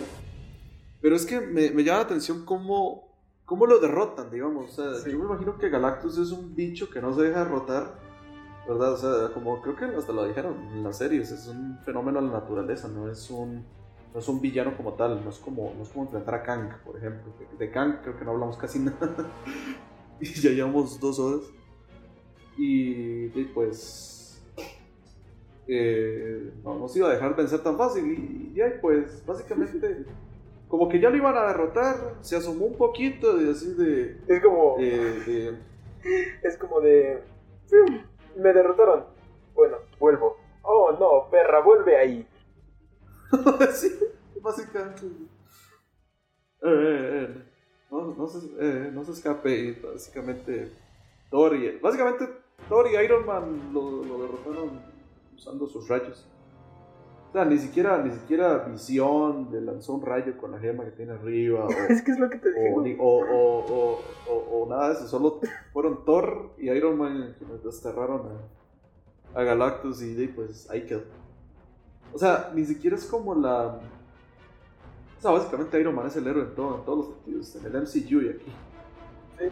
Pero 1.02 1.16
es 1.16 1.26
que 1.26 1.40
me, 1.40 1.72
me 1.72 1.84
llama 1.84 2.00
la 2.00 2.06
atención 2.06 2.46
cómo, 2.46 3.16
cómo 3.46 3.66
lo 3.66 3.80
derrotan, 3.80 4.30
digamos. 4.32 4.72
O 4.72 4.74
sea, 4.74 5.00
sí. 5.02 5.12
yo 5.12 5.20
me 5.20 5.26
imagino 5.26 5.58
que 5.58 5.70
Galactus 5.70 6.18
es 6.18 6.32
un 6.32 6.56
bicho 6.56 6.90
que 6.90 7.02
no 7.02 7.14
se 7.14 7.24
deja 7.24 7.44
derrotar 7.44 8.02
¿verdad? 8.68 8.94
O 8.94 8.98
sea, 8.98 9.34
como 9.34 9.62
creo 9.62 9.76
que 9.76 9.86
hasta 9.86 10.14
lo 10.14 10.28
dijeron 10.28 10.56
en 10.72 10.84
las 10.84 10.98
series, 10.98 11.32
es 11.32 11.48
un 11.48 11.80
fenómeno 11.84 12.22
de 12.22 12.28
la 12.28 12.34
naturaleza, 12.34 12.88
no 12.88 13.10
es 13.10 13.30
un, 13.30 13.66
no 14.14 14.20
es 14.20 14.28
un 14.28 14.40
villano 14.40 14.76
como 14.78 14.94
tal, 14.94 15.24
no 15.24 15.30
es 15.30 15.38
como, 15.40 15.74
no 15.76 15.84
es 15.84 15.90
como 15.90 16.06
enfrentar 16.06 16.36
a 16.36 16.44
Kang, 16.44 16.70
por 16.84 16.98
ejemplo. 16.98 17.34
De, 17.40 17.66
de 17.66 17.72
Kang 17.72 18.02
creo 18.02 18.18
que 18.18 18.26
no 18.26 18.32
hablamos 18.32 18.58
casi 18.58 18.80
nada, 18.80 19.32
y 20.20 20.26
ya 20.26 20.52
llevamos 20.52 21.00
dos 21.00 21.20
horas. 21.20 21.42
Y, 22.58 23.26
y 23.40 23.52
pues, 23.54 24.21
eh, 25.68 26.54
no 26.64 26.80
nos 26.80 26.96
iba 26.96 27.10
a 27.10 27.14
dejar 27.14 27.36
vencer 27.36 27.60
tan 27.60 27.78
fácil, 27.78 28.06
y, 28.06 28.58
y 28.58 28.62
ahí 28.62 28.74
pues, 28.82 29.26
básicamente... 29.26 30.06
Como 30.68 30.88
que 30.88 31.02
ya 31.02 31.10
lo 31.10 31.18
iban 31.18 31.36
a 31.36 31.48
derrotar, 31.48 32.16
se 32.22 32.38
asomó 32.38 32.66
un 32.66 32.78
poquito 32.78 33.42
y 33.42 33.50
así 33.50 33.74
de... 33.74 34.22
Es 34.26 34.42
como... 34.42 34.78
De, 34.78 35.20
de, 35.26 35.58
es 36.44 36.58
como 36.58 36.80
de... 36.80 37.22
Me 38.38 38.54
derrotaron. 38.54 39.04
Bueno, 39.54 39.78
vuelvo. 40.00 40.38
Oh, 40.62 40.92
no, 40.98 41.30
perra, 41.30 41.62
vuelve 41.62 41.98
ahí. 41.98 42.28
sí, 43.74 43.90
básicamente. 44.42 45.06
Eh, 46.62 46.70
eh, 46.70 47.28
eh. 47.28 47.44
No, 47.92 48.16
no, 48.16 48.28
se, 48.28 48.40
eh, 48.60 48.92
no 48.94 49.04
se 49.04 49.12
escape. 49.12 49.54
Y 49.54 49.72
básicamente, 49.74 50.72
Thor 51.30 51.56
y, 51.56 51.80
básicamente, 51.80 52.30
Thor 52.70 52.88
y 52.88 52.96
Iron 53.04 53.26
Man 53.26 53.74
lo, 53.74 54.04
lo, 54.04 54.22
derrotaron 54.22 54.82
usando 55.42 55.68
sus 55.68 55.88
rayos. 55.88 56.28
O 57.30 57.34
sea, 57.34 57.46
ni 57.46 57.58
siquiera, 57.58 58.04
ni 58.04 58.12
siquiera 58.12 58.58
visión 58.60 59.48
le 59.52 59.62
lanzó 59.62 59.94
un 59.94 60.06
rayo 60.06 60.38
con 60.38 60.52
la 60.52 60.60
gema 60.60 60.84
que 60.86 60.92
tiene 60.92 61.14
arriba. 61.14 61.66
O, 61.66 61.70
es 61.70 62.02
que 62.02 62.12
es 62.12 62.20
lo 62.20 62.30
que 62.30 62.38
te 62.38 62.52
digo. 62.52 63.04
O, 63.04 64.00
o, 64.28 64.64
o, 64.64 64.70
nada 64.70 64.90
de 64.90 64.94
eso. 64.96 65.08
Solo 65.08 65.40
fueron 65.74 66.06
Thor 66.06 66.52
y 66.58 66.70
Iron 66.70 66.98
Man 66.98 67.36
quienes 67.38 67.64
desterraron 67.64 68.22
a, 69.34 69.40
a 69.40 69.44
Galactus 69.44 70.02
y 70.04 70.28
pues 70.28 70.70
ahí 70.70 70.86
quedó. 70.86 71.04
O 72.14 72.20
sea, 72.20 72.52
ni 72.54 72.66
siquiera 72.66 72.96
es 72.96 73.06
como 73.06 73.34
la. 73.34 73.80
O 75.18 75.22
sea, 75.22 75.32
básicamente 75.32 75.80
Iron 75.80 75.96
Man 75.96 76.08
es 76.08 76.16
el 76.18 76.28
héroe 76.28 76.44
en, 76.44 76.56
todo, 76.56 76.78
en 76.78 76.86
todos 76.86 76.98
los 76.98 77.08
sentidos, 77.16 77.56
en 77.56 77.66
el 77.66 77.82
MCU 77.82 78.22
y 78.22 78.30
aquí. 78.30 78.52
Sí. 79.40 79.46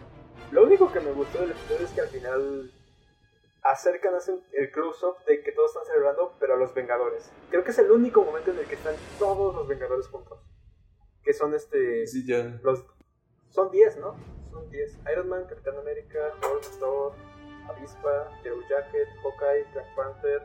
Lo 0.51 0.65
único 0.65 0.91
que 0.91 0.99
me 0.99 1.11
gustó 1.13 1.39
del 1.39 1.51
episodio 1.51 1.85
es 1.85 1.91
que 1.91 2.01
al 2.01 2.07
final 2.09 2.71
acercan 3.63 4.13
el 4.53 4.71
close-up 4.71 5.23
de 5.25 5.43
que 5.43 5.51
todos 5.51 5.71
están 5.71 5.85
celebrando, 5.85 6.35
pero 6.39 6.53
a 6.53 6.57
los 6.57 6.73
Vengadores. 6.73 7.31
Creo 7.49 7.63
que 7.63 7.71
es 7.71 7.79
el 7.79 7.91
único 7.91 8.23
momento 8.23 8.51
en 8.51 8.59
el 8.59 8.65
que 8.65 8.75
están 8.75 8.95
todos 9.17 9.55
los 9.55 9.67
Vengadores 9.67 10.07
juntos. 10.07 10.39
Que 11.23 11.33
son 11.33 11.53
este. 11.53 12.07
Sí, 12.07 12.25
ya. 12.25 12.59
Los, 12.63 12.85
son 13.49 13.71
10, 13.71 13.97
¿no? 13.97 14.15
Son 14.51 14.69
10. 14.69 14.99
Iron 15.11 15.29
Man, 15.29 15.45
Capitán 15.47 15.77
América, 15.77 16.19
Hulk, 16.35 16.79
Thor, 16.79 17.13
Avispa, 17.69 18.41
Yellow 18.43 18.61
Jacket, 18.69 19.07
Hawkeye, 19.23 19.71
Black 19.73 19.95
Panther, 19.95 20.41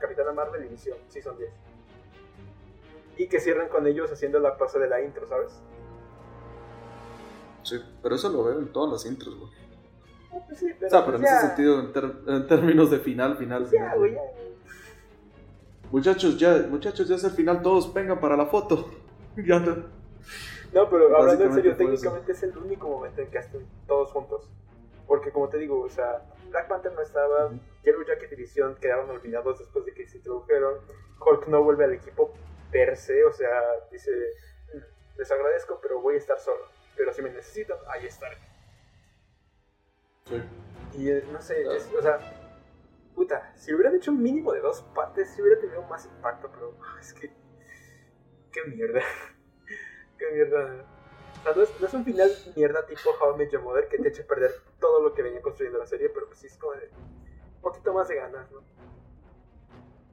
Capitana 0.00 0.32
Marvel 0.32 0.64
y 0.64 0.68
Visión. 0.68 0.98
Sí, 1.08 1.22
son 1.22 1.38
10. 1.38 1.50
Y 3.18 3.28
que 3.28 3.40
cierran 3.40 3.68
con 3.68 3.86
ellos 3.86 4.10
haciendo 4.10 4.40
la 4.40 4.56
pose 4.56 4.78
de 4.78 4.88
la 4.88 5.00
intro, 5.00 5.26
¿sabes? 5.28 5.60
Sí, 7.62 7.80
pero 8.02 8.16
eso 8.16 8.28
lo 8.28 8.44
veo 8.44 8.58
en 8.58 8.72
todas 8.72 8.92
las 8.92 9.06
intros, 9.06 9.38
güey. 9.38 9.61
Pues 10.46 10.58
sí, 10.58 10.72
pero, 10.78 10.86
o 10.86 10.90
sea, 10.90 11.04
pero 11.04 11.16
en 11.18 11.22
pues 11.22 11.32
ese 11.32 11.40
ya- 11.42 11.46
sentido, 11.48 11.80
en, 11.80 11.92
ter- 11.92 12.12
en 12.26 12.46
términos 12.46 12.90
de 12.90 12.98
final, 12.98 13.36
final, 13.36 13.64
Ya, 13.64 13.70
final. 13.70 13.98
güey, 13.98 14.14
ya. 14.14 14.20
Muchachos, 15.90 16.38
ya, 16.38 16.66
muchachos, 16.70 17.06
ya 17.08 17.16
es 17.16 17.24
el 17.24 17.32
final, 17.32 17.60
todos 17.62 17.92
vengan 17.92 18.18
para 18.20 18.36
la 18.36 18.46
foto. 18.46 18.88
ya 19.36 19.58
no. 19.58 19.76
No, 20.72 20.88
pero 20.88 21.14
hablando 21.16 21.44
en 21.44 21.52
serio, 21.52 21.76
técnicamente 21.76 22.32
es 22.32 22.42
el 22.44 22.56
único 22.56 22.88
momento 22.88 23.20
en 23.20 23.30
que 23.30 23.38
están 23.38 23.60
todos 23.86 24.10
juntos. 24.10 24.48
Porque 25.06 25.30
como 25.30 25.48
te 25.48 25.58
digo, 25.58 25.80
o 25.82 25.90
sea, 25.90 26.22
Black 26.50 26.68
Panther 26.68 26.92
no 26.94 27.02
estaba, 27.02 27.50
Yellow 27.84 28.04
Jacket 28.06 28.32
y 28.32 28.36
Vision 28.36 28.74
quedaron 28.76 29.10
olvidados 29.10 29.58
después 29.58 29.84
de 29.84 29.92
que 29.92 30.06
se 30.08 30.16
introdujeron, 30.18 30.76
Hulk 31.20 31.48
no 31.48 31.62
vuelve 31.62 31.84
al 31.84 31.92
equipo 31.92 32.32
per 32.70 32.96
se, 32.96 33.22
o 33.24 33.32
sea, 33.32 33.50
dice, 33.90 34.10
"Mm, 34.72 35.18
les 35.18 35.30
agradezco, 35.30 35.78
pero 35.82 36.00
voy 36.00 36.14
a 36.14 36.18
estar 36.18 36.38
solo. 36.38 36.62
Pero 36.96 37.12
si 37.12 37.20
me 37.20 37.28
necesitan, 37.30 37.76
ahí 37.88 38.06
estaré. 38.06 38.38
Sí. 40.28 40.42
Y 40.98 41.08
eh, 41.10 41.24
no 41.32 41.40
sé, 41.40 41.62
es- 41.76 41.88
o 41.98 42.02
sea, 42.02 42.18
puta, 43.14 43.52
si 43.56 43.72
hubieran 43.74 43.94
hecho 43.96 44.10
un 44.10 44.22
mínimo 44.22 44.52
de 44.52 44.60
dos 44.60 44.82
partes, 44.94 45.30
si 45.34 45.42
hubiera 45.42 45.60
tenido 45.60 45.82
más 45.84 46.04
impacto, 46.06 46.50
pero 46.52 46.76
ah, 46.82 46.98
es 47.00 47.12
que, 47.14 47.30
qué 48.52 48.64
mierda, 48.68 49.00
qué 50.18 50.24
mierda. 50.32 50.84
O 51.40 51.42
sea, 51.44 51.52
no 51.56 51.62
es, 51.62 51.70
no 51.80 51.86
es 51.86 51.94
un 51.94 52.04
final 52.04 52.30
mierda 52.56 52.86
tipo 52.86 53.10
How 53.20 53.34
I 53.34 53.38
Met 53.38 53.50
Your 53.52 53.62
Mother 53.62 53.88
que 53.88 53.98
te 53.98 54.08
eche 54.08 54.22
a 54.22 54.26
perder 54.26 54.52
todo 54.78 55.02
lo 55.02 55.12
que 55.14 55.22
venía 55.22 55.40
construyendo 55.42 55.78
la 55.78 55.86
serie, 55.86 56.08
pero 56.10 56.26
pues 56.26 56.38
sí 56.38 56.46
es 56.46 56.56
como 56.56 56.72
de 56.74 56.88
un 57.56 57.60
poquito 57.62 57.92
más 57.92 58.08
de 58.08 58.16
ganas, 58.16 58.50
¿no? 58.52 58.62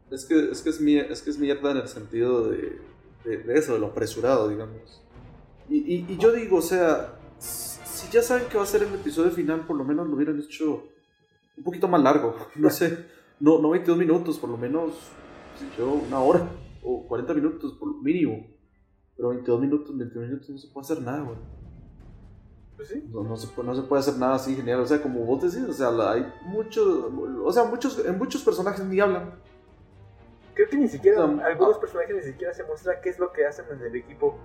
Es 0.10 0.26
que 0.26 0.50
es, 0.52 0.62
que 0.64 0.70
es, 0.72 0.82
mier- 0.82 1.12
es 1.12 1.22
que 1.22 1.30
es 1.30 1.38
mierda 1.38 1.70
en 1.72 1.78
el 1.78 1.88
sentido 1.88 2.50
de, 2.50 2.80
de, 3.26 3.38
de 3.38 3.54
eso, 3.60 3.74
de 3.74 3.80
lo 3.80 3.88
apresurado, 3.88 4.48
digamos. 4.50 5.04
Y, 5.70 5.78
y, 5.78 6.06
y 6.10 6.18
yo 6.18 6.32
digo, 6.32 6.58
o 6.58 6.62
sea, 6.64 7.19
si 7.40 8.12
ya 8.12 8.22
saben 8.22 8.48
que 8.48 8.58
va 8.58 8.64
a 8.64 8.68
ser 8.68 8.84
el 8.84 8.94
episodio 8.94 9.32
final, 9.32 9.66
por 9.66 9.76
lo 9.76 9.84
menos 9.84 10.08
lo 10.08 10.16
hubieran 10.16 10.40
hecho 10.40 10.84
un 11.58 11.64
poquito 11.64 11.88
más 11.88 12.02
largo. 12.02 12.36
No 12.56 12.70
sé, 12.70 13.06
no, 13.40 13.60
no 13.60 13.70
22 13.70 13.98
minutos, 13.98 14.38
por 14.38 14.50
lo 14.50 14.58
menos, 14.58 14.94
yo, 15.78 15.92
una 15.92 16.20
hora 16.20 16.48
o 16.84 17.06
40 17.08 17.34
minutos, 17.34 17.74
por 17.74 17.90
lo 17.90 17.96
mínimo. 17.96 18.48
Pero 19.16 19.30
22 19.30 19.62
minutos, 19.62 19.98
21 19.98 20.28
minutos 20.28 20.50
no 20.50 20.58
se 20.58 20.68
puede 20.68 20.86
hacer 20.86 21.02
nada, 21.02 21.22
güey. 21.24 21.38
Pues 22.78 22.88
sí. 22.88 23.06
No, 23.12 23.24
no, 23.24 23.36
se 23.36 23.48
puede, 23.48 23.68
no 23.68 23.76
se 23.76 23.82
puede 23.82 24.00
hacer 24.00 24.18
nada 24.18 24.36
así 24.36 24.56
genial. 24.56 24.80
O 24.80 24.86
sea, 24.86 25.02
como 25.02 25.26
vos 25.26 25.42
decís, 25.42 25.68
o 25.68 25.74
sea, 25.74 25.90
hay 26.12 26.26
muchos, 26.46 27.12
o 27.44 27.52
sea, 27.52 27.66
muchos, 27.66 28.06
en 28.06 28.18
muchos 28.18 28.42
personajes 28.42 28.86
ni 28.86 29.00
hablan. 29.00 29.34
Creo 30.54 30.70
que 30.70 30.78
ni 30.78 30.88
siquiera, 30.88 31.26
Um, 31.26 31.40
algunos 31.42 31.78
ah. 31.78 31.80
personajes 31.82 32.16
ni 32.16 32.22
siquiera 32.22 32.54
se 32.54 32.64
muestra 32.64 33.02
qué 33.02 33.10
es 33.10 33.20
lo 33.20 33.32
que 33.34 33.46
hacen 33.46 33.66
en 33.72 33.82
el 33.82 33.96
equipo. 33.96 34.38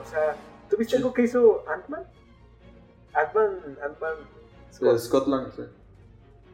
O 0.00 0.04
sea, 0.08 0.34
¿tú 0.70 0.76
viste 0.76 0.96
Sí. 0.96 1.02
algo 1.02 1.12
que 1.12 1.22
hizo 1.22 1.68
Ant-Man? 1.68 2.04
Ant-Man, 3.12 3.78
Ant-Man, 3.82 4.14
De 4.80 4.98
Scotland, 4.98 5.52
sí. 5.52 5.62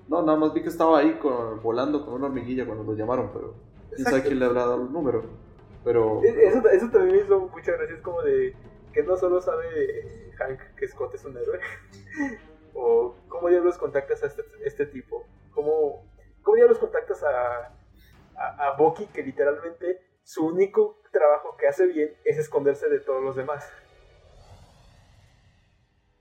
No, 0.08 0.22
nada 0.22 0.38
más 0.38 0.52
vi 0.54 0.62
que 0.62 0.68
estaba 0.68 0.98
ahí 0.98 1.14
con- 1.18 1.62
volando 1.62 2.04
con 2.04 2.14
una 2.14 2.26
hormiguilla 2.26 2.64
cuando 2.64 2.84
lo 2.84 2.94
llamaron, 2.94 3.30
pero 3.32 3.54
quién 3.94 4.04
sabe 4.08 4.22
quién 4.22 4.38
le 4.38 4.46
habrá 4.46 4.60
dado 4.62 4.82
el 4.82 4.92
número. 4.92 5.24
Pero, 5.84 6.22
E- 6.24 6.46
Eso, 6.48 6.66
eso 6.68 6.88
también 6.90 7.16
me 7.16 7.22
hizo 7.22 7.38
mucha 7.40 7.72
gracia, 7.72 7.94
es 7.96 8.02
como 8.02 8.22
de 8.22 8.56
que 8.92 9.02
no 9.02 9.16
solo 9.16 9.40
sabe 9.40 9.66
eh, 9.74 10.32
Hank 10.38 10.60
que 10.76 10.88
Scott 10.88 11.14
es 11.14 11.24
un 11.24 11.36
héroe, 11.36 11.60
o 12.74 13.14
cómo 13.28 13.48
diablos 13.48 13.76
contactas 13.78 14.22
a 14.22 14.26
este, 14.26 14.42
este 14.64 14.86
tipo, 14.86 15.24
cómo, 15.52 16.06
cómo 16.42 16.56
diablos 16.56 16.78
contactas 16.78 17.22
a, 17.22 17.72
a, 18.36 18.68
a 18.68 18.76
Bucky 18.76 19.06
que 19.06 19.22
literalmente 19.22 20.00
su 20.24 20.46
único 20.46 21.00
trabajo 21.12 21.56
que 21.56 21.68
hace 21.68 21.86
bien 21.86 22.14
es 22.24 22.38
esconderse 22.38 22.88
de 22.88 23.00
todos 23.00 23.22
los 23.22 23.36
demás. 23.36 23.70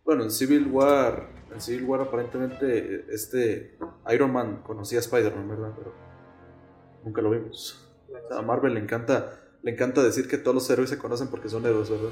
Bueno, 0.05 0.23
en 0.23 0.31
Civil 0.31 0.67
War, 0.71 1.27
en 1.51 1.59
Civil 1.59 1.83
War 1.85 2.01
aparentemente 2.01 3.05
este 3.09 3.77
Iron 4.13 4.31
Man 4.31 4.61
conocía 4.65 4.99
a 4.99 5.01
Spider-Man, 5.01 5.49
¿verdad? 5.49 5.73
Pero 5.77 5.93
nunca 7.03 7.21
lo 7.21 7.31
vimos. 7.31 7.81
A 8.31 8.41
Marvel 8.41 8.73
le 8.75 8.79
encanta, 8.79 9.39
le 9.61 9.71
encanta 9.71 10.01
decir 10.03 10.27
que 10.27 10.37
todos 10.37 10.55
los 10.55 10.69
héroes 10.69 10.89
se 10.89 10.97
conocen 10.97 11.27
porque 11.27 11.49
son 11.49 11.65
héroes, 11.65 11.89
¿verdad? 11.89 12.09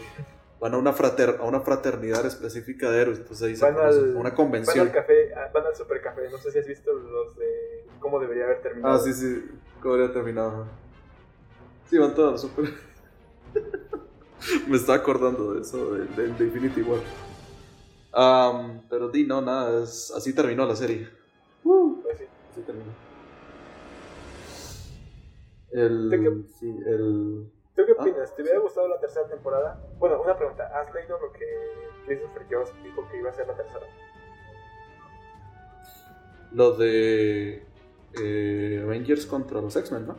Van 0.60 0.74
a 0.74 0.78
una, 0.78 0.94
frater, 0.94 1.38
a 1.42 1.44
una 1.44 1.60
fraternidad 1.62 2.26
específica 2.26 2.90
de 2.90 3.02
héroes, 3.02 3.20
entonces 3.20 3.48
ahí 3.48 3.56
se 3.56 3.66
Van 3.66 3.74
conocen, 3.76 4.04
al, 4.04 4.10
a 4.16 4.20
una 4.20 4.30
van 4.30 4.36
convención. 4.36 4.88
al 4.88 4.94
café, 4.94 5.34
ah, 5.36 5.50
van 5.54 5.66
al 5.66 5.76
super 5.76 6.02
café, 6.02 6.30
no 6.32 6.38
sé 6.38 6.52
si 6.52 6.60
has 6.60 6.68
visto 6.68 6.94
los 6.94 7.36
de 7.38 7.86
cómo 8.00 8.20
debería 8.20 8.46
haber 8.46 8.62
terminado. 8.62 8.96
Ah, 8.96 9.00
sí, 9.00 9.14
sí, 9.14 9.46
cómo 9.82 9.96
habría 9.96 10.14
terminado. 10.14 10.66
Sí, 11.90 11.98
van 11.98 12.16
todos 12.16 12.42
super. 12.42 12.66
Me 14.68 14.78
estaba 14.78 14.98
acordando 14.98 15.54
de 15.54 15.62
eso, 15.62 15.94
de, 15.96 16.06
de- 16.06 16.34
de 16.34 16.46
Infinity 16.46 16.82
War. 16.82 17.00
Am, 18.14 18.82
pero 18.90 19.10
di, 19.10 19.26
no, 19.26 19.42
nada, 19.42 19.84
es, 19.84 20.12
así 20.16 20.34
terminó 20.36 20.66
la 20.66 20.76
serie. 20.76 21.10
Pues 21.64 22.18
sí. 22.20 22.26
Así 22.52 22.62
terminó. 22.62 22.92
El. 25.72 26.10
¿De 26.10 26.20
qué- 26.20 26.44
Sí, 26.60 26.68
el. 26.86 27.52
¿Tú 27.76 27.84
qué 27.88 27.94
Ah, 27.98 28.02
opinas? 28.04 28.36
¿Te 28.36 28.44
hubiera 28.44 28.60
gustado 28.60 28.88
la 28.88 29.00
tercera 29.00 29.28
temporada? 29.28 29.82
Bueno, 29.98 30.22
una 30.22 30.38
pregunta. 30.38 30.68
¿Has 30.80 30.94
leído 30.94 31.18
lo 31.20 31.32
que 31.32 31.46
Christopher 32.06 32.46
Jones 32.52 32.70
dijo 32.84 33.08
que 33.10 33.18
iba 33.18 33.30
a 33.32 33.34
ser 33.34 33.48
la 33.48 33.56
tercera? 33.56 33.86
Lo 36.52 36.74
de. 36.74 37.66
eh, 38.22 38.82
Avengers 38.84 39.26
contra 39.26 39.60
los 39.60 39.76
X-Men, 39.76 40.06
¿no? 40.06 40.16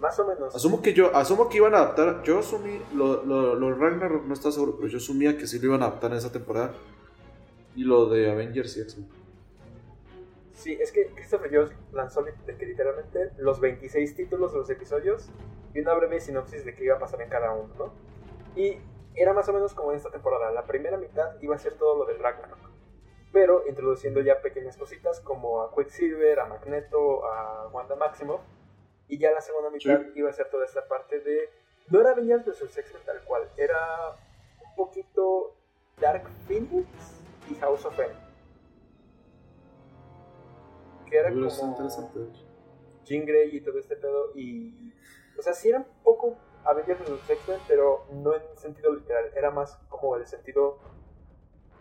Más 0.00 0.18
o 0.18 0.26
menos. 0.26 0.54
Asumo 0.54 0.80
que 0.82 0.94
yo, 0.94 1.14
asumo 1.14 1.48
que 1.48 1.58
iban 1.58 1.74
a 1.74 1.78
adaptar, 1.78 2.22
yo 2.22 2.38
asumí, 2.38 2.80
lo, 2.94 3.22
lo, 3.24 3.54
lo 3.54 3.74
Ragnarok 3.74 4.24
no 4.24 4.32
estaba 4.32 4.52
seguro, 4.52 4.76
pero 4.76 4.88
yo 4.88 4.98
asumía 4.98 5.36
que 5.36 5.46
sí 5.46 5.58
lo 5.58 5.66
iban 5.66 5.82
a 5.82 5.86
adaptar 5.86 6.12
en 6.12 6.18
esa 6.18 6.32
temporada. 6.32 6.72
Y 7.76 7.84
lo 7.84 8.06
de 8.06 8.30
Avengers 8.30 8.76
y 8.76 8.80
X-Men. 8.80 9.08
Sí, 10.54 10.76
es 10.80 10.92
que 10.92 11.06
Christopher 11.14 11.50
Jones 11.52 11.72
lanzó 11.92 12.24
que 12.24 12.66
literalmente 12.66 13.30
los 13.38 13.60
26 13.60 14.14
títulos 14.14 14.52
de 14.52 14.58
los 14.58 14.68
episodios 14.68 15.30
y 15.72 15.80
una 15.80 15.94
breve 15.94 16.20
sinopsis 16.20 16.64
de 16.64 16.74
qué 16.74 16.84
iba 16.84 16.96
a 16.96 16.98
pasar 16.98 17.22
en 17.22 17.30
cada 17.30 17.52
uno, 17.52 17.72
¿no? 17.78 17.92
Y 18.56 18.78
era 19.14 19.32
más 19.32 19.48
o 19.48 19.52
menos 19.52 19.74
como 19.74 19.90
en 19.92 19.96
esta 19.96 20.10
temporada. 20.10 20.50
La 20.52 20.66
primera 20.66 20.96
mitad 20.96 21.40
iba 21.40 21.54
a 21.54 21.58
ser 21.58 21.74
todo 21.74 21.96
lo 21.98 22.06
del 22.06 22.18
Ragnarok. 22.18 22.58
Pero 23.32 23.66
introduciendo 23.68 24.20
ya 24.20 24.42
pequeñas 24.42 24.76
cositas 24.76 25.20
como 25.20 25.62
a 25.62 25.74
Quicksilver, 25.74 26.40
a 26.40 26.46
Magneto, 26.46 27.24
a 27.24 27.68
Wanda 27.68 27.96
Maximoff. 27.96 28.40
Y 29.10 29.18
ya 29.18 29.32
la 29.32 29.40
segunda 29.40 29.70
mitad 29.70 30.00
iba 30.14 30.30
a 30.30 30.32
ser 30.32 30.48
toda 30.48 30.64
esta 30.64 30.86
parte 30.86 31.20
de... 31.20 31.50
No 31.88 32.00
era 32.00 32.12
Avengers 32.12 32.46
vs. 32.46 32.78
X-Men 32.78 33.02
tal 33.04 33.22
cual. 33.24 33.48
Era 33.56 34.16
un 34.64 34.74
poquito 34.76 35.56
Dark 36.00 36.22
Phoenix 36.46 36.86
y 37.50 37.54
House 37.56 37.84
of 37.84 37.98
M. 37.98 38.14
Que 41.10 41.16
era 41.16 41.30
como... 41.30 41.44
interesante, 41.44 42.18
de. 42.20 42.50
Jean 43.04 43.26
Grey 43.26 43.56
y 43.56 43.60
todo 43.60 43.78
este 43.80 43.96
pedo 43.96 44.30
y 44.36 44.92
o 45.36 45.42
sea 45.42 45.52
sí 45.52 45.68
era 45.68 45.78
un 45.78 45.86
poco 46.04 46.36
Avengers 46.64 47.00
vs 47.00 47.30
X-Men 47.30 47.58
pero 47.66 48.06
no 48.12 48.36
en 48.36 48.42
sentido 48.56 48.94
literal 48.94 49.32
era 49.34 49.50
más 49.50 49.76
como 49.88 50.14
el 50.16 50.26
sentido 50.26 50.78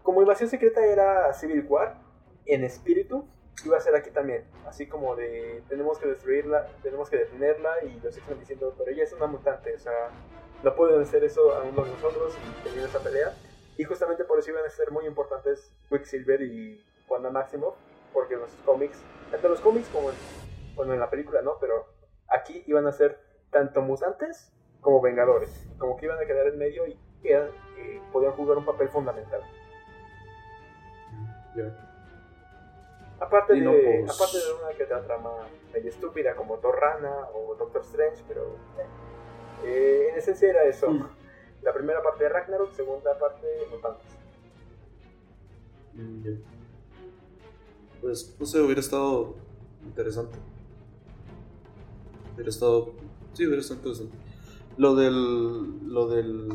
como 0.02 0.22
invasión 0.22 0.50
secreta 0.50 0.84
era 0.84 1.32
Civil 1.34 1.66
War 1.70 2.02
en 2.48 2.64
espíritu 2.64 3.28
iba 3.66 3.78
a 3.78 3.82
ser 3.82 3.96
aquí 3.96 4.10
también 4.12 4.46
así 4.68 4.88
como 4.88 5.16
de 5.16 5.64
tenemos 5.70 5.98
que 6.00 6.08
destruirla 6.08 6.68
tenemos 6.84 7.10
que 7.10 7.18
detenerla 7.18 7.84
y 7.84 8.00
los 8.00 8.16
X-Men 8.18 8.40
diciendo 8.40 8.74
pero 8.78 8.92
ella 8.92 9.04
es 9.04 9.14
una 9.14 9.28
mutante 9.28 9.76
o 9.76 9.80
sea 9.80 10.10
no 10.64 10.76
pueden 10.76 11.02
hacer 11.02 11.24
eso 11.24 11.54
a 11.56 11.64
uno 11.64 11.84
de 11.84 11.92
nosotros 11.92 12.36
y 12.36 12.64
teniendo 12.64 12.88
esa 12.88 13.00
pelea 13.00 13.34
y 13.78 13.84
justamente 13.84 14.24
por 14.26 14.40
eso 14.40 14.52
iban 14.52 14.66
a 14.66 14.70
ser 14.70 14.92
muy 14.92 15.06
importantes 15.06 15.74
Quicksilver 15.90 16.42
y 16.42 16.84
Wanda 17.08 17.30
Maximoff 17.30 17.76
porque 18.14 18.34
en 18.36 18.42
los 18.42 18.52
cómics 18.66 19.02
tanto 19.32 19.48
en 19.48 19.52
los 19.52 19.62
cómics 19.62 19.88
como 19.90 20.10
en 20.10 20.16
bueno, 20.76 20.94
en 20.94 21.00
la 21.02 21.10
película 21.10 21.42
no, 21.42 21.58
pero 21.60 21.86
aquí 22.30 22.64
iban 22.66 22.88
a 22.88 22.94
ser 22.94 23.20
tanto 23.52 23.82
mutantes 23.82 24.54
como 24.80 25.02
vengadores, 25.02 25.68
como 25.78 25.98
que 25.98 26.06
iban 26.06 26.18
a 26.18 26.26
quedar 26.26 26.48
en 26.48 26.58
medio 26.58 26.88
y, 26.88 26.98
quedan- 27.22 27.52
y 27.76 28.00
podían 28.14 28.32
jugar 28.32 28.58
un 28.58 28.66
papel 28.66 28.88
fundamental. 28.88 29.42
Ya. 31.54 31.89
Aparte, 33.20 33.54
de, 33.54 33.62
no, 33.62 33.72
pues- 33.72 34.10
aparte 34.10 34.38
de 34.38 34.54
una 34.54 34.78
que 34.78 34.84
otra 34.84 35.04
trama 35.04 35.32
medio 35.74 35.90
estúpida 35.90 36.36
como 36.36 36.58
Torrana 36.58 37.28
o 37.34 37.56
Doctor 37.56 37.82
Strange, 37.82 38.24
pero 38.28 38.56
eh, 39.64 40.08
en 40.12 40.18
esencia 40.18 40.50
era 40.50 40.64
eso. 40.64 40.88
La 41.62 41.74
primera 41.74 42.02
parte 42.02 42.24
de 42.24 42.30
Ragnarok, 42.30 42.72
segunda 42.72 43.18
parte 43.20 43.46
de 43.46 43.66
mutantes. 43.68 44.08
Mm. 45.94 46.42
Pues, 48.02 48.36
no 48.40 48.46
sé, 48.46 48.62
hubiera 48.62 48.80
estado 48.80 49.36
interesante. 49.84 50.38
Hubiera 52.36 52.50
estado. 52.50 52.94
Sí, 53.34 53.46
hubiera 53.46 53.62
estado 53.62 53.80
interesante. 53.80 54.16
Lo 54.78 54.96
del. 54.96 55.94
Lo 55.94 56.08
del. 56.08 56.48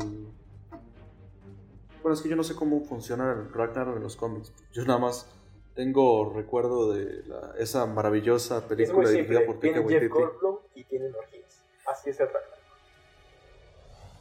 Bueno, 2.01 2.13
es 2.13 2.21
que 2.21 2.29
yo 2.29 2.35
no 2.35 2.43
sé 2.43 2.55
cómo 2.55 2.81
funciona 2.81 3.31
el 3.33 3.53
Ragnarok 3.53 3.97
en 3.97 4.03
los 4.03 4.15
cómics. 4.15 4.51
Yo 4.73 4.83
nada 4.85 4.99
más 4.99 5.29
tengo 5.75 6.33
recuerdo 6.33 6.93
de 6.93 7.23
la- 7.27 7.53
esa 7.59 7.85
maravillosa 7.85 8.67
película 8.67 9.09
dirigida 9.09 9.45
por 9.45 9.59
Taika 9.59 9.77
Jeff 9.79 9.85
Waititi. 9.85 10.07
Goldblum 10.07 10.57
y 10.73 10.83
tienen 10.85 11.13
orgías. 11.13 11.61
Así 11.85 12.09
es 12.09 12.19
el. 12.19 12.29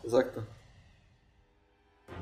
Exacto. 0.05 0.45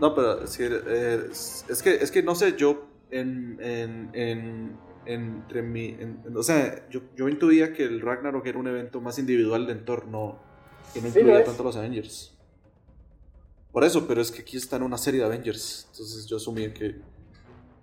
No, 0.00 0.14
pero 0.14 0.42
es 0.44 0.56
que, 0.56 0.66
eh, 0.66 1.26
es, 1.30 1.82
que, 1.82 1.94
es 1.94 2.10
que 2.10 2.22
no 2.22 2.34
sé, 2.34 2.56
yo 2.56 2.86
en, 3.10 3.58
en, 3.60 4.10
en, 4.14 4.78
entre 5.06 5.62
mi, 5.62 5.88
en- 5.88 6.22
o 6.36 6.42
sea, 6.42 6.88
yo, 6.88 7.00
yo 7.16 7.28
intuía 7.28 7.72
que 7.72 7.84
el 7.84 8.00
Ragnarok 8.00 8.46
era 8.46 8.58
un 8.58 8.66
evento 8.68 9.00
más 9.00 9.18
individual 9.18 9.66
de 9.66 9.72
entorno, 9.72 10.38
que 10.94 11.00
no 11.00 11.08
Sí, 11.10 11.18
incluía 11.18 11.38
lo 11.40 11.44
tanto 11.44 11.62
a 11.62 11.66
los 11.66 11.76
Avengers. 11.76 12.34
Por 13.72 13.84
eso, 13.84 14.06
pero 14.06 14.20
es 14.20 14.30
que 14.30 14.42
aquí 14.42 14.56
está 14.56 14.76
en 14.76 14.82
una 14.82 14.98
serie 14.98 15.20
de 15.20 15.26
Avengers, 15.26 15.86
entonces 15.90 16.26
yo 16.26 16.36
asumía 16.36 16.72
que, 16.72 16.96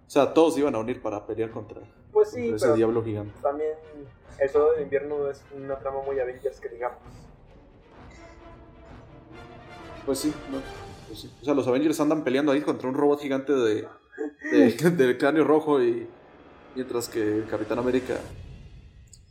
o 0.10 0.12
sea, 0.12 0.34
todos 0.34 0.58
iban 0.58 0.74
a 0.74 0.80
unir 0.80 1.04
para 1.04 1.24
pelear 1.28 1.52
contra, 1.52 1.82
Pues 2.12 2.32
sí, 2.32 2.40
contra 2.50 2.56
ese 2.56 2.66
pero 2.66 2.76
diablo 2.78 3.04
gigante. 3.04 3.32
también 3.44 3.74
el 4.40 4.50
soldado 4.50 4.74
de 4.74 4.82
invierno 4.82 5.20
no 5.20 5.30
es 5.30 5.44
una 5.56 5.78
trama 5.78 6.00
muy 6.04 6.18
Avengers 6.20 6.60
que 6.60 6.70
digamos. 6.70 6.98
Pues 10.08 10.18
sí, 10.20 10.34
no, 10.52 10.58
pues 11.08 11.20
sí. 11.22 11.32
O 11.42 11.46
sea, 11.46 11.54
los 11.54 11.68
Avengers 11.68 12.00
andan 12.00 12.24
peleando 12.24 12.52
ahí 12.52 12.62
contra 12.62 12.90
un 12.90 12.96
robot 12.96 13.20
gigante 13.20 13.54
de, 13.54 13.88
de- 14.52 14.72
del 14.98 15.18
cráneo 15.20 15.44
rojo 15.44 15.80
y 15.84 16.08
mientras 16.76 17.08
que 17.08 17.22
el 17.22 17.46
Capitán 17.48 17.78
América 17.78 18.16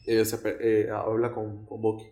eh, 0.06 0.24
se 0.24 0.38
eh, 0.60 0.90
habla 0.90 1.32
con, 1.32 1.66
con 1.66 1.80
Bucky. 1.82 2.06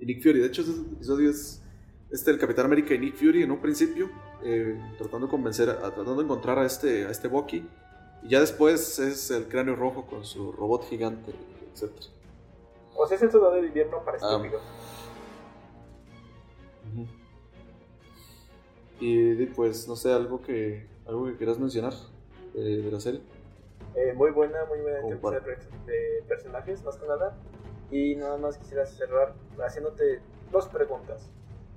Y 0.00 0.06
Nick 0.06 0.20
Fury, 0.22 0.40
de 0.40 0.46
hecho, 0.48 0.62
ese 0.62 0.72
episodio 0.72 1.30
es 1.30 1.62
este 2.10 2.32
el 2.32 2.38
Capitán 2.38 2.66
América 2.66 2.92
y 2.94 2.98
Nick 2.98 3.14
Fury 3.14 3.44
en 3.44 3.52
un 3.52 3.60
principio 3.62 4.10
eh, 4.44 4.80
tratando 4.98 5.26
de 5.26 5.30
convencer, 5.30 5.70
a, 5.70 5.78
tratando 5.80 6.16
de 6.16 6.22
encontrar 6.24 6.58
a 6.58 6.66
este, 6.66 7.06
a 7.06 7.10
este 7.10 7.28
Bucky. 7.28 7.68
Y 8.22 8.28
ya 8.28 8.40
después 8.40 8.98
es 8.98 9.30
el 9.30 9.48
cráneo 9.48 9.74
rojo 9.76 10.06
con 10.06 10.24
su 10.24 10.52
robot 10.52 10.84
gigante, 10.88 11.32
etc. 11.74 11.90
O 12.94 13.06
sea, 13.06 13.16
es 13.16 13.22
el 13.22 13.30
soldado 13.30 13.54
de 13.54 13.66
invierno 13.66 14.04
para 14.04 14.18
Ah. 14.22 14.30
estúpidos. 14.36 14.62
Y 19.00 19.46
pues, 19.46 19.88
no 19.88 19.96
sé, 19.96 20.12
algo 20.12 20.40
que, 20.42 20.86
algo 21.06 21.26
que 21.26 21.36
quieras 21.36 21.58
mencionar 21.58 21.92
eh, 22.54 22.58
de 22.84 22.90
la 22.90 23.00
serie. 23.00 23.20
Eh, 23.96 24.12
muy 24.14 24.30
buena, 24.30 24.58
muy 24.66 24.78
buena 24.80 25.40
per- 25.40 25.58
de 25.86 26.22
personajes, 26.28 26.82
más 26.84 26.96
que 26.96 27.06
nada. 27.06 27.36
Y 27.90 28.14
nada 28.16 28.36
más 28.38 28.56
quisiera 28.58 28.86
cerrar 28.86 29.34
haciéndote 29.64 30.20
dos 30.50 30.68
preguntas. 30.68 31.28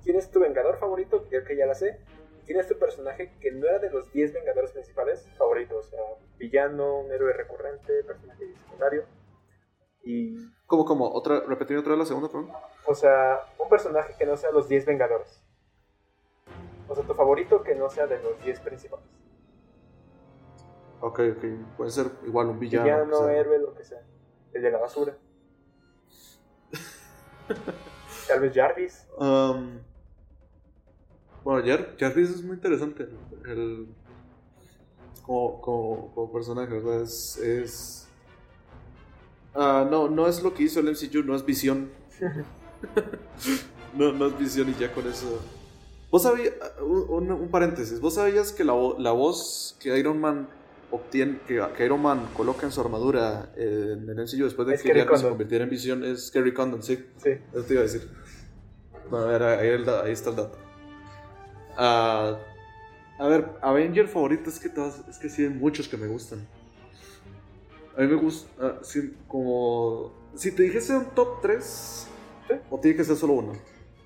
¿Quién 0.04 0.16
es 0.16 0.30
tu 0.30 0.38
vengador 0.40 0.78
favorito? 0.78 1.24
Creo 1.28 1.44
que 1.44 1.56
ya 1.56 1.66
la 1.66 1.74
sé. 1.74 1.98
¿Quién 2.46 2.60
es 2.60 2.68
tu 2.68 2.78
personaje 2.78 3.36
que 3.40 3.50
no 3.50 3.66
era 3.66 3.78
de 3.80 3.90
los 3.90 4.10
10 4.12 4.32
vengadores 4.32 4.70
principales 4.70 5.28
favoritos? 5.36 5.86
O 5.86 5.90
sea, 5.90 6.00
villano, 6.38 7.00
un 7.00 7.10
héroe 7.10 7.32
recurrente, 7.32 8.04
personaje 8.04 8.54
secundario. 8.54 9.04
Y, 10.04 10.36
¿Cómo, 10.66 10.84
cómo? 10.84 11.12
¿Otra, 11.12 11.40
repetir 11.40 11.76
otra 11.76 11.92
vez 11.92 11.98
la 12.00 12.06
segunda 12.06 12.28
pregunta? 12.28 12.58
o 12.86 12.94
sea, 12.94 13.40
un 13.58 13.68
personaje 13.68 14.14
que 14.16 14.24
no 14.24 14.36
sea 14.36 14.52
los 14.52 14.68
10 14.68 14.86
vengadores. 14.86 15.42
O 16.88 16.94
sea, 16.94 17.04
tu 17.04 17.14
favorito 17.14 17.62
que 17.62 17.74
no 17.74 17.90
sea 17.90 18.06
de 18.06 18.22
los 18.22 18.40
10 18.44 18.60
principales. 18.60 19.06
Ok, 21.00 21.20
ok. 21.36 21.44
Puede 21.76 21.90
ser 21.90 22.06
igual 22.24 22.46
un 22.46 22.60
villano. 22.60 22.84
Villano, 22.84 23.18
o 23.18 23.24
sea. 23.24 23.36
héroe, 23.36 23.58
lo 23.58 23.74
que 23.74 23.84
sea. 23.84 24.02
El 24.52 24.62
de 24.62 24.70
la 24.70 24.78
basura. 24.78 25.18
Tal 28.28 28.40
vez 28.40 28.54
Jarvis. 28.54 29.08
Um, 29.18 29.80
bueno, 31.46 31.64
Jar- 31.66 31.96
Jarvis 31.98 32.30
es 32.30 32.42
muy 32.42 32.54
interesante. 32.56 33.08
El, 33.46 33.86
como, 35.24 35.60
como, 35.60 36.12
como 36.14 36.32
personaje, 36.32 36.72
¿verdad? 36.72 37.02
Es. 37.02 37.36
es 37.38 38.08
Ah, 39.54 39.86
no, 39.90 40.08
no 40.10 40.26
es 40.28 40.42
lo 40.42 40.52
que 40.52 40.64
hizo 40.64 40.80
el 40.80 40.90
MCU, 40.90 41.22
no 41.24 41.34
es 41.34 41.44
visión. 41.46 41.90
no, 43.96 44.12
no 44.12 44.26
es 44.26 44.38
visión 44.38 44.68
y 44.68 44.74
ya 44.74 44.92
con 44.92 45.06
eso. 45.08 45.40
Vos 46.10 46.22
sabías. 46.24 46.52
Un, 46.82 47.48
paréntesis. 47.50 48.00
¿Vos 48.00 48.14
sabías 48.14 48.52
que 48.52 48.64
la, 48.64 48.74
la 48.98 49.12
voz 49.12 49.76
que 49.80 49.98
Iron 49.98 50.20
Man 50.20 50.48
obtiene. 50.90 51.38
Que, 51.48 51.62
que 51.76 51.84
Iron 51.86 52.02
Man 52.02 52.28
coloca 52.36 52.66
en 52.66 52.72
su 52.72 52.80
armadura 52.82 53.52
eh, 53.56 53.94
en 53.96 54.08
el 54.08 54.16
MCU 54.16 54.44
después 54.44 54.68
de 54.68 54.74
Es 54.74 54.82
que 54.82 54.92
Jarvis 54.94 55.20
se 55.20 55.28
convirtiera 55.28 55.64
en 55.64 55.70
visión 55.70 56.04
es 56.04 56.30
Kerry 56.30 56.52
Condon, 56.52 56.82
sí. 56.82 56.96
Sí. 57.16 57.30
Eso 57.52 57.62
te 57.62 57.72
iba 57.72 57.80
a 57.80 57.84
decir. 57.84 58.10
No, 59.10 59.16
a 59.18 59.24
ver, 59.26 59.42
ahí, 59.42 59.68
el 59.68 59.84
da- 59.86 60.02
ahí 60.02 60.12
está 60.12 60.30
el 60.30 60.36
dato. 60.36 60.58
Ah, 61.76 62.38
a 63.18 63.28
ver, 63.28 63.50
Avenger 63.62 64.08
favorito 64.08 64.50
es 64.50 64.58
que, 64.58 64.68
todas, 64.68 65.06
es 65.08 65.18
que 65.18 65.28
sí 65.28 65.42
hay 65.42 65.48
muchos 65.50 65.88
que 65.88 65.96
me 65.96 66.06
gustan. 66.06 66.46
A 67.96 68.00
mí 68.02 68.08
me 68.08 68.14
gusta, 68.16 68.80
como... 69.26 70.12
Si 70.34 70.52
te 70.52 70.64
dijese 70.64 70.94
un 70.96 71.06
top 71.14 71.40
3, 71.40 72.08
o 72.70 72.78
tiene 72.78 72.96
que 72.96 73.04
ser 73.04 73.16
solo 73.16 73.32
uno. 73.34 73.52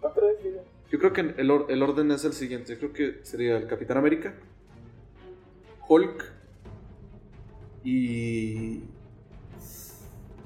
Top 0.01 0.15
3, 0.15 0.45
digo. 0.45 0.65
Yo 0.91 0.99
creo 0.99 1.13
que 1.13 1.21
el, 1.21 1.51
or- 1.51 1.67
el 1.69 1.83
orden 1.83 2.11
es 2.13 2.25
el 2.25 2.33
siguiente. 2.33 2.73
Yo 2.75 2.79
creo 2.79 2.93
que 2.93 3.25
sería 3.25 3.57
el 3.57 3.67
Capitán 3.67 3.97
América, 3.97 4.35
Hulk 5.89 6.25
y... 7.83 8.85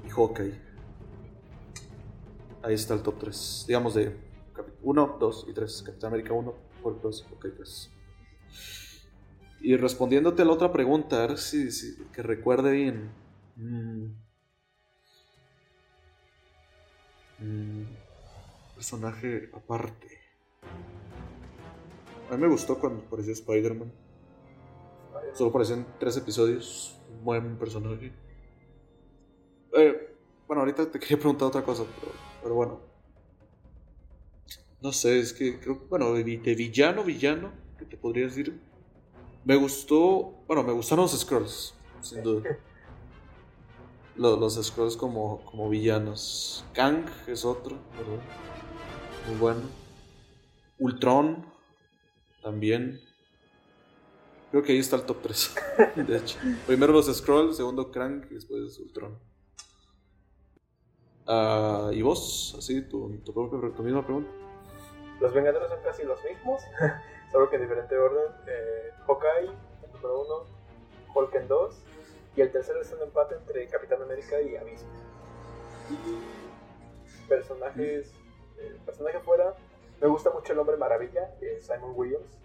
y 0.03 0.09
Hawkeye. 0.09 0.53
Ahí 2.63 2.73
está 2.73 2.95
el 2.95 3.01
top 3.03 3.19
3. 3.19 3.65
Digamos 3.67 3.93
de 3.93 4.15
1, 4.81 5.17
2 5.19 5.45
y 5.49 5.53
3. 5.53 5.83
Capitán 5.85 6.07
América 6.13 6.33
1, 6.33 6.53
Hulk 6.85 7.01
2, 7.01 7.25
Hawkeye 7.29 7.51
3. 7.51 7.91
Y 9.61 9.75
respondiéndote 9.77 10.43
a 10.43 10.45
la 10.45 10.51
otra 10.53 10.71
pregunta, 10.71 11.23
a 11.23 11.27
ver 11.27 11.37
si, 11.37 11.71
si- 11.71 11.95
que 12.13 12.21
recuerde 12.21 12.71
bien. 12.71 13.11
Mm. 13.55 14.05
Mm. 17.39 17.83
Personaje 18.75 19.49
aparte. 19.53 20.07
A 22.29 22.35
mí 22.35 22.41
me 22.41 22.47
gustó 22.47 22.77
cuando 22.79 23.03
apareció 23.05 23.33
Spider-Man. 23.33 23.91
Solo 25.33 25.49
apareció 25.49 25.75
en 25.75 25.85
tres 25.99 26.17
episodios. 26.17 26.99
Un 27.09 27.23
buen 27.25 27.57
personaje. 27.57 28.11
Eh, 29.77 30.15
bueno, 30.47 30.61
ahorita 30.61 30.89
te 30.91 30.99
quería 30.99 31.17
preguntar 31.17 31.47
otra 31.47 31.63
cosa, 31.63 31.83
pero, 31.99 32.11
pero 32.43 32.55
bueno. 32.55 32.94
No 34.85 34.91
sé, 34.93 35.17
es 35.19 35.33
que 35.33 35.59
creo 35.59 35.81
bueno, 35.89 36.13
de, 36.13 36.21
vi- 36.23 36.37
de 36.37 36.53
villano, 36.53 37.03
villano, 37.03 37.51
¿qué 37.79 37.85
te 37.85 37.97
podría 37.97 38.25
decir? 38.25 38.61
Me 39.43 39.55
gustó, 39.55 40.43
bueno, 40.45 40.61
me 40.61 40.73
gustaron 40.73 41.05
los 41.05 41.19
Scrolls, 41.19 41.73
sin 42.01 42.21
duda. 42.21 42.43
Los, 44.15 44.39
los 44.39 44.63
Scrolls 44.67 44.95
como, 44.95 45.43
como 45.43 45.67
villanos. 45.69 46.63
Kang 46.73 47.03
es 47.27 47.43
otro, 47.43 47.75
¿verdad? 47.97 48.21
Muy 49.27 49.37
bueno. 49.39 49.61
Ultron, 50.77 51.43
también. 52.43 53.01
Creo 54.51 54.61
que 54.63 54.71
ahí 54.73 54.77
está 54.77 54.97
el 54.97 55.01
top 55.05 55.17
3. 55.23 55.53
De 56.07 56.17
hecho, 56.17 56.37
primero 56.67 56.93
los 56.93 57.07
Scrolls, 57.13 57.57
segundo 57.57 57.91
Krang 57.91 58.25
y 58.29 58.35
después 58.35 58.77
Ultron. 58.79 59.17
Ah, 61.27 61.89
¿Y 61.91 62.01
vos? 62.03 62.55
Así, 62.57 62.83
tu, 62.83 63.17
tu, 63.25 63.33
propia- 63.33 63.75
tu 63.75 63.83
misma 63.83 64.05
pregunta. 64.05 64.29
Los 65.19 65.33
Vengadores 65.33 65.69
son 65.69 65.79
casi 65.83 66.03
los 66.03 66.23
mismos, 66.23 66.61
solo 67.31 67.49
que 67.49 67.55
en 67.55 67.61
diferente 67.63 67.97
orden. 67.97 68.33
Eh, 68.47 68.91
Hawkeye, 69.07 69.49
en 69.83 69.91
número 69.93 70.21
1, 70.21 70.43
Hulk 71.13 71.35
en 71.35 71.47
2, 71.47 71.83
y 72.35 72.41
el 72.41 72.51
tercero 72.51 72.81
es 72.81 72.91
un 72.91 73.01
empate 73.01 73.35
entre 73.35 73.67
Capitán 73.67 74.01
América 74.01 74.41
y 74.41 74.55
Abismo. 74.57 74.89
Y 75.89 77.27
personajes, 77.27 78.11
eh, 78.57 78.77
personaje 78.85 79.19
fuera, 79.19 79.53
me 80.01 80.07
gusta 80.07 80.29
mucho 80.31 80.53
el 80.53 80.59
Hombre 80.59 80.77
Maravilla, 80.77 81.33
que 81.39 81.57
es 81.57 81.65
Simon 81.65 81.93
Williams. 81.95 82.37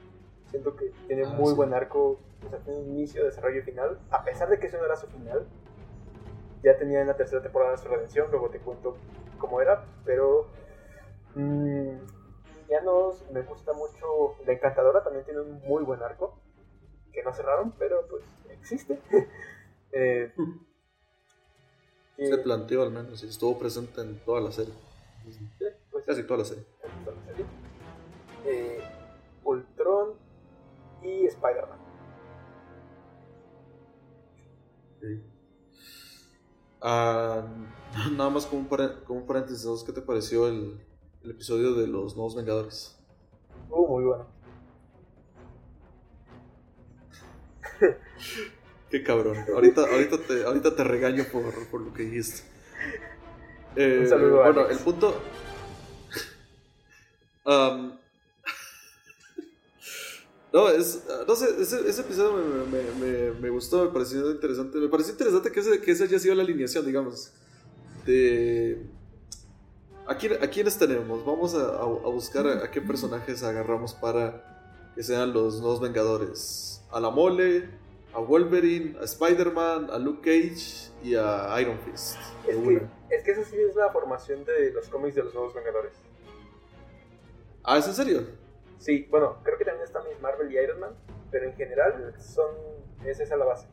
Siento 0.50 0.74
que 0.76 0.92
tiene 1.06 1.24
Ah, 1.24 1.30
muy 1.30 1.50
sí. 1.50 1.54
buen 1.56 1.74
arco, 1.74 2.18
o 2.46 2.48
sea, 2.50 2.58
tiene 2.60 2.78
un 2.80 2.90
inicio, 2.90 3.24
desarrollo 3.24 3.58
y 3.58 3.62
final, 3.62 3.98
a 4.10 4.22
pesar 4.24 4.48
de 4.48 4.58
que 4.58 4.66
eso 4.66 4.78
no 4.78 4.84
era 4.84 4.96
su 4.96 5.06
final. 5.08 5.46
Ya 6.62 6.76
tenía 6.76 7.00
en 7.00 7.06
la 7.08 7.16
tercera 7.16 7.42
temporada 7.42 7.76
su 7.76 7.88
redención, 7.88 8.30
luego 8.30 8.50
te 8.50 8.58
cuento 8.58 8.96
cómo 9.38 9.60
era, 9.60 9.84
pero 10.04 10.46
mm, 11.34 11.96
villanos 12.80 13.24
me 13.32 13.42
gusta 13.42 13.72
mucho. 13.72 14.36
La 14.46 14.52
Encantadora 14.52 15.02
también 15.02 15.24
tiene 15.24 15.40
un 15.40 15.60
muy 15.62 15.82
buen 15.82 16.02
arco, 16.02 16.38
que 17.12 17.22
no 17.22 17.32
cerraron, 17.34 17.72
pero 17.78 18.06
pues 18.08 18.22
existe. 18.50 19.00
Eh, 19.92 20.32
y- 22.16 22.26
Se 22.28 22.38
planteó 22.38 22.82
al 22.84 22.92
menos 22.92 23.24
y 23.24 23.26
estuvo 23.28 23.58
presente 23.58 24.00
en 24.00 24.20
toda 24.20 24.40
la 24.40 24.52
serie. 24.52 24.72
pues, 25.90 26.04
Casi 26.04 26.22
toda 26.22 26.38
la 26.38 26.44
serie. 26.44 26.64
eh, 28.46 28.80
Ultron 29.42 30.10
y 31.02 31.26
Spider-Man. 31.26 31.78
Sí. 35.00 35.22
Ah, 36.80 37.42
nada 38.12 38.30
más 38.30 38.46
como 38.46 38.60
un, 38.60 38.68
como 39.04 39.18
un 39.22 39.26
paréntesis, 39.26 39.62
¿sabes 39.64 39.82
¿qué 39.82 39.90
te 39.92 40.02
pareció 40.02 40.46
el, 40.46 40.80
el 41.22 41.30
episodio 41.30 41.74
de 41.74 41.86
los 41.86 42.14
nuevos 42.16 42.34
Vengadores? 42.34 42.96
Uh, 43.70 43.86
muy 43.88 44.04
bueno. 44.04 44.26
Qué 48.90 49.02
cabrón. 49.02 49.48
Ahorita, 49.54 49.82
ahorita, 49.82 50.18
te, 50.26 50.44
ahorita 50.44 50.74
te 50.76 50.84
regaño 50.84 51.24
por, 51.30 51.68
por 51.68 51.80
lo 51.80 51.92
que 51.92 52.04
dijiste. 52.04 52.42
Eh, 53.76 53.98
Un 53.98 54.06
saludo 54.06 54.42
a 54.42 54.44
Bueno, 54.44 54.60
Alex. 54.64 54.70
el 54.70 54.78
punto. 54.78 55.32
Am, 57.44 57.98
No, 60.52 60.68
es, 60.68 61.04
no 61.28 61.36
sé, 61.36 61.46
ese, 61.62 61.88
ese 61.88 62.00
episodio 62.00 62.32
me, 62.32 62.82
me, 62.82 62.90
me, 62.94 63.30
me 63.40 63.50
gustó, 63.50 63.84
me 63.84 63.90
pareció 63.92 64.30
interesante. 64.32 64.78
Me 64.78 64.88
pareció 64.88 65.12
interesante 65.12 65.52
que, 65.52 65.60
ese, 65.60 65.80
que 65.80 65.90
esa 65.92 66.04
haya 66.04 66.18
sido 66.18 66.34
la 66.34 66.42
alineación, 66.42 66.84
digamos. 66.84 67.32
De. 68.04 68.90
¿A, 70.10 70.16
quién, 70.16 70.42
a 70.42 70.48
quiénes 70.48 70.76
tenemos? 70.76 71.24
Vamos 71.24 71.54
a, 71.54 71.76
a, 71.76 71.82
a 71.82 72.10
buscar 72.10 72.44
a, 72.44 72.64
a, 72.64 72.70
qué 72.72 72.80
personajes 72.80 73.44
agarramos 73.44 73.94
para 73.94 74.42
que 74.96 75.04
sean 75.04 75.32
los 75.32 75.60
nuevos 75.60 75.80
Vengadores. 75.80 76.84
A 76.90 76.98
la 76.98 77.10
Mole, 77.10 77.70
a 78.12 78.18
Wolverine, 78.18 78.98
a 79.00 79.04
Spider-Man, 79.04 79.88
a 79.88 79.98
Luke 79.98 80.22
Cage 80.22 80.90
y 81.04 81.14
a 81.14 81.54
Iron 81.60 81.78
Fist. 81.78 82.16
Es 82.48 82.56
que, 82.56 82.88
es 83.10 83.22
que 83.22 83.30
esa 83.30 83.44
sí 83.44 83.56
es 83.56 83.76
la 83.76 83.92
formación 83.92 84.44
de 84.44 84.72
los 84.72 84.88
cómics 84.88 85.14
de 85.14 85.22
los 85.22 85.32
nuevos 85.32 85.54
Vengadores. 85.54 85.92
¿Ah, 87.62 87.78
es 87.78 87.86
en 87.86 87.94
serio? 87.94 88.26
Sí, 88.78 89.06
bueno, 89.12 89.36
creo 89.44 89.58
que 89.58 89.64
también 89.64 89.84
está 89.84 90.02
Miss 90.02 90.20
Marvel 90.20 90.52
y 90.52 90.58
Iron 90.58 90.80
Man, 90.80 90.90
pero 91.30 91.46
en 91.46 91.54
general 91.54 92.16
son 92.18 92.50
es 93.04 93.20
esa 93.20 93.36
la 93.36 93.44
base. 93.44 93.68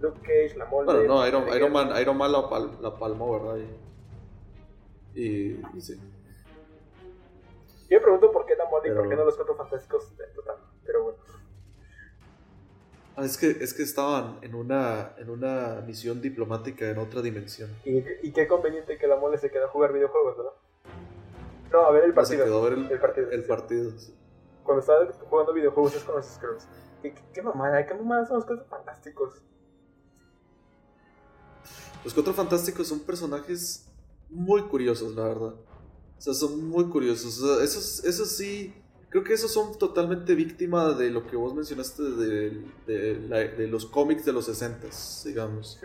Luke 0.00 0.20
Cage, 0.22 0.56
la 0.56 0.64
Mole... 0.64 0.86
Bueno, 0.86 1.02
no, 1.02 1.28
Iron, 1.28 1.54
Iron 1.54 1.70
Man, 1.70 2.00
Iron 2.00 2.16
Man 2.16 2.32
la, 2.32 2.48
pal, 2.48 2.78
la 2.80 2.98
palmó, 2.98 3.38
¿verdad? 3.38 3.58
Y, 3.58 3.83
y, 5.14 5.60
y, 5.76 5.80
sí. 5.80 6.00
Yo 7.90 7.98
me 7.98 8.00
pregunto 8.00 8.32
por 8.32 8.46
qué 8.46 8.56
la 8.56 8.64
Mole 8.64 8.82
pero... 8.82 8.94
y 8.94 8.98
por 8.98 9.08
qué 9.08 9.16
no 9.16 9.24
los 9.24 9.36
Cuatro 9.36 9.56
Fantásticos 9.56 10.12
total, 10.34 10.56
pero 10.84 11.04
bueno. 11.04 11.18
Ah, 13.16 13.24
es 13.24 13.36
que, 13.36 13.50
es 13.50 13.72
que 13.72 13.84
estaban 13.84 14.38
en 14.42 14.56
una, 14.56 15.14
en 15.18 15.30
una 15.30 15.82
misión 15.86 16.20
diplomática 16.20 16.90
en 16.90 16.98
otra 16.98 17.22
dimensión. 17.22 17.70
Y, 17.84 18.02
y 18.22 18.32
qué 18.32 18.48
conveniente 18.48 18.98
que 18.98 19.06
la 19.06 19.16
Mole 19.16 19.38
se 19.38 19.50
quedó 19.50 19.66
a 19.66 19.68
jugar 19.68 19.92
videojuegos, 19.92 20.36
¿verdad? 20.36 20.52
No, 21.70 21.80
a 21.86 21.92
ver 21.92 22.04
el 22.04 22.14
partido. 22.14 22.38
Se 22.38 22.44
quedó 22.44 22.58
a 22.58 22.68
ver 22.68 22.72
el, 22.78 22.90
el 22.90 22.98
partido. 22.98 23.30
El 23.30 23.44
partido. 23.44 23.92
Cuando 24.64 24.80
estaba 24.80 25.12
jugando 25.12 25.52
videojuegos 25.52 25.94
es 25.94 26.02
con 26.02 26.16
los 26.16 26.26
Scrolls. 26.26 26.66
¿Qué, 27.02 27.14
qué, 27.14 27.22
qué 27.34 27.42
mamada? 27.42 27.86
¿Qué 27.86 27.94
mamada 27.94 28.26
son 28.26 28.36
los 28.36 28.46
Cuatro 28.46 28.64
Fantásticos? 28.64 29.42
Los 32.02 32.14
Cuatro 32.14 32.32
Fantásticos 32.32 32.88
son 32.88 33.00
personajes 33.00 33.83
muy 34.34 34.62
curiosos, 34.62 35.14
la 35.14 35.24
verdad. 35.24 35.54
O 35.54 36.20
sea, 36.20 36.34
son 36.34 36.68
muy 36.68 36.84
curiosos. 36.86 37.40
O 37.40 37.56
sea, 37.56 37.64
esos, 37.64 38.04
esos 38.04 38.28
sí. 38.28 38.74
Creo 39.08 39.22
que 39.22 39.32
esos 39.32 39.52
son 39.52 39.78
totalmente 39.78 40.34
víctima 40.34 40.92
de 40.92 41.08
lo 41.10 41.24
que 41.26 41.36
vos 41.36 41.54
mencionaste 41.54 42.02
de, 42.02 42.64
de, 42.84 43.20
la, 43.28 43.38
de 43.38 43.68
los 43.68 43.86
cómics 43.86 44.24
de 44.24 44.32
los 44.32 44.46
60, 44.46 44.88
digamos. 45.24 45.78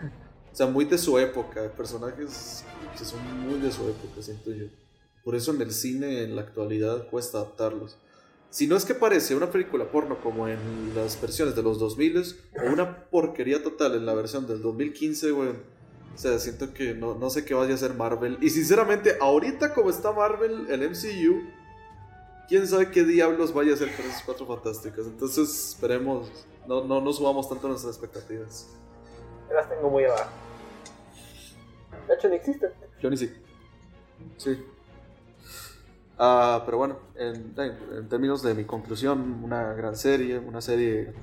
O 0.52 0.56
sea, 0.56 0.66
muy 0.66 0.86
de 0.86 0.98
su 0.98 1.20
época. 1.20 1.72
Personajes 1.74 2.66
que 2.98 3.06
son 3.06 3.20
muy 3.48 3.60
de 3.60 3.72
su 3.72 3.84
época, 3.88 4.22
siento 4.22 4.52
yo. 4.52 4.66
Por 5.24 5.36
eso 5.36 5.54
en 5.54 5.62
el 5.62 5.72
cine 5.72 6.24
en 6.24 6.36
la 6.36 6.42
actualidad 6.42 7.08
cuesta 7.10 7.38
adaptarlos. 7.38 7.98
Si 8.50 8.66
no 8.66 8.76
es 8.76 8.84
que 8.84 8.96
parece 8.96 9.36
una 9.36 9.52
película 9.52 9.92
porno 9.92 10.20
como 10.22 10.48
en 10.48 10.58
las 10.96 11.22
versiones 11.22 11.56
de 11.56 11.62
los 11.62 11.78
2000 11.78 12.18
o 12.18 12.74
una 12.74 13.06
porquería 13.10 13.62
total 13.62 13.94
en 13.94 14.08
la 14.08 14.16
versión 14.16 14.48
del 14.48 14.62
2015, 14.64 15.32
güey. 15.32 15.50
O 16.14 16.18
sea, 16.18 16.38
siento 16.40 16.74
que 16.74 16.94
no, 16.94 17.16
no 17.16 17.30
sé 17.30 17.46
qué 17.46 17.54
vaya 17.54 17.72
a 17.72 17.76
hacer 17.76 17.94
Marvel. 17.94 18.38
Y 18.42 18.50
sinceramente, 18.50 19.18
ahorita 19.22 19.74
como 19.74 19.90
está 19.90 20.12
Marvel, 20.12 20.68
el 20.70 20.90
MCU, 20.90 21.44
quién 22.48 22.68
sabe 22.68 22.92
qué 22.92 23.04
diablos 23.04 23.54
vaya 23.54 23.72
a 23.72 23.76
hacer 23.76 23.96
con 23.96 24.06
esos 24.06 24.22
cuatro 24.24 24.46
fantásticos. 24.46 25.08
Entonces, 25.08 25.70
esperemos, 25.70 26.30
no, 26.68 26.84
no, 26.84 27.00
no 27.00 27.14
subamos 27.14 27.48
tanto 27.48 27.68
nuestras 27.68 27.96
expectativas. 27.96 28.68
Las 29.54 29.70
tengo 29.70 29.90
muy 29.90 30.04
abajo. 30.04 30.30
De 32.08 32.16
hecho, 32.16 32.28
ni 32.28 32.36
existen. 32.36 32.72
Yo 33.02 33.10
ni 33.10 33.18
sí. 33.18 33.32
Sí. 34.38 34.52
Uh, 36.20 36.60
pero 36.66 36.78
bueno, 36.78 37.00
en, 37.16 37.56
en, 37.58 38.10
términos 38.10 38.44
de 38.44 38.54
mi 38.54 38.66
conclusión, 38.66 39.42
una 39.42 39.74
gran 39.74 39.96
serie, 39.96 40.38
una 40.38 40.60
serie 40.60 41.14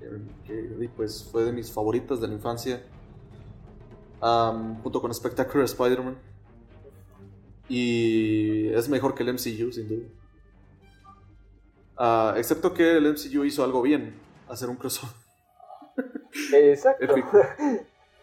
que, 0.00 0.08
que 0.46 0.90
pues, 0.96 1.28
fue 1.30 1.44
de 1.44 1.52
mis 1.52 1.70
favoritas 1.70 2.20
de 2.20 2.28
la 2.28 2.34
infancia, 2.34 2.82
um, 4.20 4.80
junto 4.82 5.00
con 5.00 5.12
Spectacular 5.14 5.64
Spider-Man. 5.64 6.16
Y 7.68 8.68
es 8.68 8.88
mejor 8.88 9.14
que 9.14 9.22
el 9.22 9.32
MCU, 9.32 9.72
sin 9.72 9.88
duda. 9.88 10.06
Uh, 11.98 12.36
excepto 12.36 12.72
que 12.74 12.96
el 12.96 13.12
MCU 13.12 13.44
hizo 13.44 13.64
algo 13.64 13.82
bien, 13.82 14.14
hacer 14.48 14.68
un 14.68 14.76
crossover. 14.76 15.14
Exacto. 16.52 17.06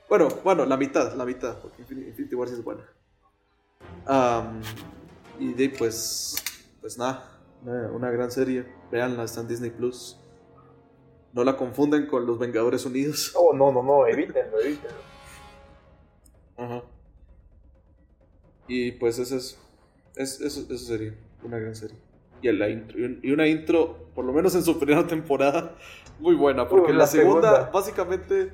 bueno, 0.08 0.28
bueno, 0.44 0.66
la 0.66 0.78
mitad, 0.78 1.14
la 1.16 1.26
mitad, 1.26 1.58
porque 1.60 1.82
Infinity 1.82 2.36
War 2.36 2.48
sí 2.48 2.54
es 2.54 2.64
buena. 2.64 2.84
Um, 4.08 4.62
y 5.40 5.54
de 5.54 5.70
pues, 5.70 6.36
pues 6.80 6.98
nada, 6.98 7.42
una, 7.64 7.92
una, 7.92 8.12
gran 8.12 8.32
serie. 8.32 8.66
Veanla, 8.92 9.24
está 9.24 9.42
en 9.42 9.48
Disney 9.48 9.72
Plus. 9.72 10.20
No 11.34 11.44
la 11.44 11.58
confunden 11.58 12.06
con 12.06 12.28
los 12.28 12.38
Vengadores 12.38 12.86
Unidos. 12.86 13.34
Oh, 13.36 13.54
no, 13.54 13.72
no, 13.72 13.82
no, 13.82 14.06
evítenlo, 14.06 14.60
evítenlo. 14.60 15.13
Ajá. 16.58 16.84
Y 18.68 18.92
pues 18.94 19.20
eso 19.20 19.36
es, 19.36 19.60
es 20.16 20.42
eso, 20.42 20.62
eso 20.62 20.86
sería 20.86 21.14
una 21.44 21.60
gran 21.60 21.76
serie. 21.76 21.98
Y, 22.42 22.52
la 22.52 22.70
intro, 22.70 22.98
y 23.00 23.32
una 23.32 23.48
intro, 23.48 24.10
por 24.14 24.26
lo 24.26 24.34
menos 24.34 24.54
en 24.56 24.64
su 24.64 24.78
primera 24.80 25.06
temporada, 25.08 25.76
muy 26.20 26.36
buena. 26.36 26.68
Porque 26.68 26.88
uh, 26.88 26.92
en 26.92 26.98
la, 26.98 27.04
la 27.04 27.08
segunda, 27.08 27.50
segunda, 27.50 27.72
básicamente, 27.72 28.52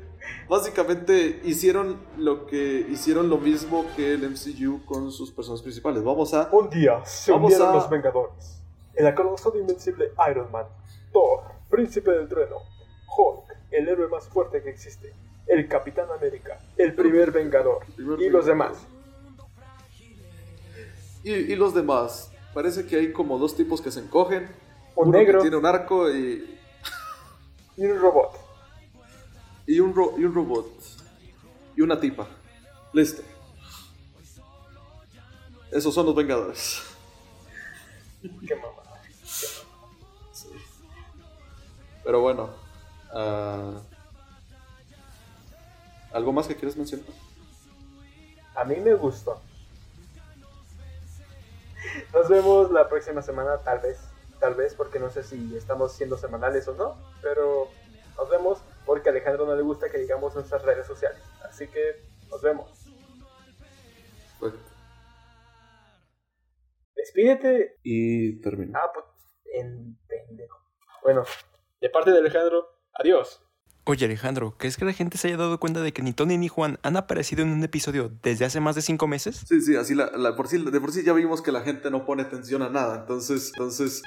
básicamente 0.47 1.41
hicieron 1.43 1.97
lo 2.17 2.45
que 2.45 2.85
hicieron 2.89 3.29
lo 3.29 3.37
mismo 3.37 3.85
que 3.95 4.13
el 4.13 4.29
MCU 4.29 4.85
con 4.85 5.11
sus 5.11 5.31
personajes 5.31 5.63
principales. 5.63 6.03
Vamos 6.03 6.33
a. 6.33 6.49
Un 6.51 6.69
día 6.69 7.03
se 7.05 7.31
vamos 7.31 7.51
unieron 7.51 7.69
a... 7.69 7.75
los 7.75 7.89
Vengadores. 7.89 8.61
El 8.95 9.07
acorazado 9.07 9.57
invencible 9.57 10.11
Iron 10.29 10.51
Man, 10.51 10.65
Thor, 11.13 11.43
Príncipe 11.69 12.11
del 12.11 12.27
Trueno, 12.27 12.57
Hulk, 13.17 13.55
el 13.71 13.87
héroe 13.87 14.07
más 14.09 14.27
fuerte 14.27 14.61
que 14.61 14.69
existe, 14.69 15.13
el 15.49 15.67
Capitán 15.67 16.07
América, 16.15 16.59
el 16.77 16.93
primer 16.93 17.31
Vengador 17.31 17.85
primer 17.95 18.19
y 18.19 18.23
Vengador. 18.23 18.31
los 18.31 18.45
demás. 18.45 18.77
Y, 21.23 21.31
y 21.33 21.55
los 21.55 21.73
demás. 21.73 22.31
Parece 22.53 22.85
que 22.85 22.95
hay 22.95 23.11
como 23.11 23.37
dos 23.37 23.55
tipos 23.55 23.81
que 23.81 23.91
se 23.91 23.99
encogen. 23.99 24.49
Un 24.95 25.09
Uno 25.09 25.17
negro. 25.17 25.39
Que 25.39 25.43
tiene 25.43 25.57
un 25.57 25.65
arco 25.65 26.09
y. 26.09 26.57
y 27.77 27.85
un 27.85 27.99
robot. 27.99 28.31
Y 29.67 29.79
un, 29.79 29.93
ro 29.93 30.13
y 30.17 30.23
un 30.23 30.33
robot. 30.33 30.67
Y 31.75 31.81
una 31.81 31.99
tipa. 31.99 32.27
Listo. 32.93 33.21
Esos 35.71 35.93
son 35.93 36.05
los 36.07 36.15
Vengadores. 36.15 36.81
Qué 38.21 38.55
mamada. 38.55 39.01
Sí. 40.33 40.49
Pero 42.03 42.21
bueno. 42.21 42.49
Uh... 43.13 43.98
¿Algo 46.11 46.31
más 46.33 46.47
que 46.47 46.55
quieras 46.55 46.75
mencionar? 46.75 47.07
A 48.55 48.63
mí 48.63 48.75
me 48.77 48.93
gustó. 48.95 49.41
Nos 52.13 52.27
vemos 52.29 52.71
la 52.71 52.87
próxima 52.89 53.21
semana, 53.21 53.57
tal 53.59 53.79
vez. 53.79 53.99
Tal 54.39 54.55
vez, 54.55 54.73
porque 54.73 54.99
no 54.99 55.09
sé 55.09 55.23
si 55.23 55.55
estamos 55.55 55.93
siendo 55.93 56.17
semanales 56.17 56.67
o 56.67 56.73
no. 56.73 56.97
Pero 57.21 57.67
nos 58.17 58.29
vemos 58.29 58.59
porque 58.85 59.09
a 59.09 59.11
Alejandro 59.11 59.45
no 59.45 59.55
le 59.55 59.61
gusta 59.61 59.89
que 59.89 59.97
digamos 59.97 60.33
nuestras 60.33 60.63
redes 60.63 60.87
sociales. 60.87 61.21
Así 61.43 61.67
que 61.67 62.09
nos 62.29 62.41
vemos. 62.41 62.69
Pues. 64.39 64.53
Despídete. 66.95 67.77
Y 67.83 68.41
termina. 68.41 68.79
Ah, 68.81 68.91
pues. 68.93 69.05
En 69.53 69.97
pendejo. 70.07 70.57
Bueno, 71.03 71.23
de 71.81 71.89
parte 71.89 72.11
de 72.11 72.19
Alejandro, 72.19 72.67
adiós. 72.93 73.41
Oye 73.89 74.05
Alejandro, 74.05 74.53
¿crees 74.55 74.77
que 74.77 74.85
la 74.85 74.93
gente 74.93 75.17
se 75.17 75.29
haya 75.29 75.37
dado 75.37 75.59
cuenta 75.59 75.81
de 75.81 75.91
que 75.91 76.03
ni 76.03 76.13
Tony 76.13 76.37
ni 76.37 76.47
Juan 76.47 76.77
han 76.83 76.95
aparecido 76.95 77.41
en 77.41 77.49
un 77.49 77.63
episodio 77.63 78.11
desde 78.21 78.45
hace 78.45 78.59
más 78.59 78.75
de 78.75 78.83
cinco 78.83 79.07
meses? 79.07 79.43
Sí, 79.47 79.61
sí, 79.61 79.75
así 79.75 79.95
la, 79.95 80.15
la, 80.15 80.35
por 80.35 80.47
sí, 80.47 80.63
de 80.63 80.79
por 80.79 80.91
sí 80.91 81.01
ya 81.03 81.11
vimos 81.13 81.41
que 81.41 81.51
la 81.51 81.61
gente 81.61 81.89
no 81.89 82.05
pone 82.05 82.21
atención 82.21 82.61
a 82.61 82.69
nada, 82.69 82.99
entonces, 82.99 83.51
entonces 83.55 83.97